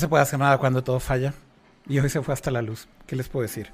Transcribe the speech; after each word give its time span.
Se 0.00 0.08
puede 0.08 0.22
hacer 0.22 0.38
nada 0.38 0.56
cuando 0.56 0.82
todo 0.82 0.98
falla. 0.98 1.34
Y 1.86 1.98
hoy 1.98 2.08
se 2.08 2.22
fue 2.22 2.32
hasta 2.32 2.50
la 2.50 2.62
luz. 2.62 2.88
¿Qué 3.06 3.16
les 3.16 3.28
puedo 3.28 3.42
decir? 3.42 3.70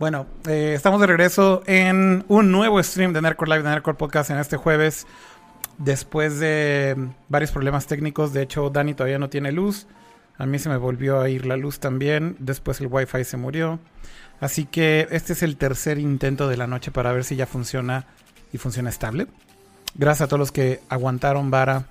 Bueno, 0.00 0.26
eh, 0.48 0.72
estamos 0.74 1.00
de 1.00 1.06
regreso 1.06 1.62
en 1.66 2.24
un 2.26 2.50
nuevo 2.50 2.82
stream 2.82 3.12
de 3.12 3.22
Nerdcore 3.22 3.52
Live, 3.52 3.62
de 3.62 3.70
Nerdcore 3.70 3.96
Podcast 3.96 4.30
en 4.30 4.38
este 4.38 4.56
jueves. 4.56 5.06
Después 5.76 6.40
de 6.40 6.96
varios 7.28 7.52
problemas 7.52 7.86
técnicos, 7.86 8.32
de 8.32 8.42
hecho 8.42 8.70
Dani 8.70 8.94
todavía 8.94 9.20
no 9.20 9.28
tiene 9.28 9.52
luz. 9.52 9.86
A 10.36 10.46
mí 10.46 10.58
se 10.58 10.68
me 10.68 10.78
volvió 10.78 11.20
a 11.20 11.28
ir 11.28 11.46
la 11.46 11.56
luz 11.56 11.78
también. 11.78 12.34
Después 12.40 12.80
el 12.80 12.88
wifi 12.88 13.22
se 13.22 13.36
murió. 13.36 13.78
Así 14.40 14.64
que 14.64 15.06
este 15.12 15.32
es 15.32 15.44
el 15.44 15.56
tercer 15.56 15.98
intento 15.98 16.48
de 16.48 16.56
la 16.56 16.66
noche 16.66 16.90
para 16.90 17.12
ver 17.12 17.22
si 17.22 17.36
ya 17.36 17.46
funciona 17.46 18.06
y 18.52 18.58
funciona 18.58 18.90
estable. 18.90 19.28
Gracias 19.94 20.22
a 20.22 20.28
todos 20.28 20.40
los 20.40 20.50
que 20.50 20.80
aguantaron 20.88 21.52
vara 21.52 21.84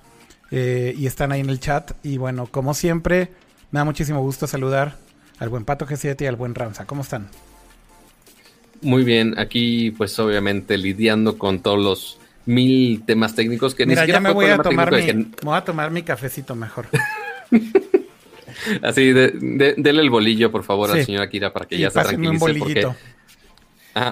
eh, 0.51 0.93
y 0.97 1.07
están 1.07 1.31
ahí 1.31 1.39
en 1.39 1.49
el 1.49 1.61
chat. 1.61 1.91
Y 2.03 2.17
bueno, 2.17 2.47
como 2.47 2.73
siempre, 2.73 3.31
me 3.71 3.79
da 3.79 3.85
muchísimo 3.85 4.21
gusto 4.21 4.47
saludar 4.47 4.95
al 5.39 5.49
buen 5.49 5.65
Pato 5.65 5.85
G7 5.85 6.21
y 6.21 6.25
al 6.25 6.35
buen 6.35 6.55
Ramsa. 6.55 6.85
¿Cómo 6.85 7.01
están? 7.01 7.27
Muy 8.81 9.03
bien, 9.03 9.37
aquí 9.37 9.91
pues 9.91 10.17
obviamente 10.19 10.77
lidiando 10.77 11.37
con 11.37 11.61
todos 11.61 11.79
los 11.79 12.19
mil 12.45 13.03
temas 13.05 13.35
técnicos 13.35 13.75
que 13.75 13.85
Mira, 13.85 14.05
ya 14.05 14.19
me 14.19 14.31
voy 14.31 14.45
a 14.45 14.57
tomar 14.59 14.91
mi, 14.91 15.31
voy 15.41 15.57
a 15.57 15.61
tomar 15.61 15.91
mi 15.91 16.03
cafecito 16.03 16.55
mejor. 16.55 16.87
Así, 18.81 19.11
de, 19.13 19.75
dele 19.77 20.01
el 20.01 20.09
bolillo, 20.09 20.51
por 20.51 20.63
favor, 20.63 20.91
al 20.91 21.05
señor 21.05 21.21
Akira 21.21 21.53
para 21.53 21.65
que 21.65 21.77
ya 21.77 21.89
se 21.89 22.01
tranquilice. 22.01 22.31
Un 22.31 22.39
bolillito. 22.39 22.95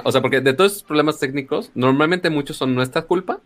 o 0.03 0.12
sea, 0.12 0.22
porque 0.22 0.42
de 0.42 0.53
todos 0.53 0.73
estos 0.73 0.84
problemas 0.84 1.19
técnicos, 1.19 1.72
normalmente 1.73 2.30
muchos 2.30 2.58
son 2.58 2.75
nuestra 2.75 3.03
culpa, 3.03 3.40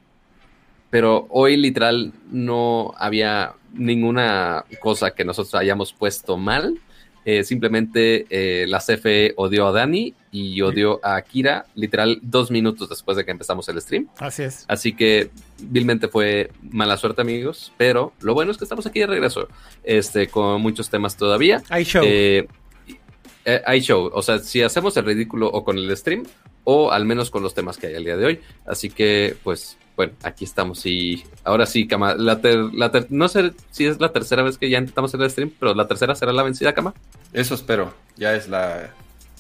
pero 0.90 1.28
hoy 1.30 1.56
literal 1.58 2.12
no 2.32 2.94
había 2.98 3.54
ninguna 3.74 4.66
cosa 4.80 5.12
que 5.12 5.26
nosotros 5.26 5.56
hayamos 5.56 5.94
puesto 5.94 6.38
mal 6.38 6.80
eh, 7.26 7.44
simplemente 7.44 8.26
eh, 8.30 8.66
la 8.68 8.80
CFE 8.80 9.34
odió 9.36 9.68
a 9.68 9.72
Dani 9.72 10.16
y 10.32 10.62
odió 10.62 11.00
a 11.04 11.16
Akira, 11.16 11.66
literal, 11.76 12.20
dos 12.22 12.50
minutos 12.50 12.90
después 12.90 13.18
de 13.18 13.26
que 13.26 13.32
empezamos 13.32 13.68
el 13.70 13.80
stream. 13.82 14.08
Así 14.18 14.44
es. 14.44 14.66
Así 14.68 14.94
que 14.94 15.30
vilmente 15.60 16.08
fue 16.08 16.50
mala 16.62 16.98
suerte, 16.98 17.22
amigos. 17.22 17.74
Pero 17.78 18.14
lo 18.22 18.34
bueno 18.34 18.52
es 18.52 18.58
que 18.58 18.64
estamos 18.64 18.86
aquí 18.86 19.02
de 19.02 19.08
regreso, 19.08 19.48
este, 19.84 20.28
con 20.28 20.62
muchos 20.62 20.90
temas 20.90 21.18
todavía. 21.18 21.62
Hay 21.70 21.84
show. 21.84 22.04
Eh, 22.04 22.48
hay 23.66 23.82
show. 23.82 24.10
O 24.14 24.22
sea, 24.22 24.40
si 24.40 24.62
hacemos 24.62 24.96
el 24.98 25.06
ridículo 25.06 25.50
o 25.50 25.64
con 25.64 25.78
el 25.78 25.96
stream, 25.98 26.24
o 26.64 26.92
al 26.92 27.06
menos 27.06 27.30
con 27.30 27.44
los 27.44 27.54
temas 27.54 27.78
que 27.78 27.88
hay 27.88 27.96
el 27.96 28.06
día 28.06 28.16
de 28.18 28.26
hoy. 28.26 28.40
Así 28.66 28.90
que, 28.90 29.36
pues, 29.44 29.78
bueno, 30.00 30.14
aquí 30.24 30.46
estamos 30.46 30.86
y 30.86 31.26
ahora 31.44 31.66
sí, 31.66 31.86
Cama, 31.86 32.16
la, 32.16 32.40
no 33.10 33.28
sé 33.28 33.52
si 33.70 33.86
es 33.86 34.00
la 34.00 34.14
tercera 34.14 34.44
vez 34.44 34.58
que 34.58 34.70
ya 34.70 34.78
intentamos 34.78 35.14
hacer 35.14 35.26
el 35.26 35.30
stream, 35.30 35.52
pero 35.60 35.76
la 35.76 35.90
tercera 35.90 36.16
será 36.16 36.32
la 36.32 36.42
vencida, 36.42 36.74
Cama. 36.74 36.94
Eso 37.34 37.54
espero, 37.54 37.94
ya 38.16 38.34
es 38.34 38.48
la 38.48 38.92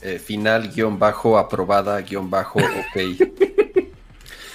eh, 0.01 0.19
final 0.19 0.67
guion 0.67 0.99
bajo 0.99 1.37
aprobada 1.37 2.01
guion 2.01 2.29
bajo 2.29 2.59
ok. 2.59 3.29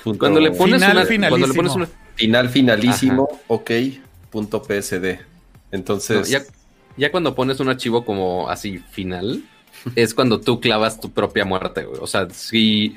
cuando, 0.19 0.41
le 0.41 0.51
pones 0.51 0.85
final, 0.85 1.07
una, 1.09 1.29
cuando 1.31 1.47
le 1.47 1.55
pones 1.55 1.75
una... 1.75 1.89
Final 2.17 2.51
finalísimo, 2.51 3.41
ok, 3.47 3.71
punto 4.29 4.63
PSD. 4.63 5.21
Entonces... 5.71 6.29
ya, 6.29 6.43
ya 6.99 7.11
cuando 7.11 7.35
pones 7.35 7.61
un 7.61 7.71
archivo 7.71 8.05
como 8.05 8.51
así 8.51 8.77
final, 8.77 9.43
es 9.95 10.15
cuando 10.15 10.41
tú 10.41 10.61
clavas 10.61 11.01
tu 11.01 11.11
propia 11.11 11.45
muerte, 11.45 11.85
güey. 11.85 11.99
O 12.01 12.07
sea, 12.07 12.29
si 12.31 12.97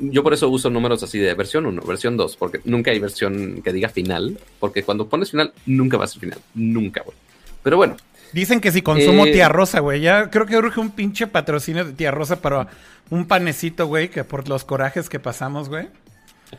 yo 0.00 0.22
por 0.22 0.34
eso 0.34 0.48
uso 0.48 0.70
números 0.70 1.02
así 1.02 1.18
de 1.18 1.32
versión 1.34 1.66
1, 1.66 1.82
versión 1.82 2.16
2, 2.16 2.36
porque 2.36 2.60
nunca 2.64 2.90
hay 2.90 2.98
versión 2.98 3.62
que 3.62 3.72
diga 3.72 3.88
final, 3.88 4.38
porque 4.60 4.82
cuando 4.82 5.08
pones 5.08 5.30
final, 5.30 5.52
nunca 5.64 5.96
va 5.96 6.04
a 6.04 6.08
ser 6.08 6.20
final, 6.20 6.38
nunca, 6.54 7.02
güey. 7.02 7.16
Pero 7.62 7.76
bueno. 7.76 7.96
Dicen 8.32 8.60
que 8.60 8.70
si 8.70 8.82
consumo 8.82 9.26
eh, 9.26 9.32
tía 9.32 9.48
rosa, 9.48 9.80
güey, 9.80 10.00
ya 10.00 10.30
creo 10.30 10.46
que 10.46 10.56
urge 10.56 10.80
un 10.80 10.90
pinche 10.90 11.26
patrocinio 11.26 11.84
de 11.84 11.92
tía 11.92 12.10
rosa 12.10 12.40
para 12.40 12.68
un 13.08 13.26
panecito, 13.26 13.86
güey, 13.86 14.10
que 14.10 14.24
por 14.24 14.48
los 14.48 14.64
corajes 14.64 15.08
que 15.08 15.18
pasamos, 15.18 15.68
güey. 15.68 15.88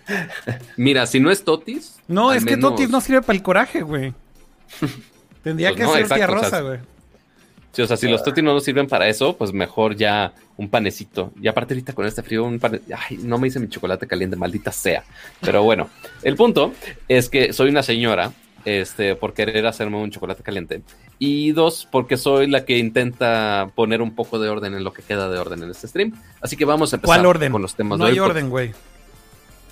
Mira, 0.78 1.06
si 1.06 1.20
no 1.20 1.30
es 1.30 1.44
Totis. 1.44 1.98
No, 2.08 2.34
es 2.34 2.46
que 2.46 2.58
Totis 2.58 2.90
no 2.90 3.00
sirve 3.00 3.22
para 3.22 3.36
el 3.36 3.44
coraje, 3.44 3.82
güey. 3.82 4.14
Tendría 5.44 5.74
pues 5.74 5.88
que 5.88 6.08
ser 6.08 6.18
tía 6.18 6.28
rosa, 6.28 6.62
güey 6.62 6.80
o 6.80 6.80
sea, 6.80 6.97
si 7.72 8.08
los 8.08 8.24
totis 8.24 8.44
no 8.44 8.54
nos 8.54 8.64
sirven 8.64 8.88
para 8.88 9.08
eso, 9.08 9.38
pues 9.38 9.54
mejor 9.54 9.96
ya 9.96 10.34
un 10.58 10.70
panecito. 10.70 11.32
Y 11.42 11.48
aparte 11.48 11.74
ahorita 11.74 11.94
con 11.94 12.06
este 12.06 12.24
frío, 12.24 12.44
un 12.44 12.60
pane... 12.60 12.82
Ay, 12.96 13.18
no 13.22 13.38
me 13.38 13.48
hice 13.48 13.60
mi 13.60 13.70
chocolate 13.70 14.08
caliente, 14.08 14.36
maldita 14.36 14.72
sea. 14.72 15.04
Pero 15.42 15.64
bueno, 15.64 15.90
el 16.24 16.36
punto 16.36 16.74
es 17.08 17.30
que 17.30 17.54
soy 17.54 17.70
una 17.70 17.84
señora, 17.84 18.32
este, 18.66 19.16
por 19.16 19.34
querer 19.34 19.66
hacerme 19.68 19.98
un 19.98 20.12
chocolate 20.12 20.44
caliente. 20.44 20.82
Y 21.20 21.52
dos, 21.52 21.88
porque 21.92 22.18
soy 22.18 22.48
la 22.48 22.66
que 22.66 22.78
intenta 22.78 23.72
poner 23.76 24.02
un 24.02 24.16
poco 24.16 24.40
de 24.40 24.50
orden 24.50 24.74
en 24.74 24.84
lo 24.84 24.92
que 24.92 25.04
queda 25.04 25.30
de 25.30 25.38
orden 25.38 25.64
en 25.64 25.70
este 25.70 25.88
stream. 25.88 26.14
Así 26.42 26.58
que 26.58 26.66
vamos 26.66 26.94
a 26.94 26.98
empezar 26.98 27.24
con 27.52 27.62
los 27.62 27.76
temas 27.76 28.00
no 28.00 28.06
de 28.06 28.12
hoy. 28.12 28.18
No 28.18 28.24
hay 28.24 28.30
orden, 28.30 28.50
güey. 28.50 28.72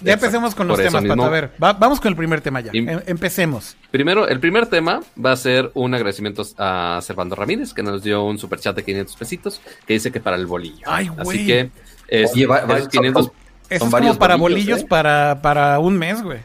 Ya 0.02 0.14
empecemos 0.14 0.56
con 0.56 0.68
los 0.68 0.78
temas, 0.78 1.04
Pato. 1.04 1.24
A 1.24 1.30
ver, 1.30 1.52
vamos 1.58 2.00
con 2.00 2.10
el 2.10 2.16
primer 2.16 2.42
tema 2.42 2.62
ya. 2.62 2.72
Em, 2.74 3.00
empecemos. 3.06 3.76
Primero, 3.92 4.28
el 4.28 4.40
primer 4.40 4.68
tema 4.68 5.02
va 5.24 5.32
a 5.32 5.38
ser 5.38 5.72
un 5.74 5.94
agradecimiento 5.94 6.44
a 6.58 7.00
Servando 7.02 7.36
Ramírez, 7.36 7.74
que 7.74 7.84
nos 7.84 8.04
dio 8.04 8.24
un 8.24 8.38
super 8.38 8.60
chat 8.60 8.76
de 8.76 8.84
500 8.84 9.16
pesitos, 9.16 9.62
que 9.86 9.94
dice 9.94 10.12
que 10.12 10.20
para 10.20 10.36
el 10.36 10.46
bolillo. 10.46 10.86
Ay, 10.86 11.08
güey. 11.08 11.22
Así 11.22 11.46
que 11.48 11.70
es, 12.08 12.32
Oye, 12.34 12.46
va, 12.46 12.60
esos 12.60 12.90
500... 12.90 13.32
Eso 13.68 13.86
es 13.86 13.92
como 13.92 14.16
para 14.20 14.36
bolillos, 14.36 14.82
¿eh? 14.82 14.86
para, 14.88 15.42
para 15.42 15.80
un 15.80 15.98
mes, 15.98 16.22
güey. 16.22 16.40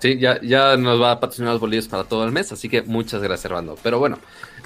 Sí, 0.00 0.18
ya, 0.18 0.40
ya 0.40 0.76
nos 0.76 1.00
va 1.00 1.12
a 1.12 1.20
patrocinar 1.20 1.52
los 1.52 1.60
bolillos 1.60 1.88
para 1.88 2.04
todo 2.04 2.24
el 2.24 2.32
mes, 2.32 2.52
así 2.52 2.68
que 2.68 2.82
muchas 2.82 3.20
gracias, 3.22 3.40
Servando. 3.40 3.76
Pero 3.82 3.98
bueno, 3.98 4.18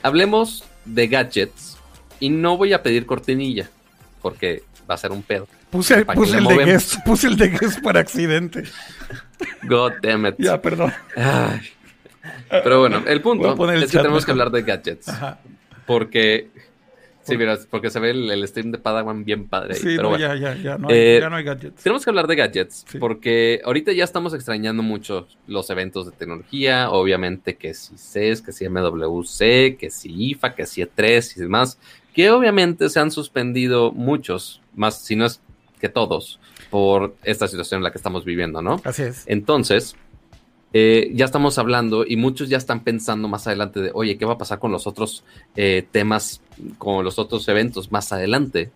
hablemos 0.02 0.64
de 0.84 1.08
gadgets 1.08 1.76
y 2.20 2.28
no 2.28 2.56
voy 2.56 2.72
a 2.72 2.82
pedir 2.82 3.06
cortinilla, 3.06 3.70
porque 4.22 4.62
va 4.88 4.94
a 4.94 4.98
ser 4.98 5.12
un 5.12 5.22
pedo. 5.22 5.48
Puse, 5.74 5.94
el 6.38 6.44
de 6.44 6.64
guest, 6.64 6.94
puse 7.04 7.26
el 7.26 7.36
de 7.36 7.48
guest 7.48 7.80
por 7.80 7.98
accidente. 7.98 8.62
God 9.64 9.94
damn 10.02 10.24
it. 10.26 10.36
Ya, 10.38 10.62
perdón. 10.62 10.92
Pero 12.48 12.78
bueno, 12.78 13.02
el 13.06 13.20
punto 13.20 13.72
es 13.72 13.90
que 13.90 13.98
tenemos 13.98 14.24
que 14.24 14.30
hablar 14.30 14.52
de 14.52 14.62
gadgets. 14.62 15.12
Porque 15.84 16.48
Sí, 17.24 17.38
mira, 17.38 17.58
porque 17.70 17.88
se 17.88 17.98
ve 18.00 18.10
el, 18.10 18.46
stream 18.46 18.70
de 18.70 18.78
Padawan 18.78 19.24
bien 19.24 19.48
padre. 19.48 19.74
Sí, 19.74 19.94
pero 19.96 20.16
ya, 20.18 20.34
ya, 20.34 20.54
ya 20.54 20.76
no, 20.76 20.88
hay, 20.88 20.94
eh, 20.94 21.18
ya 21.20 21.30
no, 21.30 21.36
hay, 21.36 21.44
gadgets. 21.44 21.82
Tenemos 21.82 22.04
que 22.04 22.10
hablar 22.10 22.26
de 22.26 22.36
gadgets, 22.36 22.84
porque 23.00 23.62
ahorita 23.64 23.92
ya 23.92 24.04
estamos 24.04 24.34
extrañando 24.34 24.82
mucho 24.82 25.26
los 25.46 25.70
eventos 25.70 26.04
de 26.06 26.12
tecnología. 26.12 26.90
Obviamente 26.90 27.56
que 27.56 27.72
si 27.72 27.96
CES, 27.96 28.42
que 28.42 28.52
si 28.52 28.68
MWC, 28.68 29.78
que 29.78 29.88
si 29.90 30.30
IFA, 30.30 30.54
que 30.54 30.66
si 30.66 30.82
E3 30.82 31.36
y 31.36 31.40
demás. 31.40 31.78
Que 32.12 32.30
obviamente 32.30 32.88
se 32.90 33.00
han 33.00 33.10
suspendido 33.10 33.90
muchos, 33.90 34.60
más 34.74 35.02
si 35.02 35.16
no 35.16 35.24
es 35.24 35.40
que 35.84 35.90
todos 35.90 36.40
por 36.70 37.14
esta 37.24 37.46
situación 37.46 37.80
en 37.80 37.84
la 37.84 37.90
que 37.90 37.98
estamos 37.98 38.24
viviendo, 38.24 38.62
¿no? 38.62 38.80
Así 38.84 39.02
es. 39.02 39.24
Entonces, 39.26 39.96
eh, 40.72 41.10
ya 41.14 41.26
estamos 41.26 41.58
hablando 41.58 42.06
y 42.06 42.16
muchos 42.16 42.48
ya 42.48 42.56
están 42.56 42.82
pensando 42.82 43.28
más 43.28 43.46
adelante 43.46 43.80
de, 43.82 43.90
oye, 43.92 44.16
¿qué 44.16 44.24
va 44.24 44.32
a 44.32 44.38
pasar 44.38 44.58
con 44.58 44.72
los 44.72 44.86
otros 44.86 45.24
eh, 45.56 45.86
temas, 45.92 46.40
con 46.78 47.04
los 47.04 47.18
otros 47.18 47.46
eventos 47.48 47.92
más 47.92 48.14
adelante? 48.14 48.70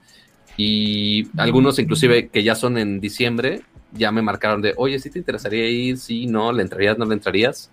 Y 0.58 1.28
algunos 1.38 1.78
inclusive 1.78 2.28
que 2.28 2.42
ya 2.42 2.54
son 2.54 2.76
en 2.76 3.00
diciembre, 3.00 3.62
ya 3.92 4.12
me 4.12 4.20
marcaron 4.20 4.60
de, 4.60 4.74
oye, 4.76 4.98
si 4.98 5.08
te 5.08 5.18
interesaría 5.18 5.66
ir, 5.70 5.96
sí, 5.96 6.26
no, 6.26 6.52
le 6.52 6.62
entrarías, 6.62 6.98
no 6.98 7.06
le 7.06 7.14
entrarías. 7.14 7.70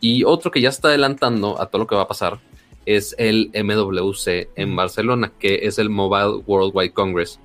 Y 0.00 0.24
otro 0.24 0.50
que 0.50 0.62
ya 0.62 0.70
está 0.70 0.88
adelantando 0.88 1.60
a 1.60 1.66
todo 1.66 1.80
lo 1.82 1.86
que 1.86 1.94
va 1.94 2.02
a 2.02 2.08
pasar 2.08 2.40
es 2.86 3.14
el 3.18 3.50
MWC 3.52 4.48
en 4.56 4.74
Barcelona, 4.74 5.30
que 5.38 5.66
es 5.66 5.78
el 5.78 5.90
Mobile 5.90 6.42
Worldwide 6.46 6.94
Congress 6.94 7.38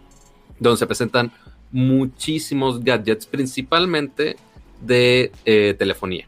donde 0.64 0.80
se 0.80 0.88
presentan 0.88 1.32
muchísimos 1.72 2.84
gadgets, 2.84 3.26
principalmente 3.26 4.38
de 4.82 5.32
eh, 5.46 5.76
telefonía. 5.78 6.28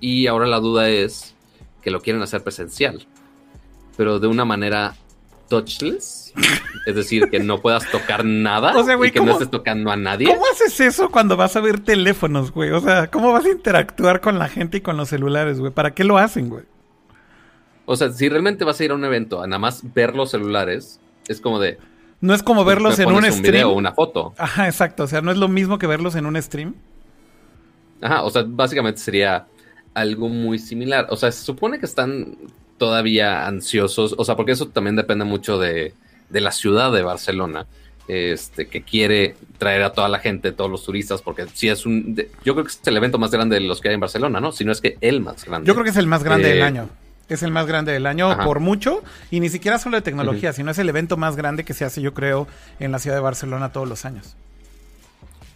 Y 0.00 0.26
ahora 0.26 0.46
la 0.46 0.60
duda 0.60 0.88
es 0.88 1.34
que 1.82 1.90
lo 1.90 2.00
quieren 2.00 2.22
hacer 2.22 2.42
presencial, 2.42 3.06
pero 3.96 4.18
de 4.18 4.26
una 4.26 4.44
manera 4.44 4.94
touchless. 5.52 6.32
Es 6.84 6.96
decir, 6.96 7.30
que 7.30 7.38
no 7.38 7.60
puedas 7.60 7.88
tocar 7.92 8.24
nada 8.24 8.74
y 9.06 9.10
que 9.12 9.20
no 9.20 9.30
estés 9.30 9.48
tocando 9.48 9.92
a 9.92 9.96
nadie. 9.96 10.26
¿Cómo 10.26 10.42
haces 10.50 10.80
eso 10.80 11.10
cuando 11.12 11.36
vas 11.36 11.54
a 11.54 11.60
ver 11.60 11.78
teléfonos, 11.78 12.50
güey? 12.50 12.72
O 12.72 12.80
sea, 12.80 13.06
¿cómo 13.08 13.32
vas 13.32 13.44
a 13.44 13.50
interactuar 13.50 14.20
con 14.20 14.36
la 14.36 14.48
gente 14.48 14.78
y 14.78 14.80
con 14.80 14.96
los 14.96 15.10
celulares, 15.10 15.60
güey? 15.60 15.70
¿Para 15.70 15.94
qué 15.94 16.02
lo 16.02 16.18
hacen, 16.18 16.48
güey? 16.48 16.64
O 17.84 17.94
sea, 17.94 18.10
si 18.10 18.28
realmente 18.28 18.64
vas 18.64 18.80
a 18.80 18.84
ir 18.84 18.90
a 18.90 18.94
un 18.94 19.04
evento 19.04 19.42
a 19.42 19.46
nada 19.46 19.60
más 19.60 19.82
ver 19.94 20.16
los 20.16 20.32
celulares, 20.32 20.98
es 21.28 21.40
como 21.40 21.60
de, 21.60 21.78
no 22.22 22.34
es 22.34 22.42
como 22.44 22.64
verlos 22.64 23.00
en 23.00 23.08
un, 23.08 23.16
un 23.16 23.24
stream. 23.24 23.42
Video, 23.42 23.72
una 23.72 23.92
foto. 23.92 24.32
Ajá, 24.38 24.66
exacto. 24.66 25.02
O 25.02 25.06
sea, 25.08 25.20
no 25.20 25.32
es 25.32 25.36
lo 25.36 25.48
mismo 25.48 25.78
que 25.78 25.88
verlos 25.88 26.14
en 26.14 26.24
un 26.24 26.40
stream. 26.40 26.76
Ajá, 28.00 28.22
o 28.22 28.30
sea, 28.30 28.44
básicamente 28.46 29.00
sería 29.00 29.46
algo 29.92 30.28
muy 30.28 30.60
similar. 30.60 31.08
O 31.10 31.16
sea, 31.16 31.32
se 31.32 31.44
supone 31.44 31.80
que 31.80 31.86
están 31.86 32.36
todavía 32.78 33.44
ansiosos. 33.44 34.14
O 34.16 34.24
sea, 34.24 34.36
porque 34.36 34.52
eso 34.52 34.68
también 34.68 34.94
depende 34.94 35.24
mucho 35.24 35.58
de, 35.58 35.94
la 36.30 36.52
ciudad 36.52 36.92
de 36.92 37.02
Barcelona. 37.02 37.66
Este, 38.06 38.68
que 38.68 38.82
quiere 38.82 39.34
traer 39.58 39.82
a 39.82 39.92
toda 39.92 40.08
la 40.08 40.20
gente, 40.20 40.52
todos 40.52 40.70
los 40.70 40.84
turistas, 40.84 41.22
porque 41.22 41.46
si 41.52 41.68
es 41.68 41.86
un. 41.86 42.14
yo 42.44 42.54
creo 42.54 42.64
que 42.64 42.70
es 42.70 42.80
el 42.84 42.96
evento 42.96 43.18
más 43.18 43.32
grande 43.32 43.54
de 43.54 43.62
los 43.62 43.80
que 43.80 43.88
hay 43.88 43.94
en 43.94 44.00
Barcelona, 44.00 44.40
¿no? 44.40 44.52
Si 44.52 44.64
no 44.64 44.70
es 44.70 44.80
que 44.80 44.96
el 45.00 45.20
más 45.20 45.44
grande. 45.44 45.66
Yo 45.66 45.74
creo 45.74 45.84
que 45.84 45.90
es 45.90 45.96
el 45.96 46.06
más 46.06 46.22
grande 46.22 46.48
del 46.48 46.58
eh, 46.58 46.62
año. 46.62 46.88
Es 47.28 47.42
el 47.42 47.50
más 47.50 47.66
grande 47.66 47.92
del 47.92 48.06
año 48.06 48.36
por 48.44 48.60
mucho. 48.60 49.02
Y 49.30 49.40
ni 49.40 49.48
siquiera 49.48 49.78
solo 49.78 49.96
de 49.96 50.02
tecnología, 50.02 50.52
sino 50.52 50.70
es 50.70 50.78
el 50.78 50.88
evento 50.88 51.16
más 51.16 51.36
grande 51.36 51.64
que 51.64 51.74
se 51.74 51.84
hace, 51.84 52.02
yo 52.02 52.14
creo, 52.14 52.46
en 52.78 52.92
la 52.92 52.98
ciudad 52.98 53.16
de 53.16 53.22
Barcelona 53.22 53.72
todos 53.72 53.88
los 53.88 54.04
años. 54.04 54.36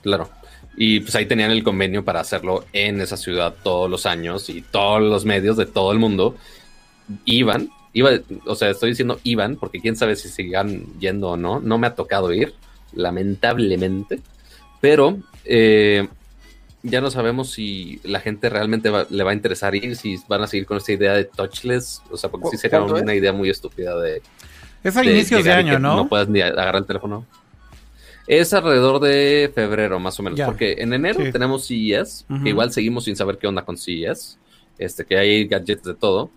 Claro. 0.03 0.31
Y 0.77 1.01
pues 1.01 1.15
ahí 1.17 1.27
tenían 1.27 1.51
el 1.51 1.65
convenio 1.65 2.05
para 2.05 2.21
hacerlo 2.21 2.65
en 2.73 3.01
esa 3.01 3.17
ciudad 3.17 3.55
todos 3.63 3.91
los 3.91 4.05
años 4.07 4.51
y 4.51 4.61
todos 4.63 5.01
los 5.01 5.25
medios 5.25 5.57
de 5.57 5.67
todo 5.67 5.91
el 5.93 5.99
mundo 5.99 6.37
iban. 7.25 7.71
Iba, 7.93 8.11
o 8.45 8.55
sea, 8.55 8.71
estoy 8.71 8.91
diciendo 8.91 9.19
iban 9.25 9.57
porque 9.57 9.81
quién 9.81 9.97
sabe 9.97 10.17
si 10.17 10.29
sigan 10.29 10.85
yendo 10.99 11.31
o 11.31 11.37
no. 11.37 11.61
No 11.61 11.79
me 11.79 11.87
ha 11.87 11.95
tocado 11.95 12.33
ir, 12.33 12.55
lamentablemente. 12.93 14.21
Pero 14.83 15.19
eh, 15.45 16.07
ya 16.87 17.01
no 17.01 17.11
sabemos 17.11 17.51
si 17.51 18.01
la 18.05 18.21
gente 18.21 18.49
realmente 18.49 18.91
le 19.11 19.25
va 19.25 19.31
a 19.31 19.35
interesar 19.35 19.75
ir, 19.75 19.97
si 19.97 20.19
van 20.29 20.43
a 20.43 20.47
seguir 20.47 20.67
con 20.67 20.77
esta 20.77 20.93
idea 20.93 21.15
de 21.15 21.25
touchless. 21.25 22.03
O 22.11 22.17
sea, 22.17 22.31
porque 22.31 22.49
sí 22.51 22.57
sería 22.57 22.83
una 22.83 23.15
idea 23.15 23.33
muy 23.33 23.51
estúpida 23.51 23.99
de. 24.01 24.23
Es 24.83 24.97
a 24.97 25.05
inicios 25.05 25.45
de 25.45 25.53
año, 25.53 25.79
¿no? 25.79 25.97
No 25.97 26.09
puedas 26.09 26.29
ni 26.29 26.41
agarrar 26.41 26.77
el 26.77 26.87
teléfono. 26.87 27.27
Es 28.27 28.53
alrededor 28.53 29.01
de 29.01 29.51
febrero, 29.55 30.01
más 30.01 30.19
o 30.19 30.23
menos. 30.23 30.41
Porque 30.41 30.77
en 30.79 30.93
enero 30.93 31.21
tenemos 31.33 31.67
CES, 31.67 32.27
que 32.43 32.49
igual 32.49 32.73
seguimos 32.73 33.05
sin 33.05 33.17
saber 33.17 33.39
qué 33.39 33.47
onda 33.47 33.65
con 33.65 33.77
CES. 33.77 34.39
Este, 34.79 35.05
que 35.05 35.17
hay 35.17 35.47
gadgets 35.47 35.85
de 35.85 35.95
todo. 35.95 36.31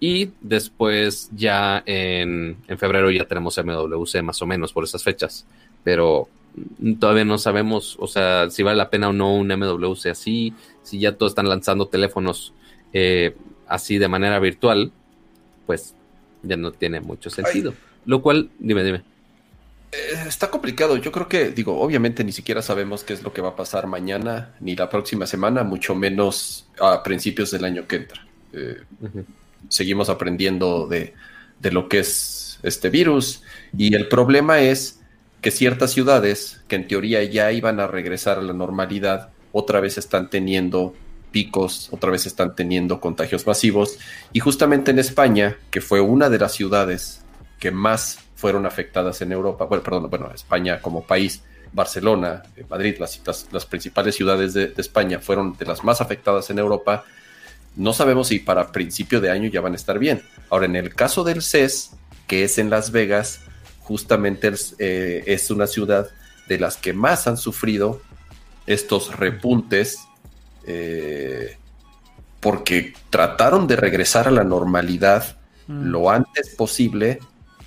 Y 0.00 0.30
después 0.40 1.30
ya 1.32 1.82
en, 1.86 2.56
en 2.66 2.78
febrero 2.78 3.10
ya 3.10 3.24
tenemos 3.24 3.56
MWC 3.56 4.22
más 4.22 4.42
o 4.42 4.46
menos 4.46 4.72
por 4.72 4.84
esas 4.84 5.02
fechas. 5.04 5.46
Pero 5.84 6.28
todavía 6.98 7.24
no 7.24 7.38
sabemos, 7.38 7.96
o 7.98 8.06
sea, 8.06 8.50
si 8.50 8.62
vale 8.62 8.76
la 8.76 8.90
pena 8.90 9.08
o 9.08 9.12
no 9.12 9.34
un 9.34 9.48
MWC 9.48 10.06
así, 10.06 10.54
si 10.82 10.98
ya 10.98 11.16
todos 11.16 11.32
están 11.32 11.48
lanzando 11.48 11.88
teléfonos 11.88 12.52
eh, 12.92 13.36
así 13.66 13.98
de 13.98 14.08
manera 14.08 14.38
virtual, 14.38 14.92
pues 15.66 15.94
ya 16.42 16.56
no 16.56 16.72
tiene 16.72 17.00
mucho 17.00 17.30
sentido. 17.30 17.74
Lo 18.04 18.20
cual, 18.20 18.50
dime, 18.58 18.84
dime. 18.84 19.02
Eh, 19.92 20.24
está 20.26 20.50
complicado. 20.50 20.96
Yo 20.96 21.12
creo 21.12 21.28
que, 21.28 21.50
digo, 21.50 21.80
obviamente 21.80 22.24
ni 22.24 22.32
siquiera 22.32 22.62
sabemos 22.62 23.04
qué 23.04 23.12
es 23.12 23.22
lo 23.22 23.32
que 23.32 23.40
va 23.40 23.50
a 23.50 23.56
pasar 23.56 23.86
mañana 23.86 24.54
ni 24.60 24.74
la 24.74 24.90
próxima 24.90 25.26
semana, 25.26 25.62
mucho 25.62 25.94
menos 25.94 26.66
a 26.80 27.02
principios 27.02 27.50
del 27.50 27.64
año 27.64 27.86
que 27.86 27.96
entra. 27.96 28.26
Eh, 28.52 28.82
seguimos 29.68 30.08
aprendiendo 30.08 30.86
de, 30.86 31.14
de 31.60 31.70
lo 31.70 31.88
que 31.88 32.00
es 32.00 32.58
este 32.62 32.90
virus 32.90 33.42
y 33.76 33.94
el 33.94 34.08
problema 34.08 34.60
es 34.60 35.01
que 35.42 35.50
ciertas 35.50 35.90
ciudades, 35.90 36.62
que 36.68 36.76
en 36.76 36.86
teoría 36.88 37.22
ya 37.24 37.50
iban 37.52 37.80
a 37.80 37.88
regresar 37.88 38.38
a 38.38 38.42
la 38.42 38.52
normalidad, 38.52 39.30
otra 39.50 39.80
vez 39.80 39.98
están 39.98 40.30
teniendo 40.30 40.94
picos, 41.32 41.88
otra 41.90 42.10
vez 42.12 42.26
están 42.26 42.54
teniendo 42.54 43.00
contagios 43.00 43.44
masivos. 43.46 43.98
Y 44.32 44.38
justamente 44.38 44.92
en 44.92 45.00
España, 45.00 45.58
que 45.70 45.80
fue 45.80 46.00
una 46.00 46.30
de 46.30 46.38
las 46.38 46.52
ciudades 46.52 47.22
que 47.58 47.72
más 47.72 48.20
fueron 48.36 48.66
afectadas 48.66 49.20
en 49.20 49.32
Europa, 49.32 49.64
bueno, 49.64 49.82
perdón, 49.82 50.08
bueno, 50.08 50.30
España 50.32 50.80
como 50.80 51.04
país, 51.04 51.42
Barcelona, 51.72 52.44
eh, 52.56 52.64
Madrid, 52.68 52.96
las, 53.00 53.20
las, 53.50 53.66
principales 53.66 54.14
ciudades 54.14 54.54
de, 54.54 54.68
de, 54.68 54.80
España 54.80 55.18
fueron 55.18 55.56
de 55.56 55.64
las 55.64 55.82
más 55.82 56.00
afectadas 56.00 56.50
en 56.50 56.60
Europa. 56.60 57.04
No 57.74 57.92
sabemos 57.92 58.28
si 58.28 58.38
para 58.38 58.70
principio 58.70 59.20
de 59.20 59.30
año 59.30 59.48
ya 59.48 59.60
van 59.60 59.72
a 59.72 59.76
estar 59.76 59.98
bien. 59.98 60.22
Ahora, 60.50 60.66
en 60.66 60.76
el 60.76 60.94
caso 60.94 61.24
del 61.24 61.42
CES, 61.42 61.92
que 62.28 62.44
es 62.44 62.58
en 62.58 62.70
Las 62.70 62.92
Vegas, 62.92 63.40
justamente 63.82 64.52
eh, 64.78 65.24
es 65.26 65.50
una 65.50 65.66
ciudad 65.66 66.08
de 66.48 66.58
las 66.58 66.76
que 66.76 66.92
más 66.92 67.26
han 67.26 67.36
sufrido 67.36 68.00
estos 68.66 69.16
repuntes 69.16 69.98
eh, 70.66 71.56
porque 72.40 72.94
trataron 73.10 73.66
de 73.66 73.76
regresar 73.76 74.28
a 74.28 74.30
la 74.30 74.44
normalidad 74.44 75.36
mm. 75.66 75.84
lo 75.84 76.10
antes 76.10 76.54
posible 76.56 77.20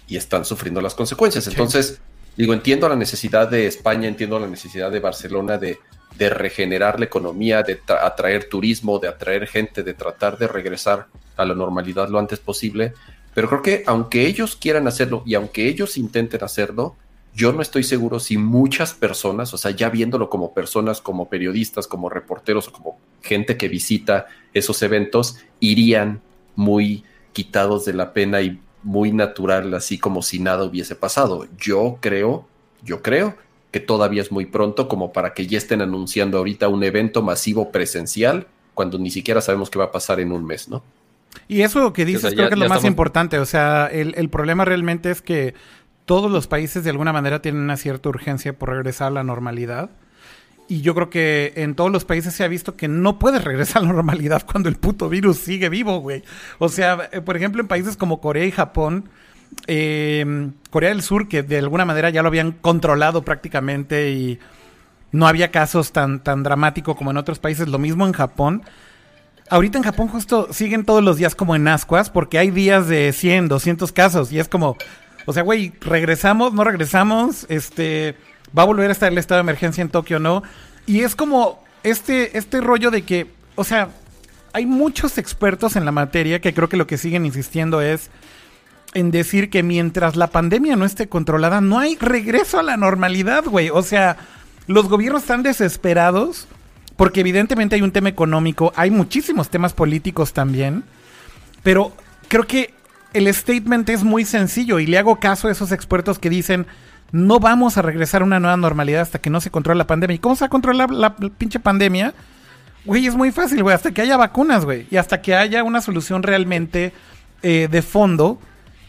y 0.07 0.17
están 0.17 0.45
sufriendo 0.45 0.81
las 0.81 0.93
consecuencias. 0.93 1.47
Entonces, 1.47 1.99
digo, 2.35 2.53
entiendo 2.53 2.87
la 2.87 2.95
necesidad 2.95 3.49
de 3.49 3.67
España, 3.67 4.07
entiendo 4.07 4.39
la 4.39 4.47
necesidad 4.47 4.91
de 4.91 4.99
Barcelona 4.99 5.57
de, 5.57 5.79
de 6.17 6.29
regenerar 6.29 6.99
la 6.99 7.05
economía, 7.05 7.63
de 7.63 7.79
atraer 7.87 8.49
turismo, 8.49 8.99
de 8.99 9.07
atraer 9.07 9.47
gente, 9.47 9.83
de 9.83 9.93
tratar 9.93 10.37
de 10.37 10.47
regresar 10.47 11.07
a 11.37 11.45
la 11.45 11.55
normalidad 11.55 12.09
lo 12.09 12.19
antes 12.19 12.39
posible, 12.39 12.93
pero 13.35 13.49
creo 13.49 13.61
que 13.61 13.83
aunque 13.85 14.25
ellos 14.25 14.55
quieran 14.55 14.87
hacerlo 14.87 15.21
y 15.25 15.35
aunque 15.35 15.67
ellos 15.67 15.97
intenten 15.97 16.43
hacerlo, 16.43 16.95
yo 17.35 17.51
no 17.51 17.61
estoy 17.61 17.83
seguro 17.83 18.21
si 18.21 18.37
muchas 18.37 18.93
personas, 18.93 19.53
o 19.53 19.57
sea, 19.57 19.71
ya 19.71 19.89
viéndolo 19.89 20.29
como 20.29 20.53
personas, 20.53 21.01
como 21.01 21.27
periodistas, 21.27 21.85
como 21.85 22.09
reporteros 22.09 22.69
o 22.69 22.71
como 22.71 22.97
gente 23.21 23.57
que 23.57 23.67
visita 23.67 24.27
esos 24.53 24.81
eventos, 24.81 25.37
irían 25.59 26.21
muy 26.55 27.03
quitados 27.33 27.83
de 27.83 27.93
la 27.93 28.13
pena 28.13 28.41
y 28.41 28.61
muy 28.83 29.11
natural, 29.11 29.73
así 29.73 29.99
como 29.99 30.21
si 30.21 30.39
nada 30.39 30.63
hubiese 30.63 30.95
pasado. 30.95 31.45
Yo 31.57 31.97
creo, 31.99 32.47
yo 32.83 33.01
creo 33.01 33.35
que 33.71 33.81
todavía 33.81 34.21
es 34.21 34.31
muy 34.31 34.45
pronto 34.45 34.87
como 34.87 35.11
para 35.11 35.33
que 35.33 35.45
ya 35.45 35.57
estén 35.57 35.81
anunciando 35.81 36.37
ahorita 36.37 36.69
un 36.69 36.85
evento 36.85 37.21
masivo 37.21 37.69
presencial 37.69 38.47
cuando 38.73 38.97
ni 38.97 39.11
siquiera 39.11 39.41
sabemos 39.41 39.69
qué 39.69 39.77
va 39.77 39.85
a 39.85 39.91
pasar 39.91 40.21
en 40.21 40.31
un 40.31 40.45
mes, 40.45 40.69
¿no? 40.69 40.83
Y 41.47 41.61
eso 41.61 41.93
que 41.93 42.05
dices 42.05 42.33
creo 42.33 42.49
que 42.49 42.55
es 42.55 42.59
lo 42.59 42.69
más 42.69 42.83
importante. 42.83 43.39
O 43.39 43.45
sea, 43.45 43.87
el, 43.87 44.29
problema 44.29 44.65
realmente 44.65 45.11
es 45.11 45.21
que 45.21 45.53
todos 46.05 46.31
los 46.31 46.47
países 46.47 46.83
de 46.83 46.89
alguna 46.89 47.13
manera 47.13 47.41
tienen 47.41 47.61
una 47.61 47.77
cierta 47.77 48.09
urgencia 48.09 48.57
por 48.57 48.69
regresar 48.69 49.07
a 49.07 49.11
la 49.11 49.23
normalidad. 49.23 49.89
Y 50.67 50.81
yo 50.81 50.95
creo 50.95 51.11
que 51.11 51.53
en 51.57 51.75
todos 51.75 51.91
los 51.91 52.05
países 52.05 52.33
se 52.33 52.43
ha 52.43 52.47
visto 52.47 52.75
que 52.75 52.87
no 52.87 53.19
puedes 53.19 53.43
regresar 53.43 53.83
a 53.83 53.85
la 53.85 53.93
normalidad 53.93 54.43
cuando 54.51 54.69
el 54.69 54.75
puto 54.75 55.09
virus 55.09 55.37
sigue 55.37 55.69
vivo, 55.69 55.99
güey. 55.99 56.23
O 56.57 56.69
sea, 56.69 57.09
eh, 57.11 57.21
por 57.21 57.37
ejemplo, 57.37 57.61
en 57.61 57.67
países 57.67 57.97
como 57.97 58.19
Corea 58.19 58.45
y 58.45 58.51
Japón, 58.51 59.09
em, 59.67 60.53
Corea 60.71 60.89
del 60.89 61.03
Sur, 61.03 61.27
que 61.27 61.43
de 61.43 61.59
alguna 61.59 61.85
manera 61.85 62.09
ya 62.09 62.23
lo 62.23 62.29
habían 62.29 62.51
controlado 62.51 63.23
prácticamente 63.23 64.11
y 64.11 64.39
no 65.11 65.27
había 65.27 65.51
casos 65.51 65.91
tan, 65.91 66.23
tan 66.23 66.41
dramáticos 66.41 66.95
como 66.95 67.11
en 67.11 67.17
otros 67.17 67.39
países, 67.39 67.67
lo 67.67 67.77
mismo 67.77 68.07
en 68.07 68.13
Japón 68.13 68.63
ahorita 69.49 69.77
en 69.77 69.83
Japón 69.83 70.07
justo 70.07 70.47
siguen 70.51 70.85
todos 70.85 71.03
los 71.03 71.17
días 71.17 71.35
como 71.35 71.55
en 71.55 71.67
ascuas 71.67 72.09
porque 72.09 72.37
hay 72.37 72.51
días 72.51 72.87
de 72.87 73.13
100, 73.13 73.47
200 73.47 73.91
casos 73.91 74.31
y 74.31 74.39
es 74.39 74.47
como, 74.47 74.77
o 75.25 75.33
sea, 75.33 75.43
güey, 75.43 75.73
regresamos, 75.81 76.53
no 76.53 76.63
regresamos, 76.63 77.45
este, 77.49 78.15
va 78.57 78.63
a 78.63 78.67
volver 78.67 78.89
a 78.89 78.93
estar 78.93 79.11
el 79.11 79.17
estado 79.17 79.39
de 79.39 79.43
emergencia 79.43 79.81
en 79.81 79.89
Tokio, 79.89 80.19
¿no? 80.19 80.43
Y 80.85 81.01
es 81.01 81.15
como 81.15 81.63
este, 81.83 82.37
este 82.37 82.61
rollo 82.61 82.91
de 82.91 83.03
que, 83.03 83.27
o 83.55 83.63
sea, 83.63 83.89
hay 84.53 84.65
muchos 84.65 85.17
expertos 85.17 85.75
en 85.75 85.85
la 85.85 85.91
materia 85.91 86.39
que 86.39 86.53
creo 86.53 86.69
que 86.69 86.77
lo 86.77 86.87
que 86.87 86.97
siguen 86.97 87.25
insistiendo 87.25 87.81
es 87.81 88.09
en 88.93 89.11
decir 89.11 89.49
que 89.49 89.61
mientras 89.61 90.15
la 90.15 90.27
pandemia 90.27 90.77
no 90.77 90.85
esté 90.85 91.09
controlada, 91.09 91.59
no 91.59 91.79
hay 91.79 91.97
regreso 91.97 92.59
a 92.59 92.63
la 92.63 92.77
normalidad, 92.77 93.43
güey. 93.43 93.69
O 93.69 93.83
sea, 93.83 94.15
los 94.67 94.87
gobiernos 94.87 95.23
están 95.23 95.43
desesperados 95.43 96.47
porque 96.97 97.21
evidentemente 97.21 97.75
hay 97.75 97.81
un 97.81 97.91
tema 97.91 98.09
económico, 98.09 98.71
hay 98.75 98.91
muchísimos 98.91 99.49
temas 99.49 99.73
políticos 99.73 100.33
también, 100.33 100.83
pero 101.63 101.93
creo 102.27 102.47
que 102.47 102.73
el 103.13 103.33
statement 103.33 103.89
es 103.89 104.03
muy 104.03 104.25
sencillo 104.25 104.79
y 104.79 104.87
le 104.87 104.97
hago 104.97 105.19
caso 105.19 105.47
a 105.47 105.51
esos 105.51 105.71
expertos 105.71 106.19
que 106.19 106.29
dicen, 106.29 106.67
no 107.11 107.39
vamos 107.39 107.77
a 107.77 107.81
regresar 107.81 108.21
a 108.21 108.25
una 108.25 108.39
nueva 108.39 108.57
normalidad 108.57 109.01
hasta 109.01 109.19
que 109.19 109.29
no 109.29 109.39
se 109.39 109.51
controle 109.51 109.77
la 109.77 109.87
pandemia. 109.87 110.15
¿Y 110.15 110.19
cómo 110.19 110.35
se 110.35 110.43
va 110.43 110.47
a 110.47 110.49
controlar 110.49 110.91
la, 110.91 111.15
pinche 111.15 111.59
pandemia? 111.59 112.13
Güey, 112.83 113.07
es 113.07 113.15
muy 113.15 113.31
fácil, 113.31 113.63
güey, 113.63 113.73
hasta 113.73 113.91
que 113.91 114.01
haya 114.01 114.17
vacunas, 114.17 114.65
güey, 114.65 114.87
y 114.91 114.97
hasta 114.97 115.21
que 115.21 115.33
haya 115.33 115.63
una 115.63 115.81
solución 115.81 116.23
realmente 116.23 116.93
eh, 117.41 117.67
de 117.71 117.81
fondo 117.81 118.39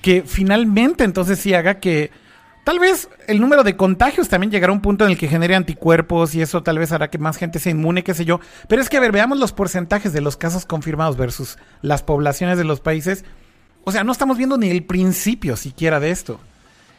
que 0.02 0.22
finalmente 0.26 1.04
entonces 1.04 1.38
sí 1.38 1.54
haga 1.54 1.80
que 1.80 2.10
Tal 2.66 2.80
vez 2.80 3.08
el 3.28 3.40
número 3.40 3.62
de 3.62 3.76
contagios 3.76 4.28
también 4.28 4.50
llegará 4.50 4.72
a 4.72 4.74
un 4.74 4.82
punto 4.82 5.04
en 5.04 5.12
el 5.12 5.16
que 5.16 5.28
genere 5.28 5.54
anticuerpos 5.54 6.34
y 6.34 6.42
eso 6.42 6.64
tal 6.64 6.80
vez 6.80 6.90
hará 6.90 7.10
que 7.10 7.16
más 7.16 7.36
gente 7.36 7.60
se 7.60 7.70
inmune, 7.70 8.02
qué 8.02 8.12
sé 8.12 8.24
yo. 8.24 8.40
Pero 8.66 8.82
es 8.82 8.88
que, 8.88 8.96
a 8.96 9.00
ver, 9.00 9.12
veamos 9.12 9.38
los 9.38 9.52
porcentajes 9.52 10.12
de 10.12 10.20
los 10.20 10.36
casos 10.36 10.66
confirmados 10.66 11.16
versus 11.16 11.58
las 11.80 12.02
poblaciones 12.02 12.58
de 12.58 12.64
los 12.64 12.80
países. 12.80 13.24
O 13.84 13.92
sea, 13.92 14.02
no 14.02 14.10
estamos 14.10 14.36
viendo 14.36 14.58
ni 14.58 14.68
el 14.68 14.82
principio 14.82 15.54
siquiera 15.54 16.00
de 16.00 16.10
esto. 16.10 16.40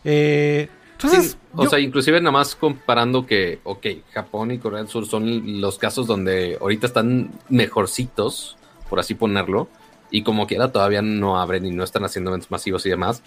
Eh, 0.06 0.70
entonces, 0.94 1.38
o 1.54 1.68
sea, 1.68 1.80
inclusive 1.80 2.22
nada 2.22 2.32
más 2.32 2.56
comparando 2.56 3.26
que, 3.26 3.60
ok, 3.66 3.88
Japón 4.14 4.52
y 4.52 4.60
Corea 4.60 4.80
del 4.80 4.88
Sur 4.88 5.06
son 5.06 5.60
los 5.60 5.78
casos 5.78 6.08
donde 6.08 6.58
ahorita 6.62 6.88
están 6.88 7.32
mejorcitos, 7.50 8.56
por 8.90 9.02
así 9.02 9.16
ponerlo 9.16 9.68
y 10.12 10.24
como 10.24 10.48
quiera 10.48 10.72
todavía 10.72 11.02
no 11.02 11.40
abren 11.40 11.66
y 11.66 11.72
no 11.72 11.84
están 11.84 12.04
haciendo 12.06 12.32
eventos 12.32 12.52
masivos 12.52 12.86
y 12.86 12.90
demás, 12.90 13.22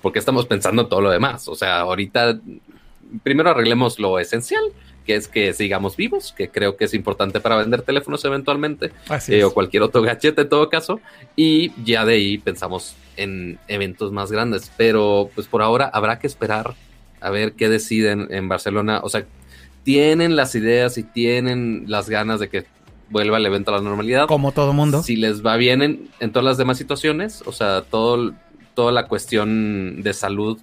porque 0.00 0.18
estamos 0.18 0.46
pensando 0.46 0.82
en 0.82 0.88
todo 0.88 1.00
lo 1.00 1.10
demás. 1.10 1.48
O 1.48 1.54
sea, 1.54 1.80
ahorita 1.80 2.38
primero 3.22 3.50
arreglemos 3.50 3.98
lo 3.98 4.18
esencial, 4.18 4.62
que 5.04 5.16
es 5.16 5.28
que 5.28 5.52
sigamos 5.52 5.96
vivos, 5.96 6.32
que 6.36 6.48
creo 6.48 6.76
que 6.76 6.84
es 6.84 6.94
importante 6.94 7.40
para 7.40 7.56
vender 7.56 7.82
teléfonos 7.82 8.24
eventualmente, 8.24 8.92
eh, 9.28 9.44
o 9.44 9.52
cualquier 9.52 9.82
otro 9.82 10.02
gadget 10.02 10.38
en 10.38 10.48
todo 10.48 10.68
caso, 10.68 11.00
y 11.36 11.72
ya 11.84 12.04
de 12.04 12.14
ahí 12.14 12.38
pensamos 12.38 12.94
en 13.16 13.58
eventos 13.68 14.12
más 14.12 14.30
grandes. 14.30 14.70
Pero 14.76 15.30
pues 15.34 15.46
por 15.46 15.62
ahora 15.62 15.90
habrá 15.92 16.18
que 16.18 16.26
esperar 16.26 16.74
a 17.20 17.30
ver 17.30 17.52
qué 17.52 17.68
deciden 17.68 18.28
en 18.30 18.48
Barcelona. 18.48 19.00
O 19.02 19.08
sea, 19.08 19.24
tienen 19.84 20.36
las 20.36 20.54
ideas 20.54 20.96
y 20.98 21.02
tienen 21.02 21.84
las 21.88 22.08
ganas 22.08 22.40
de 22.40 22.48
que 22.48 22.64
vuelva 23.12 23.36
el 23.36 23.46
evento 23.46 23.72
a 23.72 23.76
la 23.76 23.82
normalidad. 23.82 24.26
Como 24.26 24.50
todo 24.50 24.72
mundo. 24.72 25.02
Si 25.02 25.16
les 25.16 25.44
va 25.44 25.56
bien 25.56 25.82
en, 25.82 26.08
en 26.18 26.32
todas 26.32 26.44
las 26.44 26.56
demás 26.56 26.78
situaciones, 26.78 27.42
o 27.46 27.52
sea, 27.52 27.82
todo, 27.82 28.32
toda 28.74 28.90
la 28.90 29.06
cuestión 29.06 30.02
de 30.02 30.12
salud 30.12 30.58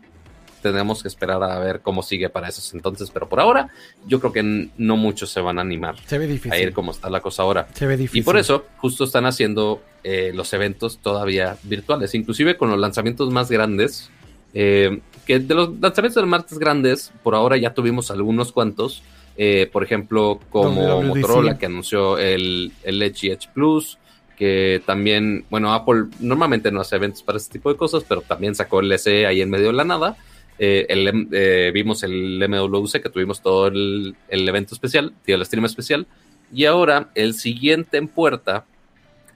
tenemos 0.61 1.01
que 1.01 1.07
esperar 1.07 1.41
a 1.43 1.57
ver 1.59 1.81
cómo 1.81 2.03
sigue 2.03 2.29
para 2.29 2.49
esos 2.49 2.73
entonces, 2.73 3.11
pero 3.11 3.29
por 3.29 3.39
ahora 3.39 3.69
yo 4.05 4.19
creo 4.19 4.33
que 4.33 4.69
no 4.77 4.97
muchos 4.97 5.29
se 5.29 5.41
van 5.41 5.57
a 5.57 5.61
animar 5.61 5.95
se 6.05 6.17
ve 6.17 6.27
difícil. 6.27 6.51
a 6.51 6.59
ir 6.59 6.73
como 6.73 6.91
está 6.91 7.09
la 7.09 7.21
cosa 7.21 7.43
ahora. 7.43 7.67
Se 7.73 7.85
ve 7.85 7.97
difícil. 7.97 8.21
Y 8.21 8.23
por 8.23 8.37
eso 8.37 8.65
justo 8.77 9.03
están 9.03 9.25
haciendo 9.25 9.81
eh, 10.03 10.31
los 10.33 10.51
eventos 10.53 10.99
todavía 10.99 11.57
virtuales, 11.63 12.13
inclusive 12.13 12.57
con 12.57 12.69
los 12.69 12.79
lanzamientos 12.79 13.31
más 13.31 13.49
grandes, 13.49 14.09
eh, 14.53 14.99
que 15.25 15.39
de 15.39 15.55
los 15.55 15.79
lanzamientos 15.79 16.25
más 16.25 16.45
grandes, 16.57 17.11
por 17.23 17.35
ahora 17.35 17.57
ya 17.57 17.73
tuvimos 17.73 18.11
algunos 18.11 18.51
cuantos, 18.51 19.03
eh, 19.41 19.69
por 19.71 19.85
ejemplo, 19.85 20.37
como 20.49 20.81
WWDC. 20.81 21.15
Motorola 21.15 21.57
que 21.57 21.67
anunció 21.67 22.17
el, 22.17 22.73
el 22.83 23.01
Edge 23.01 23.27
y 23.27 23.29
Edge 23.29 23.47
Plus, 23.53 23.97
que 24.35 24.81
también, 24.85 25.45
bueno, 25.49 25.73
Apple 25.73 26.07
normalmente 26.19 26.73
no 26.73 26.81
hace 26.81 26.97
eventos 26.97 27.23
para 27.23 27.37
este 27.37 27.53
tipo 27.53 27.71
de 27.71 27.77
cosas, 27.77 28.03
pero 28.05 28.19
también 28.19 28.53
sacó 28.53 28.81
el 28.81 28.99
SE 28.99 29.25
ahí 29.25 29.39
en 29.39 29.49
medio 29.49 29.67
de 29.67 29.73
la 29.73 29.85
nada. 29.85 30.17
Eh, 30.57 30.87
el, 30.89 31.29
eh, 31.31 31.71
vimos 31.73 32.03
el 32.03 32.45
MWC 32.49 33.01
que 33.01 33.07
tuvimos 33.07 33.41
todo 33.41 33.67
el, 33.67 34.13
el 34.27 34.49
evento 34.49 34.75
especial, 34.75 35.13
el 35.25 35.45
stream 35.45 35.63
especial. 35.63 36.05
Y 36.51 36.65
ahora 36.65 37.09
el 37.15 37.33
siguiente 37.33 37.95
en 37.95 38.09
puerta 38.09 38.65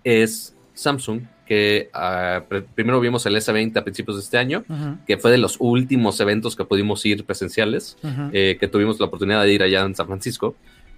es 0.04 0.54
Samsung, 0.74 1.22
que 1.46 1.90
ah, 1.94 2.44
pr- 2.50 2.66
primero 2.76 3.00
vimos 3.00 3.26
el 3.26 3.36
S20 3.36 3.76
a 3.78 3.84
principios 3.84 4.18
de 4.18 4.24
este 4.24 4.38
año, 4.38 4.64
que 5.06 5.18
fue 5.18 5.32
de 5.32 5.38
los 5.38 5.58
últimos 5.60 6.20
eventos 6.20 6.56
que 6.56 6.64
pudimos 6.66 7.06
ir 7.06 7.26
presenciales, 7.26 7.98
eh, 8.32 8.58
que 8.60 8.68
tuvimos 8.68 9.00
la 9.00 9.08
oportunidad 9.08 9.44
de 9.44 9.54
ir 9.54 9.64
allá 9.64 9.82
en 9.82 9.96
San 9.96 10.08
Francisco. 10.08 10.56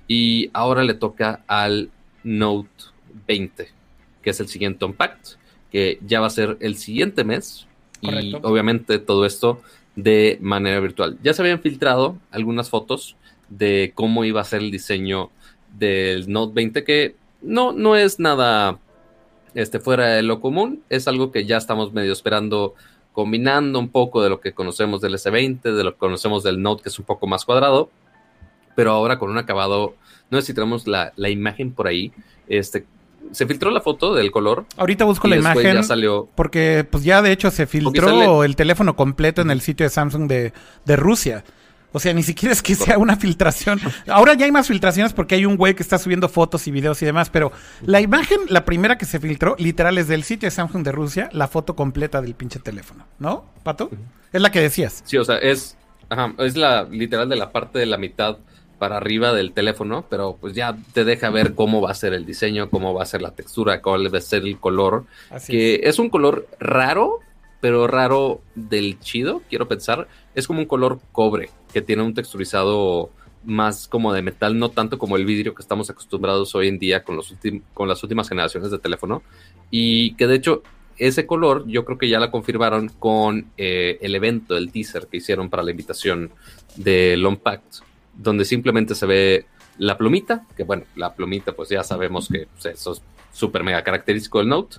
Y 0.08 0.50
ahora 0.54 0.84
le 0.84 0.94
toca 0.94 1.42
al 1.48 1.90
Note 2.24 2.70
20, 3.28 3.68
que 4.22 4.30
es 4.30 4.40
el 4.40 4.48
siguiente 4.48 4.86
Unpacked, 4.86 5.38
que 5.72 5.98
ya 6.06 6.20
va 6.22 6.28
a 6.28 6.30
ser 6.32 6.58
el 6.60 6.76
siguiente 6.76 7.24
mes. 7.24 7.66
Y 8.02 8.08
Correcto. 8.08 8.40
obviamente 8.44 9.00
todo 9.00 9.26
esto 9.26 9.62
de 9.96 10.38
manera 10.42 10.80
virtual. 10.80 11.18
Ya 11.24 11.34
se 11.34 11.42
habían 11.42 11.60
filtrado 11.62 12.18
algunas 12.30 12.70
fotos 12.70 13.16
de 13.50 13.94
cómo 13.96 14.26
iba 14.26 14.42
a 14.42 14.44
ser 14.44 14.62
el 14.62 14.70
diseño 14.70 15.32
del 15.78 16.32
Note 16.32 16.54
20, 16.54 16.84
que 16.84 17.16
no, 17.42 17.72
no 17.72 17.96
es 17.96 18.20
nada 18.20 18.78
este, 19.56 19.80
fuera 19.80 20.08
de 20.10 20.22
lo 20.22 20.40
común, 20.42 20.84
es 20.90 21.08
algo 21.08 21.32
que 21.32 21.46
ya 21.46 21.58
estamos 21.58 21.92
medio 21.94 22.14
esperando, 22.14 22.76
combinando 23.14 23.80
un 23.80 23.90
poco 23.90 24.22
de 24.22 24.30
lo 24.30 24.40
que 24.42 24.54
conocemos 24.54 25.02
del 25.02 25.16
S20, 25.16 25.62
de 25.74 25.84
lo 25.84 25.94
que 25.94 25.98
conocemos 25.98 26.44
del 26.44 26.62
Note, 26.62 26.84
que 26.84 26.90
es 26.90 27.00
un 27.00 27.06
poco 27.06 27.26
más 27.26 27.46
cuadrado, 27.46 27.90
pero 28.76 28.92
ahora 28.92 29.18
con 29.18 29.30
un 29.32 29.38
acabado, 29.38 29.96
no 30.30 30.40
sé 30.42 30.48
si 30.48 30.54
tenemos 30.54 30.86
la, 30.88 31.14
la 31.16 31.30
imagen 31.30 31.72
por 31.72 31.88
ahí, 31.88 32.12
este, 32.48 32.86
se 33.32 33.48
filtró 33.48 33.72
la 33.72 33.82
foto 33.82 34.14
del 34.14 34.30
color. 34.32 34.66
Ahorita 34.78 35.06
busco 35.06 35.28
y 35.28 35.32
la 35.32 35.38
imagen. 35.38 35.74
ya 35.76 35.84
salió, 35.84 36.28
Porque 36.36 36.86
pues 36.90 37.04
ya 37.04 37.22
de 37.24 37.32
hecho 37.32 37.50
se 37.50 37.66
filtró 37.66 38.08
sale- 38.10 38.46
el 38.46 38.56
teléfono 38.56 38.96
completo 38.96 39.42
en 39.42 39.50
el 39.50 39.62
sitio 39.62 39.86
de 39.86 39.90
Samsung 39.90 40.28
de, 40.28 40.54
de 40.86 40.96
Rusia. 40.96 41.44
O 41.96 42.00
sea, 42.00 42.14
ni 42.14 42.24
siquiera 42.24 42.52
es 42.52 42.62
que 42.62 42.76
sea 42.76 42.98
una 42.98 43.16
filtración. 43.16 43.80
Ahora 44.10 44.34
ya 44.34 44.44
hay 44.44 44.52
más 44.52 44.68
filtraciones 44.68 45.14
porque 45.14 45.36
hay 45.36 45.46
un 45.46 45.56
güey 45.56 45.76
que 45.76 45.82
está 45.82 45.98
subiendo 45.98 46.28
fotos 46.28 46.68
y 46.68 46.72
videos 46.72 47.02
y 47.02 47.06
demás, 47.06 47.30
pero 47.30 47.54
la 47.86 48.02
imagen, 48.02 48.38
la 48.50 48.66
primera 48.66 48.98
que 48.98 49.06
se 49.06 49.18
filtró, 49.18 49.56
literal 49.58 49.98
es 49.98 50.10
del 50.10 50.24
sitio 50.24 50.48
de 50.48 50.52
Samsung 50.52 50.84
de 50.84 50.92
Rusia, 50.92 51.30
la 51.32 51.48
foto 51.48 51.74
completa 51.74 52.22
del 52.22 52.36
pinche 52.36 52.60
teléfono. 52.60 53.08
¿No, 53.18 53.46
Pato? 53.64 53.90
Es 54.34 54.42
la 54.42 54.52
que 54.52 54.60
decías. 54.60 55.04
Sí, 55.06 55.16
o 55.16 55.24
sea, 55.24 55.38
es, 55.38 55.78
ajá, 56.10 56.34
es 56.40 56.58
la 56.58 56.84
literal 56.84 57.30
de 57.30 57.38
la 57.38 57.54
parte 57.54 57.80
de 57.80 57.86
la 57.86 57.98
mitad 57.98 58.40
para 58.78 58.98
arriba 58.98 59.32
del 59.32 59.54
teléfono, 59.54 60.06
pero 60.10 60.36
pues 60.36 60.54
ya 60.54 60.76
te 60.92 61.06
deja 61.06 61.30
ver 61.30 61.56
cómo 61.56 61.80
va 61.80 61.92
a 61.92 61.96
ser 61.96 62.14
el 62.14 62.26
diseño, 62.26 62.70
cómo 62.70 62.94
va 62.94 63.04
a 63.04 63.06
ser 63.06 63.22
la 63.22 63.32
textura, 63.32 63.82
cuál 63.82 64.14
va 64.14 64.18
a 64.18 64.22
ser 64.22 64.44
el 64.44 64.60
color, 64.60 65.06
Así 65.30 65.54
que 65.54 65.76
es. 65.76 65.82
es. 65.92 66.00
un 66.00 66.10
color 66.10 66.46
raro, 66.60 67.20
pero 67.62 67.88
raro 67.88 68.42
del 68.54 69.00
chido, 69.00 69.44
quiero 69.50 69.70
pensar. 69.70 70.10
Es 70.36 70.46
como 70.46 70.60
un 70.60 70.66
color 70.66 71.00
cobre, 71.14 71.52
que 71.76 71.82
tiene 71.82 72.04
un 72.04 72.14
texturizado 72.14 73.10
más 73.44 73.90
como 73.90 74.14
de 74.14 74.22
metal, 74.22 74.58
no 74.58 74.70
tanto 74.70 74.98
como 74.98 75.18
el 75.18 75.26
vidrio 75.26 75.54
que 75.54 75.62
estamos 75.62 75.90
acostumbrados 75.90 76.56
hoy 76.56 76.70
en 76.70 76.80
día 76.80 77.04
con, 77.04 77.18
los 77.18 77.36
con 77.74 77.90
las 77.90 78.02
últimas 78.02 78.30
generaciones 78.30 78.72
de 78.72 78.80
teléfono. 78.80 79.24
Y 79.72 80.14
que 80.14 80.26
de 80.26 80.36
hecho 80.36 80.64
ese 80.98 81.26
color 81.26 81.66
yo 81.68 81.84
creo 81.84 81.98
que 81.98 82.08
ya 82.08 82.18
la 82.18 82.32
confirmaron 82.32 82.88
con 82.88 83.48
eh, 83.58 83.98
el 84.00 84.16
evento, 84.16 84.56
el 84.56 84.72
teaser 84.72 85.08
que 85.08 85.18
hicieron 85.18 85.50
para 85.50 85.64
la 85.64 85.72
invitación 85.72 86.32
del 86.78 87.26
Unpacked, 87.26 87.84
donde 88.14 88.46
simplemente 88.46 88.96
se 88.96 89.06
ve 89.06 89.46
la 89.78 89.98
plumita, 89.98 90.48
que 90.56 90.64
bueno, 90.64 90.86
la 90.96 91.14
plumita 91.14 91.52
pues 91.52 91.68
ya 91.68 91.84
sabemos 91.84 92.30
que 92.30 92.48
pues, 92.54 92.68
eso 92.68 92.94
es 92.94 93.02
súper 93.34 93.66
mega 93.66 93.84
característico 93.84 94.40
del 94.40 94.48
Note, 94.48 94.78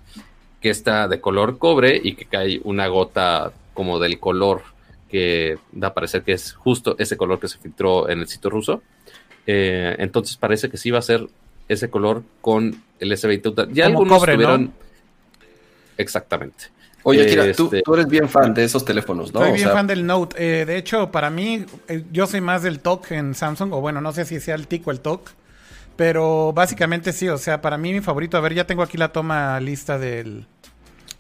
que 0.63 0.71
está 0.71 1.09
de 1.09 1.21
color 1.21 1.59
cobre 1.59 2.01
y 2.03 2.15
que 2.15 2.25
cae 2.25 2.59
una 2.65 2.87
gota 2.89 3.53
como 3.75 3.99
del 3.99 4.19
color 4.19 4.76
que 5.09 5.59
da 5.73 5.89
a 5.89 5.95
parecer 5.95 6.23
que 6.23 6.33
es 6.33 6.53
justo 6.53 6.97
ese 6.99 7.17
color 7.17 7.39
que 7.41 7.49
se 7.49 7.59
filtró 7.59 8.09
en 8.09 8.21
el 8.21 8.29
sitio 8.29 8.51
ruso. 8.51 8.83
Eh, 9.47 9.95
entonces 9.99 10.37
parece 10.37 10.69
que 10.69 10.77
sí 10.77 10.91
va 10.91 10.99
a 10.99 11.03
ser 11.03 11.27
ese 11.69 11.89
color 11.91 12.23
con 12.41 12.83
el 12.99 13.13
S20 13.13 13.47
Ultra. 13.47 13.67
Ya 13.71 13.85
Como 13.87 13.99
algunos 14.01 14.19
cobre, 14.19 14.33
¿no? 14.33 14.37
tuvieron... 14.39 14.73
Exactamente. 15.99 16.67
Oye, 17.03 17.23
Akira, 17.23 17.53
tú, 17.53 17.67
Este- 17.67 17.83
tú 17.83 17.95
eres 17.95 18.09
bien 18.09 18.29
fan 18.29 18.53
de 18.53 18.65
esos 18.65 18.85
teléfonos, 18.85 19.33
¿no? 19.33 19.41
Soy 19.41 19.51
O 19.51 19.53
bien 19.53 19.65
sea, 19.67 19.73
fan 19.77 19.87
del 19.87 20.05
Note. 20.05 20.37
Eh, 20.39 20.65
de 20.67 20.77
hecho, 20.77 21.11
para 21.13 21.31
mí, 21.31 21.65
eh, 21.89 22.05
yo 22.11 22.27
soy 22.27 22.41
más 22.41 22.63
del 22.63 22.81
TOC 22.81 23.13
en 23.13 23.35
Samsung, 23.35 23.73
o 23.73 23.81
bueno, 23.81 24.01
no 24.01 24.13
sé 24.13 24.25
si 24.25 24.41
sea 24.41 24.57
el 24.57 24.67
TIC 24.67 24.89
o 24.89 24.91
el 24.91 25.01
TOC, 25.01 25.31
pero 25.95 26.53
básicamente 26.53 27.13
sí, 27.13 27.29
o 27.29 27.39
sea, 27.39 27.61
para 27.61 27.79
mí 27.79 27.93
mi 27.93 28.01
favorito, 28.01 28.37
a 28.37 28.41
ver, 28.41 28.55
ya 28.55 28.67
tengo 28.67 28.83
aquí 28.83 28.99
la 28.99 29.13
toma 29.13 29.59
lista 29.61 29.99
del, 30.01 30.47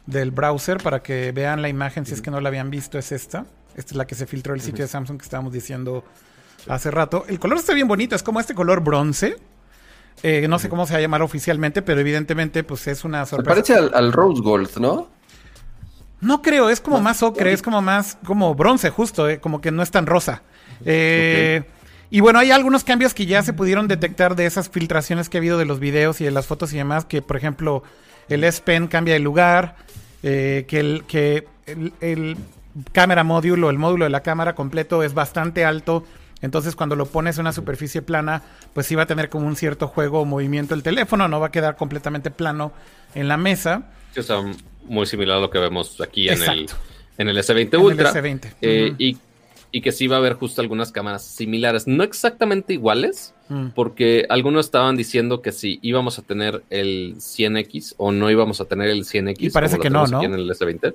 del 0.06 0.32
browser 0.32 0.78
para 0.78 1.02
que 1.04 1.30
vean 1.30 1.62
la 1.62 1.68
imagen, 1.68 2.04
si 2.04 2.14
es 2.14 2.20
que 2.20 2.32
no 2.32 2.40
la 2.40 2.48
habían 2.48 2.68
visto, 2.70 2.98
es 2.98 3.12
esta. 3.12 3.46
Esta 3.76 3.92
es 3.92 3.96
la 3.96 4.06
que 4.06 4.14
se 4.16 4.26
filtró 4.26 4.54
el 4.54 4.60
sitio 4.60 4.84
de 4.84 4.88
Samsung 4.88 5.18
que 5.18 5.24
estábamos 5.24 5.52
diciendo 5.52 6.02
hace 6.68 6.90
rato. 6.90 7.24
El 7.28 7.38
color 7.38 7.58
está 7.58 7.74
bien 7.74 7.86
bonito, 7.86 8.16
es 8.16 8.22
como 8.22 8.40
este 8.40 8.54
color 8.54 8.80
bronce. 8.82 9.36
Eh, 10.22 10.48
no 10.48 10.58
sé 10.58 10.68
cómo 10.68 10.86
se 10.86 10.94
va 10.94 10.98
a 10.98 11.02
llamar 11.02 11.22
oficialmente, 11.22 11.82
pero 11.82 12.00
evidentemente 12.00 12.64
pues 12.64 12.86
es 12.86 13.04
una 13.04 13.20
me 13.20 13.26
sorpresa. 13.26 13.50
parece 13.50 13.74
al, 13.74 13.92
al 13.94 14.12
Rose 14.12 14.40
Gold, 14.42 14.78
¿no? 14.78 15.08
No 16.22 16.40
creo, 16.40 16.70
es 16.70 16.80
como 16.80 17.00
más 17.00 17.22
ocre, 17.22 17.52
es 17.52 17.60
como 17.60 17.82
más 17.82 18.16
como 18.24 18.54
bronce 18.54 18.88
justo, 18.88 19.28
eh, 19.28 19.38
como 19.38 19.60
que 19.60 19.70
no 19.70 19.82
es 19.82 19.90
tan 19.90 20.06
rosa. 20.06 20.42
Eh, 20.84 21.62
Y 22.08 22.20
bueno, 22.20 22.38
hay 22.38 22.52
algunos 22.52 22.84
cambios 22.84 23.12
que 23.14 23.26
ya 23.26 23.42
se 23.42 23.52
pudieron 23.52 23.88
detectar 23.88 24.36
de 24.36 24.46
esas 24.46 24.70
filtraciones 24.70 25.28
que 25.28 25.36
ha 25.36 25.40
habido 25.40 25.58
de 25.58 25.66
los 25.66 25.80
videos 25.80 26.20
y 26.20 26.24
de 26.24 26.30
las 26.30 26.46
fotos 26.46 26.72
y 26.72 26.76
demás, 26.76 27.04
que 27.04 27.20
por 27.20 27.36
ejemplo 27.36 27.82
el 28.28 28.44
S 28.44 28.62
Pen 28.64 28.86
cambia 28.86 29.14
de 29.14 29.20
lugar, 29.20 29.76
eh, 30.22 30.64
que 30.68 30.80
el 30.80 31.04
que 31.06 31.46
el, 31.66 31.92
el 32.00 32.36
cámara 32.92 33.24
módulo, 33.24 33.70
el 33.70 33.78
módulo 33.78 34.04
de 34.04 34.10
la 34.10 34.22
cámara 34.22 34.54
completo 34.54 35.02
es 35.02 35.14
bastante 35.14 35.64
alto. 35.64 36.04
Entonces, 36.42 36.76
cuando 36.76 36.96
lo 36.96 37.06
pones 37.06 37.36
en 37.38 37.42
una 37.42 37.52
superficie 37.52 38.02
plana, 38.02 38.42
pues 38.74 38.86
sí 38.86 38.94
va 38.94 39.04
a 39.04 39.06
tener 39.06 39.30
como 39.30 39.46
un 39.46 39.56
cierto 39.56 39.88
juego 39.88 40.20
o 40.20 40.24
movimiento 40.24 40.74
el 40.74 40.82
teléfono, 40.82 41.28
no 41.28 41.40
va 41.40 41.46
a 41.46 41.50
quedar 41.50 41.76
completamente 41.76 42.30
plano 42.30 42.72
en 43.14 43.28
la 43.28 43.36
mesa. 43.38 43.90
Sí, 44.12 44.20
o 44.20 44.22
sea, 44.22 44.42
muy 44.84 45.06
similar 45.06 45.38
a 45.38 45.40
lo 45.40 45.50
que 45.50 45.58
vemos 45.58 45.98
aquí 46.00 46.28
en 46.28 46.42
el, 46.42 46.66
en 47.18 47.28
el 47.28 47.38
S20 47.38 47.60
En 47.60 47.68
el 47.74 47.80
Ultra. 47.80 48.12
S20. 48.12 48.54
Eh, 48.60 48.94
y, 48.98 49.16
y 49.72 49.80
que 49.80 49.92
sí 49.92 50.06
va 50.08 50.16
a 50.16 50.18
haber 50.18 50.34
justo 50.34 50.60
algunas 50.60 50.92
cámaras 50.92 51.24
similares, 51.24 51.86
no 51.86 52.02
exactamente 52.04 52.74
iguales, 52.74 53.32
Mm. 53.48 53.68
porque 53.76 54.26
algunos 54.28 54.66
estaban 54.66 54.96
diciendo 54.96 55.40
que 55.40 55.52
si 55.52 55.78
íbamos 55.80 56.18
a 56.18 56.22
tener 56.22 56.64
el 56.68 57.14
100X 57.18 57.94
o 57.96 58.10
no 58.10 58.28
íbamos 58.28 58.60
a 58.60 58.64
tener 58.64 58.88
el 58.88 59.04
100X. 59.04 59.36
Y 59.38 59.50
parece 59.50 59.76
como 59.76 59.82
que 59.84 59.90
no, 59.90 60.02
aquí 60.02 60.10
¿no? 60.10 60.22
En 60.24 60.34
el 60.34 60.50
S20. 60.50 60.94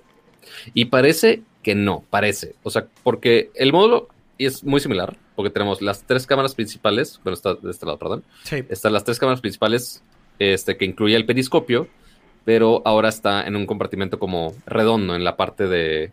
Y 0.73 0.85
parece 0.85 1.43
que 1.61 1.75
no, 1.75 2.03
parece. 2.09 2.55
O 2.63 2.69
sea, 2.69 2.87
porque 3.03 3.51
el 3.55 3.71
módulo 3.71 4.07
es 4.37 4.63
muy 4.63 4.79
similar, 4.79 5.15
porque 5.35 5.51
tenemos 5.51 5.81
las 5.81 6.03
tres 6.03 6.25
cámaras 6.25 6.55
principales, 6.55 7.19
bueno, 7.23 7.35
está 7.35 7.55
de 7.55 7.71
este 7.71 7.85
lado, 7.85 7.97
perdón. 7.97 8.23
Sí. 8.43 8.63
Están 8.69 8.93
las 8.93 9.03
tres 9.03 9.19
cámaras 9.19 9.41
principales, 9.41 10.03
este, 10.39 10.77
que 10.77 10.85
incluye 10.85 11.15
el 11.15 11.25
periscopio, 11.25 11.87
pero 12.43 12.81
ahora 12.85 13.09
está 13.09 13.45
en 13.45 13.55
un 13.55 13.65
compartimento 13.65 14.17
como 14.17 14.55
redondo 14.65 15.15
en 15.15 15.23
la 15.23 15.37
parte 15.37 15.67
de, 15.67 16.11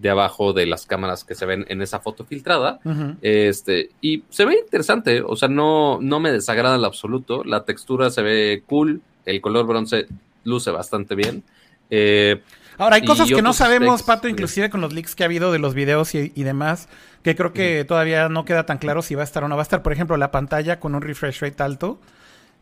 de 0.00 0.10
abajo 0.10 0.52
de 0.52 0.66
las 0.66 0.86
cámaras 0.86 1.24
que 1.24 1.34
se 1.34 1.46
ven 1.46 1.66
en 1.68 1.82
esa 1.82 2.00
foto 2.00 2.24
filtrada. 2.24 2.80
Este, 3.20 3.90
y 4.00 4.24
se 4.30 4.44
ve 4.44 4.58
interesante, 4.62 5.22
o 5.22 5.36
sea, 5.36 5.48
no, 5.48 5.98
no 6.00 6.20
me 6.20 6.32
desagrada 6.32 6.76
en 6.76 6.84
absoluto. 6.84 7.44
La 7.44 7.64
textura 7.64 8.10
se 8.10 8.22
ve 8.22 8.62
cool, 8.66 9.02
el 9.26 9.40
color 9.40 9.66
bronce 9.66 10.06
luce 10.44 10.70
bastante 10.70 11.14
bien. 11.14 11.42
Eh, 11.90 12.40
Ahora, 12.80 12.96
hay 12.96 13.04
cosas 13.04 13.28
que 13.28 13.42
no 13.42 13.52
sabemos, 13.52 14.02
Pato, 14.02 14.28
inclusive 14.28 14.70
con 14.70 14.80
los 14.80 14.92
leaks 14.92 15.14
que 15.14 15.22
ha 15.22 15.26
habido 15.26 15.52
de 15.52 15.58
los 15.58 15.74
videos 15.74 16.14
y, 16.14 16.32
y 16.34 16.42
demás, 16.42 16.88
que 17.22 17.36
creo 17.36 17.52
que 17.52 17.84
todavía 17.84 18.28
no 18.28 18.44
queda 18.44 18.64
tan 18.66 18.78
claro 18.78 19.02
si 19.02 19.14
va 19.14 19.20
a 19.20 19.24
estar 19.24 19.44
o 19.44 19.48
no 19.48 19.56
va 19.56 19.62
a 19.62 19.64
estar. 19.64 19.82
Por 19.82 19.92
ejemplo, 19.92 20.16
la 20.16 20.30
pantalla 20.30 20.80
con 20.80 20.94
un 20.94 21.02
refresh 21.02 21.40
rate 21.40 21.62
alto. 21.62 22.00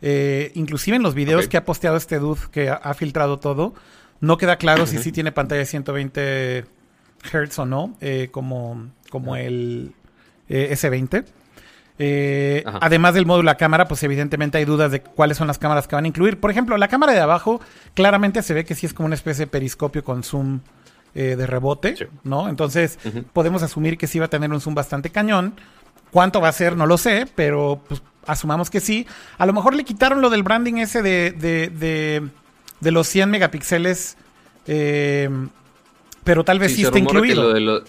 Eh, 0.00 0.52
inclusive 0.54 0.96
en 0.96 1.02
los 1.02 1.14
videos 1.14 1.48
que 1.48 1.56
ha 1.56 1.64
posteado 1.64 1.96
este 1.96 2.18
dude 2.18 2.40
que 2.52 2.68
ha, 2.68 2.74
ha 2.74 2.94
filtrado 2.94 3.38
todo, 3.38 3.74
no 4.20 4.38
queda 4.38 4.56
claro 4.56 4.86
si 4.86 4.98
sí 4.98 5.12
tiene 5.12 5.32
pantalla 5.32 5.60
de 5.60 5.66
120 5.66 6.64
Hz 7.22 7.58
o 7.58 7.66
no, 7.66 7.96
eh, 8.00 8.28
como, 8.30 8.90
como 9.10 9.36
el 9.36 9.94
eh, 10.48 10.70
S20. 10.72 11.24
Eh, 12.00 12.62
además 12.80 13.14
del 13.14 13.26
módulo 13.26 13.50
a 13.50 13.56
cámara, 13.56 13.88
pues 13.88 14.02
evidentemente 14.04 14.58
hay 14.58 14.64
dudas 14.64 14.92
de 14.92 15.02
cuáles 15.02 15.36
son 15.36 15.48
las 15.48 15.58
cámaras 15.58 15.88
que 15.88 15.96
van 15.96 16.04
a 16.04 16.08
incluir. 16.08 16.38
Por 16.38 16.50
ejemplo, 16.50 16.76
la 16.76 16.88
cámara 16.88 17.12
de 17.12 17.20
abajo 17.20 17.60
claramente 17.94 18.42
se 18.42 18.54
ve 18.54 18.64
que 18.64 18.74
sí 18.74 18.86
es 18.86 18.94
como 18.94 19.06
una 19.06 19.16
especie 19.16 19.46
de 19.46 19.50
periscopio 19.50 20.04
con 20.04 20.22
zoom 20.22 20.60
eh, 21.14 21.34
de 21.36 21.46
rebote, 21.46 22.08
¿no? 22.22 22.48
Entonces 22.48 22.98
podemos 23.32 23.62
asumir 23.62 23.98
que 23.98 24.06
sí 24.06 24.18
va 24.18 24.26
a 24.26 24.30
tener 24.30 24.52
un 24.52 24.60
zoom 24.60 24.74
bastante 24.74 25.10
cañón. 25.10 25.54
¿Cuánto 26.12 26.40
va 26.40 26.48
a 26.48 26.52
ser? 26.52 26.76
No 26.76 26.86
lo 26.86 26.96
sé, 26.98 27.26
pero 27.34 27.82
pues, 27.88 28.00
asumamos 28.26 28.70
que 28.70 28.80
sí. 28.80 29.06
A 29.36 29.44
lo 29.44 29.52
mejor 29.52 29.74
le 29.74 29.84
quitaron 29.84 30.20
lo 30.20 30.30
del 30.30 30.44
branding 30.44 30.74
ese 30.74 31.02
de, 31.02 31.32
de, 31.32 32.30
de, 32.80 32.90
los 32.92 33.08
100 33.08 33.30
megapíxeles, 33.30 34.16
eh, 34.66 35.28
pero 36.22 36.44
tal 36.44 36.60
vez 36.60 36.76
sí, 36.76 36.84
esté 36.84 37.00
incluido. 37.00 37.42
Lo 37.42 37.52
de, 37.52 37.60
lo, 37.60 37.82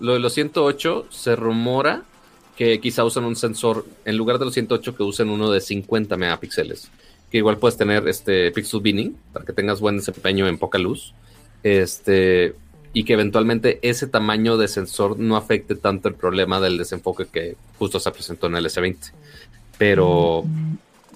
lo 0.00 0.12
de 0.14 0.18
los 0.18 0.34
108 0.34 1.06
se 1.08 1.36
rumora 1.36 2.02
que 2.56 2.80
quizá 2.80 3.04
usan 3.04 3.24
un 3.24 3.36
sensor, 3.36 3.86
en 4.04 4.16
lugar 4.16 4.38
de 4.38 4.46
los 4.46 4.54
108, 4.54 4.96
que 4.96 5.02
usen 5.02 5.28
uno 5.28 5.50
de 5.50 5.60
50 5.60 6.16
megapíxeles. 6.16 6.90
Que 7.30 7.38
igual 7.38 7.58
puedes 7.58 7.76
tener 7.76 8.08
este 8.08 8.50
pixel 8.52 8.80
binning 8.80 9.16
para 9.32 9.44
que 9.44 9.52
tengas 9.52 9.80
buen 9.80 9.98
desempeño 9.98 10.48
en 10.48 10.56
poca 10.56 10.78
luz. 10.78 11.12
Este, 11.62 12.54
y 12.94 13.04
que 13.04 13.12
eventualmente 13.12 13.78
ese 13.82 14.06
tamaño 14.06 14.56
de 14.56 14.68
sensor 14.68 15.18
no 15.18 15.36
afecte 15.36 15.74
tanto 15.74 16.08
el 16.08 16.14
problema 16.14 16.60
del 16.60 16.78
desenfoque 16.78 17.26
que 17.30 17.56
justo 17.78 18.00
se 18.00 18.10
presentó 18.10 18.46
en 18.46 18.56
el 18.56 18.64
S20. 18.64 19.12
Pero, 19.76 20.44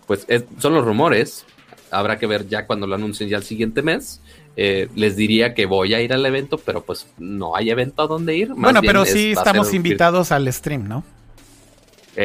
pues 0.07 0.27
son 0.59 0.75
los 0.75 0.85
rumores. 0.85 1.47
Habrá 1.91 2.19
que 2.19 2.27
ver 2.27 2.47
ya 2.49 2.67
cuando 2.67 2.87
lo 2.87 2.97
anuncien 2.97 3.31
ya 3.31 3.39
el 3.39 3.45
siguiente 3.45 3.81
mes. 3.81 4.21
Eh, 4.57 4.89
les 4.95 5.17
diría 5.17 5.55
que 5.55 5.65
voy 5.65 5.95
a 5.95 6.03
ir 6.03 6.13
al 6.13 6.27
evento, 6.27 6.59
pero 6.59 6.83
pues 6.83 7.07
no 7.19 7.57
hay 7.57 7.71
evento 7.71 8.03
a 8.03 8.07
donde 8.07 8.37
ir. 8.37 8.53
bueno, 8.55 8.83
pero 8.83 9.07
sí 9.07 9.31
estamos 9.31 9.73
invitados 9.73 10.33
al 10.33 10.53
stream, 10.53 10.87
¿no? 10.87 11.03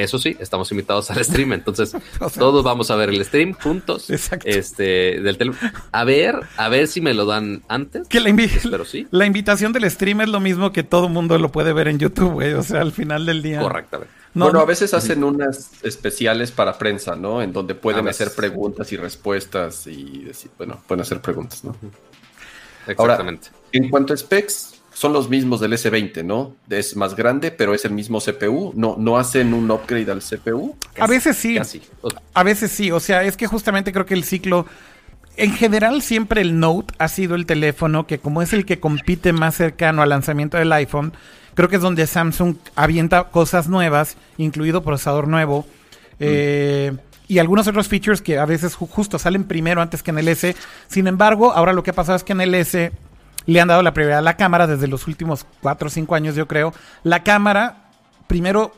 Eso 0.03 0.19
sí, 0.19 0.35
estamos 0.39 0.69
invitados 0.71 1.09
al 1.09 1.23
stream, 1.23 1.53
entonces 1.53 1.95
todos 2.37 2.65
vamos 2.65 2.91
a 2.91 2.97
ver 2.97 3.09
el 3.09 3.23
stream 3.23 3.53
juntos. 3.53 4.09
Exacto. 4.09 4.45
Este, 4.45 5.21
del 5.21 5.55
a 5.93 6.03
ver, 6.03 6.41
a 6.57 6.67
ver 6.67 6.87
si 6.89 6.99
me 6.99 7.13
lo 7.13 7.25
dan 7.25 7.63
antes. 7.69 8.07
Que 8.09 8.19
la, 8.19 8.35
sí. 8.85 9.07
la 9.11 9.25
invitación 9.25 9.71
del 9.71 9.89
stream 9.89 10.19
es 10.21 10.29
lo 10.29 10.41
mismo 10.41 10.73
que 10.73 10.83
todo 10.83 11.07
mundo 11.07 11.37
lo 11.39 11.49
puede 11.49 11.71
ver 11.71 11.87
en 11.87 11.97
YouTube, 11.97 12.33
güey. 12.33 12.53
O 12.53 12.63
sea, 12.63 12.81
al 12.81 12.91
final 12.91 13.25
del 13.25 13.41
día. 13.41 13.61
Correctamente. 13.61 14.11
bueno, 14.33 14.59
a 14.59 14.65
veces 14.65 14.93
hacen 14.93 15.23
unas 15.23 15.71
especiales 15.81 16.51
para 16.51 16.77
prensa, 16.77 17.15
¿no? 17.15 17.41
En 17.41 17.53
donde 17.53 17.73
pueden 17.73 18.09
hacer 18.09 18.31
preguntas 18.35 18.91
y 18.91 18.97
respuestas 18.97 19.87
y 19.87 20.23
decir, 20.25 20.51
bueno, 20.57 20.81
pueden 20.85 21.03
hacer 21.03 21.21
preguntas, 21.21 21.63
¿no? 21.63 21.73
Exactamente. 22.85 23.47
Ahora, 23.47 23.67
en 23.71 23.89
cuanto 23.89 24.13
a 24.13 24.17
specs, 24.17 24.74
son 24.95 25.11
los 25.11 25.27
mismos 25.27 25.59
del 25.59 25.73
S20, 25.73 26.23
¿no? 26.23 26.55
Es 26.69 26.95
más 26.95 27.17
grande, 27.17 27.51
pero 27.51 27.73
es 27.73 27.83
el 27.83 27.91
mismo 27.91 28.21
CPU. 28.21 28.71
No, 28.77 28.95
no 28.97 29.17
hacen 29.17 29.53
un 29.53 29.69
upgrade 29.69 30.09
al 30.09 30.21
CPU. 30.21 30.77
a 30.97 31.05
veces 31.05 31.35
sí. 31.35 31.59
A 32.33 32.43
veces 32.43 32.71
sí. 32.71 32.91
O 32.91 33.01
sea, 33.01 33.23
es 33.23 33.35
que 33.35 33.45
justamente 33.45 33.91
creo 33.91 34.05
que 34.05 34.13
el 34.13 34.23
ciclo. 34.23 34.65
En 35.35 35.51
general, 35.51 36.01
siempre 36.01 36.39
el 36.39 36.61
Note 36.61 36.93
ha 36.97 37.09
sido 37.09 37.35
el 37.35 37.45
teléfono 37.45 38.07
que, 38.07 38.19
como 38.19 38.41
es 38.41 38.53
el 38.53 38.65
que 38.65 38.79
compite 38.79 39.33
más 39.33 39.55
cercano 39.55 40.01
al 40.01 40.07
lanzamiento 40.07 40.55
del 40.55 40.71
iPhone, 40.71 41.11
creo 41.55 41.67
que 41.67 41.75
es 41.75 41.81
donde 41.81 42.07
Samsung 42.07 42.55
avienta 42.77 43.25
cosas 43.25 43.67
nuevas, 43.67 44.15
incluido 44.37 44.81
procesador 44.81 45.27
nuevo. 45.27 45.67
Eh, 46.21 46.93
y 47.27 47.39
algunos 47.39 47.67
otros 47.67 47.89
features 47.89 48.21
que 48.21 48.37
a 48.37 48.45
veces 48.45 48.75
justo 48.75 49.19
salen 49.19 49.43
primero 49.43 49.81
antes 49.81 50.01
que 50.01 50.11
en 50.11 50.19
el 50.19 50.29
S. 50.29 50.55
Sin 50.87 51.07
embargo, 51.07 51.51
ahora 51.51 51.73
lo 51.73 51.83
que 51.83 51.89
ha 51.89 51.93
pasado 51.93 52.15
es 52.15 52.23
que 52.23 52.31
en 52.31 52.39
el 52.39 52.55
S 52.55 52.93
le 53.45 53.61
han 53.61 53.67
dado 53.67 53.81
la 53.81 53.93
prioridad 53.93 54.19
a 54.19 54.23
la 54.23 54.37
cámara 54.37 54.67
desde 54.67 54.87
los 54.87 55.07
últimos 55.07 55.45
4 55.61 55.87
o 55.87 55.89
5 55.89 56.15
años, 56.15 56.35
yo 56.35 56.47
creo. 56.47 56.73
La 57.03 57.23
cámara, 57.23 57.89
primero 58.27 58.73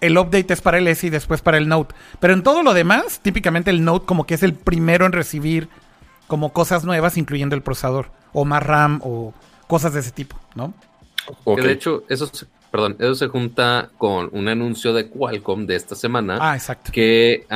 el 0.00 0.18
update 0.18 0.52
es 0.52 0.60
para 0.60 0.78
el 0.78 0.86
S 0.88 1.06
y 1.06 1.10
después 1.10 1.40
para 1.40 1.56
el 1.56 1.68
Note. 1.68 1.94
Pero 2.20 2.34
en 2.34 2.42
todo 2.42 2.62
lo 2.62 2.74
demás, 2.74 3.20
típicamente 3.20 3.70
el 3.70 3.84
Note 3.84 4.06
como 4.06 4.26
que 4.26 4.34
es 4.34 4.42
el 4.42 4.54
primero 4.54 5.06
en 5.06 5.12
recibir 5.12 5.68
como 6.26 6.52
cosas 6.52 6.84
nuevas, 6.84 7.16
incluyendo 7.16 7.54
el 7.54 7.62
procesador, 7.62 8.10
o 8.32 8.44
más 8.44 8.62
RAM, 8.62 9.00
o 9.04 9.32
cosas 9.66 9.94
de 9.94 10.00
ese 10.00 10.10
tipo, 10.10 10.38
¿no? 10.54 10.74
de 11.56 11.72
hecho, 11.72 12.04
eso 12.08 12.30
perdón, 12.74 12.96
eso 12.98 13.14
se 13.14 13.28
junta 13.28 13.92
con 13.98 14.30
un 14.32 14.48
anuncio 14.48 14.92
de 14.92 15.08
Qualcomm 15.08 15.64
de 15.64 15.76
esta 15.76 15.94
semana. 15.94 16.38
Ah, 16.40 16.56
exacto. 16.56 16.90
Que 16.90 17.46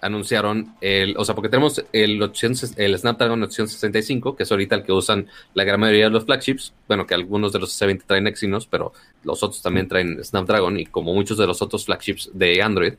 anunciaron 0.00 0.76
el, 0.80 1.16
o 1.16 1.24
sea, 1.24 1.34
porque 1.34 1.48
tenemos 1.48 1.84
el, 1.92 2.22
el 2.22 2.96
Snapdragon 2.96 3.42
865, 3.42 4.36
que 4.36 4.44
es 4.44 4.52
ahorita 4.52 4.76
el 4.76 4.84
que 4.84 4.92
usan 4.92 5.26
la 5.54 5.64
gran 5.64 5.80
mayoría 5.80 6.04
de 6.04 6.10
los 6.10 6.26
flagships. 6.26 6.74
Bueno, 6.86 7.08
que 7.08 7.14
algunos 7.14 7.52
de 7.52 7.58
los 7.58 7.76
S20 7.82 8.04
traen 8.06 8.28
Exynos, 8.28 8.68
pero 8.68 8.92
los 9.24 9.42
otros 9.42 9.60
también 9.62 9.88
traen 9.88 10.22
Snapdragon 10.22 10.78
y 10.78 10.86
como 10.86 11.12
muchos 11.12 11.38
de 11.38 11.48
los 11.48 11.60
otros 11.60 11.84
flagships 11.84 12.30
de 12.32 12.62
Android. 12.62 12.92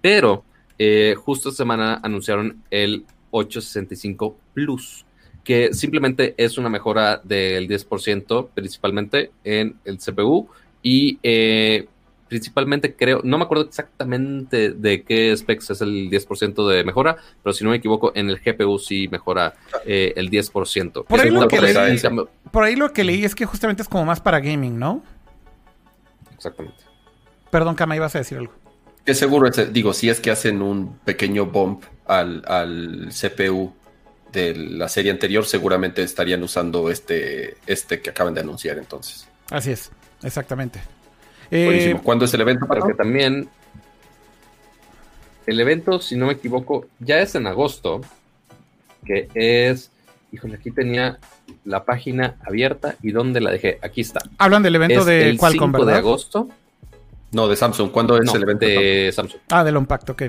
Pero 0.00 0.44
eh, 0.78 1.16
justo 1.18 1.48
esta 1.48 1.64
semana 1.64 1.98
anunciaron 2.04 2.62
el 2.70 3.04
865 3.32 4.36
Plus 4.54 5.04
que 5.42 5.72
simplemente 5.72 6.34
es 6.38 6.58
una 6.58 6.68
mejora 6.68 7.20
del 7.22 7.68
10% 7.68 8.48
principalmente 8.52 9.30
en 9.44 9.76
el 9.84 9.98
CPU 9.98 10.48
y 10.88 11.18
eh, 11.24 11.88
principalmente 12.28 12.94
creo, 12.94 13.20
no 13.24 13.38
me 13.38 13.44
acuerdo 13.44 13.64
exactamente 13.64 14.70
de 14.70 15.02
qué 15.02 15.36
specs 15.36 15.70
es 15.70 15.80
el 15.80 16.08
10% 16.08 16.68
de 16.68 16.84
mejora, 16.84 17.16
pero 17.42 17.52
si 17.52 17.64
no 17.64 17.70
me 17.70 17.76
equivoco, 17.76 18.12
en 18.14 18.30
el 18.30 18.38
GPU 18.38 18.78
sí 18.78 19.08
mejora 19.08 19.54
eh, 19.84 20.12
el 20.14 20.30
10%. 20.30 21.04
Por 21.04 21.20
ahí, 21.20 21.30
lo 21.30 21.48
que 21.48 21.60
leí, 21.60 21.98
por 22.52 22.62
ahí 22.62 22.76
lo 22.76 22.92
que 22.92 23.02
leí 23.02 23.24
es 23.24 23.34
que 23.34 23.46
justamente 23.46 23.82
es 23.82 23.88
como 23.88 24.04
más 24.04 24.20
para 24.20 24.38
gaming, 24.38 24.78
¿no? 24.78 25.02
Exactamente. 26.36 26.84
Perdón, 27.50 27.74
Kama, 27.74 27.96
ibas 27.96 28.14
a 28.14 28.18
decir 28.18 28.38
algo. 28.38 28.52
Que 29.04 29.14
seguro, 29.16 29.50
digo, 29.50 29.92
si 29.92 30.08
es 30.08 30.20
que 30.20 30.30
hacen 30.30 30.62
un 30.62 30.98
pequeño 30.98 31.46
bump 31.46 31.82
al, 32.06 32.44
al 32.46 33.08
CPU 33.08 33.74
de 34.30 34.54
la 34.54 34.88
serie 34.88 35.10
anterior, 35.10 35.44
seguramente 35.44 36.04
estarían 36.04 36.44
usando 36.44 36.90
este, 36.90 37.56
este 37.66 38.00
que 38.00 38.10
acaban 38.10 38.34
de 38.34 38.42
anunciar 38.42 38.78
entonces. 38.78 39.26
Así 39.50 39.72
es. 39.72 39.90
Exactamente. 40.22 40.80
Eh, 41.50 41.96
¿Cuándo 42.02 42.24
es 42.24 42.34
el 42.34 42.40
evento? 42.40 42.66
Para 42.66 42.86
que 42.86 42.94
también 42.94 43.48
el 45.46 45.60
evento, 45.60 46.00
si 46.00 46.16
no 46.16 46.26
me 46.26 46.32
equivoco, 46.32 46.86
ya 46.98 47.20
es 47.20 47.34
en 47.34 47.46
agosto, 47.46 48.00
que 49.04 49.28
es, 49.34 49.90
híjole, 50.32 50.56
aquí 50.56 50.70
tenía 50.70 51.18
la 51.64 51.84
página 51.84 52.36
abierta 52.44 52.96
y 53.02 53.12
dónde 53.12 53.40
la 53.40 53.50
dejé. 53.50 53.78
Aquí 53.82 54.00
está. 54.00 54.20
Hablan 54.38 54.62
del 54.62 54.74
evento 54.74 55.04
de 55.04 55.30
el 55.30 55.38
5 55.38 55.84
de 55.84 55.94
agosto. 55.94 56.48
No, 57.32 57.48
de 57.48 57.56
Samsung. 57.56 57.90
¿Cuándo 57.90 58.20
es 58.20 58.32
el 58.34 58.42
evento 58.42 58.66
de 58.66 59.10
Samsung? 59.12 59.40
Ah, 59.50 59.62
del 59.62 59.76
Unpacked, 59.76 60.10
ok. 60.10 60.22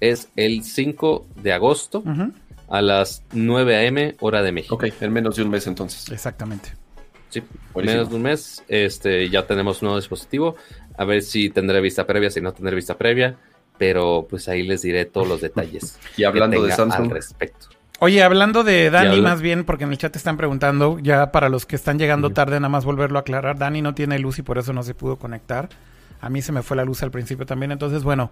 Es 0.00 0.28
el 0.34 0.64
5 0.64 1.26
de 1.36 1.52
agosto 1.52 2.02
a 2.68 2.82
las 2.82 3.22
9 3.32 3.76
a.m. 3.76 4.16
hora 4.20 4.42
de 4.42 4.52
México. 4.52 4.74
Ok, 4.74 4.86
en 5.00 5.12
menos 5.12 5.36
de 5.36 5.42
un 5.42 5.50
mes 5.50 5.66
entonces. 5.66 6.10
Exactamente. 6.10 6.72
Sí, 7.34 7.42
menos 7.74 8.10
de 8.10 8.16
un 8.16 8.22
mes. 8.22 8.62
Este, 8.68 9.28
ya 9.28 9.46
tenemos 9.46 9.82
un 9.82 9.86
nuevo 9.86 9.98
dispositivo. 9.98 10.54
A 10.96 11.04
ver 11.04 11.22
si 11.22 11.50
tendré 11.50 11.80
vista 11.80 12.06
previa, 12.06 12.30
si 12.30 12.40
no 12.40 12.52
tendré 12.52 12.76
vista 12.76 12.96
previa. 12.96 13.36
Pero 13.76 14.26
pues 14.30 14.48
ahí 14.48 14.62
les 14.62 14.82
diré 14.82 15.04
todos 15.04 15.26
los 15.26 15.40
detalles. 15.40 15.98
y 16.16 16.24
hablando 16.24 16.62
de 16.62 16.72
Samsung. 16.72 17.06
Al 17.06 17.10
respecto. 17.10 17.66
Oye, 17.98 18.22
hablando 18.22 18.62
de 18.62 18.90
Dani, 18.90 19.20
más 19.20 19.40
bien, 19.40 19.64
porque 19.64 19.84
en 19.84 19.90
el 19.90 19.98
chat 19.98 20.14
están 20.14 20.36
preguntando, 20.36 20.98
ya 20.98 21.32
para 21.32 21.48
los 21.48 21.64
que 21.64 21.74
están 21.74 21.98
llegando 21.98 22.30
tarde, 22.30 22.60
nada 22.60 22.68
más 22.68 22.84
volverlo 22.84 23.18
a 23.18 23.22
aclarar. 23.22 23.58
Dani 23.58 23.82
no 23.82 23.94
tiene 23.94 24.18
luz 24.18 24.38
y 24.38 24.42
por 24.42 24.58
eso 24.58 24.72
no 24.72 24.82
se 24.82 24.94
pudo 24.94 25.16
conectar. 25.16 25.68
A 26.20 26.28
mí 26.28 26.40
se 26.42 26.52
me 26.52 26.62
fue 26.62 26.76
la 26.76 26.84
luz 26.84 27.02
al 27.02 27.10
principio 27.10 27.46
también. 27.46 27.72
Entonces, 27.72 28.04
bueno, 28.04 28.30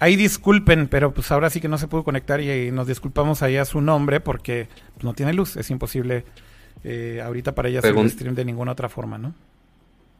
ahí 0.00 0.16
disculpen, 0.16 0.88
pero 0.88 1.12
pues 1.12 1.30
ahora 1.30 1.50
sí 1.50 1.60
que 1.60 1.68
no 1.68 1.78
se 1.78 1.88
pudo 1.88 2.04
conectar 2.04 2.40
y, 2.40 2.70
nos 2.70 2.86
disculpamos 2.86 3.42
ahí 3.42 3.56
a 3.56 3.64
su 3.64 3.80
nombre 3.80 4.20
porque 4.20 4.68
no 5.02 5.12
tiene 5.12 5.34
luz. 5.34 5.56
Es 5.56 5.70
imposible 5.70 6.24
eh, 6.84 7.20
ahorita 7.24 7.54
para 7.54 7.68
ella 7.68 7.80
hacer 7.80 7.96
el 7.96 8.10
stream 8.10 8.34
de 8.34 8.44
ninguna 8.44 8.72
otra 8.72 8.88
forma, 8.88 9.18
¿no? 9.18 9.34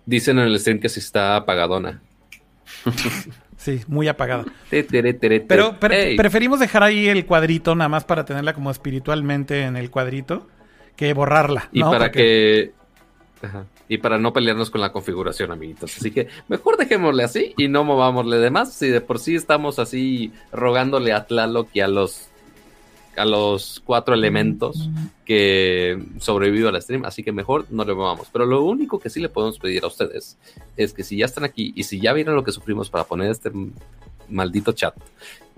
Dicen 0.07 0.39
en 0.39 0.47
el 0.47 0.59
stream 0.59 0.81
que 0.81 0.89
sí 0.89 1.01
está 1.01 1.37
apagadona. 1.37 2.01
sí, 3.57 3.81
muy 3.87 4.09
apagada. 4.09 4.45
Pero 4.71 5.79
preferimos 5.79 6.61
dejar 6.61 6.83
ahí 6.83 7.09
el 7.09 7.27
cuadrito 7.27 7.75
nada 7.75 7.89
más 7.89 8.05
para 8.05 8.25
tenerla 8.25 8.55
como 8.55 8.71
espiritualmente 8.71 9.63
en 9.63 9.77
el 9.77 9.91
cuadrito 9.91 10.47
que 10.97 11.13
borrarla. 11.15 11.69
Y 11.73 11.83
para 11.83 12.11
que... 12.11 12.73
Y 13.89 13.99
para 13.99 14.19
no 14.19 14.33
pelearnos 14.33 14.71
con 14.71 14.81
la 14.81 14.93
configuración, 14.93 15.51
amiguitos. 15.51 15.97
Así 15.97 16.11
que 16.11 16.29
mejor 16.47 16.77
dejémosle 16.77 17.25
así 17.25 17.55
y 17.57 17.69
no 17.69 17.85
movámosle 17.85 18.37
de 18.37 18.51
más. 18.51 18.73
Si 18.73 18.89
de 18.89 19.01
por 19.01 19.19
sí 19.19 19.35
estamos 19.35 19.79
así 19.79 20.33
rogándole 20.53 21.13
a 21.13 21.27
Tlaloc 21.27 21.69
y 21.73 21.81
a 21.81 21.89
los 21.89 22.30
a 23.17 23.25
los 23.25 23.83
cuatro 23.85 24.15
elementos 24.15 24.89
que 25.25 26.03
sobrevivió 26.19 26.69
al 26.69 26.81
stream, 26.81 27.05
así 27.05 27.23
que 27.23 27.33
mejor 27.33 27.67
no 27.71 27.85
le 27.85 27.95
movamos. 27.95 28.29
Pero 28.33 28.47
lo 28.47 28.63
único 28.63 28.99
que 28.99 29.11
sí 29.11 29.21
le 29.21 29.29
podemos 29.29 29.59
pedir 29.59 29.85
a 29.85 29.89
ustedes 29.89 30.39
es 30.77 30.93
que 30.93 31.05
si 31.05 31.17
ya 31.17 31.27
están 31.27 31.45
aquí 31.45 31.73
y 31.75 31.85
si 31.85 32.01
ya 32.01 32.13
vieron 32.13 32.35
lo 32.35 32.45
que 32.45 32.53
sufrimos 32.53 32.91
para 32.91 33.05
poner 33.05 33.31
este 33.31 33.51
maldito 34.29 34.73
chat, 34.73 34.95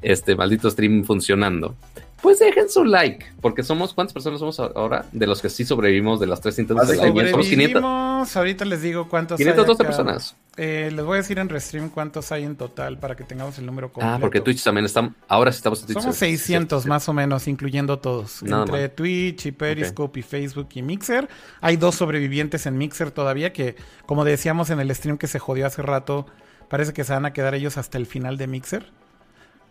este 0.01 0.35
maldito 0.35 0.71
stream 0.71 1.05
funcionando, 1.05 1.77
pues 2.23 2.39
dejen 2.39 2.71
su 2.71 2.85
like, 2.85 3.27
porque 3.41 3.65
somos, 3.65 3.93
¿cuántas 3.93 4.15
personas 4.15 4.39
somos 4.39 4.59
ahora? 4.61 5.05
De 5.11 5.27
los 5.27 5.43
que 5.43 5.51
sí 5.51 5.65
sobrevivimos 5.65 6.21
de 6.21 6.29
las 6.29 6.41
tres 6.41 6.57
intentos 6.61 6.87
de 6.89 6.97
like. 6.97 7.31
Somos 7.31 7.49
500. 7.49 8.37
Ahorita 8.37 8.65
les 8.65 8.81
digo 8.81 9.09
cuántos 9.09 9.37
512 9.39 9.85
personas. 9.85 10.37
Eh, 10.57 10.91
les 10.95 11.05
voy 11.05 11.15
a 11.15 11.17
decir 11.17 11.39
en 11.41 11.49
Restream 11.49 11.91
cuántos 11.91 12.31
hay 12.31 12.45
en 12.45 12.55
total 12.55 12.99
para 12.99 13.17
que 13.17 13.25
tengamos 13.25 13.59
el 13.59 13.67
número 13.67 13.93
completo. 13.93 14.15
Ah, 14.15 14.19
porque 14.21 14.41
Twitch 14.41 14.63
también 14.63 14.85
está, 14.85 15.13
ahora 15.27 15.51
sí 15.51 15.57
estamos 15.57 15.81
en 15.81 15.87
Twitch. 15.87 15.99
Somos 16.01 16.17
600 16.17 16.87
más 16.87 17.09
o 17.09 17.13
menos, 17.13 17.49
incluyendo 17.49 17.99
todos. 17.99 18.43
Entre 18.43 18.89
Twitch 18.89 19.47
y 19.47 19.53
Periscope 19.53 20.21
y 20.21 20.23
Facebook 20.23 20.69
y 20.75 20.83
Mixer. 20.83 21.29
Hay 21.61 21.77
dos 21.77 21.97
sobrevivientes 21.97 22.67
en 22.67 22.79
Mixer 22.79 23.11
todavía 23.11 23.53
que, 23.53 23.75
como 24.07 24.25
decíamos 24.25 24.71
en 24.71 24.79
el 24.79 24.95
stream 24.95 25.19
que 25.19 25.27
se 25.27 25.41
jodió 25.41 25.67
hace 25.67 25.83
rato, 25.83 26.27
parece 26.69 26.93
que 26.93 27.03
se 27.03 27.13
van 27.13 27.27
a 27.27 27.33
quedar 27.33 27.57
ellos 27.57 27.79
hasta 27.79 27.99
el 27.99 28.07
final 28.07 28.39
de 28.39 28.47
Mixer. 28.47 28.93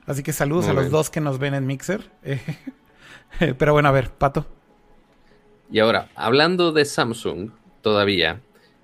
Así 0.06 0.24
que 0.24 0.34
saludos 0.34 0.68
a 0.68 0.74
los 0.74 0.90
dos 0.90 1.10
que 1.10 1.22
nos 1.22 1.40
ven 1.40 1.54
en 1.54 1.68
Mixer. 1.68 2.10
pero 3.58 3.74
bueno, 3.74 3.90
a 3.90 3.92
ver, 3.92 4.10
Pato. 4.12 4.46
Y 5.72 5.80
ahora, 5.80 6.10
hablando 6.16 6.72
de 6.72 6.86
Samsung, 6.86 7.52
todavía, 7.82 8.42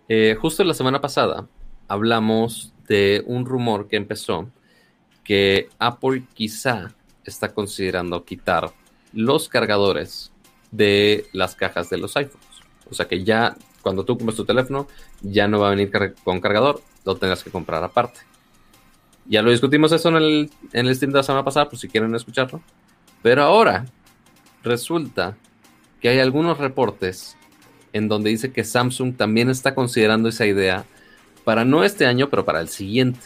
eh, 0.07 0.37
justo 0.39 0.63
la 0.63 0.73
semana 0.73 1.01
pasada 1.01 1.47
hablamos 1.87 2.73
de 2.87 3.23
un 3.25 3.45
rumor 3.45 3.87
que 3.87 3.97
empezó 3.97 4.49
que 5.23 5.69
Apple 5.79 6.23
quizá 6.33 6.93
está 7.25 7.53
considerando 7.53 8.23
quitar 8.23 8.71
los 9.11 9.49
cargadores 9.49 10.31
de 10.71 11.27
las 11.33 11.55
cajas 11.55 11.89
de 11.89 11.97
los 11.97 12.15
iPhones. 12.15 12.47
O 12.89 12.93
sea 12.93 13.07
que 13.07 13.23
ya 13.23 13.57
cuando 13.81 14.05
tú 14.05 14.17
compras 14.17 14.37
tu 14.37 14.45
teléfono, 14.45 14.87
ya 15.21 15.47
no 15.47 15.59
va 15.59 15.67
a 15.67 15.75
venir 15.75 15.91
con 16.23 16.39
cargador, 16.39 16.81
lo 17.03 17.15
tendrás 17.15 17.43
que 17.43 17.51
comprar 17.51 17.83
aparte. 17.83 18.21
Ya 19.27 19.41
lo 19.41 19.51
discutimos 19.51 19.91
eso 19.91 20.09
en 20.09 20.15
el, 20.15 20.49
en 20.73 20.87
el 20.87 20.95
Steam 20.95 21.11
de 21.11 21.17
la 21.17 21.23
semana 21.23 21.43
pasada, 21.43 21.69
por 21.69 21.77
si 21.77 21.87
quieren 21.87 22.15
escucharlo. 22.15 22.61
Pero 23.21 23.43
ahora 23.43 23.85
resulta 24.63 25.35
que 26.01 26.09
hay 26.09 26.19
algunos 26.19 26.57
reportes 26.57 27.37
en 27.93 28.07
donde 28.07 28.29
dice 28.29 28.51
que 28.51 28.63
Samsung 28.63 29.15
también 29.15 29.49
está 29.49 29.73
considerando 29.73 30.29
esa 30.29 30.45
idea 30.45 30.85
para 31.43 31.65
no 31.65 31.83
este 31.83 32.05
año, 32.05 32.29
pero 32.29 32.45
para 32.45 32.61
el 32.61 32.69
siguiente. 32.69 33.19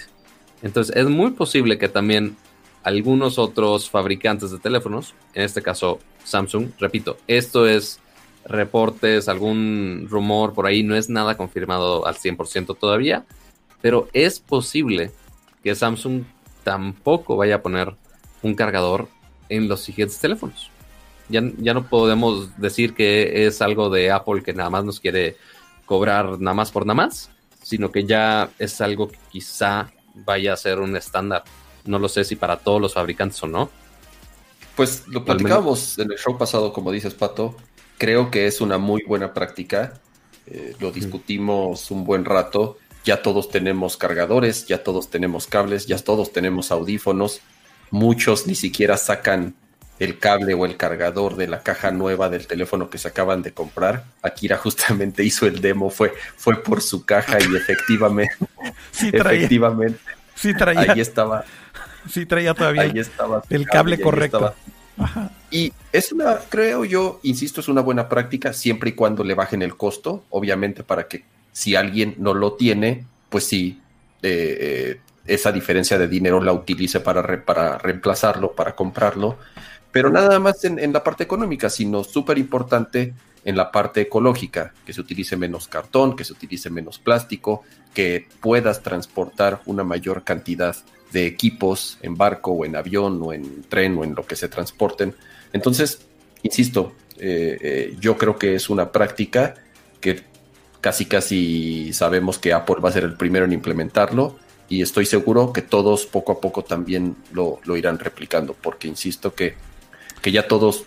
Entonces 0.62 0.96
es 0.96 1.08
muy 1.08 1.32
posible 1.32 1.78
que 1.78 1.90
también 1.90 2.38
algunos 2.84 3.38
otros 3.38 3.90
fabricantes 3.90 4.52
de 4.52 4.60
teléfonos, 4.60 5.14
en 5.34 5.44
este 5.44 5.62
caso 5.62 6.00
Samsung, 6.24 6.70
repito, 6.80 7.18
esto 7.28 7.68
es 7.68 8.00
reportes, 8.46 9.28
algún 9.28 10.08
rumor 10.10 10.54
por 10.54 10.66
ahí, 10.66 10.84
no 10.84 10.96
es 10.96 11.10
nada 11.10 11.38
confirmado 11.38 12.08
al 12.08 12.16
100% 12.16 12.78
todavía, 12.78 13.26
pero 13.82 14.08
es 14.14 14.40
posible 14.40 15.12
que 15.64 15.76
Samsung 15.76 16.24
tampoco 16.64 17.38
vaya 17.38 17.56
a 17.56 17.62
poner 17.62 17.96
un 18.42 18.56
cargador 18.56 19.08
en 19.50 19.68
los 19.68 19.82
siguientes 19.82 20.20
teléfonos. 20.20 20.70
Ya, 21.30 21.42
ya 21.58 21.74
no 21.74 21.88
podemos 21.88 22.58
decir 22.58 22.94
que 22.94 23.46
es 23.46 23.62
algo 23.62 23.90
de 23.90 24.12
Apple 24.12 24.44
que 24.44 24.54
nada 24.54 24.70
más 24.70 24.84
nos 24.84 25.00
quiere 25.00 25.38
cobrar 25.86 26.40
nada 26.40 26.54
más 26.54 26.72
por 26.72 26.86
nada 26.86 26.96
más, 26.96 27.30
sino 27.62 27.92
que 27.92 28.06
ya 28.06 28.50
es 28.60 28.82
algo 28.82 29.10
que 29.10 29.18
quizá 29.32 29.92
vaya 30.14 30.54
a 30.54 30.58
ser 30.58 30.80
un 30.80 30.96
estándar. 30.96 31.44
No 31.86 32.00
lo 32.00 32.10
sé 32.10 32.24
si 32.24 32.36
para 32.36 32.58
todos 32.58 32.82
los 32.82 32.94
fabricantes 32.94 33.42
o 33.44 33.48
no. 33.48 33.70
Pues 34.76 35.08
lo 35.08 35.24
platicábamos 35.24 35.98
en 36.00 36.12
el 36.12 36.18
show 36.18 36.38
pasado, 36.38 36.74
como 36.74 36.92
dices, 36.92 37.14
Pato. 37.14 37.56
Creo 37.98 38.32
que 38.32 38.48
es 38.48 38.62
una 38.62 38.78
muy 38.78 39.04
buena 39.04 39.34
práctica. 39.34 40.00
Eh, 40.48 40.76
lo 40.80 40.92
discutimos 40.92 41.92
un 41.92 42.04
buen 42.04 42.26
rato 42.26 42.78
ya 43.04 43.22
todos 43.22 43.50
tenemos 43.50 43.98
cargadores, 43.98 44.66
ya 44.68 44.84
todos 44.84 45.10
tenemos 45.10 45.48
cables, 45.48 45.88
ya 45.88 45.98
todos 45.98 46.32
tenemos 46.32 46.72
audífonos. 46.72 47.42
Muchos 47.90 48.48
ni 48.48 48.56
siquiera 48.56 48.98
sacan 48.98 49.56
el 50.00 50.18
cable 50.18 50.56
o 50.56 50.66
el 50.66 50.78
cargador 50.78 51.36
de 51.36 51.48
la 51.48 51.62
caja 51.62 51.92
nueva 51.92 52.30
del 52.30 52.48
teléfono 52.48 52.90
que 52.90 52.98
se 52.98 53.08
acaban 53.08 53.44
de 53.44 53.54
comprar. 53.54 54.06
Akira 54.24 54.58
justamente 54.58 55.24
hizo 55.24 55.46
el 55.46 55.62
demo, 55.62 55.90
fue, 55.90 56.14
fue 56.36 56.62
por 56.62 56.82
su 56.82 57.06
caja 57.06 57.38
y 57.40 57.56
efectivamente, 57.56 58.36
sí 58.92 59.10
efectivamente, 59.14 60.00
sí 60.36 60.56
traía, 60.56 60.94
ahí 60.94 61.00
estaba. 61.00 61.46
Sí 62.10 62.26
traía 62.26 62.56
todavía 62.56 62.82
ahí 62.82 62.94
estaba 62.96 63.44
el 63.50 63.68
cable, 63.68 64.02
correcto. 64.02 64.56
Y 65.52 65.72
es 65.92 66.12
una, 66.12 66.40
creo 66.50 66.84
yo, 66.84 67.20
insisto, 67.24 67.62
es 67.62 67.68
una 67.68 67.82
buena 67.82 68.10
práctica 68.10 68.54
siempre 68.54 68.90
y 68.90 68.94
cuando 68.94 69.24
le 69.24 69.36
bajen 69.36 69.62
el 69.62 69.78
costo, 69.78 70.24
obviamente 70.30 70.84
para 70.84 71.08
que 71.08 71.26
si 71.52 71.76
alguien 71.76 72.16
no 72.18 72.34
lo 72.34 72.54
tiene, 72.54 73.06
pues 73.30 73.46
sí, 73.46 73.82
eh, 74.22 74.58
eh, 74.60 75.00
esa 75.26 75.52
diferencia 75.52 75.98
de 75.98 76.08
dinero 76.08 76.42
la 76.42 76.54
utilice 76.54 77.00
para, 77.00 77.46
para 77.46 77.78
reemplazarlo, 77.78 78.54
para 78.54 78.76
comprarlo, 78.76 79.38
pero 79.92 80.10
nada 80.10 80.40
más 80.40 80.64
en, 80.64 80.94
la 80.94 81.04
parte 81.04 81.24
económica, 81.24 81.70
sino 81.70 82.04
súper 82.04 82.38
importante 82.38 83.14
en 83.44 83.58
la 83.58 83.72
parte 83.72 84.02
ecológica, 84.02 84.74
que 84.86 84.94
se 84.94 85.02
utilice 85.02 85.36
menos 85.36 85.68
cartón, 85.68 86.16
que 86.16 86.24
se 86.24 86.34
utilice 86.34 86.70
menos 86.70 86.98
plástico, 87.00 87.64
que 87.94 88.28
puedas 88.40 88.82
transportar 88.84 89.62
una 89.66 89.84
mayor 89.84 90.24
cantidad 90.24 90.76
de 91.12 91.26
equipos 91.26 91.98
en 92.02 92.16
barco 92.16 92.52
o 92.52 92.66
en 92.66 92.76
avión 92.76 93.20
o 93.22 93.34
en 93.34 93.64
tren 93.64 93.98
o 93.98 94.04
en 94.04 94.16
lo 94.16 94.26
que 94.26 94.38
se 94.38 94.48
transporten. 94.48 95.14
Entonces, 95.52 96.06
insisto, 96.42 96.94
eh, 97.18 97.96
yo 98.00 98.18
creo 98.18 98.38
que 98.38 98.56
es 98.56 98.70
una 98.70 98.92
práctica 98.92 99.56
que 100.00 100.31
casi 100.82 101.06
casi 101.06 101.94
sabemos 101.94 102.40
que 102.40 102.54
Apple 102.54 102.78
va 102.84 102.90
a 102.90 102.92
ser 102.92 103.04
el 103.04 103.14
primero 103.14 103.46
en 103.46 103.54
implementarlo 103.54 104.36
y 104.68 104.82
estoy 104.82 105.06
seguro 105.06 105.54
que 105.54 105.62
todos 105.62 106.06
poco 106.06 106.32
a 106.32 106.40
poco 106.40 106.64
también 106.64 107.16
lo, 107.34 107.60
irán 107.76 108.00
replicando, 108.00 108.56
porque 108.60 108.88
insisto 108.88 109.36
que, 109.36 109.56
que, 110.22 110.32
ya 110.32 110.48
todos 110.48 110.86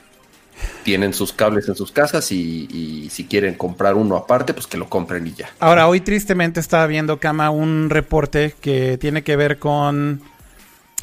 tienen 0.85 1.13
sus 1.13 1.35
cables 1.35 1.69
en 1.69 1.75
sus 1.75 1.93
casas 1.93 2.33
y, 2.33 3.09
si 3.11 3.27
quieren 3.27 3.55
comprar 3.55 3.95
uno 3.95 4.17
aparte, 4.17 4.55
pues 4.55 4.67
que 4.67 4.79
lo 4.79 4.89
compren 4.89 5.27
y 5.27 5.35
ya. 5.35 5.51
Ahora, 5.61 5.87
hoy 5.87 6.01
tristemente 6.01 6.61
estaba 6.61 6.87
viendo, 6.87 7.21
Kama, 7.21 7.51
un 7.51 7.91
reporte 7.91 8.55
que 8.61 8.97
tiene 8.97 9.23
que 9.23 9.37
ver 9.37 9.59
con 9.59 10.23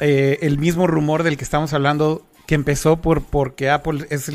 eh, 0.00 0.40
el 0.42 0.58
mismo 0.58 0.88
rumor 0.88 1.22
del 1.22 1.36
que 1.36 1.44
estamos 1.44 1.72
hablando, 1.74 2.22
que 2.48 2.56
empezó 2.56 2.96
por 2.96 3.22
porque 3.22 3.70
Apple 3.70 4.06
es, 4.10 4.28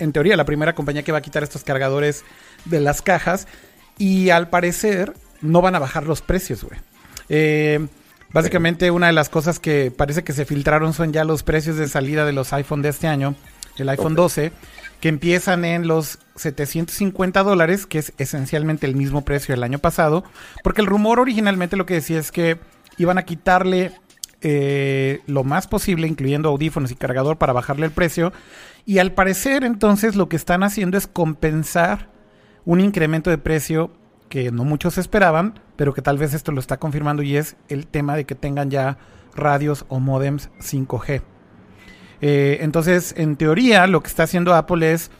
en 0.00 0.12
teoría, 0.12 0.36
la 0.36 0.44
primera 0.44 0.74
compañía 0.74 1.04
que 1.04 1.12
va 1.12 1.18
a 1.18 1.22
quitar 1.22 1.44
estos 1.44 1.62
cargadores 1.62 2.24
de 2.64 2.80
las 2.80 3.02
cajas 3.02 3.46
y 3.98 4.30
al 4.30 4.48
parecer 4.48 5.14
no 5.40 5.62
van 5.62 5.74
a 5.74 5.78
bajar 5.78 6.04
los 6.04 6.22
precios, 6.22 6.64
güey. 6.64 6.78
Eh, 7.28 7.86
básicamente 8.32 8.90
una 8.90 9.06
de 9.06 9.12
las 9.12 9.28
cosas 9.28 9.58
que 9.58 9.90
parece 9.90 10.24
que 10.24 10.32
se 10.32 10.44
filtraron 10.44 10.92
son 10.92 11.12
ya 11.12 11.24
los 11.24 11.42
precios 11.42 11.76
de 11.76 11.88
salida 11.88 12.24
de 12.24 12.32
los 12.32 12.52
iPhone 12.52 12.82
de 12.82 12.90
este 12.90 13.06
año, 13.06 13.34
el 13.78 13.88
iPhone 13.88 14.14
12, 14.14 14.52
que 15.00 15.08
empiezan 15.08 15.64
en 15.64 15.86
los 15.86 16.18
750 16.36 17.42
dólares, 17.42 17.86
que 17.86 17.98
es 17.98 18.12
esencialmente 18.18 18.86
el 18.86 18.96
mismo 18.96 19.24
precio 19.24 19.54
del 19.54 19.62
año 19.62 19.78
pasado, 19.78 20.24
porque 20.62 20.80
el 20.80 20.86
rumor 20.86 21.20
originalmente 21.20 21.76
lo 21.76 21.86
que 21.86 21.94
decía 21.94 22.18
es 22.18 22.32
que 22.32 22.58
iban 22.96 23.18
a 23.18 23.24
quitarle 23.24 23.92
eh, 24.40 25.20
lo 25.26 25.44
más 25.44 25.66
posible, 25.66 26.06
incluyendo 26.06 26.48
audífonos 26.48 26.90
y 26.90 26.96
cargador, 26.96 27.38
para 27.38 27.52
bajarle 27.52 27.86
el 27.86 27.92
precio. 27.92 28.32
Y 28.86 28.98
al 28.98 29.12
parecer 29.12 29.64
entonces 29.64 30.16
lo 30.16 30.28
que 30.28 30.36
están 30.36 30.62
haciendo 30.62 30.98
es 30.98 31.06
compensar 31.06 32.13
un 32.64 32.80
incremento 32.80 33.30
de 33.30 33.38
precio 33.38 33.90
que 34.28 34.50
no 34.50 34.64
muchos 34.64 34.98
esperaban, 34.98 35.60
pero 35.76 35.94
que 35.94 36.02
tal 36.02 36.18
vez 36.18 36.34
esto 36.34 36.52
lo 36.52 36.60
está 36.60 36.78
confirmando 36.78 37.22
y 37.22 37.36
es 37.36 37.56
el 37.68 37.86
tema 37.86 38.16
de 38.16 38.24
que 38.24 38.34
tengan 38.34 38.70
ya 38.70 38.98
radios 39.34 39.84
o 39.88 40.00
modems 40.00 40.50
5G. 40.60 41.22
Eh, 42.20 42.58
entonces, 42.60 43.14
en 43.16 43.36
teoría, 43.36 43.86
lo 43.86 44.02
que 44.02 44.08
está 44.08 44.22
haciendo 44.22 44.54
Apple 44.54 44.92
es, 44.92 45.10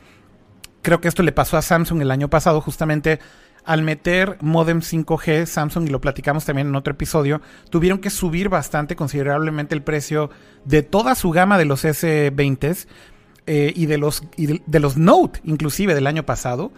creo 0.82 1.00
que 1.00 1.08
esto 1.08 1.22
le 1.22 1.32
pasó 1.32 1.56
a 1.56 1.62
Samsung 1.62 2.00
el 2.00 2.10
año 2.10 2.28
pasado, 2.28 2.60
justamente 2.60 3.20
al 3.64 3.82
meter 3.82 4.36
modem 4.40 4.80
5G, 4.80 5.46
Samsung, 5.46 5.86
y 5.88 5.90
lo 5.90 6.00
platicamos 6.00 6.44
también 6.44 6.68
en 6.68 6.74
otro 6.74 6.92
episodio, 6.92 7.40
tuvieron 7.70 7.98
que 7.98 8.10
subir 8.10 8.48
bastante, 8.48 8.94
considerablemente 8.94 9.74
el 9.74 9.82
precio 9.82 10.30
de 10.64 10.82
toda 10.82 11.14
su 11.14 11.30
gama 11.30 11.58
de 11.58 11.64
los 11.64 11.84
S20s 11.84 12.86
eh, 13.46 13.72
y, 13.74 13.86
de 13.86 13.98
los, 13.98 14.22
y 14.36 14.60
de 14.64 14.80
los 14.80 14.96
Note, 14.96 15.40
inclusive 15.44 15.94
del 15.94 16.06
año 16.06 16.24
pasado. 16.24 16.72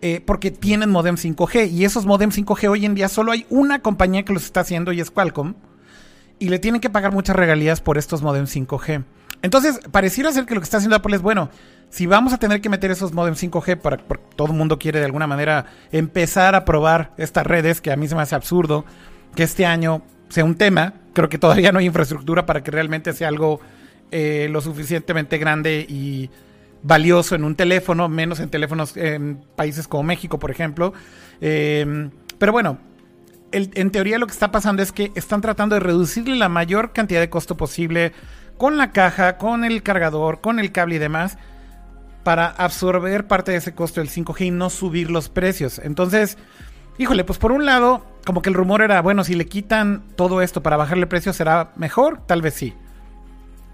Eh, 0.00 0.22
porque 0.24 0.52
tienen 0.52 0.90
modem 0.90 1.16
5G 1.16 1.72
y 1.72 1.84
esos 1.84 2.06
modem 2.06 2.30
5G 2.30 2.68
hoy 2.68 2.86
en 2.86 2.94
día 2.94 3.08
solo 3.08 3.32
hay 3.32 3.46
una 3.50 3.80
compañía 3.80 4.24
que 4.24 4.32
los 4.32 4.44
está 4.44 4.60
haciendo 4.60 4.92
y 4.92 5.00
es 5.00 5.10
Qualcomm 5.10 5.54
y 6.38 6.50
le 6.50 6.60
tienen 6.60 6.80
que 6.80 6.88
pagar 6.88 7.10
muchas 7.10 7.34
regalías 7.34 7.80
por 7.80 7.98
estos 7.98 8.22
modem 8.22 8.46
5G. 8.46 9.02
Entonces, 9.42 9.80
pareciera 9.90 10.32
ser 10.32 10.46
que 10.46 10.54
lo 10.54 10.60
que 10.60 10.64
está 10.64 10.76
haciendo 10.76 10.96
Apple 10.96 11.16
es 11.16 11.22
bueno. 11.22 11.50
Si 11.90 12.06
vamos 12.06 12.32
a 12.32 12.38
tener 12.38 12.60
que 12.60 12.68
meter 12.68 12.90
esos 12.90 13.12
modem 13.12 13.34
5G 13.34 13.76
para 13.76 13.96
porque 13.96 14.24
todo 14.36 14.48
el 14.48 14.54
mundo 14.54 14.78
quiere 14.78 15.00
de 15.00 15.06
alguna 15.06 15.26
manera 15.26 15.66
empezar 15.90 16.54
a 16.54 16.64
probar 16.64 17.12
estas 17.16 17.46
redes, 17.46 17.80
que 17.80 17.90
a 17.90 17.96
mí 17.96 18.06
se 18.06 18.14
me 18.14 18.22
hace 18.22 18.34
absurdo 18.34 18.84
que 19.34 19.42
este 19.42 19.66
año 19.66 20.02
sea 20.28 20.44
un 20.44 20.54
tema. 20.56 20.94
Creo 21.12 21.28
que 21.28 21.38
todavía 21.38 21.72
no 21.72 21.78
hay 21.78 21.86
infraestructura 21.86 22.46
para 22.46 22.62
que 22.62 22.70
realmente 22.70 23.12
sea 23.12 23.28
algo 23.28 23.60
eh, 24.10 24.48
lo 24.50 24.60
suficientemente 24.60 25.38
grande 25.38 25.86
y 25.88 26.30
valioso 26.82 27.34
en 27.34 27.44
un 27.44 27.54
teléfono, 27.54 28.08
menos 28.08 28.40
en 28.40 28.50
teléfonos 28.50 28.96
en 28.96 29.40
países 29.56 29.88
como 29.88 30.02
México, 30.02 30.38
por 30.38 30.50
ejemplo. 30.50 30.92
Em, 31.40 32.10
pero 32.38 32.52
bueno, 32.52 32.78
en 33.52 33.90
teoría 33.90 34.18
lo 34.18 34.26
que 34.26 34.32
está 34.32 34.50
pasando 34.50 34.82
es 34.82 34.92
que 34.92 35.10
están 35.14 35.40
tratando 35.40 35.74
de 35.74 35.80
reducirle 35.80 36.36
la 36.36 36.48
mayor 36.48 36.92
cantidad 36.92 37.20
de 37.20 37.30
costo 37.30 37.56
posible 37.56 38.12
con 38.58 38.76
la 38.76 38.92
caja, 38.92 39.38
con 39.38 39.64
el 39.64 39.82
cargador, 39.82 40.40
con 40.40 40.58
el 40.58 40.72
cable 40.72 40.96
y 40.96 40.98
demás, 40.98 41.38
para 42.24 42.48
absorber 42.48 43.26
parte 43.26 43.52
de 43.52 43.58
ese 43.58 43.74
costo 43.74 44.00
del 44.00 44.10
5G 44.10 44.46
y 44.46 44.50
no 44.50 44.68
subir 44.68 45.10
los 45.10 45.28
precios. 45.30 45.78
Entonces, 45.78 46.36
híjole, 46.98 47.24
pues 47.24 47.38
por 47.38 47.52
un 47.52 47.64
lado, 47.64 48.04
como 48.26 48.42
que 48.42 48.50
el 48.50 48.54
rumor 48.54 48.82
era, 48.82 49.00
bueno, 49.00 49.24
si 49.24 49.34
le 49.34 49.46
quitan 49.46 50.02
todo 50.16 50.42
esto 50.42 50.62
para 50.62 50.76
bajarle 50.76 51.04
el 51.04 51.08
precio, 51.08 51.32
¿será 51.32 51.70
mejor? 51.76 52.20
Tal 52.26 52.42
vez 52.42 52.54
sí. 52.54 52.74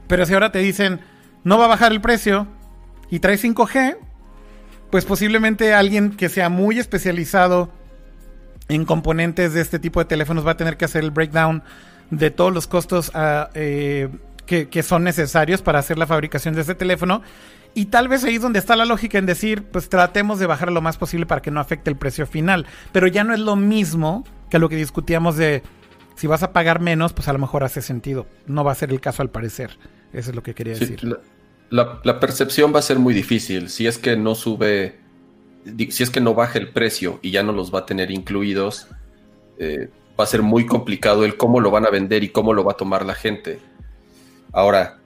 Pero 0.07 0.27
si 0.27 0.35
ahora 0.35 0.53
te 0.53 0.61
dicen, 0.61 1.01
no 1.43 1.59
va 1.59 1.65
a 1.65 1.69
bajar 1.69 1.91
el 1.91 2.01
precio 2.01 2.47
y 3.11 3.19
trae 3.19 3.37
5G, 3.37 3.97
pues 4.91 5.05
posiblemente 5.05 5.75
alguien 5.75 6.11
que 6.11 6.29
sea 6.29 6.49
muy 6.49 6.79
especializado 6.79 7.71
en 8.69 8.85
componentes 8.85 9.53
de 9.53 9.61
este 9.61 9.79
tipo 9.79 10.01
de 10.01 10.07
teléfonos 10.07 10.47
va 10.47 10.53
a 10.53 10.57
tener 10.57 10.77
que 10.77 10.85
hacer 10.85 11.05
el 11.05 11.11
breakdown 11.11 11.63
de 12.11 12.31
todos 12.31 12.53
los 12.53 12.67
costos 12.67 13.11
ah, 13.15 13.51
eh, 13.55 14.09
que, 14.47 14.83
son 14.83 15.05
necesarios 15.05 15.63
para 15.63 15.79
hacer 15.79 15.99
la 15.99 16.07
fabricación 16.07 16.55
de 16.55 16.63
ese 16.63 16.75
teléfono. 16.75 17.23
Y 17.75 17.87
tal 17.87 18.09
vez 18.09 18.23
ahí 18.25 18.37
es 18.37 18.43
donde 18.43 18.59
está 18.59 18.77
la 18.77 18.85
lógica 18.85 19.19
en 19.19 19.27
decir, 19.27 19.65
pues 19.65 19.89
tratemos 19.89 20.39
de 20.39 20.47
bajar 20.47 20.71
lo 20.71 20.81
más 20.81 20.97
posible 20.97 21.27
para 21.27 21.43
que 21.43 21.51
no 21.51 21.61
afecte 21.61 21.91
el 21.91 21.97
precio 21.97 22.27
final. 22.27 22.67
Pero 22.93 23.07
ya 23.07 23.25
no 23.25 23.35
es 23.35 23.41
lo 23.41 23.57
mismo 23.57 24.25
que 24.49 24.59
lo 24.59 24.69
que 24.69 24.77
discutíamos 24.77 25.37
de 25.37 25.63
si 26.15 26.27
vas 26.27 26.43
a 26.43 26.53
pagar 26.53 26.81
menos, 26.81 27.13
pues 27.13 27.27
a 27.27 27.33
lo 27.33 27.39
mejor 27.39 27.65
hace 27.65 27.83
sentido. 27.83 28.27
No 28.47 28.63
va 28.63 28.73
a 28.73 28.77
ser 28.77 28.91
el 28.91 29.01
caso 29.01 29.23
al 29.23 29.31
parecer. 29.31 29.79
Eso 30.13 30.31
es 30.31 30.37
lo 30.37 30.43
que 30.43 30.55
quería 30.55 30.75
decir. 30.75 31.03
La, 31.03 31.19
percepción 32.21 32.75
va 32.75 32.79
a 32.79 32.83
ser 32.83 32.99
muy 32.99 33.15
difícil. 33.15 33.69
Si 33.69 33.87
es 33.87 33.99
que 33.99 34.17
no 34.17 34.35
sube, 34.35 35.01
si 35.91 36.03
es 36.03 36.11
que 36.11 36.21
no 36.21 36.35
baja 36.35 36.59
el 36.59 36.73
precio 36.73 37.19
y 37.23 37.31
ya 37.31 37.43
no 37.43 37.53
los 37.53 37.75
va 37.75 37.81
a 37.81 37.87
tener 37.87 38.11
incluidos, 38.11 38.89
eh, 39.59 39.89
va 40.19 40.25
a 40.25 40.27
ser 40.29 40.43
muy 40.43 40.67
complicado 40.67 41.25
el 41.25 41.37
cómo 41.37 41.61
lo 41.61 41.71
van 41.71 41.87
a 41.87 41.91
vender 41.91 42.25
y 42.25 42.29
cómo 42.29 42.53
lo 42.53 42.65
va 42.65 42.73
a 42.73 42.77
tomar 42.77 43.05
la 43.05 43.15
gente. 43.15 43.61
Ahora, 44.53 44.99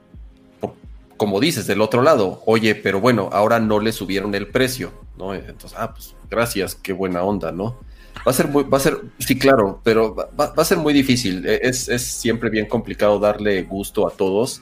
como 1.17 1.39
dices, 1.39 1.67
del 1.67 1.81
otro 1.81 2.01
lado, 2.01 2.41
oye, 2.45 2.75
pero 2.75 3.01
bueno, 3.01 3.29
ahora 3.33 3.59
no 3.59 3.79
le 3.79 3.91
subieron 3.91 4.33
el 4.35 4.47
precio, 4.47 4.91
¿no? 5.17 5.33
Entonces, 5.33 5.77
ah, 5.77 5.93
pues 5.93 6.15
gracias, 6.29 6.75
qué 6.75 6.93
buena 6.93 7.23
onda, 7.23 7.51
¿no? 7.51 7.77
Va 8.25 8.31
a 8.31 8.33
ser 8.33 8.47
muy, 8.47 8.63
va 8.63 8.77
a 8.77 8.81
ser, 8.81 9.01
sí, 9.17 9.37
claro, 9.37 9.81
pero 9.83 10.15
va, 10.15 10.53
a 10.55 10.65
ser 10.65 10.77
muy 10.77 10.93
difícil. 10.93 11.45
E, 11.45 11.59
es, 11.63 11.87
siempre 12.01 12.49
bien 12.49 12.67
complicado 12.67 13.19
darle 13.19 13.63
gusto 13.63 14.07
a 14.07 14.11
todos. 14.11 14.61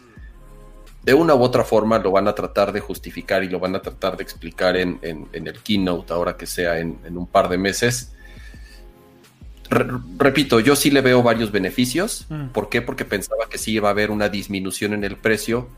De 1.07 1.13
una 1.13 1.33
u 1.35 1.41
otra 1.41 1.63
forma 1.63 1.99
lo 1.99 2.11
van 2.11 2.27
a 2.27 2.35
tratar 2.35 2.73
de 2.73 2.81
justificar 2.81 3.41
y 3.41 3.47
lo 3.47 3.61
van 3.61 3.73
a 3.77 3.81
tratar 3.81 4.17
de 4.17 4.23
explicar 4.23 4.75
en, 4.75 4.99
el 5.01 5.59
keynote 5.63 6.11
ahora 6.11 6.35
que 6.35 6.45
sea 6.45 6.79
en, 6.79 6.99
un 7.15 7.27
par 7.27 7.47
de 7.47 7.57
meses. 7.57 8.11
repito, 9.69 10.59
yo 10.59 10.75
sí 10.75 10.91
le 10.91 10.99
veo 10.99 11.23
varios 11.23 11.49
beneficios. 11.53 12.25
Mm. 12.27 12.47
¿Por 12.47 12.67
qué? 12.67 12.81
Porque 12.81 13.05
pensaba 13.05 13.47
que 13.49 13.57
sí 13.57 13.71
iba 13.71 13.87
a 13.87 13.91
haber 13.91 14.11
una 14.11 14.27
disminución 14.27 14.93
en 14.93 15.05
el 15.05 15.15
precio 15.15 15.69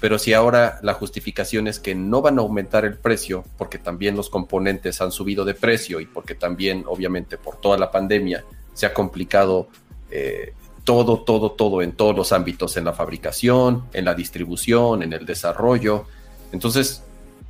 pero 0.00 0.18
si 0.18 0.34
ahora 0.34 0.80
la 0.82 0.94
justificación 0.94 1.68
es 1.68 1.78
que 1.78 1.94
no 1.94 2.20
van 2.22 2.40
a 2.40 2.42
aumentar 2.42 2.84
el 2.84 2.98
precio 2.98 3.44
porque 3.56 3.78
también 3.78 4.16
los 4.16 4.30
componentes 4.30 5.00
han 5.00 5.12
subido 5.12 5.44
de 5.44 5.54
precio 5.54 6.00
y 6.00 6.06
porque 6.06 6.34
también, 6.34 6.82
obviamente, 6.88 7.38
por 7.38 7.60
toda 7.60 7.78
la 7.78 7.92
pandemia 7.92 8.44
se 8.74 8.86
ha 8.86 8.92
complicado 8.92 9.68
eh, 10.10 10.54
todo, 10.84 11.20
todo, 11.20 11.52
todo 11.52 11.82
en 11.82 11.92
todos 11.92 12.16
los 12.16 12.32
ámbitos, 12.32 12.76
en 12.76 12.84
la 12.84 12.92
fabricación, 12.92 13.84
en 13.92 14.04
la 14.04 14.14
distribución, 14.14 15.02
en 15.02 15.12
el 15.12 15.26
desarrollo. 15.26 16.06
Entonces, 16.52 17.02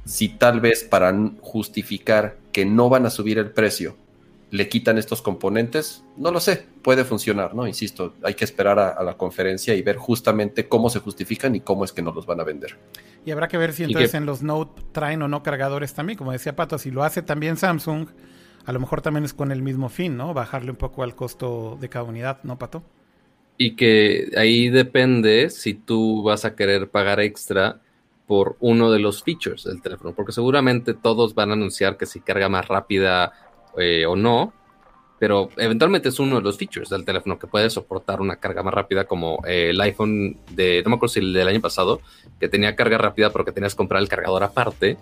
si 0.05 0.29
tal 0.29 0.61
vez 0.61 0.85
para 0.85 1.15
justificar 1.41 2.37
que 2.53 2.65
no 2.65 2.89
van 2.89 3.07
a 3.07 3.11
subir 3.11 3.39
el 3.39 3.51
precio, 3.51 3.97
le 4.51 4.69
quitan 4.69 4.99
estos 4.99 5.23
componentes, 5.23 6.05
no 6.19 6.31
lo 6.31 6.39
sé, 6.39 6.67
puede 6.83 7.05
funcionar, 7.05 7.55
¿no? 7.55 7.67
Insisto, 7.67 8.15
hay 8.23 8.35
que 8.35 8.45
esperar 8.45 8.79
a, 8.79 9.03
la 9.03 9.15
conferencia 9.17 9.75
y 9.75 9.81
ver 9.81 9.97
justamente 9.97 10.69
cómo 10.69 10.91
se 10.91 10.99
justifican 10.99 11.55
y 11.55 11.61
cómo 11.61 11.87
es 11.87 11.93
que 11.93 12.03
no 12.03 12.13
los 12.13 12.27
van 12.27 12.41
a 12.41 12.45
vender. 12.45 12.77
Y 13.25 13.31
habrá 13.31 13.49
que 13.49 13.57
ver 13.57 13.73
si 13.73 13.85
entonces 13.85 14.13
en 14.13 14.27
los 14.27 14.43
Note 14.43 14.83
traen 14.93 15.23
o 15.23 15.29
no 15.29 15.43
cargadores 15.43 15.95
también, 15.95 16.19
como 16.19 16.33
decía 16.33 16.55
Pato, 16.55 16.77
si 16.77 16.91
lo 16.91 17.03
hace 17.03 17.23
también 17.23 17.57
Samsung, 17.57 18.09
a 18.67 18.73
lo 18.73 18.79
mejor 18.79 19.01
también 19.01 19.25
es 19.25 19.33
con 19.33 19.53
el 19.53 19.63
mismo 19.63 19.89
fin, 19.89 20.19
¿no? 20.19 20.35
Bajarle 20.35 20.71
un 20.71 20.77
poco 20.77 21.03
al 21.03 21.17
costo 21.17 21.79
de 21.81 21.89
cada 21.89 22.05
unidad, 22.05 22.41
¿no, 22.43 22.59
Pato? 22.59 22.83
Y 23.59 23.77
que 23.77 24.31
ahí 24.37 24.69
depende 24.69 25.51
si 25.51 25.75
tú 25.75 26.23
vas 26.23 26.45
a 26.45 26.55
querer 26.55 26.89
pagar 26.89 27.21
extra 27.21 27.81
por 28.27 28.57
uno 28.61 28.91
de 28.91 28.99
los 28.99 29.23
features 29.23 29.65
del 29.65 29.83
teléfono, 29.83 30.15
porque 30.15 30.33
seguramente 30.33 30.95
todos 30.95 31.35
van 31.35 31.51
a 31.51 31.53
anunciar 31.53 31.97
que 31.97 32.07
si 32.07 32.21
carga 32.21 32.49
más 32.49 32.67
rápida 32.67 33.33
eh, 33.77 34.07
o 34.07 34.17
no, 34.17 34.53
pero 35.23 35.51
eventualmente 35.57 36.09
es 36.09 36.19
uno 36.19 36.37
de 36.37 36.43
los 36.43 36.59
features 36.59 36.89
del 36.89 37.05
teléfono 37.05 37.39
que 37.39 37.47
puede 37.47 37.71
soportar 37.71 38.21
una 38.21 38.37
carga 38.37 38.63
más 38.65 38.75
rápida 38.75 39.05
como 39.05 39.39
eh, 39.47 39.71
el 39.71 39.81
iPhone 39.81 40.37
de, 40.51 40.83
no 40.83 40.91
me 40.91 40.97
acuerdo 40.97 41.13
si 41.13 41.21
el 41.21 41.33
del 41.33 41.47
año 41.47 41.61
pasado, 41.61 42.01
que 42.41 42.49
tenía 42.49 42.75
carga 42.75 42.99
rápida 42.99 43.31
porque 43.31 43.53
tenías 43.53 43.75
que 43.75 43.79
comprar 43.79 44.03
el 44.03 44.09
cargador 44.09 44.43
aparte. 44.43 44.97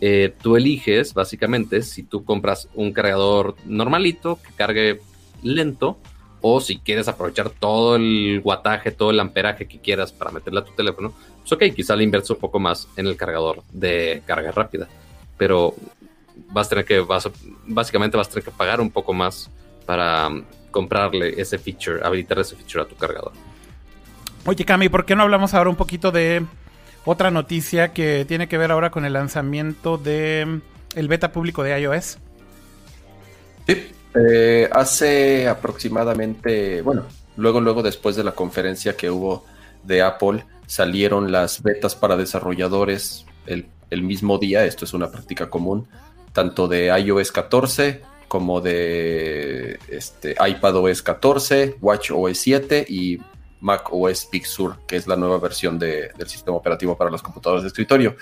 Eh, 0.00 0.32
tú 0.40 0.56
eliges 0.56 1.14
básicamente 1.14 1.82
si 1.82 2.04
tú 2.04 2.24
compras 2.24 2.68
un 2.74 2.92
cargador 2.92 3.56
normalito 3.66 4.38
que 4.40 4.52
cargue 4.54 5.00
lento 5.42 5.98
o 6.40 6.60
si 6.60 6.78
quieres 6.78 7.08
aprovechar 7.08 7.50
todo 7.50 7.96
el 7.96 8.40
guataje, 8.42 8.90
todo 8.90 9.10
el 9.10 9.20
amperaje 9.20 9.66
que 9.66 9.78
quieras 9.78 10.12
para 10.12 10.30
meterle 10.30 10.60
a 10.60 10.64
tu 10.64 10.72
teléfono, 10.72 11.12
pues 11.40 11.52
ok, 11.52 11.74
quizá 11.74 11.96
le 11.96 12.04
inviertes 12.04 12.30
un 12.30 12.38
poco 12.38 12.58
más 12.58 12.88
en 12.96 13.06
el 13.06 13.16
cargador 13.16 13.62
de 13.72 14.22
carga 14.26 14.52
rápida. 14.52 14.88
Pero 15.36 15.74
vas 16.48 16.66
a 16.66 16.70
tener 16.70 16.84
que, 16.84 17.00
vas 17.00 17.28
básicamente 17.66 18.16
vas 18.16 18.28
a 18.28 18.30
tener 18.30 18.44
que 18.44 18.50
pagar 18.50 18.80
un 18.80 18.90
poco 18.90 19.12
más 19.12 19.50
para 19.86 20.28
um, 20.28 20.44
comprarle 20.70 21.40
ese 21.40 21.58
feature, 21.58 22.00
habilitar 22.02 22.38
ese 22.38 22.56
feature 22.56 22.82
a 22.82 22.86
tu 22.86 22.94
cargador. 22.96 23.32
Oye, 24.46 24.64
Cami, 24.64 24.88
¿por 24.88 25.04
qué 25.04 25.14
no 25.16 25.22
hablamos 25.22 25.52
ahora 25.54 25.68
un 25.68 25.76
poquito 25.76 26.10
de 26.10 26.44
otra 27.04 27.30
noticia 27.30 27.92
que 27.92 28.24
tiene 28.24 28.48
que 28.48 28.56
ver 28.56 28.70
ahora 28.70 28.90
con 28.90 29.04
el 29.04 29.12
lanzamiento 29.12 29.98
de 29.98 30.44
um, 30.46 30.60
el 30.94 31.08
beta 31.08 31.32
público 31.32 31.62
de 31.62 31.78
iOS? 31.80 32.18
Sí, 33.66 33.86
eh, 34.14 34.68
hace 34.72 35.48
aproximadamente, 35.48 36.82
bueno, 36.82 37.04
luego, 37.36 37.60
luego 37.60 37.82
después 37.82 38.16
de 38.16 38.24
la 38.24 38.32
conferencia 38.32 38.96
que 38.96 39.10
hubo 39.10 39.44
de 39.84 40.02
Apple, 40.02 40.44
salieron 40.66 41.32
las 41.32 41.62
betas 41.62 41.94
para 41.94 42.16
desarrolladores 42.16 43.26
el, 43.46 44.02
mismo 44.02 44.38
día, 44.38 44.64
esto 44.64 44.84
es 44.84 44.94
una 44.94 45.10
práctica 45.10 45.50
común, 45.50 45.88
tanto 46.32 46.68
de 46.68 46.86
iOS 46.86 47.32
14 47.32 48.02
como 48.28 48.60
de 48.60 49.80
este, 49.88 50.36
iPadOS 50.38 51.02
14, 51.02 51.76
WatchOS 51.80 52.38
7 52.38 52.86
y 52.88 53.18
macOS 53.60 54.28
Big 54.30 54.46
Sur, 54.46 54.76
que 54.86 54.96
es 54.96 55.06
la 55.08 55.16
nueva 55.16 55.38
versión 55.38 55.78
del 55.78 56.28
sistema 56.28 56.56
operativo 56.56 56.96
para 56.96 57.10
los 57.10 57.22
computadores 57.22 57.62
de 57.62 57.68
escritorio. 57.68 58.16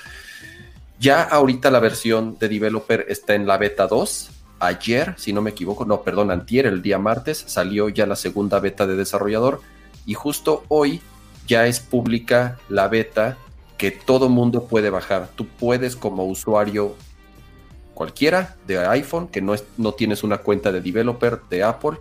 Ya 0.99 1.23
ahorita 1.23 1.71
la 1.71 1.81
versión 1.81 2.39
de 2.39 2.49
developer 2.49 3.07
está 3.09 3.35
en 3.35 3.47
la 3.47 3.57
beta 3.57 3.87
2. 3.87 4.31
Ayer, 4.61 5.15
si 5.17 5.33
no 5.33 5.41
me 5.41 5.51
equivoco, 5.51 5.85
no, 5.85 6.03
perdón, 6.03 6.31
antier, 6.31 6.67
el 6.67 6.83
día 6.83 6.99
martes, 6.99 7.45
salió 7.47 7.89
ya 7.89 8.07
la 8.07 8.17
segunda 8.17 8.59
beta 8.59 8.87
de 8.87 8.97
desarrollador 8.97 9.61
y 10.05 10.15
justo 10.15 10.65
hoy 10.69 11.01
ya 11.47 11.67
es 11.67 11.81
pública 11.81 12.59
la 12.69 12.89
beta 12.89 13.37
que 13.77 13.91
todo 13.93 14.29
mundo 14.29 14.65
puede 14.65 14.91
bajar. 14.91 15.29
Tú 15.37 15.47
puedes 15.47 15.95
como 15.97 16.25
usuario 16.25 16.97
cualquiera 17.95 18.57
de 18.67 18.79
iPhone, 18.87 19.29
que 19.29 19.41
no, 19.41 19.55
es, 19.55 19.65
no 19.77 19.93
tienes 19.93 20.23
una 20.23 20.39
cuenta 20.39 20.73
de 20.73 20.81
developer 20.81 21.41
de 21.49 21.63
Apple, 21.63 21.99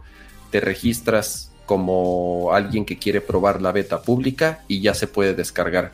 te 0.51 0.59
registras 0.59 1.51
como 1.65 2.53
alguien 2.53 2.85
que 2.85 2.97
quiere 2.97 3.21
probar 3.21 3.61
la 3.61 3.71
beta 3.71 4.01
pública 4.01 4.63
y 4.67 4.81
ya 4.81 4.93
se 4.93 5.07
puede 5.07 5.33
descargar. 5.33 5.91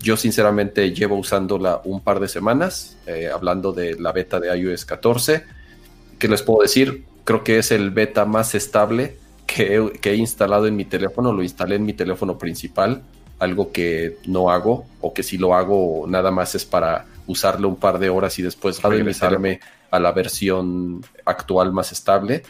Yo 0.00 0.16
sinceramente 0.16 0.92
llevo 0.92 1.16
usándola 1.16 1.80
un 1.84 2.00
par 2.00 2.20
de 2.20 2.28
semanas, 2.28 2.96
eh, 3.06 3.30
hablando 3.32 3.72
de 3.72 3.98
la 3.98 4.12
beta 4.12 4.38
de 4.38 4.56
iOS 4.56 4.84
14. 4.84 5.44
¿Qué 6.18 6.28
les 6.28 6.42
puedo 6.42 6.62
decir? 6.62 7.04
Creo 7.24 7.44
que 7.44 7.58
es 7.58 7.70
el 7.70 7.90
beta 7.90 8.24
más 8.24 8.54
estable 8.54 9.16
que 9.46 9.76
he, 9.76 9.90
que 9.98 10.10
he 10.12 10.16
instalado 10.16 10.66
en 10.66 10.76
mi 10.76 10.84
teléfono. 10.84 11.32
Lo 11.32 11.42
instalé 11.42 11.76
en 11.76 11.84
mi 11.84 11.92
teléfono 11.92 12.38
principal, 12.38 13.02
algo 13.38 13.72
que 13.72 14.18
no 14.26 14.50
hago 14.50 14.86
o 15.00 15.12
que 15.12 15.22
si 15.22 15.38
lo 15.38 15.54
hago 15.54 16.06
nada 16.08 16.30
más 16.30 16.54
es 16.54 16.64
para 16.64 17.06
usarlo 17.26 17.68
un 17.68 17.76
par 17.76 17.98
de 17.98 18.10
horas 18.10 18.38
y 18.38 18.42
después 18.42 18.82
regresarme 18.82 19.60
a 19.90 19.98
la 19.98 20.12
versión 20.12 21.04
actual 21.24 21.72
más 21.72 21.92
estable. 21.92 22.42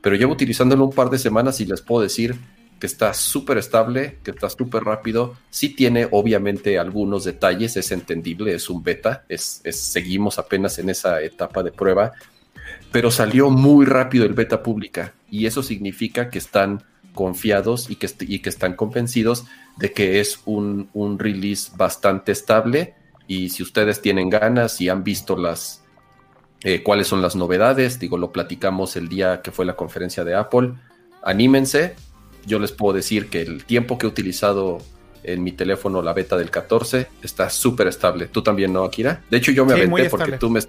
Pero 0.00 0.16
llevo 0.16 0.32
utilizándolo 0.32 0.84
un 0.84 0.92
par 0.92 1.10
de 1.10 1.18
semanas 1.18 1.60
y 1.60 1.66
les 1.66 1.82
puedo 1.82 2.02
decir 2.02 2.36
que 2.80 2.86
está 2.86 3.12
súper 3.12 3.58
estable, 3.58 4.18
que 4.24 4.30
está 4.30 4.48
súper 4.48 4.82
rápido. 4.84 5.34
Sí 5.50 5.68
tiene 5.68 6.08
obviamente 6.10 6.78
algunos 6.78 7.24
detalles, 7.24 7.76
es 7.76 7.92
entendible, 7.92 8.54
es 8.54 8.70
un 8.70 8.82
beta, 8.82 9.24
es, 9.28 9.60
seguimos 9.70 10.38
apenas 10.38 10.78
en 10.78 10.88
esa 10.88 11.20
etapa 11.20 11.62
de 11.62 11.70
prueba, 11.70 12.12
pero 12.92 13.10
salió 13.10 13.50
muy 13.50 13.86
rápido 13.86 14.24
el 14.24 14.34
beta 14.34 14.62
pública 14.62 15.14
y 15.30 15.46
eso 15.46 15.62
significa 15.62 16.30
que 16.30 16.38
están 16.38 16.82
confiados 17.14 17.90
y 17.90 17.96
que, 17.96 18.08
y 18.20 18.38
que 18.40 18.48
están 18.48 18.74
convencidos 18.74 19.44
de 19.76 19.92
que 19.92 20.20
es 20.20 20.40
un, 20.44 20.88
un 20.92 21.18
release 21.18 21.72
bastante 21.76 22.32
estable 22.32 22.94
y 23.26 23.50
si 23.50 23.62
ustedes 23.62 24.00
tienen 24.00 24.30
ganas 24.30 24.80
y 24.80 24.88
han 24.88 25.04
visto 25.04 25.36
las 25.36 25.84
eh, 26.62 26.82
cuáles 26.82 27.06
son 27.06 27.22
las 27.22 27.36
novedades, 27.36 27.98
digo, 27.98 28.18
lo 28.18 28.32
platicamos 28.32 28.96
el 28.96 29.08
día 29.08 29.40
que 29.40 29.50
fue 29.50 29.64
la 29.64 29.76
conferencia 29.76 30.24
de 30.24 30.34
Apple, 30.34 30.74
anímense. 31.22 31.94
Yo 32.44 32.58
les 32.58 32.72
puedo 32.72 32.94
decir 32.94 33.30
que 33.30 33.40
el 33.40 33.64
tiempo 33.64 33.96
que 33.96 34.06
he 34.06 34.08
utilizado 34.08 34.78
en 35.22 35.42
mi 35.42 35.52
teléfono 35.52 36.02
la 36.02 36.12
beta 36.12 36.36
del 36.36 36.50
14. 36.50 37.06
Está 37.22 37.50
súper 37.50 37.86
estable. 37.86 38.26
¿Tú 38.26 38.42
también 38.42 38.72
no, 38.72 38.84
Akira? 38.84 39.22
De 39.30 39.36
hecho, 39.36 39.52
yo 39.52 39.64
me 39.64 39.74
aventé 39.74 40.08
porque 40.10 40.32
tú 40.32 40.50
me 40.50 40.60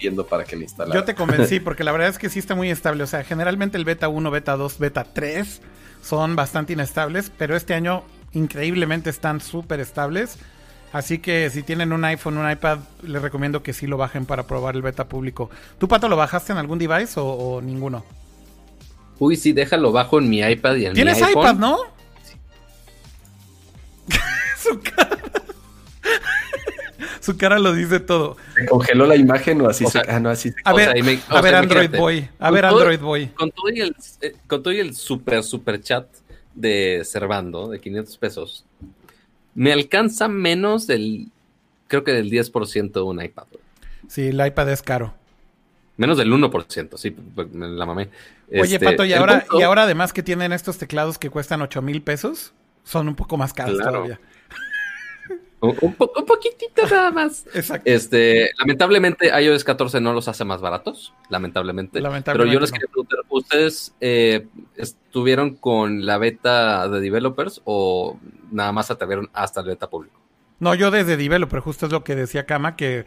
viendo 0.00 0.26
para 0.26 0.44
que 0.44 0.56
le 0.56 0.64
instalara. 0.64 0.94
Yo 0.94 1.04
te 1.04 1.14
convencí 1.14 1.60
porque 1.60 1.84
la 1.84 1.92
verdad 1.92 2.08
es 2.08 2.18
que 2.18 2.28
sí 2.28 2.38
está 2.38 2.54
muy 2.54 2.70
estable. 2.70 3.02
O 3.02 3.06
sea, 3.06 3.22
generalmente 3.24 3.76
el 3.76 3.84
beta 3.84 4.08
1, 4.08 4.30
beta 4.30 4.56
2, 4.56 4.78
beta 4.78 5.04
3 5.04 5.60
son 6.02 6.36
bastante 6.36 6.72
inestables, 6.72 7.30
pero 7.36 7.56
este 7.56 7.74
año 7.74 8.02
increíblemente 8.32 9.10
están 9.10 9.40
súper 9.40 9.80
estables. 9.80 10.38
Así 10.92 11.18
que 11.18 11.50
si 11.50 11.62
tienen 11.62 11.92
un 11.92 12.04
iPhone, 12.04 12.38
un 12.38 12.50
iPad, 12.50 12.78
les 13.02 13.22
recomiendo 13.22 13.62
que 13.62 13.72
sí 13.72 13.86
lo 13.86 13.96
bajen 13.96 14.26
para 14.26 14.46
probar 14.46 14.74
el 14.74 14.82
beta 14.82 15.08
público. 15.08 15.50
¿Tú, 15.78 15.86
Pato, 15.86 16.08
lo 16.08 16.16
bajaste 16.16 16.52
en 16.52 16.58
algún 16.58 16.78
device 16.78 17.14
o, 17.16 17.60
ninguno? 17.62 18.04
Uy, 19.18 19.36
sí, 19.36 19.52
déjalo 19.52 19.92
bajo 19.92 20.18
en 20.18 20.28
mi 20.28 20.40
iPad 20.40 20.76
y 20.76 20.86
en 20.86 20.94
mi 20.94 21.00
iPhone. 21.00 21.14
¿Tienes 21.14 21.30
iPad, 21.30 21.54
no? 21.54 21.78
Su 24.58 24.80
cara. 24.80 25.29
Su 27.20 27.36
cara 27.36 27.58
lo 27.58 27.72
dice 27.74 28.00
todo. 28.00 28.36
¿Se 28.54 28.66
congeló 28.66 29.06
la 29.06 29.16
imagen 29.16 29.60
o 29.60 29.68
así 29.68 29.84
se.? 29.86 30.00
Ah, 30.08 30.18
no, 30.18 30.30
así 30.30 30.52
A 30.64 30.72
ver, 30.72 30.88
a 31.28 31.40
ver 31.40 31.54
Android 31.54 31.90
Boy. 31.90 32.28
A 32.38 32.50
ver, 32.50 32.64
Android 32.64 33.00
Boy. 33.00 33.26
Con 33.28 33.50
todo 33.50 33.70
y 33.70 33.80
el, 33.80 33.94
eh, 34.22 34.34
con 34.46 34.62
todo 34.62 34.72
y 34.72 34.80
el 34.80 34.94
super, 34.94 35.42
super 35.42 35.80
chat 35.80 36.06
de 36.54 37.02
Servando, 37.04 37.68
de 37.68 37.80
500 37.80 38.16
pesos, 38.18 38.64
me 39.54 39.72
alcanza 39.72 40.28
menos 40.28 40.86
del, 40.86 41.28
creo 41.88 42.04
que 42.04 42.12
del 42.12 42.30
10% 42.30 42.92
de 42.92 43.00
un 43.02 43.22
iPad. 43.22 43.44
Sí, 44.08 44.28
el 44.28 44.44
iPad 44.44 44.70
es 44.70 44.82
caro. 44.82 45.14
Menos 45.96 46.16
del 46.16 46.32
1%, 46.32 46.96
sí, 46.96 47.10
pues, 47.10 47.52
me 47.52 47.68
la 47.68 47.84
mamé. 47.84 48.08
Oye, 48.50 48.76
este, 48.76 48.80
Pato, 48.80 49.04
¿y 49.04 49.12
ahora, 49.12 49.44
y 49.52 49.62
ahora 49.62 49.82
además 49.82 50.12
que 50.12 50.22
tienen 50.22 50.52
estos 50.52 50.78
teclados 50.78 51.18
que 51.18 51.30
cuestan 51.30 51.60
8 51.60 51.82
mil 51.82 52.02
pesos, 52.02 52.52
son 52.84 53.06
un 53.08 53.14
poco 53.14 53.36
más 53.36 53.52
caros 53.52 53.78
todavía. 53.78 54.18
Un, 55.60 55.76
un, 55.80 55.94
poquitito 56.26 56.86
nada 56.90 57.10
más. 57.10 57.46
Exacto. 57.54 57.88
Este, 57.88 58.50
lamentablemente 58.58 59.30
iOS 59.42 59.62
14 59.62 60.00
no 60.00 60.14
los 60.14 60.26
hace 60.26 60.44
más 60.44 60.62
baratos, 60.62 61.12
lamentablemente. 61.28 62.00
Pero 62.24 62.46
yo 62.46 62.60
les 62.60 62.72
quería 62.72 62.86
preguntar, 62.86 63.20
¿ustedes 63.28 63.94
eh, 64.00 64.46
estuvieron 64.76 65.56
con 65.56 66.06
la 66.06 66.16
beta 66.16 66.88
de 66.88 67.00
developers 67.00 67.60
o 67.64 68.18
nada 68.50 68.72
más 68.72 68.90
atrevieron 68.90 69.28
hasta 69.34 69.60
el 69.60 69.66
beta 69.66 69.90
público? 69.90 70.18
No, 70.60 70.74
yo 70.74 70.90
desde 70.90 71.18
developer, 71.18 71.60
justo 71.60 71.86
es 71.86 71.92
lo 71.92 72.04
que 72.04 72.14
decía 72.14 72.46
Kama, 72.46 72.76
que 72.76 73.04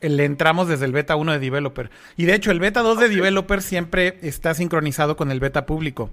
le 0.00 0.24
entramos 0.26 0.68
desde 0.68 0.84
el 0.84 0.92
beta 0.92 1.16
1 1.16 1.32
de 1.32 1.38
developer. 1.38 1.90
Y 2.16 2.26
de 2.26 2.34
hecho, 2.34 2.50
el 2.50 2.60
beta 2.60 2.80
2 2.80 3.00
de 3.00 3.08
developer 3.08 3.62
siempre 3.62 4.18
está 4.20 4.52
sincronizado 4.52 5.16
con 5.16 5.30
el 5.30 5.40
beta 5.40 5.64
público. 5.64 6.10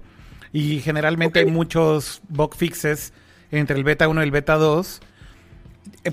Y 0.54 0.80
generalmente 0.80 1.40
hay 1.40 1.46
muchos 1.46 2.22
bug 2.28 2.54
fixes 2.54 3.12
entre 3.50 3.76
el 3.76 3.84
beta 3.84 4.08
1 4.08 4.20
y 4.20 4.24
el 4.24 4.30
beta 4.30 4.56
2 4.56 5.00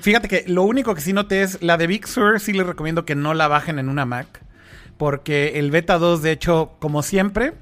Fíjate 0.01 0.27
que 0.27 0.43
lo 0.47 0.63
único 0.63 0.93
que 0.93 1.01
sí 1.01 1.13
noté 1.13 1.41
es 1.41 1.61
la 1.61 1.77
de 1.77 1.87
Big 1.87 2.07
Sur, 2.07 2.39
sí 2.39 2.53
les 2.53 2.65
recomiendo 2.65 3.05
que 3.05 3.15
no 3.15 3.33
la 3.33 3.47
bajen 3.47 3.79
en 3.79 3.89
una 3.89 4.05
Mac. 4.05 4.41
Porque 4.97 5.59
el 5.59 5.71
beta 5.71 5.97
2, 5.97 6.21
de 6.21 6.31
hecho, 6.31 6.71
como 6.79 7.03
siempre, 7.03 7.53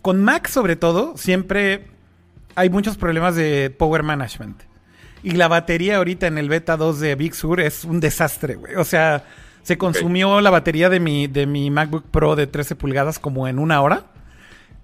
con 0.00 0.22
Mac 0.22 0.48
sobre 0.48 0.76
todo, 0.76 1.16
siempre 1.16 1.86
hay 2.54 2.70
muchos 2.70 2.96
problemas 2.96 3.34
de 3.34 3.74
power 3.76 4.02
management. 4.02 4.62
Y 5.22 5.32
la 5.32 5.48
batería 5.48 5.96
ahorita 5.96 6.26
en 6.26 6.38
el 6.38 6.48
beta 6.48 6.76
2 6.76 7.00
de 7.00 7.14
Big 7.14 7.34
Sur 7.34 7.60
es 7.60 7.84
un 7.84 8.00
desastre, 8.00 8.56
güey. 8.56 8.74
O 8.76 8.84
sea, 8.84 9.24
se 9.62 9.78
consumió 9.78 10.40
la 10.40 10.50
batería 10.50 10.88
de 10.88 11.00
mi, 11.00 11.28
de 11.28 11.46
mi 11.46 11.70
MacBook 11.70 12.04
Pro 12.10 12.34
de 12.34 12.46
13 12.46 12.76
pulgadas 12.76 13.18
como 13.18 13.46
en 13.46 13.58
una 13.58 13.80
hora. 13.80 14.04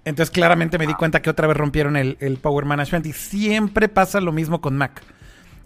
Entonces 0.05 0.31
claramente 0.31 0.77
me 0.77 0.87
di 0.87 0.93
cuenta 0.93 1.21
que 1.21 1.29
otra 1.29 1.47
vez 1.47 1.57
rompieron 1.57 1.97
el, 1.97 2.17
el 2.21 2.37
power 2.37 2.65
management 2.65 3.05
y 3.05 3.13
siempre 3.13 3.89
pasa 3.89 4.21
lo 4.21 4.31
mismo 4.31 4.61
con 4.61 4.77
Mac. 4.77 5.03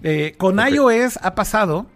Eh, 0.01 0.35
con 0.37 0.59
iOS 0.59 1.19
ha 1.21 1.35
pasado 1.35 1.87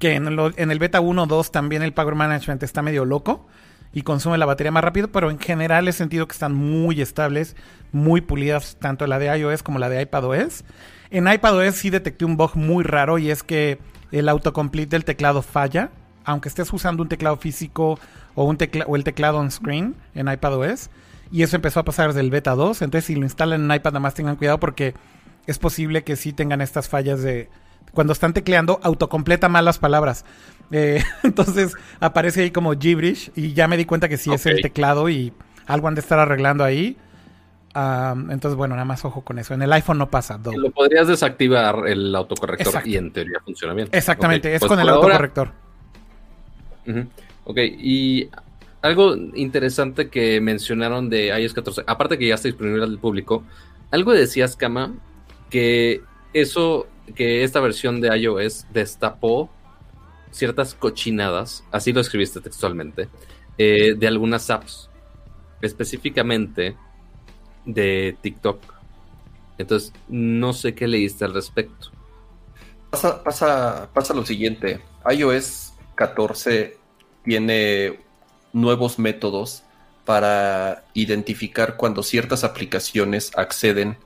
que 0.00 0.14
en, 0.14 0.26
el 0.26 0.78
beta 0.78 1.00
1 1.00 1.26
2 1.26 1.52
también 1.52 1.82
el 1.82 1.92
Power 1.92 2.14
Management 2.14 2.62
está 2.62 2.80
medio 2.82 3.04
loco 3.04 3.46
y 3.92 4.02
consume 4.02 4.38
la 4.38 4.46
batería 4.46 4.72
más 4.72 4.82
rápido, 4.82 5.08
pero 5.08 5.30
en 5.30 5.38
general 5.38 5.86
he 5.88 5.92
sentido 5.92 6.26
que 6.26 6.32
están 6.32 6.54
muy 6.54 7.00
estables, 7.00 7.54
muy 7.92 8.20
pulidas, 8.20 8.76
tanto 8.80 9.06
la 9.06 9.18
de 9.18 9.36
iOS 9.38 9.62
como 9.62 9.78
la 9.78 9.88
de 9.88 10.00
iPadOS. 10.02 10.64
En 11.10 11.30
iPadOS 11.30 11.74
sí 11.74 11.90
detecté 11.90 12.24
un 12.24 12.36
bug 12.36 12.56
muy 12.56 12.82
raro 12.82 13.18
y 13.18 13.30
es 13.30 13.42
que 13.42 13.78
el 14.10 14.28
autocomplete 14.28 14.90
del 14.90 15.04
teclado 15.04 15.42
falla, 15.42 15.90
aunque 16.24 16.48
estés 16.48 16.72
usando 16.72 17.02
un 17.02 17.08
teclado 17.08 17.36
físico 17.36 17.98
o, 18.34 18.44
un 18.44 18.56
o 18.86 18.96
el 18.96 19.04
teclado 19.04 19.38
on 19.38 19.50
screen 19.50 19.96
en 20.14 20.28
iPadOS. 20.28 20.88
Y 21.32 21.42
eso 21.42 21.56
empezó 21.56 21.80
a 21.80 21.84
pasar 21.84 22.08
desde 22.08 22.20
el 22.20 22.30
beta 22.30 22.54
2, 22.54 22.82
entonces 22.82 23.04
si 23.04 23.14
lo 23.14 23.22
instalan 23.22 23.70
en 23.70 23.76
iPad 23.76 23.92
nada 23.92 24.00
más 24.00 24.14
tengan 24.14 24.36
cuidado 24.36 24.58
porque 24.58 24.94
es 25.46 25.58
posible 25.58 26.04
que 26.04 26.16
sí 26.16 26.32
tengan 26.32 26.60
estas 26.60 26.88
fallas 26.88 27.22
de 27.22 27.48
cuando 27.92 28.12
están 28.12 28.32
tecleando, 28.32 28.78
autocompleta 28.82 29.48
mal 29.48 29.64
las 29.64 29.78
palabras. 29.78 30.24
Eh, 30.70 31.02
entonces 31.22 31.74
aparece 31.98 32.42
ahí 32.42 32.50
como 32.50 32.72
gibberish 32.72 33.32
y 33.34 33.52
ya 33.52 33.68
me 33.68 33.76
di 33.76 33.84
cuenta 33.84 34.08
que 34.08 34.16
sí 34.16 34.32
es 34.32 34.46
el 34.46 34.62
teclado 34.62 35.08
y 35.08 35.32
algo 35.66 35.88
han 35.88 35.94
de 35.94 36.00
estar 36.00 36.18
arreglando 36.18 36.64
ahí. 36.64 36.96
entonces, 37.74 38.54
bueno, 38.56 38.74
nada 38.74 38.84
más 38.84 39.04
ojo 39.04 39.22
con 39.22 39.38
eso. 39.38 39.54
En 39.54 39.62
el 39.62 39.72
iPhone 39.72 39.98
no 39.98 40.10
pasa. 40.10 40.38
Lo 40.44 40.70
podrías 40.70 41.08
desactivar 41.08 41.86
el 41.86 42.14
autocorrector 42.14 42.86
y 42.86 42.96
en 42.96 43.12
teoría 43.12 43.40
funciona 43.44 43.74
bien. 43.74 43.88
Exactamente, 43.92 44.54
es 44.54 44.60
pues 44.60 44.68
con 44.68 44.80
el 44.80 44.88
autocorrector. 44.88 45.52
Ok, 47.44 47.58
y 47.58 48.28
algo 48.82 49.14
interesante 49.34 50.08
que 50.08 50.40
mencionaron 50.40 51.10
de 51.10 51.28
iOS 51.38 51.54
14, 51.54 51.82
aparte 51.86 52.18
que 52.18 52.26
ya 52.28 52.34
está 52.34 52.48
disponible 52.48 52.84
al 52.84 52.98
público, 52.98 53.44
algo 53.90 54.12
decías, 54.12 54.56
Kama, 54.56 54.94
que 55.50 56.02
eso, 56.32 56.86
que 57.14 57.44
esta 57.44 57.60
versión 57.60 58.00
de 58.00 58.16
iOS 58.16 58.66
destapó 58.72 59.50
ciertas 60.30 60.74
cochinadas, 60.74 61.64
así 61.72 61.92
lo 61.92 62.00
escribiste 62.00 62.40
textualmente, 62.40 63.08
eh, 63.58 63.94
de 63.94 64.06
algunas 64.06 64.48
apps, 64.48 64.88
específicamente 65.60 66.76
de 67.64 68.16
TikTok. 68.22 68.60
Entonces, 69.58 69.92
no 70.08 70.52
sé 70.52 70.74
qué 70.74 70.88
leíste 70.88 71.24
al 71.24 71.34
respecto. 71.34 71.90
Pasa, 72.90 73.22
pasa, 73.22 73.90
pasa 73.92 74.14
lo 74.14 74.24
siguiente, 74.24 74.80
iOS 75.10 75.74
14 75.94 76.78
tiene 77.24 78.00
nuevos 78.52 78.98
métodos 78.98 79.62
para 80.04 80.84
identificar 80.94 81.76
cuando 81.76 82.02
ciertas 82.02 82.42
aplicaciones 82.42 83.30
acceden 83.36 83.98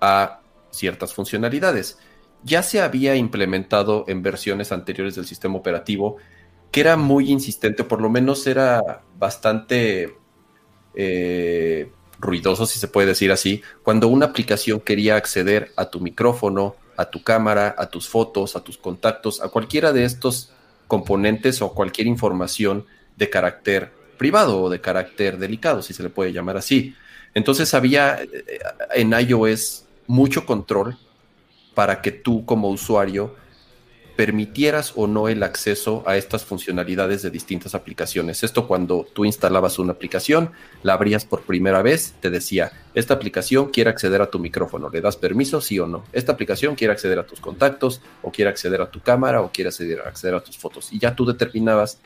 a 0.00 0.40
ciertas 0.74 1.14
funcionalidades. 1.14 1.98
Ya 2.42 2.62
se 2.62 2.82
había 2.82 3.16
implementado 3.16 4.04
en 4.08 4.22
versiones 4.22 4.72
anteriores 4.72 5.14
del 5.14 5.26
sistema 5.26 5.56
operativo 5.56 6.18
que 6.74 6.80
era 6.80 6.96
muy 6.96 7.30
insistente, 7.30 7.84
por 7.84 8.00
lo 8.02 8.10
menos 8.10 8.48
era 8.48 9.02
bastante 9.16 10.16
eh, 10.96 11.88
ruidoso, 12.18 12.66
si 12.66 12.80
se 12.80 12.88
puede 12.88 13.06
decir 13.06 13.30
así, 13.30 13.62
cuando 13.84 14.08
una 14.08 14.26
aplicación 14.26 14.80
quería 14.80 15.14
acceder 15.14 15.70
a 15.76 15.88
tu 15.88 16.00
micrófono, 16.00 16.74
a 16.96 17.04
tu 17.04 17.22
cámara, 17.22 17.76
a 17.78 17.86
tus 17.86 18.08
fotos, 18.08 18.56
a 18.56 18.64
tus 18.64 18.76
contactos, 18.76 19.40
a 19.40 19.50
cualquiera 19.50 19.92
de 19.92 20.04
estos 20.04 20.52
componentes 20.88 21.62
o 21.62 21.72
cualquier 21.74 22.08
información 22.08 22.86
de 23.16 23.30
carácter 23.30 23.92
privado 24.18 24.60
o 24.62 24.68
de 24.68 24.80
carácter 24.80 25.38
delicado, 25.38 25.80
si 25.80 25.94
se 25.94 26.02
le 26.02 26.10
puede 26.10 26.32
llamar 26.32 26.56
así. 26.56 26.96
Entonces 27.34 27.72
había 27.72 28.20
eh, 28.20 28.58
en 28.94 29.12
iOS 29.12 29.84
mucho 30.06 30.46
control 30.46 30.96
para 31.74 32.02
que 32.02 32.12
tú 32.12 32.44
como 32.44 32.68
usuario 32.68 33.34
permitieras 34.16 34.92
o 34.94 35.06
no 35.06 35.28
el 35.28 35.42
acceso 35.42 36.04
a 36.06 36.16
estas 36.16 36.44
funcionalidades 36.44 37.22
de 37.22 37.30
distintas 37.30 37.74
aplicaciones. 37.74 38.44
Esto 38.44 38.68
cuando 38.68 39.06
tú 39.12 39.24
instalabas 39.24 39.78
una 39.78 39.92
aplicación, 39.92 40.52
la 40.82 40.94
abrías 40.94 41.24
por 41.24 41.42
primera 41.42 41.82
vez, 41.82 42.14
te 42.20 42.30
decía, 42.30 42.72
esta 42.94 43.14
aplicación 43.14 43.70
quiere 43.70 43.90
acceder 43.90 44.22
a 44.22 44.30
tu 44.30 44.38
micrófono, 44.38 44.88
¿le 44.88 45.00
das 45.00 45.16
permiso, 45.16 45.60
sí 45.60 45.80
o 45.80 45.86
no? 45.86 46.04
Esta 46.12 46.32
aplicación 46.32 46.76
quiere 46.76 46.92
acceder 46.92 47.18
a 47.18 47.26
tus 47.26 47.40
contactos, 47.40 48.00
o 48.22 48.30
quiere 48.30 48.50
acceder 48.50 48.80
a 48.80 48.90
tu 48.90 49.00
cámara, 49.00 49.42
o 49.42 49.50
quiere 49.50 49.68
acceder, 49.68 50.00
acceder 50.02 50.34
a 50.36 50.44
tus 50.44 50.56
fotos. 50.56 50.92
Y 50.92 51.00
ya 51.00 51.16
tú 51.16 51.26
determinabas 51.26 52.00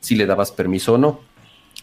si 0.00 0.16
le 0.16 0.26
dabas 0.26 0.50
permiso 0.50 0.94
o 0.94 0.98
no. 0.98 1.20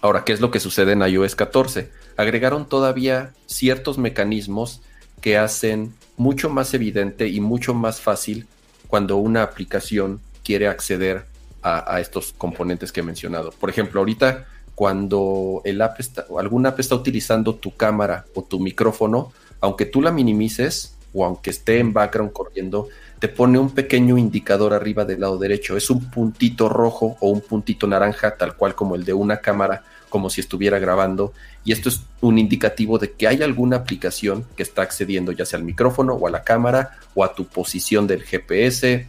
Ahora, 0.01 0.23
¿qué 0.23 0.34
es 0.34 0.41
lo 0.41 0.49
que 0.49 0.59
sucede 0.59 0.93
en 0.93 1.01
iOS 1.03 1.36
14? 1.36 1.91
Agregaron 2.17 2.67
todavía 2.67 3.34
ciertos 3.45 3.99
mecanismos 3.99 4.82
que 5.22 5.38
hacen 5.38 5.93
mucho 6.17 6.49
más 6.49 6.74
evidente 6.74 7.28
y 7.28 7.39
mucho 7.39 7.74
más 7.74 8.01
fácil 8.01 8.47
cuando 8.88 9.17
una 9.17 9.43
aplicación 9.43 10.19
quiere 10.43 10.67
acceder 10.67 11.26
a, 11.63 11.99
estos 11.99 12.34
componentes 12.38 12.91
que 12.91 13.01
he 13.01 13.03
mencionado. 13.03 13.51
Por 13.51 13.69
ejemplo, 13.69 14.01
ahorita 14.01 14.47
cuando 14.74 15.61
el 15.63 15.80
app 15.82 15.99
está, 15.99 16.26
algún 16.39 16.65
app 16.65 16.80
está 16.80 16.95
utilizando 16.95 17.55
tu 17.55 17.76
cámara 17.76 18.26
o 18.34 18.43
tu 18.43 18.59
micrófono, 18.59 19.32
aunque 19.59 19.86
tú 19.86 20.01
la 20.01 20.11
minimices 20.11 20.95
o 21.13 21.24
aunque 21.24 21.51
esté 21.51 21.78
en 21.78 21.93
background 21.93 22.32
corriendo, 22.32 22.88
te 23.19 23.28
pone 23.28 23.59
un 23.59 23.69
pequeño 23.69 24.17
indicador 24.17 24.74
arriba 24.74 25.05
del 25.05 25.22
lado 25.22 25.38
derecho. 25.38 25.78
Es 25.78 25.91
un 25.91 26.09
puntito 26.09 26.67
rojo 26.67 27.17
o 27.19 27.30
un 27.30 27.41
puntito 27.41 27.86
naranja, 27.86 28.36
tal 28.36 28.55
cual 28.55 28.74
como 28.74 28.95
el 28.95 29.05
de 29.05 29.13
una 29.13 29.38
cámara 29.38 29.84
como 30.12 30.30
si 30.30 30.41
estuviera 30.41 30.78
grabando. 30.78 31.34
Y 31.66 31.72
esto 31.72 31.89
es 31.89 32.01
un 32.20 32.38
indicativo 32.38 32.99
de 32.99 33.14
que 33.14 33.28
hay 33.28 33.41
alguna 33.41 33.78
aplicación 33.78 34.45
que 34.55 34.62
está 34.62 34.84
accediendo 34.84 35.32
ya 35.32 35.47
sea 35.47 35.57
al 35.57 35.66
micrófono 35.66 36.14
o 36.14 36.28
a 36.28 36.30
la 36.30 36.43
cámara 36.43 36.99
o 37.16 37.24
a 37.24 37.34
tu 37.34 37.45
posición 37.45 38.05
del 38.05 38.22
GPS, 38.22 39.07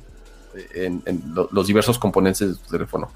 en, 0.74 1.02
los 1.50 1.66
diversos 1.66 1.98
componentes 1.98 2.48
de 2.48 2.54
tu 2.54 2.70
teléfono. 2.70 3.10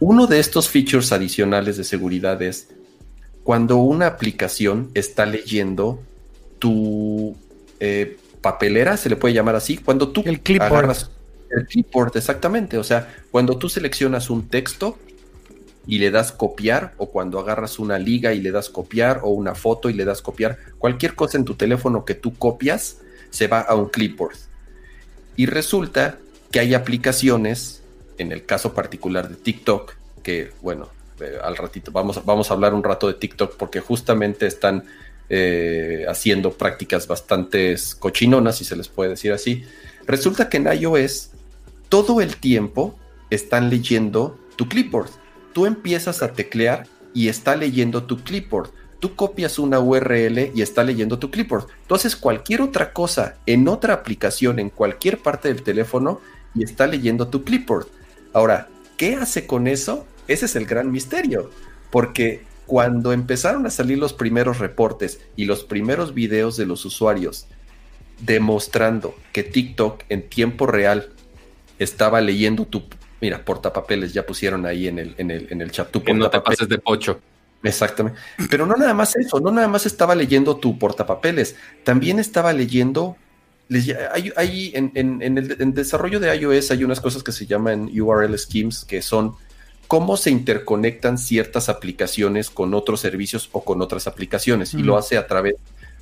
Uno 0.00 0.26
de 0.26 0.40
estos 0.40 0.68
features 0.68 1.12
adicionales 1.12 1.76
de 1.76 1.84
seguridad 1.84 2.40
es 2.42 2.68
cuando 3.42 3.76
una 3.76 4.06
aplicación 4.06 4.90
está 4.94 5.26
leyendo 5.26 6.00
tu 6.58 7.36
eh, 7.80 8.16
papelera, 8.40 8.96
se 8.96 9.08
le 9.08 9.16
puede 9.16 9.34
llamar 9.34 9.56
así, 9.56 9.76
cuando 9.76 10.08
tú 10.08 10.22
el 10.24 10.40
clipboard. 10.40 10.96
el 11.50 11.66
clipboard, 11.66 12.16
exactamente, 12.16 12.78
o 12.78 12.84
sea, 12.84 13.14
cuando 13.30 13.56
tú 13.56 13.68
seleccionas 13.68 14.30
un 14.30 14.48
texto 14.48 14.98
y 15.86 15.98
le 15.98 16.10
das 16.10 16.32
copiar, 16.32 16.94
o 16.96 17.10
cuando 17.10 17.38
agarras 17.38 17.78
una 17.78 17.98
liga 17.98 18.32
y 18.32 18.40
le 18.40 18.50
das 18.50 18.68
copiar, 18.68 19.20
o 19.22 19.30
una 19.30 19.54
foto 19.54 19.90
y 19.90 19.92
le 19.92 20.04
das 20.04 20.22
copiar, 20.22 20.58
cualquier 20.78 21.14
cosa 21.14 21.38
en 21.38 21.44
tu 21.44 21.54
teléfono 21.54 22.04
que 22.04 22.14
tú 22.14 22.34
copias, 22.34 22.98
se 23.30 23.46
va 23.46 23.60
a 23.60 23.74
un 23.74 23.88
clipboard. 23.88 24.36
Y 25.36 25.46
resulta 25.46 26.18
que 26.50 26.60
hay 26.60 26.74
aplicaciones, 26.74 27.82
en 28.18 28.32
el 28.32 28.46
caso 28.46 28.74
particular 28.74 29.28
de 29.28 29.36
TikTok, 29.36 29.94
que 30.22 30.52
bueno, 30.62 30.88
eh, 31.20 31.38
al 31.42 31.56
ratito 31.56 31.92
vamos, 31.92 32.24
vamos 32.24 32.50
a 32.50 32.54
hablar 32.54 32.74
un 32.74 32.82
rato 32.82 33.06
de 33.06 33.14
TikTok 33.14 33.56
porque 33.56 33.80
justamente 33.80 34.46
están 34.46 34.84
eh, 35.28 36.04
haciendo 36.08 36.52
prácticas 36.52 37.06
bastante 37.06 37.74
cochinonas, 37.98 38.58
si 38.58 38.64
se 38.64 38.76
les 38.76 38.88
puede 38.88 39.10
decir 39.10 39.32
así. 39.32 39.64
Resulta 40.06 40.48
que 40.48 40.58
en 40.58 40.66
iOS 40.72 41.30
todo 41.88 42.20
el 42.20 42.36
tiempo 42.36 42.98
están 43.30 43.70
leyendo 43.70 44.38
tu 44.56 44.68
clipboard. 44.68 45.10
Tú 45.54 45.64
empiezas 45.64 46.22
a 46.22 46.34
teclear 46.34 46.86
y 47.14 47.28
está 47.28 47.56
leyendo 47.56 48.02
tu 48.02 48.18
clipboard. 48.22 48.70
Tú 49.00 49.16
copias 49.16 49.58
una 49.58 49.80
URL 49.80 50.50
y 50.54 50.60
está 50.60 50.84
leyendo 50.84 51.18
tu 51.18 51.30
clipboard. 51.30 51.68
Tú 51.86 51.94
haces 51.94 52.16
cualquier 52.16 52.60
otra 52.60 52.92
cosa 52.92 53.36
en 53.46 53.68
otra 53.68 53.94
aplicación, 53.94 54.58
en 54.58 54.68
cualquier 54.68 55.22
parte 55.22 55.48
del 55.48 55.62
teléfono 55.62 56.20
y 56.54 56.64
está 56.64 56.86
leyendo 56.86 57.28
tu 57.28 57.44
clipboard. 57.44 57.86
Ahora, 58.34 58.68
¿qué 58.98 59.14
hace 59.14 59.46
con 59.46 59.66
eso? 59.66 60.06
Ese 60.28 60.44
es 60.44 60.56
el 60.56 60.66
gran 60.66 60.90
misterio. 60.90 61.50
Porque 61.90 62.42
cuando 62.66 63.12
empezaron 63.12 63.64
a 63.64 63.70
salir 63.70 63.98
los 63.98 64.12
primeros 64.12 64.58
reportes 64.58 65.20
y 65.36 65.46
los 65.46 65.64
primeros 65.64 66.12
videos 66.12 66.56
de 66.56 66.66
los 66.66 66.84
usuarios 66.84 67.46
demostrando 68.20 69.14
que 69.32 69.42
TikTok 69.42 70.02
en 70.08 70.28
tiempo 70.28 70.66
real 70.66 71.10
estaba 71.78 72.20
leyendo 72.20 72.64
tu 72.64 72.84
mira, 73.24 73.42
portapapeles, 73.42 74.12
ya 74.12 74.26
pusieron 74.26 74.66
ahí 74.66 74.86
en 74.86 74.98
el, 74.98 75.14
en 75.16 75.30
el, 75.30 75.46
en 75.50 75.62
el 75.62 75.70
chat 75.70 75.90
tu 75.90 76.02
que 76.04 76.12
no 76.12 76.28
te 76.28 76.42
pases 76.42 76.68
de 76.68 76.76
pocho. 76.76 77.18
Exactamente. 77.62 78.20
Pero 78.50 78.66
no 78.66 78.76
nada 78.76 78.92
más 78.92 79.16
eso, 79.16 79.40
no 79.40 79.50
nada 79.50 79.66
más 79.66 79.86
estaba 79.86 80.14
leyendo 80.14 80.58
tu 80.58 80.78
portapapeles, 80.78 81.56
también 81.84 82.18
estaba 82.18 82.52
leyendo. 82.52 83.16
Hay, 84.36 84.72
en, 84.74 84.92
en, 84.94 85.38
el 85.38 85.72
desarrollo 85.72 86.20
de 86.20 86.36
iOS 86.36 86.70
hay 86.70 86.84
unas 86.84 87.00
cosas 87.00 87.22
que 87.22 87.32
se 87.32 87.46
llaman 87.46 87.90
URL 87.98 88.38
schemes, 88.38 88.84
que 88.84 89.00
son 89.00 89.36
cómo 89.88 90.18
se 90.18 90.30
interconectan 90.30 91.16
ciertas 91.16 91.70
aplicaciones 91.70 92.50
con 92.50 92.74
otros 92.74 93.00
servicios 93.00 93.48
o 93.52 93.64
con 93.64 93.80
otras 93.80 94.06
aplicaciones. 94.06 94.74
Y 94.74 94.82
lo 94.82 94.98
hace 94.98 95.16
a 95.16 95.26
través 95.26 95.54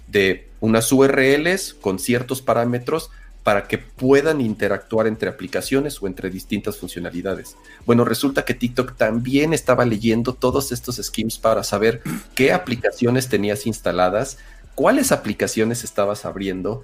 de 0.08 0.48
unas 0.58 0.90
URLs 0.90 1.74
con 1.74 2.00
ciertos 2.00 2.42
parámetros 2.42 3.10
para 3.43 3.66
que 3.66 3.78
puedan 3.78 4.40
interactuar 4.40 5.07
entre 5.07 5.28
aplicaciones 5.28 6.01
o 6.01 6.07
entre 6.07 6.30
distintas 6.30 6.76
funcionalidades. 6.76 7.57
Bueno, 7.86 8.05
resulta 8.05 8.45
que 8.45 8.55
TikTok 8.55 8.97
también 8.97 9.53
estaba 9.53 9.84
leyendo 9.84 10.32
todos 10.34 10.70
estos 10.72 10.97
schemes 10.97 11.38
para 11.38 11.64
saber 11.64 12.03
qué 12.34 12.53
aplicaciones 12.53 13.28
tenías 13.28 13.66
instaladas, 13.66 14.38
cuáles 14.74 15.11
aplicaciones 15.11 15.82
estabas 15.84 16.24
abriendo, 16.24 16.82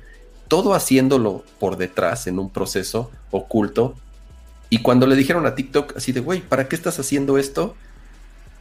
todo 0.49 0.75
haciéndolo 0.75 1.45
por 1.61 1.77
detrás 1.77 2.27
en 2.27 2.39
un 2.39 2.51
proceso 2.51 3.11
oculto 3.31 3.95
y 4.71 4.79
cuando 4.79 5.07
le 5.07 5.17
dijeron 5.17 5.47
a 5.47 5.55
TikTok 5.55 5.97
así 5.97 6.13
de, 6.13 6.21
güey, 6.21 6.41
¿para 6.41 6.69
qué 6.69 6.77
estás 6.77 6.99
haciendo 6.99 7.39
esto? 7.39 7.75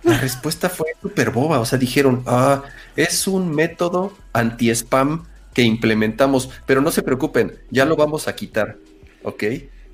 La 0.03 0.17
respuesta 0.17 0.69
fue 0.69 0.87
súper 1.01 1.31
boba. 1.31 1.59
O 1.59 1.65
sea, 1.65 1.77
dijeron, 1.77 2.23
ah, 2.27 2.63
es 2.95 3.27
un 3.27 3.53
método 3.53 4.13
anti-spam 4.33 5.25
que 5.57 5.63
implementamos, 5.63 6.51
pero 6.67 6.81
no 6.81 6.91
se 6.91 7.01
preocupen, 7.01 7.57
ya 7.71 7.83
lo 7.83 7.95
vamos 7.95 8.27
a 8.27 8.35
quitar. 8.35 8.77
¿Ok? 9.23 9.41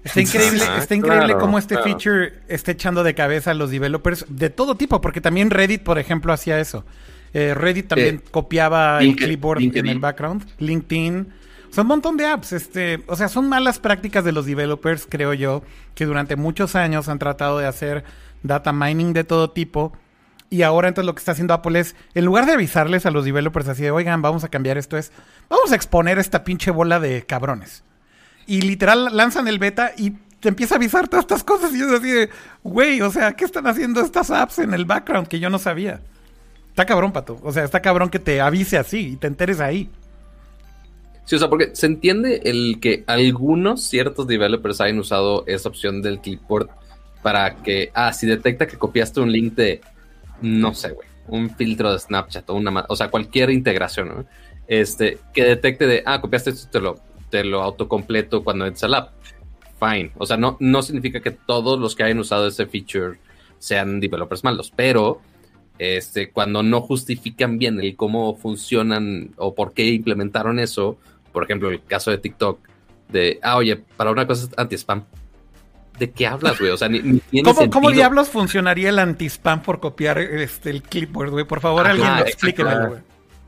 Está 0.03 0.19
increíble, 0.19 0.61
está 0.77 0.93
increíble 0.93 1.35
cómo 1.39 1.57
este 1.57 1.77
feature 1.77 2.33
está 2.49 2.71
echando 2.71 3.01
de 3.01 3.15
cabeza 3.15 3.51
a 3.51 3.53
los 3.53 3.71
developers 3.71 4.25
de 4.27 4.49
todo 4.49 4.75
tipo, 4.75 4.99
porque 4.99 5.21
también 5.21 5.51
Reddit, 5.51 5.81
por 5.81 5.99
ejemplo, 5.99 6.33
hacía 6.33 6.59
eso. 6.59 6.83
Eh, 7.33 7.53
Reddit 7.53 7.87
también 7.87 8.15
eh, 8.15 8.29
copiaba 8.29 8.99
el 8.99 9.15
clipboard 9.15 9.61
en 9.61 9.87
el 9.87 9.99
background. 9.99 10.45
LinkedIn. 10.57 11.29
Son 11.69 11.83
un 11.83 11.87
montón 11.87 12.17
de 12.17 12.25
apps, 12.25 12.51
este, 12.51 13.01
o 13.07 13.15
sea, 13.15 13.29
son 13.29 13.47
malas 13.47 13.79
prácticas 13.79 14.25
de 14.25 14.33
los 14.33 14.45
developers, 14.45 15.07
creo 15.09 15.33
yo, 15.33 15.63
que 15.95 16.03
durante 16.03 16.35
muchos 16.35 16.75
años 16.75 17.07
han 17.07 17.19
tratado 17.19 17.57
de 17.59 17.67
hacer 17.67 18.03
data 18.41 18.73
mining 18.73 19.13
de 19.13 19.23
todo 19.23 19.51
tipo. 19.51 19.93
Y 20.53 20.61
ahora 20.61 20.87
entonces 20.87 21.07
lo 21.07 21.15
que 21.15 21.19
está 21.19 21.31
haciendo 21.31 21.55
Apple 21.55 21.79
es, 21.79 21.95
en 22.13 22.25
lugar 22.25 22.45
de 22.45 22.51
avisarles 22.51 23.07
a 23.07 23.09
los 23.09 23.25
developers 23.25 23.67
así 23.69 23.81
de, 23.81 23.89
oigan, 23.89 24.21
vamos 24.21 24.43
a 24.43 24.49
cambiar 24.49 24.77
esto, 24.77 24.99
es, 24.99 25.11
vamos 25.49 25.71
a 25.71 25.75
exponer 25.75 26.19
esta 26.19 26.43
pinche 26.43 26.69
bola 26.69 26.99
de 26.99 27.25
cabrones. 27.25 27.83
Y 28.45 28.61
literal 28.61 29.17
lanzan 29.17 29.47
el 29.47 29.57
beta 29.57 29.93
y 29.97 30.11
te 30.41 30.49
empieza 30.49 30.75
a 30.75 30.77
avisar 30.77 31.07
todas 31.07 31.23
estas 31.23 31.43
cosas 31.43 31.73
y 31.73 31.81
es 31.81 31.91
así 31.91 32.07
de, 32.07 32.29
güey, 32.63 33.01
o 33.01 33.09
sea, 33.09 33.33
¿qué 33.33 33.45
están 33.45 33.65
haciendo 33.65 33.99
estas 33.99 34.29
apps 34.29 34.59
en 34.59 34.75
el 34.75 34.85
background 34.85 35.27
que 35.27 35.39
yo 35.39 35.49
no 35.49 35.57
sabía? 35.57 36.01
Está 36.69 36.85
cabrón, 36.85 37.13
Pato. 37.13 37.39
O 37.41 37.51
sea, 37.51 37.63
está 37.63 37.81
cabrón 37.81 38.11
que 38.11 38.19
te 38.19 38.39
avise 38.39 38.77
así 38.77 39.13
y 39.13 39.15
te 39.15 39.25
enteres 39.25 39.59
ahí. 39.59 39.89
Sí, 41.25 41.35
o 41.35 41.39
sea, 41.39 41.49
porque 41.49 41.75
se 41.75 41.87
entiende 41.87 42.41
el 42.45 42.79
que 42.79 43.03
algunos 43.07 43.85
ciertos 43.85 44.27
developers 44.27 44.81
hayan 44.81 44.99
usado 44.99 45.45
esa 45.47 45.67
opción 45.67 46.03
del 46.03 46.19
clipboard 46.19 46.69
para 47.23 47.55
que, 47.55 47.89
ah, 47.95 48.13
si 48.13 48.27
detecta 48.27 48.67
que 48.67 48.77
copiaste 48.77 49.19
un 49.19 49.31
link 49.31 49.55
de, 49.55 49.81
no 50.43 50.73
sé, 50.73 50.91
güey, 50.91 51.07
un 51.27 51.49
filtro 51.49 51.91
de 51.91 51.99
Snapchat 51.99 52.49
o 52.49 52.53
una, 52.55 52.85
o 52.87 52.95
sea, 52.95 53.09
cualquier 53.09 53.49
integración, 53.49 54.09
¿no? 54.09 54.25
Este, 54.67 55.19
que 55.33 55.43
detecte 55.43 55.87
de, 55.87 56.03
ah, 56.05 56.21
copiaste 56.21 56.51
esto, 56.51 56.69
te 56.69 56.79
lo, 56.79 56.99
te 57.29 57.43
lo 57.43 57.61
autocompleto 57.61 58.43
cuando 58.43 58.65
entres 58.65 58.83
al 58.83 58.93
app. 58.95 59.13
Fine. 59.79 60.11
O 60.17 60.25
sea, 60.25 60.37
no, 60.37 60.55
no 60.59 60.81
significa 60.81 61.19
que 61.19 61.31
todos 61.31 61.79
los 61.79 61.95
que 61.95 62.03
hayan 62.03 62.19
usado 62.19 62.47
ese 62.47 62.65
feature 62.67 63.17
sean 63.59 63.99
developers 63.99 64.43
malos, 64.43 64.71
pero 64.73 65.21
este, 65.79 66.29
cuando 66.29 66.63
no 66.63 66.81
justifican 66.81 67.57
bien 67.57 67.79
el 67.81 67.95
cómo 67.95 68.35
funcionan 68.35 69.31
o 69.37 69.55
por 69.55 69.73
qué 69.73 69.87
implementaron 69.87 70.59
eso, 70.59 70.97
por 71.31 71.43
ejemplo, 71.43 71.69
el 71.69 71.83
caso 71.83 72.11
de 72.11 72.19
TikTok, 72.19 72.59
de, 73.09 73.39
ah, 73.41 73.57
oye, 73.57 73.77
para 73.97 74.11
una 74.11 74.27
cosa 74.27 74.45
es 74.45 74.51
anti-spam. 74.57 75.03
¿De 75.99 76.11
qué 76.11 76.27
hablas, 76.27 76.59
güey? 76.59 76.71
O 76.71 76.77
sea, 76.77 76.89
ni, 76.89 77.21
¿Cómo, 77.43 77.69
¿Cómo, 77.69 77.91
diablos 77.91 78.29
funcionaría 78.29 78.89
el 78.89 78.99
anti-spam 78.99 79.61
por 79.61 79.79
copiar 79.79 80.17
este, 80.17 80.71
el 80.71 80.81
clipboard, 80.81 81.29
güey? 81.29 81.45
Por 81.45 81.61
favor, 81.61 81.87
alguien 81.87 82.17
explíquenlo, 82.25 82.87
güey. 82.89 83.01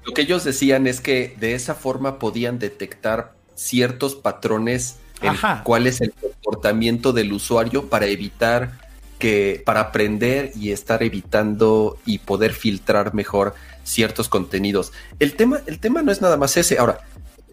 Lo 0.05 0.13
que 0.13 0.21
ellos 0.21 0.43
decían 0.43 0.85
es 0.85 1.01
que 1.01 1.35
de 1.39 1.55
esa 1.55 1.73
forma 1.73 2.19
podían 2.19 2.59
detectar 2.59 3.33
ciertos 3.55 4.13
patrones 4.15 4.97
en 5.21 5.33
cuál 5.63 5.87
es 5.87 6.01
el 6.01 6.13
comportamiento 6.13 7.11
del 7.11 7.33
usuario 7.33 7.89
para 7.89 8.05
evitar 8.05 8.73
que, 9.17 9.63
para 9.65 9.79
aprender 9.79 10.51
y 10.55 10.71
estar 10.71 11.01
evitando 11.01 11.97
y 12.05 12.19
poder 12.19 12.53
filtrar 12.53 13.15
mejor 13.15 13.55
ciertos 13.83 14.29
contenidos. 14.29 14.91
El 15.19 15.33
tema, 15.35 15.61
el 15.65 15.79
tema 15.79 16.03
no 16.03 16.11
es 16.11 16.21
nada 16.21 16.37
más 16.37 16.55
ese. 16.57 16.77
Ahora, 16.77 16.99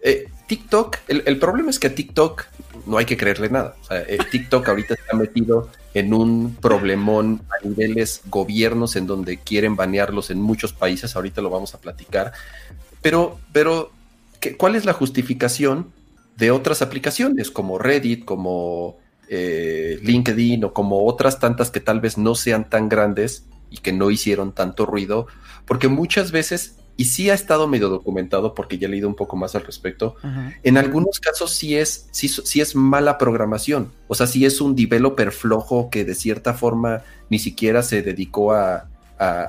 eh, 0.03 0.27
TikTok, 0.47 0.97
el, 1.07 1.39
problema 1.39 1.69
es 1.69 1.79
que 1.79 1.87
a 1.87 1.95
TikTok 1.95 2.45
no 2.85 2.97
hay 2.97 3.05
que 3.05 3.15
creerle 3.15 3.49
nada. 3.49 3.75
Eh, 3.89 4.17
TikTok 4.29 4.67
ahorita 4.67 4.95
está 4.95 5.15
metido 5.15 5.69
en 5.93 6.13
un 6.13 6.55
problemón 6.55 7.41
a 7.49 7.65
niveles 7.65 8.21
gobiernos 8.25 8.97
en 8.97 9.07
donde 9.07 9.37
quieren 9.37 9.77
banearlos 9.77 10.29
en 10.29 10.41
muchos 10.41 10.73
países. 10.73 11.15
Ahorita 11.15 11.41
lo 11.41 11.49
vamos 11.49 11.73
a 11.73 11.79
platicar. 11.79 12.33
Pero, 13.01 13.39
pero, 13.53 13.91
¿cuál 14.57 14.75
es 14.75 14.83
la 14.83 14.91
justificación 14.91 15.93
de 16.35 16.51
otras 16.51 16.81
aplicaciones 16.81 17.49
como 17.49 17.77
Reddit, 17.77 18.25
como 18.25 18.97
eh, 19.29 19.99
LinkedIn 20.01 20.65
o 20.65 20.73
como 20.73 21.05
otras 21.05 21.39
tantas 21.39 21.71
que 21.71 21.79
tal 21.79 22.01
vez 22.01 22.17
no 22.17 22.35
sean 22.35 22.69
tan 22.69 22.89
grandes 22.89 23.45
y 23.69 23.77
que 23.77 23.93
no 23.93 24.11
hicieron 24.11 24.51
tanto 24.51 24.85
ruido? 24.85 25.27
Porque 25.65 25.87
muchas 25.87 26.33
veces 26.33 26.75
y 26.95 27.05
sí 27.05 27.29
ha 27.29 27.33
estado 27.33 27.67
medio 27.67 27.89
documentado 27.89 28.53
porque 28.53 28.77
ya 28.77 28.87
he 28.87 28.91
leído 28.91 29.07
un 29.07 29.15
poco 29.15 29.35
más 29.35 29.55
al 29.55 29.63
respecto. 29.63 30.15
En 30.61 30.77
algunos 30.77 31.19
casos 31.19 31.51
sí 31.51 31.75
es, 31.75 32.07
sí, 32.11 32.61
es 32.61 32.75
mala 32.75 33.17
programación. 33.17 33.91
O 34.07 34.15
sea, 34.15 34.27
sí 34.27 34.45
es 34.45 34.61
un 34.61 34.75
developer 34.75 35.31
flojo 35.31 35.89
que 35.89 36.05
de 36.05 36.13
cierta 36.13 36.53
forma 36.53 37.01
ni 37.29 37.39
siquiera 37.39 37.81
se 37.81 38.01
dedicó 38.01 38.53
a, 38.53 38.89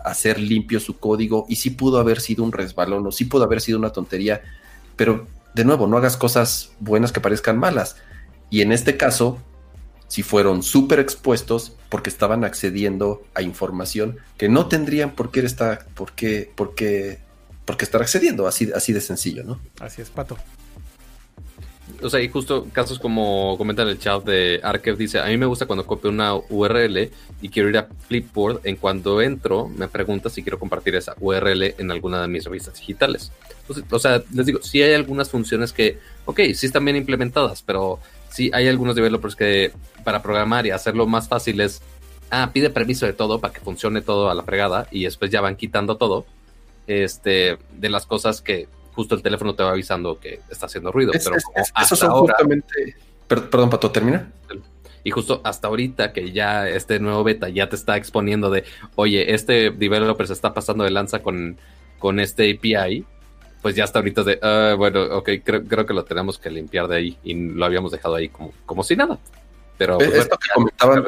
hacer 0.05 0.38
limpio 0.38 0.78
su 0.78 0.99
código 0.99 1.47
y 1.49 1.57
sí 1.57 1.70
pudo 1.70 1.99
haber 1.99 2.20
sido 2.20 2.45
un 2.45 2.53
resbalón 2.53 3.05
o 3.09 3.11
sí 3.11 3.24
pudo 3.24 3.42
haber 3.42 3.61
sido 3.61 3.76
una 3.76 3.90
tontería. 3.90 4.40
Pero 4.95 5.26
de 5.53 5.64
nuevo, 5.64 5.88
no 5.88 5.97
hagas 5.97 6.16
cosas 6.16 6.70
buenas 6.78 7.11
que 7.11 7.20
parezcan 7.20 7.59
malas. 7.59 7.97
Y 8.51 8.61
en 8.61 8.70
este 8.70 8.97
caso, 8.97 9.38
si 10.07 10.22
fueron 10.22 10.62
súper 10.62 11.01
expuestos 11.01 11.76
porque 11.88 12.09
estaban 12.09 12.45
accediendo 12.45 13.24
a 13.34 13.42
información 13.42 14.18
que 14.36 14.49
no 14.49 14.66
tendrían 14.66 15.11
por 15.11 15.32
qué 15.32 15.40
estar, 15.40 15.86
por 15.95 16.12
qué, 16.12 16.53
por 16.55 16.76
qué, 16.76 17.24
por 17.65 17.77
qué 17.77 17.85
estar 17.85 18.03
accediendo, 18.03 18.47
así, 18.47 18.71
así 18.75 18.93
de 18.93 19.01
sencillo, 19.01 19.45
¿no? 19.45 19.61
Así 19.81 20.03
es, 20.03 20.11
Pato. 20.11 20.37
O 22.03 22.11
sea, 22.11 22.21
y 22.21 22.29
justo 22.29 22.67
casos 22.73 22.99
como 22.99 23.57
comenta 23.57 23.83
en 23.83 23.89
el 23.89 23.99
chat 23.99 24.25
de 24.25 24.61
Arkev 24.62 24.97
dice, 24.97 25.21
a 25.21 25.27
mí 25.27 25.37
me 25.37 25.47
gusta 25.47 25.67
cuando 25.67 25.87
copio 25.87 26.11
una 26.11 26.35
URL 26.35 27.11
y 27.41 27.49
quiero 27.49 27.69
ir 27.69 27.79
a 27.79 27.89
Flipboard, 28.09 28.61
en 28.65 28.77
cuando 28.77 29.23
entro 29.23 29.69
me 29.69 29.89
pregunta 29.89 30.29
si 30.29 30.43
quiero 30.43 30.59
compartir 30.59 30.95
esa 30.97 31.15
URL 31.21 31.75
en 31.79 31.91
alguna 31.91 32.21
de 32.23 32.29
mis 32.29 32.45
revistas 32.45 32.75
digitales. 32.75 33.33
o 33.91 33.99
sea, 33.99 34.23
les 34.33 34.47
digo, 34.47 34.61
sí 34.62 34.83
hay 34.83 34.95
algunas 34.95 35.31
funciones 35.31 35.73
que, 35.73 35.99
ok, 36.25 36.41
sí 36.55 36.67
están 36.67 36.85
bien 36.85 36.97
implementadas, 36.97 37.62
pero 37.62 38.01
sí 38.31 38.51
hay 38.53 38.69
algunos 38.69 38.97
developers 38.97 39.37
que 39.37 39.73
para 40.05 40.23
programar 40.23 40.67
y 40.67 40.71
hacerlo 40.71 41.07
más 41.07 41.29
fácil 41.29 41.61
es, 41.61 41.81
ah, 42.31 42.51
pide 42.53 42.71
permiso 42.71 43.07
de 43.07 43.12
todo 43.12 43.41
para 43.41 43.53
que 43.53 43.61
funcione 43.61 44.03
todo 44.03 44.31
a 44.31 44.35
la 44.35 44.43
fregada 44.43 44.89
y 44.91 45.05
después 45.05 45.31
ya 45.31 45.41
van 45.41 45.57
quitando 45.57 45.97
todo 45.97 46.27
este, 46.87 47.59
de 47.72 47.89
las 47.89 48.07
cosas 48.07 48.41
que 48.41 48.68
justo 48.95 49.14
el 49.14 49.22
teléfono 49.22 49.55
te 49.55 49.62
va 49.62 49.70
avisando 49.70 50.18
que 50.18 50.41
está 50.51 50.66
haciendo 50.66 50.93
ruido. 50.93 51.12
pero 51.12 51.37
son 51.97 52.11
justamente... 52.11 52.97
perdón, 53.26 53.70
Pato, 53.70 53.91
¿termina? 53.91 54.30
Y 55.03 55.11
justo 55.11 55.43
hasta 55.45 55.68
ahorita 55.68 56.12
que 56.12 56.32
ya 56.32 56.68
este 56.68 56.99
nuevo 56.99 57.24
beta 57.24 57.49
ya 57.51 57.68
te 57.68 57.76
está 57.76 57.97
exponiendo 57.97 58.51
de, 58.51 58.64
oye, 58.95 59.35
este 59.35 59.70
developer 59.70 60.26
se 60.26 60.32
está 60.32 60.55
pasando 60.55 60.85
de 60.85 60.91
lanza 60.91 61.22
con, 61.22 61.59
con 61.99 62.20
este 62.20 62.51
API, 62.51 63.05
pues 63.61 63.74
ya 63.74 63.85
hasta 63.85 63.99
ahorita 63.99 64.22
de, 64.22 64.39
ah, 64.43 64.74
bueno, 64.78 65.03
ok, 65.16 65.30
creo, 65.45 65.64
creo, 65.64 65.85
que 65.85 65.93
lo 65.93 66.05
tenemos 66.05 66.39
que 66.39 66.51
limpiar 66.51 66.89
de 66.89 66.97
ahí 66.97 67.18
y 67.22 67.35
lo 67.35 67.64
habíamos 67.66 67.93
dejado 67.93 68.14
ahí 68.14 68.30
como, 68.30 68.53
como 68.64 68.82
si 68.82 68.97
nada. 68.97 69.18
Pero 69.76 69.99
pues, 69.99 70.14
esto, 70.14 70.39
que 70.39 70.49
comentaban, 70.55 71.05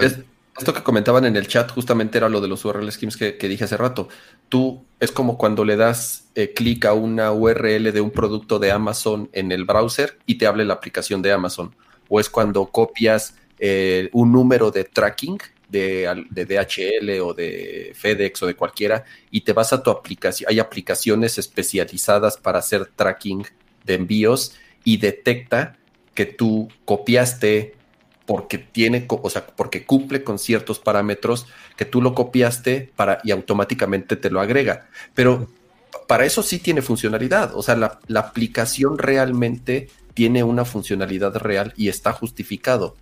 esto 0.58 0.72
que 0.72 0.82
comentaban 0.82 1.24
en 1.24 1.36
el 1.36 1.48
chat 1.48 1.70
justamente 1.70 2.18
era 2.18 2.28
lo 2.28 2.40
de 2.40 2.48
los 2.48 2.64
URL 2.64 2.90
schemes 2.90 3.16
que, 3.16 3.36
dije 3.48 3.64
hace 3.64 3.76
rato. 3.76 4.08
Tú 4.48 4.84
es 5.00 5.12
como 5.12 5.36
cuando 5.36 5.64
le 5.64 5.76
das 5.76 6.28
eh, 6.34 6.52
clic 6.54 6.84
a 6.86 6.94
una 6.94 7.32
URL 7.32 7.92
de 7.92 8.00
un 8.00 8.10
producto 8.10 8.58
de 8.58 8.70
Amazon 8.70 9.28
en 9.32 9.52
el 9.52 9.64
browser 9.64 10.18
y 10.26 10.36
te 10.36 10.46
hable 10.46 10.64
la 10.64 10.74
aplicación 10.74 11.20
de 11.22 11.32
Amazon. 11.32 11.74
O 12.08 12.20
es 12.20 12.30
cuando 12.30 12.66
copias 12.66 13.34
eh, 13.58 14.08
un 14.12 14.32
número 14.32 14.70
de 14.70 14.84
tracking 14.84 15.38
de, 15.68 16.24
DHL 16.30 17.20
o 17.20 17.34
de 17.34 17.92
FedEx 17.94 18.42
o 18.42 18.46
de 18.46 18.54
cualquiera 18.54 19.04
y 19.30 19.42
te 19.42 19.52
vas 19.52 19.72
a 19.72 19.82
tu 19.82 19.90
aplicación. 19.90 20.50
Hay 20.50 20.58
aplicaciones 20.58 21.38
especializadas 21.38 22.36
para 22.36 22.60
hacer 22.60 22.86
tracking 22.94 23.44
de 23.84 23.94
envíos 23.94 24.54
y 24.84 24.98
detecta 24.98 25.76
que 26.14 26.26
tú 26.26 26.68
copiaste 26.84 27.75
porque 28.26 28.58
tiene, 28.58 29.06
o 29.08 29.30
sea, 29.30 29.46
porque 29.46 29.84
cumple 29.84 30.24
con 30.24 30.38
ciertos 30.38 30.78
parámetros 30.78 31.46
que 31.76 31.84
tú 31.84 32.02
lo 32.02 32.14
copiaste 32.14 32.90
para 32.96 33.20
y 33.24 33.30
automáticamente 33.30 34.16
te 34.16 34.30
lo 34.30 34.40
agrega. 34.40 34.88
Pero 35.14 35.48
para 36.08 36.24
eso 36.24 36.42
sí 36.42 36.58
tiene 36.58 36.82
funcionalidad. 36.82 37.54
O 37.54 37.62
sea, 37.62 37.76
la, 37.76 38.00
la 38.08 38.20
aplicación 38.20 38.98
realmente 38.98 39.88
tiene 40.14 40.42
una 40.42 40.64
funcionalidad 40.64 41.36
real 41.36 41.72
y 41.76 41.88
está 41.88 42.12
justificado. 42.12 42.96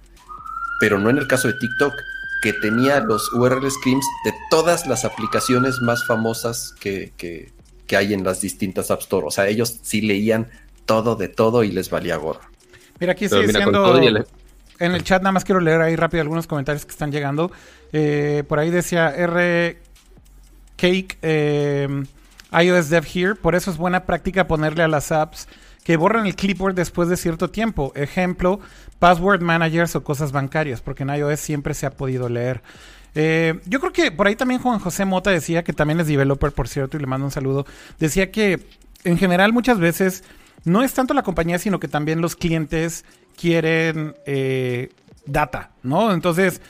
Pero 0.81 0.99
no 0.99 1.11
en 1.11 1.19
el 1.19 1.27
caso 1.27 1.49
de 1.49 1.55
TikTok 1.55 1.95
que 2.43 2.53
tenía 2.53 3.01
los 3.01 3.33
URL 3.33 3.71
screens 3.71 4.05
de 4.27 4.35
todas 4.51 4.87
las 4.87 5.07
aplicaciones 5.07 5.81
más 5.81 6.05
famosas 6.07 6.75
que, 6.79 7.13
hay 7.97 8.13
en 8.13 8.23
las 8.23 8.43
distintas 8.43 8.91
App 8.91 9.01
Store. 9.01 9.27
O 9.27 9.31
sea, 9.31 9.49
ellos 9.49 9.79
sí 9.81 10.03
leían 10.03 10.51
todo 10.85 11.17
de 11.17 11.29
todo 11.29 11.65
y 11.65 11.71
les 11.71 11.89
valía 11.89 12.17
gorro. 12.17 12.43
Mira, 13.01 13.13
aquí 13.13 13.31
sigue 13.31 13.51
siendo... 13.51 14.27
En 14.79 14.93
el 14.93 15.05
chat 15.05 15.23
nada 15.23 15.33
más 15.33 15.45
quiero 15.45 15.61
leer 15.61 15.81
ahí 15.81 15.97
rápido 15.97 16.23
algunos 16.23 16.47
comentarios 16.47 16.85
que 16.85 16.93
están 16.93 17.13
llegando. 17.13 17.53
Eh, 17.93 18.45
por 18.49 18.59
ahí 18.59 18.71
decía 18.71 19.11
R. 19.11 19.79
Cake, 20.77 21.19
eh, 21.23 22.05
iOS 22.53 22.89
Dev 22.89 23.05
Here. 23.13 23.35
Por 23.35 23.55
eso 23.55 23.71
es 23.71 23.77
buena 23.77 24.05
práctica 24.05 24.47
ponerle 24.47 24.83
a 24.83 24.89
las 24.89 25.13
apps 25.13 25.49
que 25.85 25.97
borran 25.97 26.27
el 26.27 26.35
clipboard 26.35 26.75
después 26.75 27.09
de 27.09 27.17
cierto 27.17 27.51
tiempo. 27.51 27.93
Ejemplo, 27.95 28.59
password 28.99 29.43
managers 29.43 29.95
o 29.97 30.03
cosas 30.03 30.33
bancarias, 30.33 30.81
porque 30.81 31.03
en 31.03 31.11
iOS 31.11 31.39
siempre 31.41 31.75
se 31.75 31.87
ha 31.87 31.91
podido 31.91 32.29
leer. 32.29 32.63
Eh, 33.15 33.61
yo 33.67 33.79
creo 33.81 33.93
que 33.93 34.11
por 34.11 34.27
ahí 34.27 34.35
también 34.35 34.61
Juan 34.61 34.81
José 34.81 35.05
Mota 35.05 35.31
decía, 35.31 35.63
que 35.63 35.73
también 35.73 36.01
es 36.01 36.09
developer, 36.09 36.53
por 36.53 36.69
cierto, 36.69 36.97
y 36.97 37.01
le 37.01 37.07
mando 37.07 37.27
un 37.27 37.31
saludo, 37.31 37.65
decía 37.99 38.33
que 38.33 38.67
en 39.05 39.19
general 39.19 39.53
muchas 39.53 39.79
veces 39.79 40.25
no 40.65 40.83
es 40.83 40.95
tanto 40.95 41.15
la 41.15 41.23
compañía, 41.23 41.59
sino 41.59 41.79
que 41.79 41.89
también 41.89 42.21
los 42.21 42.35
clientes 42.35 43.05
quieren 43.37 44.17
eh, 44.27 44.91
data, 45.27 45.71
¿no? 45.83 46.13
Entonces, 46.13 46.61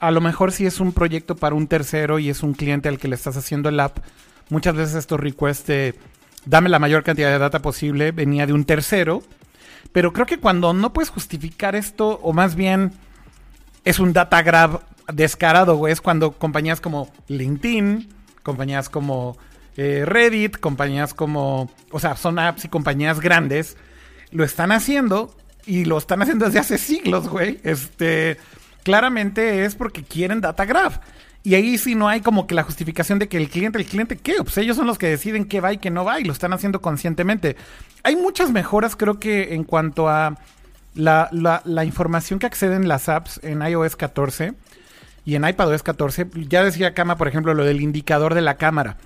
a 0.00 0.10
lo 0.10 0.20
mejor 0.20 0.52
si 0.52 0.66
es 0.66 0.80
un 0.80 0.92
proyecto 0.92 1.36
para 1.36 1.54
un 1.54 1.66
tercero 1.66 2.18
y 2.18 2.30
es 2.30 2.42
un 2.42 2.54
cliente 2.54 2.88
al 2.88 2.98
que 2.98 3.08
le 3.08 3.14
estás 3.14 3.36
haciendo 3.36 3.68
el 3.68 3.80
app, 3.80 3.98
muchas 4.50 4.74
veces 4.74 4.94
estos 4.94 5.20
requests 5.20 5.66
de 5.66 5.94
dame 6.46 6.68
la 6.68 6.78
mayor 6.78 7.02
cantidad 7.02 7.30
de 7.30 7.38
data 7.38 7.60
posible 7.60 8.12
venía 8.12 8.46
de 8.46 8.52
un 8.52 8.64
tercero 8.64 9.22
pero 9.94 10.12
creo 10.12 10.26
que 10.26 10.38
cuando 10.38 10.72
no 10.72 10.92
puedes 10.92 11.10
justificar 11.10 11.76
esto, 11.76 12.18
o 12.20 12.32
más 12.32 12.56
bien 12.56 12.90
es 13.84 14.00
un 14.00 14.12
data 14.12 14.42
grab 14.42 14.82
descarado, 15.12 15.76
güey, 15.76 15.92
es 15.92 16.00
cuando 16.00 16.32
compañías 16.32 16.80
como 16.80 17.12
LinkedIn, 17.28 18.08
compañías 18.42 18.88
como 18.88 19.36
eh, 19.76 20.02
Reddit, 20.04 20.58
compañías 20.58 21.14
como, 21.14 21.70
o 21.92 22.00
sea, 22.00 22.16
son 22.16 22.40
apps 22.40 22.64
y 22.64 22.68
compañías 22.68 23.20
grandes, 23.20 23.76
lo 24.32 24.42
están 24.42 24.72
haciendo 24.72 25.32
y 25.66 25.84
lo 25.84 25.98
están 25.98 26.22
haciendo 26.22 26.46
desde 26.46 26.58
hace 26.58 26.78
siglos, 26.78 27.28
güey. 27.28 27.60
Este, 27.62 28.38
claramente 28.82 29.64
es 29.64 29.74
porque 29.74 30.02
quieren 30.02 30.40
data 30.40 30.64
grab. 30.64 31.00
Y 31.42 31.54
ahí 31.54 31.76
sí 31.76 31.94
no 31.94 32.08
hay 32.08 32.22
como 32.22 32.46
que 32.46 32.54
la 32.54 32.62
justificación 32.62 33.18
de 33.18 33.28
que 33.28 33.36
el 33.36 33.50
cliente, 33.50 33.78
el 33.78 33.84
cliente, 33.84 34.16
¿qué? 34.16 34.36
Pues 34.42 34.56
ellos 34.56 34.76
son 34.76 34.86
los 34.86 34.96
que 34.96 35.08
deciden 35.08 35.44
qué 35.44 35.60
va 35.60 35.74
y 35.74 35.78
qué 35.78 35.90
no 35.90 36.04
va 36.04 36.18
y 36.18 36.24
lo 36.24 36.32
están 36.32 36.54
haciendo 36.54 36.80
conscientemente. 36.80 37.56
Hay 38.02 38.16
muchas 38.16 38.50
mejoras, 38.50 38.96
creo 38.96 39.20
que 39.20 39.54
en 39.54 39.64
cuanto 39.64 40.08
a 40.08 40.38
la, 40.94 41.28
la, 41.64 41.84
información 41.84 42.38
que 42.38 42.46
acceden 42.46 42.88
las 42.88 43.08
apps 43.08 43.40
en 43.42 43.60
iOS 43.60 43.96
14 43.96 44.54
y 45.26 45.34
en 45.34 45.46
iPadOS 45.46 45.82
14. 45.82 46.28
Ya 46.48 46.64
decía 46.64 46.94
Kama, 46.94 47.16
por 47.16 47.28
ejemplo, 47.28 47.52
lo 47.52 47.64
del 47.64 47.80
indicador 47.80 48.34
de 48.34 48.40
la 48.40 48.56
cámara. 48.56 48.96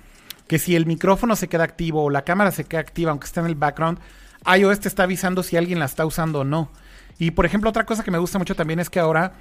Que 0.47 0.59
si 0.59 0.75
el 0.75 0.85
micrófono 0.85 1.35
se 1.35 1.47
queda 1.47 1.63
activo 1.63 2.03
o 2.03 2.09
la 2.09 2.23
cámara 2.23 2.51
se 2.51 2.63
queda 2.63 2.81
activa, 2.81 3.11
aunque 3.11 3.25
esté 3.25 3.39
en 3.39 3.47
el 3.47 3.55
background, 3.55 3.99
iOS 4.45 4.79
te 4.79 4.87
está 4.87 5.03
avisando 5.03 5.43
si 5.43 5.57
alguien 5.57 5.79
la 5.79 5.85
está 5.85 6.05
usando 6.05 6.39
o 6.39 6.43
no. 6.43 6.71
Y 7.17 7.31
por 7.31 7.45
ejemplo, 7.45 7.69
otra 7.69 7.85
cosa 7.85 8.03
que 8.03 8.11
me 8.11 8.17
gusta 8.17 8.39
mucho 8.39 8.55
también 8.55 8.79
es 8.79 8.89
que 8.89 8.99
ahora 8.99 9.33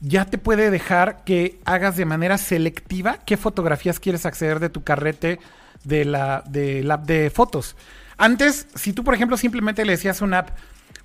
ya 0.00 0.24
te 0.24 0.38
puede 0.38 0.70
dejar 0.70 1.24
que 1.24 1.58
hagas 1.64 1.96
de 1.96 2.04
manera 2.04 2.38
selectiva 2.38 3.18
qué 3.26 3.36
fotografías 3.36 3.98
quieres 3.98 4.26
acceder 4.26 4.60
de 4.60 4.68
tu 4.68 4.84
carrete 4.84 5.40
de 5.84 6.04
la, 6.04 6.44
de 6.48 6.86
app 6.90 7.04
de 7.04 7.30
fotos. 7.30 7.76
Antes, 8.16 8.66
si 8.74 8.92
tú, 8.92 9.04
por 9.04 9.14
ejemplo, 9.14 9.36
simplemente 9.36 9.84
le 9.84 9.92
decías 9.92 10.22
a 10.22 10.24
una 10.24 10.38
app, 10.38 10.50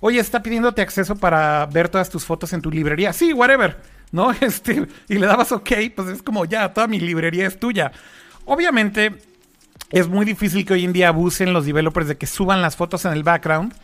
oye, 0.00 0.20
está 0.20 0.42
pidiéndote 0.42 0.82
acceso 0.82 1.16
para 1.16 1.66
ver 1.66 1.88
todas 1.88 2.10
tus 2.10 2.24
fotos 2.24 2.52
en 2.52 2.60
tu 2.60 2.70
librería. 2.70 3.12
Sí, 3.12 3.32
whatever, 3.32 3.80
¿no? 4.12 4.32
Este, 4.40 4.86
y 5.08 5.14
le 5.14 5.26
dabas 5.26 5.52
OK, 5.52 5.72
pues 5.94 6.08
es 6.08 6.22
como 6.22 6.44
ya, 6.44 6.72
toda 6.72 6.86
mi 6.86 7.00
librería 7.00 7.46
es 7.46 7.58
tuya. 7.58 7.92
Obviamente, 8.44 9.16
es 9.90 10.08
muy 10.08 10.24
difícil 10.24 10.64
que 10.64 10.74
hoy 10.74 10.84
en 10.84 10.92
día 10.92 11.08
abusen 11.08 11.52
los 11.52 11.66
developers 11.66 12.08
de 12.08 12.16
que 12.16 12.26
suban 12.26 12.62
las 12.62 12.76
fotos 12.76 13.04
en 13.04 13.12
el 13.12 13.22
background, 13.22 13.74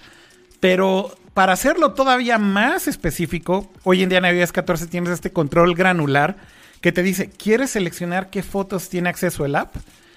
pero 0.61 1.15
para 1.35 1.53
hacerlo 1.53 1.93
todavía 1.93 2.39
más 2.39 2.89
específico, 2.89 3.71
hoy 3.85 4.03
en 4.03 4.09
día 4.09 4.19
en 4.19 4.37
iOS 4.37 4.53
14 4.53 4.87
tienes 4.89 5.11
este 5.11 5.33
control 5.33 5.75
granular 5.75 6.37
que 6.81 6.93
te 6.93 7.03
dice, 7.03 7.29
¿quieres 7.29 7.71
seleccionar 7.71 8.31
qué 8.31 8.43
fotos 8.43 8.89
tiene 8.89 9.09
acceso 9.09 9.45
el 9.45 9.55
app? 9.55 9.75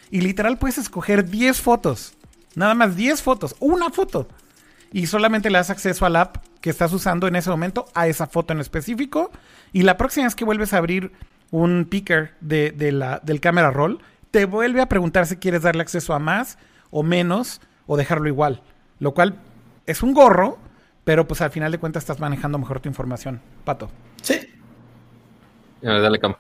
Y 0.10 0.22
literal 0.22 0.58
puedes 0.58 0.78
escoger 0.78 1.30
10 1.30 1.60
fotos. 1.60 2.14
Nada 2.56 2.74
más 2.74 2.96
10 2.96 3.22
fotos. 3.22 3.56
Una 3.60 3.90
foto. 3.90 4.28
Y 4.92 5.08
solamente 5.08 5.50
le 5.50 5.58
das 5.58 5.72
acceso 5.72 6.06
al 6.06 6.16
app 6.16 6.38
que 6.62 6.70
estás 6.70 6.94
usando 6.94 7.28
en 7.28 7.36
ese 7.36 7.50
momento 7.50 7.86
a 7.96 8.08
esa 8.08 8.28
foto 8.28 8.54
en 8.54 8.60
específico. 8.60 9.32
Y 9.72 9.82
la 9.82 9.98
próxima 9.98 10.26
vez 10.26 10.36
que 10.36 10.46
vuelves 10.46 10.74
a 10.74 10.78
abrir 10.78 11.12
un 11.52 11.86
picker 11.90 12.36
de, 12.42 12.74
la, 12.92 13.20
del 13.24 13.40
camera 13.40 13.72
roll, 13.72 14.00
te 14.34 14.46
vuelve 14.46 14.82
a 14.82 14.90
preguntar 14.90 15.28
si 15.28 15.38
quieres 15.38 15.62
darle 15.62 15.84
acceso 15.84 16.12
a 16.12 16.18
más 16.18 16.58
o 16.90 17.04
menos 17.04 17.62
o 17.86 17.98
dejarlo 17.98 18.28
igual. 18.28 18.64
Lo 18.98 19.14
cual 19.14 19.36
es 19.86 20.02
un 20.02 20.12
gorro, 20.12 20.58
pero 21.04 21.28
pues 21.28 21.40
al 21.42 21.52
final 21.52 21.72
de 21.72 21.78
cuentas 21.78 22.02
estás 22.02 22.20
manejando 22.20 22.58
mejor 22.58 22.80
tu 22.80 22.90
información. 22.90 23.42
Pato. 23.64 23.92
Sí. 24.24 24.40
dale, 25.84 26.20
Cam. 26.20 26.36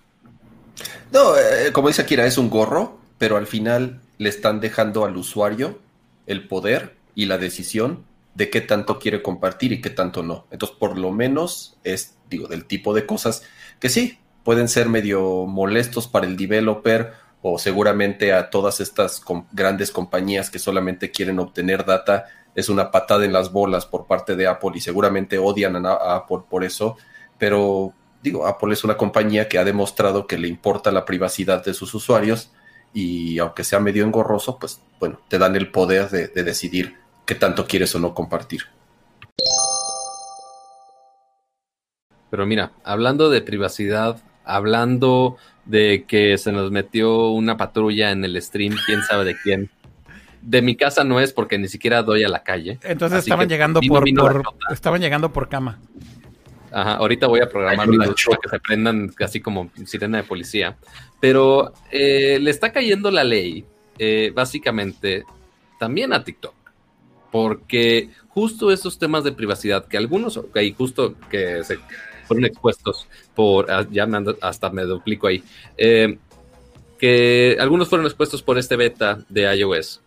No, 1.12 1.38
eh, 1.38 1.72
como 1.72 1.90
dice 1.90 2.02
Akira, 2.02 2.26
es 2.26 2.40
un 2.40 2.50
gorro, 2.50 2.98
pero 3.20 3.38
al 3.38 3.46
final 3.46 4.02
le 4.18 4.30
están 4.30 4.60
dejando 4.60 5.06
al 5.06 5.16
usuario 5.16 5.78
el 6.26 6.48
poder 6.48 6.96
y 7.14 7.28
la 7.28 7.38
decisión 7.38 8.06
de 8.34 8.50
qué 8.50 8.62
tanto 8.62 8.98
quiere 8.98 9.22
compartir 9.22 9.72
y 9.72 9.82
qué 9.82 9.92
tanto 9.92 10.24
no. 10.24 10.48
Entonces, 10.50 10.76
por 10.80 10.98
lo 10.98 11.12
menos 11.12 11.78
es, 11.84 12.16
digo, 12.28 12.48
del 12.48 12.66
tipo 12.66 12.96
de 12.96 13.06
cosas 13.06 13.44
que 13.80 13.90
sí, 13.90 14.18
pueden 14.44 14.68
ser 14.68 14.90
medio 14.90 15.46
molestos 15.46 16.08
para 16.08 16.26
el 16.26 16.38
developer 16.38 17.14
o 17.46 17.60
seguramente 17.60 18.32
a 18.32 18.50
todas 18.50 18.80
estas 18.80 19.22
grandes 19.52 19.92
compañías 19.92 20.50
que 20.50 20.60
solamente 20.60 21.12
quieren 21.12 21.40
obtener 21.40 21.84
data 21.84 22.26
es 22.56 22.70
una 22.70 22.90
patada 22.90 23.26
en 23.26 23.34
las 23.34 23.52
bolas 23.52 23.86
por 23.86 24.08
parte 24.08 24.38
de 24.38 24.48
Apple 24.48 24.72
y 24.76 24.80
seguramente 24.80 25.38
odian 25.38 25.86
a, 25.86 26.16
Apple 26.16 26.44
por 26.50 26.64
eso, 26.64 26.96
pero 27.38 27.94
digo, 28.22 28.48
Apple 28.48 28.74
es 28.74 28.86
una 28.86 28.96
compañía 28.96 29.50
que 29.50 29.58
ha 29.58 29.66
demostrado 29.66 30.26
que 30.26 30.38
le 30.38 30.48
importa 30.48 30.90
la 30.92 31.04
privacidad 31.04 31.66
de 31.66 31.74
sus 31.74 31.94
usuarios 31.94 32.50
y 32.94 33.38
aunque 33.40 33.66
sea 33.66 33.82
medio 33.82 34.06
engorroso, 34.06 34.58
pues 34.58 34.80
bueno, 34.98 35.20
te 35.28 35.38
dan 35.38 35.58
el 35.58 35.70
poder 35.70 36.10
de, 36.10 36.30
de 36.30 36.44
decidir 36.44 36.96
qué 37.26 37.36
tanto 37.36 37.68
quieres 37.68 37.94
o 37.94 38.00
no 38.00 38.14
compartir. 38.14 38.62
Pero 42.30 42.46
mira, 42.46 42.72
hablando 42.86 43.30
de 43.30 43.42
privacidad, 43.42 44.22
hablando 44.46 45.36
de 45.66 46.06
que 46.08 46.38
se 46.38 46.52
nos 46.52 46.72
metió 46.72 47.30
una 47.30 47.58
patrulla 47.58 48.12
en 48.12 48.24
el 48.26 48.42
stream, 48.42 48.76
quién 48.86 49.02
sabe 49.04 49.26
de 49.26 49.36
quién. 49.42 49.70
De 50.42 50.62
mi 50.62 50.76
casa 50.76 51.04
no 51.04 51.20
es 51.20 51.32
porque 51.32 51.58
ni 51.58 51.68
siquiera 51.68 52.04
doy 52.04 52.24
a 52.24 52.30
la 52.30 52.44
calle. 52.44 52.80
Entonces 52.84 53.20
estaban 53.20 53.48
llegando 53.48 53.80
por, 53.82 54.04
estaban 54.72 55.02
llegando 55.02 55.32
por 55.32 55.48
cama. 55.48 55.80
Ajá, 56.72 56.96
ahorita 56.96 57.28
voy 57.28 57.40
a 57.40 57.48
programar 57.48 57.88
para 57.88 58.14
que 58.14 58.50
se 58.50 58.60
prendan 58.60 59.10
casi 59.10 59.40
como 59.40 59.70
sirena 59.86 60.18
de 60.18 60.24
policía. 60.24 60.76
Pero 61.20 61.72
eh, 61.92 62.40
le 62.42 62.50
está 62.50 62.74
cayendo 62.74 63.12
la 63.12 63.24
ley, 63.24 63.64
eh, 64.00 64.32
básicamente, 64.36 65.24
también 65.80 66.12
a 66.14 66.24
TikTok. 66.24 66.56
Porque 67.32 68.10
justo 68.28 68.72
esos 68.72 68.98
temas 68.98 69.24
de 69.24 69.32
privacidad, 69.32 69.88
que 69.88 69.98
algunos, 69.98 70.36
ok, 70.36 70.58
justo 70.76 71.16
que 71.30 71.64
se 71.64 71.80
fueron 72.34 72.46
expuestos 72.46 73.08
por, 73.36 73.70
ah, 73.72 73.86
ya 73.92 74.06
me 74.06 74.34
hasta 74.42 74.70
me 74.70 74.84
duplico 74.84 75.28
ahí, 75.28 75.44
eh, 75.78 76.18
que 76.98 77.58
algunos 77.60 77.90
fueron 77.90 78.06
expuestos 78.06 78.42
por 78.42 78.58
este 78.58 78.76
beta 78.76 79.24
de 79.30 79.56
iOS, 79.56 80.02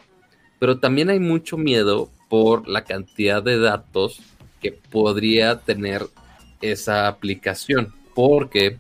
pero 0.59 0.79
también 0.79 1.11
hay 1.11 1.21
mucho 1.21 1.57
miedo 1.57 2.11
por 2.29 2.69
la 2.69 2.85
cantidad 2.85 3.43
de 3.43 3.59
datos 3.59 4.21
que 4.61 4.73
podría 4.73 5.61
tener 5.61 6.07
esa 6.61 7.09
aplicación, 7.09 7.95
porque 8.15 8.79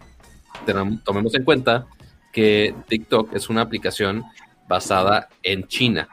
tomemos 1.04 1.34
en 1.34 1.44
cuenta 1.44 1.86
que 2.32 2.74
TikTok 2.88 3.34
es 3.34 3.48
una 3.48 3.62
aplicación 3.62 4.24
basada 4.68 5.28
en 5.42 5.66
China. 5.68 6.08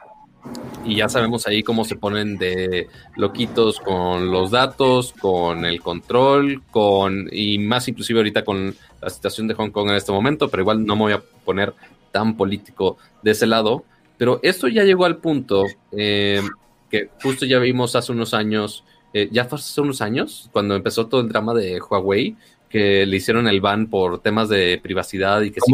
Y 0.84 0.96
ya 0.96 1.08
sabemos 1.08 1.46
ahí 1.46 1.62
cómo 1.62 1.84
se 1.84 1.96
ponen 1.96 2.36
de 2.36 2.88
loquitos 3.16 3.80
con 3.80 4.30
los 4.30 4.50
datos, 4.50 5.14
con 5.18 5.64
el 5.64 5.80
control, 5.80 6.62
con 6.70 7.28
y 7.32 7.58
más 7.58 7.88
inclusive 7.88 8.18
ahorita 8.18 8.44
con 8.44 8.74
la 9.00 9.10
situación 9.10 9.48
de 9.48 9.54
Hong 9.54 9.70
Kong 9.70 9.88
en 9.88 9.96
este 9.96 10.12
momento, 10.12 10.48
pero 10.48 10.62
igual 10.62 10.84
no 10.84 10.96
me 10.96 11.02
voy 11.02 11.12
a 11.14 11.22
poner 11.44 11.74
tan 12.12 12.36
político 12.36 12.98
de 13.22 13.30
ese 13.30 13.46
lado. 13.46 13.84
Pero 14.18 14.40
esto 14.42 14.68
ya 14.68 14.84
llegó 14.84 15.06
al 15.06 15.16
punto 15.16 15.64
eh, 15.92 16.42
que 16.90 17.08
justo 17.22 17.46
ya 17.46 17.58
vimos 17.58 17.96
hace 17.96 18.12
unos 18.12 18.34
años, 18.34 18.84
eh, 19.12 19.28
ya 19.32 19.46
fue 19.46 19.58
hace 19.58 19.80
unos 19.80 20.02
años, 20.02 20.50
cuando 20.52 20.76
empezó 20.76 21.06
todo 21.06 21.22
el 21.22 21.28
drama 21.28 21.54
de 21.54 21.80
Huawei, 21.80 22.36
que 22.68 23.06
le 23.06 23.16
hicieron 23.16 23.48
el 23.48 23.60
ban 23.60 23.86
por 23.86 24.20
temas 24.20 24.48
de 24.48 24.78
privacidad 24.82 25.40
y 25.42 25.50
que 25.50 25.60
sí 25.60 25.72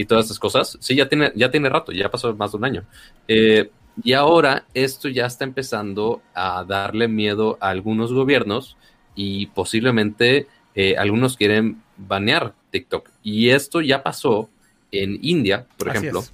y 0.00 0.06
todas 0.06 0.24
esas 0.24 0.38
cosas. 0.38 0.78
Sí, 0.80 0.96
ya 0.96 1.10
tiene, 1.10 1.30
ya 1.34 1.50
tiene 1.50 1.68
rato, 1.68 1.92
ya 1.92 2.10
pasó 2.10 2.34
más 2.34 2.52
de 2.52 2.56
un 2.56 2.64
año. 2.64 2.84
Eh, 3.28 3.70
y 4.02 4.14
ahora 4.14 4.64
esto 4.72 5.10
ya 5.10 5.26
está 5.26 5.44
empezando 5.44 6.22
a 6.32 6.64
darle 6.64 7.06
miedo 7.06 7.58
a 7.60 7.68
algunos 7.68 8.10
gobiernos 8.10 8.78
y 9.14 9.48
posiblemente 9.48 10.46
eh, 10.74 10.96
algunos 10.96 11.36
quieren 11.36 11.82
banear 11.98 12.54
TikTok. 12.70 13.10
Y 13.22 13.50
esto 13.50 13.82
ya 13.82 14.02
pasó 14.02 14.48
en 14.90 15.18
India, 15.20 15.66
por 15.76 15.88
ejemplo, 15.88 16.24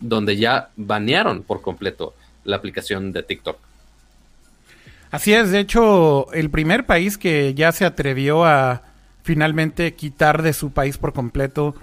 donde 0.00 0.36
ya 0.36 0.70
banearon 0.74 1.44
por 1.44 1.62
completo 1.62 2.14
la 2.42 2.56
aplicación 2.56 3.12
de 3.12 3.22
TikTok. 3.22 3.58
Así 5.12 5.32
es, 5.34 5.52
de 5.52 5.60
hecho, 5.60 6.32
el 6.32 6.50
primer 6.50 6.84
país 6.84 7.16
que 7.16 7.54
ya 7.54 7.70
se 7.70 7.84
atrevió 7.84 8.44
a 8.44 8.82
finalmente 9.22 9.94
quitar 9.94 10.42
de 10.42 10.52
su 10.52 10.72
país 10.72 10.98
por 10.98 11.12
completo 11.12 11.76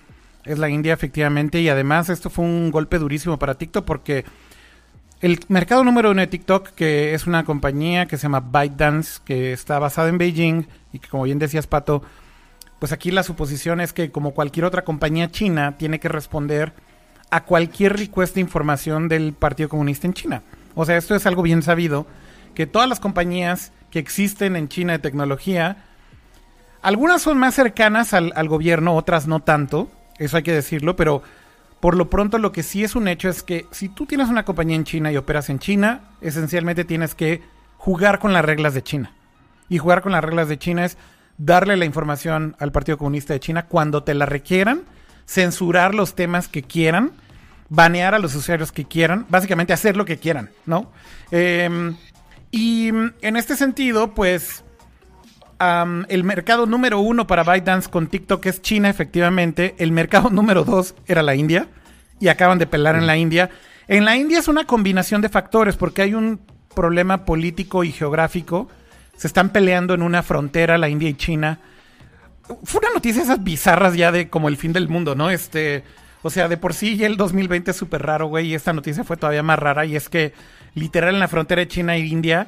es 0.45 0.59
la 0.59 0.69
India, 0.69 0.93
efectivamente. 0.93 1.59
Y 1.61 1.69
además, 1.69 2.09
esto 2.09 2.29
fue 2.29 2.45
un 2.45 2.71
golpe 2.71 2.99
durísimo 2.99 3.37
para 3.37 3.55
TikTok 3.55 3.85
porque 3.85 4.25
el 5.21 5.39
mercado 5.47 5.83
número 5.83 6.11
uno 6.11 6.21
de 6.21 6.27
TikTok, 6.27 6.69
que 6.69 7.13
es 7.13 7.25
una 7.25 7.45
compañía 7.45 8.05
que 8.05 8.17
se 8.17 8.23
llama 8.23 8.41
ByteDance, 8.41 9.21
que 9.25 9.53
está 9.53 9.79
basada 9.79 10.09
en 10.09 10.17
Beijing 10.17 10.67
y 10.93 10.99
que, 10.99 11.09
como 11.09 11.23
bien 11.23 11.39
decías, 11.39 11.67
Pato, 11.67 12.03
pues 12.79 12.91
aquí 12.91 13.11
la 13.11 13.23
suposición 13.23 13.81
es 13.81 13.93
que, 13.93 14.11
como 14.11 14.31
cualquier 14.31 14.65
otra 14.65 14.83
compañía 14.83 15.31
china, 15.31 15.77
tiene 15.77 15.99
que 15.99 16.09
responder 16.09 16.73
a 17.31 17.43
cualquier 17.43 17.97
request 17.97 18.35
de 18.35 18.41
información 18.41 19.07
del 19.07 19.33
Partido 19.33 19.69
Comunista 19.69 20.05
en 20.05 20.13
China. 20.13 20.43
O 20.75 20.85
sea, 20.85 20.97
esto 20.97 21.15
es 21.15 21.25
algo 21.25 21.41
bien 21.41 21.63
sabido, 21.63 22.05
que 22.53 22.67
todas 22.67 22.87
las 22.87 22.99
compañías 22.99 23.71
que 23.89 23.99
existen 23.99 24.55
en 24.55 24.67
China 24.67 24.93
de 24.93 24.99
tecnología, 24.99 25.85
algunas 26.81 27.21
son 27.21 27.37
más 27.37 27.55
cercanas 27.55 28.13
al, 28.13 28.31
al 28.35 28.47
gobierno, 28.47 28.95
otras 28.95 29.27
no 29.27 29.39
tanto, 29.39 29.89
eso 30.17 30.37
hay 30.37 30.43
que 30.43 30.53
decirlo, 30.53 30.95
pero 30.95 31.23
por 31.79 31.95
lo 31.95 32.09
pronto 32.09 32.37
lo 32.37 32.51
que 32.51 32.63
sí 32.63 32.83
es 32.83 32.95
un 32.95 33.07
hecho 33.07 33.29
es 33.29 33.43
que 33.43 33.67
si 33.71 33.89
tú 33.89 34.05
tienes 34.05 34.29
una 34.29 34.45
compañía 34.45 34.75
en 34.75 34.85
China 34.85 35.11
y 35.11 35.17
operas 35.17 35.49
en 35.49 35.59
China, 35.59 36.01
esencialmente 36.21 36.83
tienes 36.83 37.15
que 37.15 37.41
jugar 37.77 38.19
con 38.19 38.33
las 38.33 38.43
reglas 38.43 38.73
de 38.73 38.81
China. 38.81 39.13
Y 39.69 39.77
jugar 39.77 40.01
con 40.01 40.11
las 40.11 40.23
reglas 40.23 40.49
de 40.49 40.57
China 40.57 40.83
es 40.83 40.97
darle 41.37 41.77
la 41.77 41.85
información 41.85 42.55
al 42.59 42.71
Partido 42.71 42.97
Comunista 42.97 43.33
de 43.33 43.39
China 43.39 43.67
cuando 43.67 44.03
te 44.03 44.13
la 44.15 44.25
requieran, 44.25 44.81
censurar 45.27 45.93
los 45.93 46.15
temas 46.15 46.47
que 46.47 46.63
quieran, 46.63 47.11
banear 47.69 48.15
a 48.15 48.19
los 48.19 48.35
usuarios 48.35 48.71
que 48.71 48.85
quieran, 48.85 49.25
básicamente 49.29 49.71
hacer 49.71 49.95
lo 49.95 50.05
que 50.05 50.17
quieran, 50.17 50.49
¿no? 50.65 50.91
Em, 51.31 51.95
y 52.51 52.87
en 52.87 53.35
este 53.37 53.55
sentido, 53.55 54.13
pues 54.13 54.64
el 55.59 56.23
mercado 56.23 56.65
número 56.65 56.99
uno 56.99 57.27
para 57.27 57.43
ByteDance 57.43 57.89
con 57.89 58.07
TikTok 58.07 58.45
es 58.45 58.61
China, 58.61 58.89
efectivamente. 58.89 59.75
El 59.77 59.91
mercado 59.91 60.29
número 60.31 60.63
dos 60.63 60.95
era 61.07 61.23
la 61.23 61.35
India. 61.35 61.67
Y 62.19 62.29
acaban 62.29 62.59
de 62.59 62.67
pelar 62.67 62.95
en 62.95 63.07
la 63.07 63.17
India. 63.17 63.49
En 63.87 64.05
la 64.05 64.15
India 64.15 64.39
es 64.39 64.47
una 64.47 64.65
combinación 64.65 65.21
de 65.21 65.29
factores 65.29 65.75
porque 65.75 66.01
hay 66.01 66.13
un 66.13 66.39
problema 66.73 67.25
político 67.25 67.83
y 67.83 67.91
geográfico. 67.91 68.69
Se 69.17 69.27
están 69.27 69.49
peleando 69.49 69.93
en 69.93 70.01
una 70.01 70.23
frontera 70.23 70.77
la 70.77 70.89
India 70.89 71.09
y 71.09 71.15
China. 71.15 71.59
Fue 72.63 72.79
una 72.79 72.93
noticia 72.93 73.23
esas 73.23 73.43
bizarras 73.43 73.95
ya 73.95 74.11
de 74.11 74.29
como 74.29 74.49
el 74.49 74.57
fin 74.57 74.73
del 74.73 74.87
mundo, 74.87 75.15
¿no? 75.15 75.29
Este, 75.29 75.83
o 76.21 76.29
sea, 76.29 76.47
de 76.47 76.57
por 76.57 76.73
sí 76.73 76.97
ya 76.97 77.07
el 77.07 77.17
2020 77.17 77.71
es 77.71 77.77
súper 77.77 78.03
raro, 78.03 78.27
güey, 78.27 78.47
y 78.47 78.55
esta 78.55 78.73
noticia 78.73 79.03
fue 79.03 79.17
todavía 79.17 79.43
más 79.43 79.59
rara 79.59 79.85
y 79.85 79.95
es 79.95 80.09
que 80.09 80.33
literal 80.73 81.13
en 81.13 81.19
la 81.19 81.27
frontera 81.27 81.61
de 81.61 81.67
China 81.67 81.95
e 81.95 81.99
India 81.99 82.47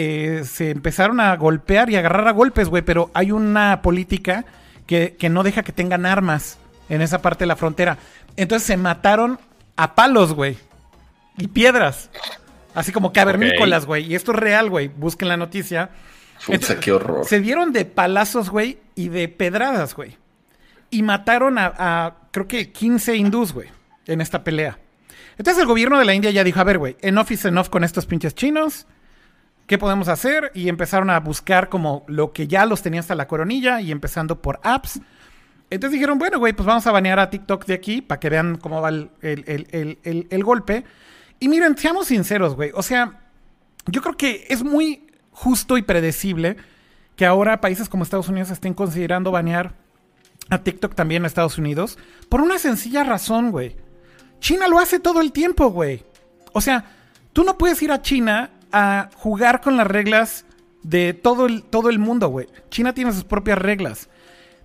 eh, 0.00 0.44
se 0.44 0.70
empezaron 0.70 1.18
a 1.18 1.34
golpear 1.34 1.90
y 1.90 1.96
agarrar 1.96 2.28
a 2.28 2.30
golpes, 2.30 2.68
güey, 2.68 2.84
pero 2.84 3.10
hay 3.14 3.32
una 3.32 3.82
política 3.82 4.44
que, 4.86 5.16
no 5.28 5.42
deja 5.42 5.64
que 5.64 5.72
tengan 5.72 6.06
armas 6.06 6.56
en 6.88 7.02
esa 7.02 7.20
parte 7.20 7.42
de 7.42 7.48
la 7.48 7.56
frontera. 7.56 7.98
Entonces 8.36 8.64
se 8.64 8.76
mataron 8.76 9.40
a 9.74 9.96
palos, 9.96 10.34
güey. 10.34 10.56
Y 11.36 11.48
piedras. 11.48 12.10
Así 12.76 12.92
como 12.92 13.12
cavernícolas, 13.12 13.86
güey. 13.86 14.04
Y 14.04 14.14
esto 14.14 14.30
es 14.30 14.38
real, 14.38 14.70
güey. 14.70 14.86
Busquen 14.86 15.26
la 15.26 15.36
noticia. 15.36 15.90
qué 16.80 16.92
horror. 16.92 17.26
Se 17.26 17.40
dieron 17.40 17.72
de 17.72 17.84
palazos, 17.84 18.50
güey, 18.50 18.78
y 18.94 19.08
de 19.08 19.26
pedradas, 19.26 19.96
güey. 19.96 20.16
Y 20.90 21.02
mataron 21.02 21.58
a, 21.58 21.74
a, 21.76 22.14
creo 22.30 22.46
que 22.46 22.70
15 22.70 23.16
hindús, 23.16 23.52
güey, 23.52 23.68
en 24.06 24.20
esta 24.20 24.44
pelea. 24.44 24.78
Entonces 25.38 25.60
el 25.60 25.66
gobierno 25.66 25.98
de 25.98 26.04
la 26.04 26.14
India 26.14 26.30
ya 26.30 26.44
dijo, 26.44 26.60
a 26.60 26.64
ver, 26.64 26.78
güey, 26.78 26.96
enough 27.00 27.32
is 27.32 27.44
enough 27.44 27.66
con 27.66 27.82
estos 27.82 28.06
pinches 28.06 28.36
chinos. 28.36 28.86
¿Qué 29.68 29.78
podemos 29.78 30.08
hacer? 30.08 30.50
Y 30.54 30.68
empezaron 30.68 31.10
a 31.10 31.20
buscar 31.20 31.68
como 31.68 32.04
lo 32.08 32.32
que 32.32 32.48
ya 32.48 32.66
los 32.66 32.82
tenía 32.82 33.00
hasta 33.00 33.14
la 33.14 33.28
coronilla 33.28 33.80
y 33.80 33.92
empezando 33.92 34.42
por 34.42 34.58
apps. 34.64 35.00
Entonces 35.70 35.92
dijeron, 35.92 36.18
bueno, 36.18 36.38
güey, 36.38 36.54
pues 36.54 36.66
vamos 36.66 36.86
a 36.86 36.92
banear 36.92 37.20
a 37.20 37.28
TikTok 37.30 37.66
de 37.66 37.74
aquí 37.74 38.00
para 38.00 38.18
que 38.18 38.30
vean 38.30 38.56
cómo 38.56 38.80
va 38.80 38.88
el, 38.88 39.10
el, 39.20 40.44
golpe. 40.44 40.84
Y 41.38 41.48
miren, 41.48 41.76
seamos 41.76 42.06
sinceros, 42.06 42.56
güey. 42.56 42.72
O 42.74 42.82
sea, 42.82 43.20
yo 43.86 44.00
creo 44.00 44.16
que 44.16 44.46
es 44.48 44.64
muy 44.64 45.06
justo 45.32 45.76
y 45.76 45.82
predecible 45.82 46.56
que 47.14 47.26
ahora 47.26 47.60
países 47.60 47.90
como 47.90 48.04
Estados 48.04 48.30
Unidos 48.30 48.50
estén 48.50 48.72
considerando 48.72 49.30
banear 49.30 49.74
a 50.48 50.58
TikTok 50.58 50.94
también 50.94 51.22
en 51.22 51.26
Estados 51.26 51.58
Unidos 51.58 51.98
por 52.30 52.40
una 52.40 52.58
sencilla 52.58 53.04
razón, 53.04 53.50
güey. 53.50 53.76
China 54.40 54.66
lo 54.66 54.78
hace 54.78 54.98
todo 54.98 55.20
el 55.20 55.30
tiempo, 55.30 55.68
güey. 55.68 56.04
O 56.54 56.62
sea, 56.62 56.86
tú 57.34 57.44
no 57.44 57.58
puedes 57.58 57.82
ir 57.82 57.92
a 57.92 58.00
China 58.00 58.50
a 58.72 59.10
jugar 59.14 59.60
con 59.60 59.76
las 59.76 59.86
reglas 59.86 60.44
de 60.82 61.14
todo 61.14 61.46
el, 61.46 61.62
todo 61.62 61.90
el 61.90 61.98
mundo, 61.98 62.28
güey. 62.28 62.46
China 62.70 62.94
tiene 62.94 63.12
sus 63.12 63.24
propias 63.24 63.58
reglas. 63.58 64.08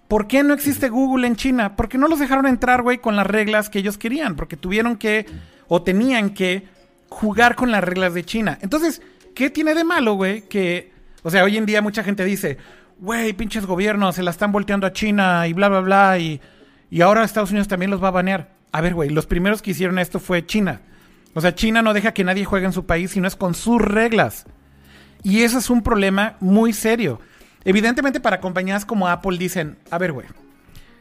¿Por 0.07 0.27
qué 0.27 0.43
no 0.43 0.53
existe 0.53 0.89
Google 0.89 1.27
en 1.27 1.35
China? 1.35 1.75
Porque 1.75 1.97
no 1.97 2.07
los 2.07 2.19
dejaron 2.19 2.45
entrar, 2.45 2.81
güey, 2.81 2.99
con 2.99 3.15
las 3.15 3.25
reglas 3.25 3.69
que 3.69 3.79
ellos 3.79 3.97
querían. 3.97 4.35
Porque 4.35 4.57
tuvieron 4.57 4.97
que, 4.97 5.25
o 5.67 5.81
tenían 5.81 6.31
que, 6.31 6.67
jugar 7.13 7.55
con 7.55 7.71
las 7.71 7.83
reglas 7.83 8.13
de 8.13 8.23
China. 8.23 8.57
Entonces, 8.61 9.01
¿qué 9.35 9.49
tiene 9.49 9.75
de 9.75 9.83
malo, 9.83 10.15
güey? 10.15 10.41
Que, 10.41 10.91
o 11.21 11.29
sea, 11.29 11.43
hoy 11.43 11.57
en 11.57 11.65
día 11.65 11.81
mucha 11.81 12.03
gente 12.03 12.25
dice, 12.25 12.57
güey, 12.99 13.33
pinches 13.33 13.65
gobiernos, 13.65 14.15
se 14.15 14.23
la 14.23 14.31
están 14.31 14.51
volteando 14.51 14.87
a 14.87 14.93
China 14.93 15.47
y 15.47 15.53
bla, 15.53 15.69
bla, 15.69 15.79
bla. 15.79 16.19
Y, 16.19 16.41
y 16.89 17.01
ahora 17.01 17.23
Estados 17.23 17.51
Unidos 17.51 17.67
también 17.67 17.91
los 17.91 18.03
va 18.03 18.09
a 18.09 18.11
banear. 18.11 18.51
A 18.71 18.81
ver, 18.81 18.95
güey, 18.95 19.09
los 19.09 19.27
primeros 19.27 19.61
que 19.61 19.71
hicieron 19.71 19.99
esto 19.99 20.19
fue 20.19 20.45
China. 20.45 20.81
O 21.33 21.41
sea, 21.41 21.55
China 21.55 21.81
no 21.81 21.93
deja 21.93 22.13
que 22.13 22.23
nadie 22.23 22.45
juegue 22.45 22.65
en 22.65 22.73
su 22.73 22.85
país, 22.85 23.11
sino 23.11 23.27
es 23.27 23.35
con 23.35 23.55
sus 23.55 23.81
reglas. 23.81 24.45
Y 25.23 25.41
eso 25.41 25.57
es 25.57 25.69
un 25.69 25.81
problema 25.81 26.35
muy 26.39 26.73
serio. 26.73 27.19
Evidentemente 27.65 28.19
para 28.19 28.39
compañías 28.41 28.85
como 28.85 29.07
Apple 29.07 29.37
dicen, 29.37 29.77
a 29.89 29.97
ver, 29.97 30.11
güey, 30.11 30.27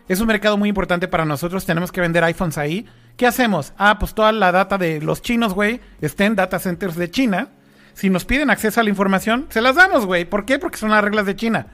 es 0.08 0.20
un 0.20 0.26
mercado 0.26 0.56
muy 0.56 0.68
importante 0.68 1.08
para 1.08 1.24
nosotros, 1.24 1.66
tenemos 1.66 1.92
que 1.92 2.00
vender 2.00 2.24
iPhones 2.24 2.58
ahí. 2.58 2.86
¿Qué 3.16 3.26
hacemos? 3.26 3.72
Ah, 3.76 3.98
pues 3.98 4.14
toda 4.14 4.32
la 4.32 4.52
data 4.52 4.78
de 4.78 5.00
los 5.00 5.22
chinos, 5.22 5.54
güey, 5.54 5.80
está 6.00 6.24
en 6.24 6.36
data 6.36 6.58
centers 6.58 6.96
de 6.96 7.10
China. 7.10 7.48
Si 7.94 8.08
nos 8.08 8.24
piden 8.24 8.50
acceso 8.50 8.80
a 8.80 8.84
la 8.84 8.90
información, 8.90 9.46
se 9.50 9.60
las 9.60 9.76
damos, 9.76 10.06
güey. 10.06 10.24
¿Por 10.24 10.44
qué? 10.44 10.58
Porque 10.58 10.78
son 10.78 10.90
las 10.90 11.04
reglas 11.04 11.26
de 11.26 11.36
China. 11.36 11.66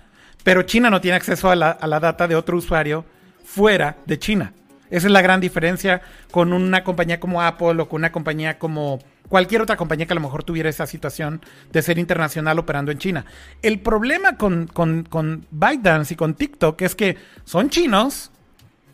Pero 0.42 0.62
China 0.62 0.90
no 0.90 1.00
tiene 1.00 1.16
acceso 1.16 1.50
a 1.50 1.56
la, 1.56 1.70
a 1.70 1.86
la 1.86 2.00
data 2.00 2.26
de 2.26 2.34
otro 2.34 2.56
usuario 2.56 3.04
fuera 3.44 3.96
de 4.06 4.18
China. 4.18 4.52
Esa 4.90 5.06
es 5.06 5.12
la 5.12 5.22
gran 5.22 5.40
diferencia 5.40 6.00
con 6.30 6.52
una 6.52 6.84
compañía 6.84 7.20
como 7.20 7.42
Apple 7.42 7.82
o 7.82 7.88
con 7.88 8.00
una 8.00 8.12
compañía 8.12 8.58
como 8.58 9.00
cualquier 9.28 9.62
otra 9.62 9.76
compañía 9.76 10.06
que 10.06 10.12
a 10.12 10.16
lo 10.16 10.22
mejor 10.22 10.42
tuviera 10.42 10.68
esa 10.68 10.86
situación 10.86 11.42
de 11.70 11.82
ser 11.82 11.98
internacional 11.98 12.58
operando 12.58 12.90
en 12.90 12.98
China. 12.98 13.24
El 13.62 13.80
problema 13.80 14.36
con, 14.36 14.66
con, 14.66 15.04
con 15.04 15.46
ByteDance 15.50 16.14
y 16.14 16.16
con 16.16 16.34
TikTok 16.34 16.80
es 16.82 16.94
que 16.94 17.16
son 17.44 17.70
chinos. 17.70 18.30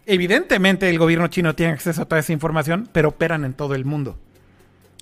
Evidentemente 0.07 0.91
el 0.91 0.99
gobierno 0.99 1.29
chino 1.29 1.55
tiene 1.55 1.73
acceso 1.73 2.03
a 2.03 2.05
toda 2.05 2.21
esa 2.21 2.33
información, 2.33 2.89
pero 2.93 3.11
operan 3.11 3.45
en 3.45 3.55
todo 3.55 3.75
el 3.75 3.85
mundo. 3.85 4.19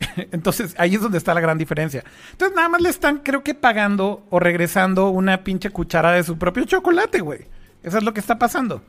Entonces 0.32 0.74
ahí 0.78 0.94
es 0.94 1.00
donde 1.00 1.18
está 1.18 1.34
la 1.34 1.40
gran 1.40 1.58
diferencia. 1.58 2.04
Entonces 2.32 2.54
nada 2.54 2.68
más 2.68 2.80
le 2.80 2.88
están, 2.88 3.18
creo 3.18 3.42
que 3.42 3.54
pagando 3.54 4.26
o 4.30 4.38
regresando 4.38 5.08
una 5.08 5.44
pinche 5.44 5.70
cuchara 5.70 6.12
de 6.12 6.22
su 6.22 6.38
propio 6.38 6.64
chocolate, 6.64 7.20
güey. 7.20 7.46
Eso 7.82 7.98
es 7.98 8.04
lo 8.04 8.14
que 8.14 8.20
está 8.20 8.38
pasando. 8.38 8.82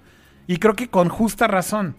Y 0.48 0.58
creo 0.58 0.76
que 0.76 0.90
con 0.90 1.10
justa 1.10 1.48
razón, 1.48 1.96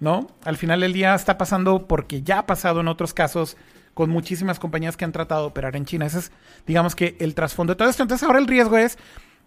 ¿no? 0.00 0.28
Al 0.44 0.56
final 0.56 0.80
del 0.80 0.92
día 0.92 1.14
está 1.14 1.38
pasando 1.38 1.86
porque 1.86 2.22
ya 2.22 2.40
ha 2.40 2.46
pasado 2.46 2.80
en 2.80 2.88
otros 2.88 3.14
casos 3.14 3.56
con 3.94 4.10
muchísimas 4.10 4.58
compañías 4.58 4.96
que 4.96 5.04
han 5.04 5.12
tratado 5.12 5.42
de 5.42 5.48
operar 5.48 5.76
en 5.76 5.86
China. 5.86 6.06
Ese 6.06 6.18
es, 6.18 6.32
digamos 6.66 6.94
que, 6.94 7.16
el 7.18 7.34
trasfondo 7.34 7.72
de 7.72 7.78
todo 7.78 7.88
esto. 7.88 8.02
Entonces 8.02 8.26
ahora 8.26 8.38
el 8.38 8.46
riesgo 8.46 8.76
es 8.76 8.98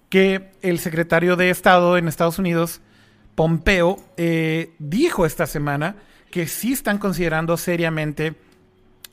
que 0.09 0.51
el 0.61 0.79
secretario 0.79 1.35
de 1.35 1.51
Estado 1.51 1.97
en 1.97 2.07
Estados 2.07 2.39
Unidos, 2.39 2.81
Pompeo, 3.35 3.99
eh, 4.17 4.73
dijo 4.79 5.25
esta 5.25 5.45
semana 5.45 5.95
que 6.31 6.47
sí 6.47 6.73
están 6.73 6.97
considerando 6.97 7.57
seriamente 7.57 8.35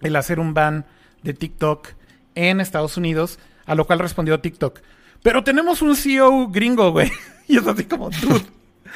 el 0.01 0.17
hacer 0.17 0.41
un 0.41 0.55
ban 0.55 0.87
de 1.23 1.35
TikTok 1.35 1.89
en 2.35 2.61
Estados 2.61 2.97
Unidos, 2.97 3.39
a 3.67 3.75
lo 3.75 3.87
cual 3.87 3.99
respondió 3.99 4.41
TikTok. 4.41 4.81
Pero 5.23 5.45
tenemos 5.45 5.83
un 5.83 5.97
CEO 5.97 6.49
gringo, 6.49 6.93
güey. 6.93 7.11
Y 7.49 7.59
es 7.59 7.67
así 7.67 7.85
como, 7.85 8.11
tú. 8.11 8.41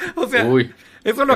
O 0.15 0.27
sea, 0.27 0.41
eso, 1.03 1.25
lo 1.25 1.33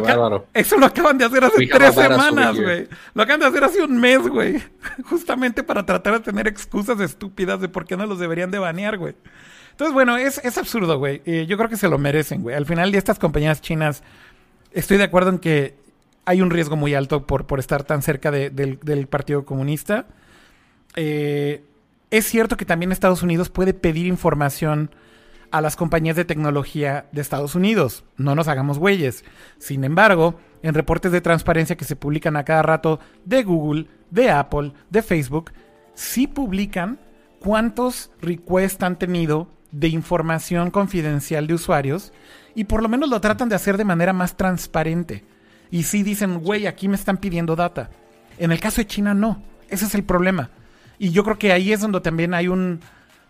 eso, 0.53 0.77
lo 0.77 0.85
acaban 0.85 1.17
de 1.17 1.25
hacer 1.25 1.43
hace 1.43 1.67
tres 1.67 1.95
semanas, 1.95 2.55
güey. 2.59 2.87
Lo 3.13 3.23
acaban 3.23 3.39
de 3.39 3.45
hacer 3.47 3.63
hace 3.63 3.83
un 3.83 3.99
mes, 3.99 4.19
güey. 4.27 4.61
Justamente 5.05 5.63
para 5.63 5.85
tratar 5.85 6.13
de 6.13 6.19
tener 6.19 6.47
excusas 6.47 6.99
estúpidas 6.99 7.59
de 7.61 7.69
por 7.69 7.85
qué 7.85 7.97
no 7.97 8.05
los 8.05 8.19
deberían 8.19 8.51
de 8.51 8.59
banear, 8.59 8.97
güey. 8.97 9.15
Entonces, 9.71 9.93
bueno, 9.93 10.17
es, 10.17 10.39
es 10.43 10.57
absurdo, 10.57 10.97
güey. 10.99 11.21
yo 11.47 11.57
creo 11.57 11.69
que 11.69 11.77
se 11.77 11.89
lo 11.89 11.97
merecen, 11.97 12.43
güey. 12.43 12.55
Al 12.55 12.65
final 12.65 12.91
de 12.91 12.97
estas 12.97 13.19
compañías 13.19 13.61
chinas, 13.61 14.03
estoy 14.71 14.97
de 14.97 15.03
acuerdo 15.03 15.31
en 15.31 15.39
que 15.39 15.75
hay 16.25 16.41
un 16.41 16.49
riesgo 16.49 16.75
muy 16.75 16.93
alto 16.93 17.25
por, 17.25 17.45
por 17.45 17.59
estar 17.59 17.83
tan 17.83 18.01
cerca 18.01 18.31
del, 18.31 19.07
Partido 19.09 19.45
Comunista. 19.45 20.07
Eh, 20.95 21.63
es 22.11 22.25
cierto 22.25 22.57
que 22.57 22.65
también 22.65 22.91
Estados 22.91 23.23
Unidos 23.23 23.49
puede 23.49 23.73
pedir 23.73 24.07
información 24.07 24.91
a 25.51 25.61
las 25.61 25.75
compañías 25.75 26.15
de 26.15 26.25
tecnología 26.25 27.07
de 27.11 27.21
Estados 27.21 27.55
Unidos. 27.55 28.03
No 28.17 28.35
nos 28.35 28.47
hagamos 28.47 28.79
güeyes. 28.79 29.23
Sin 29.57 29.83
embargo, 29.83 30.39
en 30.61 30.73
reportes 30.73 31.11
de 31.11 31.21
transparencia 31.21 31.77
que 31.77 31.85
se 31.85 31.95
publican 31.95 32.37
a 32.37 32.45
cada 32.45 32.61
rato 32.61 32.99
de 33.25 33.43
Google, 33.43 33.87
de 34.11 34.29
Apple, 34.29 34.73
de 34.89 35.01
Facebook, 35.01 35.51
sí 35.93 36.27
publican 36.27 36.99
cuántos 37.39 38.11
requests 38.21 38.83
han 38.83 38.97
tenido 38.97 39.49
de 39.71 39.89
información 39.89 40.71
confidencial 40.71 41.47
de 41.47 41.53
usuarios 41.53 42.13
y 42.55 42.63
por 42.63 42.81
lo 42.81 42.89
menos 42.89 43.09
lo 43.09 43.19
tratan 43.21 43.49
de 43.49 43.55
hacer 43.55 43.77
de 43.77 43.85
manera 43.85 44.13
más 44.13 44.37
transparente. 44.37 45.25
Y 45.69 45.83
sí 45.83 46.03
dicen, 46.03 46.39
güey, 46.39 46.67
aquí 46.67 46.87
me 46.87 46.95
están 46.95 47.17
pidiendo 47.17 47.55
data. 47.55 47.89
En 48.37 48.51
el 48.51 48.59
caso 48.59 48.81
de 48.81 48.87
China 48.87 49.13
no. 49.13 49.43
Ese 49.69 49.85
es 49.85 49.95
el 49.95 50.03
problema. 50.03 50.51
Y 50.97 51.11
yo 51.11 51.23
creo 51.23 51.37
que 51.37 51.51
ahí 51.51 51.73
es 51.73 51.81
donde 51.81 51.99
también 52.01 52.33
hay 52.33 52.47
un, 52.47 52.79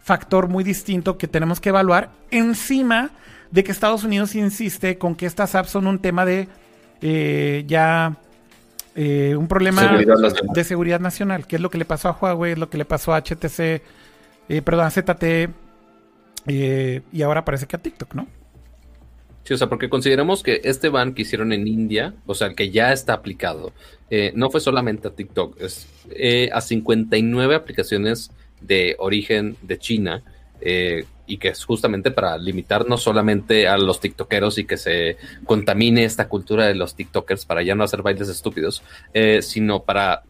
factor 0.06 0.47
muy 0.47 0.64
distinto 0.64 1.18
que 1.18 1.28
tenemos 1.28 1.60
que 1.60 1.70
evaluar 1.70 2.12
encima 2.30 3.10
de 3.49 3.64
que 3.64 3.72
Estados 3.72 4.03
Unidos 4.03 4.36
insiste 4.36 4.99
con 4.99 5.16
que 5.16 5.26
estas 5.26 5.56
apps 5.56 5.72
son 5.72 5.88
un 5.88 5.97
tema 5.97 6.26
de 6.26 6.47
eh, 7.01 7.64
ya 7.66 8.16
eh, 8.93 9.36
un 9.36 9.47
problema 9.47 9.97
de 10.53 10.64
seguridad 10.64 10.99
nacional, 10.99 11.47
que 11.47 11.56
es 11.56 11.62
lo 11.62 11.72
que 11.72 11.80
le 11.80 11.86
pasó 11.86 12.10
a 12.10 12.12
Huawei, 12.12 12.51
es 12.51 12.60
lo 12.60 12.70
que 12.70 12.78
le 12.78 12.86
pasó 12.86 13.16
a 13.16 13.22
HTC, 13.24 13.82
eh, 14.47 14.62
perdón, 14.64 14.86
a 14.86 14.91
ZTE 14.91 15.49
y 17.12 17.22
ahora 17.24 17.43
parece 17.43 17.66
que 17.66 17.76
a 17.76 17.82
TikTok, 17.82 18.14
¿no? 18.14 18.28
Sí, 19.43 19.56
o 19.56 19.58
sea, 19.58 19.70
porque 19.70 19.89
consideramos 19.89 20.43
que 20.43 20.62
este 20.66 20.89
ban 20.89 21.16
que 21.16 21.24
hicieron 21.24 21.51
en 21.51 21.68
India, 21.68 22.14
o 22.28 22.36
sea, 22.36 22.47
el 22.49 22.56
que 22.56 22.70
ya 22.70 22.93
está 22.93 23.14
aplicado, 23.14 23.74
no 24.36 24.51
fue 24.51 24.62
solamente 24.62 25.08
a 25.08 25.12
TikTok, 25.16 25.60
es 25.60 25.88
a 26.53 26.62
59 26.62 27.56
aplicaciones 27.56 28.30
de 28.66 28.95
origen 28.99 29.57
de 29.61 29.78
China 29.78 30.24
eh, 30.61 31.05
y 31.28 31.38
que 31.38 31.49
es 31.49 31.63
justamente 31.66 32.11
para 32.11 32.38
limitar 32.38 32.88
no 32.88 32.97
solamente 32.97 33.68
a 33.68 33.78
los 33.78 33.99
tiktokeros 33.99 34.57
y 34.57 34.66
que 34.66 34.78
se 34.78 35.18
contamine 35.45 36.03
esta 36.03 36.28
cultura 36.28 36.68
de 36.68 36.76
los 36.76 36.95
tiktokers 36.95 37.45
para 37.45 37.63
ya 37.63 37.76
no 37.76 37.84
hacer 37.84 38.01
bailes 38.01 38.30
estúpidos, 38.30 38.84
eh, 39.13 39.41
sino 39.41 39.84
para 39.84 40.24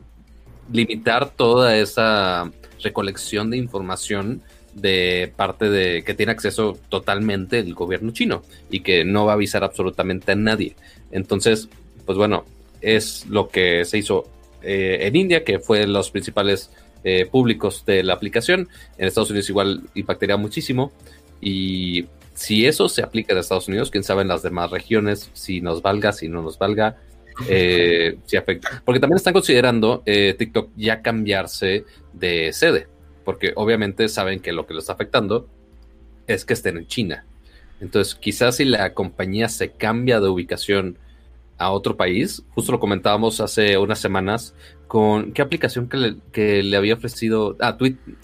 limitar 0.72 1.30
toda 1.30 1.78
esa 1.78 2.52
recolección 2.82 3.50
de 3.50 3.58
información 3.58 4.42
de 4.74 5.32
parte 5.36 5.70
de 5.70 6.04
que 6.04 6.14
tiene 6.14 6.34
acceso 6.34 6.78
totalmente 6.90 7.60
el 7.60 7.74
gobierno 7.74 8.12
chino 8.12 8.44
y 8.70 8.82
que 8.82 9.06
no 9.06 9.26
va 9.26 9.34
a 9.34 9.36
avisar 9.36 9.64
absolutamente 9.64 10.34
a 10.34 10.36
nadie. 10.36 10.76
Entonces, 11.12 11.70
pues 12.06 12.18
bueno, 12.18 12.46
es 12.82 13.26
lo 13.28 13.48
que 13.48 13.86
se 13.86 13.98
hizo 13.98 14.30
eh, 14.62 15.00
en 15.02 15.16
India, 15.16 15.44
que 15.44 15.60
fue 15.60 15.88
los 15.88 16.12
principales 16.12 16.72
eh, 17.08 17.28
públicos 17.28 17.86
de 17.86 18.02
la 18.02 18.14
aplicación. 18.14 18.68
En 18.98 19.08
Estados 19.08 19.30
Unidos 19.30 19.48
igual 19.50 19.84
impactaría 19.94 20.38
muchísimo. 20.38 20.92
Y 21.40 22.08
si 22.34 22.66
eso 22.66 22.90
se 22.90 23.04
aplica 23.04 23.34
en 23.34 23.40
Estados 23.40 23.68
Unidos, 23.68 23.92
quién 23.92 24.04
sabe 24.04 24.24
en 24.24 24.28
las 24.28 24.42
demás 24.42 24.72
regiones, 24.72 25.30
si 25.34 25.62
nos 25.62 25.84
valga, 25.84 26.12
si 26.12 26.28
no 26.28 26.42
nos 26.42 26.58
valga, 26.58 26.98
eh, 27.48 28.18
si 28.26 28.38
afecta. 28.38 28.82
Porque 28.84 29.00
también 29.00 29.18
están 29.18 29.34
considerando 29.34 30.02
eh, 30.08 30.36
TikTok 30.38 30.72
ya 30.76 31.04
cambiarse 31.04 31.86
de 32.14 32.52
sede, 32.54 32.88
porque 33.24 33.54
obviamente 33.56 34.10
saben 34.10 34.40
que 34.40 34.52
lo 34.52 34.66
que 34.66 34.74
lo 34.74 34.80
está 34.80 34.94
afectando 34.94 35.48
es 36.26 36.44
que 36.44 36.54
estén 36.54 36.78
en 36.78 36.88
China. 36.88 37.26
Entonces, 37.82 38.16
quizás 38.16 38.56
si 38.56 38.66
la 38.66 38.96
compañía 38.96 39.48
se 39.48 39.70
cambia 39.72 40.20
de 40.20 40.28
ubicación 40.28 40.98
a 41.58 41.72
otro 41.72 41.96
país, 41.96 42.44
justo 42.50 42.72
lo 42.72 42.80
comentábamos 42.80 43.40
hace 43.40 43.78
unas 43.78 44.00
semanas, 44.00 44.54
con 44.88 45.32
qué 45.32 45.42
aplicación 45.42 45.90
que 45.90 46.62
le, 46.64 46.78
había 46.78 46.96
ofrecido 46.96 47.56
a 47.60 47.78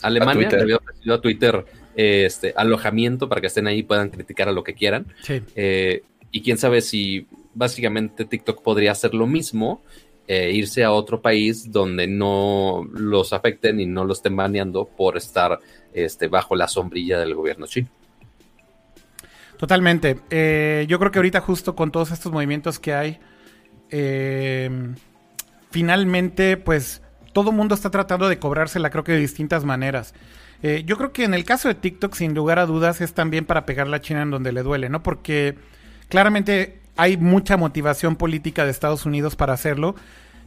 Alemania, 0.03 0.49
le 0.49 0.61
había 0.61 0.77
ofrecido 0.77 1.15
a 1.15 1.21
Twitter 1.21 1.65
este 1.95 2.53
alojamiento 2.55 3.27
para 3.27 3.41
que 3.41 3.47
estén 3.47 3.67
ahí 3.67 3.79
y 3.79 3.83
puedan 3.83 4.09
criticar 4.09 4.49
a 4.49 4.51
lo 4.51 4.63
que 4.63 4.73
quieran. 4.73 5.07
Eh, 5.55 6.03
y 6.31 6.41
quién 6.41 6.57
sabe 6.57 6.81
si 6.81 7.27
básicamente 7.53 8.25
TikTok 8.25 8.61
podría 8.61 8.91
hacer 8.91 9.13
lo 9.13 9.27
mismo, 9.27 9.81
e 10.27 10.51
irse 10.51 10.83
a 10.83 10.91
otro 10.91 11.21
país 11.21 11.71
donde 11.71 12.07
no 12.07 12.87
los 12.93 13.33
afecten 13.33 13.79
y 13.79 13.85
no 13.85 14.05
los 14.05 14.19
estén 14.19 14.35
baneando 14.35 14.85
por 14.85 15.17
estar 15.17 15.59
este, 15.93 16.27
bajo 16.27 16.55
la 16.55 16.67
sombrilla 16.67 17.19
del 17.19 17.35
gobierno 17.35 17.67
chino. 17.67 17.89
Totalmente. 19.61 20.17
Eh, 20.31 20.87
yo 20.89 20.97
creo 20.97 21.11
que 21.11 21.19
ahorita 21.19 21.39
justo 21.39 21.75
con 21.75 21.91
todos 21.91 22.09
estos 22.09 22.31
movimientos 22.31 22.79
que 22.79 22.95
hay, 22.95 23.19
eh, 23.91 24.95
finalmente, 25.69 26.57
pues 26.57 27.03
todo 27.31 27.51
mundo 27.51 27.75
está 27.75 27.91
tratando 27.91 28.27
de 28.27 28.39
cobrársela, 28.39 28.89
creo 28.89 29.03
que 29.03 29.11
de 29.11 29.19
distintas 29.19 29.63
maneras. 29.63 30.15
Eh, 30.63 30.81
yo 30.87 30.97
creo 30.97 31.13
que 31.13 31.25
en 31.25 31.35
el 31.35 31.43
caso 31.43 31.67
de 31.67 31.75
TikTok, 31.75 32.15
sin 32.15 32.33
lugar 32.33 32.57
a 32.57 32.65
dudas, 32.65 33.01
es 33.01 33.13
también 33.13 33.45
para 33.45 33.67
pegar 33.67 33.87
la 33.87 34.01
China 34.01 34.23
en 34.23 34.31
donde 34.31 34.51
le 34.51 34.63
duele, 34.63 34.89
¿no? 34.89 35.03
Porque 35.03 35.59
claramente 36.09 36.79
hay 36.97 37.17
mucha 37.17 37.55
motivación 37.55 38.15
política 38.15 38.65
de 38.65 38.71
Estados 38.71 39.05
Unidos 39.05 39.35
para 39.35 39.53
hacerlo. 39.53 39.93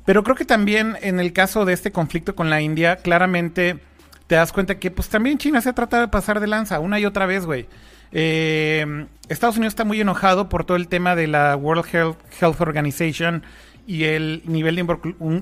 Pero 0.04 0.24
creo 0.24 0.34
que 0.34 0.44
también 0.44 0.96
en 1.02 1.20
el 1.20 1.32
caso 1.32 1.64
de 1.64 1.72
este 1.72 1.92
conflicto 1.92 2.34
con 2.34 2.50
la 2.50 2.60
India, 2.62 2.96
claramente 2.96 3.78
te 4.26 4.34
das 4.34 4.50
cuenta 4.50 4.80
que 4.80 4.90
pues 4.90 5.08
también 5.08 5.38
China 5.38 5.60
se 5.60 5.68
ha 5.68 5.72
tratado 5.72 6.02
de 6.02 6.08
pasar 6.08 6.40
de 6.40 6.48
lanza 6.48 6.80
una 6.80 6.98
y 6.98 7.06
otra 7.06 7.26
vez, 7.26 7.46
güey. 7.46 7.68
Eh, 8.12 9.06
Estados 9.28 9.56
Unidos 9.56 9.72
está 9.72 9.84
muy 9.84 10.00
enojado 10.00 10.48
por 10.48 10.64
todo 10.64 10.76
el 10.76 10.88
tema 10.88 11.16
de 11.16 11.26
la 11.26 11.56
World 11.56 11.84
Health 11.92 12.60
Organization 12.60 13.42
y 13.86 14.04
el 14.04 14.42
nivel 14.46 14.76
de 14.76 14.80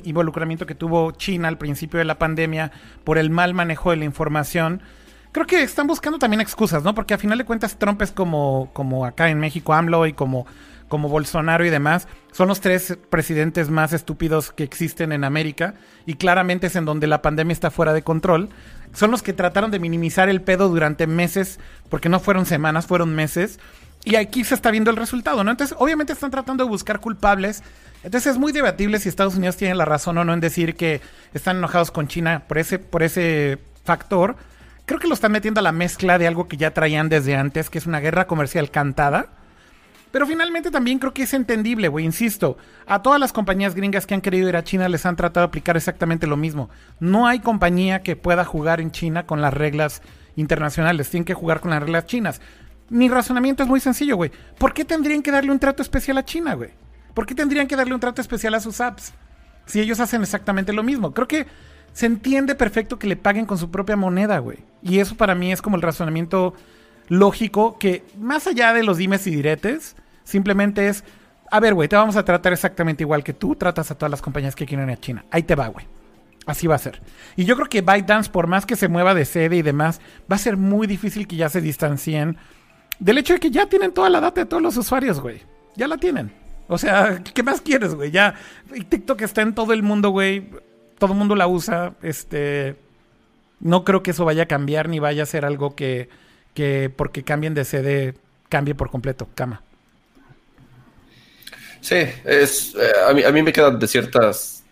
involucramiento 0.04 0.66
que 0.66 0.74
tuvo 0.74 1.12
China 1.12 1.48
al 1.48 1.58
principio 1.58 1.98
de 1.98 2.04
la 2.04 2.18
pandemia 2.18 2.72
por 3.04 3.18
el 3.18 3.30
mal 3.30 3.54
manejo 3.54 3.90
de 3.90 3.96
la 3.96 4.04
información. 4.04 4.82
creo 5.32 5.46
que 5.46 5.62
están 5.62 5.86
buscando 5.86 6.18
también 6.18 6.40
excusas, 6.40 6.82
¿no? 6.82 6.94
Porque 6.94 7.14
a 7.14 7.18
final 7.18 7.38
de 7.38 7.44
cuentas 7.44 7.78
Trump 7.78 8.02
es 8.02 8.12
como, 8.12 8.70
como 8.72 9.06
acá 9.06 9.30
en 9.30 9.38
México 9.40 9.72
AMLO 9.72 10.06
y 10.06 10.12
como, 10.12 10.46
como 10.92 11.08
Bolsonaro 11.08 11.64
y 11.64 11.70
demás. 11.70 12.06
Son 12.32 12.48
los 12.48 12.60
tres 12.60 12.98
presidentes 13.08 13.70
más 13.70 13.94
estúpidos 13.94 14.52
que 14.52 14.62
existen 14.62 15.10
en 15.12 15.24
América 15.24 15.72
y 16.04 16.16
claramente 16.16 16.66
es 16.66 16.76
en 16.76 16.84
donde 16.84 17.06
la 17.06 17.22
pandemia 17.22 17.54
está 17.54 17.70
fuera 17.70 17.94
de 17.94 18.02
control. 18.02 18.50
Son 18.92 19.10
los 19.10 19.22
que 19.22 19.32
trataron 19.32 19.70
de 19.70 19.78
minimizar 19.78 20.28
el 20.28 20.42
pedo 20.42 20.68
durante 20.68 21.06
meses, 21.06 21.58
porque 21.88 22.10
no 22.10 22.20
fueron 22.20 22.44
semanas, 22.44 22.86
fueron 22.86 23.14
meses. 23.14 23.58
Y 24.04 24.16
aquí 24.16 24.44
se 24.44 24.54
está 24.54 24.70
viendo 24.70 24.90
el 24.90 24.98
resultado, 24.98 25.42
¿no? 25.42 25.50
Entonces, 25.50 25.74
obviamente 25.80 26.12
están 26.12 26.30
tratando 26.30 26.62
de 26.64 26.68
buscar 26.68 27.00
culpables. 27.00 27.62
Entonces 28.04 28.32
es 28.32 28.38
muy 28.38 28.52
debatible 28.52 28.98
si 28.98 29.08
Estados 29.08 29.36
Unidos 29.36 29.56
tiene 29.56 29.74
la 29.74 29.86
razón 29.86 30.18
o 30.18 30.26
no 30.26 30.34
en 30.34 30.40
decir 30.40 30.76
que 30.76 31.00
están 31.32 31.56
enojados 31.56 31.90
con 31.90 32.06
China 32.06 32.42
por 32.46 32.58
ese, 32.58 32.78
por 32.78 33.02
ese 33.02 33.58
factor 33.82 34.36
creo 34.84 35.00
que 35.00 35.08
lo 35.08 35.14
están 35.14 35.32
metiendo 35.32 35.60
a 35.60 35.62
la 35.62 35.72
mezcla 35.72 36.18
de 36.18 36.26
algo 36.26 36.48
que 36.48 36.58
ya 36.58 36.74
traían 36.74 37.08
desde 37.08 37.34
antes, 37.34 37.70
que 37.70 37.78
es 37.78 37.86
una 37.86 38.00
guerra 38.00 38.26
comercial 38.26 38.70
cantada. 38.70 39.41
Pero 40.12 40.26
finalmente 40.26 40.70
también 40.70 40.98
creo 40.98 41.14
que 41.14 41.22
es 41.22 41.32
entendible, 41.32 41.88
güey, 41.88 42.04
insisto. 42.04 42.58
A 42.86 43.02
todas 43.02 43.18
las 43.18 43.32
compañías 43.32 43.74
gringas 43.74 44.06
que 44.06 44.14
han 44.14 44.20
querido 44.20 44.48
ir 44.48 44.56
a 44.56 44.62
China 44.62 44.88
les 44.88 45.06
han 45.06 45.16
tratado 45.16 45.46
de 45.46 45.48
aplicar 45.48 45.76
exactamente 45.76 46.26
lo 46.26 46.36
mismo. 46.36 46.68
No 47.00 47.26
hay 47.26 47.40
compañía 47.40 48.02
que 48.02 48.14
pueda 48.14 48.44
jugar 48.44 48.80
en 48.80 48.90
China 48.90 49.26
con 49.26 49.40
las 49.40 49.54
reglas 49.54 50.02
internacionales. 50.36 51.08
Tienen 51.08 51.24
que 51.24 51.34
jugar 51.34 51.60
con 51.60 51.70
las 51.70 51.80
reglas 51.80 52.06
chinas. 52.06 52.42
Mi 52.90 53.08
razonamiento 53.08 53.62
es 53.62 53.68
muy 53.70 53.80
sencillo, 53.80 54.16
güey. 54.16 54.30
¿Por 54.58 54.74
qué 54.74 54.84
tendrían 54.84 55.22
que 55.22 55.30
darle 55.30 55.50
un 55.50 55.58
trato 55.58 55.80
especial 55.80 56.18
a 56.18 56.24
China, 56.24 56.54
güey? 56.54 56.70
¿Por 57.14 57.24
qué 57.24 57.34
tendrían 57.34 57.66
que 57.66 57.76
darle 57.76 57.94
un 57.94 58.00
trato 58.00 58.20
especial 58.20 58.54
a 58.54 58.60
sus 58.60 58.82
apps? 58.82 59.14
Si 59.64 59.80
ellos 59.80 59.98
hacen 59.98 60.20
exactamente 60.20 60.74
lo 60.74 60.82
mismo. 60.82 61.14
Creo 61.14 61.26
que 61.26 61.46
se 61.94 62.04
entiende 62.04 62.54
perfecto 62.54 62.98
que 62.98 63.06
le 63.06 63.16
paguen 63.16 63.46
con 63.46 63.56
su 63.56 63.70
propia 63.70 63.96
moneda, 63.96 64.38
güey. 64.40 64.58
Y 64.82 64.98
eso 64.98 65.16
para 65.16 65.34
mí 65.34 65.52
es 65.52 65.62
como 65.62 65.76
el 65.76 65.82
razonamiento 65.82 66.52
lógico 67.08 67.78
que, 67.78 68.04
más 68.18 68.46
allá 68.46 68.74
de 68.74 68.82
los 68.82 68.98
dimes 68.98 69.26
y 69.26 69.30
diretes, 69.30 69.96
simplemente 70.24 70.88
es, 70.88 71.04
a 71.50 71.60
ver, 71.60 71.74
güey, 71.74 71.88
te 71.88 71.96
vamos 71.96 72.16
a 72.16 72.24
tratar 72.24 72.52
exactamente 72.52 73.02
igual 73.02 73.24
que 73.24 73.32
tú 73.32 73.56
tratas 73.56 73.90
a 73.90 73.94
todas 73.96 74.10
las 74.10 74.22
compañías 74.22 74.56
que 74.56 74.66
quieren 74.66 74.88
ir 74.88 74.94
a 74.94 75.00
China. 75.00 75.24
Ahí 75.30 75.42
te 75.42 75.54
va, 75.54 75.68
güey. 75.68 75.86
Así 76.46 76.66
va 76.66 76.74
a 76.74 76.78
ser. 76.78 77.00
Y 77.36 77.44
yo 77.44 77.54
creo 77.54 77.68
que 77.68 77.82
ByteDance, 77.82 78.30
por 78.30 78.46
más 78.46 78.66
que 78.66 78.76
se 78.76 78.88
mueva 78.88 79.14
de 79.14 79.24
sede 79.24 79.56
y 79.56 79.62
demás, 79.62 80.00
va 80.30 80.36
a 80.36 80.38
ser 80.38 80.56
muy 80.56 80.86
difícil 80.86 81.28
que 81.28 81.36
ya 81.36 81.48
se 81.48 81.60
distancien 81.60 82.36
del 82.98 83.18
hecho 83.18 83.34
de 83.34 83.40
que 83.40 83.50
ya 83.50 83.66
tienen 83.66 83.92
toda 83.92 84.10
la 84.10 84.20
data 84.20 84.40
de 84.40 84.46
todos 84.46 84.62
los 84.62 84.76
usuarios, 84.76 85.20
güey. 85.20 85.40
Ya 85.76 85.86
la 85.86 85.98
tienen. 85.98 86.32
O 86.68 86.78
sea, 86.78 87.22
¿qué 87.34 87.42
más 87.42 87.60
quieres, 87.60 87.94
güey? 87.94 88.10
Ya 88.10 88.34
TikTok 88.88 89.20
está 89.22 89.42
en 89.42 89.54
todo 89.54 89.72
el 89.72 89.82
mundo, 89.82 90.10
güey 90.10 90.48
todo 91.02 91.14
el 91.14 91.18
mundo 91.18 91.34
la 91.34 91.48
usa. 91.48 91.94
Este, 92.00 92.76
no 93.58 93.82
creo 93.82 94.04
que 94.04 94.12
eso 94.12 94.24
vaya 94.24 94.44
a 94.44 94.46
cambiar 94.46 94.88
ni 94.88 95.00
vaya 95.00 95.24
a 95.24 95.26
ser 95.26 95.44
algo 95.44 95.74
que, 95.74 96.08
que 96.54 96.92
porque 96.94 97.24
cambien 97.24 97.54
de 97.54 97.64
sede 97.64 98.14
cambie 98.48 98.76
por 98.76 98.88
completo. 98.88 99.28
Cama. 99.34 99.62
Sí, 101.82 101.96
es, 102.24 102.74
eh, 102.76 102.92
a, 103.08 103.12
mí, 103.12 103.24
a 103.24 103.32
mí 103.32 103.42
me 103.42 103.52
quedan 103.52 103.78
de 103.78 103.88
ciertas 103.88 104.62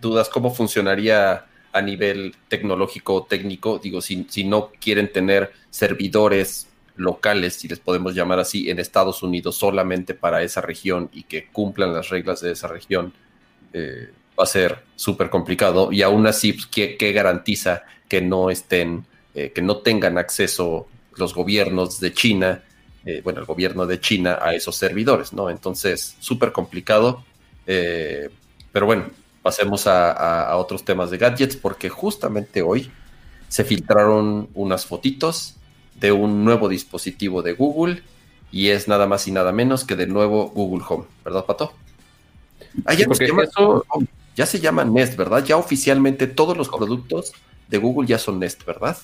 dudas 0.00 0.28
cómo 0.28 0.54
funcionaría 0.54 1.46
a 1.72 1.82
nivel 1.82 2.34
tecnológico 2.48 3.14
o 3.14 3.24
técnico. 3.24 3.80
Digo, 3.82 4.00
si, 4.00 4.26
si 4.28 4.44
no 4.44 4.70
quieren 4.78 5.10
tener 5.10 5.52
servidores 5.70 6.68
locales, 6.96 7.54
si 7.54 7.68
les 7.68 7.80
podemos 7.80 8.14
llamar 8.14 8.38
así, 8.38 8.70
en 8.70 8.78
Estados 8.78 9.22
Unidos 9.22 9.56
solamente 9.56 10.14
para 10.14 10.42
esa 10.42 10.60
región 10.60 11.10
y 11.12 11.22
que 11.24 11.46
cumplan 11.46 11.94
las 11.94 12.10
reglas 12.10 12.42
de 12.42 12.52
esa 12.52 12.68
región. 12.68 13.14
Eh, 13.72 14.10
va 14.38 14.44
a 14.44 14.46
ser 14.46 14.82
súper 14.94 15.30
complicado 15.30 15.90
y 15.90 16.02
aún 16.02 16.26
así, 16.26 16.52
pues, 16.52 16.66
¿qué, 16.66 17.12
garantiza 17.12 17.84
que 18.08 18.20
no 18.20 18.50
estén, 18.50 19.06
eh, 19.34 19.52
que 19.54 19.62
no 19.62 19.78
tengan 19.78 20.18
acceso 20.18 20.86
los 21.16 21.34
gobiernos 21.34 21.98
de 21.98 22.12
China, 22.12 22.62
eh, 23.06 23.20
bueno, 23.22 23.38
el 23.38 23.46
gobierno 23.46 23.86
de 23.86 24.00
China 24.00 24.40
a 24.42 24.52
esos 24.54 24.74
servidores, 24.74 25.32
¿no? 25.32 25.48
Entonces, 25.48 26.16
súper 26.18 26.50
complicado. 26.50 27.24
Eh, 27.64 28.28
pero 28.72 28.86
bueno, 28.86 29.04
pasemos 29.42 29.86
a, 29.86 30.56
otros 30.56 30.84
temas 30.84 31.10
de 31.10 31.18
gadgets 31.18 31.54
porque 31.54 31.88
justamente 31.88 32.62
hoy 32.62 32.90
se 33.48 33.62
filtraron 33.62 34.48
unas 34.54 34.86
fotitos 34.86 35.54
de 35.94 36.10
un 36.10 36.44
nuevo 36.44 36.68
dispositivo 36.68 37.42
de 37.42 37.52
Google 37.52 38.02
y 38.50 38.70
es 38.70 38.88
nada 38.88 39.06
más 39.06 39.28
y 39.28 39.30
nada 39.30 39.52
menos 39.52 39.84
que 39.84 39.94
de 39.94 40.08
nuevo 40.08 40.48
Google 40.48 40.84
Home, 40.88 41.04
¿verdad, 41.24 41.46
Pato? 41.46 41.74
Ah, 42.84 42.94
porque 43.06 43.26
eso, 43.26 43.84
ya 44.34 44.46
se 44.46 44.58
llama 44.58 44.84
Nest, 44.84 45.16
¿verdad? 45.16 45.44
Ya 45.44 45.56
oficialmente 45.56 46.26
todos 46.26 46.56
los 46.56 46.68
productos 46.68 47.32
de 47.68 47.78
Google 47.78 48.08
ya 48.08 48.18
son 48.18 48.40
Nest, 48.40 48.64
¿verdad? 48.64 48.96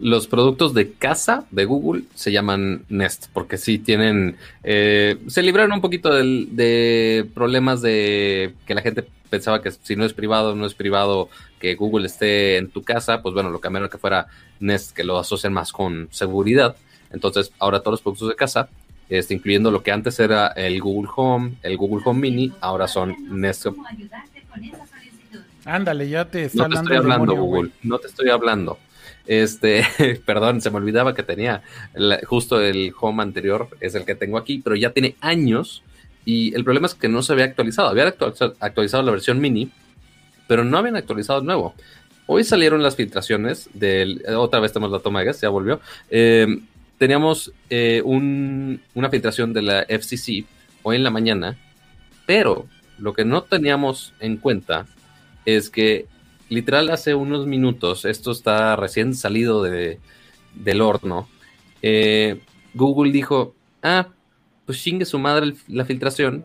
Los 0.00 0.26
productos 0.26 0.74
de 0.74 0.92
casa 0.92 1.46
de 1.50 1.64
Google 1.64 2.04
se 2.14 2.32
llaman 2.32 2.84
Nest, 2.88 3.26
porque 3.32 3.56
sí 3.56 3.78
tienen. 3.78 4.36
Eh, 4.62 5.16
se 5.26 5.42
libraron 5.42 5.72
un 5.72 5.80
poquito 5.80 6.10
de, 6.14 7.26
problemas 7.34 7.82
de 7.82 8.54
que 8.66 8.74
la 8.74 8.82
gente 8.82 9.04
pensaba 9.28 9.60
que 9.60 9.70
si 9.70 9.96
no 9.96 10.04
es 10.04 10.12
privado, 10.12 10.54
no 10.54 10.66
es 10.66 10.74
privado, 10.74 11.28
que 11.58 11.74
Google 11.74 12.06
esté 12.06 12.56
en 12.56 12.70
tu 12.70 12.82
casa. 12.82 13.22
Pues 13.22 13.34
bueno, 13.34 13.50
lo 13.50 13.60
cambiaron 13.60 13.90
que 13.90 13.98
fuera 13.98 14.28
Nest, 14.60 14.94
que 14.94 15.04
lo 15.04 15.18
asocian 15.18 15.52
más 15.52 15.72
con 15.72 16.08
seguridad. 16.10 16.76
Entonces, 17.10 17.52
ahora 17.58 17.80
todos 17.80 17.94
los 17.94 18.02
productos 18.02 18.28
de 18.28 18.36
casa 18.36 18.68
este, 19.08 19.34
incluyendo 19.34 19.70
lo 19.70 19.82
que 19.82 19.90
antes 19.90 20.20
era 20.20 20.48
el 20.48 20.80
Google 20.80 21.10
Home, 21.16 21.54
el 21.62 21.76
Google 21.76 22.02
Home 22.04 22.20
Mini, 22.20 22.52
ahora 22.60 22.86
son 22.86 23.16
Nest. 23.30 23.66
Ándale, 25.64 26.08
ya 26.08 26.24
te 26.26 26.44
está 26.44 26.68
No 26.68 26.74
te 26.74 26.80
estoy 26.80 26.96
hablando, 26.96 27.34
Google. 27.34 27.70
No 27.82 27.98
te 27.98 28.06
estoy 28.06 28.30
hablando. 28.30 28.78
Este, 29.28 29.86
perdón, 30.24 30.62
se 30.62 30.70
me 30.70 30.78
olvidaba 30.78 31.14
que 31.14 31.22
tenía 31.22 31.62
justo 32.26 32.60
el 32.60 32.94
Home 32.98 33.22
anterior, 33.22 33.68
es 33.80 33.94
el 33.94 34.06
que 34.06 34.14
tengo 34.14 34.38
aquí, 34.38 34.60
pero 34.64 34.74
ya 34.74 34.90
tiene 34.90 35.14
años. 35.20 35.84
Y 36.24 36.54
el 36.54 36.64
problema 36.64 36.86
es 36.86 36.94
que 36.94 37.08
no 37.08 37.22
se 37.22 37.34
había 37.34 37.44
actualizado. 37.44 37.88
Había 37.88 38.08
actualizado, 38.08 39.02
la 39.02 39.12
versión 39.12 39.40
mini, 39.40 39.70
pero 40.46 40.64
no 40.64 40.78
habían 40.78 40.96
actualizado 40.96 41.40
el 41.40 41.46
nuevo. 41.46 41.74
Hoy 42.26 42.42
salieron 42.42 42.82
las 42.82 42.96
filtraciones 42.96 43.70
del. 43.74 44.22
Otra 44.36 44.60
vez 44.60 44.72
tenemos 44.72 44.92
la 44.92 44.98
toma 44.98 45.20
de 45.20 45.26
gas, 45.26 45.40
ya 45.40 45.48
volvió. 45.50 45.80
Eh, 46.10 46.60
teníamos 46.98 47.52
eh, 47.70 48.02
una 48.02 49.10
filtración 49.10 49.52
de 49.52 49.62
la 49.62 49.82
FCC 49.88 50.44
hoy 50.82 50.96
en 50.96 51.04
la 51.04 51.10
mañana, 51.10 51.56
pero 52.26 52.66
lo 52.98 53.12
que 53.12 53.24
no 53.24 53.42
teníamos 53.42 54.14
en 54.20 54.38
cuenta 54.38 54.86
es 55.44 55.70
que 55.70 56.06
literal 56.48 56.90
hace 56.90 57.14
unos 57.14 57.46
minutos, 57.46 58.04
esto 58.04 58.30
está 58.30 58.76
recién 58.76 59.14
salido 59.14 59.62
de, 59.62 59.98
del 60.54 60.80
horno, 60.80 61.28
eh, 61.82 62.40
Google 62.74 63.12
dijo, 63.12 63.54
ah, 63.82 64.08
pues 64.66 64.82
chingue 64.82 65.04
su 65.04 65.18
madre 65.18 65.54
la 65.68 65.84
filtración, 65.84 66.44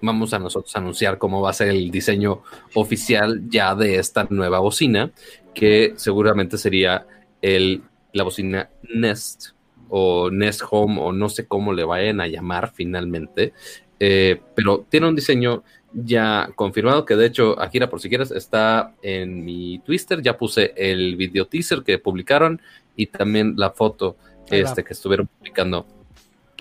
vamos 0.00 0.32
a 0.32 0.38
nosotros 0.38 0.74
anunciar 0.76 1.18
cómo 1.18 1.40
va 1.40 1.50
a 1.50 1.54
ser 1.54 1.68
el 1.68 1.90
diseño 1.90 2.42
oficial 2.74 3.42
ya 3.48 3.74
de 3.74 3.98
esta 3.98 4.26
nueva 4.30 4.58
bocina, 4.60 5.10
que 5.54 5.94
seguramente 5.96 6.58
sería 6.58 7.06
el, 7.42 7.82
la 8.12 8.24
bocina 8.24 8.70
Nest 8.94 9.50
o 9.88 10.30
Nest 10.30 10.62
Home 10.70 11.00
o 11.00 11.12
no 11.12 11.28
sé 11.28 11.46
cómo 11.46 11.72
le 11.72 11.84
vayan 11.84 12.20
a 12.20 12.26
llamar 12.26 12.72
finalmente, 12.74 13.52
eh, 14.00 14.40
pero 14.54 14.86
tiene 14.88 15.08
un 15.08 15.16
diseño 15.16 15.62
ya 15.94 16.50
confirmado, 16.54 17.04
que 17.04 17.16
de 17.16 17.26
hecho, 17.26 17.60
Akira, 17.60 17.88
por 17.88 18.00
si 18.00 18.08
quieres, 18.08 18.30
está 18.30 18.94
en 19.02 19.44
mi 19.44 19.78
Twitter, 19.80 20.20
ya 20.22 20.36
puse 20.36 20.72
el 20.76 21.16
video 21.16 21.46
teaser 21.46 21.82
que 21.82 21.98
publicaron 21.98 22.60
y 22.96 23.06
también 23.06 23.54
la 23.56 23.70
foto 23.70 24.16
este, 24.50 24.84
que 24.84 24.92
estuvieron 24.92 25.28
publicando 25.38 25.86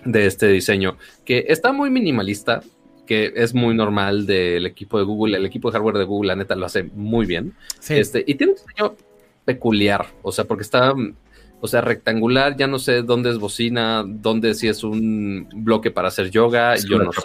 de 0.06 0.26
este 0.26 0.48
diseño, 0.48 0.98
que 1.26 1.46
está 1.48 1.72
muy 1.72 1.90
minimalista, 1.90 2.62
que 3.06 3.34
es 3.36 3.54
muy 3.54 3.76
normal 3.76 4.26
del 4.26 4.66
equipo 4.66 4.98
de 4.98 5.06
Google, 5.06 5.38
el 5.38 5.46
equipo 5.46 5.70
de 5.70 5.74
hardware 5.74 5.98
de 5.98 6.06
Google, 6.06 6.28
la 6.30 6.36
neta, 6.36 6.56
lo 6.56 6.66
hace 6.66 6.84
muy 6.84 7.26
bien. 7.26 7.54
Este, 7.90 8.24
y 8.26 8.36
tiene 8.36 8.54
un 8.54 8.60
diseño 8.60 8.96
peculiar, 9.46 10.08
o 10.22 10.32
sea, 10.32 10.46
porque 10.46 10.64
está, 10.64 10.94
o 11.60 11.68
sea, 11.68 11.82
rectangular, 11.82 12.56
ya 12.56 12.68
no 12.68 12.80
sé 12.80 13.02
dónde 13.02 13.32
es 13.32 13.40
bocina, 13.40 14.04
dónde 14.06 14.54
si 14.54 14.68
es 14.68 14.84
un 14.84 15.50
bloque 15.54 15.92
para 15.92 16.10
hacer 16.10 16.30
yoga, 16.30 16.76
yo 16.78 17.00
no 17.00 17.12
sé. 17.12 17.22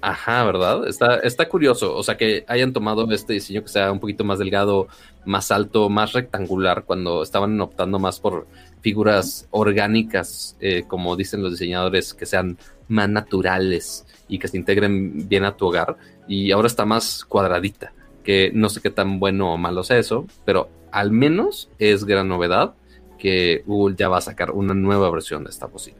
Ajá, 0.00 0.44
¿verdad? 0.44 0.86
Está, 0.86 1.16
está 1.16 1.48
curioso, 1.48 1.96
o 1.96 2.02
sea, 2.04 2.16
que 2.16 2.44
hayan 2.46 2.72
tomado 2.72 3.10
este 3.10 3.32
diseño 3.32 3.62
que 3.62 3.68
sea 3.68 3.90
un 3.90 3.98
poquito 3.98 4.22
más 4.22 4.38
delgado, 4.38 4.86
más 5.24 5.50
alto, 5.50 5.88
más 5.88 6.12
rectangular, 6.12 6.84
cuando 6.84 7.22
estaban 7.22 7.60
optando 7.60 7.98
más 7.98 8.20
por 8.20 8.46
figuras 8.80 9.48
orgánicas, 9.50 10.56
eh, 10.60 10.84
como 10.86 11.16
dicen 11.16 11.42
los 11.42 11.52
diseñadores, 11.52 12.14
que 12.14 12.26
sean 12.26 12.58
más 12.86 13.08
naturales 13.08 14.06
y 14.28 14.38
que 14.38 14.46
se 14.46 14.56
integren 14.56 15.28
bien 15.28 15.44
a 15.44 15.56
tu 15.56 15.66
hogar, 15.66 15.96
y 16.28 16.52
ahora 16.52 16.68
está 16.68 16.84
más 16.84 17.24
cuadradita, 17.24 17.92
que 18.22 18.52
no 18.54 18.68
sé 18.68 18.80
qué 18.80 18.90
tan 18.90 19.18
bueno 19.18 19.52
o 19.54 19.56
malo 19.56 19.82
sea 19.82 19.98
eso, 19.98 20.26
pero 20.44 20.68
al 20.92 21.10
menos 21.10 21.70
es 21.78 22.04
gran 22.04 22.28
novedad 22.28 22.74
que 23.18 23.64
Google 23.66 23.96
ya 23.98 24.08
va 24.08 24.18
a 24.18 24.22
sacar 24.22 24.52
una 24.52 24.74
nueva 24.74 25.10
versión 25.10 25.42
de 25.42 25.50
esta 25.50 25.66
bocina. 25.66 25.98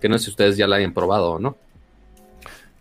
Que 0.00 0.08
no 0.08 0.16
sé 0.16 0.26
si 0.26 0.30
ustedes 0.30 0.56
ya 0.56 0.68
la 0.68 0.76
hayan 0.76 0.94
probado 0.94 1.32
o 1.32 1.38
no. 1.40 1.56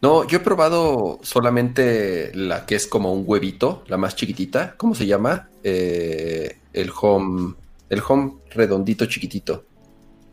No, 0.04 0.28
yo 0.28 0.40
he 0.40 0.42
probado 0.42 1.20
solamente 1.22 2.30
la 2.36 2.66
que 2.66 2.76
es 2.76 2.88
como 2.88 3.14
un 3.14 3.24
huevito, 3.26 3.86
la 3.88 3.96
más 3.96 4.18
chiquitita. 4.18 4.76
¿Cómo 4.76 4.96
se 4.96 5.06
llama? 5.06 5.48
Eh, 5.64 6.58
el 6.74 6.92
home, 7.02 7.54
el 7.90 8.02
home 8.06 8.34
redondito 8.50 9.06
chiquitito. 9.06 9.64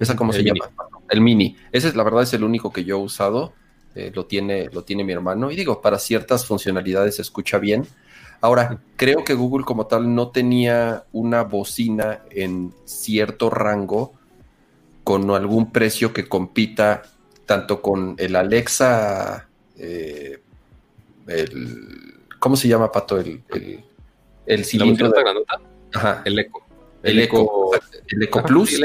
¿Esa 0.01 0.17
cómo 0.17 0.33
se 0.33 0.43
llama? 0.43 0.69
El 1.09 1.21
mini. 1.21 1.57
Ese 1.71 1.87
es 1.87 1.95
la 1.95 2.03
verdad 2.03 2.25
es 2.25 2.33
el 2.33 2.43
único 2.43 2.73
que 2.73 2.83
yo 2.83 2.99
he 2.99 3.01
usado. 3.01 3.53
Eh, 3.95 4.11
lo, 4.13 4.27
tiene, 4.27 4.69
lo 4.73 4.83
tiene 4.83 5.05
mi 5.05 5.13
hermano. 5.13 5.53
Y 5.53 5.57
digo, 5.57 5.81
para 5.81 6.01
ciertas 6.01 6.45
funcionalidades 6.47 7.15
se 7.15 7.23
escucha 7.23 7.59
bien. 7.59 7.87
Ahora, 8.41 8.81
creo 8.97 9.23
que 9.23 9.35
Google 9.35 9.65
como 9.65 9.87
tal 9.87 10.13
no 10.17 10.31
tenía 10.31 11.05
una 11.13 11.45
bocina 11.45 12.23
en 12.33 12.75
cierto 12.87 13.51
rango 13.51 14.15
con 15.05 15.31
algún 15.31 15.71
precio 15.71 16.13
que 16.13 16.29
compita 16.29 17.03
tanto 17.47 17.81
con 17.81 18.17
el 18.19 18.35
Alexa, 18.35 19.47
eh, 19.81 20.39
el, 21.27 22.15
¿cómo 22.39 22.57
se 22.57 22.69
llama, 22.69 22.93
Pato? 22.93 23.19
El, 23.19 23.43
el, 24.47 24.65
cilindro. 24.65 25.13
Ajá. 25.93 26.23
El 26.25 26.39
Eco. 26.39 26.67
El, 27.03 27.19
Eco, 27.19 27.71
el 28.09 28.23
Eco 28.23 28.43
Plus. 28.43 28.79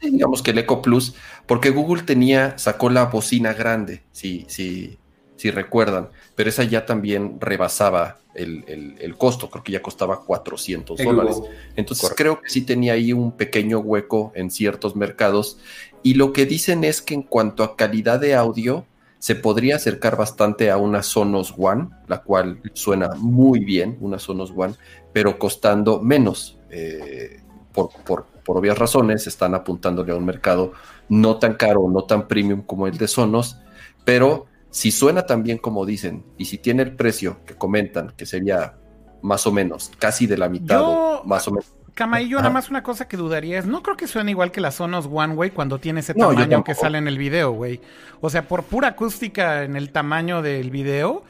digamos 0.00 0.42
que 0.42 0.50
el 0.50 0.58
Eco 0.58 0.82
Plus, 0.82 1.14
porque 1.46 1.70
Google 1.70 2.02
tenía, 2.02 2.58
sacó 2.58 2.90
la 2.90 3.06
bocina 3.06 3.54
grande, 3.54 4.02
si, 4.12 4.44
si, 4.48 4.98
si 5.36 5.50
recuerdan, 5.50 6.10
pero 6.34 6.50
esa 6.50 6.64
ya 6.64 6.84
también 6.84 7.38
rebasaba 7.40 8.18
el, 8.34 9.14
costo, 9.16 9.50
creo 9.50 9.64
que 9.64 9.72
ya 9.72 9.82
costaba 9.82 10.22
400 10.24 10.98
dólares. 10.98 11.40
Entonces 11.76 12.12
creo 12.16 12.40
que 12.40 12.50
sí 12.50 12.62
tenía 12.62 12.94
ahí 12.94 13.12
un 13.12 13.32
pequeño 13.32 13.78
hueco 13.78 14.32
en 14.34 14.50
ciertos 14.50 14.96
mercados 14.96 15.58
y 16.02 16.14
lo 16.14 16.32
que 16.32 16.46
dicen 16.46 16.84
es 16.84 17.00
que 17.02 17.14
en 17.14 17.22
cuanto 17.22 17.62
a 17.62 17.76
calidad 17.76 18.20
de 18.20 18.34
audio, 18.34 18.86
se 19.22 19.36
podría 19.36 19.76
acercar 19.76 20.16
bastante 20.16 20.68
a 20.72 20.78
una 20.78 21.00
Sonos 21.04 21.54
One, 21.56 21.90
la 22.08 22.22
cual 22.24 22.60
suena 22.72 23.10
muy 23.18 23.60
bien, 23.60 23.96
una 24.00 24.18
Sonos 24.18 24.52
One, 24.56 24.74
pero 25.12 25.38
costando 25.38 26.00
menos. 26.00 26.58
Eh, 26.70 27.40
por, 27.72 27.90
por, 28.04 28.24
por, 28.44 28.56
obvias 28.56 28.76
razones, 28.76 29.28
están 29.28 29.54
apuntándole 29.54 30.10
a 30.10 30.16
un 30.16 30.24
mercado 30.24 30.72
no 31.08 31.38
tan 31.38 31.54
caro, 31.54 31.88
no 31.88 32.02
tan 32.02 32.26
premium 32.26 32.62
como 32.62 32.88
el 32.88 32.98
de 32.98 33.06
Sonos, 33.06 33.58
pero 34.04 34.46
si 34.70 34.90
suena 34.90 35.24
tan 35.24 35.44
bien 35.44 35.58
como 35.58 35.86
dicen 35.86 36.24
y 36.36 36.46
si 36.46 36.58
tiene 36.58 36.82
el 36.82 36.96
precio 36.96 37.44
que 37.46 37.54
comentan, 37.54 38.12
que 38.16 38.26
sería 38.26 38.76
más 39.22 39.46
o 39.46 39.52
menos 39.52 39.92
casi 40.00 40.26
de 40.26 40.36
la 40.36 40.48
mitad, 40.48 41.22
más 41.22 41.46
o 41.46 41.52
menos. 41.52 41.72
Camaillo, 41.94 42.38
nada 42.38 42.50
más 42.50 42.70
una 42.70 42.82
cosa 42.82 43.06
que 43.06 43.18
dudaría 43.18 43.58
es, 43.58 43.66
no 43.66 43.82
creo 43.82 43.96
que 43.96 44.06
suene 44.06 44.30
igual 44.30 44.50
que 44.50 44.62
la 44.62 44.70
Sonos 44.70 45.08
One, 45.12 45.34
güey, 45.34 45.50
cuando 45.50 45.78
tiene 45.78 46.00
ese 46.00 46.14
tamaño 46.14 46.64
que 46.64 46.74
sale 46.74 46.96
en 46.96 47.06
el 47.06 47.18
video, 47.18 47.52
güey. 47.52 47.80
O 48.20 48.30
sea, 48.30 48.48
por 48.48 48.64
pura 48.64 48.88
acústica 48.88 49.62
en 49.64 49.76
el 49.76 49.90
tamaño 49.90 50.40
del 50.40 50.70
video. 50.70 51.22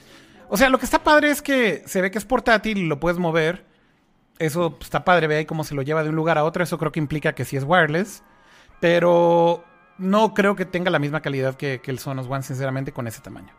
O 0.49 0.57
sea, 0.57 0.69
lo 0.69 0.79
que 0.79 0.85
está 0.85 1.03
padre 1.03 1.31
es 1.31 1.43
que 1.43 1.83
se 1.87 2.01
ve 2.01 2.11
que 2.11 2.19
es 2.19 2.25
portátil 2.25 2.79
y 2.79 2.87
lo 2.87 3.01
puedes 3.01 3.19
mover. 3.19 3.65
Eso 4.39 4.71
pues, 4.71 4.85
está 4.85 5.05
padre, 5.05 5.27
ve 5.27 5.37
ahí 5.37 5.47
cómo 5.47 5.65
se 5.65 5.75
lo 5.75 5.83
lleva 5.83 6.05
de 6.05 6.11
un 6.11 6.17
lugar 6.17 6.39
a 6.39 6.45
otro. 6.45 6.63
Eso 6.63 6.79
creo 6.79 6.93
que 6.93 7.01
implica 7.01 7.35
que 7.35 7.45
sí 7.45 7.57
es 7.57 7.65
wireless. 7.65 8.23
Pero 8.79 9.65
no 9.99 10.35
creo 10.35 10.55
que 10.55 10.65
tenga 10.65 10.91
la 10.91 10.99
misma 10.99 11.23
calidad 11.23 11.57
que, 11.57 11.81
el 11.85 11.99
Sonos 11.99 12.29
One, 12.29 12.43
sinceramente, 12.43 12.93
con 12.93 13.07
ese 13.07 13.21
tamaño. 13.21 13.53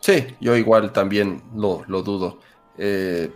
Sí, 0.00 0.26
yo 0.40 0.56
igual 0.56 0.92
también 0.92 1.42
lo, 1.54 1.84
dudo. 1.86 2.40
Eh, 2.78 3.30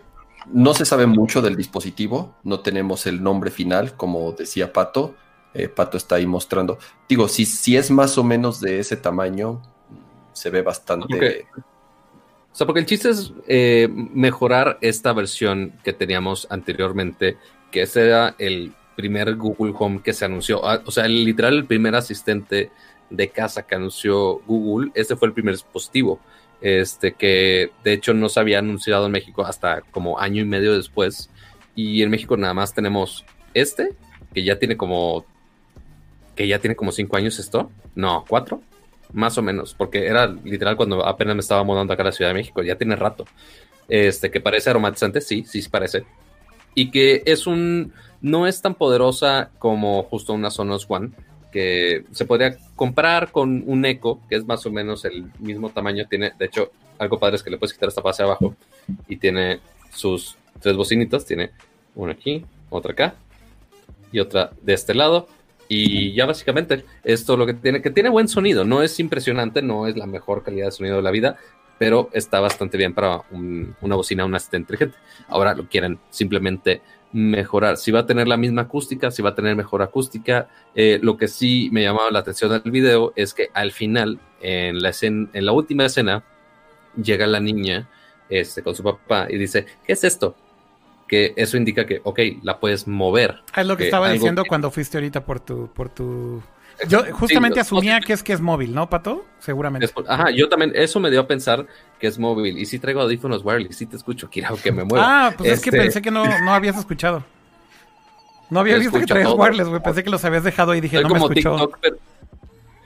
no 0.51 0.73
se 0.73 0.85
sabe 0.85 1.05
mucho 1.05 1.41
del 1.41 1.55
dispositivo, 1.55 2.35
no 2.43 2.59
tenemos 2.59 3.05
el 3.05 3.21
nombre 3.23 3.51
final, 3.51 3.95
como 3.95 4.31
decía 4.31 4.71
Pato. 4.73 5.15
Eh, 5.53 5.69
Pato 5.69 5.97
está 5.97 6.15
ahí 6.15 6.25
mostrando. 6.25 6.77
Digo, 7.07 7.27
si, 7.27 7.45
si 7.45 7.77
es 7.77 7.89
más 7.89 8.17
o 8.17 8.23
menos 8.23 8.59
de 8.59 8.79
ese 8.79 8.97
tamaño, 8.97 9.61
se 10.33 10.49
ve 10.49 10.61
bastante. 10.61 11.47
O 12.51 12.57
sea, 12.57 12.65
porque 12.65 12.79
el 12.79 12.85
chiste 12.85 13.09
es 13.09 13.33
eh, 13.47 13.89
mejorar 13.91 14.77
esta 14.81 15.13
versión 15.13 15.73
que 15.83 15.93
teníamos 15.93 16.47
anteriormente, 16.49 17.37
que 17.71 17.81
ese 17.81 18.05
era 18.05 18.35
el 18.37 18.73
primer 18.95 19.35
Google 19.35 19.73
Home 19.77 20.01
que 20.01 20.13
se 20.13 20.25
anunció. 20.25 20.65
Ah, 20.65 20.81
o 20.85 20.91
sea, 20.91 21.05
el, 21.05 21.25
literal, 21.25 21.53
el 21.53 21.65
primer 21.65 21.95
asistente 21.95 22.71
de 23.09 23.29
casa 23.29 23.65
que 23.65 23.75
anunció 23.75 24.39
Google, 24.45 24.91
ese 24.95 25.15
fue 25.15 25.27
el 25.27 25.33
primer 25.33 25.53
dispositivo. 25.53 26.19
Este 26.61 27.13
que 27.13 27.71
de 27.83 27.93
hecho 27.93 28.13
no 28.13 28.29
se 28.29 28.39
había 28.39 28.59
anunciado 28.59 29.05
en 29.05 29.11
México 29.11 29.45
hasta 29.45 29.81
como 29.81 30.19
año 30.19 30.41
y 30.41 30.45
medio 30.45 30.75
después. 30.75 31.29
Y 31.75 32.01
en 32.01 32.09
México 32.09 32.37
nada 32.37 32.53
más 32.53 32.73
tenemos 32.73 33.25
este, 33.53 33.93
que 34.33 34.43
ya 34.43 34.57
tiene 34.57 34.77
como. 34.77 35.25
que 36.35 36.47
ya 36.47 36.59
tiene 36.59 36.75
como 36.75 36.91
cinco 36.91 37.17
años 37.17 37.39
esto. 37.39 37.71
No, 37.95 38.25
cuatro. 38.27 38.61
Más 39.13 39.37
o 39.37 39.41
menos. 39.41 39.73
Porque 39.73 40.07
era 40.07 40.27
literal 40.27 40.75
cuando 40.75 41.05
apenas 41.05 41.35
me 41.35 41.41
estaba 41.41 41.63
mudando 41.63 41.93
acá 41.93 42.03
a 42.03 42.07
la 42.07 42.11
Ciudad 42.11 42.31
de 42.31 42.35
México. 42.35 42.61
Ya 42.63 42.77
tiene 42.77 42.95
rato. 42.95 43.25
Este, 43.87 44.31
que 44.31 44.41
parece 44.41 44.69
aromatizante, 44.69 45.21
sí, 45.21 45.45
sí 45.45 45.61
parece. 45.69 46.03
Y 46.73 46.91
que 46.91 47.23
es 47.25 47.47
un 47.47 47.93
no 48.21 48.47
es 48.47 48.61
tan 48.61 48.75
poderosa 48.75 49.51
como 49.59 50.03
justo 50.03 50.33
una 50.33 50.49
Sonos 50.49 50.85
One, 50.89 51.11
que 51.55 52.03
se 52.11 52.25
podría 52.25 52.57
comprar 52.75 53.31
con 53.31 53.63
un 53.65 53.85
Echo, 53.85 54.19
que 54.27 54.35
es 54.35 54.45
más 54.45 54.65
o 54.65 54.71
menos 54.71 55.05
el 55.05 55.31
mismo 55.39 55.69
tamaño. 55.69 56.05
Tiene, 56.05 56.33
de 56.37 56.47
hecho, 56.47 56.73
algo 56.99 57.17
padre 57.17 57.37
es 57.37 57.43
que 57.43 57.49
le 57.49 57.57
puedes 57.57 57.71
quitar 57.71 57.87
esta 57.87 58.01
base 58.01 58.23
abajo 58.23 58.57
y 59.07 59.15
tiene 59.15 59.61
sus 59.89 60.35
tres 60.59 60.75
bocinitas. 60.75 61.25
Tiene 61.25 61.51
una 61.95 62.11
aquí, 62.11 62.43
otra 62.69 62.91
acá 62.91 63.15
y 64.11 64.19
otra 64.19 64.51
de 64.61 64.73
este 64.73 64.93
lado. 64.93 65.29
Y 65.69 66.13
ya 66.13 66.25
básicamente 66.25 66.83
esto 67.05 67.37
lo 67.37 67.45
que 67.45 67.53
tiene, 67.53 67.81
que 67.81 67.89
tiene 67.89 68.09
buen 68.09 68.27
sonido. 68.27 68.65
No 68.65 68.83
es 68.83 68.99
impresionante, 68.99 69.61
no 69.61 69.87
es 69.87 69.95
la 69.95 70.07
mejor 70.07 70.43
calidad 70.43 70.65
de 70.65 70.71
sonido 70.73 70.97
de 70.97 71.03
la 71.03 71.11
vida, 71.11 71.37
pero 71.77 72.09
está 72.11 72.41
bastante 72.41 72.77
bien 72.77 72.93
para 72.93 73.21
una 73.31 73.95
bocina, 73.95 74.25
una 74.25 74.35
asistente 74.35 74.73
inteligente. 74.73 74.97
Ahora 75.29 75.55
lo 75.55 75.69
quieren 75.69 75.99
simplemente 76.09 76.81
mejorar. 77.15 77.77
Si 77.77 77.91
va 77.91 78.01
a 78.01 78.05
tener 78.05 78.27
la 78.27 78.35
misma 78.35 78.63
acústica, 78.63 79.09
si 79.09 79.21
va 79.21 79.29
a 79.29 79.35
tener 79.35 79.55
mejor 79.55 79.81
acústica. 79.81 80.49
Eh, 80.75 80.99
lo 81.01 81.15
que 81.15 81.29
sí 81.29 81.69
me 81.71 81.81
llamaba 81.81 82.11
la 82.11 82.19
atención 82.19 82.51
del 82.51 82.71
video 82.71 83.13
es 83.15 83.33
que 83.33 83.49
al 83.53 83.71
final, 83.71 84.19
en 84.41 84.81
la, 84.81 84.89
escena, 84.89 85.29
en 85.31 85.45
la 85.45 85.53
última 85.53 85.85
escena, 85.85 86.23
llega 87.01 87.25
la 87.25 87.39
niña 87.39 87.87
este, 88.29 88.61
con 88.61 88.75
su 88.75 88.83
papá 88.83 89.27
y 89.29 89.37
dice, 89.37 89.65
¿qué 89.87 89.93
es 89.93 90.03
esto? 90.03 90.35
Que 91.07 91.33
eso 91.37 91.55
indica 91.55 91.85
que, 91.85 92.01
ok, 92.03 92.19
la 92.43 92.59
puedes 92.59 92.85
mover. 92.85 93.41
Es 93.55 93.65
lo 93.65 93.77
que, 93.77 93.85
estaba 93.85 94.11
diciendo 94.11 94.43
cuando 94.45 94.69
fuiste 94.69 94.97
ahorita 94.97 95.23
por 95.23 95.39
tu, 95.39 95.69
por 95.73 95.87
tu 95.87 96.43
yo 96.87 97.03
justamente 97.13 97.59
asumía 97.59 97.99
que 97.99 98.13
es 98.13 98.23
que 98.23 98.33
es 98.33 98.41
móvil, 98.41 98.73
¿no, 98.73 98.89
Pato? 98.89 99.25
Seguramente. 99.39 99.89
ajá, 100.07 100.31
yo 100.31 100.49
también, 100.49 100.71
eso 100.75 100.99
me 100.99 101.09
dio 101.09 101.21
a 101.21 101.27
pensar 101.27 101.65
que 101.99 102.07
es 102.07 102.19
móvil. 102.19 102.57
Y 102.57 102.65
si 102.65 102.79
traigo 102.79 103.01
audífonos 103.01 103.43
wireless, 103.43 103.75
sí 103.77 103.85
te 103.85 103.95
escucho, 103.95 104.29
quiero 104.29 104.55
que 104.57 104.71
me 104.71 104.83
mueva. 104.83 105.27
Ah, 105.27 105.33
pues 105.35 105.51
es 105.51 105.61
que 105.61 105.69
este 105.69 105.81
pensé 105.81 106.01
que 106.01 106.11
no, 106.11 106.25
no 106.25 106.53
habías 106.53 106.77
escuchado. 106.77 107.23
No 108.49 108.59
había 108.59 108.77
visto 108.77 108.99
que 108.99 109.05
traías 109.05 109.33
wireless, 109.35 109.67
güey. 109.67 109.81
Pensé 109.81 110.03
que 110.03 110.09
los 110.09 110.23
habías 110.23 110.43
dejado 110.43 110.75
y 110.75 110.81
dije, 110.81 111.01
no 111.01 111.09
me 111.09 111.17
escuchó. 111.17 111.55
TikTok, 111.55 111.77
pero, 111.81 111.97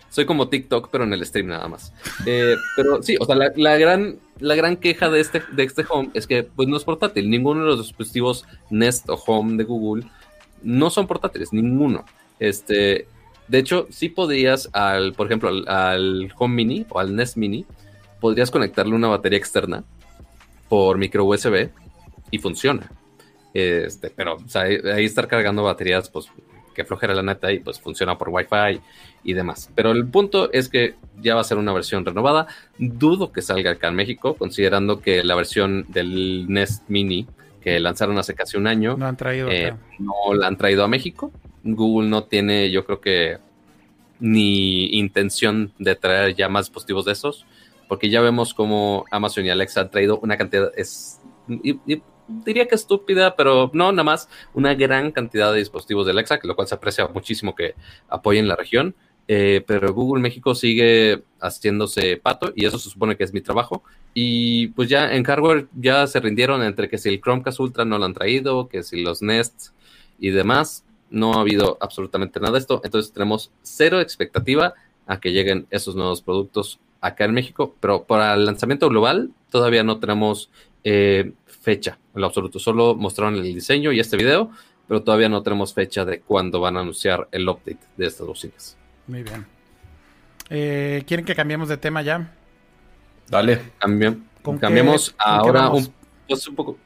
soy 0.10 0.26
como 0.26 0.50
TikTok, 0.50 0.90
pero 0.92 1.04
en 1.04 1.14
el 1.14 1.26
stream 1.26 1.48
nada 1.48 1.68
más. 1.68 1.94
Eh, 2.26 2.56
pero 2.76 3.02
sí, 3.04 3.16
o 3.20 3.26
sea, 3.26 3.36
la, 3.36 3.78
gran, 3.78 4.18
la 4.40 4.56
gran 4.56 4.78
queja 4.78 5.10
de 5.10 5.20
este, 5.20 5.44
de 5.52 5.64
este 5.64 5.86
Home 5.90 6.10
es 6.14 6.28
que 6.28 6.44
pues 6.44 6.68
no 6.68 6.78
es 6.78 6.84
portátil. 6.84 7.30
Ninguno 7.30 7.62
de 7.62 7.68
los 7.68 7.88
dispositivos 7.88 8.46
Nest 8.70 9.10
o 9.10 9.16
Home 9.16 9.58
de 9.58 9.64
Google 9.64 10.06
no 10.64 10.90
son 10.90 11.08
portátiles, 11.08 11.54
ninguno. 11.54 12.06
Este, 12.40 13.08
de 13.50 13.58
hecho, 13.58 13.88
sí 13.90 14.10
podrías, 14.10 14.70
al, 14.74 15.14
por 15.14 15.26
ejemplo, 15.26 15.50
al, 15.68 16.32
Home 16.38 16.56
Mini 16.56 16.86
o 16.90 17.00
al 17.00 17.16
Nest 17.16 17.36
Mini, 17.36 17.66
podrías 18.20 18.52
conectarle 18.52 18.94
una 18.94 19.08
batería 19.08 19.40
externa 19.40 19.84
por 20.70 20.98
micro 20.98 21.26
USB 21.26 21.70
y 22.30 22.38
funciona. 22.38 22.92
Este, 23.54 24.12
pero 24.12 24.38
ahí 24.54 25.06
estar 25.06 25.28
cargando 25.28 25.64
baterías, 25.64 26.10
pues 26.10 26.28
que 26.76 26.86
flojera 26.86 27.16
la 27.16 27.24
neta 27.24 27.52
y 27.52 27.60
pues 27.60 27.80
funciona 27.80 28.18
por 28.18 28.30
Wi-Fi 28.30 28.80
y 29.24 29.34
demás. 29.34 29.72
Pero 29.74 29.92
el 29.92 30.08
punto 30.08 30.52
es 30.54 30.70
que 30.70 30.96
ya 31.20 31.34
va 31.34 31.42
a 31.42 31.44
ser 31.44 31.58
una 31.58 31.74
versión 31.74 32.06
renovada. 32.06 32.48
Dudo 32.78 33.32
que 33.32 33.42
salga 33.42 33.72
acá 33.72 33.88
en 33.88 33.96
México, 33.96 34.36
considerando 34.36 35.02
que 35.02 35.24
la 35.24 35.36
versión 35.36 35.86
del 35.90 36.46
Nest 36.48 36.88
Mini 36.88 37.28
que 37.62 37.80
lanzaron 37.80 38.18
hace 38.18 38.36
casi 38.36 38.58
un 38.58 38.68
año 38.68 38.96
no, 38.96 39.08
han 39.08 39.18
traído 39.18 39.50
eh, 39.50 39.74
no 39.98 40.34
la 40.34 40.48
han 40.48 40.56
traído 40.56 40.84
a 40.84 40.88
México. 40.88 41.32
Google 41.76 42.10
no 42.10 42.24
tiene, 42.24 42.72
yo 42.72 42.86
creo 42.86 43.02
que, 43.02 43.38
ni 44.20 44.98
intención 44.98 45.72
de 45.80 45.96
traer 45.96 46.36
ya 46.36 46.50
más 46.50 46.66
dispositivos 46.66 47.06
de 47.06 47.14
esos, 47.14 47.46
porque 47.88 48.10
ya 48.10 48.22
vemos 48.22 48.54
como 48.54 49.06
Amazon 49.12 49.46
y 49.46 49.50
Alexa 49.50 49.82
han 49.82 49.90
traído 49.90 50.20
una 50.20 50.38
cantidad, 50.38 50.72
es, 50.76 51.20
diría 52.28 52.68
que 52.68 52.76
estúpida, 52.76 53.36
pero 53.36 53.72
no, 53.74 53.92
nada 53.92 54.04
más 54.04 54.30
una 54.54 54.76
gran 54.76 55.12
cantidad 55.12 55.52
de 55.52 55.60
dispositivos 55.60 56.06
de 56.06 56.12
Alexa, 56.12 56.40
que 56.40 56.48
lo 56.48 56.56
cual 56.56 56.68
se 56.68 56.76
aprecia 56.76 57.08
muchísimo 57.08 57.56
que 57.56 57.76
apoyen 58.10 58.48
la 58.48 58.56
región. 58.56 58.96
Eh, 59.32 59.64
pero 59.68 59.94
Google 59.94 60.24
México 60.24 60.56
sigue 60.56 61.22
haciéndose 61.40 62.18
pato 62.18 62.52
y 62.56 62.66
eso 62.66 62.80
se 62.80 62.90
supone 62.90 63.16
que 63.16 63.24
es 63.24 63.32
mi 63.32 63.42
trabajo. 63.42 63.84
Y 64.16 64.70
pues 64.70 64.90
ya 64.90 65.14
en 65.14 65.24
hardware 65.24 65.68
ya 65.76 66.08
se 66.08 66.20
rindieron 66.20 66.64
entre 66.64 66.90
que 66.90 66.98
si 66.98 67.10
el 67.10 67.22
Chromecast 67.22 67.60
Ultra 67.60 67.86
no 67.86 68.00
lo 68.00 68.06
han 68.06 68.16
traído, 68.16 68.68
que 68.68 68.82
si 68.82 69.04
los 69.04 69.22
Nest 69.22 69.68
y 70.20 70.32
demás 70.32 70.84
no 71.10 71.34
ha 71.34 71.42
habido 71.42 71.78
absolutamente 71.82 72.40
nada 72.40 72.54
de 72.54 72.60
esto. 72.60 72.82
Entonces 72.84 73.12
tenemos 73.12 73.52
cero 73.62 74.00
expectativa 74.02 74.74
a 75.08 75.20
que 75.20 75.32
lleguen 75.32 75.68
esos 75.72 75.96
nuevos 75.96 76.22
productos 76.22 76.80
acá 77.02 77.26
en 77.26 77.34
México, 77.34 77.76
pero 77.80 78.04
para 78.04 78.34
el 78.34 78.46
lanzamiento 78.46 78.90
global 78.90 79.32
todavía 79.50 79.84
no 79.84 80.00
tenemos 80.00 80.50
eh, 80.84 81.32
fecha 81.46 81.98
en 82.14 82.22
lo 82.22 82.28
absoluto. 82.28 82.60
Solo 82.60 82.96
mostraron 82.96 83.36
el 83.36 83.44
diseño 83.44 83.92
y 83.92 84.00
este 84.00 84.18
video, 84.18 84.52
pero 84.88 85.04
todavía 85.04 85.30
no 85.30 85.42
tenemos 85.44 85.74
fecha 85.74 86.06
de 86.06 86.22
cuándo 86.22 86.60
van 86.60 86.78
a 86.78 86.82
anunciar 86.82 87.28
el 87.32 87.48
update 87.48 87.80
de 87.98 88.08
estas 88.08 88.28
bocinas. 88.28 88.78
Muy 89.08 89.24
bien. 89.24 89.46
Eh, 90.50 91.04
¿Quieren 91.08 91.26
que 91.26 91.36
cambiemos 91.36 91.70
de 91.70 91.78
tema 91.78 92.02
ya? 92.02 92.34
Dale. 93.30 93.62
cambiemos 94.60 95.16
ahora 95.18 95.70
un, 95.70 95.94
un, 96.28 96.56
poco. 96.56 96.78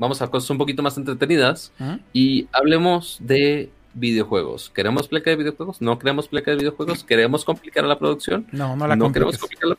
Vamos 0.00 0.22
a 0.22 0.28
cosas 0.28 0.48
un 0.48 0.56
poquito 0.56 0.82
más 0.82 0.96
entretenidas 0.96 1.72
y 2.14 2.48
hablemos 2.52 3.18
de 3.20 3.68
videojuegos. 3.92 4.70
¿Queremos 4.70 5.08
pleca 5.08 5.28
de 5.28 5.36
videojuegos? 5.36 5.82
¿No 5.82 5.98
queremos 5.98 6.26
pleca 6.26 6.52
de 6.52 6.56
videojuegos? 6.56 7.04
¿Queremos 7.04 7.44
complicar 7.44 7.84
la 7.84 7.98
producción? 7.98 8.46
No, 8.50 8.74
no 8.76 8.86
la 8.86 8.96
no 8.96 9.12
queremos 9.12 9.36
complicar 9.36 9.76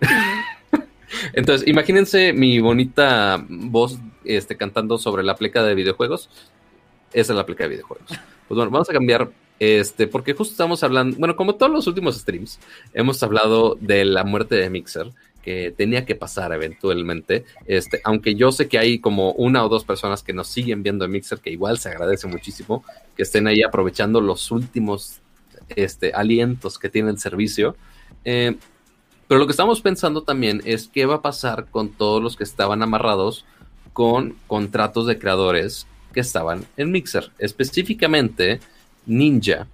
Entonces, 1.34 1.68
imagínense 1.68 2.32
mi 2.32 2.58
bonita 2.58 3.44
voz 3.48 4.00
este, 4.24 4.56
cantando 4.56 4.98
sobre 4.98 5.22
la 5.22 5.36
pleca 5.36 5.62
de 5.62 5.76
videojuegos. 5.76 6.28
Esa 7.12 7.32
es 7.32 7.36
la 7.36 7.46
pleca 7.46 7.62
de 7.62 7.70
videojuegos. 7.70 8.08
Pues 8.08 8.56
bueno, 8.56 8.72
vamos 8.72 8.90
a 8.90 8.92
cambiar 8.92 9.30
este, 9.60 10.08
porque 10.08 10.34
justo 10.34 10.50
estamos 10.50 10.82
hablando, 10.82 11.16
bueno, 11.16 11.36
como 11.36 11.54
todos 11.54 11.70
los 11.70 11.86
últimos 11.86 12.16
streams, 12.16 12.58
hemos 12.92 13.22
hablado 13.22 13.76
de 13.80 14.04
la 14.04 14.24
muerte 14.24 14.56
de 14.56 14.68
Mixer, 14.68 15.12
que 15.44 15.74
tenía 15.76 16.06
que 16.06 16.14
pasar 16.14 16.52
eventualmente. 16.52 17.44
Este, 17.66 18.00
aunque 18.04 18.34
yo 18.34 18.50
sé 18.50 18.66
que 18.66 18.78
hay 18.78 18.98
como 18.98 19.32
una 19.32 19.62
o 19.62 19.68
dos 19.68 19.84
personas 19.84 20.22
que 20.22 20.32
nos 20.32 20.48
siguen 20.48 20.82
viendo 20.82 21.04
en 21.04 21.10
Mixer, 21.10 21.40
que 21.40 21.50
igual 21.50 21.78
se 21.78 21.90
agradece 21.90 22.26
muchísimo 22.26 22.82
que 23.14 23.24
estén 23.24 23.46
ahí 23.46 23.62
aprovechando 23.62 24.22
los 24.22 24.50
últimos 24.50 25.20
este, 25.76 26.12
alientos 26.14 26.78
que 26.78 26.88
tiene 26.88 27.10
el 27.10 27.18
servicio. 27.18 27.76
Eh, 28.24 28.56
pero 29.28 29.38
lo 29.38 29.46
que 29.46 29.52
estamos 29.52 29.82
pensando 29.82 30.22
también 30.22 30.62
es 30.64 30.88
qué 30.88 31.04
va 31.04 31.16
a 31.16 31.22
pasar 31.22 31.66
con 31.66 31.90
todos 31.90 32.22
los 32.22 32.36
que 32.36 32.44
estaban 32.44 32.82
amarrados 32.82 33.44
con 33.92 34.36
contratos 34.46 35.06
de 35.06 35.18
creadores 35.18 35.86
que 36.14 36.20
estaban 36.20 36.64
en 36.78 36.90
Mixer. 36.90 37.30
Específicamente 37.38 38.60
Ninja, 39.04 39.66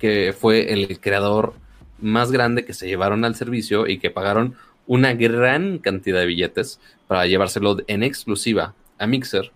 que 0.00 0.34
fue 0.36 0.72
el 0.72 0.98
creador 0.98 1.54
más 2.00 2.32
grande 2.32 2.64
que 2.64 2.74
se 2.74 2.88
llevaron 2.88 3.24
al 3.24 3.36
servicio 3.36 3.86
y 3.86 3.98
que 3.98 4.10
pagaron 4.10 4.56
una 4.86 5.14
gran 5.14 5.78
cantidad 5.78 6.20
de 6.20 6.26
billetes 6.26 6.80
para 7.06 7.26
llevárselo 7.26 7.78
en 7.86 8.02
exclusiva 8.02 8.74
a 8.98 9.06
Mixer. 9.06 9.52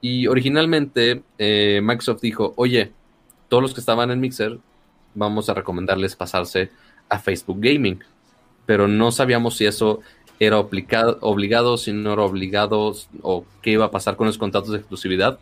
Y 0.00 0.26
originalmente 0.26 1.22
eh, 1.38 1.80
Microsoft 1.82 2.22
dijo, 2.22 2.54
oye, 2.56 2.92
todos 3.48 3.62
los 3.62 3.74
que 3.74 3.80
estaban 3.80 4.10
en 4.10 4.20
Mixer, 4.20 4.58
vamos 5.14 5.48
a 5.48 5.54
recomendarles 5.54 6.16
pasarse 6.16 6.70
a 7.08 7.18
Facebook 7.18 7.58
Gaming. 7.60 8.00
Pero 8.64 8.88
no 8.88 9.12
sabíamos 9.12 9.56
si 9.56 9.66
eso 9.66 10.00
era 10.38 10.58
obligado, 10.58 11.18
obligado, 11.20 11.76
si 11.76 11.92
no 11.92 12.14
era 12.14 12.22
obligado, 12.22 12.94
o 13.22 13.44
qué 13.60 13.72
iba 13.72 13.86
a 13.86 13.90
pasar 13.90 14.16
con 14.16 14.26
los 14.26 14.38
contratos 14.38 14.70
de 14.70 14.78
exclusividad. 14.78 15.38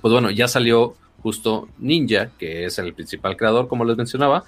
Pues 0.00 0.12
bueno, 0.12 0.30
ya 0.30 0.48
salió 0.48 0.94
justo 1.22 1.68
Ninja, 1.78 2.30
que 2.38 2.64
es 2.64 2.78
el 2.78 2.94
principal 2.94 3.36
creador, 3.36 3.68
como 3.68 3.84
les 3.84 3.96
mencionaba, 3.96 4.44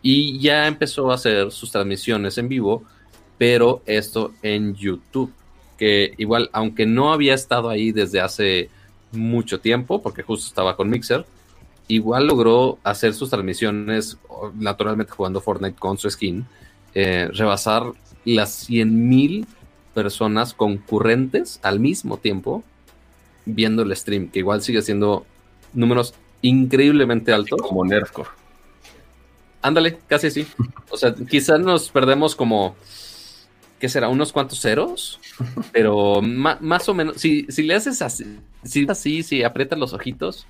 y 0.00 0.38
ya 0.38 0.68
empezó 0.68 1.10
a 1.10 1.16
hacer 1.16 1.50
sus 1.50 1.72
transmisiones 1.72 2.38
en 2.38 2.48
vivo 2.48 2.84
pero 3.38 3.82
esto 3.86 4.32
en 4.42 4.74
YouTube, 4.74 5.32
que 5.78 6.14
igual, 6.18 6.50
aunque 6.52 6.86
no 6.86 7.12
había 7.12 7.34
estado 7.34 7.68
ahí 7.68 7.92
desde 7.92 8.20
hace 8.20 8.70
mucho 9.12 9.60
tiempo, 9.60 10.02
porque 10.02 10.22
justo 10.22 10.46
estaba 10.46 10.76
con 10.76 10.88
Mixer, 10.90 11.26
igual 11.88 12.26
logró 12.26 12.78
hacer 12.82 13.14
sus 13.14 13.30
transmisiones, 13.30 14.18
naturalmente 14.54 15.12
jugando 15.12 15.40
Fortnite 15.40 15.78
con 15.78 15.98
su 15.98 16.10
skin, 16.10 16.46
eh, 16.94 17.28
rebasar 17.32 17.92
las 18.24 18.68
100.000 18.68 19.46
personas 19.94 20.54
concurrentes 20.54 21.60
al 21.62 21.80
mismo 21.80 22.18
tiempo 22.18 22.64
viendo 23.46 23.82
el 23.82 23.96
stream, 23.96 24.28
que 24.28 24.40
igual 24.40 24.62
sigue 24.62 24.82
siendo 24.82 25.24
números 25.72 26.14
increíblemente 26.42 27.32
altos. 27.32 27.60
Como 27.62 27.84
Nerfcore. 27.84 28.28
Ándale, 29.62 29.98
casi 30.06 30.26
así. 30.28 30.46
O 30.90 30.96
sea, 30.96 31.14
quizás 31.14 31.60
nos 31.60 31.90
perdemos 31.90 32.36
como 32.36 32.76
¿qué 33.78 33.88
será? 33.88 34.08
Unos 34.08 34.32
cuantos 34.32 34.60
ceros, 34.60 35.20
pero 35.72 36.20
más 36.22 36.88
o 36.88 36.94
menos, 36.94 37.16
si, 37.16 37.46
si 37.48 37.62
le 37.62 37.74
haces 37.74 38.02
así, 38.02 38.38
si 38.64 38.86
así, 38.88 39.22
si 39.22 39.42
aprietas 39.42 39.78
los 39.78 39.92
ojitos, 39.92 40.46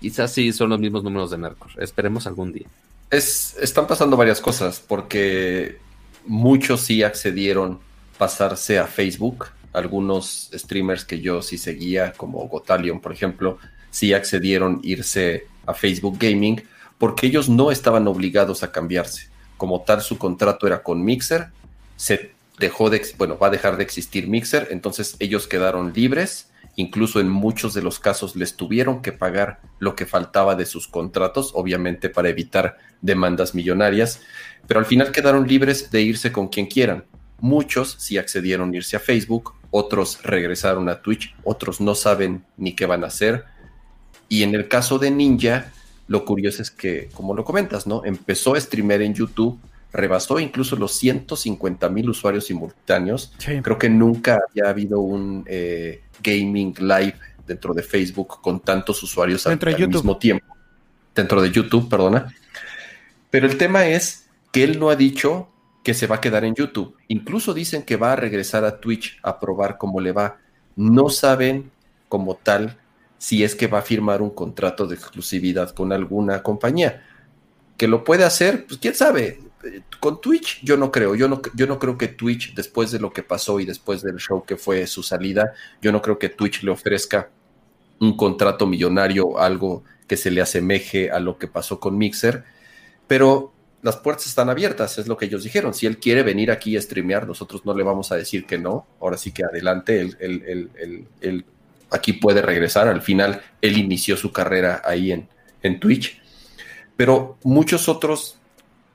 quizás 0.00 0.32
sí 0.32 0.52
son 0.52 0.70
los 0.70 0.80
mismos 0.80 1.02
números 1.02 1.30
de 1.30 1.38
Mercor. 1.38 1.70
Esperemos 1.78 2.26
algún 2.26 2.52
día. 2.52 2.66
Es, 3.10 3.56
están 3.60 3.86
pasando 3.86 4.16
varias 4.16 4.40
cosas, 4.40 4.82
porque 4.86 5.78
muchos 6.26 6.82
sí 6.82 7.02
accedieron 7.02 7.78
pasarse 8.18 8.78
a 8.78 8.86
Facebook. 8.86 9.46
Algunos 9.72 10.50
streamers 10.52 11.04
que 11.04 11.20
yo 11.20 11.42
sí 11.42 11.58
seguía, 11.58 12.12
como 12.12 12.46
Gotalion, 12.48 13.00
por 13.00 13.12
ejemplo, 13.12 13.58
sí 13.90 14.12
accedieron 14.12 14.80
irse 14.82 15.46
a 15.66 15.74
Facebook 15.74 16.18
Gaming 16.18 16.62
porque 16.98 17.28
ellos 17.28 17.48
no 17.48 17.70
estaban 17.70 18.06
obligados 18.08 18.62
a 18.62 18.72
cambiarse. 18.72 19.28
Como 19.56 19.80
tal, 19.82 20.02
su 20.02 20.18
contrato 20.18 20.66
era 20.66 20.82
con 20.82 21.04
Mixer, 21.04 21.48
se 21.96 22.32
dejó 22.58 22.90
de, 22.90 23.02
bueno, 23.16 23.38
va 23.38 23.48
a 23.48 23.50
dejar 23.50 23.76
de 23.76 23.84
existir 23.84 24.28
Mixer, 24.28 24.68
entonces 24.70 25.16
ellos 25.18 25.46
quedaron 25.46 25.92
libres, 25.92 26.50
incluso 26.76 27.20
en 27.20 27.28
muchos 27.28 27.74
de 27.74 27.82
los 27.82 27.98
casos 27.98 28.36
les 28.36 28.56
tuvieron 28.56 29.02
que 29.02 29.12
pagar 29.12 29.60
lo 29.78 29.94
que 29.94 30.06
faltaba 30.06 30.54
de 30.54 30.66
sus 30.66 30.88
contratos, 30.88 31.52
obviamente 31.54 32.08
para 32.08 32.28
evitar 32.28 32.76
demandas 33.00 33.54
millonarias, 33.54 34.20
pero 34.66 34.80
al 34.80 34.86
final 34.86 35.12
quedaron 35.12 35.46
libres 35.46 35.90
de 35.90 36.02
irse 36.02 36.32
con 36.32 36.48
quien 36.48 36.66
quieran. 36.66 37.04
Muchos 37.40 37.96
sí 37.98 38.18
accedieron 38.18 38.72
a 38.72 38.76
irse 38.76 38.96
a 38.96 39.00
Facebook, 39.00 39.54
otros 39.70 40.22
regresaron 40.22 40.88
a 40.88 41.02
Twitch, 41.02 41.34
otros 41.44 41.80
no 41.80 41.94
saben 41.94 42.44
ni 42.56 42.74
qué 42.74 42.86
van 42.86 43.04
a 43.04 43.08
hacer. 43.08 43.44
Y 44.28 44.42
en 44.42 44.54
el 44.54 44.68
caso 44.68 44.98
de 44.98 45.10
Ninja, 45.10 45.72
lo 46.08 46.24
curioso 46.24 46.62
es 46.62 46.70
que, 46.70 47.08
como 47.14 47.34
lo 47.34 47.44
comentas, 47.44 47.86
¿no? 47.86 48.04
Empezó 48.04 48.54
a 48.54 48.60
streamer 48.60 49.02
en 49.02 49.14
YouTube 49.14 49.58
rebasó 49.92 50.38
incluso 50.38 50.76
los 50.76 50.92
150 50.94 51.88
mil 51.88 52.10
usuarios 52.10 52.46
simultáneos. 52.46 53.32
Creo 53.62 53.78
que 53.78 53.88
nunca 53.88 54.40
había 54.48 54.70
habido 54.70 55.00
un 55.00 55.44
eh, 55.46 56.02
gaming 56.22 56.74
live 56.78 57.14
dentro 57.46 57.72
de 57.72 57.82
Facebook 57.82 58.40
con 58.42 58.60
tantos 58.60 59.02
usuarios 59.02 59.46
al, 59.46 59.58
mismo 59.88 60.18
tiempo. 60.18 60.46
Dentro 61.14 61.40
de 61.40 61.50
YouTube, 61.50 61.88
perdona. 61.88 62.32
Pero 63.30 63.46
el 63.46 63.56
tema 63.56 63.86
es 63.86 64.28
que 64.52 64.64
él 64.64 64.78
no 64.78 64.90
ha 64.90 64.96
dicho 64.96 65.48
que 65.82 65.94
se 65.94 66.06
va 66.06 66.16
a 66.16 66.20
quedar 66.20 66.44
en 66.44 66.54
YouTube. 66.54 66.94
Incluso 67.08 67.54
dicen 67.54 67.82
que 67.82 67.96
va 67.96 68.12
a 68.12 68.16
regresar 68.16 68.64
a 68.64 68.80
Twitch 68.80 69.18
a 69.22 69.40
probar 69.40 69.78
cómo 69.78 70.00
le 70.00 70.12
va. 70.12 70.38
No 70.76 71.08
saben 71.08 71.70
como 72.08 72.36
tal 72.36 72.76
si 73.16 73.42
es 73.42 73.54
que 73.54 73.66
va 73.66 73.78
a 73.78 73.82
firmar 73.82 74.22
un 74.22 74.30
contrato 74.30 74.86
de 74.86 74.94
exclusividad 74.94 75.70
con 75.70 75.92
alguna 75.92 76.42
compañía. 76.42 77.04
Que 77.76 77.88
lo 77.88 78.04
puede 78.04 78.24
hacer, 78.24 78.66
pues 78.66 78.78
quién 78.78 78.94
sabe 78.94 79.47
con 80.00 80.20
Twitch 80.20 80.60
yo 80.62 80.76
no 80.76 80.90
creo, 80.90 81.14
yo 81.14 81.28
no, 81.28 81.40
yo 81.54 81.66
no 81.66 81.78
creo 81.78 81.96
que 81.98 82.08
Twitch, 82.08 82.54
después 82.54 82.90
de 82.90 82.98
lo 82.98 83.12
que 83.12 83.22
pasó 83.22 83.60
y 83.60 83.64
después 83.64 84.02
del 84.02 84.16
show 84.16 84.44
que 84.44 84.56
fue 84.56 84.86
su 84.86 85.02
salida, 85.02 85.52
yo 85.80 85.92
no 85.92 86.02
creo 86.02 86.18
que 86.18 86.28
Twitch 86.28 86.62
le 86.62 86.70
ofrezca 86.70 87.30
un 88.00 88.16
contrato 88.16 88.66
millonario, 88.66 89.38
algo 89.38 89.84
que 90.06 90.16
se 90.16 90.30
le 90.30 90.40
asemeje 90.40 91.10
a 91.10 91.20
lo 91.20 91.38
que 91.38 91.48
pasó 91.48 91.80
con 91.80 91.98
Mixer, 91.98 92.44
pero 93.06 93.52
las 93.82 93.96
puertas 93.96 94.26
están 94.26 94.50
abiertas, 94.50 94.98
es 94.98 95.06
lo 95.06 95.16
que 95.16 95.26
ellos 95.26 95.44
dijeron. 95.44 95.72
Si 95.72 95.86
él 95.86 95.98
quiere 95.98 96.22
venir 96.22 96.50
aquí 96.50 96.76
a 96.76 96.82
streamear, 96.82 97.26
nosotros 97.26 97.64
no 97.64 97.74
le 97.74 97.84
vamos 97.84 98.10
a 98.10 98.16
decir 98.16 98.44
que 98.44 98.58
no. 98.58 98.86
Ahora 99.00 99.16
sí 99.16 99.30
que 99.30 99.44
adelante, 99.44 100.00
él, 100.00 101.44
aquí 101.90 102.14
puede 102.14 102.42
regresar. 102.42 102.88
Al 102.88 103.02
final, 103.02 103.40
él 103.62 103.78
inició 103.78 104.16
su 104.16 104.32
carrera 104.32 104.82
ahí 104.84 105.12
en, 105.12 105.28
en 105.62 105.78
Twitch. 105.78 106.20
Pero 106.96 107.38
muchos 107.44 107.88
otros 107.88 108.38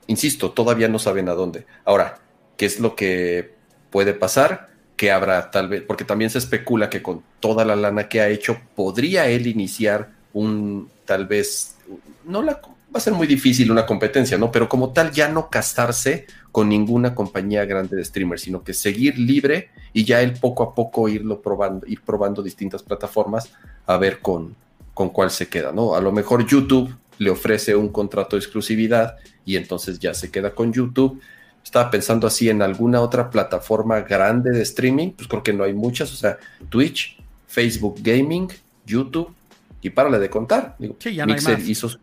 insisto, 0.06 0.52
todavía 0.52 0.88
no 0.88 0.98
saben 0.98 1.28
a 1.28 1.34
dónde. 1.34 1.66
Ahora, 1.84 2.18
¿qué 2.56 2.66
es 2.66 2.80
lo 2.80 2.94
que 2.94 3.54
puede 3.90 4.14
pasar? 4.14 4.70
Que 4.96 5.10
habrá 5.10 5.50
tal 5.50 5.68
vez, 5.68 5.82
porque 5.82 6.04
también 6.04 6.30
se 6.30 6.38
especula 6.38 6.90
que 6.90 7.02
con 7.02 7.22
toda 7.40 7.64
la 7.64 7.76
lana 7.76 8.08
que 8.08 8.20
ha 8.20 8.28
hecho, 8.28 8.58
podría 8.74 9.26
él 9.28 9.46
iniciar 9.46 10.10
un, 10.32 10.90
tal 11.04 11.26
vez, 11.26 11.76
no 12.24 12.42
la, 12.42 12.60
va 12.94 12.98
a 12.98 13.00
ser 13.00 13.12
muy 13.12 13.26
difícil 13.26 13.72
una 13.72 13.86
competencia, 13.86 14.38
¿no? 14.38 14.52
Pero 14.52 14.68
como 14.68 14.92
tal, 14.92 15.10
ya 15.10 15.28
no 15.28 15.50
casarse 15.50 16.26
con 16.52 16.68
ninguna 16.68 17.14
compañía 17.14 17.64
grande 17.64 17.96
de 17.96 18.04
streamers, 18.04 18.42
sino 18.42 18.62
que 18.62 18.72
seguir 18.72 19.18
libre 19.18 19.70
y 19.92 20.04
ya 20.04 20.22
él 20.22 20.34
poco 20.34 20.62
a 20.62 20.74
poco 20.74 21.08
irlo 21.08 21.40
probando, 21.42 21.86
ir 21.86 22.00
probando 22.02 22.42
distintas 22.42 22.84
plataformas 22.84 23.50
a 23.86 23.96
ver 23.96 24.20
con, 24.20 24.54
con 24.94 25.10
cuál 25.10 25.32
se 25.32 25.48
queda, 25.48 25.72
¿no? 25.72 25.96
A 25.96 26.00
lo 26.00 26.12
mejor 26.12 26.46
YouTube 26.46 26.94
le 27.18 27.30
ofrece 27.30 27.74
un 27.74 27.88
contrato 27.88 28.36
de 28.36 28.40
exclusividad 28.40 29.16
y 29.44 29.56
entonces 29.56 29.98
ya 29.98 30.14
se 30.14 30.30
queda 30.30 30.54
con 30.54 30.72
YouTube. 30.72 31.20
Estaba 31.62 31.90
pensando 31.90 32.26
así 32.26 32.48
en 32.50 32.60
alguna 32.62 33.00
otra 33.00 33.30
plataforma 33.30 34.00
grande 34.00 34.50
de 34.50 34.62
streaming, 34.62 35.12
pues 35.12 35.28
creo 35.28 35.42
que 35.42 35.52
no 35.52 35.64
hay 35.64 35.72
muchas, 35.72 36.12
o 36.12 36.16
sea, 36.16 36.38
Twitch, 36.68 37.18
Facebook 37.46 37.96
Gaming, 38.02 38.48
YouTube 38.84 39.32
y 39.80 39.90
párale 39.90 40.18
de 40.18 40.30
contar. 40.30 40.76
sí, 40.98 41.14
ya 41.14 41.26
no 41.26 41.34
hay 41.34 41.40
más. 41.40 41.98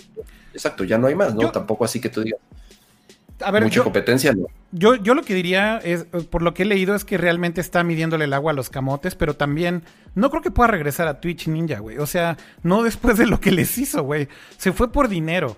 Exacto, 0.54 0.84
ya 0.84 0.98
no 0.98 1.08
hay 1.08 1.16
más, 1.16 1.34
¿no? 1.34 1.52
Tampoco 1.52 1.86
así 1.86 2.00
que 2.00 2.10
tú 2.10 2.22
digas. 2.22 2.40
A 3.44 3.50
ver, 3.50 3.64
Mucha 3.64 3.78
yo, 3.78 3.84
competencia, 3.84 4.34
no. 4.34 4.46
yo, 4.72 4.96
yo 4.96 5.16
lo 5.16 5.24
que 5.24 5.34
diría 5.34 5.80
es, 5.80 6.06
eh, 6.14 6.22
por 6.30 6.44
lo 6.44 6.54
que 6.54 6.62
he 6.62 6.66
leído, 6.66 6.94
es 6.94 7.06
que 7.06 7.18
realmente 7.18 7.60
está 7.60 7.84
midiéndole 7.84 8.26
el 8.26 8.34
agua 8.34 8.52
a 8.52 8.56
los 8.56 8.70
camotes, 8.70 9.16
pero 9.16 9.36
también 9.36 9.82
no 10.14 10.30
creo 10.30 10.44
que 10.44 10.52
pueda 10.52 10.68
regresar 10.68 11.08
a 11.08 11.20
Twitch 11.20 11.48
Ninja, 11.48 11.80
güey. 11.80 11.98
O 11.98 12.06
sea, 12.06 12.38
no 12.62 12.84
después 12.84 13.18
de 13.18 13.26
lo 13.26 13.40
que 13.40 13.52
les 13.52 13.78
hizo, 13.80 14.04
güey. 14.04 14.28
Se 14.58 14.72
fue 14.74 14.92
por 14.92 15.08
dinero. 15.08 15.58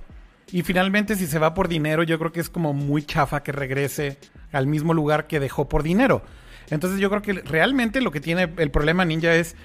Y 0.52 0.64
finalmente, 0.64 1.16
si 1.16 1.28
se 1.28 1.40
va 1.40 1.54
por 1.54 1.68
dinero, 1.68 2.04
yo 2.04 2.20
creo 2.20 2.32
que 2.32 2.40
es 2.40 2.50
como 2.50 2.74
muy 2.74 3.04
chafa 3.04 3.44
que 3.44 3.52
regrese 3.52 4.18
al 4.52 4.68
mismo 4.68 4.94
lugar 4.94 5.28
que 5.28 5.40
dejó 5.40 5.68
por 5.68 5.84
dinero. 5.84 6.22
Entonces 6.70 7.00
yo 7.00 7.10
creo 7.10 7.22
que 7.22 7.34
realmente 7.34 8.02
lo 8.02 8.12
que 8.12 8.22
tiene 8.22 8.50
el 8.58 8.72
problema 8.72 9.06
Ninja 9.06 9.34
es, 9.36 9.56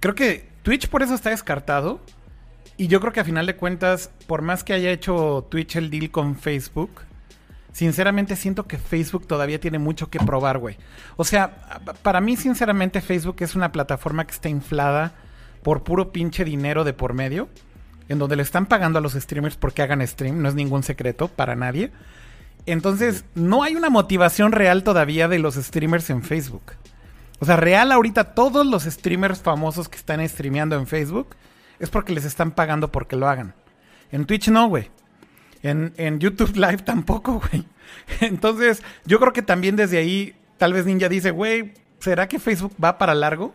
creo 0.00 0.14
que 0.14 0.48
Twitch 0.62 0.88
por 0.88 1.02
eso 1.02 1.14
está 1.14 1.30
descartado. 1.30 2.00
Y 2.76 2.88
yo 2.88 3.00
creo 3.00 3.12
que 3.12 3.20
a 3.20 3.24
final 3.24 3.46
de 3.46 3.56
cuentas, 3.56 4.10
por 4.26 4.42
más 4.42 4.64
que 4.64 4.72
haya 4.72 4.90
hecho 4.90 5.46
Twitch 5.50 5.76
el 5.76 5.90
deal 5.90 6.10
con 6.10 6.36
Facebook, 6.36 7.02
sinceramente 7.72 8.34
siento 8.34 8.66
que 8.66 8.78
Facebook 8.78 9.26
todavía 9.26 9.60
tiene 9.60 9.78
mucho 9.78 10.08
que 10.10 10.18
probar, 10.18 10.58
güey. 10.58 10.78
O 11.16 11.24
sea, 11.24 11.80
para 12.02 12.20
mí 12.20 12.36
sinceramente 12.36 13.00
Facebook 13.00 13.36
es 13.40 13.54
una 13.54 13.72
plataforma 13.72 14.26
que 14.26 14.32
está 14.32 14.48
inflada 14.48 15.14
por 15.62 15.84
puro 15.84 16.12
pinche 16.12 16.44
dinero 16.44 16.82
de 16.84 16.92
por 16.92 17.12
medio, 17.12 17.48
en 18.12 18.18
donde 18.18 18.36
le 18.36 18.42
están 18.42 18.66
pagando 18.66 18.98
a 18.98 19.02
los 19.02 19.14
streamers 19.14 19.56
porque 19.56 19.82
hagan 19.82 20.06
stream, 20.06 20.42
no 20.42 20.48
es 20.48 20.54
ningún 20.54 20.82
secreto 20.82 21.28
para 21.28 21.56
nadie. 21.56 21.90
Entonces, 22.66 23.24
no 23.34 23.62
hay 23.62 23.74
una 23.74 23.90
motivación 23.90 24.52
real 24.52 24.84
todavía 24.84 25.28
de 25.28 25.38
los 25.38 25.54
streamers 25.54 26.10
en 26.10 26.22
Facebook. 26.22 26.74
O 27.40 27.46
sea, 27.46 27.56
real 27.56 27.90
ahorita 27.90 28.34
todos 28.34 28.66
los 28.66 28.84
streamers 28.84 29.40
famosos 29.40 29.88
que 29.88 29.96
están 29.96 30.26
streameando 30.28 30.76
en 30.76 30.86
Facebook 30.86 31.34
es 31.80 31.90
porque 31.90 32.12
les 32.12 32.24
están 32.24 32.52
pagando 32.52 32.92
porque 32.92 33.16
lo 33.16 33.28
hagan. 33.28 33.54
En 34.12 34.26
Twitch 34.26 34.48
no, 34.48 34.68
güey. 34.68 34.90
En, 35.62 35.94
en 35.96 36.20
YouTube 36.20 36.54
Live 36.54 36.78
tampoco, 36.84 37.40
güey. 37.40 37.66
Entonces, 38.20 38.82
yo 39.06 39.18
creo 39.18 39.32
que 39.32 39.42
también 39.42 39.74
desde 39.74 39.98
ahí, 39.98 40.36
tal 40.58 40.74
vez 40.74 40.86
Ninja 40.86 41.08
dice, 41.08 41.30
güey, 41.30 41.72
¿será 41.98 42.28
que 42.28 42.38
Facebook 42.38 42.74
va 42.82 42.98
para 42.98 43.14
largo? 43.14 43.54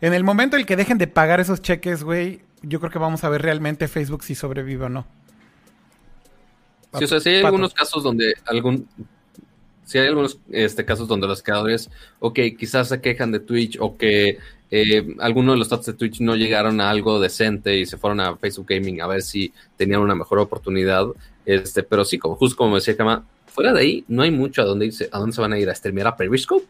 En 0.00 0.14
el 0.14 0.24
momento 0.24 0.56
en 0.56 0.60
el 0.60 0.66
que 0.66 0.76
dejen 0.76 0.98
de 0.98 1.06
pagar 1.06 1.38
esos 1.38 1.62
cheques, 1.62 2.02
güey, 2.02 2.42
yo 2.62 2.80
creo 2.80 2.90
que 2.90 2.98
vamos 2.98 3.24
a 3.24 3.28
ver 3.28 3.42
realmente 3.42 3.88
Facebook 3.88 4.24
si 4.24 4.34
sobrevive 4.34 4.86
o 4.86 4.88
no. 4.88 5.06
Sí, 6.98 7.04
o 7.04 7.06
sea, 7.06 7.20
sí 7.20 7.30
hay 7.30 7.36
Pato. 7.36 7.46
algunos 7.48 7.74
casos 7.74 8.02
donde 8.02 8.34
algún. 8.46 8.86
Sí 9.84 9.98
hay 9.98 10.08
algunos 10.08 10.38
este, 10.50 10.84
casos 10.84 11.08
donde 11.08 11.26
los 11.26 11.42
creadores, 11.42 11.90
ok, 12.20 12.38
quizás 12.58 12.88
se 12.88 13.00
quejan 13.00 13.32
de 13.32 13.40
Twitch 13.40 13.76
o 13.80 13.96
que 13.96 14.38
eh, 14.70 15.16
algunos 15.18 15.54
de 15.54 15.58
los 15.58 15.66
stats 15.66 15.86
de 15.86 15.92
Twitch 15.92 16.20
no 16.20 16.34
llegaron 16.34 16.80
a 16.80 16.88
algo 16.88 17.20
decente 17.20 17.76
y 17.76 17.84
se 17.84 17.98
fueron 17.98 18.20
a 18.20 18.36
Facebook 18.36 18.66
Gaming 18.70 19.02
a 19.02 19.06
ver 19.06 19.20
si 19.20 19.52
tenían 19.76 20.00
una 20.00 20.14
mejor 20.14 20.38
oportunidad. 20.38 21.06
Este, 21.44 21.82
pero 21.82 22.04
sí, 22.04 22.18
como, 22.18 22.36
justo 22.36 22.56
como 22.56 22.76
decía 22.76 22.96
Kama, 22.96 23.26
fuera 23.46 23.74
de 23.74 23.80
ahí 23.80 24.04
no 24.08 24.22
hay 24.22 24.30
mucho 24.30 24.62
a 24.62 24.64
dónde 24.64 24.86
irse, 24.86 25.10
a 25.12 25.18
dónde 25.18 25.34
se 25.34 25.42
van 25.42 25.52
a 25.52 25.58
ir 25.58 25.68
a 25.68 25.74
streamear 25.74 26.06
a 26.06 26.16
Periscope, 26.16 26.64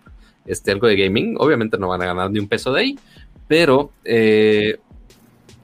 este, 0.46 0.72
algo 0.72 0.88
de 0.88 0.96
gaming. 0.96 1.36
Obviamente 1.38 1.78
no 1.78 1.88
van 1.88 2.02
a 2.02 2.06
ganar 2.06 2.30
ni 2.30 2.40
un 2.40 2.48
peso 2.48 2.72
de 2.72 2.80
ahí, 2.80 2.98
pero 3.46 3.92
eh, 4.04 4.80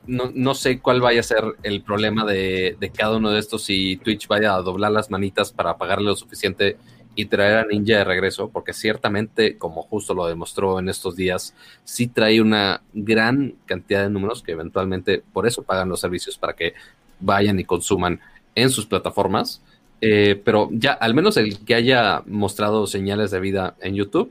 no, 0.08 0.32
no 0.34 0.54
sé 0.54 0.80
cuál 0.80 1.00
vaya 1.00 1.20
a 1.20 1.22
ser 1.22 1.44
el 1.62 1.82
problema 1.82 2.24
de, 2.24 2.76
de 2.80 2.90
cada 2.90 3.18
uno 3.18 3.30
de 3.30 3.38
estos 3.38 3.62
si 3.62 3.98
Twitch 3.98 4.26
vaya 4.26 4.54
a 4.54 4.62
doblar 4.62 4.90
las 4.90 5.10
manitas 5.10 5.52
para 5.52 5.76
pagarle 5.76 6.06
lo 6.06 6.16
suficiente 6.16 6.76
y 7.14 7.26
traer 7.26 7.56
a 7.56 7.64
Ninja 7.64 7.98
de 7.98 8.04
regreso, 8.04 8.48
porque 8.48 8.72
ciertamente, 8.72 9.58
como 9.58 9.82
justo 9.82 10.14
lo 10.14 10.26
demostró 10.26 10.78
en 10.78 10.88
estos 10.88 11.16
días, 11.16 11.52
sí 11.84 12.06
trae 12.06 12.40
una 12.40 12.80
gran 12.94 13.56
cantidad 13.66 14.04
de 14.04 14.10
números 14.10 14.42
que 14.42 14.52
eventualmente 14.52 15.22
por 15.32 15.46
eso 15.46 15.64
pagan 15.64 15.88
los 15.88 16.00
servicios 16.00 16.38
para 16.38 16.54
que 16.54 16.74
vayan 17.18 17.58
y 17.58 17.64
consuman 17.64 18.20
en 18.54 18.70
sus 18.70 18.86
plataformas. 18.86 19.62
Eh, 20.00 20.40
pero 20.44 20.68
ya, 20.70 20.92
al 20.92 21.12
menos 21.12 21.36
el 21.36 21.58
que 21.64 21.74
haya 21.74 22.22
mostrado 22.24 22.86
señales 22.86 23.32
de 23.32 23.40
vida 23.40 23.74
en 23.80 23.96
YouTube, 23.96 24.30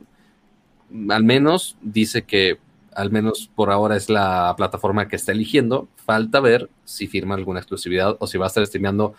al 1.10 1.24
menos 1.26 1.76
dice 1.82 2.22
que 2.22 2.58
al 2.98 3.12
menos 3.12 3.50
por 3.56 3.72
ahora 3.72 3.96
es 3.96 4.10
la 4.10 4.56
plataforma 4.58 5.08
que 5.08 5.16
está 5.16 5.32
eligiendo. 5.32 5.88
Falta 6.04 6.40
ver 6.40 6.68
si 6.84 7.06
firma 7.06 7.36
alguna 7.36 7.60
exclusividad 7.60 8.18
o 8.20 8.26
si 8.26 8.40
va 8.40 8.46
a 8.46 8.48
estar 8.48 8.66
streameando 8.66 9.14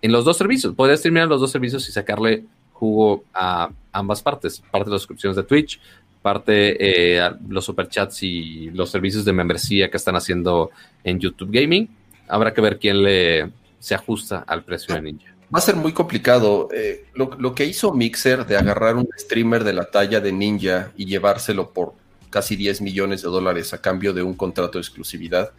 en 0.00 0.12
los 0.12 0.24
dos 0.24 0.36
servicios. 0.36 0.72
Podría 0.74 0.96
streamear 0.96 1.26
los 1.26 1.40
dos 1.40 1.50
servicios 1.50 1.88
y 1.88 1.92
sacarle 1.92 2.44
jugo 2.72 3.24
a 3.34 3.70
ambas 3.90 4.22
partes. 4.22 4.62
Parte 4.70 4.88
de 4.88 4.92
las 4.92 5.02
suscripciones 5.02 5.34
de 5.34 5.42
Twitch, 5.42 5.80
parte 6.22 6.76
eh, 6.78 7.28
los 7.48 7.64
superchats 7.64 8.22
y 8.22 8.70
los 8.70 8.88
servicios 8.90 9.24
de 9.24 9.32
membresía 9.32 9.90
que 9.90 9.96
están 9.96 10.14
haciendo 10.14 10.70
en 11.02 11.18
YouTube 11.18 11.50
Gaming. 11.50 11.88
Habrá 12.28 12.54
que 12.54 12.60
ver 12.60 12.78
quién 12.78 13.02
le 13.02 13.50
se 13.80 13.96
ajusta 13.96 14.44
al 14.46 14.62
precio 14.62 14.94
de 14.94 15.02
Ninja. 15.02 15.34
Va 15.52 15.58
a 15.58 15.60
ser 15.60 15.74
muy 15.74 15.92
complicado. 15.92 16.68
Eh, 16.72 17.06
lo, 17.14 17.32
lo, 17.36 17.52
que 17.52 17.64
hizo 17.64 17.92
Mixer 17.92 18.46
de 18.46 18.56
agarrar 18.56 18.94
un 18.94 19.08
streamer 19.18 19.64
de 19.64 19.72
la 19.72 19.90
talla 19.90 20.20
de 20.20 20.30
Ninja 20.30 20.92
y 20.96 21.06
llevárselo 21.06 21.70
por 21.72 21.94
casi 22.34 22.56
10 22.56 22.80
millones 22.80 23.22
de 23.22 23.28
dólares 23.28 23.72
a 23.74 23.80
cambio 23.80 24.12
de 24.12 24.24
un 24.24 24.34
contrato 24.34 24.78
de 24.78 24.82
exclusividad, 24.82 25.52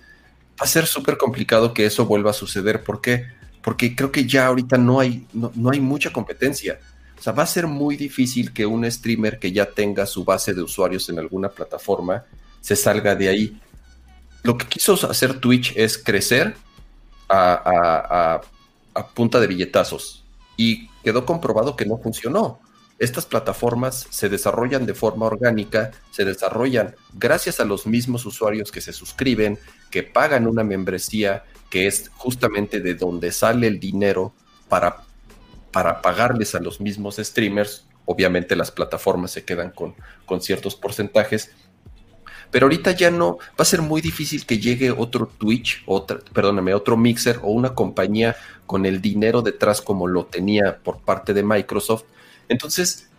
va 0.60 0.66
a 0.66 0.68
ser 0.68 0.88
súper 0.88 1.18
complicado 1.18 1.74
que 1.74 1.86
eso 1.86 2.06
vuelva 2.06 2.32
a 2.32 2.34
suceder. 2.34 2.84
¿Por 2.84 3.00
qué? 3.00 3.28
Porque 3.64 3.96
creo 3.96 4.12
que 4.12 4.26
ya 4.26 4.48
ahorita 4.48 4.78
no 4.78 5.00
hay, 5.00 5.26
no, 5.32 5.54
no 5.56 5.72
hay 5.72 5.80
mucha 5.80 6.12
competencia. 6.12 6.78
O 7.18 7.22
sea, 7.22 7.32
va 7.32 7.44
a 7.44 7.48
ser 7.48 7.66
muy 7.66 7.96
difícil 7.96 8.52
que 8.52 8.66
un 8.66 8.92
streamer 8.92 9.40
que 9.40 9.54
ya 9.54 9.72
tenga 9.72 10.06
su 10.06 10.26
base 10.26 10.54
de 10.54 10.64
usuarios 10.64 11.08
en 11.08 11.18
alguna 11.18 11.48
plataforma 11.48 12.26
se 12.60 12.76
salga 12.76 13.16
de 13.16 13.30
ahí. 13.30 13.58
Lo 14.44 14.58
que 14.58 14.68
quiso 14.68 14.96
hacer 15.10 15.40
Twitch 15.40 15.72
es 15.78 15.98
crecer 15.98 16.58
a, 17.30 17.54
a, 17.54 18.36
a, 18.36 18.42
a 18.96 19.08
punta 19.08 19.40
de 19.40 19.48
billetazos 19.48 20.26
y 20.58 20.90
quedó 21.06 21.26
comprobado 21.26 21.78
que 21.78 21.86
no 21.86 21.98
funcionó. 22.00 22.60
Estas 22.98 23.26
plataformas 23.26 24.08
se 24.10 24.30
desarrollan 24.30 24.86
de 24.86 24.94
forma 24.94 25.26
orgánica, 25.26 25.92
se 26.12 26.24
desarrollan 26.24 26.96
gracias 27.14 27.60
a 27.60 27.66
los 27.66 27.86
mismos 27.86 28.26
usuarios 28.26 28.72
que 28.72 28.82
se 28.82 28.94
suscriben, 28.94 29.60
que 29.92 30.04
pagan 30.04 30.48
una 30.48 30.64
membresía, 30.64 31.44
que 31.70 31.88
es 31.88 32.10
justamente 32.16 32.80
de 32.80 32.96
donde 32.96 33.32
sale 33.32 33.68
el 33.68 33.80
dinero 33.80 34.34
para 34.70 35.06
para 35.76 36.02
pagarles 36.02 36.56
a 36.56 36.62
los 36.62 36.80
mismos 36.80 37.18
streamers. 37.18 37.86
Obviamente 38.06 38.56
las 38.56 38.72
plataformas 38.72 39.32
se 39.32 39.44
quedan 39.44 39.72
con, 39.72 39.94
con, 40.26 40.40
ciertos 40.40 40.74
porcentajes. 40.74 41.52
Pero 42.50 42.68
ahorita 42.68 42.92
ya 42.92 43.12
no, 43.12 43.40
va 43.40 43.56
a 43.58 43.66
ser 43.66 43.82
muy 43.82 44.00
difícil 44.00 44.46
que 44.46 44.58
llegue 44.58 44.90
otro 44.90 45.28
Twitch, 45.38 45.84
otra, 45.86 46.20
perdóname, 46.32 46.74
otro 46.74 46.96
Mixer 46.96 47.42
o 47.44 47.50
una 47.50 47.76
compañía 47.76 48.38
con 48.66 48.86
el 48.86 49.02
dinero 49.02 49.42
detrás 49.42 49.82
como 49.82 50.08
lo 50.08 50.28
tenía 50.28 50.80
por 50.82 51.02
parte 51.02 51.34
de 51.34 51.44
Microsoft. 51.44 52.06
Entonces, 52.50 53.10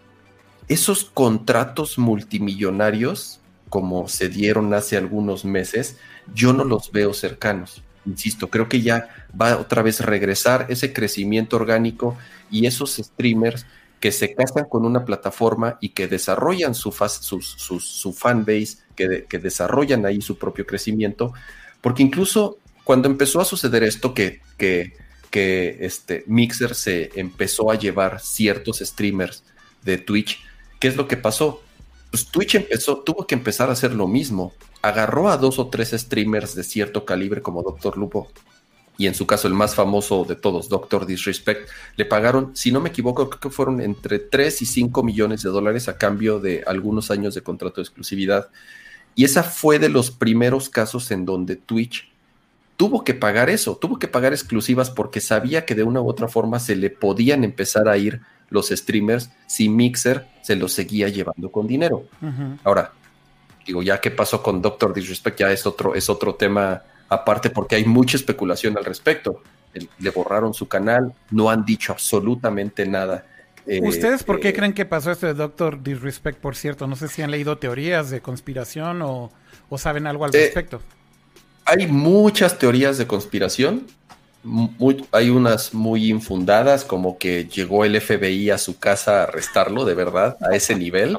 esos 0.69 1.05
contratos 1.05 1.99
multimillonarios, 1.99 3.41
como 3.69 4.09
se 4.09 4.29
dieron 4.29 4.73
hace 4.75 4.97
algunos 4.97 5.45
meses, 5.45 5.99
yo 6.35 6.53
no 6.53 6.65
los 6.65 6.93
veo 6.93 7.15
cercanos 7.15 7.83
insisto, 8.07 8.49
creo 8.49 8.69
que 8.69 8.81
ya 8.81 9.09
va 9.39 9.59
otra 9.59 9.83
vez 9.83 10.01
regresar 10.01 10.67
ese 10.69 10.93
crecimiento 10.93 11.57
orgánico 11.57 12.17
y 12.51 12.67
esos 12.67 12.97
streamers 12.97 13.67
que 14.01 14.13
se 14.13 14.35
casan 14.35 14.67
con 14.69 14.85
una 14.85 15.05
plataforma 15.05 15.79
y 15.81 15.91
que 15.91 16.07
desarrollan 16.07 16.75
su, 16.75 16.93
su, 16.93 17.41
su, 17.81 18.17
que, 18.95 19.39
desarrollan 19.39 20.07
ahí 20.07 20.21
su 20.21 20.39
propio 20.39 20.67
crecimiento, 20.67 21.33
porque 21.81 22.03
incluso 22.03 22.59
cuando 22.85 23.09
empezó 23.09 23.41
a 23.41 23.45
suceder 23.45 23.83
esto, 23.83 24.15
que, 24.15 24.41
que 25.37 25.77
este 25.81 26.25
Mixer 26.27 26.75
se 26.75 27.11
empezó 27.15 27.71
a 27.71 27.75
llevar 27.75 28.21
ciertos 28.23 28.79
streamers 28.79 29.45
de 29.83 29.99
Twitch, 29.99 30.43
¿qué 30.81 30.89
es 30.89 30.97
lo 30.97 31.07
que 31.07 31.19
pasó? 31.19 31.63
Pues 32.11 32.25
Twitch 32.29 32.55
empezó, 32.55 33.01
tuvo 33.01 33.27
que 33.27 33.35
empezar 33.35 33.69
a 33.69 33.73
hacer 33.73 33.93
lo 33.93 34.09
mismo. 34.09 34.55
Agarró 34.81 35.29
a 35.29 35.37
dos 35.37 35.59
o 35.59 35.67
tres 35.69 35.91
streamers 35.91 36.55
de 36.55 36.65
cierto 36.65 37.05
calibre 37.05 37.43
como 37.43 37.63
Doctor 37.63 37.99
Lupo 37.99 38.31
y 38.97 39.07
en 39.09 39.15
su 39.15 39.27
caso 39.27 39.47
el 39.47 39.53
más 39.53 39.75
famoso 39.75 40.25
de 40.25 40.37
todos, 40.37 40.71
Doctor 40.71 41.05
Disrespect, 41.05 41.69
le 41.97 42.07
pagaron, 42.07 42.57
si 42.57 42.73
no 42.73 42.81
me 42.81 42.89
equivoco, 42.89 43.29
creo 43.29 43.41
que 43.41 43.51
fueron 43.51 43.83
entre 43.83 44.19
3 44.19 44.63
y 44.63 44.65
5 44.65 45.03
millones 45.03 45.43
de 45.43 45.51
dólares 45.51 45.87
a 45.89 45.99
cambio 45.99 46.41
de 46.41 46.65
algunos 46.67 47.11
años 47.11 47.35
de 47.35 47.43
contrato 47.43 47.83
de 47.83 47.83
exclusividad. 47.83 48.49
Y 49.15 49.27
esa 49.27 49.43
fue 49.43 49.79
de 49.79 49.91
los 49.91 50.11
primeros 50.11 50.71
casos 50.71 51.11
en 51.11 51.27
donde 51.27 51.57
Twitch 51.57 52.11
tuvo 52.77 53.05
que 53.05 53.15
pagar 53.15 53.51
eso, 53.51 53.77
tuvo 53.77 53.99
que 53.99 54.09
pagar 54.09 54.33
exclusivas 54.33 54.91
porque 54.91 55.21
sabía 55.21 55.65
que 55.65 55.75
de 55.75 55.83
una 55.83 56.01
u 56.01 56.09
otra 56.09 56.29
forma 56.29 56.61
se 56.61 56.77
le 56.77 56.91
podían 56.91 57.45
empezar 57.45 57.89
a 57.89 57.97
ir 57.97 58.21
los 58.51 58.69
streamers 58.69 59.31
si 59.47 59.69
Mixer 59.69 60.27
se 60.43 60.57
los 60.57 60.73
seguía 60.73 61.09
llevando 61.09 61.51
con 61.51 61.67
dinero. 61.67 62.05
Uh 62.23 62.27
-huh. 62.27 62.59
Ahora, 62.65 62.93
digo, 63.67 63.83
ya 63.83 64.01
qué 64.01 64.11
pasó 64.11 64.43
con 64.43 64.63
Doctor 64.63 64.95
Disrespect, 64.95 65.41
ya 65.41 65.51
es 65.51 65.67
otro, 65.67 65.95
es 65.95 66.09
otro 66.09 66.35
tema 66.35 66.83
aparte 67.09 67.51
porque 67.51 67.77
hay 67.77 67.85
mucha 67.85 68.17
especulación 68.17 68.77
al 68.77 68.85
respecto. 68.85 69.43
Le 69.99 70.11
borraron 70.11 70.55
su 70.55 70.69
canal, 70.69 71.13
no 71.31 71.51
han 71.51 71.65
dicho 71.65 71.93
absolutamente 71.93 72.87
nada. 72.87 73.27
Eh, 73.67 73.81
¿Ustedes 73.83 74.23
por 74.23 74.39
qué 74.41 74.51
eh, 74.51 74.53
creen 74.55 74.73
que 74.73 74.87
pasó 74.87 75.11
esto 75.11 75.27
de 75.27 75.35
Doctor 75.35 75.83
Disrespect, 75.83 76.39
por 76.39 76.55
cierto? 76.57 76.87
No 76.87 76.97
sé 76.97 77.09
si 77.09 77.23
han 77.23 77.31
leído 77.31 77.59
teorías 77.59 78.11
de 78.11 78.21
conspiración 78.21 79.03
o, 79.03 79.33
o 79.69 79.77
saben 79.77 80.07
algo 80.07 80.25
al 80.25 80.35
eh, 80.35 80.45
respecto. 80.45 80.81
Hay 81.67 81.87
muchas 81.87 82.59
teorías 82.59 82.97
de 82.99 83.07
conspiración. 83.07 83.87
hay 85.13 85.31
unas 85.31 85.75
muy 85.75 86.09
infundadas, 86.09 86.85
como 86.85 87.19
que 87.19 87.47
llegó 87.47 87.85
el 87.85 88.01
FBI 88.01 88.51
a 88.51 88.59
su 88.59 88.79
casa 88.79 89.21
a 89.21 89.23
arrestarlo, 89.25 89.85
de 89.85 89.95
verdad, 89.95 90.37
a 90.41 90.55
ese 90.55 90.77
nivel. 90.77 91.19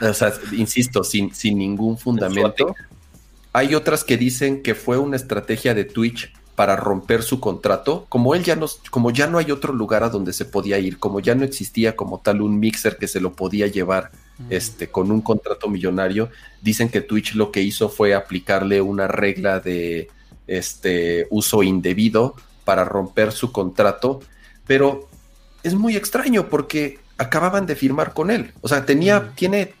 O 0.00 0.14
sea, 0.14 0.32
insisto, 0.52 1.04
sin, 1.04 1.34
sin 1.34 1.58
ningún 1.58 1.96
fundamento. 1.96 2.74
Hay 3.52 3.74
otras 3.74 4.04
que 4.04 4.16
dicen 4.16 4.62
que 4.62 4.74
fue 4.74 4.98
una 4.98 5.16
estrategia 5.16 5.74
de 5.74 5.84
Twitch 5.84 6.32
para 6.60 6.76
romper 6.76 7.22
su 7.22 7.40
contrato, 7.40 8.04
como 8.10 8.34
él 8.34 8.44
ya 8.44 8.54
no, 8.54 8.66
como 8.90 9.10
ya 9.10 9.26
no 9.26 9.38
hay 9.38 9.50
otro 9.50 9.72
lugar 9.72 10.04
a 10.04 10.10
donde 10.10 10.34
se 10.34 10.44
podía 10.44 10.78
ir, 10.78 10.98
como 10.98 11.18
ya 11.20 11.34
no 11.34 11.42
existía 11.42 11.96
como 11.96 12.20
tal 12.20 12.42
un 12.42 12.60
mixer 12.60 12.98
que 12.98 13.08
se 13.08 13.18
lo 13.18 13.32
podía 13.32 13.66
llevar 13.66 14.10
este, 14.50 14.90
con 14.90 15.10
un 15.10 15.22
contrato 15.22 15.70
millonario, 15.70 16.28
dicen 16.60 16.90
que 16.90 17.00
Twitch 17.00 17.34
lo 17.34 17.50
que 17.50 17.62
hizo 17.62 17.88
fue 17.88 18.12
aplicarle 18.12 18.82
una 18.82 19.08
regla 19.08 19.58
de 19.60 20.10
este 20.46 21.26
uso 21.30 21.62
indebido 21.62 22.34
para 22.66 22.84
romper 22.84 23.32
su 23.32 23.52
contrato, 23.52 24.20
pero 24.66 25.08
es 25.62 25.72
muy 25.72 25.96
extraño 25.96 26.50
porque 26.50 26.98
acababan 27.16 27.64
de 27.64 27.74
firmar 27.74 28.12
con 28.12 28.30
él. 28.30 28.52
O 28.60 28.68
sea, 28.68 28.84
tenía, 28.84 29.32
tiene 29.34 29.72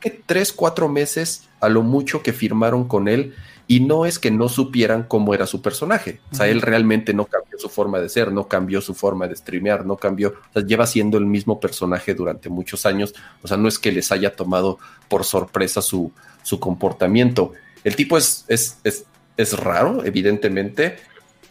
que 0.00 0.10
tres, 0.10 0.52
cuatro 0.52 0.88
meses 0.88 1.48
a 1.60 1.68
lo 1.68 1.82
mucho 1.82 2.22
que 2.22 2.32
firmaron 2.32 2.86
con 2.86 3.08
él 3.08 3.34
y 3.66 3.80
no 3.80 4.04
es 4.04 4.18
que 4.18 4.30
no 4.30 4.48
supieran 4.48 5.04
cómo 5.04 5.34
era 5.34 5.46
su 5.46 5.62
personaje. 5.62 6.20
O 6.30 6.34
sea, 6.34 6.48
él 6.48 6.60
realmente 6.60 7.14
no 7.14 7.24
cambió 7.24 7.58
su 7.58 7.68
forma 7.68 7.98
de 7.98 8.08
ser, 8.08 8.30
no 8.30 8.46
cambió 8.46 8.80
su 8.80 8.94
forma 8.94 9.26
de 9.26 9.36
streamear, 9.36 9.86
no 9.86 9.96
cambió, 9.96 10.30
o 10.30 10.52
sea, 10.52 10.66
lleva 10.66 10.86
siendo 10.86 11.16
el 11.16 11.26
mismo 11.26 11.60
personaje 11.60 12.14
durante 12.14 12.50
muchos 12.50 12.84
años. 12.84 13.14
O 13.42 13.48
sea, 13.48 13.56
no 13.56 13.68
es 13.68 13.78
que 13.78 13.92
les 13.92 14.12
haya 14.12 14.36
tomado 14.36 14.78
por 15.08 15.24
sorpresa 15.24 15.80
su, 15.80 16.12
su 16.42 16.60
comportamiento. 16.60 17.52
El 17.84 17.96
tipo 17.96 18.18
es, 18.18 18.44
es, 18.48 18.78
es, 18.84 19.06
es 19.36 19.58
raro, 19.58 20.04
evidentemente. 20.04 20.96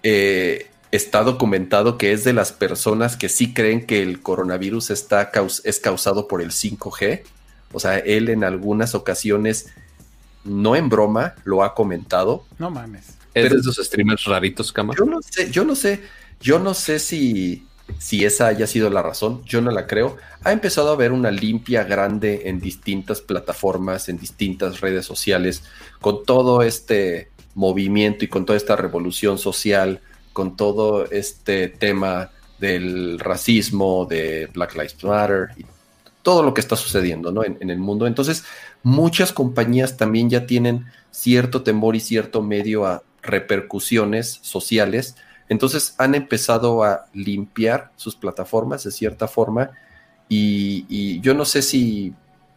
Eh, 0.04 0.68
está 0.92 1.24
documentado 1.24 1.98
que 1.98 2.12
es 2.12 2.24
de 2.24 2.34
las 2.34 2.52
personas 2.52 3.18
que 3.18 3.28
sí 3.28 3.54
creen 3.56 3.88
que 3.88 4.04
el 4.04 4.22
coronavirus 4.22 4.92
está 4.92 5.32
es 5.64 5.80
causado 5.80 6.28
por 6.28 6.44
el 6.44 6.52
5G. 6.52 7.24
O 7.74 7.80
sea, 7.80 7.98
él 7.98 8.30
en 8.30 8.44
algunas 8.44 8.96
ocasiones 8.96 9.68
no 10.44 10.76
en 10.76 10.90
broma, 10.90 11.36
lo 11.44 11.64
ha 11.64 11.74
comentado. 11.74 12.46
No 12.60 12.70
mames. 12.70 13.18
¿Es 13.34 13.52
de 13.52 13.58
esos 13.58 13.78
streamers 13.78 14.26
raritos, 14.26 14.72
Cama? 14.72 14.94
Yo 14.98 15.06
no 15.06 15.20
sé, 15.22 15.50
yo 15.52 15.66
no 15.66 15.76
sé, 15.76 16.02
yo 16.40 16.60
no 16.60 16.74
sé 16.74 17.00
si, 17.00 17.66
si 17.98 18.26
esa 18.26 18.48
haya 18.48 18.68
sido 18.68 18.90
la 18.90 19.02
razón, 19.02 19.44
yo 19.46 19.62
no 19.62 19.72
la 19.72 19.88
creo. 19.88 20.18
Ha 20.44 20.52
empezado 20.52 20.90
a 20.90 20.94
haber 20.94 21.12
una 21.12 21.32
limpia 21.32 21.84
grande 21.84 22.44
en 22.46 22.60
distintas 22.60 23.22
plataformas, 23.22 24.08
en 24.10 24.18
distintas 24.18 24.82
redes 24.82 25.06
sociales, 25.06 25.64
con 26.00 26.24
todo 26.26 26.62
este 26.62 27.32
movimiento 27.56 28.26
y 28.26 28.28
con 28.28 28.46
toda 28.46 28.58
esta 28.58 28.76
revolución 28.76 29.38
social, 29.38 30.02
con 30.32 30.56
todo 30.56 31.10
este 31.10 31.70
tema 31.70 32.32
del 32.60 33.20
racismo, 33.20 34.06
de 34.10 34.48
Black 34.54 34.76
Lives 34.76 35.04
Matter 35.04 35.50
y 35.58 35.66
todo 36.24 36.42
lo 36.42 36.54
que 36.54 36.62
está 36.62 36.76
sucediendo 36.76 37.32
¿no? 37.32 37.44
en, 37.44 37.70
el 37.70 37.78
mundo. 37.78 38.08
Entonces, 38.08 38.46
muchas 38.82 39.32
compañías 39.32 39.98
también 39.98 40.30
ya 40.30 40.48
tienen 40.48 40.86
cierto 41.12 41.62
temor 41.62 41.96
y 41.96 42.00
cierto 42.00 42.42
medio 42.42 42.88
a 42.88 43.04
repercusiones 43.22 44.40
sociales. 44.42 45.16
Entonces 45.50 45.96
han 45.98 46.16
empezado 46.16 46.84
a 46.84 47.06
limpiar 47.14 47.92
sus 47.98 48.16
plataformas 48.16 48.84
de 48.84 48.92
cierta 48.92 49.28
forma 49.28 49.72
y, 50.30 51.20
yo 51.20 51.34
no 51.34 51.46
sé 51.46 51.62
si 51.62 52.14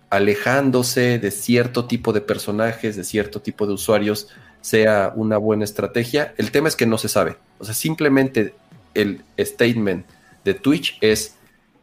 alejándose 0.09 1.19
de 1.19 1.31
cierto 1.31 1.87
tipo 1.87 2.13
de 2.13 2.21
personajes, 2.21 2.97
de 2.97 3.05
cierto 3.05 3.43
tipo 3.43 3.67
de 3.67 3.75
usuarios, 3.75 4.29
sea 4.61 5.13
una 5.15 5.37
buena 5.37 5.65
estrategia. 5.65 6.33
El 6.39 6.53
tema 6.53 6.69
es 6.69 6.77
que 6.77 6.87
no 6.87 6.97
se 6.97 7.09
sabe. 7.09 7.37
O 7.59 7.65
sea, 7.65 7.75
simplemente 7.75 8.55
el 8.95 9.25
statement 9.39 10.07
de 10.45 10.55
Twitch 10.55 10.97
es 11.01 11.35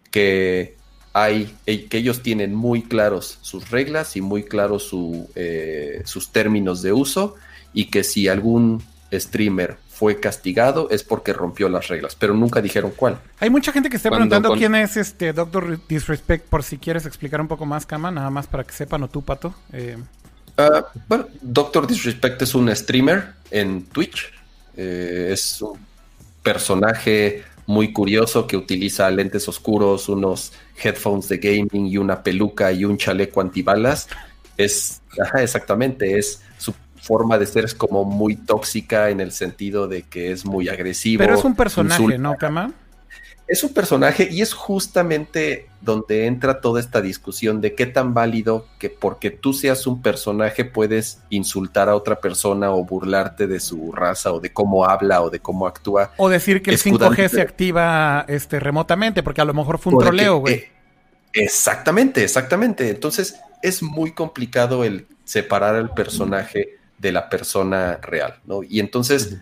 que 0.09 0.77
hay, 1.13 1.55
eh, 1.67 1.85
que 1.85 1.99
ellos 1.99 2.23
tienen 2.23 2.55
muy 2.55 2.81
claros 2.81 3.37
sus 3.41 3.69
reglas 3.69 4.17
y 4.17 4.21
muy 4.21 4.43
claros 4.43 4.83
su, 4.83 5.29
eh, 5.35 6.01
sus 6.05 6.31
términos 6.31 6.81
de 6.81 6.91
uso 6.91 7.35
y 7.71 7.85
que 7.85 8.03
si 8.03 8.27
algún 8.27 8.83
streamer 9.11 9.77
fue 9.89 10.19
castigado 10.19 10.89
es 10.89 11.03
porque 11.03 11.33
rompió 11.33 11.69
las 11.69 11.87
reglas, 11.87 12.15
pero 12.15 12.33
nunca 12.33 12.61
dijeron 12.61 12.91
cuál. 12.95 13.19
Hay 13.39 13.51
mucha 13.51 13.71
gente 13.71 13.91
que 13.91 13.97
está 13.97 14.09
preguntando 14.09 14.53
quién 14.53 14.73
es 14.73 14.97
este 14.97 15.33
Doctor 15.33 15.79
Disrespect, 15.87 16.47
por 16.47 16.63
si 16.63 16.79
quieres 16.79 17.05
explicar 17.05 17.39
un 17.39 17.47
poco 17.47 17.67
más, 17.67 17.85
Kama, 17.85 18.09
nada 18.09 18.31
más 18.31 18.47
para 18.47 18.63
que 18.63 18.73
sepan, 18.73 19.03
o 19.03 19.07
tú, 19.07 19.21
Pato. 19.21 19.53
Eh. 19.71 19.97
Ah, 20.57 20.87
bueno, 21.07 21.27
Doctor 21.41 21.85
Disrespect 21.85 22.41
es 22.41 22.55
un 22.55 22.75
streamer 22.75 23.35
en 23.51 23.83
Twitch, 23.85 24.33
es 24.75 25.61
un 25.61 25.77
personaje 26.41 27.43
muy 27.67 27.93
curioso 27.93 28.47
que 28.47 28.57
utiliza 28.57 29.09
lentes 29.11 29.47
oscuros, 29.47 30.09
unos 30.09 30.53
headphones 30.81 31.29
de 31.29 31.37
gaming 31.37 31.87
y 31.87 31.97
una 31.97 32.23
peluca 32.23 32.71
y 32.71 32.85
un 32.85 32.97
chaleco 32.97 33.41
antibalas. 33.41 34.07
Es, 34.57 35.01
exactamente, 35.35 36.17
es 36.17 36.41
su 36.57 36.73
forma 37.01 37.37
de 37.37 37.45
ser 37.45 37.65
es 37.65 37.73
como 37.75 38.05
muy 38.05 38.35
tóxica 38.35 39.09
en 39.09 39.19
el 39.19 39.31
sentido 39.31 39.87
de 39.87 40.03
que 40.03 40.31
es 40.31 40.45
muy 40.45 40.69
agresivo. 40.69 41.19
Pero 41.19 41.35
es 41.35 41.43
un 41.43 41.55
personaje, 41.55 42.17
¿no, 42.17 42.37
Kama? 42.37 42.71
Es 43.47 43.63
un 43.63 43.73
personaje 43.73 44.29
y 44.31 44.41
es 44.41 44.53
justamente 44.53 45.67
donde 45.81 46.27
entra 46.27 46.61
toda 46.61 46.79
esta 46.79 47.01
discusión 47.01 47.59
de 47.59 47.75
qué 47.75 47.85
tan 47.85 48.13
válido 48.13 48.65
que 48.79 48.89
porque 48.89 49.31
tú 49.31 49.53
seas 49.53 49.85
un 49.85 50.01
personaje 50.01 50.63
puedes 50.63 51.19
insultar 51.29 51.89
a 51.89 51.95
otra 51.95 52.21
persona 52.21 52.71
o 52.71 52.85
burlarte 52.85 53.47
de 53.47 53.59
su 53.59 53.91
raza 53.91 54.31
o 54.31 54.39
de 54.39 54.53
cómo 54.53 54.85
habla 54.85 55.21
o 55.21 55.29
de 55.29 55.39
cómo 55.39 55.67
actúa. 55.67 56.11
O 56.17 56.29
decir 56.29 56.61
que 56.61 56.71
el 56.71 56.77
5G 56.77 57.27
se 57.29 57.41
activa 57.41 58.25
este, 58.27 58.59
remotamente 58.59 59.23
porque 59.23 59.41
a 59.41 59.45
lo 59.45 59.53
mejor 59.53 59.77
fue 59.77 59.93
un 59.93 59.99
troleo, 59.99 60.37
güey. 60.37 60.55
Eh, 60.55 60.71
exactamente, 61.33 62.23
exactamente. 62.23 62.89
Entonces 62.89 63.35
es 63.61 63.83
muy 63.83 64.13
complicado 64.13 64.83
el 64.85 65.05
separar 65.25 65.75
al 65.75 65.93
personaje 65.93 66.77
de 66.97 67.11
la 67.11 67.29
persona 67.29 67.99
real, 68.01 68.39
¿no? 68.45 68.63
Y 68.63 68.79
entonces 68.79 69.37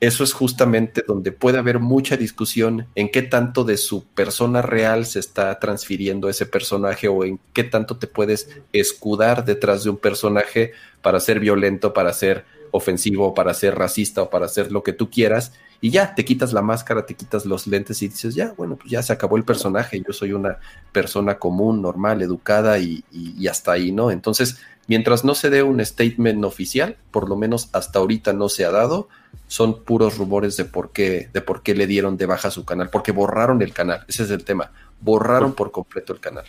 eso 0.00 0.24
es 0.24 0.34
justamente 0.34 1.02
donde 1.06 1.32
puede 1.32 1.58
haber 1.58 1.78
mucha 1.78 2.16
discusión 2.16 2.86
en 2.94 3.10
qué 3.10 3.22
tanto 3.22 3.64
de 3.64 3.78
su 3.78 4.04
persona 4.04 4.60
real 4.60 5.06
se 5.06 5.20
está 5.20 5.58
transfiriendo 5.58 6.28
ese 6.28 6.44
personaje 6.44 7.08
o 7.08 7.24
en 7.24 7.40
qué 7.54 7.64
tanto 7.64 7.96
te 7.96 8.06
puedes 8.06 8.50
escudar 8.72 9.44
detrás 9.46 9.84
de 9.84 9.90
un 9.90 9.96
personaje 9.96 10.72
para 11.00 11.18
ser 11.18 11.40
violento, 11.40 11.94
para 11.94 12.12
ser 12.12 12.44
ofensivo, 12.72 13.32
para 13.32 13.54
ser 13.54 13.74
racista 13.74 14.22
o 14.22 14.28
para 14.30 14.46
hacer 14.46 14.70
lo 14.70 14.82
que 14.82 14.92
tú 14.92 15.08
quieras. 15.08 15.52
Y 15.80 15.90
ya, 15.90 16.14
te 16.14 16.24
quitas 16.24 16.52
la 16.52 16.62
máscara, 16.62 17.06
te 17.06 17.14
quitas 17.14 17.46
los 17.46 17.66
lentes 17.66 18.02
y 18.02 18.08
dices, 18.08 18.34
ya, 18.34 18.52
bueno, 18.56 18.76
pues 18.76 18.90
ya 18.90 19.02
se 19.02 19.12
acabó 19.12 19.36
el 19.36 19.44
personaje, 19.44 20.02
yo 20.06 20.12
soy 20.12 20.32
una 20.32 20.58
persona 20.92 21.38
común, 21.38 21.80
normal, 21.80 22.22
educada 22.22 22.78
y, 22.78 23.04
y 23.10 23.46
hasta 23.46 23.72
ahí, 23.72 23.92
¿no? 23.92 24.10
Entonces, 24.10 24.58
mientras 24.86 25.24
no 25.24 25.34
se 25.34 25.50
dé 25.50 25.62
un 25.62 25.84
statement 25.84 26.44
oficial, 26.44 26.96
por 27.10 27.28
lo 27.28 27.36
menos 27.36 27.68
hasta 27.72 27.98
ahorita 27.98 28.32
no 28.32 28.48
se 28.48 28.64
ha 28.64 28.70
dado, 28.70 29.08
son 29.48 29.82
puros 29.82 30.18
rumores 30.18 30.56
de 30.56 30.64
por 30.64 30.90
qué, 30.90 31.28
de 31.32 31.40
por 31.40 31.62
qué 31.62 31.74
le 31.74 31.86
dieron 31.86 32.16
de 32.16 32.26
baja 32.26 32.50
su 32.50 32.64
canal, 32.64 32.90
porque 32.90 33.12
borraron 33.12 33.62
el 33.62 33.72
canal, 33.72 34.04
ese 34.08 34.24
es 34.24 34.30
el 34.30 34.44
tema, 34.44 34.72
borraron 35.00 35.52
por 35.54 35.70
completo 35.70 36.12
el 36.12 36.20
canal. 36.20 36.44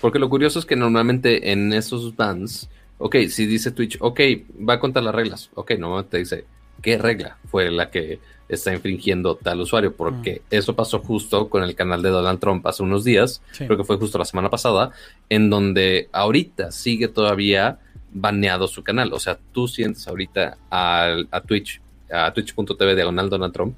Porque 0.00 0.18
lo 0.18 0.28
curioso 0.28 0.58
es 0.58 0.66
que 0.66 0.76
normalmente 0.76 1.52
en 1.52 1.72
esos 1.72 2.14
bans, 2.14 2.68
ok, 2.98 3.16
si 3.28 3.46
dice 3.46 3.70
Twitch, 3.70 3.96
ok, 4.00 4.20
va 4.68 4.80
contra 4.80 5.02
las 5.02 5.14
reglas, 5.14 5.50
ok, 5.54 5.72
normalmente 5.78 6.18
dice, 6.18 6.44
¿qué 6.82 6.98
regla 6.98 7.38
fue 7.50 7.70
la 7.70 7.90
que 7.90 8.20
está 8.54 8.72
infringiendo 8.72 9.36
tal 9.36 9.60
usuario? 9.60 9.94
Porque 9.94 10.42
mm. 10.50 10.54
eso 10.54 10.74
pasó 10.74 11.00
justo 11.00 11.48
con 11.48 11.62
el 11.62 11.74
canal 11.74 12.02
de 12.02 12.10
Donald 12.10 12.40
Trump 12.40 12.66
hace 12.66 12.82
unos 12.82 13.04
días, 13.04 13.42
creo 13.56 13.76
que 13.76 13.84
fue 13.84 13.96
justo 13.96 14.18
la 14.18 14.24
semana 14.24 14.50
pasada, 14.50 14.90
en 15.28 15.50
donde 15.50 16.08
ahorita 16.12 16.72
sigue 16.72 17.08
todavía 17.08 17.78
baneado 18.12 18.68
su 18.68 18.82
canal. 18.82 19.12
O 19.12 19.20
sea, 19.20 19.38
tú 19.52 19.68
sientes 19.68 20.06
ahorita 20.08 20.56
a, 20.70 21.16
a 21.30 21.40
Twitch 21.40 21.80
a 22.10 22.32
twitch.tv 22.32 22.94
diagonal 22.94 23.28
Donald 23.28 23.52
Trump, 23.52 23.76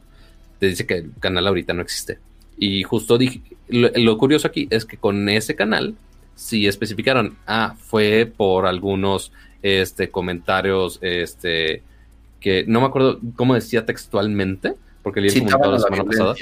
te 0.59 0.67
dice 0.69 0.87
que 0.87 0.95
el 0.95 1.13
canal 1.19 1.47
ahorita 1.47 1.73
no 1.73 1.83
existe. 1.83 2.19
Y 2.59 2.83
justo 2.83 3.19
dije, 3.19 3.41
lo, 3.69 4.19
curioso 4.19 4.49
aquí 4.49 4.67
es 4.71 4.85
que 4.85 4.97
con 4.97 5.29
ese 5.29 5.55
canal, 5.55 5.95
si 6.35 6.67
especificaron, 6.67 7.37
ah, 7.47 7.75
fue 7.79 8.31
por 8.35 8.67
algunos 8.67 9.33
este, 9.63 10.11
comentarios, 10.11 10.99
este, 11.03 11.83
que 12.41 12.65
no 12.67 12.81
me 12.81 12.87
acuerdo 12.87 13.21
cómo 13.35 13.55
decía 13.55 13.87
textualmente, 13.87 14.75
porque 15.03 15.21
leí 15.21 15.31
el 15.31 15.39
comentario 15.39 15.73
la 15.73 15.79
semana 15.79 16.05
pasada. 16.05 16.35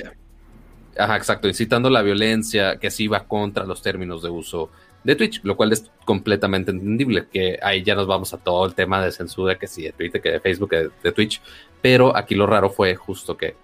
Ajá, 0.97 1.17
exacto, 1.17 1.49
incitando 1.49 1.91
la 1.91 2.03
violencia, 2.03 2.79
que 2.79 2.91
sí 2.91 3.09
va 3.09 3.25
contra 3.25 3.65
los 3.65 3.83
términos 3.83 4.23
de 4.23 4.31
uso 4.31 4.71
de 5.03 5.17
Twitch, 5.17 5.41
lo 5.43 5.57
cual 5.57 5.73
es 5.73 5.91
completamente 6.05 6.71
entendible, 6.71 7.27
que 7.31 7.59
ahí 7.63 7.83
ya 7.83 7.95
nos 7.95 8.07
vamos 8.07 8.33
a 8.33 8.39
todo 8.39 8.65
el 8.65 8.75
tema 8.75 9.05
de 9.05 9.13
censura, 9.13 9.59
que 9.59 9.67
sí 9.67 9.83
de 9.83 9.93
Twitter, 9.93 10.21
que 10.21 10.31
de 10.31 10.41
Facebook, 10.41 10.71
que 10.71 10.89
de 11.03 11.13
Twitch, 11.13 11.43
pero 11.83 12.17
aquí 12.17 12.35
lo 12.35 12.47
raro 12.47 12.71
fue 12.71 12.95
justo 12.95 13.37
que 13.37 13.55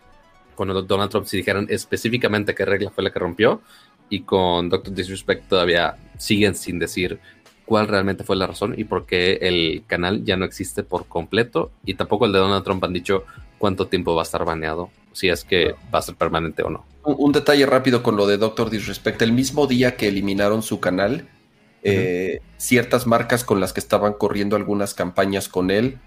con 0.54 0.68
Donald 0.86 1.10
Trump 1.10 1.26
sí 1.26 1.38
dijeron 1.38 1.66
específicamente 1.70 2.54
qué 2.54 2.66
regla 2.66 2.90
fue 2.90 3.02
la 3.02 3.10
que 3.10 3.18
rompió 3.18 3.62
y 4.10 4.20
con 4.20 4.68
Doctor 4.68 4.92
Disrespect 4.92 5.48
todavía 5.48 5.96
siguen 6.18 6.54
sin 6.54 6.78
decir 6.78 7.18
cuál 7.70 7.86
realmente 7.86 8.24
fue 8.24 8.34
la 8.34 8.48
razón 8.48 8.74
y 8.76 8.82
por 8.82 9.06
qué 9.06 9.38
el 9.42 9.84
canal 9.86 10.24
ya 10.24 10.36
no 10.36 10.44
existe 10.44 10.82
por 10.82 11.06
completo. 11.06 11.70
Y 11.84 11.94
tampoco 11.94 12.26
el 12.26 12.32
de 12.32 12.40
Donald 12.40 12.64
Trump 12.64 12.82
han 12.82 12.92
dicho 12.92 13.24
cuánto 13.58 13.86
tiempo 13.86 14.12
va 14.16 14.22
a 14.22 14.24
estar 14.24 14.44
baneado 14.44 14.90
si 15.12 15.28
es 15.28 15.44
que 15.44 15.76
va 15.94 16.00
a 16.00 16.02
ser 16.02 16.16
permanente 16.16 16.64
o 16.64 16.70
no. 16.70 16.84
Un, 17.04 17.30
detalle 17.30 17.64
rápido 17.66 18.02
con 18.02 18.16
lo 18.16 18.26
de 18.26 18.38
Doctor 18.38 18.70
Disrespect. 18.70 19.22
El 19.22 19.30
mismo 19.30 19.68
día 19.68 19.94
que 19.94 20.08
eliminaron 20.08 20.64
su 20.64 20.80
canal, 20.80 21.28
eh, 21.84 22.40
ciertas 22.56 23.06
marcas 23.06 23.44
con 23.44 23.60
las 23.60 23.72
que 23.72 23.78
estaban 23.78 24.14
corriendo 24.14 24.56
algunas 24.56 24.92
campañas 24.92 25.48
con 25.48 25.70
él, 25.70 26.00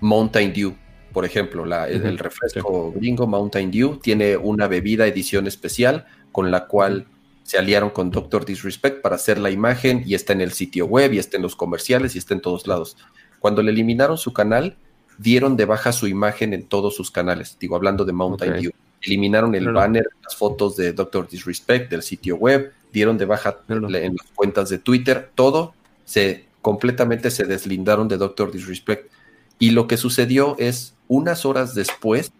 Mountain 0.00 0.52
Dew, 0.52 0.76
por 1.12 1.24
ejemplo, 1.24 1.64
la, 1.64 1.88
el 1.88 2.18
refresco 2.18 2.92
gringo 2.92 3.26
Mountain 3.26 3.72
Dew 3.72 3.96
tiene 3.96 4.36
una 4.36 4.68
bebida 4.68 5.08
edición 5.08 5.48
especial 5.48 6.06
con 6.30 6.52
la 6.52 6.68
cual 6.68 7.08
se 7.48 7.56
aliaron 7.56 7.88
con 7.88 8.10
Doctor 8.10 8.44
Disrespect 8.44 9.00
para 9.00 9.14
hacer 9.14 9.38
la 9.38 9.50
imagen 9.50 10.02
y 10.04 10.14
está 10.14 10.34
en 10.34 10.42
el 10.42 10.52
sitio 10.52 10.84
web 10.84 11.14
y 11.14 11.18
está 11.18 11.38
en 11.38 11.42
los 11.42 11.56
comerciales 11.56 12.14
y 12.14 12.18
está 12.18 12.34
en 12.34 12.42
todos 12.42 12.66
lados. 12.66 12.98
Cuando 13.38 13.62
le 13.62 13.70
eliminaron 13.70 14.18
su 14.18 14.34
canal, 14.34 14.76
dieron 15.16 15.56
de 15.56 15.64
baja 15.64 15.92
su 15.92 16.06
imagen 16.06 16.52
en 16.52 16.68
todos 16.68 16.94
sus 16.94 17.10
canales. 17.10 17.56
Digo, 17.58 17.74
hablando 17.74 18.04
de 18.04 18.12
Mountain 18.12 18.60
Dew. 18.60 18.72
Eliminaron 19.00 19.54
el 19.54 19.72
banner, 19.72 20.06
las 20.22 20.36
fotos 20.36 20.76
de 20.76 20.92
Doctor 20.92 21.26
Disrespect 21.26 21.90
del 21.90 22.02
sitio 22.02 22.36
web, 22.36 22.74
dieron 22.92 23.16
de 23.16 23.24
baja 23.24 23.56
en 23.68 23.80
las 24.14 24.30
cuentas 24.34 24.68
de 24.68 24.76
Twitter, 24.78 25.30
todo 25.34 25.72
se 26.04 26.44
completamente 26.60 27.30
se 27.30 27.44
deslindaron 27.44 28.08
de 28.08 28.18
Doctor 28.18 28.52
Disrespect. 28.52 29.10
Y 29.58 29.70
lo 29.70 29.86
que 29.86 29.96
sucedió 29.96 30.54
es, 30.58 30.96
unas 31.08 31.46
horas 31.46 31.74
después, 31.74 32.30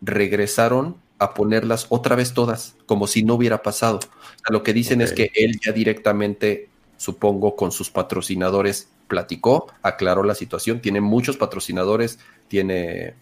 regresaron 0.00 0.96
a 1.20 1.34
ponerlas 1.34 1.86
otra 1.90 2.16
vez 2.16 2.34
todas, 2.34 2.74
como 2.86 3.06
si 3.06 3.22
no 3.22 3.34
hubiera 3.34 3.62
pasado. 3.62 4.00
Lo 4.48 4.62
que 4.62 4.72
dicen 4.72 5.00
es 5.00 5.12
que 5.12 5.30
él 5.34 5.58
ya 5.64 5.72
directamente, 5.72 6.68
supongo, 6.96 7.56
con 7.56 7.72
sus 7.72 7.90
patrocinadores 7.90 8.88
platicó, 9.08 9.66
aclaró 9.82 10.22
la 10.22 10.34
situación, 10.34 10.80
tiene 10.80 11.00
muchos 11.00 11.36
patrocinadores, 11.36 12.18
tiene 12.48 13.14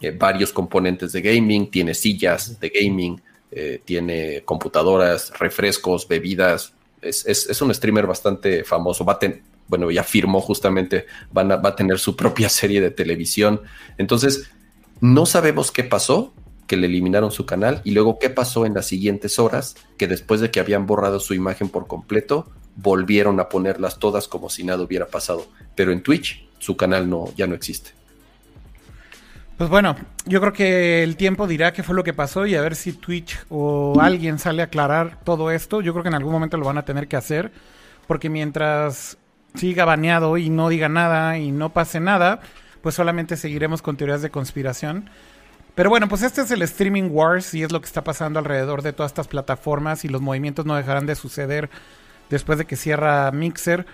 eh, 0.00 0.10
varios 0.18 0.52
componentes 0.52 1.12
de 1.12 1.20
gaming, 1.20 1.70
tiene 1.70 1.94
sillas 1.94 2.58
de 2.58 2.70
gaming, 2.70 3.20
eh, 3.52 3.82
tiene 3.84 4.42
computadoras, 4.44 5.32
refrescos, 5.38 6.08
bebidas. 6.08 6.72
Es, 7.02 7.60
un 7.60 7.74
streamer 7.74 8.06
bastante 8.06 8.64
famoso. 8.64 9.04
Va 9.04 9.18
bueno, 9.68 9.90
ya 9.90 10.02
firmó 10.02 10.40
justamente, 10.40 11.06
van 11.30 11.50
va 11.50 11.68
a 11.68 11.76
tener 11.76 11.98
su 11.98 12.16
propia 12.16 12.48
serie 12.60 12.80
de 12.80 12.90
televisión. 12.90 13.60
Entonces, 13.98 14.50
no 15.00 15.26
sabemos 15.26 15.70
qué 15.70 15.84
pasó, 15.84 16.32
que 16.70 16.76
le 16.76 16.86
eliminaron 16.86 17.32
su 17.32 17.46
canal, 17.46 17.80
y 17.82 17.90
luego 17.90 18.20
qué 18.20 18.30
pasó 18.30 18.64
en 18.64 18.74
las 18.74 18.86
siguientes 18.86 19.40
horas, 19.40 19.74
que 19.98 20.06
después 20.06 20.40
de 20.40 20.52
que 20.52 20.60
habían 20.60 20.86
borrado 20.86 21.18
su 21.18 21.34
imagen 21.34 21.68
por 21.68 21.88
completo, 21.88 22.48
volvieron 22.76 23.40
a 23.40 23.48
ponerlas 23.48 23.98
todas 23.98 24.28
como 24.28 24.48
si 24.48 24.62
nada 24.62 24.80
hubiera 24.84 25.08
pasado. 25.08 25.48
Pero 25.74 25.90
en 25.90 26.00
Twitch, 26.00 26.46
su 26.60 26.76
canal 26.76 27.10
no, 27.10 27.24
ya 27.36 27.48
no 27.48 27.56
existe. 27.56 27.90
Pues 29.58 29.68
bueno, 29.68 29.96
yo 30.26 30.40
creo 30.40 30.52
que 30.52 31.02
el 31.02 31.16
tiempo 31.16 31.48
dirá 31.48 31.72
qué 31.72 31.82
fue 31.82 31.96
lo 31.96 32.04
que 32.04 32.14
pasó 32.14 32.46
y 32.46 32.54
a 32.54 32.60
ver 32.60 32.76
si 32.76 32.92
Twitch 32.92 33.36
o 33.48 34.00
alguien 34.00 34.38
sale 34.38 34.62
a 34.62 34.66
aclarar 34.66 35.18
todo 35.24 35.50
esto. 35.50 35.80
Yo 35.80 35.92
creo 35.92 36.04
que 36.04 36.10
en 36.10 36.14
algún 36.14 36.30
momento 36.30 36.56
lo 36.56 36.66
van 36.66 36.78
a 36.78 36.84
tener 36.84 37.08
que 37.08 37.16
hacer, 37.16 37.50
porque 38.06 38.30
mientras 38.30 39.18
siga 39.56 39.84
baneado 39.84 40.38
y 40.38 40.50
no 40.50 40.68
diga 40.68 40.88
nada 40.88 41.36
y 41.36 41.50
no 41.50 41.72
pase 41.72 41.98
nada, 41.98 42.38
pues 42.80 42.94
solamente 42.94 43.36
seguiremos 43.36 43.82
con 43.82 43.96
teorías 43.96 44.22
de 44.22 44.30
conspiración. 44.30 45.10
Pero 45.74 45.90
bueno, 45.90 46.08
pues 46.08 46.22
este 46.22 46.42
es 46.42 46.50
el 46.50 46.62
streaming 46.62 47.10
wars 47.10 47.54
y 47.54 47.62
es 47.62 47.72
lo 47.72 47.80
que 47.80 47.86
está 47.86 48.02
pasando 48.04 48.38
alrededor 48.38 48.82
de 48.82 48.92
todas 48.92 49.10
estas 49.10 49.28
plataformas 49.28 50.04
y 50.04 50.08
los 50.08 50.20
movimientos 50.20 50.66
no 50.66 50.74
dejarán 50.74 51.06
de 51.06 51.14
suceder 51.14 51.70
después 52.28 52.58
de 52.58 52.64
que 52.64 52.76
cierra 52.76 53.30
Mixer 53.30 53.86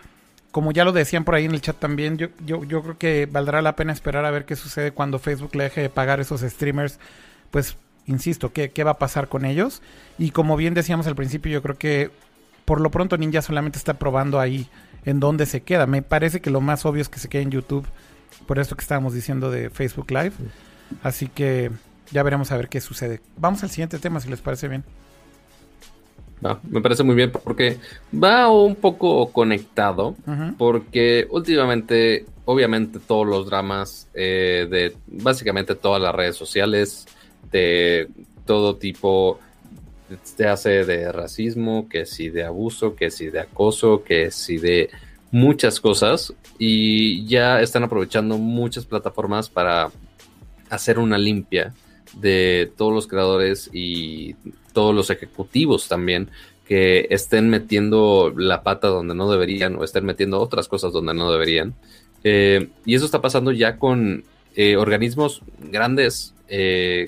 como 0.57 0.73
ya 0.73 0.87
lo 0.87 0.93
decían 0.93 1.25
por 1.25 1.35
ahí 1.35 1.45
en 1.45 1.53
el 1.53 1.61
chat 1.61 1.77
también, 1.77 2.17
yo, 2.17 2.29
yo, 2.47 2.65
yo 2.65 2.83
creo 2.83 2.97
que 2.97 3.29
valdrá 3.31 3.61
la 3.61 3.77
pena 3.77 3.93
esperar 3.93 4.25
a 4.25 4.31
ver 4.31 4.47
qué 4.47 4.57
sucede 4.57 4.91
cuando 4.91 5.19
Facebook 5.19 5.55
le 5.55 5.65
deje 5.65 5.83
de 5.83 5.91
pagar 5.91 6.19
esos 6.19 6.41
streamers. 6.41 6.99
Pues, 7.51 7.77
insisto, 8.07 8.55
¿qué, 8.55 8.71
qué 8.71 8.83
va 8.83 8.93
a 8.93 8.99
pasar 8.99 9.29
con 9.29 9.45
ellos? 9.45 9.83
Y 10.17 10.31
como 10.31 10.57
bien 10.57 10.73
decíamos 10.73 11.07
al 11.07 11.15
principio, 11.15 11.53
yo 11.53 11.61
creo 11.61 11.77
que 11.77 12.11
por 12.65 12.81
lo 12.81 12.91
pronto 12.91 13.19
Ninja 13.19 13.43
solamente 13.43 13.77
está 13.77 13.99
probando 13.99 14.41
ahí 14.41 14.67
en 15.05 15.21
dónde 15.21 15.45
se 15.45 15.61
queda. 15.61 15.87
Me 15.87 16.01
parece 16.01 16.41
que 16.41 16.49
lo 16.49 16.63
más 16.63 16.87
obvio 16.87 17.03
es 17.03 17.11
que 17.11 17.19
se 17.19 17.29
quede 17.29 17.43
en 17.43 17.51
YouTube, 17.51 17.87
por 18.47 18.59
esto 18.59 18.77
que 18.77 18.83
estábamos 18.83 19.13
diciendo 19.13 19.51
de 19.51 19.69
Facebook 19.69 20.11
Live. 20.11 20.33
Así 21.03 21.29
que 21.29 21.71
ya 22.13 22.23
veremos 22.23 22.53
a 22.53 22.57
ver 22.57 22.69
qué 22.69 22.81
sucede. 22.81 23.21
Vamos 23.37 23.63
al 23.63 23.71
siguiente 23.71 23.99
tema, 23.99 24.21
si 24.21 24.29
les 24.29 24.41
parece 24.41 24.69
bien 24.69 24.85
me 26.69 26.81
parece 26.81 27.03
muy 27.03 27.15
bien 27.15 27.31
porque 27.31 27.79
va 28.13 28.51
un 28.51 28.77
poco 28.77 29.33
conectado, 29.33 30.17
porque 30.59 31.27
últimamente, 31.31 32.27
obviamente, 32.45 32.99
todos 32.99 33.27
los 33.27 33.47
dramas 33.47 34.09
eh, 34.15 34.67
de 34.71 34.95
básicamente 35.07 35.75
todas 35.75 36.01
las 36.01 36.15
redes 36.15 36.37
sociales, 36.37 37.07
de 37.51 38.09
todo 38.45 38.77
tipo, 38.77 39.39
se 40.23 40.47
hace 40.47 40.85
de 40.85 41.11
racismo, 41.11 41.89
que 41.89 42.07
si 42.07 42.29
de 42.29 42.45
abuso, 42.45 42.95
que 42.95 43.11
si 43.11 43.29
de 43.29 43.41
acoso, 43.41 44.05
que 44.05 44.31
si 44.31 44.59
de 44.59 44.91
muchas 45.31 45.81
cosas, 45.81 46.33
y 46.59 47.27
ya 47.27 47.61
están 47.61 47.85
aprovechando 47.85 48.39
muchas 48.39 48.85
plataformas 48.85 49.49
para 49.49 49.91
hacer 50.71 50.99
una 50.99 51.19
limpia 51.19 51.75
de 52.15 52.71
todos 52.77 52.93
los 52.93 53.07
creadores 53.07 53.71
y 53.73 54.35
todos 54.73 54.95
los 54.95 55.11
ejecutivos 55.11 55.89
también 55.89 56.31
que 56.67 57.07
estén 57.11 57.49
metiendo 57.49 58.33
la 58.37 58.63
pata 58.63 58.89
donde 58.89 59.15
no 59.15 59.31
deberían 59.31 59.77
o 59.77 59.85
estén 59.85 60.05
metiendo 60.05 60.41
otras 60.41 60.67
cosas 60.69 60.93
donde 60.93 61.15
no 61.15 61.31
deberían. 61.31 61.75
Eh, 62.25 62.69
y 62.85 62.95
eso 62.95 63.05
está 63.05 63.21
pasando 63.21 63.53
ya 63.53 63.77
con 63.79 64.25
eh, 64.57 64.77
organismos 64.77 65.43
grandes 65.71 66.35
e 66.49 67.07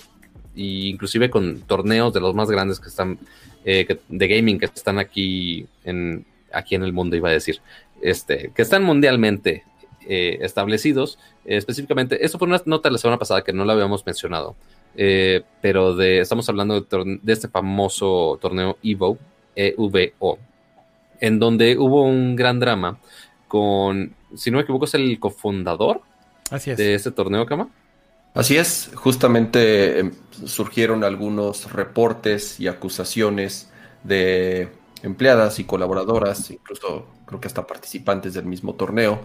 inclusive 0.54 1.30
con 1.30 1.60
torneos 1.60 2.12
de 2.12 2.20
los 2.20 2.34
más 2.34 2.50
grandes 2.50 2.80
que 2.80 2.88
están 2.88 3.18
de 3.64 4.28
gaming 4.28 4.58
que 4.58 4.64
están 4.64 4.98
aquí 4.98 5.66
en 5.84 6.24
aquí 6.52 6.74
en 6.74 6.82
el 6.82 6.92
mundo 6.92 7.16
iba 7.16 7.28
a 7.28 7.32
decir 7.32 7.60
este 8.00 8.50
que 8.54 8.62
están 8.62 8.82
mundialmente 8.82 9.64
establecidos 10.08 11.18
específicamente 11.44 12.24
eso 12.24 12.38
fue 12.38 12.48
una 12.48 12.62
nota 12.64 12.90
la 12.90 12.98
semana 12.98 13.18
pasada 13.18 13.42
que 13.42 13.52
no 13.52 13.64
la 13.64 13.74
habíamos 13.74 14.06
mencionado 14.06 14.56
eh, 15.00 15.42
pero 15.60 15.94
de, 15.94 16.20
estamos 16.20 16.48
hablando 16.48 16.80
de, 16.80 17.32
este 17.32 17.48
famoso 17.48 18.36
torneo 18.40 18.78
Evo, 18.82 19.16
EVO, 19.54 20.38
en 21.20 21.38
donde 21.38 21.78
hubo 21.78 22.02
un 22.02 22.34
gran 22.34 22.58
drama 22.58 22.98
con, 23.46 24.14
si 24.34 24.50
no 24.50 24.56
me 24.56 24.64
equivoco, 24.64 24.86
es 24.86 24.94
el 24.94 25.18
cofundador 25.20 26.02
de 26.50 26.94
este 26.94 27.12
torneo, 27.12 27.46
Kama. 27.46 27.68
Así 28.34 28.56
es, 28.56 28.90
justamente 28.94 30.10
surgieron 30.44 31.04
algunos 31.04 31.72
reportes 31.72 32.58
y 32.58 32.66
acusaciones 32.66 33.70
de 34.02 34.68
empleadas 35.02 35.60
y 35.60 35.64
colaboradoras, 35.64 36.50
incluso 36.50 37.06
creo 37.24 37.40
que 37.40 37.46
hasta 37.46 37.66
participantes 37.66 38.34
del 38.34 38.46
mismo 38.46 38.74
torneo, 38.74 39.20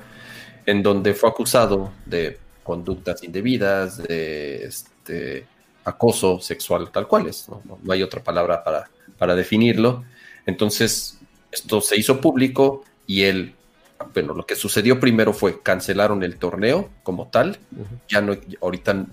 en 0.65 0.83
donde 0.83 1.13
fue 1.13 1.29
acusado 1.29 1.91
de 2.05 2.37
conductas 2.63 3.23
indebidas, 3.23 3.97
de 3.97 4.65
este, 4.65 5.45
acoso 5.83 6.39
sexual 6.39 6.91
tal 6.91 7.07
cual 7.07 7.27
es, 7.27 7.49
no, 7.49 7.61
hay 7.91 8.03
otra 8.03 8.23
palabra 8.23 8.63
para, 8.63 8.89
para 9.17 9.35
definirlo. 9.35 10.03
Entonces, 10.45 11.19
esto 11.51 11.81
se 11.81 11.97
hizo 11.97 12.21
público 12.21 12.83
y 13.05 13.23
él, 13.23 13.53
bueno, 14.13 14.33
lo 14.33 14.45
que 14.45 14.55
sucedió 14.55 14.99
primero 14.99 15.33
fue 15.33 15.61
cancelaron 15.61 16.23
el 16.23 16.37
torneo 16.37 16.89
como 17.03 17.27
tal, 17.27 17.59
ya 18.09 18.21
no, 18.21 18.35
ahorita 18.61 19.05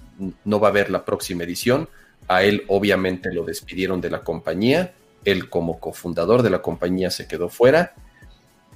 no 0.45 0.61
va 0.61 0.69
a 0.69 0.71
haber 0.71 0.91
la 0.91 1.05
próxima 1.05 1.45
edición, 1.45 1.89
a 2.29 2.45
él 2.45 2.65
obviamente 2.69 3.33
lo 3.33 3.45
despidieron 3.45 4.01
de 4.01 4.11
la 4.11 4.21
compañía, 4.21 4.95
él 5.25 5.49
como 5.49 5.79
cofundador 5.81 6.43
de 6.43 6.51
la 6.51 6.63
compañía 6.63 7.11
se 7.11 7.27
quedó 7.27 7.49
fuera. 7.49 7.95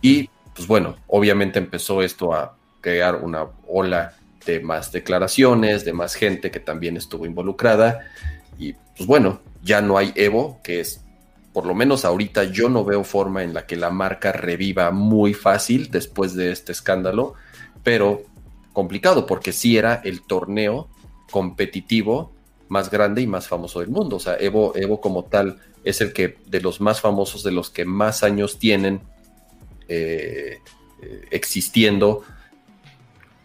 Y 0.02 0.28
pues 0.54 0.66
bueno, 0.68 0.96
obviamente 1.06 1.58
empezó 1.58 2.02
esto 2.02 2.34
a 2.34 2.56
crear 2.84 3.16
una 3.16 3.46
ola 3.66 4.12
de 4.44 4.60
más 4.60 4.92
declaraciones, 4.92 5.86
de 5.86 5.94
más 5.94 6.14
gente 6.14 6.50
que 6.50 6.60
también 6.60 6.98
estuvo 6.98 7.24
involucrada. 7.24 8.00
Y 8.58 8.74
pues 8.74 9.06
bueno, 9.06 9.40
ya 9.62 9.80
no 9.80 9.96
hay 9.96 10.12
Evo, 10.14 10.60
que 10.62 10.80
es, 10.80 11.00
por 11.54 11.64
lo 11.64 11.74
menos 11.74 12.04
ahorita 12.04 12.44
yo 12.44 12.68
no 12.68 12.84
veo 12.84 13.02
forma 13.02 13.42
en 13.42 13.54
la 13.54 13.64
que 13.64 13.76
la 13.76 13.88
marca 13.88 14.32
reviva 14.32 14.90
muy 14.90 15.32
fácil 15.32 15.90
después 15.90 16.34
de 16.34 16.52
este 16.52 16.72
escándalo, 16.72 17.32
pero 17.82 18.24
complicado 18.74 19.24
porque 19.24 19.52
sí 19.52 19.78
era 19.78 20.02
el 20.04 20.20
torneo 20.20 20.90
competitivo 21.30 22.34
más 22.68 22.90
grande 22.90 23.22
y 23.22 23.26
más 23.26 23.48
famoso 23.48 23.80
del 23.80 23.88
mundo. 23.88 24.16
O 24.16 24.20
sea, 24.20 24.36
Evo, 24.38 24.76
Evo 24.76 25.00
como 25.00 25.24
tal 25.24 25.58
es 25.84 26.02
el 26.02 26.12
que 26.12 26.36
de 26.46 26.60
los 26.60 26.82
más 26.82 27.00
famosos, 27.00 27.42
de 27.44 27.52
los 27.52 27.70
que 27.70 27.86
más 27.86 28.22
años 28.22 28.58
tienen 28.58 29.00
eh, 29.88 30.58
eh, 31.00 31.28
existiendo 31.30 32.24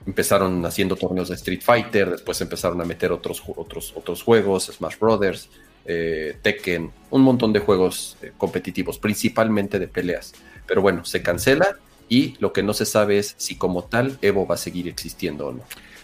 empezaron 0.09 0.65
haciendo 0.65 0.95
torneos 0.95 1.29
de 1.29 1.35
Street 1.35 1.61
Fighter, 1.61 2.09
después 2.09 2.41
empezaron 2.41 2.81
a 2.81 2.85
meter 2.85 3.11
otros, 3.11 3.43
otros, 3.55 3.93
otros 3.95 4.23
juegos, 4.23 4.71
Smash 4.75 4.97
Brothers, 4.99 5.49
eh, 5.85 6.37
Tekken, 6.41 6.91
un 7.11 7.21
montón 7.21 7.53
de 7.53 7.59
juegos 7.59 8.17
eh, 8.21 8.31
competitivos, 8.37 8.97
principalmente 8.97 9.77
de 9.77 9.87
peleas. 9.87 10.33
Pero 10.65 10.81
bueno, 10.81 11.05
se 11.05 11.21
cancela 11.21 11.77
y 12.09 12.35
lo 12.39 12.51
que 12.53 12.63
no 12.63 12.73
se 12.73 12.85
sabe 12.85 13.19
es 13.19 13.35
si 13.37 13.55
como 13.55 13.83
tal 13.83 14.17
Evo 14.21 14.47
va 14.47 14.55
a 14.55 14.57
seguir 14.57 14.87
existiendo 14.87 15.47
o 15.47 15.53
no. 15.53 15.63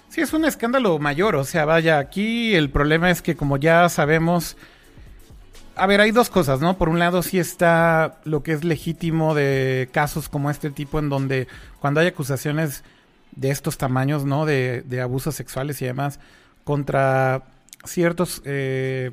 Sí, 0.09 0.21
es 0.21 0.33
un 0.33 0.45
escándalo 0.45 0.97
mayor, 0.99 1.35
o 1.35 1.43
sea, 1.43 1.65
vaya, 1.65 1.97
aquí 1.97 2.53
el 2.53 2.69
problema 2.69 3.09
es 3.09 3.21
que 3.23 3.35
como 3.35 3.57
ya 3.57 3.89
sabemos, 3.89 4.55
a 5.75 5.87
ver, 5.87 5.99
hay 5.99 6.11
dos 6.11 6.29
cosas, 6.29 6.61
¿no? 6.61 6.77
Por 6.77 6.89
un 6.89 6.99
lado 6.99 7.23
sí 7.23 7.39
está 7.39 8.19
lo 8.23 8.43
que 8.43 8.53
es 8.53 8.63
legítimo 8.63 9.33
de 9.33 9.89
casos 9.91 10.29
como 10.29 10.51
este 10.51 10.69
tipo 10.69 10.99
en 10.99 11.09
donde 11.09 11.47
cuando 11.81 11.99
hay 11.99 12.07
acusaciones 12.07 12.83
de 13.35 13.49
estos 13.49 13.77
tamaños, 13.77 14.25
¿no? 14.25 14.45
De, 14.45 14.83
de 14.83 15.01
abusos 15.01 15.35
sexuales 15.35 15.81
y 15.81 15.85
demás 15.85 16.19
contra 16.63 17.43
ciertos... 17.85 18.41
Eh, 18.45 19.11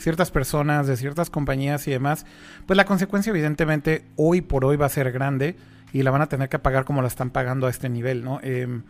ciertas 0.00 0.30
personas, 0.30 0.86
de 0.86 0.96
ciertas 0.96 1.30
compañías 1.30 1.86
y 1.86 1.90
demás, 1.90 2.26
pues 2.66 2.76
la 2.76 2.84
consecuencia 2.84 3.30
evidentemente 3.30 4.04
hoy 4.16 4.40
por 4.40 4.64
hoy 4.64 4.76
va 4.76 4.86
a 4.86 4.88
ser 4.88 5.12
grande 5.12 5.56
y 5.92 6.02
la 6.02 6.10
van 6.10 6.22
a 6.22 6.26
tener 6.26 6.48
que 6.48 6.58
pagar 6.58 6.84
como 6.84 7.02
la 7.02 7.08
están 7.08 7.30
pagando 7.30 7.66
a 7.66 7.70
este 7.70 7.88
nivel, 7.88 8.24
¿no? 8.24 8.40
Em, 8.42 8.82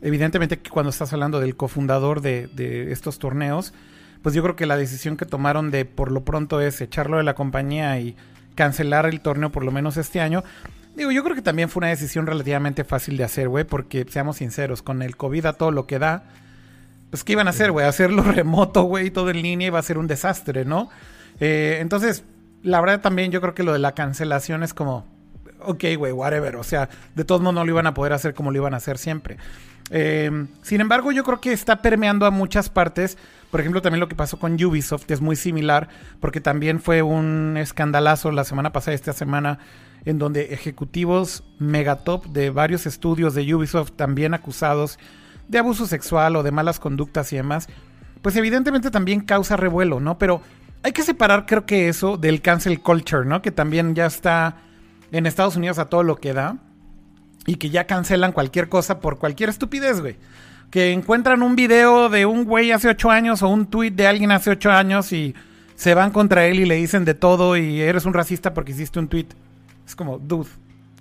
evidentemente 0.00 0.58
que 0.58 0.70
cuando 0.70 0.90
estás 0.90 1.12
hablando 1.12 1.40
del 1.40 1.56
cofundador 1.56 2.20
de, 2.20 2.46
de, 2.48 2.92
estos 2.92 3.18
torneos, 3.18 3.74
pues 4.22 4.34
yo 4.34 4.42
creo 4.42 4.56
que 4.56 4.66
la 4.66 4.76
decisión 4.76 5.16
que 5.16 5.26
tomaron 5.26 5.70
de 5.70 5.84
por 5.84 6.10
lo 6.10 6.24
pronto 6.24 6.60
es 6.60 6.80
echarlo 6.80 7.18
de 7.18 7.24
la 7.24 7.34
compañía 7.34 7.98
y 8.00 8.16
cancelar 8.54 9.06
el 9.06 9.20
torneo 9.20 9.52
por 9.52 9.64
lo 9.64 9.70
menos 9.70 9.96
este 9.96 10.20
año. 10.20 10.42
Digo, 10.98 11.12
yo 11.12 11.22
creo 11.22 11.36
que 11.36 11.42
también 11.42 11.68
fue 11.68 11.78
una 11.82 11.90
decisión 11.90 12.26
relativamente 12.26 12.82
fácil 12.82 13.16
de 13.16 13.22
hacer, 13.22 13.48
güey, 13.48 13.62
porque 13.62 14.04
seamos 14.10 14.38
sinceros, 14.38 14.82
con 14.82 15.00
el 15.00 15.16
COVID 15.16 15.46
a 15.46 15.52
todo 15.52 15.70
lo 15.70 15.86
que 15.86 16.00
da, 16.00 16.24
pues 17.10 17.22
¿qué 17.22 17.34
iban 17.34 17.46
a 17.46 17.50
hacer, 17.50 17.70
güey? 17.70 17.86
Hacerlo 17.86 18.22
remoto, 18.32 18.82
güey, 18.82 19.10
todo 19.12 19.30
en 19.30 19.40
línea 19.40 19.68
iba 19.68 19.78
a 19.78 19.82
ser 19.82 19.96
un 19.96 20.08
desastre, 20.08 20.64
¿no? 20.64 20.90
Eh, 21.38 21.78
entonces, 21.80 22.24
la 22.64 22.80
verdad 22.80 23.00
también 23.00 23.30
yo 23.30 23.40
creo 23.40 23.54
que 23.54 23.62
lo 23.62 23.72
de 23.72 23.78
la 23.78 23.92
cancelación 23.94 24.64
es 24.64 24.74
como, 24.74 25.06
ok, 25.60 25.84
güey, 25.96 26.10
whatever. 26.10 26.56
O 26.56 26.64
sea, 26.64 26.88
de 27.14 27.24
todos 27.24 27.40
modos 27.40 27.54
no 27.54 27.64
lo 27.64 27.70
iban 27.70 27.86
a 27.86 27.94
poder 27.94 28.12
hacer 28.12 28.34
como 28.34 28.50
lo 28.50 28.56
iban 28.58 28.74
a 28.74 28.78
hacer 28.78 28.98
siempre. 28.98 29.36
Eh, 29.90 30.46
sin 30.62 30.80
embargo, 30.80 31.12
yo 31.12 31.22
creo 31.22 31.40
que 31.40 31.52
está 31.52 31.80
permeando 31.80 32.26
a 32.26 32.32
muchas 32.32 32.68
partes. 32.70 33.18
Por 33.50 33.60
ejemplo, 33.60 33.80
también 33.80 34.00
lo 34.00 34.08
que 34.08 34.14
pasó 34.14 34.38
con 34.38 34.62
Ubisoft 34.62 35.10
es 35.10 35.20
muy 35.20 35.36
similar, 35.36 35.88
porque 36.20 36.40
también 36.40 36.80
fue 36.80 37.02
un 37.02 37.56
escandalazo 37.56 38.30
la 38.30 38.44
semana 38.44 38.72
pasada, 38.72 38.94
esta 38.94 39.12
semana, 39.12 39.58
en 40.04 40.18
donde 40.18 40.52
ejecutivos 40.52 41.44
megatop 41.58 42.26
de 42.26 42.50
varios 42.50 42.86
estudios 42.86 43.34
de 43.34 43.54
Ubisoft, 43.54 43.92
también 43.92 44.34
acusados 44.34 44.98
de 45.48 45.58
abuso 45.58 45.86
sexual 45.86 46.36
o 46.36 46.42
de 46.42 46.50
malas 46.50 46.78
conductas 46.78 47.32
y 47.32 47.36
demás, 47.36 47.68
pues 48.20 48.36
evidentemente 48.36 48.90
también 48.90 49.20
causa 49.20 49.56
revuelo, 49.56 49.98
¿no? 49.98 50.18
Pero 50.18 50.42
hay 50.82 50.92
que 50.92 51.02
separar, 51.02 51.46
creo 51.46 51.66
que 51.66 51.88
eso, 51.88 52.16
del 52.16 52.42
cancel 52.42 52.80
culture, 52.80 53.24
¿no? 53.24 53.42
Que 53.42 53.50
también 53.50 53.94
ya 53.94 54.06
está 54.06 54.56
en 55.10 55.26
Estados 55.26 55.56
Unidos 55.56 55.78
a 55.78 55.86
todo 55.86 56.02
lo 56.02 56.16
que 56.16 56.34
da 56.34 56.58
y 57.46 57.56
que 57.56 57.70
ya 57.70 57.86
cancelan 57.86 58.32
cualquier 58.32 58.68
cosa 58.68 59.00
por 59.00 59.18
cualquier 59.18 59.48
estupidez, 59.48 60.00
güey. 60.00 60.16
Que 60.70 60.92
encuentran 60.92 61.42
un 61.42 61.56
video 61.56 62.08
de 62.08 62.26
un 62.26 62.44
güey 62.44 62.72
hace 62.72 62.88
ocho 62.88 63.10
años 63.10 63.42
o 63.42 63.48
un 63.48 63.66
tweet 63.66 63.92
de 63.92 64.06
alguien 64.06 64.30
hace 64.30 64.50
ocho 64.50 64.70
años 64.70 65.12
y 65.12 65.34
se 65.74 65.94
van 65.94 66.10
contra 66.10 66.46
él 66.46 66.60
y 66.60 66.66
le 66.66 66.74
dicen 66.74 67.04
de 67.04 67.14
todo 67.14 67.56
y 67.56 67.80
eres 67.80 68.04
un 68.04 68.12
racista 68.12 68.52
porque 68.52 68.72
hiciste 68.72 68.98
un 68.98 69.08
tweet. 69.08 69.28
Es 69.86 69.96
como, 69.96 70.18
dude. 70.18 70.48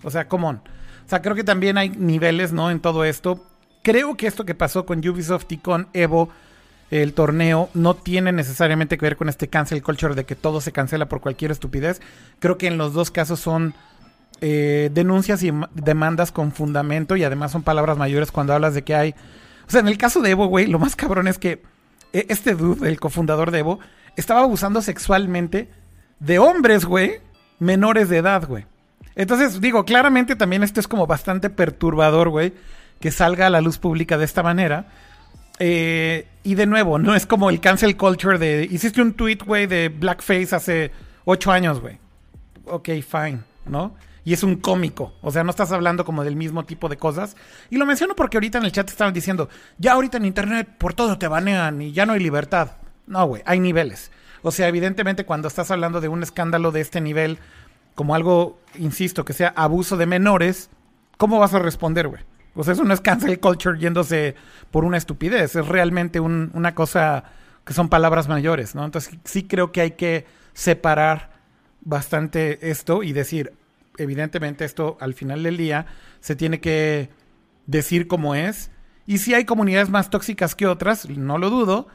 O 0.03 0.11
sea, 0.11 0.27
come 0.27 0.45
on. 0.45 0.55
O 0.55 1.09
sea, 1.09 1.21
creo 1.21 1.35
que 1.35 1.43
también 1.43 1.77
hay 1.77 1.89
niveles, 1.89 2.53
¿no? 2.53 2.69
En 2.69 2.79
todo 2.79 3.03
esto. 3.03 3.45
Creo 3.81 4.15
que 4.15 4.27
esto 4.27 4.45
que 4.45 4.55
pasó 4.55 4.85
con 4.85 4.99
Ubisoft 4.99 5.51
y 5.51 5.57
con 5.57 5.87
Evo, 5.93 6.29
el 6.91 7.13
torneo, 7.13 7.69
no 7.73 7.95
tiene 7.95 8.31
necesariamente 8.31 8.97
que 8.97 9.05
ver 9.05 9.17
con 9.17 9.29
este 9.29 9.47
cancel 9.47 9.81
culture 9.81 10.15
de 10.15 10.25
que 10.25 10.35
todo 10.35 10.61
se 10.61 10.71
cancela 10.71 11.07
por 11.07 11.21
cualquier 11.21 11.51
estupidez. 11.51 12.01
Creo 12.39 12.57
que 12.57 12.67
en 12.67 12.77
los 12.77 12.93
dos 12.93 13.09
casos 13.09 13.39
son 13.39 13.73
eh, 14.41 14.89
denuncias 14.93 15.41
y 15.43 15.51
demandas 15.73 16.31
con 16.31 16.51
fundamento 16.51 17.15
y 17.15 17.23
además 17.23 17.51
son 17.51 17.63
palabras 17.63 17.97
mayores 17.97 18.31
cuando 18.31 18.53
hablas 18.53 18.73
de 18.73 18.83
que 18.83 18.95
hay... 18.95 19.15
O 19.67 19.71
sea, 19.71 19.81
en 19.81 19.87
el 19.87 19.97
caso 19.97 20.21
de 20.21 20.31
Evo, 20.31 20.47
güey, 20.47 20.67
lo 20.67 20.79
más 20.79 20.95
cabrón 20.95 21.27
es 21.27 21.37
que 21.37 21.61
eh, 22.13 22.25
este 22.29 22.55
dude, 22.55 22.87
el 22.87 22.99
cofundador 22.99 23.51
de 23.51 23.59
Evo, 23.59 23.79
estaba 24.15 24.41
abusando 24.41 24.81
sexualmente 24.81 25.69
de 26.19 26.39
hombres, 26.39 26.85
güey, 26.85 27.19
menores 27.59 28.09
de 28.09 28.17
edad, 28.17 28.47
güey. 28.47 28.65
Entonces, 29.15 29.59
digo, 29.59 29.83
claramente 29.83 30.35
también 30.35 30.63
esto 30.63 30.79
es 30.79 30.87
como 30.87 31.07
bastante 31.07 31.49
perturbador, 31.49 32.29
güey, 32.29 32.53
que 32.99 33.11
salga 33.11 33.47
a 33.47 33.49
la 33.49 33.61
luz 33.61 33.77
pública 33.77 34.17
de 34.17 34.25
esta 34.25 34.43
manera. 34.43 34.87
Eh, 35.59 36.27
y 36.43 36.55
de 36.55 36.65
nuevo, 36.65 36.99
no 36.99 37.15
es 37.15 37.25
como 37.25 37.49
el 37.49 37.59
cancel 37.59 37.97
culture 37.97 38.37
de... 38.37 38.67
Hiciste 38.69 39.01
un 39.01 39.13
tweet, 39.13 39.39
güey, 39.45 39.67
de 39.67 39.89
blackface 39.89 40.55
hace 40.55 40.91
ocho 41.25 41.51
años, 41.51 41.81
güey. 41.81 41.97
Ok, 42.65 42.89
fine, 43.01 43.39
¿no? 43.65 43.95
Y 44.27 44.33
es 44.33 44.43
un 44.43 44.57
cómico. 44.57 45.13
O 45.21 45.31
sea, 45.31 45.45
no 45.45 45.51
estás 45.51 45.71
hablando 45.71 46.03
como 46.03 46.25
del 46.25 46.35
mismo 46.35 46.65
tipo 46.65 46.89
de 46.89 46.97
cosas. 46.97 47.37
Y 47.69 47.77
lo 47.77 47.85
menciono 47.85 48.13
porque 48.13 48.35
ahorita 48.35 48.57
en 48.57 48.65
el 48.65 48.73
chat 48.73 48.89
estaban 48.89 49.13
diciendo, 49.13 49.47
ya 49.77 49.93
ahorita 49.93 50.17
en 50.17 50.25
internet 50.25 50.67
por 50.77 50.93
todo 50.93 51.17
te 51.17 51.29
banean 51.29 51.81
y 51.81 51.93
ya 51.93 52.05
no 52.05 52.11
hay 52.11 52.19
libertad. 52.19 52.71
No, 53.05 53.25
güey, 53.25 53.41
hay 53.45 53.61
niveles. 53.61 54.11
O 54.41 54.51
sea, 54.51 54.67
evidentemente 54.67 55.25
cuando 55.25 55.47
estás 55.47 55.71
hablando 55.71 56.01
de 56.01 56.09
un 56.09 56.23
escándalo 56.23 56.73
de 56.73 56.81
este 56.81 56.99
nivel, 56.99 57.39
como 57.95 58.15
algo, 58.15 58.59
insisto, 58.77 59.23
que 59.23 59.31
sea 59.31 59.53
abuso 59.55 59.95
de 59.95 60.07
menores, 60.07 60.71
¿cómo 61.15 61.39
vas 61.39 61.53
a 61.53 61.59
responder, 61.59 62.09
güey? 62.09 62.21
O 62.53 62.65
sea, 62.65 62.73
eso 62.73 62.83
no 62.83 62.93
es 62.93 62.99
cancel 62.99 63.39
culture 63.39 63.79
yéndose 63.79 64.35
por 64.71 64.83
una 64.83 64.97
estupidez, 64.97 65.55
es 65.55 65.65
realmente 65.65 66.19
una 66.19 66.75
cosa 66.75 67.23
que 67.63 67.71
son 67.71 67.87
palabras 67.87 68.27
mayores, 68.27 68.75
¿no? 68.75 68.83
Entonces 68.83 69.17
sí 69.23 69.43
creo 69.43 69.71
que 69.71 69.79
hay 69.79 69.91
que 69.91 70.25
separar 70.51 71.31
bastante 71.79 72.69
esto 72.69 73.03
y 73.03 73.13
decir, 73.13 73.53
evidentemente 73.97 74.65
esto 74.65 74.97
al 74.99 75.13
final 75.13 75.43
del 75.43 75.57
día 75.57 75.85
se 76.19 76.35
tiene 76.35 76.59
que 76.59 77.09
decir 77.65 78.07
cómo 78.07 78.35
es. 78.35 78.71
Y 79.05 79.19
si 79.19 79.33
hay 79.33 79.45
comunidades 79.45 79.89
más 79.89 80.09
tóxicas 80.09 80.55
que 80.55 80.67
otras, 80.67 81.09
no 81.09 81.37
lo 81.37 81.49
dudo, 81.49 81.87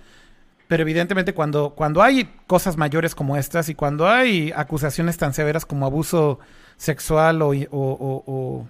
pero 0.68 0.82
evidentemente 0.82 1.34
cuando, 1.34 1.74
cuando 1.76 2.02
hay 2.02 2.30
cosas 2.46 2.76
mayores 2.76 3.14
como 3.14 3.36
estas 3.36 3.68
y 3.68 3.74
cuando 3.74 4.08
hay 4.08 4.52
acusaciones 4.56 5.18
tan 5.18 5.34
severas 5.34 5.66
como 5.66 5.84
abuso 5.84 6.38
sexual 6.76 7.42
o, 7.42 7.52
o, 7.70 8.66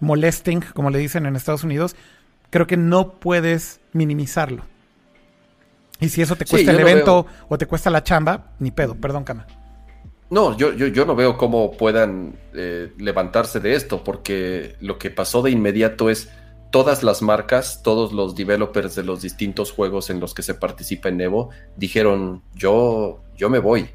molesting, 0.00 0.60
como 0.74 0.90
le 0.90 0.98
dicen 0.98 1.26
en 1.26 1.36
Estados 1.36 1.64
Unidos, 1.64 1.96
creo 2.50 2.66
que 2.66 2.76
no 2.76 3.14
puedes 3.14 3.80
minimizarlo. 3.92 4.64
Y 6.00 6.08
si 6.08 6.22
eso 6.22 6.36
te 6.36 6.46
cuesta 6.46 6.70
el 6.70 6.80
evento 6.80 7.26
o 7.48 7.58
te 7.58 7.66
cuesta 7.66 7.90
la 7.90 8.02
chamba, 8.02 8.52
ni 8.58 8.70
pedo, 8.70 8.94
perdón, 8.94 9.24
Cama. 9.24 9.46
No, 10.30 10.56
yo, 10.56 10.72
yo, 10.72 10.86
yo 10.86 11.04
no 11.06 11.16
veo 11.16 11.36
cómo 11.36 11.72
puedan 11.72 12.38
eh, 12.54 12.92
levantarse 12.98 13.58
de 13.58 13.74
esto, 13.74 14.04
porque 14.04 14.76
lo 14.80 14.96
que 14.96 15.10
pasó 15.10 15.42
de 15.42 15.50
inmediato 15.50 16.08
es 16.08 16.30
todas 16.70 17.02
las 17.02 17.20
marcas, 17.20 17.82
todos 17.82 18.12
los 18.12 18.36
developers 18.36 18.94
de 18.94 19.02
los 19.02 19.22
distintos 19.22 19.72
juegos 19.72 20.08
en 20.08 20.20
los 20.20 20.32
que 20.32 20.42
se 20.42 20.54
participa 20.54 21.08
en 21.08 21.20
Evo, 21.20 21.50
dijeron, 21.76 22.42
yo, 22.54 23.24
yo 23.36 23.50
me 23.50 23.58
voy, 23.58 23.90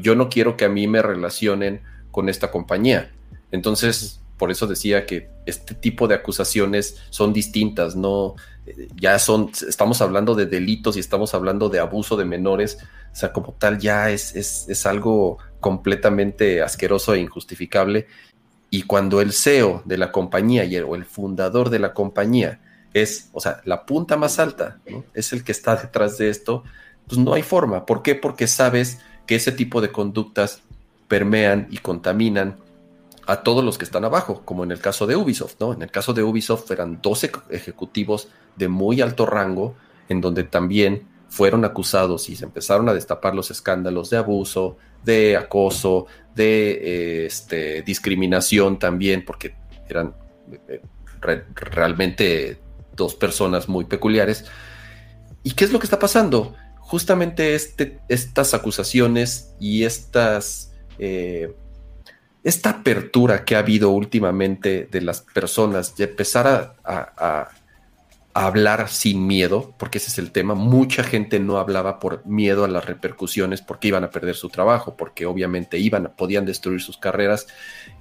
yo 0.00 0.14
no 0.14 0.30
quiero 0.30 0.56
que 0.56 0.64
a 0.64 0.70
mí 0.70 0.86
me 0.86 1.02
relacionen 1.02 1.82
con 2.10 2.30
esta 2.30 2.50
compañía. 2.50 3.12
Entonces, 3.50 4.22
por 4.38 4.50
eso 4.50 4.66
decía 4.66 5.04
que 5.04 5.28
este 5.44 5.74
tipo 5.74 6.08
de 6.08 6.14
acusaciones 6.14 6.96
son 7.10 7.32
distintas, 7.34 7.94
no, 7.94 8.36
eh, 8.66 8.88
ya 8.96 9.18
son, 9.18 9.50
estamos 9.68 10.00
hablando 10.00 10.34
de 10.34 10.46
delitos 10.46 10.96
y 10.96 11.00
estamos 11.00 11.34
hablando 11.34 11.68
de 11.68 11.80
abuso 11.80 12.16
de 12.16 12.24
menores, 12.24 12.78
o 13.12 13.16
sea, 13.16 13.32
como 13.32 13.52
tal 13.52 13.78
ya 13.78 14.10
es, 14.10 14.34
es, 14.36 14.66
es 14.68 14.86
algo 14.86 15.38
completamente 15.60 16.62
asqueroso 16.62 17.14
e 17.14 17.20
injustificable. 17.20 18.06
Y 18.70 18.82
cuando 18.82 19.20
el 19.20 19.32
CEO 19.32 19.82
de 19.84 19.98
la 19.98 20.12
compañía 20.12 20.64
y 20.64 20.76
el, 20.76 20.84
o 20.84 20.94
el 20.94 21.04
fundador 21.04 21.70
de 21.70 21.78
la 21.78 21.94
compañía 21.94 22.60
es, 22.92 23.30
o 23.32 23.40
sea, 23.40 23.60
la 23.64 23.86
punta 23.86 24.16
más 24.16 24.38
alta, 24.38 24.78
es 25.14 25.32
el 25.32 25.44
que 25.44 25.52
está 25.52 25.76
detrás 25.76 26.18
de 26.18 26.28
esto, 26.28 26.64
pues 27.06 27.18
no 27.18 27.34
hay 27.34 27.42
forma. 27.42 27.86
¿Por 27.86 28.02
qué? 28.02 28.14
Porque 28.14 28.46
sabes 28.46 29.00
que 29.26 29.36
ese 29.36 29.52
tipo 29.52 29.80
de 29.80 29.90
conductas 29.90 30.62
permean 31.06 31.66
y 31.70 31.78
contaminan 31.78 32.56
a 33.26 33.42
todos 33.42 33.62
los 33.62 33.76
que 33.76 33.84
están 33.84 34.04
abajo, 34.04 34.42
como 34.44 34.64
en 34.64 34.70
el 34.70 34.80
caso 34.80 35.06
de 35.06 35.16
Ubisoft, 35.16 35.56
¿no? 35.60 35.74
En 35.74 35.82
el 35.82 35.90
caso 35.90 36.14
de 36.14 36.22
Ubisoft 36.22 36.70
eran 36.70 37.00
12 37.02 37.30
ejecutivos 37.50 38.28
de 38.56 38.68
muy 38.68 39.02
alto 39.02 39.26
rango, 39.26 39.76
en 40.08 40.22
donde 40.22 40.44
también 40.44 41.06
fueron 41.28 41.64
acusados 41.64 42.28
y 42.28 42.36
se 42.36 42.44
empezaron 42.44 42.88
a 42.88 42.94
destapar 42.94 43.34
los 43.34 43.50
escándalos 43.50 44.10
de 44.10 44.16
abuso, 44.16 44.76
de 45.04 45.36
acoso, 45.36 46.06
de 46.34 46.70
eh, 46.70 47.26
este, 47.26 47.82
discriminación 47.82 48.78
también, 48.78 49.24
porque 49.24 49.54
eran 49.88 50.14
eh, 50.68 50.82
realmente 51.54 52.58
dos 52.94 53.14
personas 53.14 53.68
muy 53.68 53.84
peculiares. 53.84 54.46
¿Y 55.42 55.52
qué 55.52 55.64
es 55.64 55.72
lo 55.72 55.78
que 55.78 55.86
está 55.86 55.98
pasando? 55.98 56.54
Justamente 56.78 57.54
este, 57.54 58.00
estas 58.08 58.54
acusaciones 58.54 59.54
y 59.60 59.84
estas, 59.84 60.72
eh, 60.98 61.54
esta 62.42 62.70
apertura 62.70 63.44
que 63.44 63.56
ha 63.56 63.60
habido 63.60 63.90
últimamente 63.90 64.88
de 64.90 65.00
las 65.00 65.20
personas 65.20 65.96
de 65.96 66.04
empezar 66.04 66.76
a, 66.84 67.48
hablar 68.46 68.88
sin 68.88 69.26
miedo, 69.26 69.74
porque 69.78 69.98
ese 69.98 70.10
es 70.10 70.18
el 70.18 70.30
tema. 70.30 70.54
Mucha 70.54 71.02
gente 71.02 71.40
no 71.40 71.58
hablaba 71.58 71.98
por 71.98 72.24
miedo 72.26 72.64
a 72.64 72.68
las 72.68 72.84
repercusiones, 72.84 73.62
porque 73.62 73.88
iban 73.88 74.04
a 74.04 74.10
perder 74.10 74.36
su 74.36 74.48
trabajo, 74.48 74.96
porque 74.96 75.26
obviamente 75.26 75.78
iban, 75.78 76.12
podían 76.16 76.44
destruir 76.44 76.80
sus 76.80 76.98
carreras. 76.98 77.46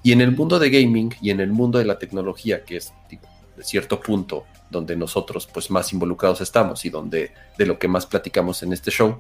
Y 0.04 0.12
en 0.12 0.22
el 0.22 0.36
mundo 0.36 0.60
de 0.60 0.70
gaming 0.70 1.14
y 1.22 1.32
en 1.32 1.40
el 1.40 1.52
mundo 1.52 1.80
de 1.80 1.86
la 1.86 1.98
tecnología, 1.98 2.64
que 2.64 2.78
es 2.78 2.94
de 3.10 3.64
cierto 3.64 4.00
punto 4.00 4.46
donde 4.70 4.96
nosotros 4.96 5.48
pues 5.52 5.72
más 5.72 5.92
involucrados 5.94 6.42
estamos 6.42 6.86
y 6.86 6.90
donde 6.90 7.32
de 7.58 7.66
lo 7.66 7.80
que 7.80 7.88
más 7.88 8.06
platicamos 8.06 8.62
en 8.64 8.74
este 8.74 8.92
show, 8.92 9.20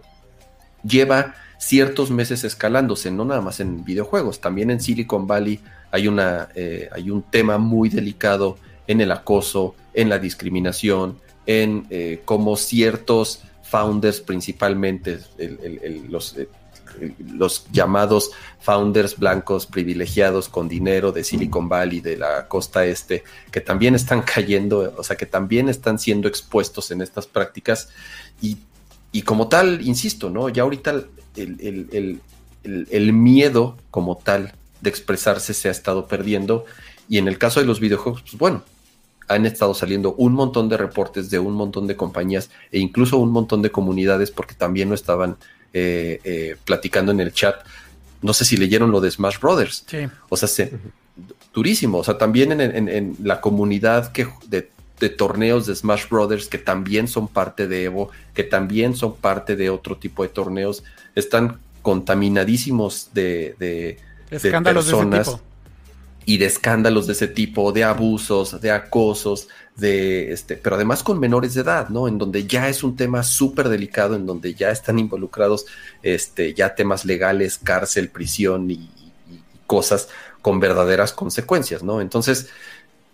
lleva 0.84 1.35
ciertos 1.57 2.11
meses 2.11 2.44
escalándose, 2.44 3.10
no 3.10 3.26
nada 3.26 3.41
más 3.41 3.60
en 3.60 3.84
videojuegos, 3.84 4.39
también 4.39 4.69
en 4.69 4.80
Silicon 4.80 5.26
Valley 5.26 5.60
hay, 5.89 6.07
una, 6.07 6.49
eh, 6.53 6.89
hay 6.91 7.10
un 7.10 7.23
tema 7.23 7.57
muy 7.57 7.89
delicado 7.89 8.57
en 8.88 9.01
el 9.01 9.11
acoso, 9.11 9.76
en 9.93 10.09
la 10.09 10.19
discriminación, 10.19 11.19
en 11.45 11.85
eh, 11.89 12.22
cómo 12.26 12.57
ciertos 12.57 13.41
founders, 13.64 14.22
principalmente 14.22 15.19
los, 16.09 16.38
eh, 16.38 16.47
los 17.34 17.68
llamados 17.72 18.31
founders 18.59 19.18
blancos 19.18 19.65
privilegiados 19.65 20.49
con 20.49 20.68
dinero 20.68 21.11
de 21.11 21.23
Silicon 21.23 21.69
Valley, 21.69 22.01
de 22.01 22.18
la 22.18 22.47
costa 22.47 22.85
este, 22.85 23.23
que 23.51 23.61
también 23.61 23.95
están 23.95 24.22
cayendo, 24.22 24.93
o 24.97 25.03
sea, 25.03 25.15
que 25.15 25.26
también 25.26 25.69
están 25.69 25.99
siendo 25.99 26.27
expuestos 26.27 26.91
en 26.91 27.01
estas 27.01 27.27
prácticas. 27.27 27.89
Y, 28.41 28.57
como 29.23 29.47
tal, 29.47 29.81
insisto, 29.81 30.30
¿no? 30.30 30.47
Ya 30.49 30.61
ahorita 30.61 31.03
el 31.35 33.14
miedo 33.14 33.76
como 33.89 34.18
tal 34.18 34.53
de 34.81 34.89
expresarse 34.89 35.53
se 35.53 35.69
ha 35.69 35.72
estado 35.72 36.07
perdiendo. 36.07 36.65
Y 37.09 37.18
en 37.18 37.27
el 37.27 37.38
caso 37.38 37.59
de 37.59 37.65
los 37.65 37.80
videojuegos, 37.80 38.22
pues 38.22 38.38
bueno, 38.38 38.64
han 39.27 39.45
estado 39.45 39.73
saliendo 39.73 40.13
un 40.15 40.33
montón 40.33 40.69
de 40.69 40.77
reportes 40.77 41.29
de 41.29 41.39
un 41.39 41.53
montón 41.53 41.87
de 41.87 41.95
compañías 41.95 42.49
e 42.71 42.79
incluso 42.79 43.17
un 43.17 43.31
montón 43.31 43.61
de 43.61 43.71
comunidades 43.71 44.31
porque 44.31 44.55
también 44.55 44.89
no 44.89 44.95
estaban 44.95 45.37
eh, 45.73 46.19
eh, 46.23 46.55
platicando 46.63 47.11
en 47.11 47.19
el 47.19 47.33
chat. 47.33 47.55
No 48.21 48.33
sé 48.33 48.45
si 48.45 48.57
leyeron 48.57 48.91
lo 48.91 49.01
de 49.01 49.11
Smash 49.11 49.39
Brothers. 49.39 49.85
O 50.29 50.37
sea, 50.37 50.47
se, 50.47 50.73
durísimo. 51.53 51.99
O 51.99 52.03
sea, 52.03 52.17
también 52.17 52.59
en, 52.59 53.15
la 53.21 53.41
comunidad 53.41 54.11
que, 54.11 54.27
de, 54.47 55.09
torneos 55.09 55.67
de 55.67 55.75
Smash 55.75 56.07
Brothers, 56.09 56.47
que 56.47 56.57
también 56.57 57.07
son 57.07 57.27
parte 57.27 57.67
de 57.67 57.83
Evo, 57.83 58.09
que 58.33 58.43
también 58.43 58.95
son 58.95 59.15
parte 59.15 59.55
de 59.55 59.69
otro 59.69 59.97
tipo 59.97 60.23
de 60.23 60.29
torneos, 60.29 60.83
están 61.15 61.59
contaminadísimos 61.81 63.09
de, 63.13 63.55
de, 63.59 63.97
personas 64.29 65.39
y 66.27 66.37
de 66.39 66.45
escándalos 66.45 67.07
de 67.07 67.13
ese 67.13 67.29
tipo, 67.29 67.71
de 67.71 67.85
abusos, 67.85 68.59
de 68.59 68.69
acosos, 68.69 69.47
de 69.77 70.33
este, 70.33 70.57
pero 70.57 70.75
además 70.75 71.01
con 71.01 71.21
menores 71.21 71.53
de 71.53 71.61
edad, 71.61 71.87
¿no? 71.87 72.09
En 72.09 72.17
donde 72.17 72.45
ya 72.45 72.67
es 72.67 72.83
un 72.83 72.97
tema 72.97 73.23
súper 73.23 73.69
delicado, 73.69 74.13
en 74.13 74.25
donde 74.25 74.53
ya 74.53 74.69
están 74.69 74.99
involucrados 74.99 75.67
este, 76.03 76.53
ya 76.53 76.75
temas 76.75 77.05
legales, 77.05 77.57
cárcel, 77.57 78.09
prisión 78.09 78.69
y, 78.69 78.89
cosas 79.67 80.09
con 80.41 80.59
verdaderas 80.59 81.13
consecuencias, 81.13 81.81
¿no? 81.81 82.01
Entonces, 82.01 82.49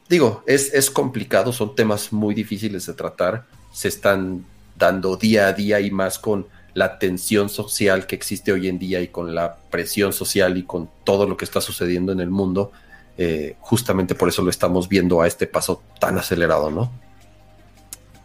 digo, 0.09 0.43
es, 0.47 0.73
es 0.73 0.89
complicado, 0.89 1.53
son 1.53 1.75
temas 1.75 2.13
muy 2.13 2.33
difíciles 2.33 2.87
de 2.87 2.93
tratar, 2.93 3.45
se 3.71 3.89
están 3.89 4.43
dando 4.75 5.17
día 5.17 5.49
a 5.49 5.53
día 5.53 5.79
y 5.81 5.91
más 5.91 6.17
con 6.17 6.47
la 6.73 6.97
tensión 6.97 7.49
social 7.49 8.07
que 8.07 8.15
existe 8.15 8.51
hoy 8.51 8.67
en 8.67 8.79
día 8.79 9.01
y 9.01 9.09
con 9.09 9.35
la 9.35 9.57
presión 9.69 10.13
social 10.13 10.57
y 10.57 10.63
con 10.63 10.89
todo 11.03 11.27
lo 11.27 11.37
que 11.37 11.45
está 11.45 11.61
sucediendo 11.61 12.11
en 12.11 12.19
el 12.19 12.31
mundo 12.31 12.71
eh, 13.17 13.55
justamente 13.59 14.15
por 14.15 14.29
eso 14.29 14.41
lo 14.41 14.49
estamos 14.49 14.89
viendo 14.89 15.21
a 15.21 15.27
este 15.27 15.45
paso 15.45 15.83
tan 15.99 16.17
acelerado, 16.17 16.71
¿no? 16.71 16.91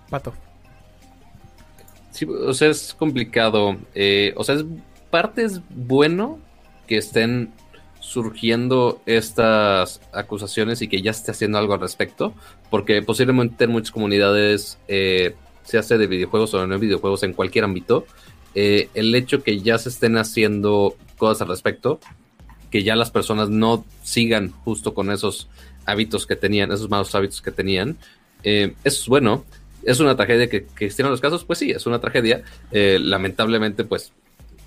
Pato. 0.09 0.33
Sí, 2.11 2.25
o 2.25 2.55
sea, 2.55 2.71
es 2.71 2.95
complicado. 2.95 3.77
Eh, 3.95 4.33
o 4.37 4.45
sea, 4.45 4.55
es 4.55 4.65
parte 5.11 5.45
es 5.45 5.61
bueno 5.71 6.39
que 6.87 6.97
estén 6.97 7.53
surgiendo 8.01 9.03
estas 9.05 10.01
acusaciones 10.13 10.81
y 10.81 10.89
que 10.89 11.03
ya 11.03 11.11
esté 11.11 11.33
haciendo 11.33 11.59
algo 11.59 11.75
al 11.75 11.81
respecto, 11.81 12.33
porque 12.71 13.03
posiblemente 13.03 13.65
en 13.65 13.71
muchas 13.71 13.91
comunidades, 13.91 14.79
eh, 14.89 15.35
se 15.65 15.77
hace 15.77 15.99
de 15.99 16.07
videojuegos 16.07 16.55
o 16.55 16.67
no 16.67 16.75
de 16.75 16.81
videojuegos 16.81 17.23
en 17.25 17.35
cualquier 17.35 17.65
ámbito, 17.65 18.07
el 18.55 19.15
hecho 19.15 19.45
que 19.45 19.61
ya 19.61 19.79
se 19.79 19.91
estén 19.91 20.17
haciendo 20.17 20.97
cosas 21.17 21.43
al 21.43 21.49
respecto 21.49 22.01
que 22.71 22.83
ya 22.83 22.97
las 22.97 23.11
personas 23.11 23.49
no 23.51 23.85
sigan 24.03 24.51
justo 24.51 24.95
con 24.95 25.11
esos 25.11 25.49
hábitos 25.87 26.27
que 26.27 26.37
tenían, 26.37 26.71
esos 26.73 26.91
malos 26.91 27.15
hábitos 27.15 27.41
que 27.41 27.51
tenían. 27.51 27.97
Eh, 28.43 28.75
eso 28.85 29.03
es 29.03 29.09
bueno. 29.09 29.45
¿Es 29.83 30.01
una 30.01 30.17
tragedia 30.17 30.49
que, 30.49 30.65
que 30.65 30.87
existieron 30.87 31.11
los 31.11 31.21
casos? 31.21 31.45
Pues 31.45 31.59
sí, 31.59 31.71
es 31.71 31.87
una 31.87 32.01
tragedia. 32.01 32.43
Eh, 32.73 32.99
lamentablemente, 33.01 33.85
pues 33.85 34.13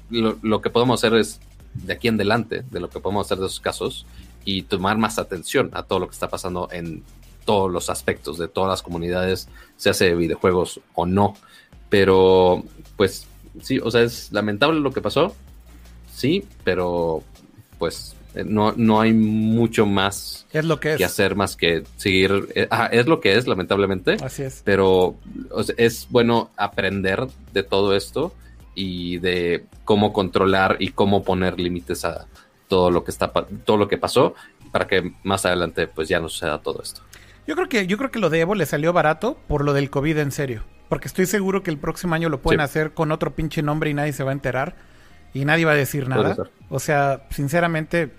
lo, 0.09 0.61
que 0.61 0.69
podemos 0.69 0.99
hacer 0.99 1.17
es 1.17 1.39
de 1.73 1.93
aquí 1.93 2.07
en 2.07 2.15
adelante, 2.15 2.63
de 2.69 2.79
lo 2.79 2.89
que 2.89 2.99
podemos 2.99 3.27
hacer 3.27 3.37
de 3.37 3.45
esos 3.45 3.59
casos 3.59 4.05
y 4.43 4.63
tomar 4.63 4.97
más 4.97 5.19
atención 5.19 5.69
a 5.73 5.83
todo 5.83 5.99
lo 5.99 6.07
que 6.07 6.13
está 6.13 6.29
pasando 6.29 6.67
en 6.71 7.03
todos 7.45 7.71
los 7.71 7.89
aspectos 7.89 8.37
de 8.37 8.47
todas 8.47 8.69
las 8.69 8.81
comunidades, 8.81 9.47
se 9.77 9.89
hace 9.89 10.13
videojuegos 10.15 10.81
o 10.95 11.05
no. 11.05 11.35
Pero, 11.89 12.63
pues 12.97 13.27
sí, 13.61 13.79
o 13.79 13.91
sea, 13.91 14.01
es 14.01 14.31
lamentable 14.31 14.79
lo 14.79 14.91
que 14.91 15.01
pasó, 15.01 15.35
sí, 16.13 16.45
pero 16.63 17.23
pues 17.81 18.15
eh, 18.35 18.43
no, 18.45 18.75
no 18.77 19.01
hay 19.01 19.11
mucho 19.11 19.87
más 19.87 20.45
es 20.53 20.65
lo 20.65 20.79
que, 20.79 20.97
que 20.97 21.03
hacer 21.03 21.35
más 21.35 21.55
que 21.55 21.83
seguir. 21.97 22.47
Eh, 22.53 22.69
es 22.91 23.07
lo 23.07 23.19
que 23.19 23.35
es, 23.35 23.47
lamentablemente. 23.47 24.17
Así 24.23 24.43
es. 24.43 24.61
Pero 24.63 25.15
es 25.77 26.05
bueno 26.11 26.51
aprender 26.57 27.25
de 27.53 27.63
todo 27.63 27.95
esto 27.95 28.35
y 28.75 29.17
de 29.17 29.65
cómo 29.83 30.13
controlar 30.13 30.77
y 30.77 30.89
cómo 30.89 31.23
poner 31.23 31.59
límites 31.59 32.05
a 32.05 32.27
todo 32.67 32.91
lo 32.91 33.03
que 33.03 33.09
está 33.09 33.31
todo 33.65 33.77
lo 33.77 33.87
que 33.87 33.97
pasó 33.97 34.35
para 34.71 34.85
que 34.85 35.13
más 35.23 35.43
adelante 35.47 35.87
pues 35.87 36.07
ya 36.07 36.19
no 36.19 36.29
suceda 36.29 36.59
todo 36.59 36.83
esto. 36.83 37.01
Yo 37.47 37.55
creo 37.55 37.67
que 37.67 37.87
yo 37.87 37.97
creo 37.97 38.11
que 38.11 38.19
lo 38.19 38.29
de 38.29 38.41
Evo 38.41 38.53
le 38.53 38.67
salió 38.67 38.93
barato 38.93 39.39
por 39.47 39.65
lo 39.65 39.73
del 39.73 39.89
COVID 39.89 40.19
en 40.19 40.31
serio, 40.31 40.63
porque 40.87 41.07
estoy 41.07 41.25
seguro 41.25 41.63
que 41.63 41.71
el 41.71 41.79
próximo 41.79 42.13
año 42.13 42.29
lo 42.29 42.43
pueden 42.43 42.61
hacer 42.61 42.91
con 42.91 43.11
otro 43.11 43.33
pinche 43.33 43.63
nombre 43.63 43.89
y 43.89 43.95
nadie 43.95 44.13
se 44.13 44.23
va 44.23 44.29
a 44.29 44.33
enterar 44.33 44.75
y 45.33 45.45
nadie 45.45 45.65
va 45.65 45.71
a 45.71 45.75
decir 45.75 46.07
nada. 46.07 46.35
O 46.69 46.79
sea, 46.79 47.23
sinceramente, 47.29 48.11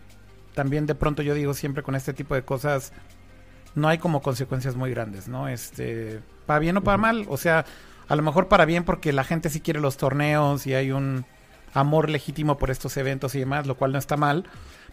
también 0.54 0.86
de 0.86 0.94
pronto 0.94 1.22
yo 1.22 1.34
digo 1.34 1.54
siempre 1.54 1.82
con 1.82 1.94
este 1.94 2.12
tipo 2.12 2.34
de 2.34 2.42
cosas, 2.42 2.92
no 3.74 3.88
hay 3.88 3.98
como 3.98 4.22
consecuencias 4.22 4.76
muy 4.76 4.90
grandes, 4.90 5.28
¿no? 5.28 5.48
Este, 5.48 6.20
para 6.46 6.58
bien 6.58 6.76
o 6.76 6.82
para 6.82 6.98
mal, 6.98 7.26
o 7.28 7.36
sea, 7.36 7.64
a 8.08 8.16
lo 8.16 8.22
mejor 8.22 8.48
para 8.48 8.64
bien 8.64 8.84
porque 8.84 9.12
la 9.12 9.24
gente 9.24 9.50
sí 9.50 9.60
quiere 9.60 9.80
los 9.80 9.96
torneos 9.96 10.66
y 10.66 10.74
hay 10.74 10.92
un 10.92 11.24
amor 11.72 12.10
legítimo 12.10 12.58
por 12.58 12.70
estos 12.70 12.96
eventos 12.96 13.34
y 13.34 13.40
demás, 13.40 13.66
lo 13.66 13.76
cual 13.76 13.92
no 13.92 13.98
está 13.98 14.16
mal. 14.16 14.44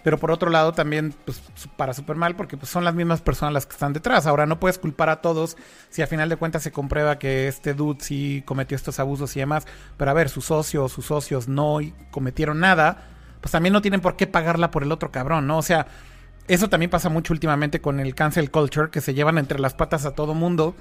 Pero 0.04 0.18
por 0.18 0.32
otro 0.32 0.50
lado 0.50 0.72
también, 0.72 1.14
pues, 1.26 1.42
para 1.76 1.94
súper 1.94 2.16
mal, 2.16 2.36
porque 2.36 2.56
pues, 2.56 2.70
son 2.72 2.86
las 2.86 2.96
mismas 2.96 3.22
personas 3.22 3.54
las 3.54 3.66
que 3.66 3.74
están 3.74 3.92
detrás. 3.92 4.28
Ahora, 4.28 4.46
no 4.46 4.60
puedes 4.60 4.80
culpar 4.80 5.10
a 5.10 5.22
todos 5.22 5.58
si 5.90 6.02
a 6.02 6.08
final 6.08 6.30
de 6.30 6.38
cuentas 6.38 6.64
se 6.64 6.72
comprueba 6.72 7.20
que 7.20 7.48
este 7.48 7.74
dude 7.74 8.00
sí 8.02 8.44
cometió 8.46 8.76
estos 8.76 9.00
abusos 9.00 9.36
y 9.36 9.42
demás. 9.42 9.68
Pero 9.98 10.12
a 10.12 10.14
ver, 10.14 10.30
sus 10.30 10.46
socios, 10.46 10.94
sus 10.94 11.06
socios 11.06 11.50
no 11.50 11.80
cometieron 12.12 12.62
nada, 12.62 13.10
pues 13.42 13.52
también 13.52 13.74
no 13.74 13.82
tienen 13.82 14.00
por 14.00 14.16
qué 14.16 14.26
pagarla 14.26 14.72
por 14.72 14.84
el 14.84 14.92
otro 14.92 15.12
cabrón, 15.12 15.48
¿no? 15.48 15.58
O 15.58 15.64
sea, 15.64 15.88
eso 16.48 16.70
también 16.70 16.90
pasa 16.90 17.10
mucho 17.10 17.34
últimamente 17.34 17.82
con 17.82 18.00
el 18.00 18.16
cancel 18.16 18.52
culture, 18.52 18.90
que 18.90 19.02
se 19.02 19.14
llevan 19.14 19.38
entre 19.38 19.60
las 19.60 19.74
patas 19.74 20.06
a 20.06 20.16
todo 20.16 20.34
mundo 20.34 20.76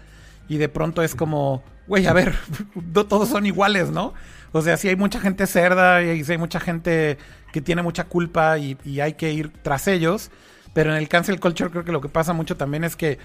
y 0.48 0.56
de 0.56 0.68
pronto 0.68 1.02
es 1.02 1.14
como, 1.14 1.62
güey, 1.86 2.06
a 2.06 2.12
ver, 2.12 2.34
no 2.94 3.06
todos 3.06 3.28
son 3.28 3.46
iguales, 3.46 3.90
¿no? 3.90 4.14
O 4.52 4.62
sea, 4.62 4.76
si 4.76 4.88
hay 4.88 4.96
mucha 4.96 5.20
gente 5.20 5.46
cerda 5.46 6.02
y 6.02 6.24
si 6.24 6.32
hay 6.32 6.38
mucha 6.38 6.60
gente 6.60 7.18
que 7.52 7.60
tiene 7.60 7.82
mucha 7.82 8.04
culpa 8.04 8.58
y, 8.58 8.76
hay 9.00 9.14
que 9.14 9.32
ir 9.32 9.52
tras 9.62 9.88
ellos. 9.88 10.30
Pero 10.74 10.90
en 10.90 10.98
el 10.98 11.08
cancel 11.08 11.40
culture 11.40 11.70
creo 11.70 11.84
que 11.84 11.92
lo 11.92 12.00
que 12.00 12.08
pasa 12.08 12.32
mucho 12.32 12.56
también 12.56 12.84
es 12.84 12.94
que 12.94 13.18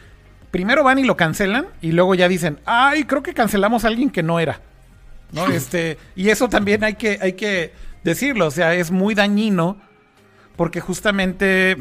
primero 0.49 0.83
van 0.83 0.99
y 0.99 1.03
lo 1.03 1.17
cancelan 1.17 1.67
y 1.81 1.91
luego 1.91 2.15
ya 2.15 2.27
dicen, 2.27 2.59
ay, 2.65 3.03
creo 3.03 3.21
que 3.21 3.33
cancelamos 3.33 3.85
a 3.85 3.87
alguien 3.87 4.09
que 4.09 4.23
no 4.23 4.39
era. 4.39 4.61
¿No? 5.31 5.47
Este, 5.47 5.97
y 6.15 6.29
eso 6.29 6.47
también 6.47 6.83
hay 6.83 6.93
que, 6.93 7.17
hay 7.21 7.33
que 7.33 7.73
decirlo. 8.03 8.47
O 8.47 8.51
sea, 8.51 8.73
es 8.75 8.91
muy 8.91 9.15
dañino 9.15 9.77
porque 10.55 10.79
justamente 10.79 11.77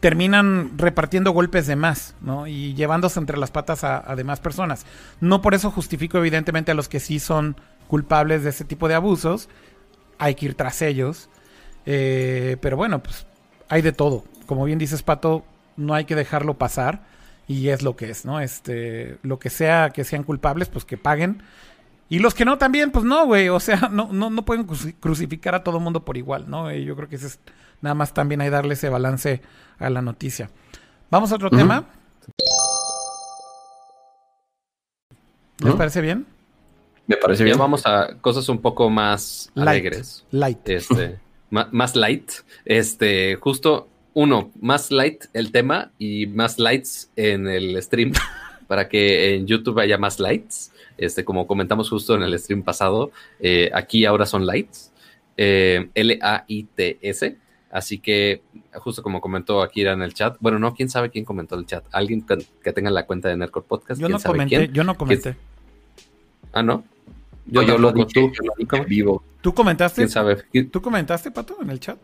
terminan 0.00 0.78
repartiendo 0.78 1.32
golpes 1.32 1.66
de 1.66 1.74
más, 1.74 2.14
¿no? 2.20 2.46
Y 2.46 2.74
llevándose 2.74 3.18
entre 3.18 3.38
las 3.38 3.50
patas 3.50 3.82
a, 3.82 4.08
a, 4.08 4.14
demás 4.14 4.40
personas. 4.40 4.86
No 5.20 5.42
por 5.42 5.54
eso 5.54 5.70
justifico 5.70 6.18
evidentemente 6.18 6.70
a 6.70 6.74
los 6.74 6.88
que 6.88 7.00
sí 7.00 7.18
son 7.18 7.56
culpables 7.86 8.42
de 8.44 8.50
ese 8.50 8.64
tipo 8.64 8.88
de 8.88 8.94
abusos, 8.94 9.48
hay 10.18 10.34
que 10.34 10.46
ir 10.46 10.54
tras 10.54 10.82
ellos. 10.82 11.28
Eh, 11.86 12.56
pero 12.60 12.76
bueno, 12.76 13.02
pues 13.02 13.26
hay 13.68 13.82
de 13.82 13.92
todo. 13.92 14.24
Como 14.46 14.64
bien 14.64 14.78
dices, 14.78 15.02
Pato, 15.02 15.44
no 15.76 15.94
hay 15.94 16.04
que 16.04 16.14
dejarlo 16.14 16.54
pasar 16.54 17.02
y 17.48 17.68
es 17.68 17.82
lo 17.82 17.96
que 17.96 18.10
es, 18.10 18.24
¿no? 18.24 18.40
Este, 18.40 19.18
lo 19.22 19.38
que 19.38 19.50
sea 19.50 19.90
que 19.90 20.04
sean 20.04 20.24
culpables, 20.24 20.68
pues 20.68 20.84
que 20.84 20.96
paguen. 20.96 21.42
Y 22.08 22.20
los 22.20 22.34
que 22.34 22.44
no 22.44 22.58
también, 22.58 22.90
pues 22.90 23.04
no, 23.04 23.26
güey, 23.26 23.48
o 23.48 23.60
sea, 23.60 23.88
no, 23.92 24.08
no, 24.12 24.30
no 24.30 24.44
pueden 24.44 24.66
crucificar 25.00 25.54
a 25.54 25.64
todo 25.64 25.80
mundo 25.80 26.04
por 26.04 26.16
igual, 26.16 26.48
¿no? 26.48 26.72
Yo 26.72 26.96
creo 26.96 27.08
que 27.08 27.16
es 27.16 27.40
nada 27.80 27.94
más 27.94 28.14
también 28.14 28.40
hay 28.40 28.50
darle 28.50 28.74
ese 28.74 28.88
balance 28.88 29.42
a 29.78 29.90
la 29.90 30.02
noticia. 30.02 30.50
Vamos 31.10 31.30
a 31.32 31.36
otro 31.36 31.50
tema. 31.50 31.84
¿Les 35.58 35.74
parece 35.74 36.00
bien? 36.00 36.26
Me 37.06 37.16
parece 37.16 37.44
bien. 37.44 37.58
vamos 37.58 37.86
a 37.86 38.16
cosas 38.20 38.48
un 38.48 38.60
poco 38.60 38.90
más 38.90 39.50
alegres. 39.54 40.24
Light. 40.30 40.68
Este, 40.68 41.18
más 41.50 41.94
light. 41.94 42.30
Este, 42.64 43.36
justo 43.36 43.88
uno, 44.14 44.50
más 44.60 44.90
light 44.90 45.24
el 45.34 45.52
tema 45.52 45.92
y 45.98 46.26
más 46.26 46.58
lights 46.58 47.10
en 47.16 47.46
el 47.46 47.80
stream 47.82 48.12
para 48.66 48.88
que 48.88 49.34
en 49.34 49.46
YouTube 49.46 49.78
haya 49.78 49.98
más 49.98 50.18
lights. 50.18 50.72
Este, 50.98 51.24
como 51.24 51.46
comentamos 51.46 51.90
justo 51.90 52.14
en 52.14 52.22
el 52.22 52.38
stream 52.38 52.62
pasado, 52.62 53.10
eh, 53.40 53.70
aquí 53.74 54.04
ahora 54.04 54.26
son 54.26 54.46
lights. 54.46 54.92
Eh, 55.36 55.90
L-A-I-T-S. 55.94 57.36
Así 57.70 57.98
que, 57.98 58.40
justo 58.72 59.02
como 59.02 59.20
comentó 59.20 59.60
Akira 59.60 59.92
en 59.92 60.00
el 60.00 60.14
chat, 60.14 60.36
bueno, 60.40 60.58
no, 60.58 60.72
quién 60.72 60.88
sabe 60.88 61.10
quién 61.10 61.26
comentó 61.26 61.56
el 61.56 61.66
chat. 61.66 61.84
Alguien 61.92 62.24
que, 62.62 62.72
tenga 62.72 62.90
la 62.90 63.04
cuenta 63.04 63.28
de 63.28 63.36
Nerdcore 63.36 63.66
Podcast. 63.68 64.00
Yo 64.00 64.08
no 64.08 64.18
comenté, 64.18 64.70
yo 64.72 64.82
no 64.82 64.96
comenté. 64.96 65.36
Ah, 66.52 66.62
no. 66.62 66.84
Yo, 67.46 67.62
yo 67.62 67.78
lo 67.78 67.92
dije, 67.92 68.06
tú, 68.12 68.32
vivo. 68.88 69.22
¿Tú 69.40 69.54
comentaste? 69.54 70.00
¿Quién 70.00 70.08
sabe? 70.08 70.42
¿Tú 70.70 70.82
comentaste, 70.82 71.30
Pato, 71.30 71.56
en 71.62 71.70
el 71.70 71.80
chat? 71.80 71.98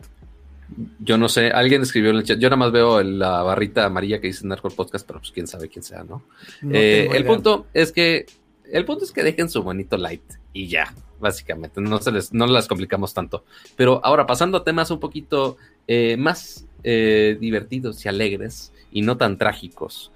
Yo 0.99 1.17
no 1.17 1.29
sé, 1.29 1.49
alguien 1.49 1.81
escribió 1.81 2.11
en 2.11 2.17
el 2.17 2.23
chat. 2.23 2.39
Yo 2.39 2.49
nada 2.49 2.57
más 2.57 2.71
veo 2.71 3.03
la 3.03 3.43
barrita 3.43 3.85
amarilla 3.85 4.21
que 4.21 4.27
dice 4.27 4.47
Nerdcore 4.47 4.75
Podcast, 4.75 5.05
pero 5.05 5.19
pues 5.19 5.31
quién 5.31 5.47
sabe 5.47 5.69
quién 5.69 5.83
sea, 5.83 6.03
¿no? 6.03 6.23
Eh, 6.71 7.09
el 7.11 7.25
punto 7.25 7.67
es 7.73 7.91
que 7.91 8.25
el 8.71 8.85
punto 8.85 9.03
es 9.03 9.11
que 9.11 9.23
dejen 9.23 9.49
su 9.49 9.61
bonito 9.61 9.97
light 9.97 10.23
y 10.53 10.67
ya, 10.67 10.93
básicamente. 11.19 11.81
No 11.81 11.99
se 12.01 12.11
les, 12.11 12.33
no 12.33 12.47
las 12.47 12.67
complicamos 12.67 13.13
tanto. 13.13 13.43
Pero 13.75 13.99
ahora, 14.03 14.25
pasando 14.25 14.57
a 14.57 14.63
temas 14.63 14.89
un 14.89 14.99
poquito 14.99 15.57
eh, 15.87 16.15
más 16.17 16.65
eh, 16.83 17.37
divertidos 17.39 18.03
y 18.05 18.09
alegres 18.09 18.71
y 18.91 19.01
no 19.01 19.17
tan 19.17 19.37
trágicos 19.37 20.11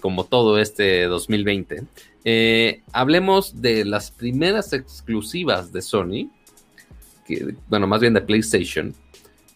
como 0.00 0.24
todo 0.24 0.58
este 0.58 1.04
2020. 1.04 1.84
hablemos 2.92 3.60
de 3.60 3.84
las 3.84 4.10
primeras 4.10 4.72
exclusivas 4.72 5.72
de 5.72 5.82
Sony, 5.82 6.30
bueno, 7.68 7.86
más 7.86 8.00
bien 8.00 8.14
de 8.14 8.20
PlayStation, 8.20 8.94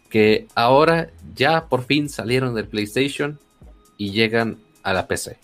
que 0.08 0.46
ahora 0.54 1.10
ya 1.34 1.66
por 1.68 1.84
fin 1.84 2.08
salieron 2.08 2.54
del 2.54 2.68
PlayStation 2.68 3.38
y 3.98 4.12
llegan 4.12 4.58
a 4.82 4.92
la 4.92 5.08
PC. 5.08 5.38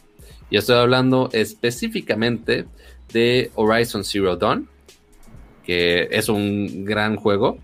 Y 0.51 0.57
estoy 0.57 0.77
hablando 0.77 1.29
específicamente 1.33 2.67
de 3.13 3.51
Horizon 3.55 4.05
Zero 4.05 4.37
Dawn, 4.37 4.69
que 5.65 6.09
es 6.11 6.29
un 6.29 6.85
gran 6.85 7.17
juego 7.17 7.59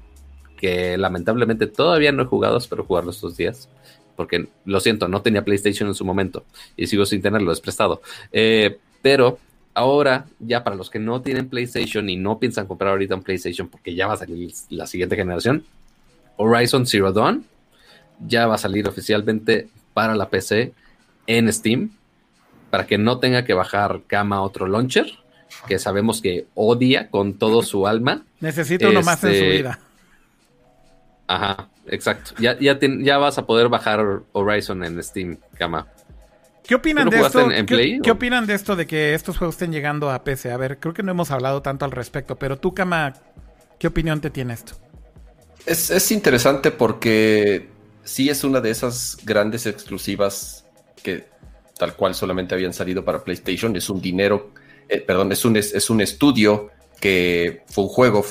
que 0.57 0.97
lamentablemente 0.97 1.67
todavía 1.67 2.13
no 2.13 2.23
he 2.23 2.27
jugado, 2.27 2.57
espero 2.57 2.85
jugarlo 2.85 3.11
estos 3.11 3.37
días, 3.37 3.69
porque 4.17 4.49
lo 4.65 4.81
siento, 4.81 5.09
no 5.09 5.23
tenía 5.23 5.45
PlayStation 5.45 5.89
en 5.89 5.95
su 5.95 6.05
momento 6.05 6.45
y 6.77 6.87
sigo 6.87 7.07
sin 7.07 7.23
tenerlo, 7.23 7.53
es 7.53 7.61
prestado. 7.61 8.03
Eh, 8.33 8.79
pero 9.03 9.39
ahora, 9.75 10.27
ya 10.41 10.65
para 10.65 10.75
los 10.75 10.91
que 10.91 10.99
no 10.99 11.21
tienen 11.23 11.49
PlayStation 11.49 12.09
y 12.09 12.17
no 12.17 12.39
piensan 12.39 12.67
comprar 12.67 12.93
ahorita 12.93 13.15
un 13.15 13.23
PlayStation 13.23 13.69
porque 13.69 13.95
ya 13.95 14.07
va 14.07 14.15
a 14.15 14.17
salir 14.17 14.53
la 14.71 14.87
siguiente 14.87 15.17
generación, 15.17 15.65
Horizon 16.37 16.87
Zero 16.87 17.13
Dawn 17.13 17.45
ya 18.27 18.47
va 18.47 18.55
a 18.55 18.59
salir 18.59 18.89
oficialmente 18.89 19.69
para 19.93 20.15
la 20.15 20.29
PC 20.29 20.73
en 21.27 21.53
Steam, 21.53 21.91
para 22.71 22.87
que 22.87 22.99
no 22.99 23.19
tenga 23.19 23.45
que 23.45 23.55
bajar 23.55 24.03
cama 24.07 24.43
otro 24.43 24.67
launcher, 24.67 25.07
que 25.67 25.79
sabemos 25.79 26.21
que 26.21 26.47
odia 26.55 27.11
con 27.11 27.35
todo 27.35 27.63
su 27.63 27.87
alma. 27.87 28.25
Necesita 28.41 28.89
uno 28.89 29.03
más 29.03 29.23
en 29.25 29.31
su 29.31 29.37
este, 29.37 29.51
vida. 29.51 29.81
Ajá, 31.27 31.69
exacto. 31.89 32.33
Ya, 32.39 32.59
ya, 32.59 32.79
ya 32.81 33.19
vas 33.19 33.39
a 33.39 33.47
poder 33.47 33.69
bajar 33.69 34.23
Horizon 34.33 34.85
en 34.85 35.03
Steam, 35.03 35.39
cama. 35.59 35.87
¿Qué 36.67 36.75
opinan 36.75 37.09
de 37.09 37.21
esto? 37.21 37.49
¿Qué, 38.03 38.11
opinan 38.11 38.47
de 38.47 38.55
esto 38.55 38.75
de 38.75 38.87
que 38.87 39.15
estos 39.15 39.39
juegos 39.39 39.55
estén 39.55 39.73
llegando 39.73 40.11
a 40.11 40.25
PC? 40.25 40.51
A 40.51 40.57
ver, 40.57 40.79
creo 40.79 40.93
que 40.95 41.03
no 41.03 41.13
hemos 41.13 41.31
hablado 41.31 41.63
tanto 41.63 41.85
al 41.85 41.93
respecto, 41.93 42.37
pero 42.37 42.59
tú, 42.59 42.75
Cama, 42.75 43.15
¿qué 43.79 43.87
opinión 43.87 44.21
te 44.21 44.31
tiene 44.31 44.55
esto? 44.55 44.75
Es, 45.65 46.11
interesante 46.11 46.71
porque 46.71 47.69
sí 48.05 48.29
es 48.29 48.45
una 48.45 48.61
de 48.61 48.71
esas 48.71 49.19
grandes 49.25 49.67
exclusivas 49.67 50.65
que 51.03 51.27
tal 51.79 51.95
cual 51.95 52.15
solamente 52.15 52.55
habían 52.55 52.73
salido 52.73 53.05
para 53.05 53.23
PlayStation. 53.23 53.77
Es 53.77 53.89
un 53.89 54.01
dinero, 54.01 54.51
eh, 54.89 55.01
perdón, 55.01 55.31
es 55.33 55.45
un, 55.45 55.57
es, 55.57 55.91
un 55.91 56.01
estudio 56.01 56.71
que 57.07 57.63
fue 57.69 57.85
un 57.85 57.91
juego 57.91 58.25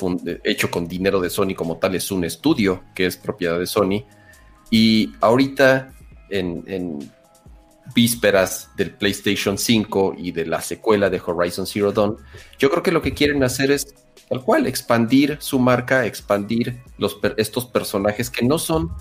hecho 0.44 0.70
con 0.70 0.86
dinero 0.86 1.18
de 1.18 1.30
Sony 1.30 1.54
como 1.56 1.78
tal, 1.78 1.94
es 1.94 2.10
un 2.10 2.24
estudio 2.24 2.82
que 2.94 3.06
es 3.06 3.16
propiedad 3.16 3.58
de 3.58 3.66
Sony. 3.66 4.04
Y 4.70 5.14
ahorita, 5.22 5.94
en, 6.28 6.62
en 6.66 7.10
vísperas 7.94 8.68
del 8.76 8.90
PlayStation 8.90 9.56
5 9.56 10.16
y 10.18 10.30
de 10.32 10.44
la 10.44 10.60
secuela 10.60 11.08
de 11.08 11.22
Horizon 11.24 11.66
Zero 11.66 11.90
Dawn, 11.90 12.18
yo 12.58 12.68
creo 12.68 12.82
que 12.82 12.92
lo 12.92 13.00
que 13.00 13.14
quieren 13.14 13.42
hacer 13.44 13.70
es 13.70 13.94
tal 14.28 14.42
cual, 14.42 14.66
expandir 14.66 15.38
su 15.40 15.58
marca, 15.58 16.04
expandir 16.04 16.82
los, 16.98 17.16
estos 17.38 17.64
personajes 17.64 18.28
que 18.28 18.44
no 18.44 18.58
son, 18.58 18.92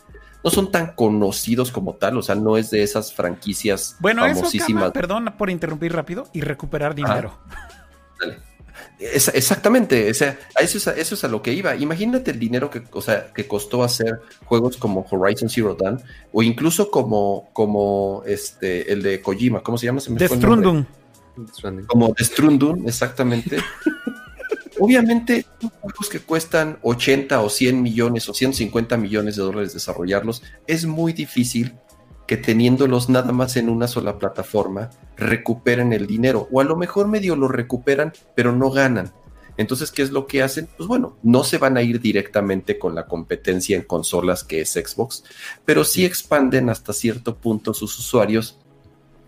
no 0.41 0.51
son 0.51 0.71
tan 0.71 0.95
conocidos 0.95 1.69
como 1.69 1.95
tal, 1.95 2.17
o 2.17 2.21
sea, 2.21 2.35
no 2.35 2.55
es 2.55 2.69
de 2.69 2.81
esas 2.81 3.11
franquicias 3.11 3.97
bueno, 3.99 4.21
famosísimas. 4.21 4.83
Eso, 4.83 4.93
perdón 4.93 5.33
por 5.37 5.49
interrumpir 5.49 5.91
rápido 5.91 6.27
y 6.31 6.39
recuperar 6.39 6.95
dinero. 6.95 7.37
dale. 8.21 8.54
Exactamente, 8.99 10.09
o 10.09 10.13
sea, 10.13 10.37
eso 10.59 10.77
es, 10.77 10.87
a, 10.87 10.91
eso 10.91 11.15
es 11.15 11.23
a 11.23 11.27
lo 11.27 11.41
que 11.41 11.53
iba. 11.53 11.75
Imagínate 11.75 12.31
el 12.31 12.39
dinero 12.39 12.69
que, 12.69 12.83
o 12.91 13.01
sea, 13.01 13.31
que 13.33 13.47
costó 13.47 13.83
hacer 13.83 14.21
juegos 14.45 14.77
como 14.77 15.05
Horizon 15.09 15.49
Zero 15.49 15.75
Dawn 15.75 16.01
o 16.31 16.43
incluso 16.43 16.89
como, 16.89 17.49
como 17.53 18.23
este, 18.25 18.91
el 18.91 19.01
de 19.01 19.21
Kojima, 19.21 19.61
¿cómo 19.61 19.77
se 19.77 19.87
llama? 19.87 19.99
Se 19.99 20.11
me 20.11 20.27
Strundum. 20.27 20.85
Como 21.87 22.13
Strundum, 22.17 22.87
exactamente. 22.87 23.57
Obviamente, 24.79 25.45
juegos 25.79 26.09
que 26.09 26.19
cuestan 26.19 26.77
80 26.81 27.41
o 27.41 27.49
100 27.49 27.81
millones 27.81 28.27
o 28.27 28.33
150 28.33 28.97
millones 28.97 29.35
de 29.37 29.43
dólares 29.43 29.73
desarrollarlos, 29.73 30.43
es 30.67 30.85
muy 30.85 31.13
difícil 31.13 31.73
que 32.27 32.37
teniéndolos 32.37 33.09
nada 33.09 33.31
más 33.31 33.55
en 33.57 33.69
una 33.69 33.87
sola 33.87 34.17
plataforma 34.17 34.89
recuperen 35.15 35.93
el 35.93 36.07
dinero. 36.07 36.47
O 36.51 36.61
a 36.61 36.63
lo 36.63 36.75
mejor 36.75 37.07
medio 37.07 37.35
lo 37.35 37.47
recuperan, 37.47 38.13
pero 38.35 38.51
no 38.51 38.71
ganan. 38.71 39.11
Entonces, 39.57 39.91
¿qué 39.91 40.01
es 40.01 40.11
lo 40.11 40.27
que 40.27 40.43
hacen? 40.43 40.67
Pues 40.75 40.87
bueno, 40.87 41.17
no 41.23 41.43
se 41.43 41.57
van 41.57 41.77
a 41.77 41.81
ir 41.81 42.01
directamente 42.01 42.77
con 42.77 42.93
la 42.93 43.05
competencia 43.05 43.77
en 43.77 43.83
consolas 43.83 44.43
que 44.43 44.61
es 44.61 44.73
Xbox, 44.73 45.23
pero 45.63 45.85
sí 45.85 46.03
expanden 46.03 46.69
hasta 46.69 46.91
cierto 46.91 47.37
punto 47.37 47.73
sus 47.73 47.97
usuarios 47.97 48.59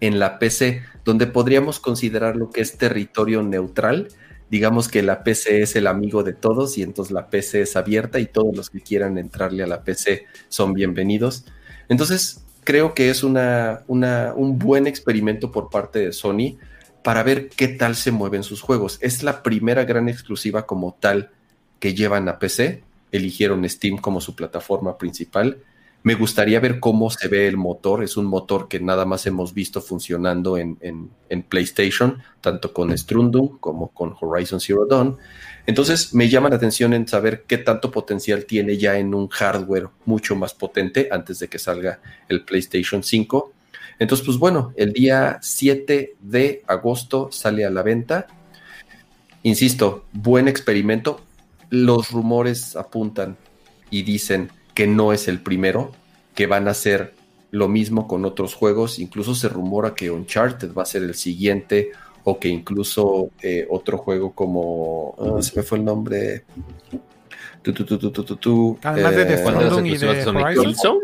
en 0.01 0.19
la 0.19 0.37
PC, 0.37 0.81
donde 1.05 1.27
podríamos 1.27 1.79
considerar 1.79 2.35
lo 2.35 2.49
que 2.49 2.61
es 2.61 2.77
territorio 2.77 3.41
neutral 3.41 4.09
digamos 4.49 4.87
que 4.87 5.03
la 5.03 5.23
PC 5.23 5.61
es 5.61 5.75
el 5.75 5.87
amigo 5.87 6.23
de 6.23 6.33
todos 6.33 6.77
y 6.77 6.83
entonces 6.83 7.11
la 7.11 7.29
PC 7.29 7.61
es 7.61 7.75
abierta 7.75 8.19
y 8.19 8.27
todos 8.27 8.55
los 8.55 8.69
que 8.69 8.81
quieran 8.81 9.17
entrarle 9.17 9.63
a 9.63 9.67
la 9.67 9.83
PC 9.83 10.25
son 10.47 10.73
bienvenidos. 10.73 11.45
Entonces, 11.89 12.45
creo 12.67 12.93
que 12.93 13.09
es 13.09 13.23
una, 13.23 13.85
un 13.87 14.59
buen 14.59 14.87
experimento 14.87 15.53
por 15.53 15.69
parte 15.69 15.99
de 15.99 16.11
Sony 16.11 16.57
para 17.01 17.23
ver 17.23 17.47
qué 17.47 17.69
tal 17.69 17.95
se 17.95 18.11
mueven 18.11 18.43
sus 18.43 18.59
juegos. 18.59 18.97
Es 18.99 19.23
la 19.23 19.41
primera 19.41 19.85
gran 19.85 20.09
exclusiva 20.09 20.65
como 20.65 20.97
tal 20.99 21.31
que 21.79 21.93
llevan 21.93 22.27
a 22.27 22.39
PC. 22.39 22.83
Eligieron 23.13 23.67
Steam 23.69 23.97
como 23.99 24.19
su 24.19 24.35
plataforma 24.35 24.97
principal 24.97 25.59
me 26.07 26.15
gustaría 26.15 26.61
ver 26.61 26.79
cómo 26.79 27.09
se 27.09 27.27
ve 27.27 27.49
el 27.49 27.57
motor. 27.57 28.01
Es 28.01 28.15
un 28.15 28.25
motor 28.25 28.69
que 28.69 28.79
nada 28.79 29.05
más 29.05 29.25
hemos 29.25 29.53
visto 29.53 29.81
funcionando 29.81 30.57
en, 30.57 30.77
PlayStation, 31.49 32.21
tanto 32.39 32.71
con 32.71 32.97
Strundum 32.97 33.57
como 33.57 33.89
con 33.89 34.15
Horizon 34.19 34.61
Zero 34.61 34.85
Dawn. 34.85 35.17
Entonces 35.67 36.13
me 36.13 36.29
llama 36.29 36.49
la 36.49 36.55
atención 36.55 36.93
en 36.93 37.07
saber 37.09 37.43
qué 37.45 37.57
tanto 37.57 37.91
potencial 37.91 38.45
tiene 38.45 38.77
ya 38.77 38.97
en 38.97 39.13
un 39.13 39.27
hardware 39.27 39.89
mucho 40.05 40.33
más 40.33 40.53
potente 40.53 41.09
antes 41.11 41.39
de 41.39 41.49
que 41.49 41.59
salga 41.59 41.99
el 42.29 42.45
PlayStation 42.45 43.03
5. 43.03 43.53
Entonces, 43.99 44.25
pues 44.25 44.37
bueno, 44.37 44.73
el 44.77 44.93
día 44.93 45.39
7 45.41 46.15
de 46.21 46.63
agosto 46.67 47.29
sale 47.33 47.65
a 47.65 47.69
la 47.69 47.83
venta. 47.83 48.27
Insisto, 49.43 50.05
buen 50.13 50.47
experimento. 50.47 51.21
Los 51.69 52.11
rumores 52.11 52.77
apuntan 52.77 53.35
y 53.89 54.03
dicen 54.03 54.49
que 54.73 54.87
no 54.87 55.11
es 55.11 55.27
el 55.27 55.41
primero, 55.41 55.91
que 56.33 56.47
van 56.47 56.69
a 56.69 56.71
hacer 56.71 57.13
lo 57.51 57.67
mismo 57.67 58.07
con 58.07 58.23
otros 58.23 58.53
juegos. 58.53 58.99
Incluso 58.99 59.35
se 59.35 59.49
rumora 59.49 59.95
que 59.95 60.11
Uncharted 60.11 60.73
va 60.73 60.83
a 60.83 60.85
ser 60.85 61.03
el 61.03 61.15
siguiente, 61.15 61.91
o 62.29 62.37
que 62.37 62.49
incluso 62.49 63.31
eh, 63.41 63.65
otro 63.69 63.97
juego 63.97 64.33
como. 64.33 65.15
Ah, 65.17 65.41
se 65.41 65.55
me 65.55 65.63
fue 65.63 65.77
el 65.77 65.85
nombre. 65.85 66.43
Además 68.83 69.15
de 69.15 69.21
eh, 69.21 69.87
y 69.87 69.97
de 69.97 70.25
Horizon. 70.27 70.99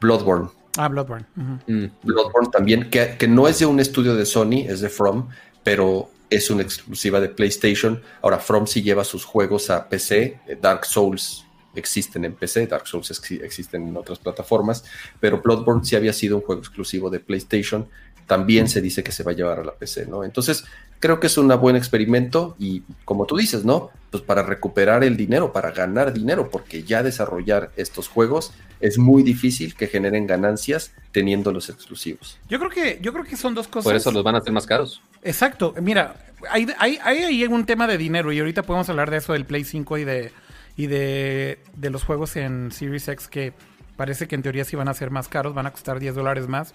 Bloodborne. 0.00 0.48
Ah, 0.78 0.88
Bloodborne. 0.88 1.26
Mm, 1.34 1.84
Bloodborne 2.02 2.48
también, 2.50 2.88
que, 2.88 3.16
que, 3.18 3.28
no 3.28 3.48
es 3.48 3.58
de 3.58 3.66
un 3.66 3.80
estudio 3.80 4.14
de 4.14 4.24
Sony, 4.24 4.64
es 4.66 4.80
de 4.80 4.88
From, 4.88 5.28
pero 5.62 6.08
es 6.30 6.48
una 6.48 6.62
exclusiva 6.62 7.20
de 7.20 7.28
PlayStation. 7.28 8.00
Ahora, 8.22 8.38
From 8.38 8.66
sí 8.66 8.82
lleva 8.82 9.04
sus 9.04 9.26
juegos 9.26 9.68
a 9.68 9.90
PC, 9.90 10.40
Dark 10.62 10.86
Souls 10.86 11.46
existen 11.74 12.24
en 12.24 12.34
PC, 12.34 12.66
Dark 12.66 12.86
Souls 12.86 13.10
existen 13.42 13.88
en 13.88 13.96
otras 13.96 14.18
plataformas, 14.18 14.84
pero 15.20 15.42
Bloodborne 15.42 15.84
sí 15.84 15.96
había 15.96 16.14
sido 16.14 16.36
un 16.36 16.42
juego 16.42 16.60
exclusivo 16.60 17.10
de 17.10 17.20
PlayStation, 17.20 17.88
también 18.26 18.68
se 18.68 18.80
dice 18.80 19.02
que 19.02 19.12
se 19.12 19.22
va 19.22 19.32
a 19.32 19.34
llevar 19.34 19.60
a 19.60 19.64
la 19.64 19.72
PC, 19.72 20.06
¿no? 20.06 20.24
Entonces, 20.24 20.64
creo 20.98 21.20
que 21.20 21.28
es 21.28 21.38
un 21.38 21.48
buen 21.60 21.76
experimento 21.76 22.56
y 22.58 22.82
como 23.04 23.26
tú 23.26 23.36
dices, 23.36 23.64
¿no? 23.64 23.90
Pues 24.10 24.22
para 24.22 24.42
recuperar 24.42 25.04
el 25.04 25.16
dinero, 25.16 25.52
para 25.52 25.70
ganar 25.70 26.12
dinero, 26.12 26.50
porque 26.50 26.82
ya 26.82 27.02
desarrollar 27.02 27.70
estos 27.76 28.08
juegos 28.08 28.52
es 28.80 28.98
muy 28.98 29.22
difícil 29.22 29.74
que 29.74 29.86
generen 29.86 30.26
ganancias 30.26 30.92
teniendo 31.12 31.52
los 31.52 31.68
exclusivos. 31.68 32.38
Yo 32.48 32.58
creo 32.58 32.70
que, 32.70 32.98
yo 33.00 33.12
creo 33.12 33.24
que 33.24 33.36
son 33.36 33.54
dos 33.54 33.68
cosas. 33.68 33.84
Por 33.84 33.96
eso 33.96 34.10
los 34.10 34.24
van 34.24 34.34
a 34.34 34.38
hacer 34.38 34.52
más 34.52 34.66
caros. 34.66 35.00
Exacto. 35.22 35.74
Mira, 35.80 36.16
hay, 36.50 36.66
hay, 36.78 36.98
hay, 36.98 37.44
un 37.44 37.64
tema 37.64 37.86
de 37.86 37.98
dinero 37.98 38.32
y 38.32 38.38
ahorita 38.38 38.62
podemos 38.62 38.88
hablar 38.88 39.10
de 39.10 39.18
eso 39.18 39.32
del 39.32 39.44
Play 39.44 39.64
5 39.64 39.98
y 39.98 40.04
de, 40.04 40.32
y 40.76 40.86
de, 40.86 41.60
de 41.74 41.90
los 41.90 42.04
juegos 42.04 42.36
en 42.36 42.70
Series 42.72 43.08
X 43.08 43.28
que 43.28 43.52
parece 43.96 44.28
que 44.28 44.34
en 44.34 44.42
teoría 44.42 44.64
sí 44.64 44.76
van 44.76 44.88
a 44.88 44.94
ser 44.94 45.10
más 45.10 45.28
caros, 45.28 45.54
van 45.54 45.66
a 45.66 45.70
costar 45.70 45.98
10 46.00 46.14
dólares 46.14 46.48
más 46.48 46.74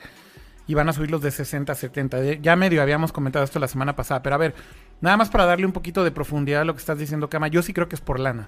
y 0.71 0.73
van 0.73 0.87
a 0.87 0.93
subirlos 0.93 1.21
de 1.21 1.31
60 1.31 1.73
a 1.73 1.75
70. 1.75 2.35
Ya 2.35 2.55
medio 2.55 2.81
habíamos 2.81 3.11
comentado 3.11 3.43
esto 3.43 3.59
la 3.59 3.67
semana 3.67 3.93
pasada, 3.93 4.23
pero 4.23 4.35
a 4.35 4.37
ver, 4.37 4.55
nada 5.01 5.17
más 5.17 5.29
para 5.29 5.45
darle 5.45 5.65
un 5.65 5.73
poquito 5.73 6.05
de 6.05 6.11
profundidad 6.11 6.61
a 6.61 6.63
lo 6.63 6.73
que 6.73 6.79
estás 6.79 6.97
diciendo, 6.97 7.29
Kama, 7.29 7.49
yo 7.49 7.61
sí 7.61 7.73
creo 7.73 7.89
que 7.89 7.95
es 7.95 7.99
por 7.99 8.21
lana. 8.21 8.47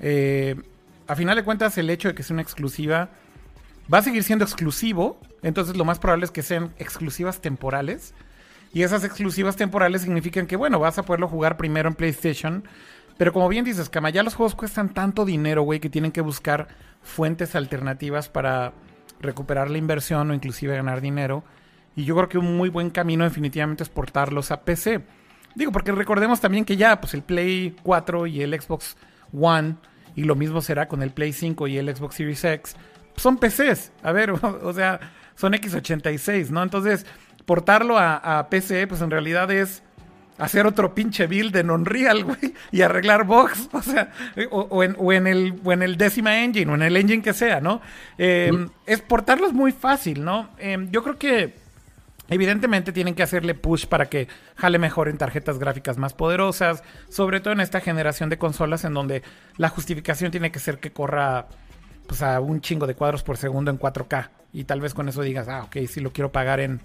Eh, 0.00 0.56
a 1.06 1.14
final 1.14 1.36
de 1.36 1.44
cuentas, 1.44 1.78
el 1.78 1.88
hecho 1.88 2.08
de 2.08 2.14
que 2.16 2.24
sea 2.24 2.34
una 2.34 2.42
exclusiva 2.42 3.10
va 3.92 3.98
a 3.98 4.02
seguir 4.02 4.24
siendo 4.24 4.44
exclusivo, 4.44 5.20
entonces 5.42 5.76
lo 5.76 5.84
más 5.84 6.00
probable 6.00 6.24
es 6.24 6.32
que 6.32 6.42
sean 6.42 6.74
exclusivas 6.76 7.40
temporales. 7.40 8.14
Y 8.72 8.82
esas 8.82 9.04
exclusivas 9.04 9.54
temporales 9.54 10.02
significan 10.02 10.48
que, 10.48 10.56
bueno, 10.56 10.80
vas 10.80 10.98
a 10.98 11.04
poderlo 11.04 11.28
jugar 11.28 11.56
primero 11.56 11.88
en 11.88 11.94
PlayStation. 11.94 12.64
Pero 13.16 13.32
como 13.32 13.48
bien 13.48 13.64
dices, 13.64 13.88
Kama, 13.88 14.10
ya 14.10 14.24
los 14.24 14.34
juegos 14.34 14.56
cuestan 14.56 14.88
tanto 14.88 15.24
dinero, 15.24 15.62
güey, 15.62 15.78
que 15.78 15.88
tienen 15.88 16.10
que 16.10 16.20
buscar 16.20 16.66
fuentes 17.00 17.54
alternativas 17.54 18.28
para 18.28 18.72
recuperar 19.20 19.70
la 19.70 19.78
inversión 19.78 20.32
o 20.32 20.34
inclusive 20.34 20.74
ganar 20.74 21.00
dinero. 21.00 21.44
Y 22.00 22.04
yo 22.04 22.16
creo 22.16 22.30
que 22.30 22.38
un 22.38 22.56
muy 22.56 22.70
buen 22.70 22.88
camino 22.88 23.24
definitivamente 23.24 23.82
es 23.82 23.90
portarlos 23.90 24.50
a 24.50 24.62
PC. 24.62 25.02
Digo, 25.54 25.70
porque 25.70 25.92
recordemos 25.92 26.40
también 26.40 26.64
que 26.64 26.78
ya 26.78 26.98
pues 26.98 27.12
el 27.12 27.20
Play 27.20 27.76
4 27.82 28.26
y 28.26 28.40
el 28.40 28.58
Xbox 28.58 28.96
One, 29.38 29.74
y 30.16 30.24
lo 30.24 30.34
mismo 30.34 30.62
será 30.62 30.88
con 30.88 31.02
el 31.02 31.10
Play 31.10 31.34
5 31.34 31.68
y 31.68 31.76
el 31.76 31.94
Xbox 31.94 32.14
Series 32.14 32.42
X, 32.42 32.74
son 33.16 33.36
PCs. 33.36 33.92
A 34.02 34.12
ver, 34.12 34.30
o, 34.62 34.72
sea, 34.72 34.98
son 35.34 35.52
X86, 35.52 36.48
¿no? 36.48 36.62
Entonces, 36.62 37.04
portarlo 37.44 37.98
a, 37.98 38.38
a 38.38 38.48
PC, 38.48 38.86
pues 38.86 39.02
en 39.02 39.10
realidad 39.10 39.50
es 39.50 39.82
hacer 40.38 40.66
otro 40.66 40.94
pinche 40.94 41.26
build 41.26 41.54
en 41.56 41.70
Unreal, 41.70 42.24
güey, 42.24 42.54
y 42.72 42.80
arreglar 42.80 43.24
bugs, 43.24 43.68
o 43.72 43.82
sea, 43.82 44.10
o, 44.50 44.82
en, 44.82 45.26
el, 45.26 45.60
o 45.62 45.72
en 45.72 45.82
el 45.82 45.98
décima 45.98 46.42
engine, 46.42 46.72
o 46.72 46.74
en 46.76 46.82
el 46.82 46.96
engine 46.96 47.22
que 47.22 47.34
sea, 47.34 47.60
¿no? 47.60 47.82
Eh, 48.16 48.50
es 48.86 49.02
portarlos 49.02 49.52
muy 49.52 49.72
fácil, 49.72 50.24
¿no? 50.24 50.48
Eh, 50.58 50.88
yo 50.90 51.02
creo 51.02 51.18
que 51.18 51.69
evidentemente 52.30 52.92
tienen 52.92 53.14
que 53.14 53.22
hacerle 53.22 53.54
push 53.54 53.86
para 53.86 54.06
que 54.06 54.28
jale 54.56 54.78
mejor 54.78 55.08
en 55.08 55.18
tarjetas 55.18 55.58
gráficas 55.58 55.98
más 55.98 56.14
poderosas, 56.14 56.82
sobre 57.08 57.40
todo 57.40 57.52
en 57.52 57.60
esta 57.60 57.80
generación 57.80 58.30
de 58.30 58.38
consolas 58.38 58.84
en 58.84 58.94
donde 58.94 59.22
la 59.56 59.68
justificación 59.68 60.30
tiene 60.30 60.50
que 60.50 60.58
ser 60.58 60.78
que 60.78 60.92
corra 60.92 61.48
pues 62.06 62.22
a 62.22 62.40
un 62.40 62.60
chingo 62.60 62.86
de 62.86 62.94
cuadros 62.94 63.22
por 63.22 63.36
segundo 63.36 63.70
en 63.70 63.78
4K 63.78 64.30
y 64.52 64.64
tal 64.64 64.80
vez 64.80 64.94
con 64.94 65.08
eso 65.08 65.22
digas, 65.22 65.48
ah, 65.48 65.64
ok, 65.64 65.76
sí 65.86 66.00
lo 66.00 66.12
quiero 66.12 66.32
pagar 66.32 66.60
en 66.60 66.80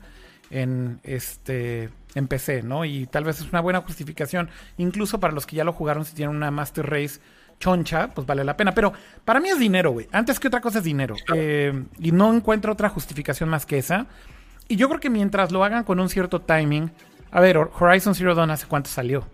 en 0.51 0.99
este 1.03 1.89
en 2.13 2.27
PC, 2.27 2.63
¿no? 2.63 2.85
Y 2.85 3.07
tal 3.07 3.23
vez 3.23 3.41
es 3.41 3.49
una 3.49 3.61
buena 3.61 3.81
justificación, 3.81 4.49
incluso 4.77 5.19
para 5.19 5.33
los 5.33 5.45
que 5.45 5.55
ya 5.55 5.63
lo 5.63 5.73
jugaron, 5.73 6.05
si 6.05 6.15
tienen 6.15 6.35
una 6.35 6.51
Master 6.51 6.89
Race 6.89 7.19
choncha, 7.59 8.09
pues 8.13 8.25
vale 8.25 8.43
la 8.43 8.55
pena. 8.55 8.73
Pero 8.73 8.93
para 9.23 9.39
mí 9.39 9.49
es 9.49 9.59
dinero, 9.59 9.91
güey. 9.91 10.07
Antes 10.11 10.39
que 10.39 10.47
otra 10.47 10.61
cosa 10.61 10.79
es 10.79 10.83
dinero. 10.83 11.15
Eh, 11.33 11.85
y 11.99 12.11
no 12.11 12.33
encuentro 12.33 12.73
otra 12.73 12.89
justificación 12.89 13.49
más 13.49 13.65
que 13.65 13.77
esa. 13.77 14.07
Y 14.67 14.75
yo 14.75 14.87
creo 14.87 14.99
que 14.99 15.09
mientras 15.09 15.51
lo 15.51 15.63
hagan 15.63 15.83
con 15.83 15.99
un 15.99 16.09
cierto 16.09 16.41
timing. 16.41 16.91
A 17.31 17.39
ver, 17.41 17.57
Horizon 17.57 18.15
Zero 18.15 18.33
Dawn 18.33 18.49
hace 18.51 18.65
cuánto 18.65 18.89
salió? 18.89 19.27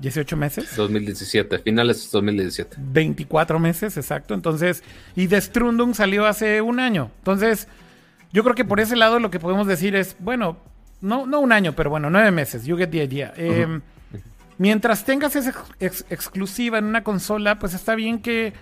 ¿18 0.00 0.36
meses? 0.36 0.76
2017, 0.76 1.58
finales 1.60 2.04
de 2.04 2.08
2017. 2.12 2.76
24 2.78 3.58
meses, 3.58 3.96
exacto. 3.96 4.34
Entonces, 4.34 4.82
y 5.14 5.26
The 5.26 5.40
salió 5.94 6.26
hace 6.26 6.60
un 6.60 6.80
año. 6.80 7.10
Entonces, 7.18 7.68
yo 8.32 8.42
creo 8.42 8.54
que 8.54 8.64
por 8.64 8.80
ese 8.80 8.96
lado 8.96 9.18
lo 9.18 9.30
que 9.30 9.40
podemos 9.40 9.66
decir 9.66 9.96
es, 9.96 10.16
bueno, 10.18 10.58
no, 11.00 11.26
no 11.26 11.40
un 11.40 11.52
año, 11.52 11.74
pero 11.74 11.90
bueno, 11.90 12.10
nueve 12.10 12.30
meses. 12.30 12.64
You 12.64 12.76
get 12.76 12.90
the 12.90 13.02
idea. 13.02 13.32
Em, 13.36 13.80
mientras 14.58 15.04
tengas 15.04 15.36
esa 15.36 15.54
exclusiva 15.80 16.78
en 16.78 16.84
una 16.84 17.02
consola, 17.02 17.58
pues 17.58 17.74
está 17.74 17.94
bien 17.94 18.20
que 18.20 18.52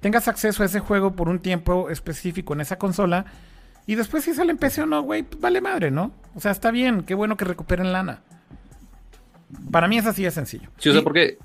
tengas 0.00 0.28
acceso 0.28 0.62
a 0.62 0.66
ese 0.66 0.80
juego 0.80 1.12
por 1.12 1.28
un 1.28 1.38
tiempo 1.38 1.88
específico 1.88 2.52
en 2.52 2.60
esa 2.60 2.76
consola. 2.76 3.24
Y 3.86 3.96
después 3.96 4.24
si 4.24 4.34
sale 4.34 4.52
en 4.52 4.58
PC 4.58 4.82
o 4.82 4.86
no, 4.86 5.02
güey, 5.02 5.22
pues 5.22 5.40
vale 5.40 5.60
madre, 5.60 5.90
¿no? 5.90 6.12
O 6.34 6.40
sea, 6.40 6.50
está 6.50 6.70
bien, 6.70 7.02
qué 7.02 7.14
bueno 7.14 7.36
que 7.36 7.44
recuperen 7.44 7.92
lana. 7.92 8.22
Para 9.70 9.88
mí 9.88 9.98
es 9.98 10.06
así 10.06 10.24
de 10.24 10.30
sencillo. 10.30 10.68
Sí, 10.78 10.88
o 10.88 10.92
sea, 10.92 11.02
porque 11.02 11.38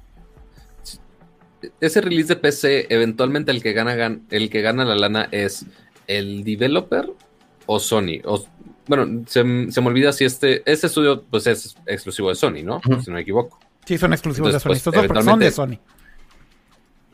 ese 1.82 2.02
release 2.02 2.28
de 2.28 2.36
PC, 2.38 2.88
eventualmente 2.90 3.52
el 3.52 3.62
que 3.62 3.74
gana, 3.74 4.20
el 4.30 4.50
que 4.50 4.62
gana 4.62 4.86
la 4.86 4.96
lana 4.96 5.28
es 5.32 5.66
el 6.08 6.44
developer 6.44 7.12
o 7.66 7.80
Sony. 7.80 8.22
O, 8.24 8.46
bueno, 8.88 9.24
se, 9.28 9.44
me 9.44 9.70
olvida 9.88 10.14
si 10.14 10.26
este, 10.26 10.64
este 10.72 10.88
estudio 10.88 11.24
pues 11.24 11.46
es 11.48 11.76
exclusivo 11.86 12.30
de 12.30 12.36
Sony, 12.36 12.64
¿no? 12.64 12.82
Si 12.84 13.10
no 13.10 13.16
me 13.16 13.22
equivoco. 13.22 13.60
Sí, 13.86 13.98
son 13.98 14.14
exclusivos 14.14 14.54
de 14.54 14.60
Sony. 14.60 14.70
Pues, 14.70 14.78
Estos 14.88 15.26
son 15.26 15.40
de 15.40 15.52
Sony. 15.52 15.80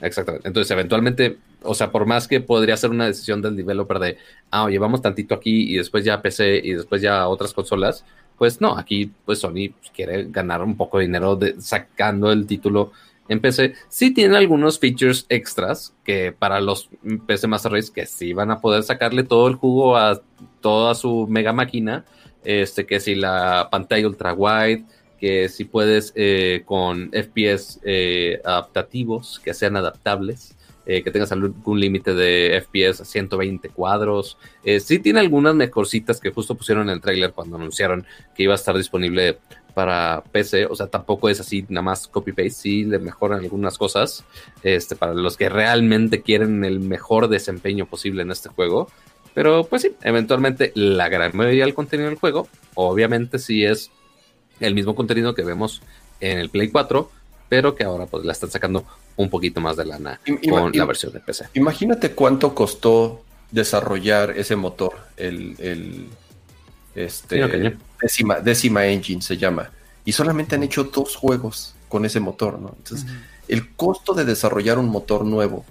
Exactamente. 0.05 0.47
Entonces, 0.47 0.69
eventualmente, 0.71 1.37
o 1.63 1.73
sea, 1.73 1.91
por 1.91 2.05
más 2.05 2.27
que 2.27 2.41
podría 2.41 2.77
ser 2.77 2.91
una 2.91 3.07
decisión 3.07 3.41
del 3.41 3.55
developer 3.55 3.99
de, 3.99 4.17
ah, 4.51 4.69
llevamos 4.69 5.01
tantito 5.01 5.35
aquí 5.35 5.73
y 5.73 5.77
después 5.77 6.05
ya 6.05 6.21
PC 6.21 6.61
y 6.63 6.73
después 6.73 7.01
ya 7.01 7.27
otras 7.27 7.53
consolas, 7.53 8.05
pues 8.37 8.61
no, 8.61 8.77
aquí 8.77 9.11
pues 9.25 9.39
Sony 9.39 9.73
quiere 9.93 10.25
ganar 10.25 10.61
un 10.61 10.75
poco 10.75 10.97
de 10.97 11.05
dinero 11.05 11.35
de, 11.35 11.59
sacando 11.59 12.31
el 12.31 12.45
título 12.45 12.91
en 13.27 13.39
PC. 13.39 13.73
Sí 13.89 14.13
tiene 14.13 14.37
algunos 14.37 14.79
features 14.79 15.25
extras 15.29 15.93
que 16.03 16.31
para 16.31 16.59
los 16.59 16.89
PC 17.25 17.47
Master 17.47 17.71
Race 17.71 17.91
que 17.93 18.05
sí 18.05 18.33
van 18.33 18.51
a 18.51 18.59
poder 18.59 18.83
sacarle 18.83 19.23
todo 19.23 19.47
el 19.47 19.55
jugo 19.55 19.97
a 19.97 20.21
toda 20.61 20.95
su 20.95 21.27
mega 21.27 21.53
máquina. 21.53 22.05
Este, 22.43 22.85
que 22.85 22.99
si 22.99 23.15
la 23.15 23.69
pantalla 23.71 24.07
ultra 24.07 24.33
wide, 24.33 24.85
que 25.19 25.49
si 25.49 25.65
puedes 25.65 26.13
eh, 26.15 26.63
con 26.65 27.11
FPS 27.11 27.79
eh, 27.83 28.41
adaptativos, 28.43 29.39
que 29.43 29.53
sean 29.53 29.75
adaptables. 29.75 30.55
Eh, 30.87 31.01
que 31.01 31.09
tengas 31.09 31.31
algún 31.31 31.79
límite 31.79 32.13
de 32.13 32.63
FPS 32.63 33.01
a 33.01 33.05
120 33.05 33.69
cuadros. 33.69 34.37
sí 34.81 34.99
tiene 34.99 35.19
algunas 35.19 35.55
mejorcitas 35.55 36.19
que 36.19 36.29
justo 36.29 36.53
pusieron 36.53 36.89
en 36.89 36.93
el 36.93 37.01
trailer 37.01 37.31
cuando 37.31 37.55
anunciaron 37.55 38.05
que 38.35 38.43
iba 38.43 38.53
a 38.53 38.55
estar 38.55 38.77
disponible 38.77 39.39
para 39.75 40.23
PC, 40.31 40.65
o 40.65 40.75
sea, 40.75 40.87
tampoco 40.87 41.29
es 41.29 41.39
así 41.39 41.65
nada 41.69 41.83
más 41.83 42.07
copy-paste, 42.07 42.49
sí 42.49 42.83
le 42.85 42.97
mejoran 42.97 43.41
algunas 43.41 43.77
cosas, 43.77 44.23
este, 44.63 44.95
para 44.95 45.13
los 45.13 45.37
que 45.37 45.49
realmente 45.49 46.21
quieren 46.21 46.63
el 46.63 46.79
mejor 46.79 47.27
desempeño 47.27 47.85
posible 47.85 48.21
en 48.21 48.31
este 48.31 48.49
juego, 48.49 48.87
pero 49.35 49.65
pues 49.65 49.81
sí, 49.81 49.91
eventualmente 50.01 50.71
la 50.75 51.09
gran 51.09 51.35
mayoría 51.35 51.65
del 51.65 51.73
contenido 51.73 52.09
del 52.09 52.17
juego, 52.17 52.47
obviamente 52.73 53.37
sí 53.37 53.65
es 53.65 53.91
el 54.59 54.73
mismo 54.73 54.95
contenido 54.95 55.35
que 55.35 55.43
vemos 55.43 55.81
en 56.19 56.39
el 56.39 56.49
Play 56.49 56.69
4, 56.69 57.09
pero 57.49 57.75
que 57.75 57.83
ahora 57.83 58.05
pues 58.05 58.25
la 58.25 58.31
están 58.31 58.51
sacando 58.51 58.85
un 59.17 59.29
poquito 59.29 59.61
más 59.61 59.77
de 59.77 59.85
lana 59.85 60.19
con 60.49 60.71
la 60.73 60.85
versión 60.85 61.13
de 61.13 61.19
PC. 61.19 61.49
Imagínate 61.53 62.11
cuánto 62.11 62.53
costó 62.55 63.21
desarrollar 63.51 64.31
ese 64.31 64.55
motor, 64.55 64.93
el, 65.17 65.55
el 65.59 66.07
este, 66.95 67.77
décima, 68.01 68.39
décima 68.39 68.85
engine 68.87 69.21
se 69.21 69.37
llama. 69.37 69.71
Y 70.03 70.11
solamente 70.11 70.55
han 70.55 70.63
hecho 70.63 70.85
dos 70.85 71.15
juegos 71.15 71.75
con 71.89 72.05
ese 72.05 72.19
motor, 72.19 72.59
¿no? 72.59 72.75
Entonces, 72.77 73.07
el 73.47 73.73
costo 73.75 74.13
de 74.13 74.25
desarrollar 74.25 74.77
un 74.77 74.89
motor 74.89 75.25
nuevo 75.25 75.65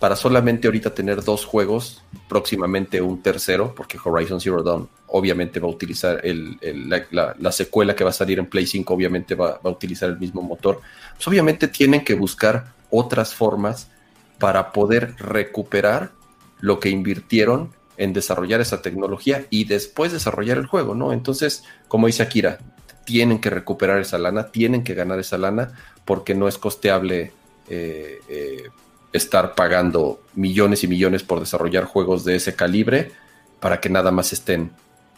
para 0.00 0.16
solamente 0.16 0.66
ahorita 0.66 0.94
tener 0.94 1.22
dos 1.22 1.44
juegos, 1.44 2.02
próximamente 2.26 3.02
un 3.02 3.22
tercero, 3.22 3.74
porque 3.76 3.98
Horizon 4.02 4.40
Zero 4.40 4.62
Dawn 4.62 4.88
obviamente 5.08 5.60
va 5.60 5.68
a 5.68 5.70
utilizar 5.70 6.22
la, 6.24 7.52
secuela 7.52 7.94
que 7.94 8.02
va 8.02 8.10
a 8.10 8.14
salir 8.14 8.38
en 8.38 8.46
Play 8.46 8.66
5, 8.66 8.92
obviamente 8.92 9.34
va, 9.34 9.52
va, 9.52 9.60
a 9.64 9.68
utilizar 9.68 10.08
el 10.08 10.18
mismo 10.18 10.40
motor. 10.40 10.80
Pues 11.14 11.28
obviamente 11.28 11.68
tienen 11.68 12.02
que 12.02 12.14
buscar 12.14 12.72
otras 12.90 13.34
formas 13.34 13.90
para 14.38 14.72
poder 14.72 15.16
recuperar 15.18 16.12
lo 16.60 16.80
que 16.80 16.88
invirtieron 16.88 17.70
en 17.98 18.14
desarrollar 18.14 18.62
esa 18.62 18.80
tecnología 18.80 19.44
y 19.50 19.64
después 19.64 20.12
desarrollar 20.12 20.56
el 20.56 20.66
juego, 20.66 20.94
¿no? 20.94 21.12
Entonces, 21.12 21.62
como 21.88 22.06
dice 22.06 22.22
Akira, 22.22 22.58
tienen 23.04 23.38
que 23.38 23.50
recuperar 23.50 24.00
esa 24.00 24.16
lana, 24.16 24.50
tienen 24.50 24.82
que 24.82 24.94
ganar 24.94 25.18
esa 25.18 25.36
lana, 25.36 25.72
porque 26.06 26.34
no 26.34 26.48
es 26.48 26.56
costeable 26.56 27.32
eh, 27.68 28.20
eh, 28.28 28.70
estar 29.12 29.54
pagando 29.54 30.20
millones 30.34 30.84
y 30.84 30.88
millones 30.88 31.22
por 31.22 31.40
desarrollar 31.40 31.84
juegos 31.84 32.24
de 32.24 32.36
ese 32.36 32.54
calibre 32.54 33.12
para 33.60 33.80
que 33.80 33.88
nada 33.88 34.10
más 34.10 34.32
estén, 34.32 34.72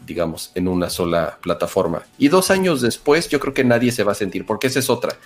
digamos, 0.07 0.51
en 0.55 0.69
una 0.69 0.91
sola 0.91 1.39
plataforma. 1.43 2.03
Y 2.19 2.29
dos 2.29 2.51
años 2.51 2.81
después, 2.81 3.29
yo 3.29 3.39
creo 3.41 3.55
que 3.55 3.65
nadie 3.65 3.93
se 3.93 4.05
va 4.05 4.13
a 4.13 4.17
sentir, 4.17 4.47
porque 4.47 4.67
esa 4.67 4.79
es 4.79 4.91
otra. 4.91 5.17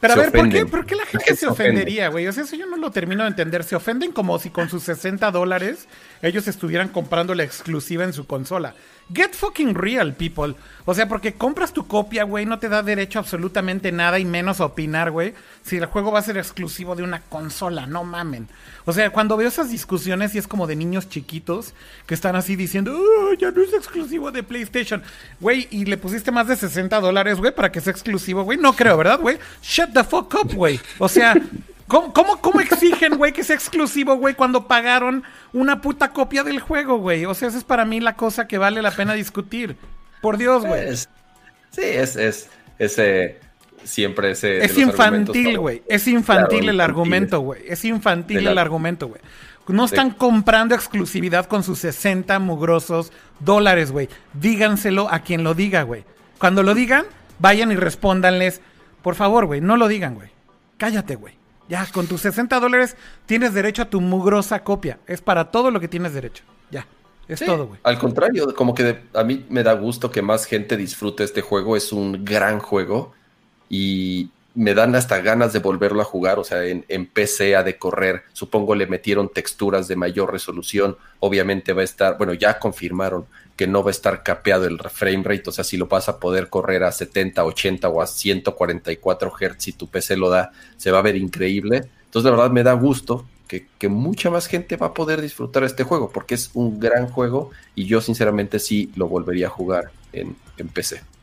Pero 0.00 0.14
a 0.14 0.16
ver, 0.16 0.32
¿por 0.32 0.48
qué, 0.50 0.66
¿por 0.66 0.84
qué, 0.84 0.96
la 0.96 1.06
gente 1.06 1.34
se 1.34 1.46
ofendería, 1.46 2.08
güey? 2.08 2.26
O 2.26 2.32
sea, 2.32 2.42
eso 2.42 2.56
yo 2.56 2.66
no 2.66 2.76
lo 2.76 2.90
termino 2.90 3.22
de 3.22 3.30
entender. 3.30 3.64
Se 3.64 3.76
ofenden 3.76 4.12
como 4.12 4.38
si 4.38 4.50
con 4.50 4.68
sus 4.68 4.82
60 4.82 5.30
dólares 5.30 5.88
ellos 6.20 6.46
estuvieran 6.46 6.88
comprando 6.88 7.34
la 7.34 7.44
exclusiva 7.44 8.04
en 8.04 8.12
su 8.12 8.26
consola. 8.26 8.74
Get 9.12 9.32
fucking 9.32 9.74
real, 9.74 10.14
people. 10.14 10.54
O 10.86 10.94
sea, 10.94 11.08
porque 11.08 11.34
compras 11.34 11.72
tu 11.72 11.86
copia, 11.86 12.24
güey, 12.24 12.46
no 12.46 12.58
te 12.58 12.68
da 12.68 12.82
derecho 12.82 13.18
a 13.18 13.22
absolutamente 13.22 13.92
nada 13.92 14.18
y 14.18 14.24
menos 14.24 14.60
a 14.60 14.66
opinar, 14.66 15.10
güey, 15.10 15.34
si 15.62 15.76
el 15.76 15.86
juego 15.86 16.12
va 16.12 16.18
a 16.18 16.22
ser 16.22 16.36
exclusivo 16.36 16.94
de 16.94 17.02
una 17.02 17.20
consola, 17.20 17.86
no 17.86 18.04
mamen. 18.04 18.48
O 18.84 18.92
sea, 18.92 19.10
cuando 19.10 19.36
veo 19.36 19.48
esas 19.48 19.70
discusiones 19.70 20.34
y 20.34 20.38
es 20.38 20.46
como 20.46 20.66
de 20.66 20.76
niños 20.76 21.08
chiquitos 21.08 21.74
que 22.06 22.14
están 22.14 22.36
así 22.36 22.56
diciendo, 22.56 22.94
oh, 22.96 23.34
ya 23.34 23.50
no 23.50 23.62
es 23.62 23.72
exclusivo 23.72 24.30
de 24.30 24.42
PlayStation. 24.42 25.02
Güey, 25.40 25.68
y 25.70 25.86
le 25.86 25.96
pusiste 25.96 26.30
más 26.30 26.48
de 26.48 26.56
60 26.56 27.00
dólares, 27.00 27.38
güey, 27.38 27.54
para 27.54 27.72
que 27.72 27.80
sea 27.80 27.92
exclusivo, 27.92 28.42
güey. 28.42 28.58
No 28.58 28.74
creo, 28.74 28.96
¿verdad, 28.96 29.20
güey? 29.20 29.38
Shut 29.62 29.92
the 29.92 30.04
fuck 30.04 30.34
up, 30.42 30.54
güey. 30.54 30.78
O 30.98 31.08
sea, 31.08 31.34
¿cómo, 31.86 32.12
cómo, 32.12 32.40
cómo 32.40 32.60
exigen, 32.60 33.16
güey, 33.16 33.32
que 33.32 33.44
sea 33.44 33.56
exclusivo, 33.56 34.16
güey, 34.16 34.34
cuando 34.34 34.66
pagaron 34.66 35.24
una 35.52 35.80
puta 35.80 36.10
copia 36.10 36.42
del 36.44 36.60
juego, 36.60 36.98
güey? 36.98 37.24
O 37.24 37.34
sea, 37.34 37.48
esa 37.48 37.58
es 37.58 37.64
para 37.64 37.84
mí 37.84 38.00
la 38.00 38.16
cosa 38.16 38.46
que 38.46 38.58
vale 38.58 38.82
la 38.82 38.90
pena 38.90 39.14
discutir. 39.14 39.76
Por 40.20 40.38
Dios, 40.38 40.64
güey. 40.64 40.96
sí, 40.96 41.82
es, 41.82 42.16
es, 42.16 42.48
ese 42.78 43.40
siempre 43.84 44.30
ese... 44.32 44.64
Es 44.64 44.76
infantil, 44.78 45.58
güey. 45.58 45.82
Es 45.86 46.08
infantil 46.08 46.68
el 46.68 46.80
argumento, 46.80 47.40
güey. 47.40 47.62
Es 47.66 47.84
infantil 47.84 48.46
el 48.46 48.58
argumento, 48.58 49.08
güey. 49.08 49.20
No 49.68 49.84
están 49.84 50.10
comprando 50.10 50.74
exclusividad 50.74 51.46
con 51.46 51.62
sus 51.62 51.78
60 51.78 52.38
mugrosos 52.38 53.12
dólares, 53.40 53.92
güey. 53.92 54.08
Díganselo 54.34 55.08
a 55.10 55.20
quien 55.20 55.42
lo 55.44 55.54
diga, 55.54 55.82
güey. 55.82 56.04
Cuando 56.38 56.62
lo 56.62 56.74
digan, 56.74 57.04
vayan 57.38 57.72
y 57.72 57.76
respóndanles. 57.76 58.60
Por 59.02 59.14
favor, 59.14 59.46
güey, 59.46 59.60
no 59.60 59.76
lo 59.76 59.88
digan, 59.88 60.14
güey. 60.14 60.30
Cállate, 60.76 61.14
güey. 61.16 61.34
Ya, 61.68 61.86
con 61.92 62.06
tus 62.06 62.20
60 62.22 62.60
dólares 62.60 62.96
tienes 63.26 63.54
derecho 63.54 63.82
a 63.82 63.84
tu 63.86 64.00
mugrosa 64.00 64.62
copia. 64.62 64.98
Es 65.06 65.20
para 65.20 65.50
todo 65.50 65.70
lo 65.70 65.80
que 65.80 65.88
tienes 65.88 66.12
derecho. 66.12 66.44
Ya. 66.70 66.86
Es 67.26 67.40
todo, 67.40 67.66
güey. 67.66 67.80
Al 67.84 67.98
contrario, 67.98 68.54
como 68.54 68.74
que 68.74 69.00
a 69.14 69.24
mí 69.24 69.46
me 69.48 69.62
da 69.62 69.72
gusto 69.72 70.10
que 70.10 70.20
más 70.20 70.44
gente 70.44 70.76
disfrute 70.76 71.24
este 71.24 71.40
juego. 71.40 71.74
Es 71.76 71.90
un 71.90 72.24
gran 72.24 72.58
juego 72.58 73.12
y 73.70 74.30
me 74.54 74.74
dan 74.74 74.94
hasta 74.94 75.20
ganas 75.20 75.52
de 75.52 75.58
volverlo 75.58 76.00
a 76.00 76.04
jugar, 76.04 76.38
o 76.38 76.44
sea, 76.44 76.64
en, 76.64 77.06
PC 77.06 77.56
a 77.56 77.62
de 77.64 77.76
correr, 77.76 78.22
supongo 78.32 78.74
le 78.74 78.86
metieron 78.86 79.28
texturas 79.28 79.88
de 79.88 79.96
mayor 79.96 80.32
resolución, 80.32 80.96
obviamente 81.20 81.72
va 81.72 81.80
a 81.80 81.84
estar, 81.84 82.16
bueno, 82.16 82.34
ya 82.34 82.58
confirmaron 82.58 83.26
que 83.56 83.66
no 83.66 83.82
va 83.82 83.90
a 83.90 83.92
estar 83.92 84.22
capeado 84.22 84.66
el 84.66 84.78
frame 84.78 85.22
rate, 85.24 85.50
o 85.50 85.52
sea, 85.52 85.64
si 85.64 85.76
lo 85.76 85.86
vas 85.86 86.08
a 86.08 86.18
poder 86.18 86.48
correr 86.48 86.84
a 86.84 86.92
70, 86.92 87.44
80 87.44 87.88
o 87.88 88.00
a 88.00 88.06
144 88.06 89.32
Hz 89.38 89.54
si 89.58 89.72
tu 89.72 89.88
PC 89.88 90.16
lo 90.16 90.30
da, 90.30 90.52
se 90.76 90.90
va 90.90 90.98
a 90.98 91.02
ver 91.02 91.16
increíble. 91.16 91.88
Entonces, 92.04 92.30
la 92.30 92.36
verdad 92.36 92.50
me 92.50 92.62
da 92.62 92.72
gusto 92.74 93.26
que, 93.48 93.88
mucha 93.88 94.30
más 94.30 94.46
gente 94.46 94.76
va 94.76 94.88
a 94.88 94.94
poder 94.94 95.20
disfrutar 95.20 95.62
este 95.62 95.84
juego, 95.84 96.10
porque 96.10 96.34
es 96.34 96.50
un 96.54 96.80
gran 96.80 97.06
juego 97.08 97.50
y 97.76 97.84
yo 97.84 98.00
sinceramente 98.00 98.58
sí 98.58 98.90
lo 98.96 99.08
volvería 99.08 99.46
a 99.46 99.50
jugar 99.50 99.90
en 100.12 100.34
PC. 100.72 101.13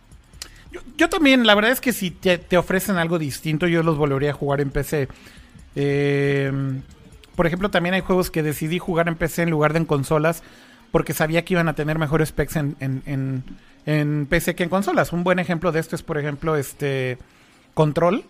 Yo, 0.98 1.10
también, 1.10 1.46
la 1.46 1.54
verdad 1.54 1.72
es 1.72 1.82
que 1.82 1.92
si 1.92 2.12
te, 2.12 2.58
ofrecen 2.58 2.98
algo 2.98 3.20
distinto, 3.20 3.68
yo 3.68 3.84
los 3.84 3.98
volvería 3.98 4.32
a 4.32 4.34
jugar 4.34 4.62
en 4.62 4.70
PC. 4.70 5.10
Em, 5.76 6.82
por 7.36 7.46
ejemplo, 7.46 7.70
también 7.70 7.94
hay 7.94 8.02
juegos 8.02 8.32
que 8.32 8.42
decidí 8.42 8.80
jugar 8.80 9.08
en 9.10 9.16
PC 9.16 9.44
en 9.44 9.50
lugar 9.50 9.74
de 9.74 9.80
en 9.80 9.86
consolas 9.86 10.44
porque 10.92 11.14
sabía 11.14 11.44
que 11.44 11.54
iban 11.54 11.68
a 11.68 11.74
tener 11.74 11.98
mejores 11.98 12.30
specs 12.30 12.58
en, 12.58 12.76
en, 13.86 14.26
PC 14.28 14.56
que 14.56 14.64
en 14.64 14.70
consolas. 14.70 15.14
Un 15.14 15.24
buen 15.24 15.40
ejemplo 15.40 15.72
de 15.72 15.80
esto 15.80 15.96
es, 15.96 16.04
por 16.04 16.18
ejemplo, 16.18 16.56
este 16.56 17.18
Control. 17.74 18.26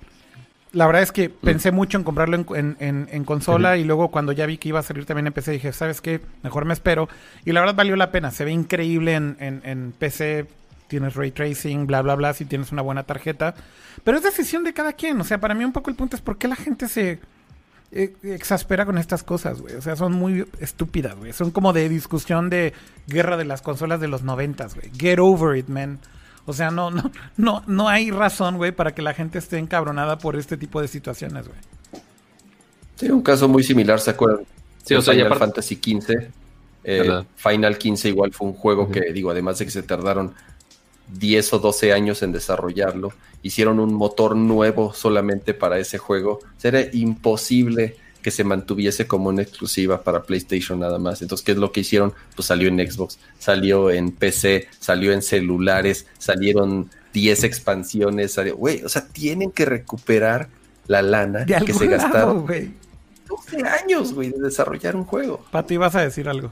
La 0.72 0.86
verdad 0.86 1.02
es 1.02 1.12
que 1.12 1.30
mm. 1.30 1.34
pensé 1.42 1.72
mucho 1.72 1.98
en 1.98 2.04
comprarlo 2.04 2.38
en, 2.38 3.26
consola 3.26 3.78
y 3.78 3.84
luego 3.84 4.10
cuando 4.10 4.32
ya 4.32 4.46
vi 4.46 4.58
que 4.58 4.70
iba 4.70 4.80
a 4.80 4.84
salir 4.84 5.06
también 5.06 5.28
en 5.28 5.34
PC 5.34 5.52
dije, 5.52 5.74
¿sabes 5.74 6.02
qué? 6.02 6.22
Mejor 6.44 6.66
me 6.66 6.74
espero. 6.74 7.10
Y 7.46 7.52
la 7.52 7.60
verdad 7.60 7.76
valió 7.76 7.96
la 7.96 8.12
pena. 8.12 8.32
Se 8.32 8.46
ve 8.46 8.52
increíble 8.52 9.16
en, 9.16 9.36
en 9.40 9.94
PC 9.98 10.48
tienes 10.92 11.16
ray 11.16 11.32
tracing, 11.32 11.88
bla, 11.88 12.02
bla, 12.02 12.16
bla, 12.16 12.34
si 12.34 12.44
tienes 12.44 12.74
una 12.74 12.82
buena 12.82 13.04
tarjeta. 13.04 13.56
Pero 14.04 14.18
es 14.18 14.24
decisión 14.24 14.66
de 14.66 14.74
cada 14.74 14.92
quien. 14.92 15.20
O 15.22 15.24
sea, 15.24 15.40
para 15.40 15.54
mí 15.54 15.64
un 15.64 15.72
poco 15.72 15.90
el 15.90 15.96
punto 15.96 16.18
es 16.18 16.22
por 16.22 16.38
qué 16.38 16.50
la 16.50 16.58
gente 16.58 16.90
se 16.90 17.20
eh, 17.94 18.14
exaspera 18.24 18.86
con 18.86 18.98
estas 18.98 19.24
cosas, 19.24 19.62
güey. 19.62 19.76
O 19.76 19.82
sea, 19.82 19.96
son 19.96 20.12
muy 20.12 20.46
estúpidas, 20.60 21.16
güey. 21.16 21.32
Son 21.32 21.52
como 21.52 21.72
de 21.72 21.88
discusión 21.88 22.50
de 22.50 22.74
guerra 23.08 23.38
de 23.38 23.46
las 23.46 23.62
consolas 23.62 24.02
de 24.02 24.10
los 24.10 24.24
noventas, 24.24 24.76
güey. 24.76 24.92
Get 24.98 25.20
over 25.20 25.58
it, 25.58 25.70
man. 25.70 26.00
O 26.46 26.52
sea, 26.52 26.72
no, 26.72 26.92
no, 26.92 27.10
no, 27.38 27.64
no 27.68 27.88
hay 27.88 28.12
razón, 28.12 28.58
güey, 28.58 28.74
para 28.74 28.94
que 28.94 29.02
la 29.02 29.14
gente 29.14 29.40
esté 29.40 29.60
encabronada 29.60 30.18
por 30.18 30.36
este 30.36 30.58
tipo 30.58 30.82
de 30.82 30.90
situaciones, 30.90 31.48
güey. 31.48 31.60
Sí, 32.98 33.10
un 33.10 33.22
caso 33.22 33.48
muy 33.48 33.64
similar, 33.64 34.02
¿se 34.02 34.12
acuerdan? 34.12 34.46
Sí, 34.84 34.94
o 34.94 35.02
sea, 35.02 35.14
Final 35.14 35.38
Fantasy 35.38 35.76
XV. 35.76 36.42
Eh, 36.84 37.24
Final 37.38 37.78
15 37.78 38.10
igual 38.10 38.34
fue 38.34 38.48
un 38.48 38.54
juego 38.54 38.92
que, 38.92 39.14
digo, 39.14 39.32
además 39.32 39.60
de 39.60 39.66
que 39.66 39.72
se 39.72 39.84
tardaron 39.84 40.34
10 41.18 41.54
o 41.54 41.60
12 41.60 41.94
años 41.94 42.24
en 42.24 42.32
desarrollarlo, 42.32 43.14
hicieron 43.44 43.80
un 43.80 43.94
motor 43.94 44.36
nuevo 44.36 44.94
solamente 44.94 45.54
para 45.54 45.80
ese 45.80 45.98
juego, 45.98 46.40
sería 46.58 46.90
imposible 46.94 47.96
que 48.22 48.32
se 48.32 48.44
mantuviese 48.44 49.08
como 49.08 49.30
una 49.30 49.42
exclusiva 49.42 50.04
para 50.04 50.24
PlayStation 50.24 50.80
nada 50.80 51.00
más. 51.00 51.22
Entonces, 51.22 51.44
¿qué 51.44 51.54
es 51.54 51.58
lo 51.58 51.72
que 51.72 51.82
hicieron? 51.82 52.14
Pues 52.36 52.48
salió 52.48 52.68
en 52.70 52.78
Xbox, 52.78 53.18
salió 53.40 53.90
en 53.90 54.12
PC, 54.12 54.68
salió 54.80 55.12
en 55.12 55.22
celulares, 55.22 56.06
salieron 56.20 56.90
10 57.14 57.44
expansiones, 57.44 58.34
salió, 58.34 58.56
güey, 58.56 58.84
o 58.84 58.90
sea, 58.90 59.08
tienen 59.08 59.52
que 59.52 59.66
recuperar 59.66 60.50
la 60.88 61.02
lana 61.02 61.46
que 61.46 61.74
se 61.74 61.88
gastaron. 61.88 62.46
12 62.46 63.64
años, 63.68 64.14
güey, 64.14 64.30
de 64.30 64.40
desarrollar 64.40 64.96
un 64.96 65.06
juego. 65.06 65.44
Pati, 65.52 65.78
vas 65.78 65.96
a 65.96 66.02
decir 66.02 66.28
algo. 66.28 66.52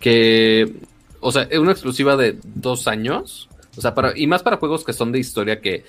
Que 0.00 0.74
o 1.20 1.32
sea, 1.32 1.42
es 1.42 1.58
una 1.58 1.72
exclusiva 1.72 2.16
de 2.16 2.38
dos 2.42 2.88
años. 2.88 3.48
O 3.76 3.80
sea, 3.80 3.94
para, 3.94 4.18
y 4.18 4.26
más 4.26 4.42
para 4.42 4.56
juegos 4.56 4.84
que 4.84 4.92
son 4.92 5.12
de 5.12 5.18
historia 5.18 5.60
que, 5.60 5.84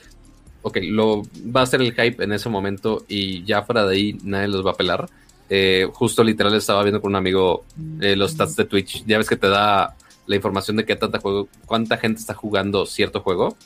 ok, 0.61 0.77
lo 0.83 1.23
va 1.55 1.61
a 1.61 1.65
ser 1.65 1.81
el 1.81 1.93
hype 1.93 2.23
en 2.23 2.31
ese 2.31 2.49
momento 2.49 3.03
y 3.07 3.43
ya 3.43 3.63
fuera 3.63 3.85
de 3.85 3.95
ahí 3.95 4.17
nadie 4.23 4.47
los 4.47 4.65
va 4.65 4.71
a 4.71 4.75
pelar. 4.75 5.09
Eh, 5.49 5.87
justo 5.93 6.23
literal 6.23 6.53
estaba 6.55 6.83
viendo 6.83 7.01
con 7.01 7.11
un 7.11 7.17
amigo 7.17 7.65
eh, 7.99 8.15
los 8.15 8.31
stats 8.31 8.55
de 8.55 8.65
Twitch. 8.65 9.03
Ya 9.05 9.17
ves 9.17 9.27
que 9.27 9.35
te 9.35 9.49
da 9.49 9.95
la 10.27 10.35
información 10.35 10.77
de 10.77 10.85
qué 10.85 10.95
tanta 10.95 11.19
juego, 11.19 11.49
cuánta 11.65 11.97
gente 11.97 12.19
está 12.19 12.33
jugando 12.33 12.85
cierto 12.85 13.21
juego. 13.21 13.57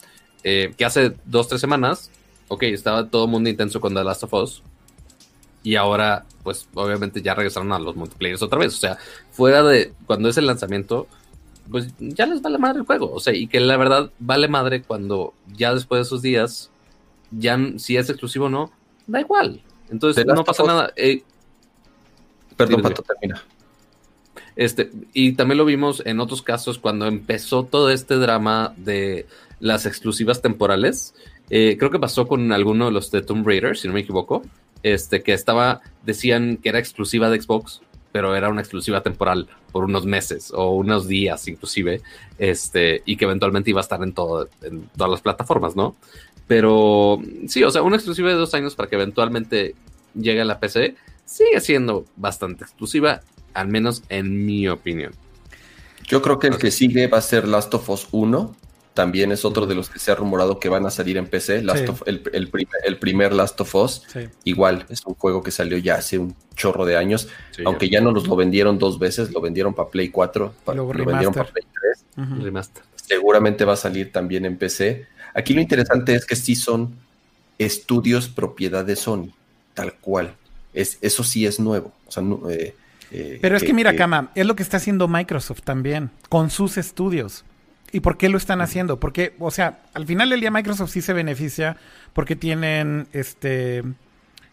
Eh, 0.44 0.74
que 0.78 0.86
hace 0.86 1.14
dos, 1.26 1.48
tres 1.48 1.62
semanas, 1.62 2.12
ok, 2.48 2.64
estaba 2.64 3.08
todo 3.08 3.26
el 3.26 3.32
mundo 3.32 3.50
intenso 3.50 3.80
con 3.82 3.94
The 3.94 4.04
Last 4.04 4.24
of 4.24 4.34
Us. 4.34 4.64
Y 5.64 5.76
ahora, 5.76 6.26
pues 6.44 6.68
obviamente 6.76 7.22
ya 7.22 7.34
regresaron 7.34 7.72
a 7.74 7.80
los 7.80 7.96
multiplayers 7.96 8.42
otra 8.44 8.60
vez. 8.60 8.74
O 8.76 8.78
sea, 8.78 8.98
fuera 9.32 9.64
de 9.64 9.94
cuando 10.06 10.30
es 10.30 10.38
el 10.38 10.46
lanzamiento, 10.46 11.08
pues 11.70 11.94
ya 12.00 12.26
les 12.26 12.42
vale 12.42 12.58
madre 12.58 12.80
el 12.80 12.86
juego. 12.86 13.12
O 13.12 13.20
sea, 13.20 13.34
y 13.34 13.48
que 13.48 13.60
la 13.60 13.78
verdad 13.78 14.12
vale 14.20 14.48
madre 14.48 14.84
cuando 14.84 15.34
ya 15.56 15.74
después 15.74 16.00
de 16.00 16.04
esos 16.04 16.22
días, 16.22 16.72
ya 17.32 17.58
si 17.78 17.98
es 17.98 18.10
exclusivo 18.10 18.46
o 18.46 18.50
no, 18.50 18.72
da 19.08 19.22
igual. 19.22 19.62
Entonces 19.90 20.26
no 20.26 20.44
pasa 20.44 20.64
nada. 20.64 20.94
Eh, 20.96 21.24
Perdón, 22.56 22.82
Pato, 22.82 23.04
termina. 23.04 23.44
Este, 24.56 24.90
y 25.14 25.34
también 25.34 25.58
lo 25.58 25.66
vimos 25.66 26.02
en 26.06 26.20
otros 26.22 26.42
casos 26.42 26.80
cuando 26.80 27.08
empezó 27.08 27.66
todo 27.66 27.90
este 27.90 28.16
drama 28.16 28.74
de 28.78 29.28
las 29.60 29.86
exclusivas 29.86 30.42
temporales. 30.42 31.14
Eh, 31.50 31.76
creo 31.78 31.92
que 31.92 32.00
pasó 32.00 32.28
con 32.28 32.52
alguno 32.54 32.86
de 32.86 32.92
los 32.92 33.12
de 33.12 33.22
Tomb 33.22 33.46
Raider, 33.46 33.78
si 33.78 33.88
no 33.88 33.94
me 33.94 34.02
equivoco. 34.02 34.44
Este, 34.84 35.24
que 35.24 35.34
estaba, 35.34 35.82
decían 36.04 36.58
que 36.58 36.70
era 36.70 36.80
exclusiva 36.80 37.30
de 37.30 37.42
Xbox, 37.42 37.82
pero 38.12 38.36
era 38.36 38.50
una 38.50 38.62
exclusiva 38.62 39.02
temporal 39.02 39.50
por 39.76 39.84
unos 39.84 40.06
meses 40.06 40.54
o 40.56 40.70
unos 40.70 41.06
días 41.06 41.50
inclusive, 41.50 42.02
este, 42.40 43.04
y 43.06 43.18
que 43.18 43.26
eventualmente 43.26 43.72
iba 43.72 43.82
a 43.82 43.84
estar 43.84 44.02
en, 44.02 44.14
todo, 44.14 44.48
en 44.62 44.88
todas 44.96 45.12
las 45.12 45.20
plataformas, 45.20 45.76
¿no? 45.76 45.98
Pero 46.48 47.22
sí, 47.50 47.62
o 47.62 47.70
sea, 47.70 47.82
una 47.82 47.98
exclusiva 47.98 48.30
de 48.30 48.36
dos 48.36 48.54
años 48.54 48.74
para 48.74 48.88
que 48.88 48.96
eventualmente 48.96 49.76
llegue 50.14 50.40
a 50.40 50.46
la 50.46 50.62
PC 50.62 50.96
sigue 51.26 51.60
siendo 51.60 52.06
bastante 52.16 52.64
exclusiva, 52.64 53.20
al 53.54 53.68
menos 53.68 54.04
en 54.08 54.46
mi 54.46 54.66
opinión. 54.70 55.12
Yo 56.08 56.22
creo 56.22 56.40
que 56.40 56.48
el 56.48 56.58
que 56.58 56.72
sigue 56.72 57.08
va 57.08 57.18
a 57.18 57.22
ser 57.22 57.46
Last 57.46 57.74
of 57.74 57.90
Us 57.90 58.08
1, 58.12 58.56
también 58.96 59.34
es 59.34 59.44
otro 59.44 59.68
de 59.68 59.76
los 59.76 59.90
que 59.90 60.00
se 60.00 60.10
ha 60.10 60.16
rumorado 60.16 60.58
que 60.58 60.70
van 60.70 60.86
a 60.86 60.90
salir 60.90 61.18
en 61.18 61.28
PC. 61.28 61.62
el, 62.06 62.98
primer, 62.98 63.34
Last 63.34 63.60
of 63.60 63.76
Us, 63.76 64.04
igual, 64.46 64.86
es 64.90 65.06
un 65.06 65.16
juego 65.16 65.44
que 65.44 65.52
salió 65.52 65.78
ya 65.78 65.96
hace 65.96 66.18
un 66.18 66.34
chorro 66.56 66.86
de 66.86 66.96
años, 66.96 67.28
aunque 67.66 67.90
ya 67.90 68.00
no 68.00 68.14
nos 68.14 68.26
lo 68.26 68.38
vendieron 68.38 68.80
dos 68.80 68.98
veces, 68.98 69.32
lo 69.34 69.42
vendieron 69.42 69.74
para 69.74 69.90
Play 69.90 70.10
4, 70.10 70.54
lo, 70.74 70.88
vendieron 70.88 71.34
para 71.34 71.52
Play 71.52 71.66
3. 72.16 72.72
Seguramente 72.96 73.66
va 73.66 73.74
a 73.74 73.78
salir 73.78 74.14
también 74.14 74.46
en 74.46 74.58
PC. 74.58 75.06
Aquí 75.34 75.54
lo 75.54 75.60
interesante 75.60 76.16
es 76.16 76.26
que 76.26 76.38
sí 76.38 76.56
son 76.56 76.96
estudios 77.60 78.30
propiedad 78.30 78.86
de 78.86 78.96
Sony, 78.96 79.34
tal 79.74 79.94
cual. 79.96 80.36
Es, 80.74 80.98
eso 81.02 81.26
sí 81.26 81.46
es 81.46 81.60
nuevo. 81.60 81.92
Eh, 82.50 82.74
eh, 83.12 83.40
Pero 83.42 83.58
es 83.58 83.64
que, 83.64 83.74
mira, 83.74 83.94
Kama, 83.94 84.32
es 84.36 84.46
lo 84.46 84.56
que 84.56 84.64
está 84.64 84.78
haciendo 84.78 85.10
Microsoft 85.10 85.64
también, 85.64 86.12
con 86.30 86.50
sus 86.50 86.78
estudios. 86.78 87.44
¿Y 87.96 88.02
por 88.02 88.18
qué 88.18 88.28
lo 88.28 88.38
están 88.38 88.60
haciendo? 88.60 89.00
Porque, 89.00 89.38
o 89.40 89.52
sea, 89.52 89.80
al 89.94 90.06
final 90.06 90.30
del 90.30 90.42
día 90.42 90.52
Microsoft 90.52 90.92
sí 90.92 91.02
se 91.02 91.14
beneficia 91.14 91.78
porque 92.12 92.36
tienen 92.36 93.08
este 93.14 93.86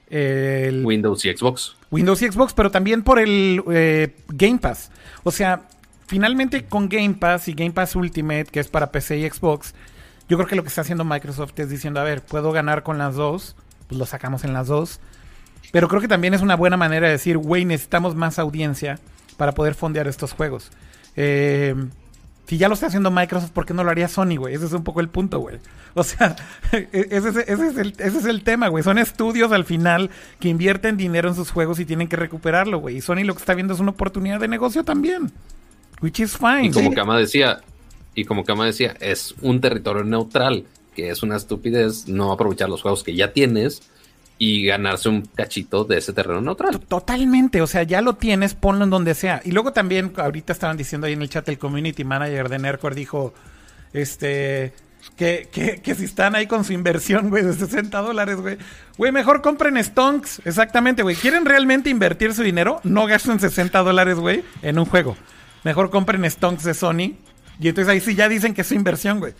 el 0.08 0.84
Windows 0.84 1.24
y 1.24 1.36
Xbox. 1.36 1.74
Windows 1.90 2.22
y 2.22 2.30
Xbox, 2.30 2.54
pero 2.54 2.70
también 2.70 3.02
por 3.02 3.18
el 3.18 3.60
eh, 3.72 4.14
Game 4.28 4.60
Pass. 4.60 4.92
O 5.24 5.32
sea, 5.32 5.62
finalmente 6.06 6.66
con 6.66 6.88
Game 6.88 7.14
Pass 7.14 7.48
y 7.48 7.54
Game 7.54 7.72
Pass 7.72 7.96
Ultimate, 7.96 8.44
que 8.44 8.60
es 8.60 8.68
para 8.68 8.92
PC 8.92 9.18
y 9.18 9.28
Xbox, 9.28 9.74
yo 10.28 10.36
creo 10.36 10.48
que 10.48 10.54
lo 10.54 10.62
que 10.62 10.68
está 10.68 10.82
haciendo 10.82 11.02
Microsoft 11.02 11.58
es 11.58 11.68
diciendo, 11.68 11.98
a 11.98 12.04
ver, 12.04 12.22
puedo 12.22 12.52
ganar 12.52 12.84
con 12.84 12.96
las 12.96 13.16
dos, 13.16 13.56
pues 13.88 13.98
lo 13.98 14.06
sacamos 14.06 14.44
en 14.44 14.52
las 14.52 14.68
dos. 14.68 15.00
Pero 15.72 15.88
creo 15.88 16.00
que 16.00 16.06
también 16.06 16.32
es 16.32 16.42
una 16.42 16.54
buena 16.54 16.76
manera 16.76 17.08
de 17.08 17.14
decir, 17.14 17.38
güey, 17.38 17.64
necesitamos 17.64 18.14
más 18.14 18.38
audiencia 18.38 19.00
para 19.36 19.50
poder 19.50 19.74
fondear 19.74 20.06
estos 20.06 20.32
juegos. 20.32 20.70
Eh, 21.16 21.74
si 22.46 22.58
ya 22.58 22.68
lo 22.68 22.74
está 22.74 22.86
haciendo 22.88 23.10
Microsoft, 23.10 23.50
¿por 23.50 23.64
qué 23.64 23.72
no 23.72 23.84
lo 23.84 23.90
haría 23.90 24.08
Sony, 24.08 24.36
güey? 24.36 24.54
Ese 24.54 24.66
es 24.66 24.72
un 24.72 24.84
poco 24.84 25.00
el 25.00 25.08
punto, 25.08 25.38
güey. 25.38 25.58
O 25.94 26.02
sea, 26.02 26.36
e-, 26.72 26.88
ese 26.92 27.28
es, 27.28 27.76
el, 27.76 27.94
ese 27.98 28.18
es 28.18 28.24
el 28.24 28.42
tema, 28.42 28.68
güey. 28.68 28.82
Son 28.82 28.98
estudios 28.98 29.52
al 29.52 29.64
final 29.64 30.10
que 30.40 30.48
invierten 30.48 30.96
dinero 30.96 31.28
en 31.28 31.34
sus 31.34 31.50
juegos 31.50 31.78
y 31.80 31.84
tienen 31.84 32.08
que 32.08 32.16
recuperarlo, 32.16 32.78
güey. 32.78 32.96
Y 32.96 33.00
Sony 33.00 33.24
lo 33.24 33.34
que 33.34 33.40
está 33.40 33.54
viendo 33.54 33.74
es 33.74 33.80
una 33.80 33.92
oportunidad 33.92 34.40
de 34.40 34.48
negocio 34.48 34.84
también. 34.84 35.30
Which 36.00 36.20
is 36.20 36.36
fine. 36.36 36.66
Y 36.66 36.70
como 36.70 36.92
Kama 36.92 37.16
decía, 37.16 37.60
y 38.14 38.24
como 38.24 38.44
Kama 38.44 38.66
decía, 38.66 38.96
es 39.00 39.34
un 39.40 39.60
territorio 39.60 40.02
neutral, 40.02 40.64
que 40.96 41.10
es 41.10 41.22
una 41.22 41.36
estupidez 41.36 42.08
no 42.08 42.32
aprovechar 42.32 42.68
los 42.68 42.82
juegos 42.82 43.04
que 43.04 43.14
ya 43.14 43.32
tienes 43.32 43.82
y 44.38 44.66
ganarse 44.66 45.08
un 45.08 45.22
cachito 45.22 45.84
de 45.84 45.98
ese 45.98 46.12
terreno 46.12 46.40
neutral. 46.40 46.80
Totalmente, 46.80 47.62
o 47.62 47.66
sea, 47.66 47.82
ya 47.84 48.00
lo 48.00 48.14
tienes, 48.14 48.54
ponlo 48.54 48.84
en 48.84 48.90
donde 48.90 49.14
sea. 49.14 49.40
Y 49.44 49.52
luego 49.52 49.72
también, 49.72 50.12
ahorita 50.16 50.52
estaban 50.52 50.76
diciendo 50.76 51.06
ahí 51.06 51.12
en 51.12 51.22
el 51.22 51.28
chat, 51.28 51.48
el 51.48 51.58
community 51.58 52.04
manager 52.04 52.48
de 52.48 52.58
Nercor 52.58 52.94
dijo, 52.94 53.32
este, 53.92 54.72
que, 55.16 55.48
que, 55.52 55.80
que, 55.80 55.94
si 55.94 56.04
están 56.04 56.34
ahí 56.34 56.46
con 56.46 56.64
su 56.64 56.72
inversión, 56.72 57.30
güey, 57.30 57.44
de 57.44 57.52
60 57.52 57.96
dólares, 58.00 58.36
güey. 58.36 58.58
Güey, 58.96 59.12
mejor 59.12 59.42
compren 59.42 59.82
stonks. 59.82 60.40
Exactamente, 60.44 61.02
güey. 61.02 61.16
¿Quieren 61.16 61.44
realmente 61.44 61.90
invertir 61.90 62.34
su 62.34 62.42
dinero? 62.42 62.80
No 62.84 63.06
gasten 63.06 63.38
60 63.38 63.82
dólares, 63.82 64.16
güey, 64.16 64.44
en 64.62 64.78
un 64.78 64.86
juego. 64.86 65.16
Mejor 65.64 65.90
compren 65.90 66.28
stonks 66.28 66.64
de 66.64 66.74
Sony. 66.74 67.16
Y 67.60 67.68
entonces 67.68 67.88
ahí 67.88 68.00
sí 68.00 68.14
ya 68.14 68.28
dicen 68.28 68.54
que 68.54 68.62
es 68.62 68.66
su 68.66 68.74
inversión, 68.74 69.20
güey. 69.20 69.34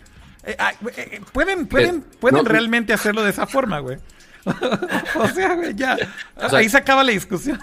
Eh, 0.45 0.57
eh, 0.97 1.21
pueden 1.31 1.67
pueden, 1.67 2.01
pueden 2.19 2.45
realmente 2.45 2.93
hacerlo 2.93 3.23
de 3.23 3.29
esa 3.29 3.47
forma, 3.47 3.79
güey. 3.79 3.97
o 5.15 5.27
sea, 5.29 5.55
güey, 5.55 5.75
ya. 5.75 5.97
Ahí 6.35 6.69
se 6.69 6.77
acaba 6.77 7.03
la 7.03 7.11
discusión. 7.11 7.59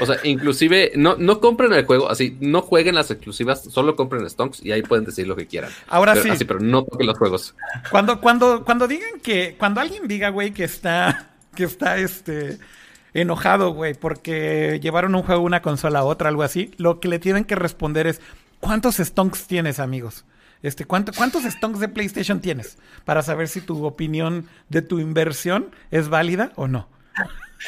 O 0.00 0.06
sea, 0.06 0.16
inclusive 0.24 0.92
no, 0.96 1.16
no 1.16 1.40
compren 1.40 1.72
el 1.72 1.84
juego, 1.84 2.10
así, 2.10 2.36
no 2.40 2.62
jueguen 2.62 2.94
las 2.94 3.10
exclusivas, 3.10 3.62
solo 3.62 3.96
compren 3.96 4.28
stonks 4.28 4.64
y 4.64 4.72
ahí 4.72 4.82
pueden 4.82 5.04
decir 5.04 5.26
lo 5.26 5.36
que 5.36 5.46
quieran. 5.46 5.70
Ahora 5.88 6.16
sí. 6.16 6.30
Así, 6.30 6.44
pero 6.44 6.60
no 6.60 6.84
toquen 6.84 7.06
los 7.06 7.18
juegos. 7.18 7.54
Cuando, 7.90 8.20
cuando, 8.20 8.64
cuando 8.64 8.88
digan 8.88 9.20
que, 9.22 9.56
cuando 9.58 9.80
alguien 9.80 10.08
diga, 10.08 10.30
güey, 10.30 10.52
que 10.52 10.64
está, 10.64 11.30
que 11.54 11.64
está 11.64 11.98
este 11.98 12.58
enojado, 13.14 13.72
güey, 13.72 13.94
porque 13.94 14.80
llevaron 14.82 15.14
un 15.14 15.22
juego 15.22 15.42
una 15.42 15.62
consola 15.62 16.00
a 16.00 16.04
otra, 16.04 16.28
algo 16.28 16.42
así, 16.42 16.72
lo 16.78 16.98
que 16.98 17.08
le 17.08 17.18
tienen 17.18 17.44
que 17.44 17.54
responder 17.54 18.06
es, 18.06 18.20
¿cuántos 18.58 18.96
stonks 18.96 19.46
tienes, 19.46 19.78
amigos? 19.78 20.24
Este, 20.62 20.84
¿Cuántos 20.84 21.44
stonks 21.44 21.80
de 21.80 21.88
PlayStation 21.88 22.40
tienes? 22.40 22.78
Para 23.04 23.22
saber 23.22 23.48
si 23.48 23.60
tu 23.60 23.84
opinión 23.84 24.46
de 24.68 24.82
tu 24.82 25.00
inversión 25.00 25.70
es 25.90 26.08
válida 26.08 26.52
o 26.54 26.68
no. 26.68 26.88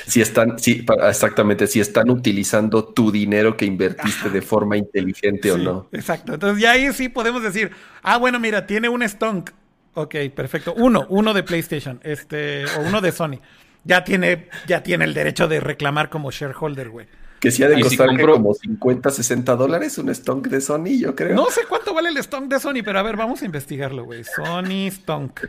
Si 0.06 0.20
están, 0.20 0.58
sí, 0.58 0.84
exactamente, 1.08 1.66
si 1.66 1.80
están 1.80 2.10
utilizando 2.10 2.84
tu 2.84 3.12
dinero 3.12 3.56
que 3.56 3.64
invertiste 3.64 4.28
de 4.28 4.42
forma 4.42 4.76
inteligente 4.76 5.52
o 5.52 5.58
no. 5.58 5.88
Exacto. 5.92 6.34
Entonces, 6.34 6.60
ya 6.60 6.72
ahí 6.72 6.92
sí 6.92 7.08
podemos 7.08 7.42
decir, 7.42 7.70
ah, 8.02 8.16
bueno, 8.16 8.40
mira, 8.40 8.66
tiene 8.66 8.88
un 8.88 9.08
stonk. 9.08 9.50
Ok, 9.94 10.16
perfecto. 10.34 10.74
Uno, 10.76 11.06
uno 11.08 11.32
de 11.32 11.44
PlayStation, 11.44 12.00
este, 12.02 12.66
o 12.66 12.80
uno 12.80 13.00
de 13.00 13.12
Sony. 13.12 13.38
Ya 13.84 14.02
tiene, 14.02 14.48
ya 14.66 14.82
tiene 14.82 15.04
el 15.04 15.14
derecho 15.14 15.46
de 15.46 15.60
reclamar 15.60 16.10
como 16.10 16.30
shareholder, 16.30 16.88
güey. 16.88 17.06
Que 17.44 17.50
sí 17.50 17.62
ha 17.62 17.68
de 17.68 17.78
costar 17.78 18.08
como 18.18 18.54
50, 18.54 19.10
60 19.10 19.54
dólares 19.56 19.98
un 19.98 20.08
stonk 20.14 20.48
de 20.48 20.62
Sony, 20.62 20.98
yo 20.98 21.14
creo. 21.14 21.34
No 21.34 21.50
sé 21.50 21.60
cuánto 21.68 21.92
vale 21.92 22.08
el 22.08 22.16
stonk 22.16 22.50
de 22.50 22.58
Sony, 22.58 22.82
pero 22.82 22.98
a 22.98 23.02
ver, 23.02 23.18
vamos 23.18 23.42
a 23.42 23.44
investigarlo, 23.44 24.06
güey. 24.06 24.24
Sony 24.24 24.90
stonk. 24.90 25.40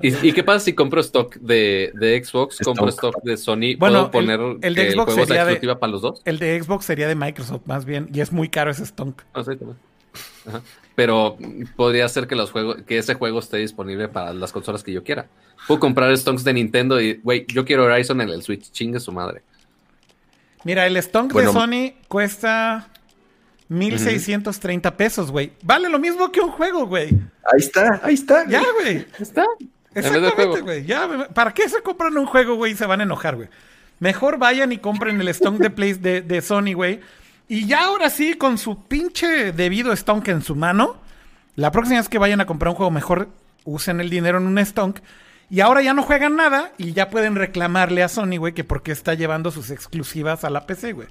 ¿Y, 0.00 0.32
qué 0.32 0.42
pasa 0.42 0.60
si 0.64 0.72
compro 0.72 1.02
stock 1.02 1.36
de, 1.36 1.92
Xbox, 2.24 2.60
compro 2.64 2.88
stock 2.88 3.22
de 3.22 3.36
Sony? 3.36 3.76
¿Puedo 3.78 4.10
poner 4.10 4.40
el, 4.62 4.74
de 4.74 4.92
Xbox 4.92 5.14
sería 5.14 5.44
de, 5.44 5.76
para 5.76 5.92
los 5.92 6.00
dos? 6.00 6.22
El 6.24 6.38
de 6.38 6.58
Xbox 6.62 6.86
sería 6.86 7.06
de 7.06 7.14
Microsoft, 7.14 7.66
más 7.66 7.84
bien, 7.84 8.08
y 8.10 8.20
es 8.20 8.32
muy 8.32 8.48
caro 8.48 8.70
ese 8.70 8.84
stock. 8.84 9.22
Ah, 9.34 9.42
pero 10.94 11.36
podría 11.76 12.08
ser 12.08 12.26
que 12.26 12.34
los 12.34 12.50
juegos, 12.50 12.78
que 12.86 12.96
ese 12.96 13.12
juego 13.12 13.40
esté 13.40 13.58
disponible 13.58 14.08
para 14.08 14.32
las 14.32 14.52
consolas 14.52 14.82
que 14.82 14.92
yo 14.92 15.04
quiera. 15.04 15.26
Puedo 15.66 15.80
comprar 15.80 16.16
stocks 16.16 16.44
de 16.44 16.54
Nintendo 16.54 16.98
y, 16.98 17.20
güey, 17.22 17.44
yo 17.48 17.66
quiero 17.66 17.84
Horizon 17.84 18.22
en 18.22 18.30
el 18.30 18.42
Switch, 18.42 18.70
chingue 18.70 19.00
su 19.00 19.12
madre. 19.12 19.42
Mira, 20.64 20.86
el 20.86 20.96
stock 20.96 21.32
de 21.32 21.46
Sony 21.46 21.94
cuesta 22.08 22.88
1630 23.68 24.96
pesos, 24.96 25.30
güey. 25.30 25.52
Vale 25.62 25.88
lo 25.88 25.98
mismo 25.98 26.30
que 26.32 26.40
un 26.40 26.50
juego, 26.50 26.86
güey. 26.86 27.10
Ahí 27.52 27.58
está, 27.58 28.00
ahí 28.02 28.14
está. 28.14 28.46
Ya, 28.46 28.62
güey. 28.80 29.06
Está. 29.18 29.44
Exactamente, 29.94 30.60
güey. 30.60 30.84
Ya, 30.84 31.28
¿para 31.32 31.52
qué 31.52 31.68
se 31.68 31.80
compran 31.82 32.16
un 32.16 32.26
juego, 32.26 32.56
güey? 32.56 32.72
Y 32.72 32.76
se 32.76 32.86
van 32.86 33.00
a 33.00 33.04
enojar, 33.04 33.36
güey. 33.36 33.48
Mejor 34.00 34.38
vayan 34.38 34.72
y 34.72 34.78
compren 34.78 35.20
el 35.20 35.28
stock 35.28 35.56
de, 35.56 35.70
Play 35.70 35.92
de, 35.94 36.22
de 36.22 36.40
Sony, 36.42 36.74
güey. 36.74 37.00
Y 37.46 37.66
ya 37.66 37.84
ahora 37.84 38.10
sí, 38.10 38.34
con 38.34 38.58
su 38.58 38.84
pinche 38.84 39.52
debido 39.52 39.94
stonk 39.94 40.28
en 40.28 40.42
su 40.42 40.56
mano, 40.56 40.96
la 41.56 41.70
próxima 41.70 41.98
vez 41.98 42.08
que 42.08 42.18
vayan 42.18 42.40
a 42.40 42.46
comprar 42.46 42.70
un 42.70 42.76
juego, 42.76 42.90
mejor 42.90 43.28
usen 43.64 44.00
el 44.00 44.10
dinero 44.10 44.38
en 44.38 44.46
un 44.46 44.58
stonk 44.64 44.98
y 45.50 45.60
ahora 45.60 45.82
ya 45.82 45.94
no 45.94 46.02
juegan 46.02 46.36
nada 46.36 46.72
y 46.78 46.92
ya 46.92 47.10
pueden 47.10 47.36
reclamarle 47.36 48.02
a 48.02 48.08
Sony, 48.08 48.38
güey, 48.38 48.54
que 48.54 48.64
por 48.64 48.82
qué 48.82 48.92
está 48.92 49.14
llevando 49.14 49.50
sus 49.50 49.70
exclusivas 49.70 50.44
a 50.44 50.50
la 50.50 50.66
PC, 50.66 50.92
güey. 50.92 51.08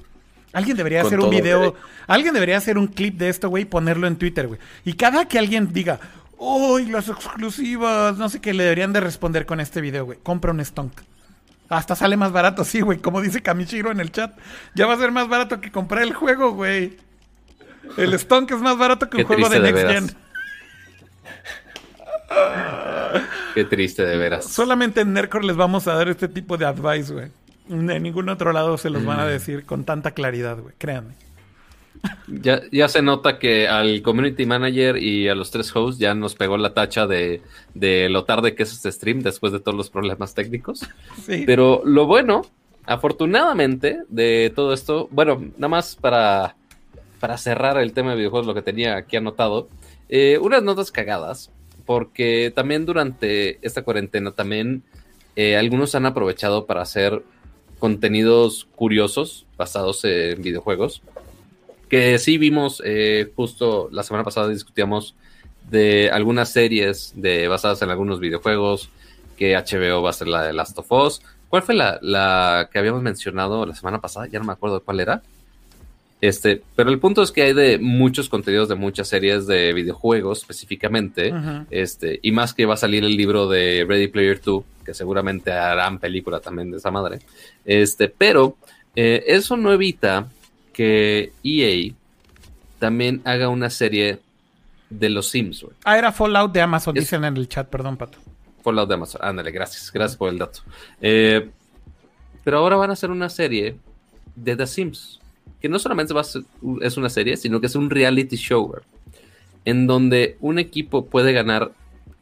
Alguien 0.54 0.78
debería 0.78 1.02
hacer 1.02 1.20
un 1.20 1.32
video, 1.32 1.76
alguien 2.06 2.34
debería 2.34 2.58
hacer 2.58 2.78
un 2.78 2.88
clip 2.88 3.18
de 3.18 3.30
esto, 3.30 3.50
güey, 3.50 3.64
y 3.64 3.66
ponerlo 3.66 4.06
en 4.06 4.18
Twitter, 4.18 4.48
güey. 4.48 4.60
Y 4.86 4.94
cada 4.94 5.28
que 5.28 5.40
alguien 5.40 5.74
diga, 5.74 6.00
uy, 6.38 6.86
las 6.86 7.10
exclusivas! 7.10 8.18
No 8.18 8.30
sé 8.30 8.40
qué 8.40 8.54
le 8.54 8.64
deberían 8.64 8.94
de 8.94 9.00
responder 9.00 9.48
con 9.48 9.60
este 9.60 9.82
video, 9.82 10.06
güey. 10.06 10.20
Compra 10.22 10.52
un 10.52 10.64
Stonk. 10.64 10.94
Hasta 11.70 11.96
sale 11.96 12.18
más 12.18 12.32
barato, 12.32 12.64
sí, 12.64 12.82
güey. 12.82 13.00
Como 13.00 13.22
dice 13.22 13.42
Kamichiro 13.42 13.92
en 13.92 14.00
el 14.00 14.12
chat. 14.12 14.38
Ya 14.76 14.86
va 14.86 14.94
a 14.94 14.98
ser 14.98 15.12
más 15.12 15.28
barato 15.28 15.60
que 15.60 15.72
comprar 15.72 16.04
el 16.04 16.14
juego, 16.14 16.52
güey. 16.52 16.98
El 17.98 18.18
Stonk 18.20 18.52
es 18.52 18.60
más 18.60 18.78
barato 18.78 19.10
que 19.10 19.18
un 19.18 19.24
juego 19.24 19.50
de, 19.50 19.60
Next 19.60 19.88
Gen. 19.88 20.16
Qué 23.54 23.64
triste, 23.66 24.04
de 24.04 24.18
veras. 24.18 24.46
Solamente 24.46 25.02
en 25.02 25.14
Nercor 25.14 25.44
les 25.44 25.56
vamos 25.56 25.88
a 25.88 25.94
dar 25.94 26.10
este 26.10 26.28
tipo 26.28 26.58
de 26.58 26.66
advice, 26.66 27.14
güey. 27.14 27.28
En 27.70 28.04
ningún 28.04 28.30
otro 28.30 28.52
lado 28.52 28.78
se 28.78 28.90
los 28.90 29.06
van 29.06 29.20
a 29.20 29.26
mm. 29.26 29.30
decir 29.30 29.66
con 29.66 29.86
tanta 29.86 30.12
claridad, 30.12 30.58
güey. 30.58 30.74
Créanme. 30.78 31.14
Ya, 32.28 32.62
ya 32.72 32.90
se 32.90 33.02
nota 33.02 33.40
que 33.40 33.68
al 33.68 34.02
community 34.02 34.46
manager 34.46 34.98
y 34.98 35.30
a 35.30 35.36
los 35.36 35.52
tres 35.52 35.74
hosts 35.74 36.00
ya 36.00 36.14
nos 36.14 36.36
pegó 36.36 36.58
la 36.58 36.74
tacha 36.74 37.08
de, 37.08 37.42
de 37.74 38.10
lo 38.10 38.26
tarde 38.26 38.56
que 38.56 38.64
es 38.64 38.74
este 38.74 38.92
stream 38.92 39.22
después 39.22 39.54
de 39.54 39.60
todos 39.60 39.78
los 39.78 39.90
problemas 39.90 40.34
técnicos. 40.34 40.82
Sí. 41.26 41.44
Pero 41.46 41.82
lo 41.86 42.06
bueno, 42.06 42.42
afortunadamente, 42.86 44.00
de 44.10 44.52
todo 44.54 44.74
esto, 44.74 45.08
bueno, 45.12 45.42
nada 45.58 45.70
más 45.70 45.96
para, 45.96 46.56
para 47.20 47.38
cerrar 47.38 47.78
el 47.78 47.94
tema 47.94 48.12
de 48.12 48.18
videojuegos, 48.18 48.48
lo 48.48 48.54
que 48.54 48.62
tenía 48.62 48.98
aquí 48.98 49.16
anotado, 49.16 49.70
eh, 50.10 50.38
unas 50.42 50.64
notas 50.64 50.92
cagadas 50.92 51.50
porque 51.86 52.52
también 52.56 52.86
durante 52.86 53.60
esta 53.66 53.84
cuarentena 53.84 54.32
también 54.32 54.84
eh, 55.36 55.58
algunos 55.58 55.96
han 55.96 56.06
aprovechado 56.06 56.66
para 56.66 56.82
hacer 56.82 57.24
contenidos 57.80 58.68
curiosos 58.76 59.46
basados 59.58 60.06
en 60.06 60.42
videojuegos. 60.42 61.02
Que 61.90 62.18
sí 62.18 62.38
vimos, 62.38 62.82
eh, 62.86 63.32
justo 63.36 63.90
la 63.92 64.04
semana 64.04 64.24
pasada 64.24 64.48
discutíamos 64.48 65.16
de 65.70 66.10
algunas 66.12 66.50
series 66.50 67.14
de, 67.16 67.48
basadas 67.48 67.82
en 67.82 67.90
algunos 67.90 68.20
videojuegos, 68.20 68.90
que 69.38 69.56
HBO 69.56 70.02
va 70.02 70.12
a 70.12 70.14
ser 70.14 70.28
la 70.28 70.44
de 70.44 70.54
Last 70.54 70.78
of 70.78 70.92
Us. 70.92 71.22
¿Cuál 71.50 71.64
fue 71.64 71.76
la, 71.76 72.00
la 72.02 72.70
que 72.72 72.80
habíamos 72.80 73.02
mencionado 73.02 73.66
la 73.66 73.76
semana 73.76 74.02
pasada? 74.02 74.28
Ya 74.28 74.40
no 74.40 74.46
me 74.46 74.54
acuerdo 74.54 74.82
cuál 74.82 75.00
era. 75.00 75.22
Este, 76.24 76.64
pero 76.78 76.90
el 76.90 77.00
punto 77.00 77.22
es 77.22 77.34
que 77.34 77.42
hay 77.42 77.54
de 77.54 77.80
muchos 77.80 78.30
contenidos 78.30 78.70
de 78.70 78.76
muchas 78.76 79.10
series 79.10 79.46
de 79.46 79.74
videojuegos 79.74 80.40
específicamente, 80.40 81.34
este, 81.70 82.22
y 82.22 82.32
más 82.32 82.54
que 82.54 82.66
va 82.66 82.76
a 82.76 82.78
salir 82.78 83.04
el 83.04 83.18
libro 83.18 83.50
de 83.50 83.84
Ready 83.86 84.08
Player 84.08 84.40
2, 84.40 84.64
que 84.86 84.94
seguramente 84.94 85.52
harán 85.52 86.00
película 86.00 86.40
también 86.40 86.72
de 86.72 86.78
esa 86.78 86.92
madre. 86.92 87.20
Este, 87.66 88.08
pero 88.08 88.56
eh, 88.96 89.26
eso 89.28 89.58
no 89.58 89.74
evita 89.74 90.30
que 90.72 91.34
EA 91.44 91.94
también 92.80 93.22
haga 93.26 93.50
una 93.50 93.70
serie 93.70 94.20
de 94.90 95.10
los 95.10 95.28
Sims. 95.28 95.66
Ah, 95.84 95.98
era 95.98 96.14
Fallout 96.14 96.54
de 96.54 96.62
Amazon, 96.62 96.96
dicen 96.96 97.26
en 97.26 97.36
el 97.36 97.50
chat, 97.50 97.68
perdón, 97.68 97.98
Pato. 97.98 98.20
Fallout 98.64 98.88
de 98.88 98.94
Amazon, 98.94 99.20
ándale, 99.26 99.52
gracias, 99.52 99.92
gracias 99.92 100.16
por 100.16 100.30
el 100.30 100.38
dato. 100.38 100.62
Eh, 101.02 101.50
pero 102.46 102.60
ahora 102.60 102.78
van 102.78 102.92
a 102.92 102.94
hacer 102.94 103.12
una 103.12 103.28
serie 103.28 103.76
de 104.38 104.56
The 104.56 104.68
Sims 104.68 105.20
que 105.64 105.70
no 105.70 105.80
solamente 105.80 106.14
es 106.82 106.98
una 106.98 107.10
serie, 107.10 107.38
sino 107.38 107.62
que 107.62 107.68
es 107.68 107.76
un 107.76 107.90
reality 107.90 108.36
show. 108.36 108.76
en 109.64 109.88
donde 109.88 110.36
un 110.42 110.60
equipo 110.60 111.06
puede 111.06 111.32
ganar 111.32 111.72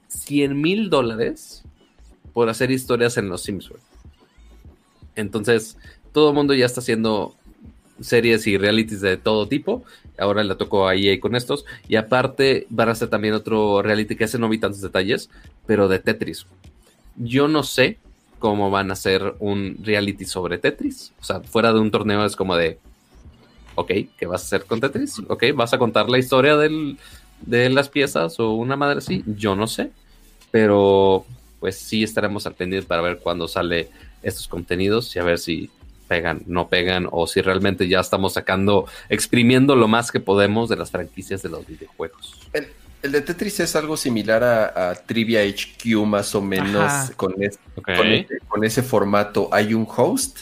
100 0.10 0.62
mil 0.62 0.92
dólares 0.92 1.64
por 2.34 2.50
hacer 2.50 2.70
historias 2.70 3.18
en 3.18 3.30
los 3.30 3.42
Sims. 3.42 3.72
Entonces, 5.16 5.76
todo 6.12 6.30
el 6.30 6.36
mundo 6.36 6.54
ya 6.54 6.68
está 6.68 6.82
haciendo 6.82 7.34
series 8.00 8.46
y 8.46 8.60
realities 8.60 9.02
de 9.02 9.18
todo 9.18 9.48
tipo. 9.48 9.84
Ahora 10.20 10.44
le 10.44 10.54
tocó 10.54 10.88
a 10.88 10.94
EA 10.94 11.20
con 11.20 11.36
estos. 11.36 11.66
Y 11.88 11.96
aparte, 11.96 12.68
van 12.70 12.90
a 12.90 12.92
hacer 12.92 13.10
también 13.10 13.34
otro 13.34 13.82
reality 13.82 14.16
que 14.16 14.26
hace 14.26 14.38
no 14.38 14.50
vi 14.50 14.60
tantos 14.60 14.82
detalles, 14.82 15.32
pero 15.66 15.88
de 15.88 15.98
Tetris. 15.98 16.46
Yo 17.16 17.48
no 17.48 17.64
sé 17.64 17.98
cómo 18.38 18.70
van 18.70 18.92
a 18.92 18.94
hacer 18.94 19.34
un 19.40 19.80
reality 19.82 20.26
sobre 20.26 20.60
Tetris. 20.60 21.12
O 21.20 21.24
sea, 21.24 21.40
fuera 21.40 21.74
de 21.74 21.80
un 21.80 21.90
torneo 21.90 22.24
es 22.24 22.36
como 22.36 22.56
de, 22.56 22.78
ok, 23.76 23.92
¿qué 24.18 24.26
vas 24.26 24.44
a 24.44 24.46
hacer 24.46 24.66
con 24.66 24.80
Tetris? 24.80 25.20
Ok, 25.28 25.46
¿vas 25.56 25.74
a 25.74 25.78
contar 25.78 26.10
la 26.10 26.18
historia 26.18 26.58
del, 26.58 26.98
de 27.42 27.70
las 27.70 27.90
piezas 27.90 28.40
o 28.40 28.54
una 28.54 28.76
madre 28.76 29.00
así? 29.00 29.24
Yo 29.26 29.56
no 29.56 29.68
sé. 29.68 29.92
Pero 30.52 31.26
pues 31.60 31.78
sí 31.78 32.04
estaremos 32.04 32.46
al 32.48 32.56
pendiente 32.56 32.88
para 32.88 33.02
ver 33.02 33.20
cuándo 33.20 33.48
sale 33.48 33.90
estos 34.24 34.48
contenidos 34.48 35.16
y 35.16 35.20
a 35.20 35.24
ver 35.24 35.40
si 35.40 35.70
pegan, 36.08 36.42
no 36.46 36.68
pegan, 36.68 37.08
o 37.10 37.26
si 37.26 37.40
realmente 37.40 37.88
ya 37.88 38.02
estamos 38.02 38.34
sacando, 38.34 38.86
exprimiendo 39.08 39.78
lo 39.78 39.88
más 39.88 40.12
que 40.12 40.20
podemos 40.20 40.68
de 40.68 40.76
las 40.76 40.92
franquicias 40.92 41.42
de 41.42 41.48
los 41.48 41.66
videojuegos. 41.66 42.38
El, 43.02 43.12
de 43.14 43.22
Tetris 43.22 43.62
es 43.62 43.78
algo 43.78 43.96
similar 43.96 44.44
a, 44.44 44.94
Trivia 45.06 45.42
HQ, 45.44 45.86
más 46.06 46.36
o 46.36 46.42
menos, 46.42 47.12
con, 47.16 47.34
con, 48.50 48.64
ese 48.66 48.84
formato. 48.84 49.48
Hay 49.54 49.74
un 49.74 49.88
host, 49.88 50.40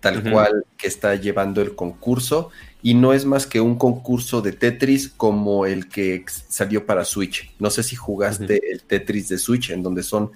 tal 0.00 0.28
cual, 0.28 0.64
que 0.76 0.88
está 0.88 1.14
llevando 1.14 1.62
el 1.62 1.76
concurso, 1.76 2.50
y 2.82 2.94
no 2.94 3.12
es 3.12 3.24
más 3.24 3.46
que 3.46 3.60
un 3.60 3.76
concurso 3.76 4.42
de 4.42 4.52
Tetris 4.52 5.08
como 5.08 5.66
el 5.66 5.88
que 5.88 6.24
salió 6.26 6.84
para 6.84 7.04
Switch. 7.04 7.54
No 7.60 7.70
sé 7.70 7.82
si 7.84 7.94
jugaste 7.94 8.60
el 8.72 8.82
Tetris 8.82 9.28
de 9.28 9.38
Switch, 9.38 9.70
en 9.70 9.82
donde 9.82 10.02
son, 10.02 10.32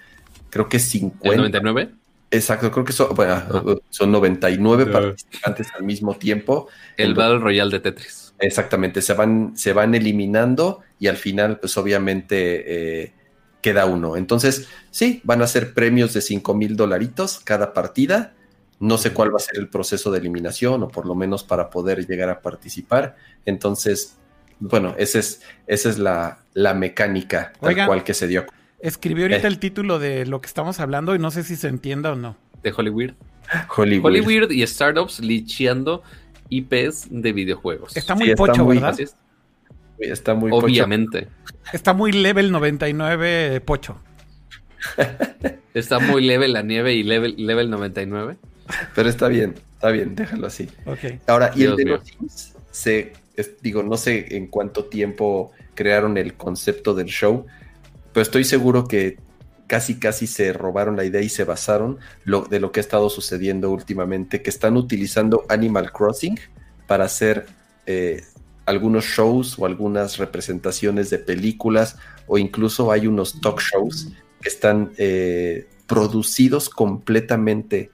creo 0.49 0.69
que 0.69 0.79
50. 0.79 1.29
¿El 1.29 1.37
99? 1.39 1.91
Exacto, 2.31 2.71
creo 2.71 2.85
que 2.85 2.93
son, 2.93 3.15
bueno, 3.15 3.43
son 3.91 4.13
99 4.13 4.87
participantes 4.87 5.69
al 5.77 5.83
mismo 5.83 6.15
tiempo. 6.15 6.69
El 6.97 7.15
Battle 7.15 7.39
Royale 7.39 7.71
de 7.73 7.81
Tetris. 7.81 8.35
Exactamente, 8.39 9.03
se 9.03 9.15
van, 9.15 9.57
se 9.57 9.73
van 9.73 9.95
eliminando 9.95 10.83
y 11.01 11.09
al 11.09 11.17
final, 11.17 11.59
pues 11.59 11.77
obviamente 11.77 13.03
eh, 13.03 13.13
queda 13.61 13.87
uno. 13.87 14.17
Entonces, 14.17 14.69
sí, 14.93 15.21
van 15.25 15.43
a 15.43 15.47
ser 15.49 15.75
premios 15.75 16.13
de 16.15 16.21
5 16.21 16.55
mil 16.55 16.77
dolaritos 16.77 17.41
cada 17.43 17.73
partida. 17.73 18.35
No 18.79 18.99
sé 18.99 19.13
cuál 19.13 19.33
va 19.33 19.37
a 19.37 19.41
ser 19.41 19.59
el 19.59 19.69
proceso 19.69 20.11
de 20.11 20.19
eliminación 20.19 20.83
o 20.83 20.89
por 20.89 21.07
lo 21.07 21.15
menos 21.15 21.45
para 21.45 21.71
poder 21.71 22.07
llegar 22.07 22.29
a 22.29 22.41
participar. 22.41 23.17
Entonces, 23.47 24.17
bueno, 24.59 24.95
esa 24.99 25.19
es, 25.19 25.43
esa 25.67 25.89
es 25.89 25.99
la, 25.99 26.39
la 26.55 26.75
mecánica 26.75 27.53
tal 27.61 27.87
cual 27.87 28.05
que 28.05 28.15
se 28.15 28.27
dio. 28.27 28.45
Escribió 28.81 29.25
ahorita 29.25 29.47
eh. 29.47 29.51
el 29.51 29.59
título 29.59 29.99
de 29.99 30.27
lo 30.27 30.41
que 30.41 30.47
estamos 30.47 30.81
hablando 30.81 31.15
y 31.15 31.19
no 31.19 31.31
sé 31.31 31.43
si 31.43 31.57
se 31.57 31.69
entienda 31.69 32.13
o 32.13 32.17
no. 32.17 32.37
De 32.63 32.73
Hollywood. 32.77 33.13
Hollywood. 33.75 34.07
Hollywood 34.07 34.51
y 34.51 34.67
startups 34.67 35.21
licheando 35.21 36.03
IPs 36.49 37.09
de 37.11 37.33
videojuegos. 37.33 37.97
Está 37.97 38.15
muy 38.15 38.35
pocho, 38.35 38.67
¿verdad? 38.67 38.97
Está 39.99 40.35
muy 40.35 40.51
Obviamente. 40.53 41.29
Está 41.73 41.95
muy 41.95 42.13
level 42.13 42.53
99 42.53 43.61
pocho. 43.63 43.99
está 45.75 45.99
muy 45.99 46.25
level 46.25 46.53
la 46.53 46.63
nieve 46.63 46.95
y 46.95 47.03
level, 47.03 47.35
level 47.39 47.71
99. 47.71 48.37
Pero 48.95 49.09
está 49.09 49.29
bien, 49.29 49.55
está 49.73 49.91
bien, 49.91 50.15
déjalo 50.15 50.47
así. 50.47 50.69
Ahora, 51.27 51.53
y 51.55 51.65
el 51.65 51.77
de 51.77 51.85
los 51.85 52.03
se, 52.71 53.13
digo, 53.63 53.83
no 53.83 53.97
sé 53.97 54.37
en 54.37 54.49
cuánto 54.49 54.85
tiempo 54.85 55.53
crearon 55.75 56.19
el 56.19 56.35
concepto 56.35 56.95
del 56.95 57.07
show, 57.07 57.47
pero 58.13 58.23
estoy 58.23 58.45
seguro 58.45 58.87
que 58.87 59.19
casi 59.67 59.99
casi 59.99 60.27
se 60.27 60.53
robaron 60.53 60.97
la 60.97 61.05
idea 61.05 61.23
y 61.23 61.29
se 61.29 61.45
basaron 61.45 61.99
de 62.25 62.61
lo 62.61 62.73
que 62.73 62.81
ha 62.81 62.83
estado 62.83 63.11
sucediendo 63.11 63.71
últimamente, 63.71 64.43
que 64.43 64.51
están 64.51 64.77
utilizando 64.77 65.45
Animal 65.49 65.93
Crossing 65.93 66.39
para 66.87 67.05
hacer 67.05 67.47
eh, 67.87 68.23
algunos 68.65 69.05
shows 69.05 69.59
o 69.59 69.67
algunas 69.67 70.19
representaciones 70.19 71.11
de 71.11 71.19
películas 71.19 71.97
o 72.27 72.39
incluso 72.39 72.93
hay 72.93 73.07
unos 73.07 73.41
talk 73.41 73.61
shows 73.61 74.13
que 74.41 74.49
están 74.49 74.93
eh, 74.99 75.67
producidos 75.87 76.69
completamente 76.69 77.91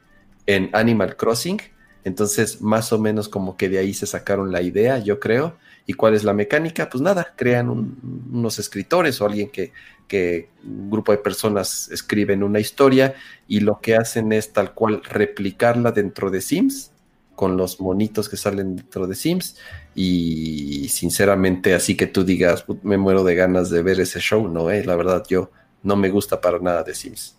en 0.46 0.70
Animal 0.72 1.16
Crossing. 1.16 1.60
Entonces, 2.04 2.60
más 2.60 2.92
o 2.92 2.98
menos 2.98 3.28
como 3.28 3.56
que 3.56 3.68
de 3.68 3.78
ahí 3.78 3.94
se 3.94 4.06
sacaron 4.06 4.50
la 4.50 4.62
idea, 4.62 4.98
yo 4.98 5.20
creo. 5.20 5.56
¿Y 5.86 5.94
cuál 5.94 6.14
es 6.14 6.24
la 6.24 6.32
mecánica? 6.32 6.88
Pues 6.88 7.02
nada, 7.02 7.34
crean 7.36 7.68
unos 7.70 8.58
escritores 8.58 9.20
o 9.20 9.26
alguien 9.26 9.50
que, 9.50 9.72
que 10.06 10.48
un 10.64 10.90
grupo 10.90 11.12
de 11.12 11.18
personas 11.18 11.88
escriben 11.90 12.42
una 12.42 12.60
historia 12.60 13.14
y 13.48 13.60
lo 13.60 13.80
que 13.80 13.96
hacen 13.96 14.32
es 14.32 14.52
tal 14.52 14.74
cual 14.74 15.02
replicarla 15.02 15.90
dentro 15.92 16.30
de 16.30 16.40
Sims 16.40 16.92
con 17.34 17.56
los 17.56 17.80
monitos 17.80 18.28
que 18.28 18.36
salen 18.36 18.76
dentro 18.76 19.06
de 19.06 19.14
Sims 19.14 19.56
y 19.94 20.88
sinceramente 20.90 21.74
así 21.74 21.96
que 21.96 22.06
tú 22.06 22.24
digas 22.24 22.64
me 22.82 22.98
muero 22.98 23.24
de 23.24 23.34
ganas 23.34 23.70
de 23.70 23.82
ver 23.82 24.00
ese 24.00 24.20
show, 24.20 24.46
no, 24.48 24.70
eh, 24.70 24.84
la 24.84 24.96
verdad 24.96 25.24
yo 25.28 25.50
no 25.82 25.96
me 25.96 26.10
gusta 26.10 26.40
para 26.40 26.58
nada 26.58 26.82
de 26.82 26.94
Sims. 26.94 27.36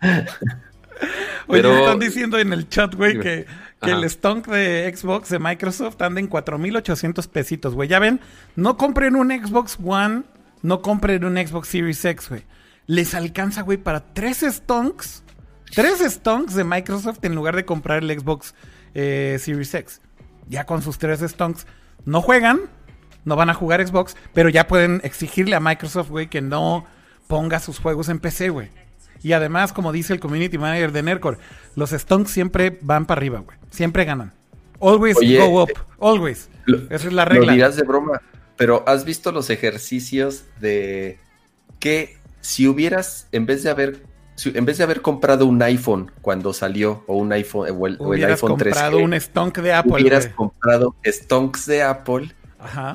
Oye, 1.46 1.60
están 1.60 1.98
diciendo 1.98 2.38
en 2.38 2.52
el 2.52 2.68
chat, 2.68 2.94
güey, 2.94 3.18
que, 3.18 3.46
el 3.82 4.08
stonk 4.08 4.46
de 4.48 4.92
Xbox 4.94 5.28
de 5.28 5.38
Microsoft 5.38 6.00
anda 6.00 6.20
en 6.20 6.30
4.800 6.30 7.28
pesitos, 7.28 7.74
güey. 7.74 7.88
Ya 7.88 7.98
ven, 7.98 8.20
no 8.56 8.76
compren 8.76 9.16
un 9.16 9.30
Xbox 9.30 9.78
One 9.82 10.22
no 10.62 10.80
compren 10.80 11.24
un 11.24 11.36
Xbox 11.36 11.68
Series 11.68 12.04
X, 12.04 12.28
güey. 12.28 12.44
Les 12.86 13.14
alcanza, 13.14 13.62
güey, 13.62 13.78
para 13.78 14.00
tres 14.00 14.44
stonks. 14.48 15.24
Tres 15.74 16.00
stonks 16.00 16.54
de 16.54 16.64
Microsoft 16.64 17.18
en 17.22 17.34
lugar 17.34 17.56
de 17.56 17.64
comprar 17.64 18.02
el 18.02 18.18
Xbox 18.18 18.54
eh, 18.94 19.38
Series 19.40 19.74
X. 19.74 20.00
Ya 20.48 20.64
con 20.64 20.82
sus 20.82 20.98
tres 20.98 21.20
stonks 21.20 21.66
no 22.04 22.20
juegan, 22.20 22.60
no 23.24 23.36
van 23.36 23.50
a 23.50 23.54
jugar 23.54 23.86
Xbox, 23.86 24.16
pero 24.34 24.48
ya 24.48 24.66
pueden 24.66 25.00
exigirle 25.04 25.56
a 25.56 25.60
Microsoft, 25.60 26.10
güey, 26.10 26.28
que 26.28 26.40
no 26.40 26.84
ponga 27.26 27.58
sus 27.58 27.78
juegos 27.78 28.08
en 28.08 28.18
PC, 28.18 28.50
güey. 28.50 28.70
Y 29.22 29.32
además, 29.32 29.72
como 29.72 29.92
dice 29.92 30.12
el 30.12 30.20
community 30.20 30.58
manager 30.58 30.92
de 30.92 31.02
Nercor, 31.02 31.38
los 31.76 31.90
stonks 31.90 32.30
siempre 32.30 32.78
van 32.82 33.06
para 33.06 33.18
arriba, 33.18 33.40
güey. 33.40 33.56
Siempre 33.70 34.04
ganan. 34.04 34.32
Always 34.80 35.16
go 35.16 35.62
up. 35.62 35.70
Always. 36.00 36.48
Esa 36.90 37.06
es 37.08 37.12
la 37.12 37.24
regla. 37.24 37.46
Lo 37.46 37.52
dirás 37.52 37.76
de 37.76 37.84
broma, 37.84 38.20
pero 38.56 38.84
¿has 38.86 39.04
visto 39.04 39.32
los 39.32 39.48
ejercicios 39.50 40.44
de 40.60 41.18
que 41.78 42.16
si 42.40 42.66
hubieras, 42.66 43.28
en 43.32 43.46
vez 43.46 43.62
de 43.62 43.70
haber, 43.70 44.02
en 44.44 44.64
vez 44.64 44.78
de 44.78 44.84
haber 44.84 45.02
comprado 45.02 45.46
un 45.46 45.62
iPhone 45.62 46.10
cuando 46.20 46.52
salió, 46.52 47.04
o 47.06 47.16
un 47.16 47.32
iPhone, 47.32 47.68
o 47.78 47.86
el, 47.86 47.96
o 48.00 48.14
el 48.14 48.24
iPhone 48.24 48.56
3, 48.56 48.74
comprado 48.74 48.98
un 48.98 49.14
stonk 49.14 49.58
de 49.58 49.72
Apple. 49.72 49.92
Hubieras 49.92 50.26
comprado 50.28 50.96
stonks 51.04 51.66
de 51.66 51.82
Apple, 51.82 52.34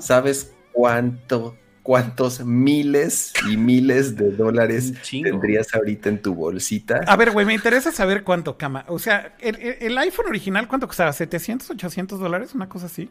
¿sabes 0.02 0.54
cuánto? 0.74 1.56
¿Cuántos 1.88 2.44
miles 2.44 3.32
y 3.50 3.56
miles 3.56 4.18
de 4.18 4.32
dólares 4.32 4.94
tendrías 5.10 5.74
ahorita 5.74 6.10
en 6.10 6.22
tu 6.22 6.36
bolsita? 6.36 7.00
A 7.08 7.16
ver, 7.16 7.32
güey, 7.32 7.46
me 7.46 7.54
interesa 7.54 7.94
saber 7.94 8.26
cuánto, 8.26 8.58
cama. 8.58 8.84
O 8.90 9.00
sea, 9.00 9.38
el, 9.40 9.56
el 9.56 9.98
iPhone 9.98 10.26
original, 10.28 10.68
¿cuánto 10.68 10.86
costaba? 10.86 11.12
¿700, 11.12 11.70
800 11.70 12.20
dólares? 12.20 12.54
¿Una 12.54 12.68
cosa 12.68 12.88
así? 12.88 13.10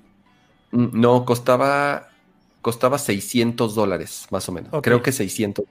Mm, 0.72 1.00
no, 1.00 1.24
costaba 1.24 2.10
costaba 2.60 2.98
600 2.98 3.74
dólares, 3.74 4.26
más 4.30 4.46
o 4.50 4.52
menos. 4.52 4.70
Creo 4.82 5.00
que 5.00 5.10
600. 5.10 5.64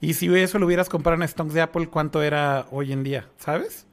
Y 0.00 0.14
si 0.14 0.32
eso 0.32 0.60
lo 0.60 0.66
hubieras 0.66 0.88
comprado 0.88 1.20
en 1.20 1.26
stocks 1.26 1.52
de 1.52 1.62
Apple, 1.62 1.88
¿cuánto 1.88 2.22
era 2.22 2.66
hoy 2.70 2.92
en 2.92 3.02
día? 3.02 3.26
¿Sabes? 3.38 3.85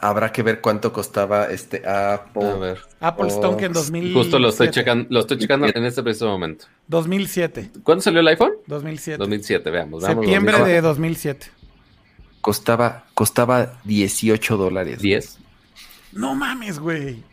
Habrá 0.00 0.30
que 0.30 0.44
ver 0.44 0.60
cuánto 0.60 0.92
costaba 0.92 1.46
este 1.46 1.86
Apple. 1.88 2.48
A 2.48 2.54
ver. 2.54 2.78
Apple 3.00 3.28
Stock 3.28 3.60
en 3.62 3.72
2000. 3.72 4.14
Justo 4.14 4.38
lo 4.38 4.50
estoy 4.50 4.70
checando, 4.70 5.06
lo 5.10 5.20
estoy 5.20 5.38
checando 5.38 5.66
en 5.66 5.84
este 5.84 6.04
preciso 6.04 6.28
momento. 6.28 6.66
2007. 6.86 7.72
¿Cuándo 7.82 8.02
salió 8.02 8.20
el 8.20 8.28
iPhone? 8.28 8.52
2007. 8.66 9.18
2007, 9.18 9.70
veamos. 9.70 10.04
Septiembre 10.04 10.62
de 10.62 10.80
2007. 10.80 11.46
Costaba, 12.40 13.06
costaba 13.14 13.80
18 13.84 14.56
dólares. 14.56 15.02
¿10? 15.02 15.36
No 16.12 16.36
mames, 16.36 16.78
güey. 16.78 17.24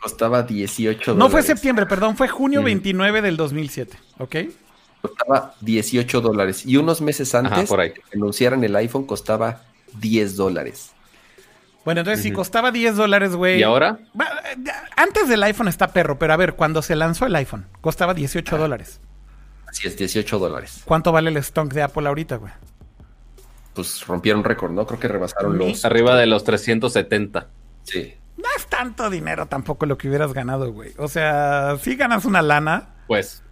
Costaba 0.00 0.42
18 0.42 1.12
dólares. 1.12 1.18
No 1.18 1.30
fue 1.30 1.42
septiembre, 1.42 1.84
perdón, 1.84 2.16
fue 2.16 2.26
junio 2.26 2.62
29 2.62 3.20
del 3.20 3.36
2007, 3.36 3.98
¿ok? 4.18 4.36
Costaba 5.02 5.54
18 5.60 6.20
dólares. 6.22 6.64
Y 6.64 6.78
unos 6.78 7.02
meses 7.02 7.34
antes 7.34 7.68
de 7.68 7.92
que 7.92 8.02
anunciaran 8.14 8.64
el 8.64 8.74
iPhone 8.76 9.04
costaba 9.04 9.62
10 10.00 10.36
dólares. 10.36 10.92
Bueno, 11.84 12.00
entonces 12.00 12.22
si 12.22 12.32
costaba 12.32 12.70
10 12.70 12.96
dólares, 12.96 13.34
güey. 13.34 13.58
¿Y 13.58 13.62
ahora? 13.62 13.98
Antes 14.96 15.28
del 15.28 15.42
iPhone 15.42 15.68
está 15.68 15.88
perro, 15.88 16.18
pero 16.18 16.32
a 16.32 16.36
ver, 16.36 16.54
cuando 16.54 16.80
se 16.80 16.94
lanzó 16.94 17.26
el 17.26 17.34
iPhone, 17.34 17.66
costaba 17.80 18.14
18 18.14 18.56
dólares. 18.56 19.00
Así 19.66 19.88
es, 19.88 19.96
18 19.96 20.38
dólares. 20.38 20.82
¿Cuánto 20.84 21.12
vale 21.12 21.30
el 21.30 21.36
stock 21.38 21.72
de 21.72 21.82
Apple 21.82 22.06
ahorita, 22.06 22.36
güey? 22.36 22.52
Pues 23.74 24.06
rompieron 24.06 24.44
récord, 24.44 24.70
¿no? 24.70 24.86
Creo 24.86 25.00
que 25.00 25.08
rebasaron 25.08 25.56
los. 25.58 25.84
Arriba 25.84 26.14
de 26.16 26.26
los 26.26 26.44
370. 26.44 27.48
Sí. 27.84 28.14
No 28.36 28.48
es 28.56 28.66
tanto 28.66 29.08
dinero 29.10 29.46
tampoco 29.46 29.86
lo 29.86 29.96
que 29.96 30.08
hubieras 30.08 30.32
ganado, 30.32 30.72
güey. 30.72 30.92
O 30.98 31.08
sea, 31.08 31.76
si 31.80 31.96
ganas 31.96 32.24
una 32.24 32.42
lana. 32.42 32.90
Pues. 33.06 33.42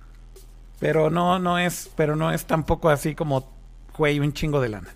Pero 0.78 1.10
no, 1.10 1.38
no 1.38 1.58
es, 1.58 1.90
pero 1.96 2.16
no 2.16 2.32
es 2.32 2.44
tampoco 2.44 2.90
así 2.90 3.14
como, 3.14 3.52
güey, 3.96 4.20
un 4.20 4.32
chingo 4.32 4.60
de 4.60 4.68
lana. 4.70 4.94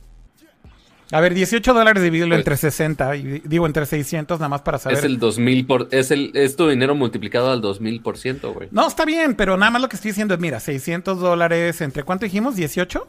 A 1.15 1.21
ver, 1.21 1.33
18 1.35 1.73
dólares 1.75 2.03
dividido 2.03 2.27
Pues- 2.29 2.39
entre 2.39 2.57
60, 2.57 3.15
y 3.17 3.41
digo 3.45 3.67
entre 3.67 3.87
600 3.87 4.41
nada 4.41 4.49
más 4.49 4.63
para 4.63 4.79
saber. 4.79 4.99
Es 4.99 5.05
el 5.05 5.19
2000 5.19 5.67
por, 5.67 5.89
es 5.93 6.11
el, 6.11 6.33
es 6.35 6.57
tu 6.57 6.69
dinero 6.69 6.95
multiplicado 6.95 7.51
al 7.53 7.61
2000%, 7.63 8.53
güey. 8.53 8.69
No, 8.73 8.89
está 8.89 9.05
bien, 9.05 9.35
pero 9.37 9.57
nada 9.57 9.71
más 9.71 9.81
lo 9.83 9.89
que 9.89 9.97
estoy 9.97 10.11
diciendo 10.11 10.35
es, 10.35 10.41
mira, 10.41 10.59
600 10.59 11.21
dólares 11.21 11.81
entre, 11.83 12.03
¿cuánto 12.03 12.25
dijimos? 12.25 12.57
¿18? 12.57 13.05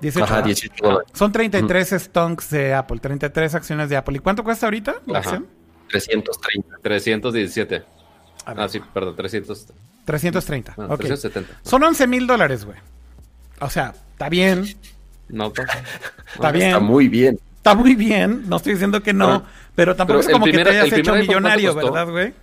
18. 0.00 0.24
Ajá, 0.24 0.34
¿verdad? 0.36 0.46
18 0.46 0.74
dólares. 0.84 1.08
Son 1.14 1.32
33 1.32 1.88
stonks 1.98 2.50
de 2.50 2.74
Apple, 2.74 2.98
33 3.00 3.54
acciones 3.54 3.88
de 3.88 3.96
Apple. 3.96 4.16
¿Y 4.16 4.20
cuánto 4.20 4.44
cuesta 4.44 4.66
ahorita 4.66 4.96
la 5.06 5.18
Ajá. 5.20 5.30
acción? 5.30 5.46
330. 5.90 6.76
317. 6.82 7.82
A 8.44 8.54
ver, 8.54 8.62
Ah, 8.64 8.68
sí, 8.68 8.80
perdón, 8.92 9.16
300. 9.16 9.66
330. 10.04 10.74
No, 10.76 10.84
ok. 10.84 10.98
370. 11.00 11.60
Son 11.62 11.82
11 11.82 12.06
mil 12.06 12.26
dólares, 12.26 12.64
güey. 12.64 12.78
O 13.60 13.70
sea, 13.70 13.94
está 14.12 14.28
bien, 14.28 14.64
No, 15.28 15.44
no. 15.56 15.62
está 16.34 16.52
bien. 16.52 16.66
Está 16.68 16.80
muy 16.80 17.08
bien. 17.08 17.38
Está 17.56 17.74
muy 17.74 17.94
bien, 17.94 18.44
no 18.48 18.56
estoy 18.56 18.72
diciendo 18.74 19.02
que 19.02 19.12
no, 19.12 19.28
Ah. 19.30 19.42
pero 19.74 19.94
tampoco 19.96 20.20
Pero 20.20 20.28
es 20.28 20.32
como 20.32 20.44
que 20.46 20.50
primer- 20.52 20.66
te 20.68 20.78
hayas 20.80 20.86
hecho 20.86 21.02
primer 21.12 21.20
iPhone, 21.20 21.42
¿cuánto 21.42 21.58
millonario? 21.58 21.74
¿verdad, 21.74 22.10
güey? 22.10 22.34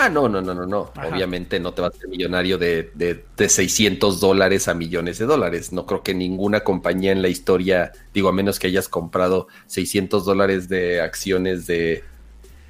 Ah, 0.00 0.08
no, 0.08 0.28
no, 0.28 0.40
no, 0.40 0.54
no, 0.54 0.64
no. 0.64 0.92
Ajá. 0.94 1.08
Obviamente 1.08 1.58
no 1.58 1.72
te 1.72 1.82
vas 1.82 1.92
a 1.92 1.98
ser 1.98 2.08
millonario 2.08 2.56
de, 2.56 2.92
de, 2.94 3.24
de 3.36 3.48
600 3.48 4.20
dólares 4.20 4.68
a 4.68 4.74
millones 4.74 5.18
de 5.18 5.26
dólares. 5.26 5.72
No 5.72 5.86
creo 5.86 6.04
que 6.04 6.14
ninguna 6.14 6.60
compañía 6.60 7.10
en 7.10 7.20
la 7.20 7.26
historia, 7.28 7.90
digo, 8.14 8.28
a 8.28 8.32
menos 8.32 8.60
que 8.60 8.68
hayas 8.68 8.88
comprado 8.88 9.48
600 9.66 10.24
dólares 10.24 10.68
de 10.68 11.00
acciones 11.00 11.66
de, 11.66 12.04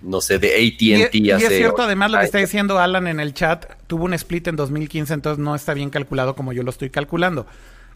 no 0.00 0.22
sé, 0.22 0.38
de 0.38 0.58
Y, 0.62 0.68
AT&T 0.94 1.18
y 1.18 1.30
es 1.30 1.46
cierto, 1.48 1.82
además, 1.82 2.10
lo 2.12 2.18
que 2.18 2.24
está 2.24 2.38
diciendo 2.38 2.78
Alan 2.78 3.06
en 3.06 3.20
el 3.20 3.34
chat, 3.34 3.66
tuvo 3.86 4.04
un 4.06 4.14
split 4.14 4.48
en 4.48 4.56
2015, 4.56 5.12
entonces 5.12 5.38
no 5.38 5.54
está 5.54 5.74
bien 5.74 5.90
calculado 5.90 6.34
como 6.34 6.54
yo 6.54 6.62
lo 6.62 6.70
estoy 6.70 6.88
calculando. 6.88 7.46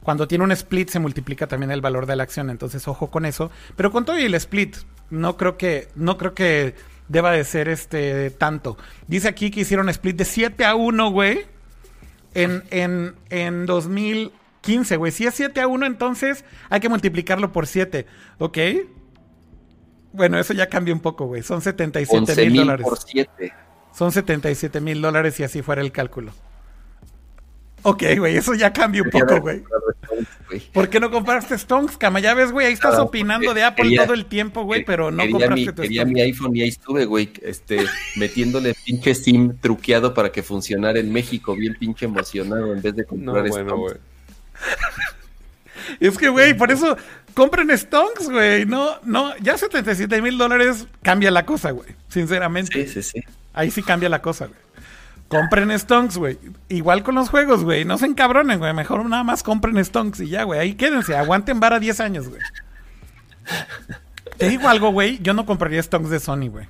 Cuando 0.03 0.27
tiene 0.27 0.45
un 0.45 0.53
split 0.53 0.89
se 0.89 0.99
multiplica 0.99 1.47
también 1.47 1.71
el 1.71 1.81
valor 1.81 2.07
de 2.07 2.17
la 2.17 2.25
acción, 2.25 2.51
entonces 2.51 2.87
ojo 2.89 3.11
con 3.11 3.25
eso. 3.25 3.51
Pero 3.77 3.93
con 3.93 4.05
todo 4.05 4.19
y 4.19 4.25
el 4.25 4.35
split, 4.35 4.77
no 5.11 5.37
creo 5.37 5.57
que, 5.57 5.89
no 5.95 6.19
creo 6.19 6.35
que 6.35 6.75
deba 7.09 7.31
de 7.31 7.45
ser 7.45 7.69
este 7.69 8.31
tanto. 8.31 8.77
Dice 9.07 9.29
aquí 9.29 9.51
que 9.51 9.61
hicieron 9.61 9.89
split 9.89 10.17
de 10.17 10.25
7 10.25 10.65
a 10.65 10.75
1, 10.75 11.11
güey, 11.11 11.47
en, 12.35 12.65
en, 12.71 13.15
en 13.31 13.67
2015, 13.67 14.97
güey. 14.97 15.13
Si 15.13 15.27
es 15.27 15.35
7 15.35 15.61
a 15.61 15.67
1, 15.69 15.87
entonces 15.87 16.45
hay 16.69 16.81
que 16.81 16.89
multiplicarlo 16.89 17.53
por 17.53 17.67
7, 17.67 18.07
¿ok? 18.39 18.59
Bueno, 20.13 20.39
eso 20.39 20.53
ya 20.53 20.69
cambia 20.69 20.93
un 20.93 21.01
poco, 21.01 21.27
güey. 21.27 21.43
Son 21.43 21.61
77 21.63 22.19
11 22.19 22.37
mil 22.37 22.51
mil 22.53 22.61
dólares. 22.63 22.85
por 22.85 22.99
7. 22.99 23.53
Son 23.95 24.11
77 24.11 24.81
mil 24.81 25.01
dólares 25.01 25.35
si 25.35 25.43
así 25.45 25.63
fuera 25.63 25.81
el 25.81 25.93
cálculo. 25.93 26.33
Ok, 27.85 28.03
güey, 28.19 28.37
eso 28.37 28.55
ya 28.55 28.73
cambia 28.73 29.03
un 29.03 29.11
poco, 29.11 29.41
güey. 29.41 29.63
¿Por 30.73 30.89
qué 30.89 31.01
no 31.01 31.11
compraste 31.11 31.57
Stonks, 31.59 31.97
cama? 31.97 32.21
Ya 32.21 32.35
ves, 32.35 32.53
güey, 32.53 32.67
ahí 32.67 32.73
estás 32.75 32.99
opinando 32.99 33.55
de 33.55 33.65
Apple 33.65 33.85
quería- 33.85 34.05
todo 34.05 34.15
el 34.15 34.27
tiempo, 34.27 34.65
güey, 34.65 34.85
pero 34.85 35.11
no 35.11 35.23
quería 35.23 35.35
mi, 35.37 35.41
compraste 35.41 35.73
tu 35.73 35.83
quería 35.83 36.03
Stonks. 36.03 36.15
mi 36.15 36.21
iPhone 36.21 36.57
y 36.57 36.63
ahí 36.63 36.69
estuve, 36.69 37.05
güey, 37.07 37.33
este, 37.43 37.79
metiéndole 38.17 38.75
pinche 38.85 39.15
SIM 39.15 39.57
truqueado 39.59 40.13
para 40.15 40.31
que 40.31 40.43
funcionara 40.43 40.99
en 41.01 41.13
México, 41.13 41.57
bien 41.57 41.75
pinche 41.79 42.05
emocionado 42.05 42.73
en 42.75 42.83
vez 42.83 42.95
de 42.95 43.03
No, 43.03 43.09
comprar 43.09 43.49
bueno, 43.49 43.71
Stonks. 43.71 43.81
güey. 43.81 43.95
Es 46.01 46.17
que, 46.19 46.29
güey, 46.29 46.55
por 46.55 46.71
eso 46.71 46.97
compren 47.35 47.77
Stonks, 47.77 48.29
güey. 48.31 48.65
No, 48.67 49.01
no, 49.05 49.37
ya 49.39 49.57
77 49.59 50.23
mil 50.23 50.39
dólares 50.39 50.87
cambia 51.03 51.31
la 51.31 51.45
cosa, 51.45 51.71
güey. 51.73 51.89
Sinceramente. 52.09 52.87
Sí, 52.87 53.03
sí, 53.03 53.03
sí. 53.03 53.25
Ahí 53.55 53.71
sí 53.71 53.83
cambia 53.83 54.09
la 54.09 54.23
cosa, 54.23 54.47
güey. 54.47 54.59
Compren 55.33 55.79
Stonks, 55.79 56.19
güey. 56.19 56.39
Igual 56.69 57.03
con 57.03 57.15
los 57.15 57.31
juegos, 57.31 57.65
güey. 57.65 57.87
No 57.87 57.97
se 57.97 58.05
encabronen, 58.05 58.59
güey. 58.59 58.75
Mejor 58.75 59.03
nada 59.07 59.25
más 59.25 59.43
compren 59.43 59.83
Stonks 59.83 60.21
y 60.21 60.29
ya, 60.29 60.45
güey. 60.45 60.61
Ahí 60.61 60.75
quédense. 60.75 61.17
Aguanten 61.17 61.59
vara 61.59 61.81
10 61.81 62.01
años, 62.01 62.29
güey. 62.29 62.43
Te 64.37 64.51
digo 64.51 64.69
algo, 64.69 64.93
güey. 64.93 65.19
Yo 65.23 65.33
no 65.33 65.47
compraría 65.47 65.83
Stonks 65.83 66.11
de 66.11 66.21
Sony, 66.21 66.49
güey. 66.51 66.67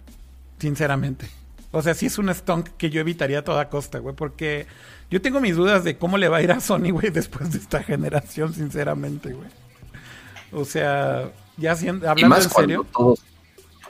Sinceramente. 0.61 1.29
O 1.73 1.83
sea, 1.83 1.95
sí 1.95 2.07
es 2.07 2.19
un 2.19 2.33
Stonk 2.33 2.69
que 2.79 2.91
yo 2.91 3.01
evitaría 3.01 3.41
a 3.41 3.45
toda 3.45 3.69
costa, 3.69 3.99
güey. 3.99 4.15
Porque 4.15 4.67
yo 5.11 5.21
tengo 5.21 5.41
mis 5.41 5.57
dudas 5.57 5.83
de 5.83 5.99
cómo 5.99 6.17
le 6.17 6.29
va 6.29 6.37
a 6.37 6.43
ir 6.43 6.53
a 6.53 6.61
Sony, 6.61 6.93
güey, 6.93 7.11
después 7.13 7.51
de 7.51 7.59
esta 7.59 7.83
generación, 7.83 8.55
sinceramente, 8.55 9.33
güey. 9.33 9.49
O 10.53 10.65
sea, 10.65 11.33
ya 11.57 11.75
siendo, 11.75 12.09
hablando 12.09 12.37
en 12.37 12.51
serio. 12.51 12.87
todos, 12.93 13.21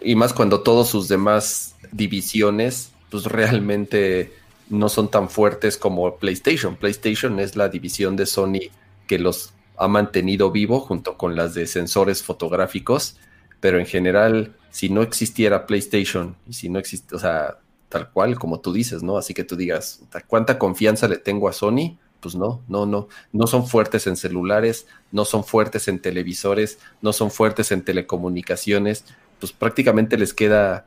y 0.00 0.14
más 0.14 0.32
cuando 0.32 0.62
todos 0.62 0.88
sus 0.88 1.08
demás 1.08 1.74
divisiones, 1.90 2.92
pues 3.10 3.24
realmente 3.26 4.32
no 4.72 4.88
son 4.88 5.10
tan 5.10 5.28
fuertes 5.28 5.76
como 5.76 6.16
PlayStation. 6.16 6.76
PlayStation 6.76 7.38
es 7.38 7.56
la 7.56 7.68
división 7.68 8.16
de 8.16 8.24
Sony 8.24 8.70
que 9.06 9.18
los 9.18 9.52
ha 9.76 9.86
mantenido 9.86 10.50
vivo 10.50 10.80
junto 10.80 11.18
con 11.18 11.36
las 11.36 11.52
de 11.52 11.66
sensores 11.66 12.22
fotográficos, 12.22 13.18
pero 13.60 13.78
en 13.78 13.84
general, 13.84 14.56
si 14.70 14.88
no 14.88 15.02
existiera 15.02 15.66
PlayStation 15.66 16.36
y 16.48 16.54
si 16.54 16.70
no 16.70 16.78
existe, 16.78 17.14
o 17.14 17.18
sea, 17.18 17.58
tal 17.90 18.10
cual 18.10 18.38
como 18.38 18.60
tú 18.60 18.72
dices, 18.72 19.02
¿no? 19.02 19.18
Así 19.18 19.34
que 19.34 19.44
tú 19.44 19.56
digas, 19.56 20.02
¿cuánta 20.26 20.58
confianza 20.58 21.06
le 21.06 21.18
tengo 21.18 21.50
a 21.50 21.52
Sony? 21.52 21.98
Pues 22.20 22.34
no, 22.34 22.62
no, 22.66 22.86
no, 22.86 23.08
no 23.30 23.46
son 23.46 23.66
fuertes 23.66 24.06
en 24.06 24.16
celulares, 24.16 24.86
no 25.10 25.26
son 25.26 25.44
fuertes 25.44 25.86
en 25.88 26.00
televisores, 26.00 26.78
no 27.02 27.12
son 27.12 27.30
fuertes 27.30 27.72
en 27.72 27.84
telecomunicaciones, 27.84 29.04
pues 29.38 29.52
prácticamente 29.52 30.16
les 30.16 30.32
queda 30.32 30.86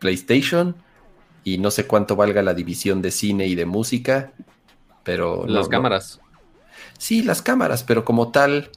PlayStation 0.00 0.76
y 1.46 1.58
no 1.58 1.70
sé 1.70 1.86
cuánto 1.86 2.16
valga 2.16 2.42
la 2.42 2.54
división 2.54 3.00
de 3.00 3.12
cine 3.12 3.46
y 3.46 3.54
de 3.54 3.66
música, 3.66 4.32
pero... 5.04 5.46
Las 5.46 5.66
no. 5.66 5.70
cámaras. 5.70 6.18
Sí, 6.98 7.22
las 7.22 7.40
cámaras, 7.40 7.84
pero 7.84 8.04
como 8.04 8.32
tal, 8.32 8.70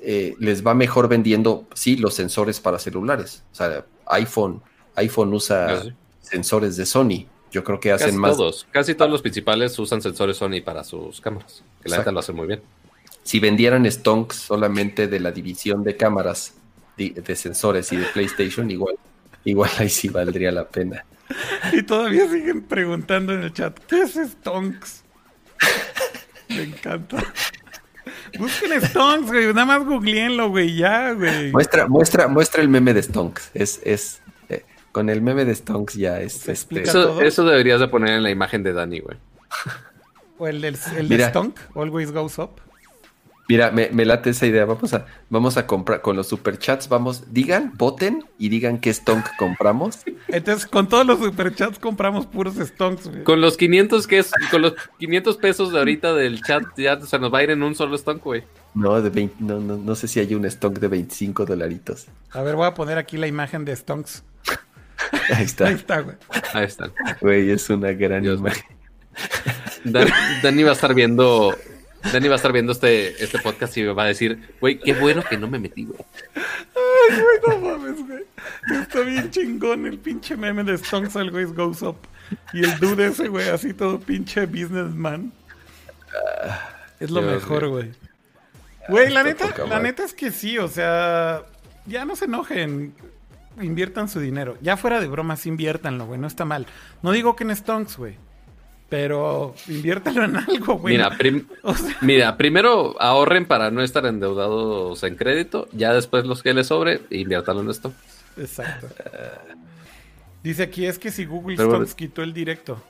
eh, 0.00 0.34
les 0.38 0.66
va 0.66 0.72
mejor 0.72 1.06
vendiendo, 1.06 1.66
sí, 1.74 1.96
los 1.98 2.14
sensores 2.14 2.60
para 2.60 2.78
celulares. 2.78 3.42
O 3.52 3.54
sea, 3.56 3.84
iPhone, 4.06 4.62
iPhone 4.94 5.34
usa 5.34 5.82
Sí. 5.82 5.92
sensores 6.22 6.78
de 6.78 6.86
Sony. 6.86 7.26
Yo 7.52 7.62
creo 7.62 7.78
que 7.78 7.92
hacen 7.92 8.08
Casi 8.08 8.18
más. 8.18 8.36
todos. 8.38 8.66
Casi 8.70 8.94
todos 8.94 9.10
los 9.10 9.20
principales 9.20 9.78
usan 9.78 10.00
sensores 10.00 10.38
Sony 10.38 10.62
para 10.64 10.82
sus 10.82 11.20
cámaras. 11.20 11.62
Que 11.82 11.90
la 11.90 11.98
neta 11.98 12.10
lo 12.10 12.20
hacen 12.20 12.36
muy 12.36 12.46
bien. 12.46 12.62
Si 13.22 13.38
vendieran 13.38 13.84
stonks 13.84 14.36
solamente 14.36 15.08
de 15.08 15.20
la 15.20 15.30
división 15.30 15.84
de 15.84 15.94
cámaras, 15.98 16.54
de, 16.96 17.10
de 17.10 17.36
sensores 17.36 17.92
y 17.92 17.98
de 17.98 18.06
PlayStation, 18.06 18.70
igual, 18.70 18.94
igual 19.44 19.70
ahí 19.78 19.90
sí 19.90 20.08
valdría 20.08 20.50
la 20.52 20.66
pena. 20.66 21.04
Y 21.72 21.82
todavía 21.82 22.28
siguen 22.28 22.62
preguntando 22.62 23.32
en 23.32 23.42
el 23.44 23.52
chat, 23.52 23.78
¿qué 23.86 24.02
es 24.02 24.14
Stonks? 24.14 25.02
Me 26.48 26.62
encanta. 26.64 27.16
Busquen 28.38 28.80
Stonks, 28.82 29.28
güey. 29.28 29.46
Nada 29.54 29.64
más 29.64 29.84
googleenlo, 29.86 30.50
güey. 30.50 30.76
Ya, 30.76 31.12
güey. 31.12 31.52
Muestra, 31.52 31.86
muestra, 31.88 32.28
muestra 32.28 32.62
el 32.62 32.68
meme 32.68 32.92
de 32.92 33.02
stonks. 33.02 33.50
Es, 33.54 33.80
es, 33.84 34.20
eh, 34.48 34.64
con 34.92 35.08
el 35.08 35.22
meme 35.22 35.44
de 35.44 35.54
stonks 35.54 35.94
ya 35.94 36.20
es. 36.20 36.34
Se 36.34 36.52
este, 36.52 36.82
Eso, 36.82 37.20
eso 37.22 37.44
deberías 37.44 37.80
de 37.80 37.88
poner 37.88 38.14
en 38.14 38.22
la 38.22 38.30
imagen 38.30 38.62
de 38.62 38.72
Dani, 38.72 39.00
güey. 39.00 39.16
O 40.38 40.46
el, 40.48 40.60
del- 40.60 40.76
el 40.96 41.08
de. 41.08 41.28
Stonk, 41.28 41.58
Always 41.74 42.10
Goes 42.12 42.38
Up. 42.38 42.60
Mira, 43.46 43.70
me, 43.70 43.90
me 43.90 44.04
late 44.06 44.30
esa 44.30 44.46
idea. 44.46 44.64
Vamos 44.64 44.94
a, 44.94 45.04
vamos 45.28 45.56
a 45.58 45.66
comprar 45.66 46.00
con 46.00 46.16
los 46.16 46.28
superchats. 46.28 46.88
Vamos, 46.88 47.24
digan, 47.32 47.72
voten 47.76 48.24
y 48.38 48.48
digan 48.48 48.78
qué 48.78 48.92
stonk 48.92 49.26
compramos. 49.38 49.98
Entonces, 50.28 50.66
con 50.66 50.88
todos 50.88 51.06
los 51.06 51.18
superchats 51.18 51.78
compramos 51.78 52.24
puros 52.26 52.54
Stonks, 52.56 53.08
güey. 53.08 53.24
Con 53.24 53.42
los 53.42 53.56
500 53.58 54.06
que 54.06 54.18
es, 54.20 54.30
con 54.50 54.62
los 54.62 54.72
500 54.98 55.36
pesos 55.36 55.72
de 55.72 55.78
ahorita 55.78 56.14
del 56.14 56.40
chat 56.42 56.64
ya 56.78 56.98
se 57.02 57.18
nos 57.18 57.32
va 57.32 57.40
a 57.40 57.42
ir 57.42 57.50
en 57.50 57.62
un 57.62 57.74
solo 57.74 57.98
stonk, 57.98 58.22
güey. 58.24 58.44
No, 58.74 59.00
de 59.02 59.10
20 59.10 59.36
no, 59.40 59.60
no, 59.60 59.76
no 59.76 59.94
sé 59.94 60.08
si 60.08 60.20
hay 60.20 60.34
un 60.34 60.48
stonk 60.50 60.78
de 60.78 60.88
25 60.88 61.44
dolaritos. 61.44 62.06
A 62.32 62.40
ver, 62.42 62.56
voy 62.56 62.66
a 62.66 62.72
poner 62.74 62.96
aquí 62.98 63.18
la 63.18 63.26
imagen 63.26 63.64
de 63.66 63.76
Stonks. 63.76 64.24
Ahí 65.12 65.20
Ahí 65.36 65.44
está. 65.44 65.70
está, 65.70 66.00
güey. 66.00 66.16
Ahí 66.54 66.64
están. 66.64 66.92
Güey, 67.20 67.50
es 67.50 67.68
una 67.68 67.92
gran 67.92 68.22
Dios 68.22 68.40
imagen. 68.40 68.64
Dan- 69.84 70.08
Dani 70.42 70.62
va 70.62 70.70
a 70.70 70.74
estar 70.74 70.94
viendo. 70.94 71.54
Dani 72.12 72.28
va 72.28 72.34
a 72.34 72.36
estar 72.36 72.52
viendo 72.52 72.72
este, 72.72 73.22
este 73.22 73.38
podcast 73.38 73.76
y 73.76 73.82
me 73.82 73.92
va 73.92 74.04
a 74.04 74.06
decir, 74.06 74.54
güey, 74.60 74.78
qué 74.78 74.92
bueno 74.94 75.22
que 75.22 75.36
no 75.36 75.48
me 75.48 75.58
metí, 75.58 75.84
güey. 75.84 75.98
Ay, 76.34 77.20
güey, 77.20 77.60
no 77.60 77.68
mames, 77.68 78.06
güey. 78.06 78.24
Está 78.80 79.00
bien 79.00 79.30
chingón 79.30 79.86
el 79.86 79.98
pinche 79.98 80.36
meme 80.36 80.64
de 80.64 80.78
Stonks 80.78 81.16
Always 81.16 81.52
Goes 81.54 81.82
Up. 81.82 81.96
Y 82.52 82.64
el 82.64 82.78
dude 82.78 83.06
ese, 83.06 83.28
güey, 83.28 83.48
así 83.48 83.74
todo 83.74 83.98
pinche 84.00 84.46
businessman. 84.46 85.32
Es 87.00 87.10
lo 87.10 87.20
Dios 87.20 87.34
mejor, 87.34 87.68
güey. 87.68 87.92
Güey, 88.88 89.10
la 89.10 89.22
neta, 89.22 89.66
la 89.66 89.80
neta 89.80 90.04
es 90.04 90.12
que 90.12 90.30
sí, 90.30 90.58
o 90.58 90.68
sea, 90.68 91.42
ya 91.86 92.04
no 92.04 92.16
se 92.16 92.26
enojen. 92.26 92.94
Inviertan 93.60 94.08
su 94.08 94.18
dinero. 94.18 94.58
Ya 94.60 94.76
fuera 94.76 95.00
de 95.00 95.06
bromas, 95.06 95.46
inviértanlo, 95.46 96.06
güey. 96.06 96.18
No 96.18 96.26
está 96.26 96.44
mal. 96.44 96.66
No 97.02 97.12
digo 97.12 97.36
que 97.36 97.44
en 97.44 97.54
Stonks, 97.54 97.96
güey. 97.96 98.16
Pero 98.88 99.54
inviértalo 99.68 100.24
en 100.24 100.36
algo, 100.36 100.78
güey. 100.78 100.96
Mira, 100.96 101.10
prim- 101.16 101.46
O 101.62 101.74
sea, 101.74 101.96
mira, 102.02 102.36
primero 102.36 102.94
ahorren 103.00 103.46
para 103.46 103.70
no 103.70 103.82
estar 103.82 104.04
endeudados 104.06 105.02
en 105.02 105.16
crédito, 105.16 105.68
ya 105.72 105.92
después 105.92 106.26
los 106.26 106.42
que 106.42 106.52
les 106.54 106.66
sobre, 106.68 107.00
inviértanlo 107.10 107.62
en 107.62 107.70
esto. 107.70 107.92
exacto. 108.36 108.88
Dice 110.42 110.62
aquí, 110.64 110.84
es 110.86 110.98
que 110.98 111.10
si 111.10 111.24
Google 111.24 111.56
Pero- 111.56 111.70
Stonks 111.70 111.94
quitó 111.94 112.22
el 112.22 112.34
directo. 112.34 112.80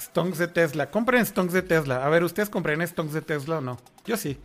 Stonks 0.00 0.38
de 0.38 0.48
Tesla. 0.48 0.90
Compren 0.90 1.24
Stonks 1.24 1.52
de 1.52 1.62
Tesla. 1.62 2.04
A 2.04 2.08
ver, 2.08 2.24
¿ustedes 2.24 2.50
compren 2.50 2.86
Stonks 2.86 3.12
de 3.12 3.22
Tesla 3.22 3.58
o 3.58 3.60
no? 3.60 3.78
Yo 4.04 4.16
sí. 4.16 4.36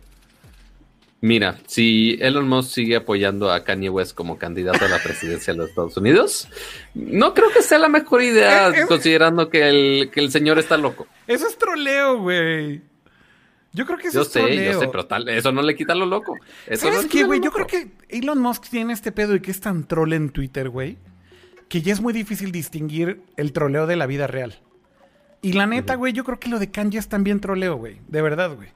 Mira, 1.24 1.56
si 1.66 2.18
Elon 2.20 2.46
Musk 2.46 2.74
sigue 2.74 2.96
apoyando 2.96 3.50
a 3.50 3.64
Kanye 3.64 3.88
West 3.88 4.14
como 4.14 4.36
candidato 4.36 4.84
a 4.84 4.88
la 4.88 4.98
presidencia 5.02 5.54
de 5.54 5.58
los 5.60 5.70
Estados 5.70 5.96
Unidos, 5.96 6.48
no 6.94 7.32
creo 7.32 7.50
que 7.50 7.62
sea 7.62 7.78
la 7.78 7.88
mejor 7.88 8.20
idea, 8.20 8.68
Eh, 8.68 8.82
eh, 8.82 8.86
considerando 8.86 9.48
que 9.48 9.66
el, 9.66 10.10
que 10.10 10.20
el 10.20 10.30
señor 10.30 10.58
está 10.58 10.76
loco. 10.76 11.06
Eso 11.26 11.46
es 11.48 11.56
troleo, 11.56 12.18
güey. 12.18 12.82
Yo 13.72 13.86
creo 13.86 13.96
que 13.96 14.08
eso 14.08 14.18
Yo 14.18 14.22
es 14.22 14.28
sé, 14.28 14.40
troleo. 14.40 14.72
yo 14.72 14.80
sé, 14.80 14.88
pero 14.88 15.06
tal, 15.06 15.26
eso 15.30 15.50
no 15.50 15.62
le 15.62 15.74
quita 15.74 15.94
lo 15.94 16.04
loco. 16.04 16.36
Eso 16.66 16.88
no 16.88 16.92
¿Sabes 16.92 17.06
qué, 17.06 17.12
quita 17.12 17.26
güey? 17.26 17.40
Yo 17.40 17.50
creo 17.52 17.66
que 17.68 17.88
Elon 18.10 18.38
Musk 18.38 18.68
tiene 18.68 18.92
este 18.92 19.10
pedo 19.10 19.34
y 19.34 19.40
que 19.40 19.50
es 19.50 19.60
tan 19.60 19.88
troll 19.88 20.12
en 20.12 20.28
Twitter, 20.28 20.68
güey, 20.68 20.98
que 21.70 21.80
ya 21.80 21.94
es 21.94 22.02
muy 22.02 22.12
difícil 22.12 22.52
distinguir 22.52 23.22
el 23.38 23.54
troleo 23.54 23.86
de 23.86 23.96
la 23.96 24.06
vida 24.06 24.26
real. 24.26 24.60
Y 25.40 25.54
la 25.54 25.64
neta, 25.66 25.94
güey, 25.94 26.12
yo 26.12 26.22
creo 26.22 26.38
que 26.38 26.50
lo 26.50 26.58
de 26.58 26.70
Kanye 26.70 26.98
es 26.98 27.08
también 27.08 27.40
troleo, 27.40 27.76
güey. 27.76 27.96
De 28.08 28.20
verdad, 28.20 28.54
güey. 28.54 28.68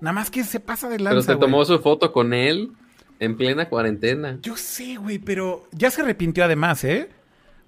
Nada 0.00 0.12
más 0.12 0.30
que 0.30 0.44
se 0.44 0.60
pasa 0.60 0.88
de 0.88 0.96
Pero 0.98 1.14
lanza, 1.14 1.32
se 1.34 1.38
tomó 1.38 1.64
su 1.64 1.78
foto 1.80 2.12
con 2.12 2.32
él 2.32 2.72
en 3.18 3.36
plena 3.36 3.68
cuarentena. 3.68 4.38
Yo 4.42 4.56
sé, 4.56 4.96
güey, 4.96 5.18
pero 5.18 5.68
ya 5.72 5.90
se 5.90 6.02
arrepintió 6.02 6.44
además, 6.44 6.82
¿eh? 6.84 7.10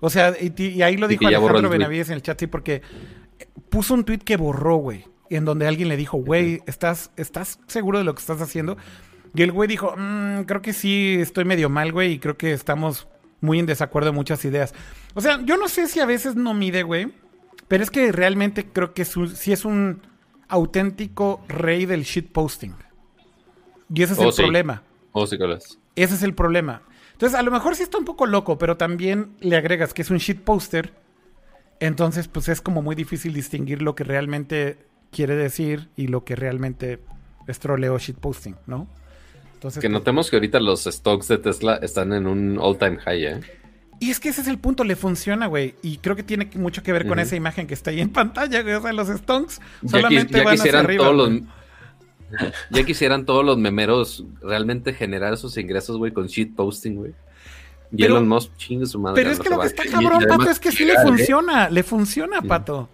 O 0.00 0.10
sea, 0.10 0.34
y, 0.40 0.82
ahí 0.82 0.96
lo 0.96 1.06
dijo 1.08 1.26
Alejandro. 1.26 1.68
Benavides 1.70 2.08
en 2.08 2.14
el 2.14 2.22
chat, 2.22 2.40
sí, 2.40 2.46
porque 2.46 2.82
puso 3.68 3.94
un 3.94 4.04
tweet 4.04 4.18
que 4.18 4.36
borró, 4.36 4.76
güey, 4.76 5.04
en 5.30 5.44
donde 5.44 5.66
alguien 5.68 5.88
le 5.88 5.96
dijo, 5.96 6.18
güey, 6.18 6.60
¿estás, 6.66 7.10
¿estás 7.16 7.60
seguro 7.66 7.98
de 7.98 8.04
lo 8.04 8.14
que 8.14 8.20
estás 8.20 8.40
haciendo? 8.40 8.76
Y 9.34 9.42
el 9.42 9.52
güey 9.52 9.68
dijo, 9.68 9.94
"Mm, 9.96 10.42
creo 10.42 10.60
que 10.60 10.72
sí, 10.72 11.16
estoy 11.20 11.44
medio 11.44 11.70
mal, 11.70 11.92
güey, 11.92 12.12
y 12.14 12.18
creo 12.18 12.36
que 12.36 12.52
estamos 12.52 13.08
muy 13.40 13.58
en 13.58 13.66
desacuerdo 13.66 14.10
en 14.10 14.14
muchas 14.14 14.44
ideas. 14.44 14.74
O 15.14 15.20
sea, 15.20 15.40
yo 15.44 15.56
no 15.56 15.68
sé 15.68 15.86
si 15.88 16.00
a 16.00 16.06
veces 16.06 16.34
no 16.36 16.52
mide, 16.54 16.82
güey, 16.82 17.12
pero 17.68 17.82
es 17.82 17.90
que 17.90 18.12
realmente 18.12 18.66
creo 18.66 18.92
que 18.94 19.04
su- 19.04 19.28
sí 19.28 19.52
es 19.52 19.64
un 19.64 20.02
auténtico 20.52 21.40
rey 21.48 21.86
del 21.86 22.02
shitposting. 22.04 22.74
Y 23.94 24.02
ese 24.02 24.12
es 24.12 24.18
Oh, 24.18 24.26
el 24.28 24.32
sí. 24.32 24.42
problema. 24.42 24.82
Oh, 25.12 25.26
sí, 25.26 25.36
Colas. 25.38 25.78
Ese 25.96 26.14
es 26.14 26.22
el 26.22 26.34
problema. 26.34 26.82
Entonces, 27.12 27.38
a 27.38 27.42
lo 27.42 27.50
mejor 27.50 27.74
sí 27.76 27.82
está 27.82 27.98
un 27.98 28.04
poco 28.04 28.26
loco, 28.26 28.58
pero 28.58 28.76
también 28.76 29.34
le 29.40 29.56
agregas 29.56 29.92
que 29.94 30.02
es 30.02 30.10
un 30.10 30.18
shit 30.18 30.40
poster. 30.42 30.92
Entonces, 31.80 32.28
pues 32.28 32.48
es 32.48 32.60
como 32.60 32.82
muy 32.82 32.94
difícil 32.94 33.32
distinguir 33.32 33.82
lo 33.82 33.94
que 33.94 34.04
realmente 34.04 34.78
quiere 35.10 35.34
decir 35.36 35.88
y 35.96 36.06
lo 36.08 36.24
que 36.24 36.36
realmente 36.36 37.00
es 37.46 37.58
troleo 37.58 37.98
shit 37.98 38.16
posting, 38.16 38.54
¿no? 38.66 38.88
Entonces, 39.54 39.80
Que 39.80 39.88
pues- 39.88 39.92
notemos 40.00 40.30
que 40.30 40.36
ahorita 40.36 40.60
los 40.60 40.84
stocks 40.84 41.28
de 41.28 41.38
Tesla 41.38 41.76
están 41.76 42.12
en 42.12 42.26
un 42.26 42.58
all-time 42.58 42.98
high, 42.98 43.24
¿eh? 43.24 43.40
Y 44.02 44.10
es 44.10 44.18
que 44.18 44.30
ese 44.30 44.40
es 44.40 44.48
el 44.48 44.58
punto, 44.58 44.82
le 44.82 44.96
funciona, 44.96 45.46
güey. 45.46 45.76
Y 45.80 45.98
creo 45.98 46.16
que 46.16 46.24
tiene 46.24 46.50
mucho 46.56 46.82
que 46.82 46.90
ver 46.92 47.06
con 47.06 47.20
esa 47.20 47.36
imagen 47.36 47.68
que 47.68 47.74
está 47.74 47.90
ahí 47.90 48.00
en 48.00 48.10
pantalla, 48.10 48.60
güey. 48.62 48.74
O 48.74 48.82
sea, 48.82 48.92
los 48.92 49.06
stonks 49.06 49.60
Ya, 49.82 49.88
solamente 49.90 50.34
quis- 50.34 50.38
ya 50.38 50.44
van 50.44 50.54
hacia 50.58 50.78
arriba. 50.80 51.04
todos 51.04 51.16
los... 51.30 51.40
Ya 52.70 52.82
quisieran 52.82 53.26
todos 53.26 53.44
los 53.44 53.58
memeros 53.58 54.24
realmente 54.40 54.92
generar 54.92 55.34
esos 55.34 55.56
ingresos, 55.56 55.98
güey, 55.98 56.10
con 56.12 56.26
shit 56.26 56.56
posting, 56.56 56.94
güey. 56.96 57.12
Y 57.92 57.98
Pero- 57.98 58.16
Elon 58.16 58.26
Musk 58.26 58.56
chingue 58.56 58.86
su 58.86 58.98
madre. 58.98 59.14
Pero 59.22 59.30
es 59.30 59.38
que 59.38 59.50
lo 59.50 59.60
que 59.60 59.66
está 59.68 59.84
cabrón, 59.84 60.24
Pato, 60.28 60.50
es 60.50 60.58
que 60.58 60.72
sí 60.72 60.84
le 60.84 60.94
¿eh? 60.94 61.02
funciona. 61.04 61.70
Le 61.70 61.82
funciona, 61.84 62.42
Pato. 62.42 62.88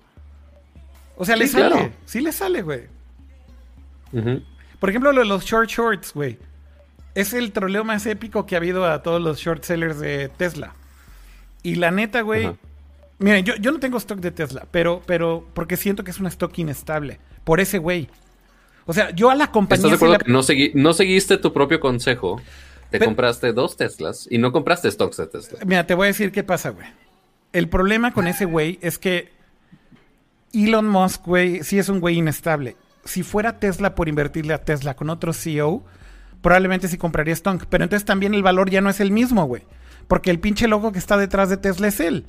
O 1.17 1.25
sea, 1.25 1.37
le 1.37 1.47
sale. 1.47 1.93
Sí 2.05 2.21
le 2.21 2.33
sale, 2.33 2.61
güey. 2.61 2.83
Por 4.79 4.91
ejemplo, 4.91 5.13
lo 5.13 5.21
de 5.23 5.27
los 5.27 5.45
short 5.45 5.71
shorts, 5.71 6.13
güey. 6.13 6.39
Es 7.15 7.33
el 7.33 7.53
troleo 7.53 7.83
más 7.85 8.05
épico 8.05 8.45
que 8.45 8.57
ha 8.57 8.59
habido 8.59 8.85
a 8.85 9.03
todos 9.03 9.23
los 9.23 9.39
short 9.39 9.65
sellers 9.65 9.99
de 10.01 10.29
Tesla. 10.37 10.75
Y 11.63 11.77
la 11.77 11.91
neta, 11.91 12.21
güey. 12.23 12.51
Miren, 13.19 13.45
yo, 13.45 13.55
yo 13.57 13.73
no 13.73 13.81
tengo 13.81 13.99
stock 13.99 14.21
de 14.21 14.31
Tesla, 14.31 14.67
pero, 14.71 15.03
pero 15.07 15.45
porque 15.55 15.77
siento 15.77 16.05
que 16.05 16.11
es 16.13 16.21
un 16.21 16.27
stock 16.29 16.57
inestable. 16.59 17.19
Por 17.45 17.59
ese 17.61 17.79
güey. 17.79 18.09
O 18.87 18.93
sea, 18.93 19.11
yo 19.11 19.29
a 19.31 19.35
la 19.35 19.51
compañía. 19.51 19.87
¿Estás 19.87 19.91
de 19.91 19.97
acuerdo 19.97 20.13
la- 20.15 20.19
que 20.25 20.31
no, 20.33 20.41
segui- 20.41 20.73
no 20.75 20.93
seguiste 20.93 21.37
tu 21.39 21.53
propio 21.53 21.81
consejo? 21.81 22.41
Te 22.91 22.99
Pero- 22.99 23.07
compraste 23.07 23.53
dos 23.53 23.77
Teslas 23.77 24.27
y 24.31 24.39
no 24.39 24.51
compraste 24.53 24.91
stocks 24.91 25.17
de 25.19 25.27
Tesla. 25.27 25.59
Mira, 25.67 25.87
te 25.87 25.95
voy 25.95 26.05
a 26.05 26.09
decir 26.09 26.33
qué 26.33 26.43
pasa, 26.45 26.71
güey. 26.71 26.87
El 27.53 27.69
problema 27.69 28.13
con 28.13 28.27
ese 28.29 28.45
güey 28.45 28.79
es 28.83 28.99
que 28.99 29.31
Elon 30.53 30.89
Musk, 30.89 31.25
güey, 31.27 31.63
sí 31.65 31.79
es 31.79 31.89
un 31.89 32.01
güey 32.01 32.17
inestable. 32.19 32.77
Si 33.05 33.23
fuera 33.23 33.59
Tesla 33.59 33.95
por 33.95 34.09
invertirle 34.09 34.55
a 34.55 34.65
Tesla 34.65 34.95
con 34.95 35.11
otro 35.11 35.33
CEO, 35.33 35.85
probablemente 36.41 36.89
sí 36.89 36.97
compraría 36.99 37.35
Stonk. 37.37 37.65
Pero 37.69 37.85
entonces 37.85 38.05
también 38.07 38.33
el 38.35 38.43
valor 38.43 38.71
ya 38.71 38.81
no 38.81 38.91
es 38.91 39.01
el 39.01 39.11
mismo, 39.11 39.45
güey. 39.45 39.63
Porque 40.09 40.31
el 40.31 40.41
pinche 40.41 40.67
logo 40.67 40.91
que 40.91 40.99
está 40.99 41.17
detrás 41.17 41.51
de 41.51 41.59
Tesla 41.59 41.89
es 41.89 42.01
él. 42.01 42.27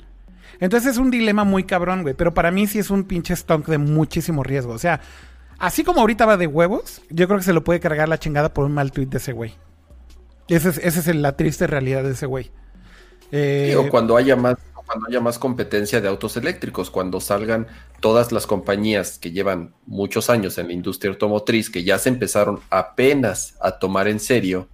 Entonces 0.60 0.92
es 0.92 0.98
un 0.98 1.10
dilema 1.10 1.44
muy 1.44 1.64
cabrón, 1.64 2.02
güey. 2.02 2.14
Pero 2.14 2.34
para 2.34 2.50
mí 2.50 2.66
sí 2.66 2.78
es 2.78 2.90
un 2.90 3.04
pinche 3.04 3.34
Stonk 3.34 3.66
de 3.66 3.78
muchísimo 3.78 4.42
riesgo. 4.42 4.72
O 4.72 4.78
sea, 4.78 5.00
así 5.58 5.82
como 5.82 6.00
ahorita 6.00 6.26
va 6.26 6.36
de 6.36 6.46
huevos, 6.46 7.02
yo 7.08 7.26
creo 7.26 7.38
que 7.38 7.44
se 7.44 7.54
lo 7.54 7.64
puede 7.64 7.80
cargar 7.80 8.08
la 8.08 8.18
chingada 8.18 8.54
por 8.54 8.66
un 8.66 8.72
mal 8.72 8.92
tweet 8.92 9.06
de 9.06 9.16
ese 9.16 9.32
güey. 9.32 9.54
Esa 10.48 10.68
es, 10.68 10.78
es 10.78 11.14
la 11.14 11.36
triste 11.36 11.66
realidad 11.66 12.02
de 12.02 12.12
ese 12.12 12.26
güey. 12.26 12.50
Eh, 13.32 13.76
cuando 13.90 14.16
haya 14.16 14.34
más, 14.34 14.56
cuando 14.74 15.06
haya 15.06 15.20
más 15.20 15.38
competencia 15.38 16.00
de 16.00 16.08
autos 16.08 16.36
eléctricos, 16.36 16.90
cuando 16.90 17.20
salgan 17.20 17.68
todas 18.00 18.32
las 18.32 18.46
compañías 18.46 19.18
que 19.18 19.30
llevan 19.30 19.72
muchos 19.86 20.28
años 20.28 20.58
en 20.58 20.66
la 20.66 20.72
industria 20.72 21.12
automotriz, 21.12 21.70
que 21.70 21.84
ya 21.84 21.98
se 21.98 22.08
empezaron 22.08 22.58
apenas 22.70 23.54
a 23.60 23.78
tomar 23.78 24.08
en 24.08 24.18
serio 24.18 24.68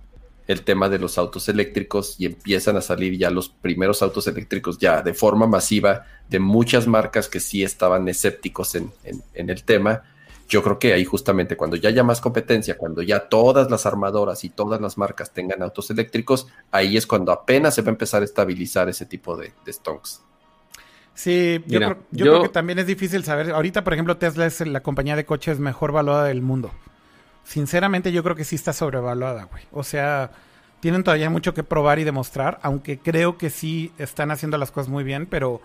el 0.46 0.62
tema 0.62 0.88
de 0.88 0.98
los 0.98 1.18
autos 1.18 1.48
eléctricos 1.48 2.16
y 2.18 2.26
empiezan 2.26 2.76
a 2.76 2.80
salir 2.80 3.16
ya 3.18 3.30
los 3.30 3.48
primeros 3.48 4.02
autos 4.02 4.26
eléctricos 4.28 4.78
ya 4.78 5.02
de 5.02 5.12
forma 5.14 5.46
masiva 5.46 6.06
de 6.28 6.38
muchas 6.38 6.86
marcas 6.86 7.28
que 7.28 7.40
sí 7.40 7.62
estaban 7.64 8.06
escépticos 8.08 8.74
en, 8.76 8.92
en- 9.04 9.22
en 9.34 9.50
el 9.50 9.64
tema. 9.64 10.02
Yo 10.48 10.62
creo 10.62 10.78
que 10.78 10.92
ahí 10.92 11.04
justamente 11.04 11.56
cuando 11.56 11.74
ya 11.76 11.88
haya 11.88 12.04
más 12.04 12.20
competencia, 12.20 12.78
cuando 12.78 13.02
ya 13.02 13.28
todas 13.28 13.68
las 13.68 13.84
armadoras 13.86 14.44
y 14.44 14.50
todas 14.50 14.80
las 14.80 14.96
marcas 14.96 15.32
tengan 15.32 15.60
autos 15.62 15.90
eléctricos, 15.90 16.46
ahí 16.70 16.96
es 16.96 17.04
cuando 17.06 17.32
apenas 17.32 17.74
se 17.74 17.82
va 17.82 17.88
a 17.88 17.90
empezar 17.90 18.22
a 18.22 18.24
estabilizar 18.24 18.88
ese 18.88 19.06
tipo 19.06 19.36
de, 19.36 19.52
de 19.64 19.72
stonks. 19.72 20.22
Sí, 21.14 21.60
yo, 21.66 21.80
Mira, 21.80 21.86
creo, 21.94 22.02
yo 22.12 22.24
yo- 22.26 22.30
creo 22.32 22.42
que 22.44 22.48
también 22.50 22.78
es 22.78 22.86
difícil 22.86 23.24
saber. 23.24 23.50
Ahorita, 23.50 23.82
por 23.82 23.94
ejemplo, 23.94 24.18
Tesla 24.18 24.46
es 24.46 24.60
la 24.64 24.82
compañía 24.82 25.16
de 25.16 25.24
coches 25.24 25.58
mejor 25.58 25.90
valuada 25.90 26.24
del 26.26 26.42
mundo. 26.42 26.70
Sinceramente, 27.46 28.10
yo 28.10 28.24
creo 28.24 28.34
que 28.34 28.44
sí 28.44 28.56
está 28.56 28.72
sobrevaluada, 28.72 29.44
güey. 29.44 29.62
O 29.70 29.84
sea, 29.84 30.32
tienen 30.80 31.04
todavía 31.04 31.30
mucho 31.30 31.54
que 31.54 31.62
probar 31.62 32.00
y 32.00 32.04
demostrar, 32.04 32.58
aunque 32.62 32.98
creo 32.98 33.38
que 33.38 33.50
sí 33.50 33.92
están 33.98 34.32
haciendo 34.32 34.58
las 34.58 34.72
cosas 34.72 34.88
muy 34.88 35.04
bien, 35.04 35.26
pero 35.26 35.60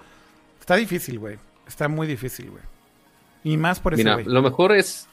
está 0.60 0.76
difícil, 0.76 1.18
güey. 1.18 1.38
Está 1.68 1.88
muy 1.88 2.06
difícil, 2.06 2.52
güey. 2.52 2.64
Y 3.44 3.58
más 3.58 3.80
por 3.80 3.96
ese 3.96 4.04
Mira, 4.04 4.22
lo 4.24 4.44
mejor 4.44 4.74
es, 4.74 5.08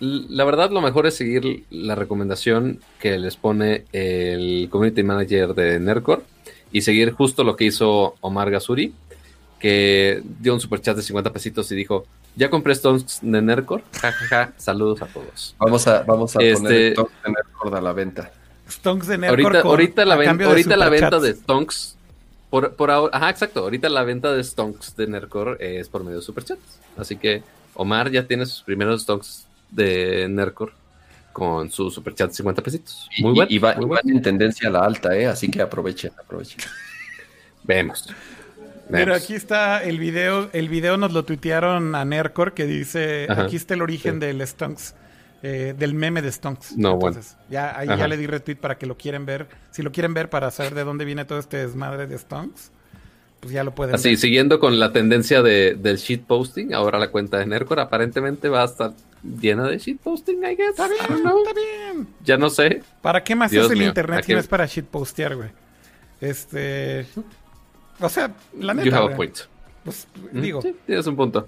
la 0.00 0.44
verdad, 0.44 0.70
lo 0.70 0.82
mejor 0.82 1.06
es 1.06 1.16
seguir 1.16 1.64
la 1.70 1.94
recomendación 1.94 2.80
que 3.00 3.18
les 3.18 3.36
pone 3.36 3.84
el 3.92 4.68
community 4.70 5.02
manager 5.02 5.54
de 5.54 5.80
Nercor 5.80 6.22
y 6.70 6.82
seguir 6.82 7.12
justo 7.12 7.44
lo 7.44 7.56
que 7.56 7.64
hizo 7.64 8.16
Omar 8.20 8.50
Gasuri, 8.50 8.92
que 9.60 10.22
dio 10.40 10.54
un 10.54 10.60
superchat 10.60 10.96
de 10.96 11.02
50 11.02 11.32
pesitos 11.32 11.70
y 11.70 11.76
dijo, 11.76 12.06
ya 12.34 12.48
compré 12.50 12.72
Stones 12.72 13.18
de 13.22 13.42
Nercor, 13.42 13.82
jajaja, 13.92 14.52
saludos 14.56 15.02
a 15.02 15.06
todos. 15.06 15.54
Vamos 15.58 15.86
a, 15.86 16.02
vamos 16.02 16.34
a 16.36 16.42
Este- 16.42 16.54
poner 16.62 16.72
el 16.82 16.92
stonks 16.94 17.12
de 17.24 17.30
Nerdcore 17.32 17.76
a 17.76 17.80
la 17.80 17.92
venta. 17.92 18.32
Stonks 18.68 19.06
de 19.06 19.18
Nerdcore 19.18 19.42
Ahorita, 19.44 19.62
con- 19.62 19.70
ahorita 19.70 20.04
la, 20.04 20.16
ven- 20.16 20.42
ahorita 20.42 20.76
la 20.76 20.88
venta 20.88 21.18
de 21.20 21.34
Stonks, 21.34 21.96
por, 22.48 22.74
por 22.74 22.90
ahora, 22.90 23.16
ajá, 23.16 23.30
exacto, 23.30 23.60
ahorita 23.60 23.88
la 23.88 24.02
venta 24.04 24.32
de 24.32 24.42
Stonks 24.42 24.96
de 24.96 25.06
Nercor 25.08 25.56
es 25.60 25.88
por 25.88 26.02
medio 26.04 26.16
de 26.18 26.22
superchats. 26.24 26.80
Así 26.96 27.16
que 27.16 27.42
Omar 27.74 28.10
ya 28.10 28.26
tiene 28.26 28.46
sus 28.46 28.62
primeros 28.62 29.02
Stonks 29.02 29.46
de 29.70 30.26
Nercor 30.28 30.72
con 31.32 31.70
su 31.70 31.90
superchat 31.90 32.30
de 32.30 32.34
50 32.36 32.62
pesitos. 32.62 33.08
Y, 33.16 33.22
Muy 33.22 33.34
bueno. 33.34 33.48
y 33.50 33.58
va- 33.58 33.74
muy 33.74 33.84
y 33.84 33.86
bueno. 33.88 34.02
van 34.04 34.16
en 34.16 34.22
tendencia 34.22 34.68
a 34.68 34.72
la 34.72 34.80
alta, 34.84 35.16
¿eh? 35.16 35.26
así 35.26 35.50
que 35.50 35.60
aprovechen, 35.62 36.12
aprovechen. 36.18 36.58
Vemos. 37.64 38.08
Pero 38.90 39.14
aquí 39.14 39.34
está 39.34 39.82
el 39.82 39.98
video, 39.98 40.50
el 40.52 40.68
video 40.68 40.96
nos 40.96 41.12
lo 41.12 41.24
tuitearon 41.24 41.94
a 41.94 42.04
Nercor 42.04 42.52
que 42.54 42.66
dice, 42.66 43.26
Ajá, 43.28 43.42
aquí 43.44 43.56
está 43.56 43.74
el 43.74 43.82
origen 43.82 44.14
sí. 44.14 44.20
del 44.20 44.46
Stonks, 44.46 44.94
eh, 45.42 45.74
del 45.78 45.94
meme 45.94 46.22
de 46.22 46.30
Stonks. 46.32 46.76
No, 46.76 46.96
bueno. 46.96 47.16
Entonces, 47.16 47.36
ya, 47.48 47.78
ahí 47.78 47.88
Ajá. 47.88 47.96
ya 47.98 48.08
le 48.08 48.16
di 48.16 48.26
retweet 48.26 48.56
para 48.56 48.76
que 48.78 48.86
lo 48.86 48.96
quieren 48.96 49.26
ver. 49.26 49.48
Si 49.70 49.82
lo 49.82 49.92
quieren 49.92 50.14
ver 50.14 50.28
para 50.30 50.50
saber 50.50 50.74
de 50.74 50.84
dónde 50.84 51.04
viene 51.04 51.24
todo 51.24 51.38
este 51.38 51.58
desmadre 51.58 52.06
de 52.06 52.18
Stonks, 52.18 52.72
pues 53.40 53.54
ya 53.54 53.64
lo 53.64 53.74
pueden 53.74 53.94
Así, 53.94 54.10
ver. 54.10 54.18
siguiendo 54.18 54.60
con 54.60 54.78
la 54.78 54.92
tendencia 54.92 55.40
de, 55.42 55.74
del 55.74 55.96
shitposting, 55.96 56.74
ahora 56.74 56.98
la 56.98 57.08
cuenta 57.10 57.38
de 57.38 57.46
Nercor 57.46 57.80
aparentemente 57.80 58.48
va 58.50 58.62
a 58.62 58.66
estar 58.66 58.92
llena 59.22 59.66
de 59.66 59.78
shitposting, 59.78 60.44
I 60.44 60.56
guess. 60.56 60.70
Está 60.70 60.88
bien, 60.88 61.22
know. 61.22 61.38
está 61.42 61.54
bien. 61.54 62.08
Ya 62.22 62.36
no 62.36 62.50
sé. 62.50 62.82
¿Para 63.00 63.24
qué 63.24 63.34
más 63.34 63.50
Dios 63.50 63.66
es 63.66 63.72
el 63.72 63.78
mío, 63.78 63.88
internet 63.88 64.18
¿a 64.18 64.22
si 64.22 64.26
qué- 64.26 64.34
no 64.34 64.40
es 64.40 64.46
para 64.46 64.66
shitpostear, 64.66 65.36
güey? 65.36 65.48
Este... 66.20 67.06
O 68.00 68.08
sea, 68.08 68.32
la 68.58 68.72
You 68.74 68.80
neta, 68.84 68.96
have 68.96 69.12
a 69.12 69.16
güey, 69.16 69.16
point. 69.16 69.38
pues, 69.84 70.06
Mm, 70.32 70.40
digo, 70.40 70.62
sí, 70.62 70.74
tienes 70.86 71.06
un 71.06 71.16
punto. 71.16 71.46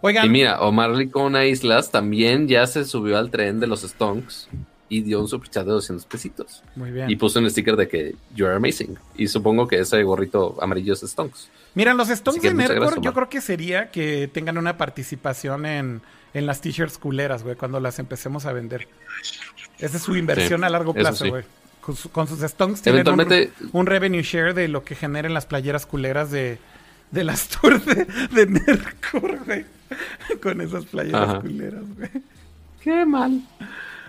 oigan, 0.00 0.26
Y 0.26 0.28
mira, 0.28 0.60
Omar 0.60 0.90
Licona 0.90 1.46
Islas 1.46 1.90
también 1.90 2.48
ya 2.48 2.66
se 2.66 2.84
subió 2.84 3.18
al 3.18 3.30
tren 3.30 3.60
de 3.60 3.66
los 3.66 3.82
Stonks 3.82 4.48
y 4.88 5.00
dio 5.00 5.20
un 5.20 5.28
superchat 5.28 5.64
de 5.64 5.72
200 5.72 6.04
pesitos. 6.06 6.62
Muy 6.76 6.90
bien. 6.90 7.10
Y 7.10 7.16
puso 7.16 7.38
un 7.38 7.50
sticker 7.50 7.74
de 7.76 7.88
que 7.88 8.14
you're 8.34 8.54
amazing. 8.54 8.96
Y 9.16 9.28
supongo 9.28 9.66
que 9.66 9.78
ese 9.80 10.02
gorrito 10.02 10.56
amarillo 10.60 10.92
es 10.92 11.00
Stonks. 11.00 11.48
Mira, 11.74 11.94
los 11.94 12.08
Stonks 12.08 12.42
de 12.42 12.54
Nerdcore, 12.54 13.00
yo 13.00 13.12
creo 13.14 13.28
que 13.28 13.40
sería 13.40 13.90
que 13.90 14.28
tengan 14.32 14.58
una 14.58 14.76
participación 14.76 15.66
en, 15.66 16.02
en 16.34 16.46
las 16.46 16.60
t-shirts 16.60 16.98
culeras, 16.98 17.42
güey, 17.42 17.56
cuando 17.56 17.80
las 17.80 17.98
empecemos 17.98 18.44
a 18.46 18.52
vender. 18.52 18.86
Esa 19.78 19.96
es 19.96 20.02
su 20.02 20.14
inversión 20.16 20.60
Sí, 20.60 20.66
a 20.66 20.68
largo 20.68 20.94
plazo, 20.94 21.24
sí. 21.24 21.32
Con, 21.84 21.96
su- 21.96 22.10
con 22.10 22.26
sus 22.26 22.40
Stonks 22.40 22.80
tienen 22.82 23.06
un, 23.06 23.20
Eventualmente- 23.20 23.52
un 23.72 23.86
revenue 23.86 24.22
share 24.22 24.54
de 24.54 24.68
lo 24.68 24.84
que 24.84 24.94
generen 24.94 25.34
las 25.34 25.44
playeras 25.46 25.84
culeras 25.86 26.30
de, 26.30 26.58
de 27.10 27.24
las 27.24 27.48
tours 27.60 27.84
de, 27.84 28.06
de 28.32 28.46
Nerdcore, 28.46 29.38
güey. 29.44 29.64
Con 30.42 30.60
esas 30.60 30.86
playeras 30.86 31.28
Ajá. 31.28 31.40
culeras, 31.40 31.82
güey. 31.96 32.10
Qué 32.82 33.04
mal. 33.04 33.40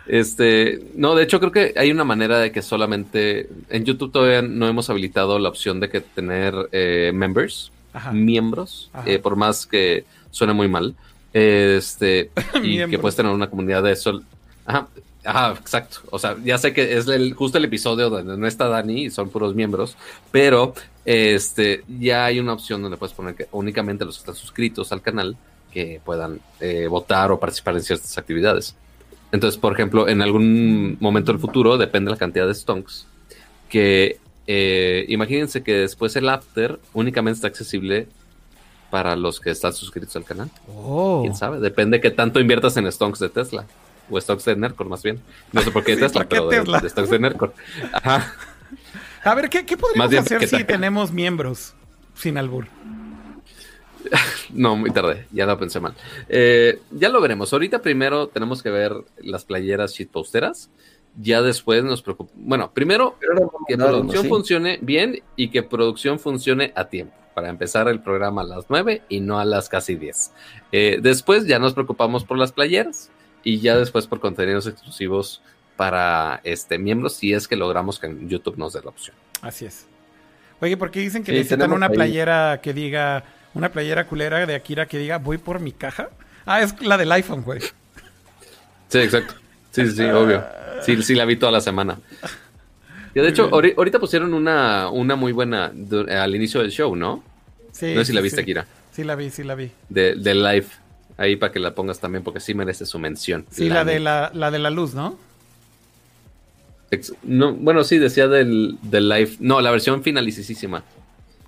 Este, 0.08 0.82
no, 0.96 1.16
de 1.16 1.24
hecho 1.24 1.40
creo 1.40 1.52
que 1.52 1.74
hay 1.78 1.92
una 1.92 2.04
manera 2.04 2.38
de 2.40 2.52
que 2.52 2.62
solamente 2.62 3.50
en 3.70 3.86
YouTube 3.86 4.12
todavía 4.12 4.42
no 4.42 4.68
hemos 4.68 4.90
habilitado 4.90 5.40
la 5.40 5.50
opción 5.50 5.80
de 5.80 5.90
que 5.90 6.00
tener 6.02 6.54
eh, 6.72 7.12
members, 7.14 7.72
Ajá. 7.92 8.12
miembros, 8.12 8.90
Ajá. 8.94 9.10
eh, 9.10 9.18
por 9.20 9.36
más 9.36 9.66
que 9.66 10.06
suene 10.32 10.54
muy 10.54 10.68
mal. 10.68 10.96
Este, 11.34 12.30
y 12.64 12.86
que 12.88 13.00
puedes 13.00 13.16
tener 13.16 13.32
una 13.32 13.50
comunidad 13.50 13.84
de 13.84 13.96
sol. 13.96 14.24
Ajá, 14.66 14.88
ajá, 15.26 15.52
exacto. 15.60 15.98
O 16.12 16.20
sea, 16.20 16.38
ya 16.44 16.58
sé 16.58 16.74
que 16.74 16.98
es 16.98 17.08
el, 17.08 17.34
justo 17.34 17.58
el 17.58 17.66
episodio 17.66 18.10
donde 18.10 18.38
no 18.38 18.48
está 18.48 18.68
Dani 18.68 19.06
y 19.06 19.10
son 19.10 19.30
puros 19.30 19.56
miembros, 19.56 19.98
pero 20.32 20.74
este, 21.04 21.84
ya 22.00 22.26
hay 22.26 22.40
una 22.40 22.54
opción 22.54 22.82
donde 22.82 22.98
puedes 22.98 23.14
poner 23.14 23.36
que 23.36 23.48
únicamente 23.52 24.06
los 24.06 24.16
que 24.16 24.22
están 24.22 24.36
suscritos 24.36 24.92
al 24.92 25.02
canal 25.02 25.36
que 25.72 26.00
puedan 26.06 26.40
eh, 26.62 26.88
votar 26.88 27.32
o 27.32 27.40
participar 27.40 27.76
en 27.76 27.82
ciertas 27.82 28.18
actividades. 28.18 28.76
Entonces, 29.32 29.60
por 29.60 29.74
ejemplo, 29.74 30.08
en 30.08 30.22
algún 30.22 30.98
momento 31.02 31.32
del 31.32 31.42
futuro, 31.42 31.78
depende 31.78 32.10
de 32.10 32.16
la 32.16 32.20
cantidad 32.20 32.48
de 32.48 32.54
stonks, 32.54 33.08
que 33.68 34.20
eh, 34.48 35.06
imagínense 35.10 35.64
que 35.64 35.74
después 35.74 36.16
el 36.16 36.30
after 36.30 36.80
únicamente 36.94 37.38
está 37.38 37.48
accesible 37.48 38.08
para 38.90 39.16
los 39.16 39.40
que 39.40 39.50
están 39.50 39.74
suscritos 39.74 40.16
al 40.16 40.24
canal. 40.24 40.50
Oh. 40.74 41.20
¿Quién 41.24 41.36
sabe? 41.36 41.60
Depende 41.60 42.00
que 42.00 42.12
tanto 42.12 42.40
inviertas 42.40 42.78
en 42.78 42.90
stonks 42.90 43.20
de 43.20 43.30
Tesla. 43.30 43.66
O 44.10 44.20
stocks 44.20 44.46
de 44.46 44.56
Nercor, 44.56 44.88
más 44.88 45.04
bien. 45.04 45.22
No 45.52 45.62
sé 45.62 45.72
por 45.72 45.84
qué 45.84 45.96
Sí, 45.96 46.02
Tesla, 46.02 46.22
¿por 46.22 46.28
qué 46.28 46.36
pero 46.36 46.50
de, 46.50 46.60
Tesla? 46.60 46.80
de 46.80 46.90
stocks 46.90 47.10
de 47.10 47.20
Nercor. 47.20 47.54
Ajá. 47.94 48.34
A 49.24 49.36
ver, 49.36 49.50
¿qué, 49.50 49.66
qué 49.66 49.76
podríamos 49.78 50.12
bien, 50.12 50.22
hacer 50.24 50.40
¿qué 50.40 50.48
si 50.48 50.64
tenemos 50.64 51.12
miembros 51.12 51.74
sin 52.14 52.38
albur? 52.38 52.68
No, 54.54 54.76
muy 54.76 54.92
tarde. 54.92 55.26
Ya 55.32 55.46
lo 55.46 55.58
pensé 55.58 55.80
mal. 55.80 55.96
Eh, 56.30 56.80
ya 56.92 57.10
lo 57.10 57.20
veremos. 57.22 57.52
Ahorita 57.52 57.82
primero 57.82 58.28
tenemos 58.28 58.62
que 58.62 58.70
ver 58.70 58.94
las 59.18 59.46
playeras 59.46 59.94
shitposteras. 59.94 60.70
Ya 61.20 61.42
después 61.42 61.84
nos 61.84 62.02
preocupa. 62.02 62.32
Bueno, 62.36 62.72
primero 62.74 63.16
Pero 63.20 63.52
que 63.68 63.78
producción 63.78 64.24
¿sí? 64.24 64.30
funcione 64.30 64.80
bien 64.82 65.24
y 65.36 65.50
que 65.50 65.64
producción 65.64 66.20
funcione 66.20 66.72
a 66.76 66.86
tiempo 66.86 67.16
para 67.34 67.50
empezar 67.50 67.88
el 67.88 68.00
programa 68.00 68.42
a 68.42 68.46
las 68.46 68.66
9 68.70 69.04
y 69.10 69.20
no 69.20 69.40
a 69.40 69.46
las 69.46 69.70
casi 69.70 69.96
10. 69.96 70.32
Eh, 70.72 71.00
después 71.02 71.48
ya 71.48 71.60
nos 71.60 71.74
preocupamos 71.74 72.24
por 72.24 72.38
las 72.38 72.52
playeras 72.52 73.12
y 73.46 73.60
ya 73.62 73.78
después 73.78 74.06
por 74.08 74.20
contenidos 74.20 74.68
exclusivos 74.68 75.42
para 75.78 76.42
este 76.44 76.78
miembros 76.78 77.14
si 77.16 77.34
es 77.34 77.48
que 77.48 77.56
logramos 77.56 78.00
que 78.00 78.14
YouTube 78.24 78.58
nos 78.58 78.74
dé 78.74 78.82
la 78.84 78.90
opción. 78.90 79.16
Así 79.42 79.66
es. 79.66 79.86
Oye, 80.62 80.76
¿por 80.78 80.92
qué 80.92 81.00
dicen 81.02 81.24
que 81.24 81.32
Sí, 81.32 81.38
necesitan 81.38 81.72
una 81.72 81.86
ahí- 81.88 81.94
playera 81.96 82.60
que 82.62 82.74
diga, 82.74 83.24
una 83.54 83.70
playera 83.72 84.08
culera 84.08 84.46
de 84.46 84.56
Akira 84.56 84.86
que 84.88 84.98
diga, 84.98 85.18
voy 85.18 85.38
por 85.38 85.60
mi 85.60 85.72
caja? 85.72 86.10
Ah, 86.46 86.62
es 86.62 86.80
la 86.82 86.98
del 86.98 87.12
iPhone, 87.12 87.44
güey. 87.44 87.60
Sí, 88.90 89.00
exacto. 89.00 89.34
Sí, 89.72 89.86
sí, 89.88 89.92
sí, 89.98 90.04
obvio. 90.06 90.44
Sí, 90.82 91.02
sí, 91.04 91.16
la 91.16 91.26
vi 91.26 91.36
toda 91.36 91.52
la 91.52 91.62
semana. 91.62 92.00
Y 93.14 93.20
de 93.20 93.28
hecho, 93.30 93.50
ahori- 93.52 93.74
ahorita 93.78 94.00
pusieron 94.00 94.34
una, 94.34 94.90
una 94.90 95.16
muy 95.16 95.32
buena 95.32 95.72
al 96.10 96.36
inicio 96.36 96.62
del 96.62 96.72
show, 96.72 96.96
¿no? 96.96 97.24
Sí, 97.72 97.94
no 97.94 98.02
sé 98.02 98.06
si 98.06 98.14
la 98.14 98.22
viste, 98.22 98.38
sí. 98.38 98.42
Akira. 98.44 98.66
Sí, 98.92 99.04
la 99.04 99.16
vi, 99.16 99.30
sí, 99.30 99.44
la 99.44 99.56
vi. 99.56 99.72
De, 99.90 100.16
de 100.16 100.36
live. 100.36 100.68
Ahí 101.18 101.36
para 101.38 101.52
que 101.52 101.60
la 101.60 101.74
pongas 101.74 102.00
también, 102.00 102.24
porque 102.24 102.40
sí 102.40 102.54
merece 102.54 102.86
su 102.86 103.00
mención. 103.00 103.46
Sí, 103.50 103.70
la, 103.70 103.86
de 103.86 104.00
la, 104.00 104.32
la 104.34 104.52
de 104.52 104.60
la 104.60 104.70
luz, 104.70 104.94
¿no? 104.94 105.18
No, 107.24 107.54
bueno, 107.54 107.84
sí, 107.84 107.98
decía 107.98 108.28
del, 108.28 108.78
del 108.82 109.10
live. 109.10 109.32
No, 109.40 109.60
la 109.60 109.72
versión 109.72 110.02
finalicísima. 110.02 110.84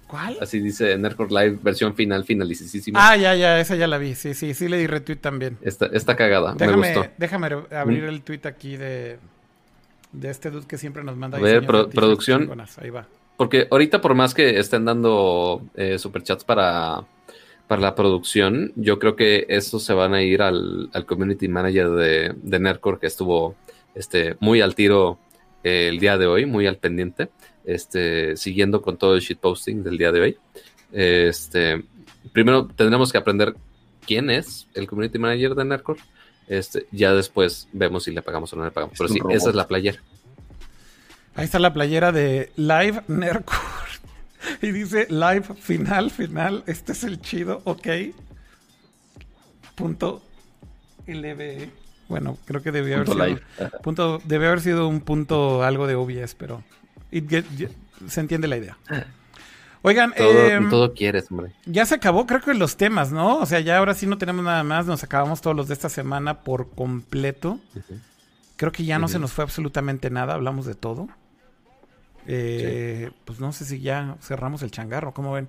¿Cuál? 0.07 0.37
Así 0.41 0.59
dice 0.59 0.97
Nerdcore 0.97 1.29
Live, 1.29 1.59
versión 1.61 1.93
final, 1.95 2.23
finalicísima. 2.25 2.99
Ah, 3.09 3.15
ya, 3.17 3.35
ya, 3.35 3.59
esa 3.59 3.75
ya 3.75 3.87
la 3.87 3.97
vi. 3.97 4.15
Sí, 4.15 4.33
sí, 4.33 4.53
sí 4.53 4.67
le 4.69 4.77
di 4.77 4.87
retweet 4.87 5.17
también. 5.17 5.57
Está, 5.61 5.87
está 5.87 6.15
cagada, 6.15 6.53
me 6.53 6.65
Déjame, 6.65 6.93
gustó. 6.93 7.09
déjame 7.17 7.47
abrir 7.75 8.03
Mm. 8.03 8.07
el 8.09 8.21
tweet 8.21 8.41
aquí 8.45 8.77
de, 8.77 9.17
de 10.13 10.29
este 10.29 10.49
dude 10.49 10.65
que 10.65 10.77
siempre 10.77 11.03
nos 11.03 11.17
manda 11.17 11.37
A 11.37 11.41
ver, 11.41 11.65
pro- 11.65 11.89
producción. 11.89 12.49
Ahí 12.81 12.89
va. 12.89 13.05
Porque 13.35 13.67
ahorita, 13.69 13.99
por 14.01 14.15
más 14.15 14.33
que 14.33 14.57
estén 14.59 14.85
dando 14.85 15.61
eh, 15.75 15.97
superchats 15.99 16.43
para, 16.43 17.03
para 17.67 17.81
la 17.81 17.95
producción, 17.95 18.71
yo 18.75 18.97
creo 18.97 19.15
que 19.15 19.45
esos 19.49 19.83
se 19.83 19.93
van 19.93 20.13
a 20.13 20.21
ir 20.21 20.41
al, 20.41 20.89
al 20.93 21.05
community 21.05 21.47
manager 21.47 21.89
de, 21.91 22.33
de 22.35 22.59
Nerdcore, 22.59 22.99
que 22.99 23.07
estuvo 23.07 23.55
este, 23.93 24.37
muy 24.39 24.61
al 24.61 24.73
tiro 24.75 25.19
eh, 25.63 25.89
el 25.89 25.99
día 25.99 26.17
de 26.17 26.27
hoy, 26.27 26.45
muy 26.45 26.65
al 26.67 26.77
pendiente, 26.77 27.29
este, 27.65 28.37
siguiendo 28.37 28.81
con 28.81 28.97
todo 28.97 29.15
el 29.15 29.21
shitposting 29.21 29.83
del 29.83 29.97
día 29.97 30.11
de 30.11 30.21
hoy. 30.21 30.37
Este, 30.93 31.83
primero 32.31 32.67
tendremos 32.67 33.11
que 33.11 33.17
aprender 33.17 33.55
quién 34.05 34.29
es 34.29 34.67
el 34.73 34.87
community 34.87 35.19
manager 35.19 35.55
de 35.55 35.65
Nerdcore. 35.65 35.99
Este, 36.47 36.87
ya 36.91 37.13
después 37.13 37.67
vemos 37.73 38.05
si 38.05 38.11
le 38.11 38.21
pagamos 38.21 38.53
o 38.53 38.55
no 38.55 38.63
le 38.63 38.71
pagamos. 38.71 38.93
Es 38.93 38.99
Pero 38.99 39.09
sí, 39.09 39.19
robot. 39.19 39.35
esa 39.35 39.49
es 39.49 39.55
la 39.55 39.67
playera. 39.67 40.01
Ahí 41.35 41.43
está 41.45 41.59
la 41.59 41.73
playera 41.73 42.11
de 42.13 42.51
Live 42.55 43.03
Nerdcore. 43.07 43.86
Y 44.61 44.71
dice 44.71 45.07
live 45.09 45.43
final, 45.59 46.11
final. 46.11 46.63
Este 46.67 46.91
es 46.93 47.03
el 47.03 47.19
chido, 47.21 47.61
ok. 47.65 47.87
Punto 49.75 50.21
LB. 51.07 51.69
Bueno, 52.09 52.37
creo 52.45 52.61
que 52.61 52.71
debió 52.71 52.95
haber 52.95 53.07
sido. 53.09 53.25
live. 53.25 53.41
Punto, 53.83 54.21
debe 54.25 54.47
haber 54.47 54.61
sido 54.61 54.87
un 54.87 55.01
punto 55.01 55.63
algo 55.63 55.87
de 55.87 55.95
OBS, 55.95 56.35
pero 56.35 56.63
it 57.11 57.29
get- 57.29 57.45
ye- 57.57 57.69
se 58.07 58.19
entiende 58.21 58.47
la 58.47 58.57
idea. 58.57 58.77
Oigan, 59.83 60.13
Todo, 60.15 60.47
em, 60.49 60.69
todo 60.69 60.93
quieres, 60.93 61.29
hombre. 61.29 61.51
ya 61.65 61.85
se 61.85 61.95
acabó, 61.95 62.25
creo 62.25 62.41
que 62.41 62.53
los 62.53 62.75
temas, 62.77 63.11
¿no? 63.11 63.37
O 63.37 63.45
sea, 63.45 63.59
ya 63.59 63.77
ahora 63.77 63.93
sí 63.93 64.05
no 64.07 64.17
tenemos 64.17 64.43
nada 64.43 64.63
más. 64.63 64.85
Nos 64.85 65.03
acabamos 65.03 65.41
todos 65.41 65.55
los 65.55 65.67
de 65.67 65.73
esta 65.75 65.89
semana 65.89 66.41
por 66.41 66.69
completo. 66.71 67.59
Creo 68.55 68.71
que 68.71 68.85
ya 68.85 68.97
no 68.99 69.07
se 69.07 69.19
nos 69.19 69.31
fue 69.33 69.43
absolutamente 69.43 70.09
nada, 70.09 70.33
hablamos 70.33 70.65
de 70.65 70.73
todo. 70.75 71.07
Eh, 72.27 73.09
Pues 73.25 73.39
no 73.39 73.51
sé 73.51 73.65
si 73.65 73.79
ya 73.79 74.17
cerramos 74.21 74.61
el 74.61 74.71
changarro, 74.71 75.13
¿cómo 75.13 75.33
ven? 75.33 75.47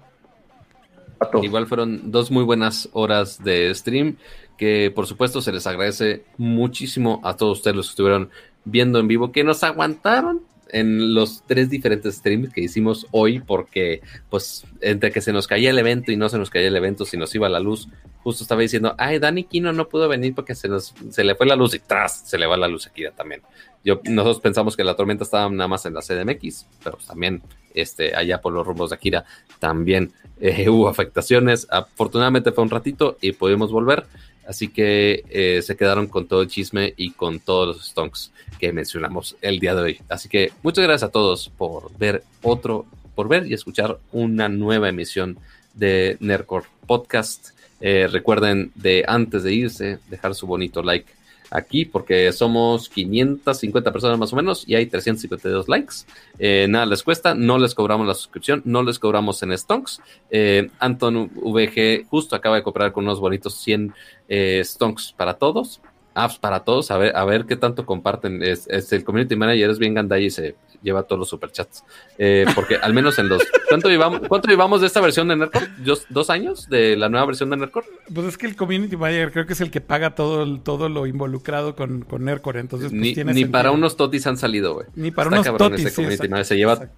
Pato. 1.18 1.42
Igual 1.42 1.66
fueron 1.66 2.12
dos 2.12 2.30
muy 2.30 2.44
buenas 2.44 2.88
horas 2.92 3.42
de 3.42 3.74
stream, 3.74 4.16
que 4.56 4.92
por 4.94 5.06
supuesto 5.06 5.40
se 5.40 5.52
les 5.52 5.66
agradece 5.66 6.24
muchísimo 6.36 7.20
a 7.24 7.36
todos 7.36 7.58
ustedes 7.58 7.76
los 7.76 7.86
que 7.88 7.90
estuvieron 7.90 8.30
viendo 8.64 9.00
en 9.00 9.08
vivo, 9.08 9.32
que 9.32 9.42
nos 9.42 9.64
aguantaron 9.64 10.42
en 10.70 11.14
los 11.14 11.42
tres 11.46 11.70
diferentes 11.70 12.16
streams 12.16 12.52
que 12.52 12.60
hicimos 12.60 13.06
hoy, 13.10 13.40
porque 13.40 14.02
pues 14.30 14.64
entre 14.80 15.10
que 15.10 15.20
se 15.20 15.32
nos 15.32 15.46
caía 15.46 15.70
el 15.70 15.78
evento 15.78 16.12
y 16.12 16.16
no 16.16 16.28
se 16.28 16.38
nos 16.38 16.50
caía 16.50 16.68
el 16.68 16.76
evento, 16.76 17.04
si 17.04 17.16
nos 17.16 17.34
iba 17.34 17.48
la 17.48 17.58
luz, 17.60 17.88
justo 18.22 18.42
estaba 18.44 18.60
diciendo, 18.60 18.94
ay, 18.98 19.18
Dani 19.18 19.44
Kino 19.44 19.72
no 19.72 19.88
pudo 19.88 20.08
venir 20.08 20.34
porque 20.34 20.54
se 20.54 20.68
nos 20.68 20.94
se 21.10 21.24
le 21.24 21.34
fue 21.34 21.46
la 21.46 21.56
luz 21.56 21.74
y 21.74 21.78
tras, 21.78 22.28
se 22.28 22.38
le 22.38 22.46
va 22.46 22.56
la 22.56 22.68
luz 22.68 22.86
aquí 22.86 23.04
también. 23.16 23.42
Yo, 23.84 24.00
nosotros 24.04 24.40
pensamos 24.40 24.76
que 24.76 24.84
la 24.84 24.96
tormenta 24.96 25.24
estaba 25.24 25.48
nada 25.48 25.68
más 25.68 25.86
en 25.86 25.94
la 25.94 26.00
CDMX, 26.00 26.66
pero 26.82 26.96
pues, 26.96 27.06
también 27.06 27.42
este, 27.74 28.14
allá 28.14 28.40
por 28.40 28.52
los 28.52 28.66
rumbos 28.66 28.90
de 28.90 28.96
Akira 28.96 29.24
también 29.58 30.12
eh, 30.40 30.68
hubo 30.68 30.88
afectaciones. 30.88 31.66
Afortunadamente 31.70 32.52
fue 32.52 32.64
un 32.64 32.70
ratito 32.70 33.16
y 33.20 33.32
pudimos 33.32 33.70
volver. 33.70 34.06
Así 34.46 34.68
que 34.68 35.24
eh, 35.28 35.60
se 35.62 35.76
quedaron 35.76 36.06
con 36.06 36.26
todo 36.26 36.40
el 36.40 36.48
chisme 36.48 36.94
y 36.96 37.10
con 37.10 37.38
todos 37.38 37.76
los 37.76 37.86
stonks 37.86 38.32
que 38.58 38.72
mencionamos 38.72 39.36
el 39.42 39.58
día 39.58 39.74
de 39.74 39.82
hoy. 39.82 40.00
Así 40.08 40.30
que 40.30 40.52
muchas 40.62 40.84
gracias 40.84 41.08
a 41.08 41.12
todos 41.12 41.50
por 41.50 41.96
ver 41.98 42.24
otro, 42.42 42.86
por 43.14 43.28
ver 43.28 43.46
y 43.46 43.52
escuchar 43.52 43.98
una 44.10 44.48
nueva 44.48 44.88
emisión 44.88 45.38
de 45.74 46.16
Nerdcore 46.20 46.66
Podcast. 46.86 47.50
Eh, 47.80 48.08
recuerden 48.10 48.72
de 48.74 49.04
antes 49.06 49.42
de 49.42 49.54
irse, 49.54 49.98
dejar 50.08 50.34
su 50.34 50.46
bonito 50.46 50.82
like 50.82 51.18
aquí 51.50 51.84
porque 51.84 52.32
somos 52.32 52.88
550 52.88 53.92
personas 53.92 54.18
más 54.18 54.32
o 54.32 54.36
menos 54.36 54.64
y 54.66 54.74
hay 54.74 54.86
352 54.86 55.68
likes. 55.68 55.94
Eh, 56.38 56.66
nada 56.68 56.86
les 56.86 57.02
cuesta, 57.02 57.34
no 57.34 57.58
les 57.58 57.74
cobramos 57.74 58.06
la 58.06 58.14
suscripción, 58.14 58.62
no 58.64 58.82
les 58.82 58.98
cobramos 58.98 59.42
en 59.42 59.56
stonks. 59.56 60.00
Eh, 60.30 60.70
Anton 60.78 61.30
VG 61.34 62.06
justo 62.08 62.36
acaba 62.36 62.56
de 62.56 62.62
comprar 62.62 62.92
con 62.92 63.04
unos 63.04 63.20
bonitos 63.20 63.54
100 63.54 63.92
eh, 64.28 64.62
stonks 64.64 65.12
para 65.16 65.34
todos. 65.34 65.80
Apps 66.24 66.38
para 66.38 66.64
todos, 66.64 66.90
a 66.90 66.98
ver, 66.98 67.16
a 67.16 67.24
ver 67.24 67.46
qué 67.46 67.56
tanto 67.56 67.86
comparten. 67.86 68.42
Es, 68.42 68.66
el 68.68 69.04
community 69.04 69.36
manager 69.36 69.70
es 69.70 69.78
bien 69.78 69.94
gandai 69.94 70.24
y 70.24 70.30
se 70.30 70.56
lleva 70.82 71.02
todos 71.02 71.18
los 71.18 71.28
superchats. 71.28 71.84
Eh, 72.18 72.46
porque 72.54 72.76
al 72.76 72.94
menos 72.94 73.18
en 73.18 73.28
los. 73.28 73.42
¿Cuánto 73.68 73.88
llevamos, 73.88 74.20
¿Cuánto 74.28 74.48
llevamos 74.48 74.80
de 74.80 74.86
esta 74.86 75.00
versión 75.00 75.28
de 75.28 75.36
Nerdcore? 75.36 75.68
¿Dos, 76.08 76.30
años 76.30 76.68
de 76.68 76.96
la 76.96 77.08
nueva 77.08 77.26
versión 77.26 77.50
de 77.50 77.56
Nerdcore? 77.56 77.86
Pues 78.12 78.26
es 78.26 78.38
que 78.38 78.46
el 78.46 78.56
community 78.56 78.96
manager 78.96 79.32
creo 79.32 79.46
que 79.46 79.52
es 79.52 79.60
el 79.60 79.70
que 79.70 79.80
paga 79.80 80.14
todo, 80.14 80.60
todo 80.60 80.88
lo 80.88 81.06
involucrado 81.06 81.76
con, 81.76 82.02
con 82.02 82.24
Nerdcore. 82.24 82.60
Entonces, 82.60 82.90
pues, 82.90 83.00
ni, 83.00 83.14
ni 83.14 83.44
para 83.44 83.70
unos 83.70 83.96
totis 83.96 84.26
han 84.26 84.36
salido, 84.36 84.74
güey. 84.74 84.86
Ni 84.94 85.10
para 85.10 85.28
unos 85.28 85.46
totis. 85.56 85.92
se 85.92 86.56
lleva. 86.56 86.88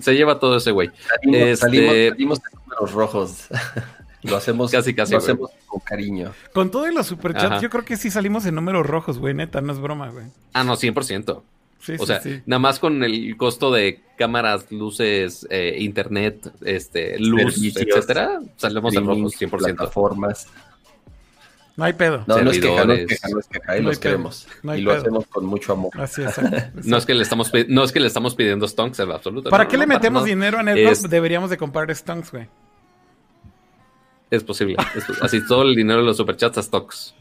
se 0.00 0.14
lleva 0.14 0.38
todo 0.38 0.56
ese 0.56 0.70
güey. 0.70 0.90
Salimos, 1.24 1.40
este, 1.40 2.10
salimos, 2.10 2.40
los 2.80 2.92
rojos. 2.92 3.48
Lo 4.22 4.36
hacemos, 4.36 4.70
casi, 4.70 4.94
casi, 4.94 5.12
lo 5.12 5.18
hacemos 5.18 5.50
con 5.66 5.80
cariño. 5.80 6.32
Con 6.52 6.70
todo 6.70 6.88
y 6.88 6.94
los 6.94 7.06
superchats, 7.06 7.62
yo 7.62 7.70
creo 7.70 7.84
que 7.84 7.96
sí 7.96 8.10
salimos 8.10 8.46
en 8.46 8.54
números 8.54 8.86
rojos, 8.86 9.18
güey, 9.18 9.34
neta, 9.34 9.60
no 9.60 9.72
es 9.72 9.78
broma, 9.78 10.08
güey. 10.08 10.26
Ah, 10.52 10.64
no, 10.64 10.76
100%. 10.76 11.42
Sí, 11.80 11.94
o 11.98 12.04
sea, 12.04 12.20
nada 12.44 12.58
más 12.58 12.80
con 12.80 13.04
el 13.04 13.36
costo 13.36 13.70
de 13.70 14.00
cámaras, 14.16 14.70
luces, 14.72 15.46
eh, 15.48 15.76
internet, 15.78 16.52
este, 16.64 17.18
luz, 17.20 17.62
etcétera, 17.62 18.40
salimos 18.56 18.94
en 18.96 19.06
rojos 19.06 19.40
100%. 19.40 19.58
Plataformas. 19.58 20.48
No 21.76 21.84
hay 21.84 21.92
pedo. 21.92 22.24
No, 22.26 22.42
no 22.42 22.50
es 22.50 22.58
queja, 22.58 22.84
no 22.84 22.92
es 22.92 23.06
queja, 23.06 23.28
no 23.28 23.38
es 23.38 23.46
queja, 23.46 23.76
los 23.76 23.98
queremos. 24.00 24.48
y 24.64 24.80
lo 24.80 24.92
hacemos 24.92 25.26
con 25.28 25.46
mucho 25.46 25.72
amor. 25.72 25.92
Así 25.94 26.22
es. 26.22 26.34
no, 26.86 26.96
es 26.96 27.06
que 27.06 27.14
le 27.14 27.22
estamos, 27.22 27.52
no 27.68 27.84
es 27.84 27.92
que 27.92 28.00
le 28.00 28.08
estamos 28.08 28.34
pidiendo 28.34 28.66
stonks 28.66 28.98
en 28.98 29.12
absoluto. 29.12 29.48
¿Para 29.48 29.68
qué 29.68 29.78
le 29.78 29.86
metemos 29.86 30.24
dinero 30.24 30.58
a 30.58 30.64
Netflix? 30.64 31.08
Deberíamos 31.08 31.50
de 31.50 31.56
comprar 31.56 31.94
stonks, 31.94 32.32
güey. 32.32 32.48
Es 34.30 34.44
posible. 34.44 34.76
así 35.22 35.46
todo 35.46 35.62
el 35.62 35.74
dinero 35.74 36.00
de 36.00 36.06
los 36.06 36.16
superchats 36.16 36.58
a 36.58 36.62
stocks. 36.62 37.14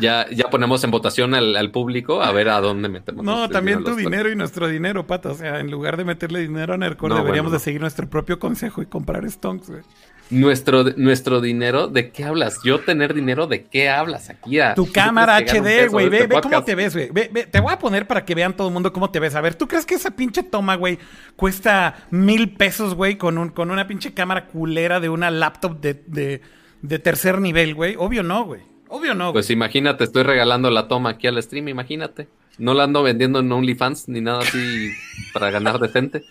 Ya, 0.00 0.26
ya 0.30 0.48
ponemos 0.50 0.82
en 0.84 0.90
votación 0.90 1.34
al, 1.34 1.70
público 1.70 2.22
a 2.22 2.32
ver 2.32 2.48
a 2.48 2.60
dónde 2.60 2.88
metemos. 2.88 3.24
No, 3.24 3.48
también 3.48 3.84
tu 3.84 3.94
dinero 3.94 4.30
y 4.30 4.36
nuestro 4.36 4.68
dinero, 4.68 5.06
pata. 5.06 5.30
O 5.30 5.34
sea, 5.34 5.60
en 5.60 5.70
lugar 5.70 5.96
de 5.96 6.04
meterle 6.04 6.40
dinero 6.40 6.74
a 6.74 6.76
Nercor, 6.76 7.14
deberíamos 7.14 7.52
de 7.52 7.58
seguir 7.58 7.80
nuestro 7.80 8.08
propio 8.08 8.38
consejo 8.38 8.82
y 8.82 8.86
comprar 8.86 9.28
stocks, 9.30 9.70
güey. 9.70 9.82
Nuestro, 10.28 10.82
nuestro 10.96 11.40
dinero, 11.40 11.86
¿de 11.86 12.10
qué 12.10 12.24
hablas? 12.24 12.58
Yo 12.64 12.80
tener 12.80 13.14
dinero, 13.14 13.46
¿de 13.46 13.64
qué 13.64 13.88
hablas 13.88 14.28
aquí? 14.28 14.58
tu 14.74 14.90
cámara 14.90 15.36
HD, 15.38 15.88
güey. 15.88 16.08
Ve, 16.08 16.18
este 16.22 16.34
ve 16.34 16.40
cómo 16.40 16.64
te 16.64 16.74
ves, 16.74 16.94
güey. 16.94 17.10
te 17.50 17.60
voy 17.60 17.72
a 17.72 17.78
poner 17.78 18.08
para 18.08 18.24
que 18.24 18.34
vean 18.34 18.56
todo 18.56 18.66
el 18.66 18.74
mundo 18.74 18.92
cómo 18.92 19.10
te 19.10 19.20
ves. 19.20 19.36
A 19.36 19.40
ver, 19.40 19.54
¿tú 19.54 19.68
crees 19.68 19.86
que 19.86 19.94
esa 19.94 20.10
pinche 20.10 20.42
toma, 20.42 20.74
güey, 20.74 20.98
cuesta 21.36 22.06
mil 22.10 22.54
pesos, 22.54 22.94
güey, 22.94 23.16
con, 23.16 23.38
un, 23.38 23.50
con 23.50 23.70
una 23.70 23.86
pinche 23.86 24.14
cámara 24.14 24.46
culera 24.46 24.98
de 24.98 25.08
una 25.08 25.30
laptop 25.30 25.80
de, 25.80 26.40
de, 26.82 26.98
tercer 26.98 27.40
nivel, 27.40 27.76
güey? 27.76 27.94
Obvio 27.96 28.24
no, 28.24 28.44
güey. 28.44 28.62
Obvio 28.88 29.14
no. 29.14 29.32
Pues 29.32 29.50
imagínate, 29.50 30.02
estoy 30.02 30.24
regalando 30.24 30.70
la 30.70 30.88
toma 30.88 31.10
aquí 31.10 31.28
al 31.28 31.40
stream, 31.40 31.68
imagínate. 31.68 32.26
No 32.58 32.74
la 32.74 32.84
ando 32.84 33.04
vendiendo 33.04 33.38
en 33.38 33.52
OnlyFans 33.52 34.08
ni 34.08 34.20
nada 34.20 34.40
así 34.40 34.90
para 35.32 35.50
ganar 35.52 35.78
decente. 35.78 36.24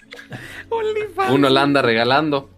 OnlyFans. 0.68 1.30
Uno 1.32 1.48
la 1.48 1.62
anda 1.62 1.80
regalando 1.80 2.50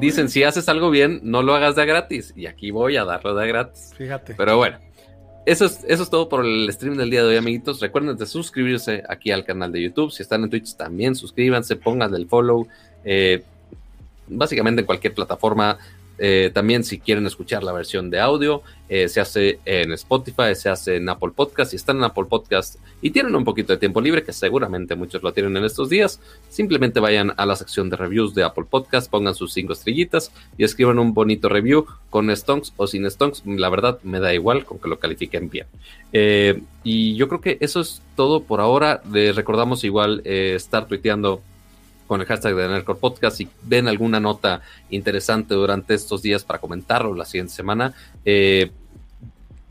dicen, 0.00 0.28
si 0.28 0.42
haces 0.42 0.68
algo 0.68 0.90
bien, 0.90 1.20
no 1.22 1.42
lo 1.42 1.54
hagas 1.54 1.76
de 1.76 1.86
gratis. 1.86 2.32
Y 2.36 2.46
aquí 2.46 2.70
voy 2.70 2.96
a 2.96 3.04
darlo 3.04 3.34
de 3.34 3.48
gratis. 3.48 3.92
Fíjate. 3.96 4.34
Pero 4.34 4.56
bueno, 4.56 4.78
eso 5.46 5.64
es, 5.66 5.84
eso 5.88 6.02
es 6.02 6.10
todo 6.10 6.28
por 6.28 6.44
el 6.44 6.68
stream 6.72 6.96
del 6.96 7.10
día 7.10 7.22
de 7.22 7.28
hoy, 7.28 7.36
amiguitos. 7.36 7.80
Recuerden 7.80 8.16
de 8.16 8.26
suscribirse 8.26 9.02
aquí 9.08 9.30
al 9.30 9.44
canal 9.44 9.72
de 9.72 9.82
YouTube. 9.82 10.10
Si 10.10 10.22
están 10.22 10.42
en 10.42 10.50
Twitch, 10.50 10.76
también 10.76 11.14
suscríbanse, 11.14 11.76
pongan 11.76 12.14
el 12.14 12.26
follow. 12.26 12.66
Eh, 13.04 13.42
básicamente 14.28 14.80
en 14.80 14.86
cualquier 14.86 15.14
plataforma 15.14 15.78
eh, 16.18 16.50
también 16.52 16.84
si 16.84 16.98
quieren 16.98 17.26
escuchar 17.26 17.62
la 17.62 17.72
versión 17.72 18.10
de 18.10 18.20
audio, 18.20 18.62
eh, 18.88 19.08
se 19.08 19.20
hace 19.20 19.58
en 19.64 19.92
Spotify, 19.92 20.54
se 20.54 20.68
hace 20.68 20.96
en 20.96 21.08
Apple 21.08 21.32
Podcast. 21.34 21.70
Si 21.70 21.76
están 21.76 21.98
en 21.98 22.04
Apple 22.04 22.24
Podcast 22.28 22.76
y 23.02 23.10
tienen 23.10 23.34
un 23.34 23.44
poquito 23.44 23.72
de 23.72 23.78
tiempo 23.78 24.00
libre, 24.00 24.22
que 24.22 24.32
seguramente 24.32 24.94
muchos 24.94 25.22
lo 25.22 25.32
tienen 25.32 25.56
en 25.56 25.64
estos 25.64 25.90
días, 25.90 26.20
simplemente 26.48 27.00
vayan 27.00 27.32
a 27.36 27.46
la 27.46 27.56
sección 27.56 27.90
de 27.90 27.96
reviews 27.96 28.34
de 28.34 28.44
Apple 28.44 28.64
Podcast, 28.68 29.10
pongan 29.10 29.34
sus 29.34 29.52
cinco 29.52 29.72
estrellitas 29.72 30.32
y 30.56 30.64
escriban 30.64 30.98
un 30.98 31.14
bonito 31.14 31.48
review 31.48 31.86
con 32.10 32.34
stonks 32.34 32.72
o 32.76 32.86
sin 32.86 33.10
stonks. 33.10 33.42
La 33.44 33.68
verdad 33.68 33.98
me 34.02 34.20
da 34.20 34.32
igual 34.32 34.64
con 34.64 34.78
que 34.78 34.88
lo 34.88 34.98
califiquen 34.98 35.50
bien. 35.50 35.66
Eh, 36.12 36.62
y 36.84 37.16
yo 37.16 37.28
creo 37.28 37.40
que 37.40 37.58
eso 37.60 37.80
es 37.80 38.02
todo 38.14 38.44
por 38.44 38.60
ahora. 38.60 39.02
Les 39.12 39.34
recordamos 39.34 39.84
igual 39.84 40.22
estar 40.24 40.86
tuiteando 40.86 41.42
con 42.06 42.20
el 42.20 42.26
hashtag 42.26 42.54
de 42.54 42.68
Nerdcore 42.68 42.98
Podcast. 42.98 43.36
Si 43.36 43.48
ven 43.62 43.88
alguna 43.88 44.20
nota 44.20 44.62
interesante 44.90 45.54
durante 45.54 45.94
estos 45.94 46.22
días 46.22 46.44
para 46.44 46.60
comentarlo 46.60 47.14
la 47.14 47.24
siguiente 47.24 47.54
semana, 47.54 47.94
eh, 48.24 48.70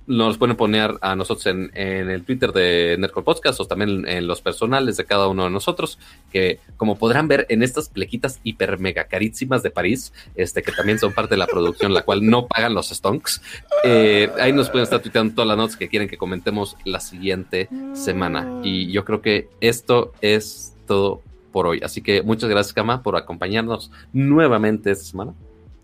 nos 0.08 0.38
pueden 0.38 0.56
poner 0.56 0.96
a 1.02 1.16
nosotros 1.16 1.46
en, 1.48 1.72
el 1.76 2.24
Twitter 2.24 2.52
de 2.52 2.96
Nerdcore 3.00 3.24
Podcast 3.24 3.60
o 3.60 3.66
también 3.66 4.08
en 4.08 4.28
los 4.28 4.42
personales 4.42 4.98
de 4.98 5.06
cada 5.06 5.28
uno 5.28 5.46
de 5.46 5.50
nosotros, 5.50 5.98
que 6.32 6.60
como 6.78 6.98
podrán 6.98 7.28
ver 7.28 7.46
en 7.50 7.64
estas 7.64 7.90
plequitas 7.90 8.40
hiper 8.44 8.78
mega 8.80 9.06
carísimas 9.06 9.64
de 9.64 9.72
París, 9.72 10.14
este, 10.36 10.62
que 10.62 10.72
también 10.72 11.00
son 11.00 11.14
parte 11.14 11.36
de 11.36 11.40
la 11.40 11.48
producción, 11.48 11.94
la 11.94 12.04
cual 12.04 12.26
no 12.26 12.48
pagan 12.48 12.74
los 12.74 12.90
stonks, 12.90 13.42
eh, 13.84 14.30
ahí 14.40 14.54
nos 14.54 14.70
pueden 14.70 14.84
estar 14.84 15.02
tuiteando 15.02 15.34
todas 15.34 15.48
las 15.48 15.58
notas 15.58 15.78
que 15.78 15.90
quieren 15.90 16.08
que 16.08 16.18
comentemos 16.18 16.78
la 16.86 17.00
siguiente 17.00 17.70
semana. 17.94 18.62
Y 18.64 18.92
yo 18.92 19.06
creo 19.06 19.22
que 19.22 19.50
esto 19.60 20.14
es 20.22 20.76
todo 20.86 21.22
por 21.56 21.68
hoy. 21.68 21.80
Así 21.82 22.02
que 22.02 22.22
muchas 22.22 22.50
gracias, 22.50 22.74
Kama, 22.74 23.02
por 23.02 23.16
acompañarnos 23.16 23.90
nuevamente 24.12 24.92
esta 24.92 25.06
semana. 25.06 25.34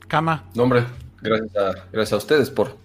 Kama. 0.10 0.44
No, 0.54 0.64
hombre, 0.64 0.84
gracias 1.22 1.56
a, 1.56 1.88
gracias 1.94 2.12
a 2.12 2.18
ustedes 2.18 2.50
por, 2.50 2.76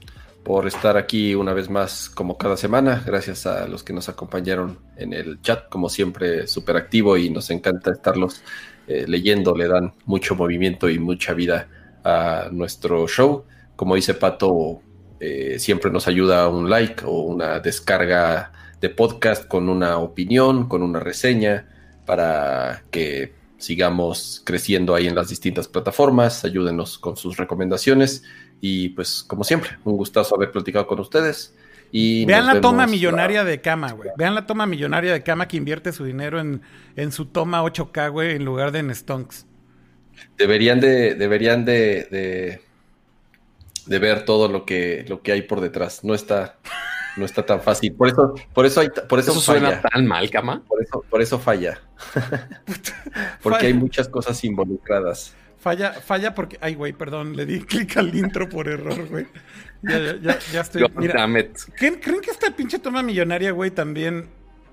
por 0.44 0.68
estar 0.68 0.96
aquí 0.96 1.34
una 1.34 1.52
vez 1.52 1.68
más 1.68 2.08
como 2.08 2.38
cada 2.38 2.56
semana. 2.56 3.02
Gracias 3.04 3.44
a 3.44 3.66
los 3.66 3.82
que 3.82 3.92
nos 3.92 4.08
acompañaron 4.08 4.78
en 4.96 5.14
el 5.14 5.42
chat, 5.42 5.68
como 5.68 5.88
siempre, 5.88 6.46
súper 6.46 6.76
activo 6.76 7.16
y 7.16 7.28
nos 7.28 7.50
encanta 7.50 7.90
estarlos 7.90 8.42
eh, 8.86 9.04
leyendo. 9.08 9.56
Le 9.56 9.66
dan 9.66 9.92
mucho 10.04 10.36
movimiento 10.36 10.88
y 10.88 11.00
mucha 11.00 11.34
vida 11.34 11.66
a 12.04 12.50
nuestro 12.52 13.08
show. 13.08 13.46
Como 13.74 13.96
dice 13.96 14.14
Pato, 14.14 14.80
eh, 15.18 15.56
siempre 15.58 15.90
nos 15.90 16.06
ayuda 16.06 16.48
un 16.48 16.70
like 16.70 17.04
o 17.04 17.22
una 17.22 17.58
descarga 17.58 18.52
de 18.80 18.90
podcast 18.90 19.48
con 19.48 19.68
una 19.68 19.98
opinión, 19.98 20.68
con 20.68 20.84
una 20.84 21.00
reseña 21.00 21.66
para 22.06 22.84
que 22.90 23.34
sigamos 23.58 24.42
creciendo 24.44 24.94
ahí 24.94 25.06
en 25.06 25.14
las 25.14 25.28
distintas 25.28 25.68
plataformas. 25.68 26.44
Ayúdenos 26.44 26.98
con 26.98 27.16
sus 27.16 27.36
recomendaciones. 27.36 28.22
Y 28.60 28.90
pues, 28.90 29.22
como 29.24 29.44
siempre, 29.44 29.72
un 29.84 29.96
gustazo 29.96 30.34
haber 30.34 30.50
platicado 30.50 30.86
con 30.86 31.00
ustedes. 31.00 31.54
Y 31.92 32.24
Vean 32.24 32.46
la 32.46 32.60
toma 32.60 32.86
millonaria 32.86 33.44
de 33.44 33.60
cama, 33.60 33.92
güey. 33.92 34.10
Vean 34.16 34.34
la 34.34 34.46
toma 34.46 34.66
millonaria 34.66 35.12
de 35.12 35.22
cama 35.22 35.46
que 35.46 35.56
invierte 35.56 35.92
su 35.92 36.04
dinero 36.04 36.40
en, 36.40 36.62
en 36.96 37.12
su 37.12 37.26
toma 37.26 37.62
8K, 37.62 38.10
güey, 38.10 38.36
en 38.36 38.44
lugar 38.44 38.72
de 38.72 38.80
en 38.80 38.94
stonks. 38.94 39.46
Deberían 40.36 40.80
de, 40.80 41.14
deberían 41.14 41.64
de, 41.64 42.08
de, 42.10 42.60
de, 43.86 43.98
ver 43.98 44.24
todo 44.24 44.48
lo 44.48 44.64
que, 44.64 45.04
lo 45.08 45.22
que 45.22 45.32
hay 45.32 45.42
por 45.42 45.60
detrás. 45.60 46.02
No 46.04 46.14
está, 46.14 46.58
no 47.16 47.24
está 47.24 47.44
tan 47.44 47.60
fácil. 47.60 47.94
Por 47.94 48.08
eso, 48.08 48.34
por 48.52 48.66
eso 48.66 48.80
hay, 48.80 48.88
por 49.08 49.18
eso, 49.18 49.32
suena 49.40 49.80
tan 49.80 50.06
mal, 50.06 50.28
cama. 50.30 50.62
Por 50.66 50.82
eso, 50.82 51.04
por 51.08 51.22
eso 51.22 51.38
falla. 51.38 51.80
porque 53.42 53.66
hay 53.66 53.74
muchas 53.74 54.08
cosas 54.08 54.42
involucradas. 54.44 55.34
Falla, 55.58 55.92
falla 55.94 56.34
porque, 56.34 56.58
ay, 56.60 56.74
güey, 56.74 56.92
perdón, 56.92 57.34
le 57.34 57.46
di 57.46 57.60
clic 57.60 57.96
al 57.96 58.14
intro 58.14 58.48
por 58.48 58.68
error, 58.68 59.08
güey. 59.08 59.26
Ya, 59.82 59.98
ya, 60.20 60.38
ya, 60.52 60.60
estoy. 60.60 60.86
Mira, 60.96 61.26
¿creen, 61.74 61.96
¿creen, 61.96 62.20
que 62.20 62.30
esta 62.30 62.50
pinche 62.54 62.78
toma 62.78 63.02
millonaria, 63.02 63.50
güey, 63.52 63.70
también. 63.70 64.28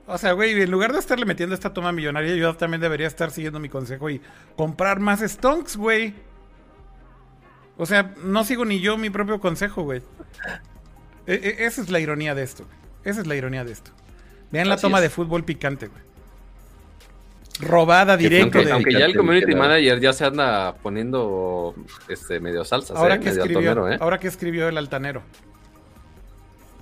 O 0.06 0.18
sea, 0.18 0.34
güey, 0.34 0.62
en 0.62 0.70
lugar 0.70 0.92
de 0.92 1.00
estarle 1.00 1.26
metiendo 1.26 1.56
esta 1.56 1.74
toma 1.74 1.92
millonaria, 1.92 2.36
yo 2.36 2.56
también 2.56 2.82
debería 2.82 3.08
estar 3.08 3.32
siguiendo 3.32 3.60
mi 3.60 3.70
consejo 3.70 4.10
y 4.10 4.22
comprar 4.56 5.00
más 5.00 5.22
stonks, 5.22 5.78
güey. 5.78 6.14
O 7.78 7.86
sea, 7.86 8.14
no 8.24 8.44
sigo 8.44 8.66
ni 8.66 8.80
yo 8.80 8.98
mi 8.98 9.10
propio 9.10 9.40
consejo, 9.40 9.84
güey. 9.84 10.02
E, 11.28 11.34
e, 11.34 11.66
esa 11.66 11.82
es 11.82 11.90
la 11.90 12.00
ironía 12.00 12.36
de 12.36 12.44
esto. 12.44 12.66
Esa 13.04 13.22
es 13.22 13.28
la 13.28 13.36
ironía 13.36 13.64
de 13.64 13.72
esto. 13.72 13.92
Vean 14.52 14.70
la 14.70 14.78
toma 14.78 15.02
de 15.02 15.10
fútbol 15.10 15.44
picante, 15.44 15.88
güey. 15.88 16.02
Robada 17.60 18.18
directo 18.18 18.58
aunque, 18.58 18.72
aunque 18.72 18.94
ya 18.94 19.06
el 19.06 19.16
community 19.16 19.54
manager 19.54 20.00
ya 20.00 20.12
se 20.12 20.26
anda 20.26 20.74
poniendo 20.82 21.76
este 22.08 22.40
medio 22.40 22.66
salsas, 22.66 22.98
ahora 22.98 23.16
eh, 23.16 23.20
que 23.20 23.30
escribió, 23.30 23.90
¿eh? 23.90 23.98
Ahora 24.00 24.18
que 24.18 24.28
escribió 24.28 24.68
el 24.68 24.78
altanero. 24.78 25.22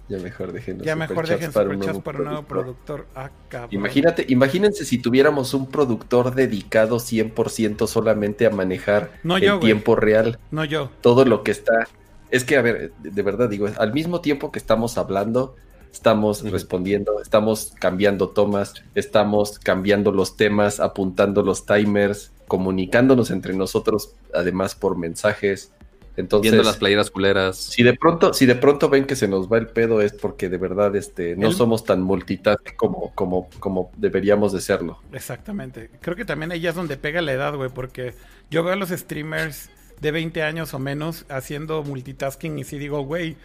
Ya 0.08 0.18
mejor 0.18 0.52
dejen 0.52 0.82
Ya 0.82 0.98
mejor 0.98 1.26
dejen 1.26 1.54
para, 1.54 1.70
un 1.70 1.80
nuevo, 1.80 2.02
para 2.02 2.20
un 2.20 2.26
nuevo 2.26 2.44
productor. 2.44 3.06
Ah, 3.16 3.30
Imagínate, 3.70 4.26
imagínense 4.28 4.84
si 4.84 4.98
tuviéramos 4.98 5.54
un 5.54 5.70
productor 5.70 6.36
dedicado 6.36 6.98
100% 6.98 7.88
solamente 7.88 8.46
a 8.46 8.50
manejar 8.50 9.12
no 9.24 9.38
en 9.38 9.60
tiempo 9.62 9.96
real. 9.96 10.38
No 10.52 10.66
yo. 10.66 10.92
Todo 11.00 11.24
lo 11.24 11.44
que 11.44 11.52
está 11.52 11.88
es 12.32 12.44
que, 12.44 12.58
a 12.58 12.62
ver, 12.62 12.92
de 13.00 13.22
verdad 13.22 13.50
digo, 13.50 13.68
al 13.78 13.94
mismo 13.94 14.22
tiempo 14.22 14.52
que 14.52 14.60
estamos 14.60 14.98
hablando, 14.98 15.56
estamos 15.92 16.50
respondiendo, 16.50 17.22
estamos 17.22 17.74
cambiando 17.80 18.30
tomas, 18.30 18.74
estamos 18.96 19.60
cambiando 19.60 20.12
los 20.12 20.38
temas, 20.38 20.80
apuntando 20.80 21.44
los 21.44 21.66
timers, 21.66 22.32
comunicándonos 22.48 23.32
entre 23.32 23.54
nosotros, 23.54 24.16
además 24.34 24.76
por 24.76 24.98
mensajes. 24.98 25.72
Entonces, 26.18 26.52
Viendo 26.52 26.64
las 26.68 26.76
playeras 26.78 27.10
culeras. 27.10 27.56
Si 27.58 27.84
de 27.84 27.94
pronto, 27.94 28.34
si 28.34 28.46
de 28.46 28.56
pronto 28.56 28.90
ven 28.90 29.06
que 29.06 29.16
se 29.16 29.30
nos 29.30 29.50
va 29.52 29.58
el 29.58 29.68
pedo 29.68 30.02
es 30.02 30.12
porque 30.12 30.50
de 30.50 30.58
verdad 30.58 30.94
este, 30.98 31.38
no 31.38 31.48
El- 31.48 31.54
somos 31.54 31.86
tan 31.86 32.02
multitask 32.02 32.76
como, 32.76 33.14
como, 33.16 33.50
como 33.60 33.92
deberíamos 33.96 34.52
de 34.52 34.60
serlo. 34.60 35.00
Exactamente. 35.14 35.90
Creo 36.02 36.18
que 36.18 36.26
también 36.26 36.52
ahí 36.52 36.68
es 36.68 36.76
donde 36.76 36.98
pega 36.98 37.22
la 37.22 37.32
edad, 37.32 37.56
güey, 37.56 37.70
porque 37.70 38.14
yo 38.50 38.62
veo 38.64 38.74
a 38.74 38.76
los 38.76 38.90
streamers 38.90 39.70
de 40.02 40.12
20 40.12 40.44
años 40.44 40.74
o 40.74 40.80
menos 40.80 41.26
haciendo 41.30 41.84
multitasking 41.84 42.60
y 42.60 42.64
si 42.64 42.78
digo, 42.78 43.02
güey, 43.04 43.38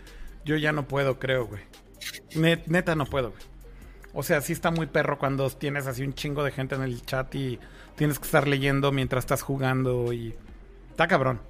yo 0.44 0.56
ya 0.56 0.72
no 0.72 0.88
puedo, 0.88 1.18
creo, 1.18 1.46
güey. 1.46 1.62
Net- 2.34 2.66
neta 2.66 2.94
no 2.96 3.06
puedo, 3.06 3.30
güey. 3.30 3.42
O 4.14 4.22
sea, 4.22 4.40
sí 4.40 4.52
está 4.54 4.70
muy 4.70 4.86
perro 4.86 5.18
cuando 5.18 5.50
tienes 5.50 5.86
así 5.86 6.02
un 6.02 6.14
chingo 6.14 6.42
de 6.42 6.50
gente 6.50 6.74
en 6.74 6.82
el 6.82 7.04
chat 7.04 7.34
y 7.34 7.58
tienes 7.96 8.18
que 8.18 8.24
estar 8.24 8.48
leyendo 8.48 8.90
mientras 8.90 9.24
estás 9.24 9.42
jugando 9.42 10.12
y... 10.12 10.34
Está 10.90 11.06
cabrón. 11.06 11.40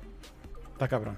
Está 0.72 0.88
cabrón. 0.88 1.16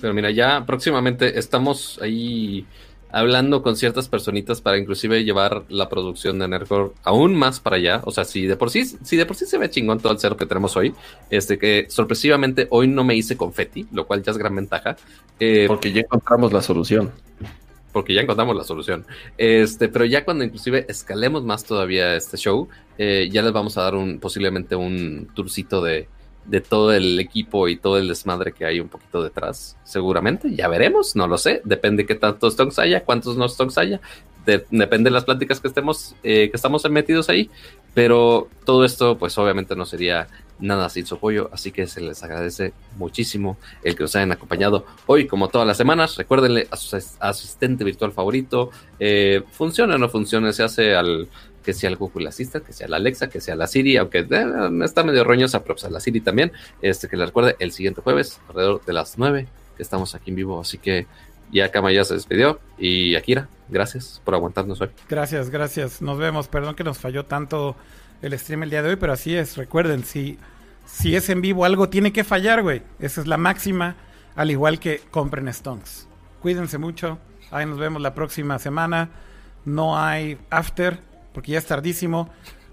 Pero 0.00 0.12
mira, 0.12 0.32
ya 0.32 0.66
próximamente 0.66 1.38
estamos 1.38 2.00
ahí 2.02 2.66
hablando 3.14 3.62
con 3.62 3.76
ciertas 3.76 4.08
personitas 4.08 4.60
para 4.60 4.76
inclusive 4.76 5.22
llevar 5.24 5.62
la 5.68 5.88
producción 5.88 6.38
de 6.40 6.48
Nerdcore 6.48 6.90
aún 7.04 7.36
más 7.36 7.60
para 7.60 7.76
allá. 7.76 8.00
O 8.04 8.10
sea, 8.10 8.24
si 8.24 8.46
de 8.46 8.56
por 8.56 8.70
sí, 8.70 8.84
si 8.84 9.16
de 9.16 9.24
por 9.24 9.36
sí 9.36 9.46
se 9.46 9.56
ve 9.56 9.70
chingón 9.70 10.00
todo 10.00 10.12
el 10.12 10.18
cero 10.18 10.36
que 10.36 10.46
tenemos 10.46 10.76
hoy, 10.76 10.92
este 11.30 11.56
que 11.56 11.86
sorpresivamente 11.88 12.66
hoy 12.70 12.88
no 12.88 13.04
me 13.04 13.14
hice 13.14 13.36
confeti, 13.36 13.86
lo 13.92 14.06
cual 14.06 14.22
ya 14.22 14.32
es 14.32 14.38
gran 14.38 14.56
ventaja. 14.56 14.96
eh, 15.38 15.66
Porque 15.68 15.92
ya 15.92 16.00
encontramos 16.00 16.52
la 16.52 16.60
solución. 16.60 17.12
porque 17.92 18.12
ya 18.12 18.22
encontramos 18.22 18.56
la 18.56 18.64
solución. 18.64 19.06
Este, 19.38 19.88
pero 19.88 20.04
ya 20.04 20.24
cuando 20.24 20.42
inclusive 20.42 20.84
escalemos 20.88 21.44
más 21.44 21.62
todavía 21.62 22.16
este 22.16 22.36
show, 22.36 22.68
eh, 22.98 23.28
ya 23.30 23.42
les 23.42 23.52
vamos 23.52 23.78
a 23.78 23.82
dar 23.82 23.94
un 23.94 24.18
posiblemente 24.18 24.74
un 24.74 25.28
tourcito 25.34 25.80
de, 25.80 26.08
de 26.46 26.60
todo 26.60 26.92
el 26.92 27.18
equipo 27.20 27.68
y 27.68 27.76
todo 27.76 27.98
el 27.98 28.08
desmadre 28.08 28.52
que 28.52 28.64
hay 28.64 28.80
un 28.80 28.88
poquito 28.88 29.22
detrás. 29.22 29.76
Seguramente, 29.84 30.54
ya 30.54 30.68
veremos, 30.68 31.16
no 31.16 31.26
lo 31.26 31.38
sé. 31.38 31.62
Depende 31.64 32.06
qué 32.06 32.14
tantos 32.14 32.52
stocks 32.54 32.78
haya, 32.78 33.02
cuántos 33.04 33.36
no 33.36 33.48
stocks 33.48 33.78
haya. 33.78 34.00
De- 34.44 34.66
depende 34.70 35.08
de 35.08 35.14
las 35.14 35.24
pláticas 35.24 35.58
que 35.60 35.68
estemos, 35.68 36.14
eh, 36.22 36.50
que 36.50 36.56
estamos 36.56 36.88
metidos 36.90 37.28
ahí. 37.30 37.50
Pero 37.94 38.48
todo 38.66 38.84
esto, 38.84 39.16
pues 39.16 39.38
obviamente 39.38 39.74
no 39.76 39.86
sería 39.86 40.26
nada 40.58 40.88
sin 40.88 41.04
su 41.06 41.14
apoyo, 41.16 41.48
así 41.52 41.72
que 41.72 41.86
se 41.86 42.00
les 42.00 42.22
agradece 42.22 42.72
muchísimo 42.96 43.56
el 43.82 43.96
que 43.96 44.04
nos 44.04 44.14
hayan 44.16 44.32
acompañado 44.32 44.84
hoy, 45.06 45.26
como 45.26 45.48
todas 45.48 45.66
las 45.66 45.76
semanas. 45.76 46.16
Recuérdenle 46.16 46.68
a 46.70 46.76
su 46.76 46.94
as- 46.96 47.16
asistente 47.20 47.84
virtual 47.84 48.12
favorito, 48.12 48.70
eh, 49.00 49.42
funcione 49.52 49.94
o 49.94 49.98
no 49.98 50.08
funcione, 50.08 50.52
se 50.52 50.62
hace 50.62 50.94
al 50.94 51.28
que 51.64 51.72
sea 51.72 51.90
el 51.90 51.96
Google 51.96 52.28
Assistant, 52.28 52.64
que 52.64 52.72
sea 52.72 52.86
la 52.86 52.96
Alexa, 52.96 53.28
que 53.28 53.40
sea 53.40 53.56
la 53.56 53.66
Siri, 53.66 53.96
aunque 53.96 54.18
eh, 54.18 54.70
está 54.84 55.02
medio 55.02 55.24
roñosa, 55.24 55.62
pero 55.62 55.74
pues 55.74 55.84
a 55.84 55.90
la 55.90 55.98
Siri 56.00 56.20
también. 56.20 56.52
Este 56.82 57.08
que 57.08 57.16
le 57.16 57.26
recuerde 57.26 57.56
el 57.58 57.72
siguiente 57.72 58.02
jueves, 58.02 58.40
alrededor 58.48 58.84
de 58.84 58.92
las 58.92 59.18
9, 59.18 59.46
que 59.76 59.82
estamos 59.82 60.14
aquí 60.14 60.30
en 60.30 60.36
vivo, 60.36 60.60
así 60.60 60.78
que 60.78 61.06
ya 61.50 61.70
Kama 61.70 61.92
ya 61.92 62.04
se 62.04 62.14
despidió 62.14 62.60
y 62.78 63.14
Akira, 63.14 63.48
gracias 63.68 64.20
por 64.24 64.34
aguantarnos 64.34 64.80
hoy. 64.80 64.90
Gracias, 65.08 65.50
gracias. 65.50 66.02
Nos 66.02 66.18
vemos. 66.18 66.48
Perdón 66.48 66.74
que 66.74 66.84
nos 66.84 66.98
falló 66.98 67.24
tanto 67.24 67.76
el 68.22 68.38
stream 68.38 68.64
el 68.64 68.70
día 68.70 68.82
de 68.82 68.90
hoy, 68.90 68.96
pero 68.96 69.12
así 69.12 69.34
es. 69.34 69.56
Recuerden, 69.56 70.04
si, 70.04 70.38
si 70.84 71.16
es 71.16 71.28
en 71.30 71.40
vivo, 71.40 71.64
algo 71.64 71.88
tiene 71.88 72.12
que 72.12 72.24
fallar, 72.24 72.62
güey. 72.62 72.82
Esa 72.98 73.20
es 73.20 73.26
la 73.26 73.36
máxima, 73.36 73.96
al 74.36 74.50
igual 74.50 74.78
que 74.78 75.00
compren 75.10 75.52
Stonks. 75.52 76.08
Cuídense 76.40 76.78
mucho. 76.78 77.18
Ahí 77.50 77.66
nos 77.66 77.78
vemos 77.78 78.02
la 78.02 78.14
próxima 78.14 78.58
semana. 78.58 79.10
No 79.64 79.98
hay 79.98 80.38
after, 80.50 80.98
porque 81.34 81.52
ya 81.52 81.58
es 81.58 81.66
tardísimo. 81.66 82.30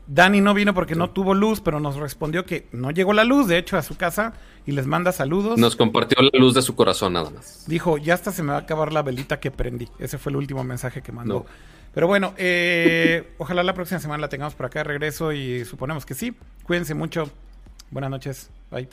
Dani 0.07 0.41
no 0.41 0.53
vino 0.53 0.73
porque 0.73 0.95
no 0.95 1.09
tuvo 1.09 1.33
luz, 1.33 1.61
pero 1.61 1.79
nos 1.79 1.95
respondió 1.95 2.45
que 2.45 2.67
no 2.71 2.91
llegó 2.91 3.13
la 3.13 3.23
luz, 3.23 3.47
de 3.47 3.57
hecho, 3.57 3.77
a 3.77 3.81
su 3.81 3.97
casa 3.97 4.33
y 4.65 4.71
les 4.71 4.85
manda 4.85 5.11
saludos. 5.11 5.59
Nos 5.59 5.75
compartió 5.75 6.21
la 6.21 6.37
luz 6.37 6.53
de 6.53 6.61
su 6.61 6.75
corazón 6.75 7.13
nada 7.13 7.29
más. 7.29 7.63
Dijo, 7.67 7.97
ya 7.97 8.13
hasta 8.13 8.31
se 8.31 8.43
me 8.43 8.51
va 8.51 8.57
a 8.57 8.61
acabar 8.61 8.93
la 8.93 9.03
velita 9.03 9.39
que 9.39 9.51
prendí. 9.51 9.87
Ese 9.99 10.17
fue 10.17 10.31
el 10.31 10.35
último 10.37 10.63
mensaje 10.63 11.01
que 11.01 11.11
mandó. 11.11 11.33
No. 11.33 11.45
Pero 11.93 12.07
bueno, 12.07 12.33
eh, 12.37 13.33
ojalá 13.37 13.63
la 13.63 13.73
próxima 13.73 13.99
semana 13.99 14.21
la 14.21 14.29
tengamos 14.29 14.53
por 14.55 14.65
acá 14.65 14.79
de 14.79 14.83
regreso 14.85 15.31
y 15.31 15.65
suponemos 15.65 16.05
que 16.05 16.13
sí. 16.13 16.33
Cuídense 16.63 16.93
mucho. 16.93 17.29
Buenas 17.89 18.09
noches. 18.11 18.49
Bye. 18.69 18.89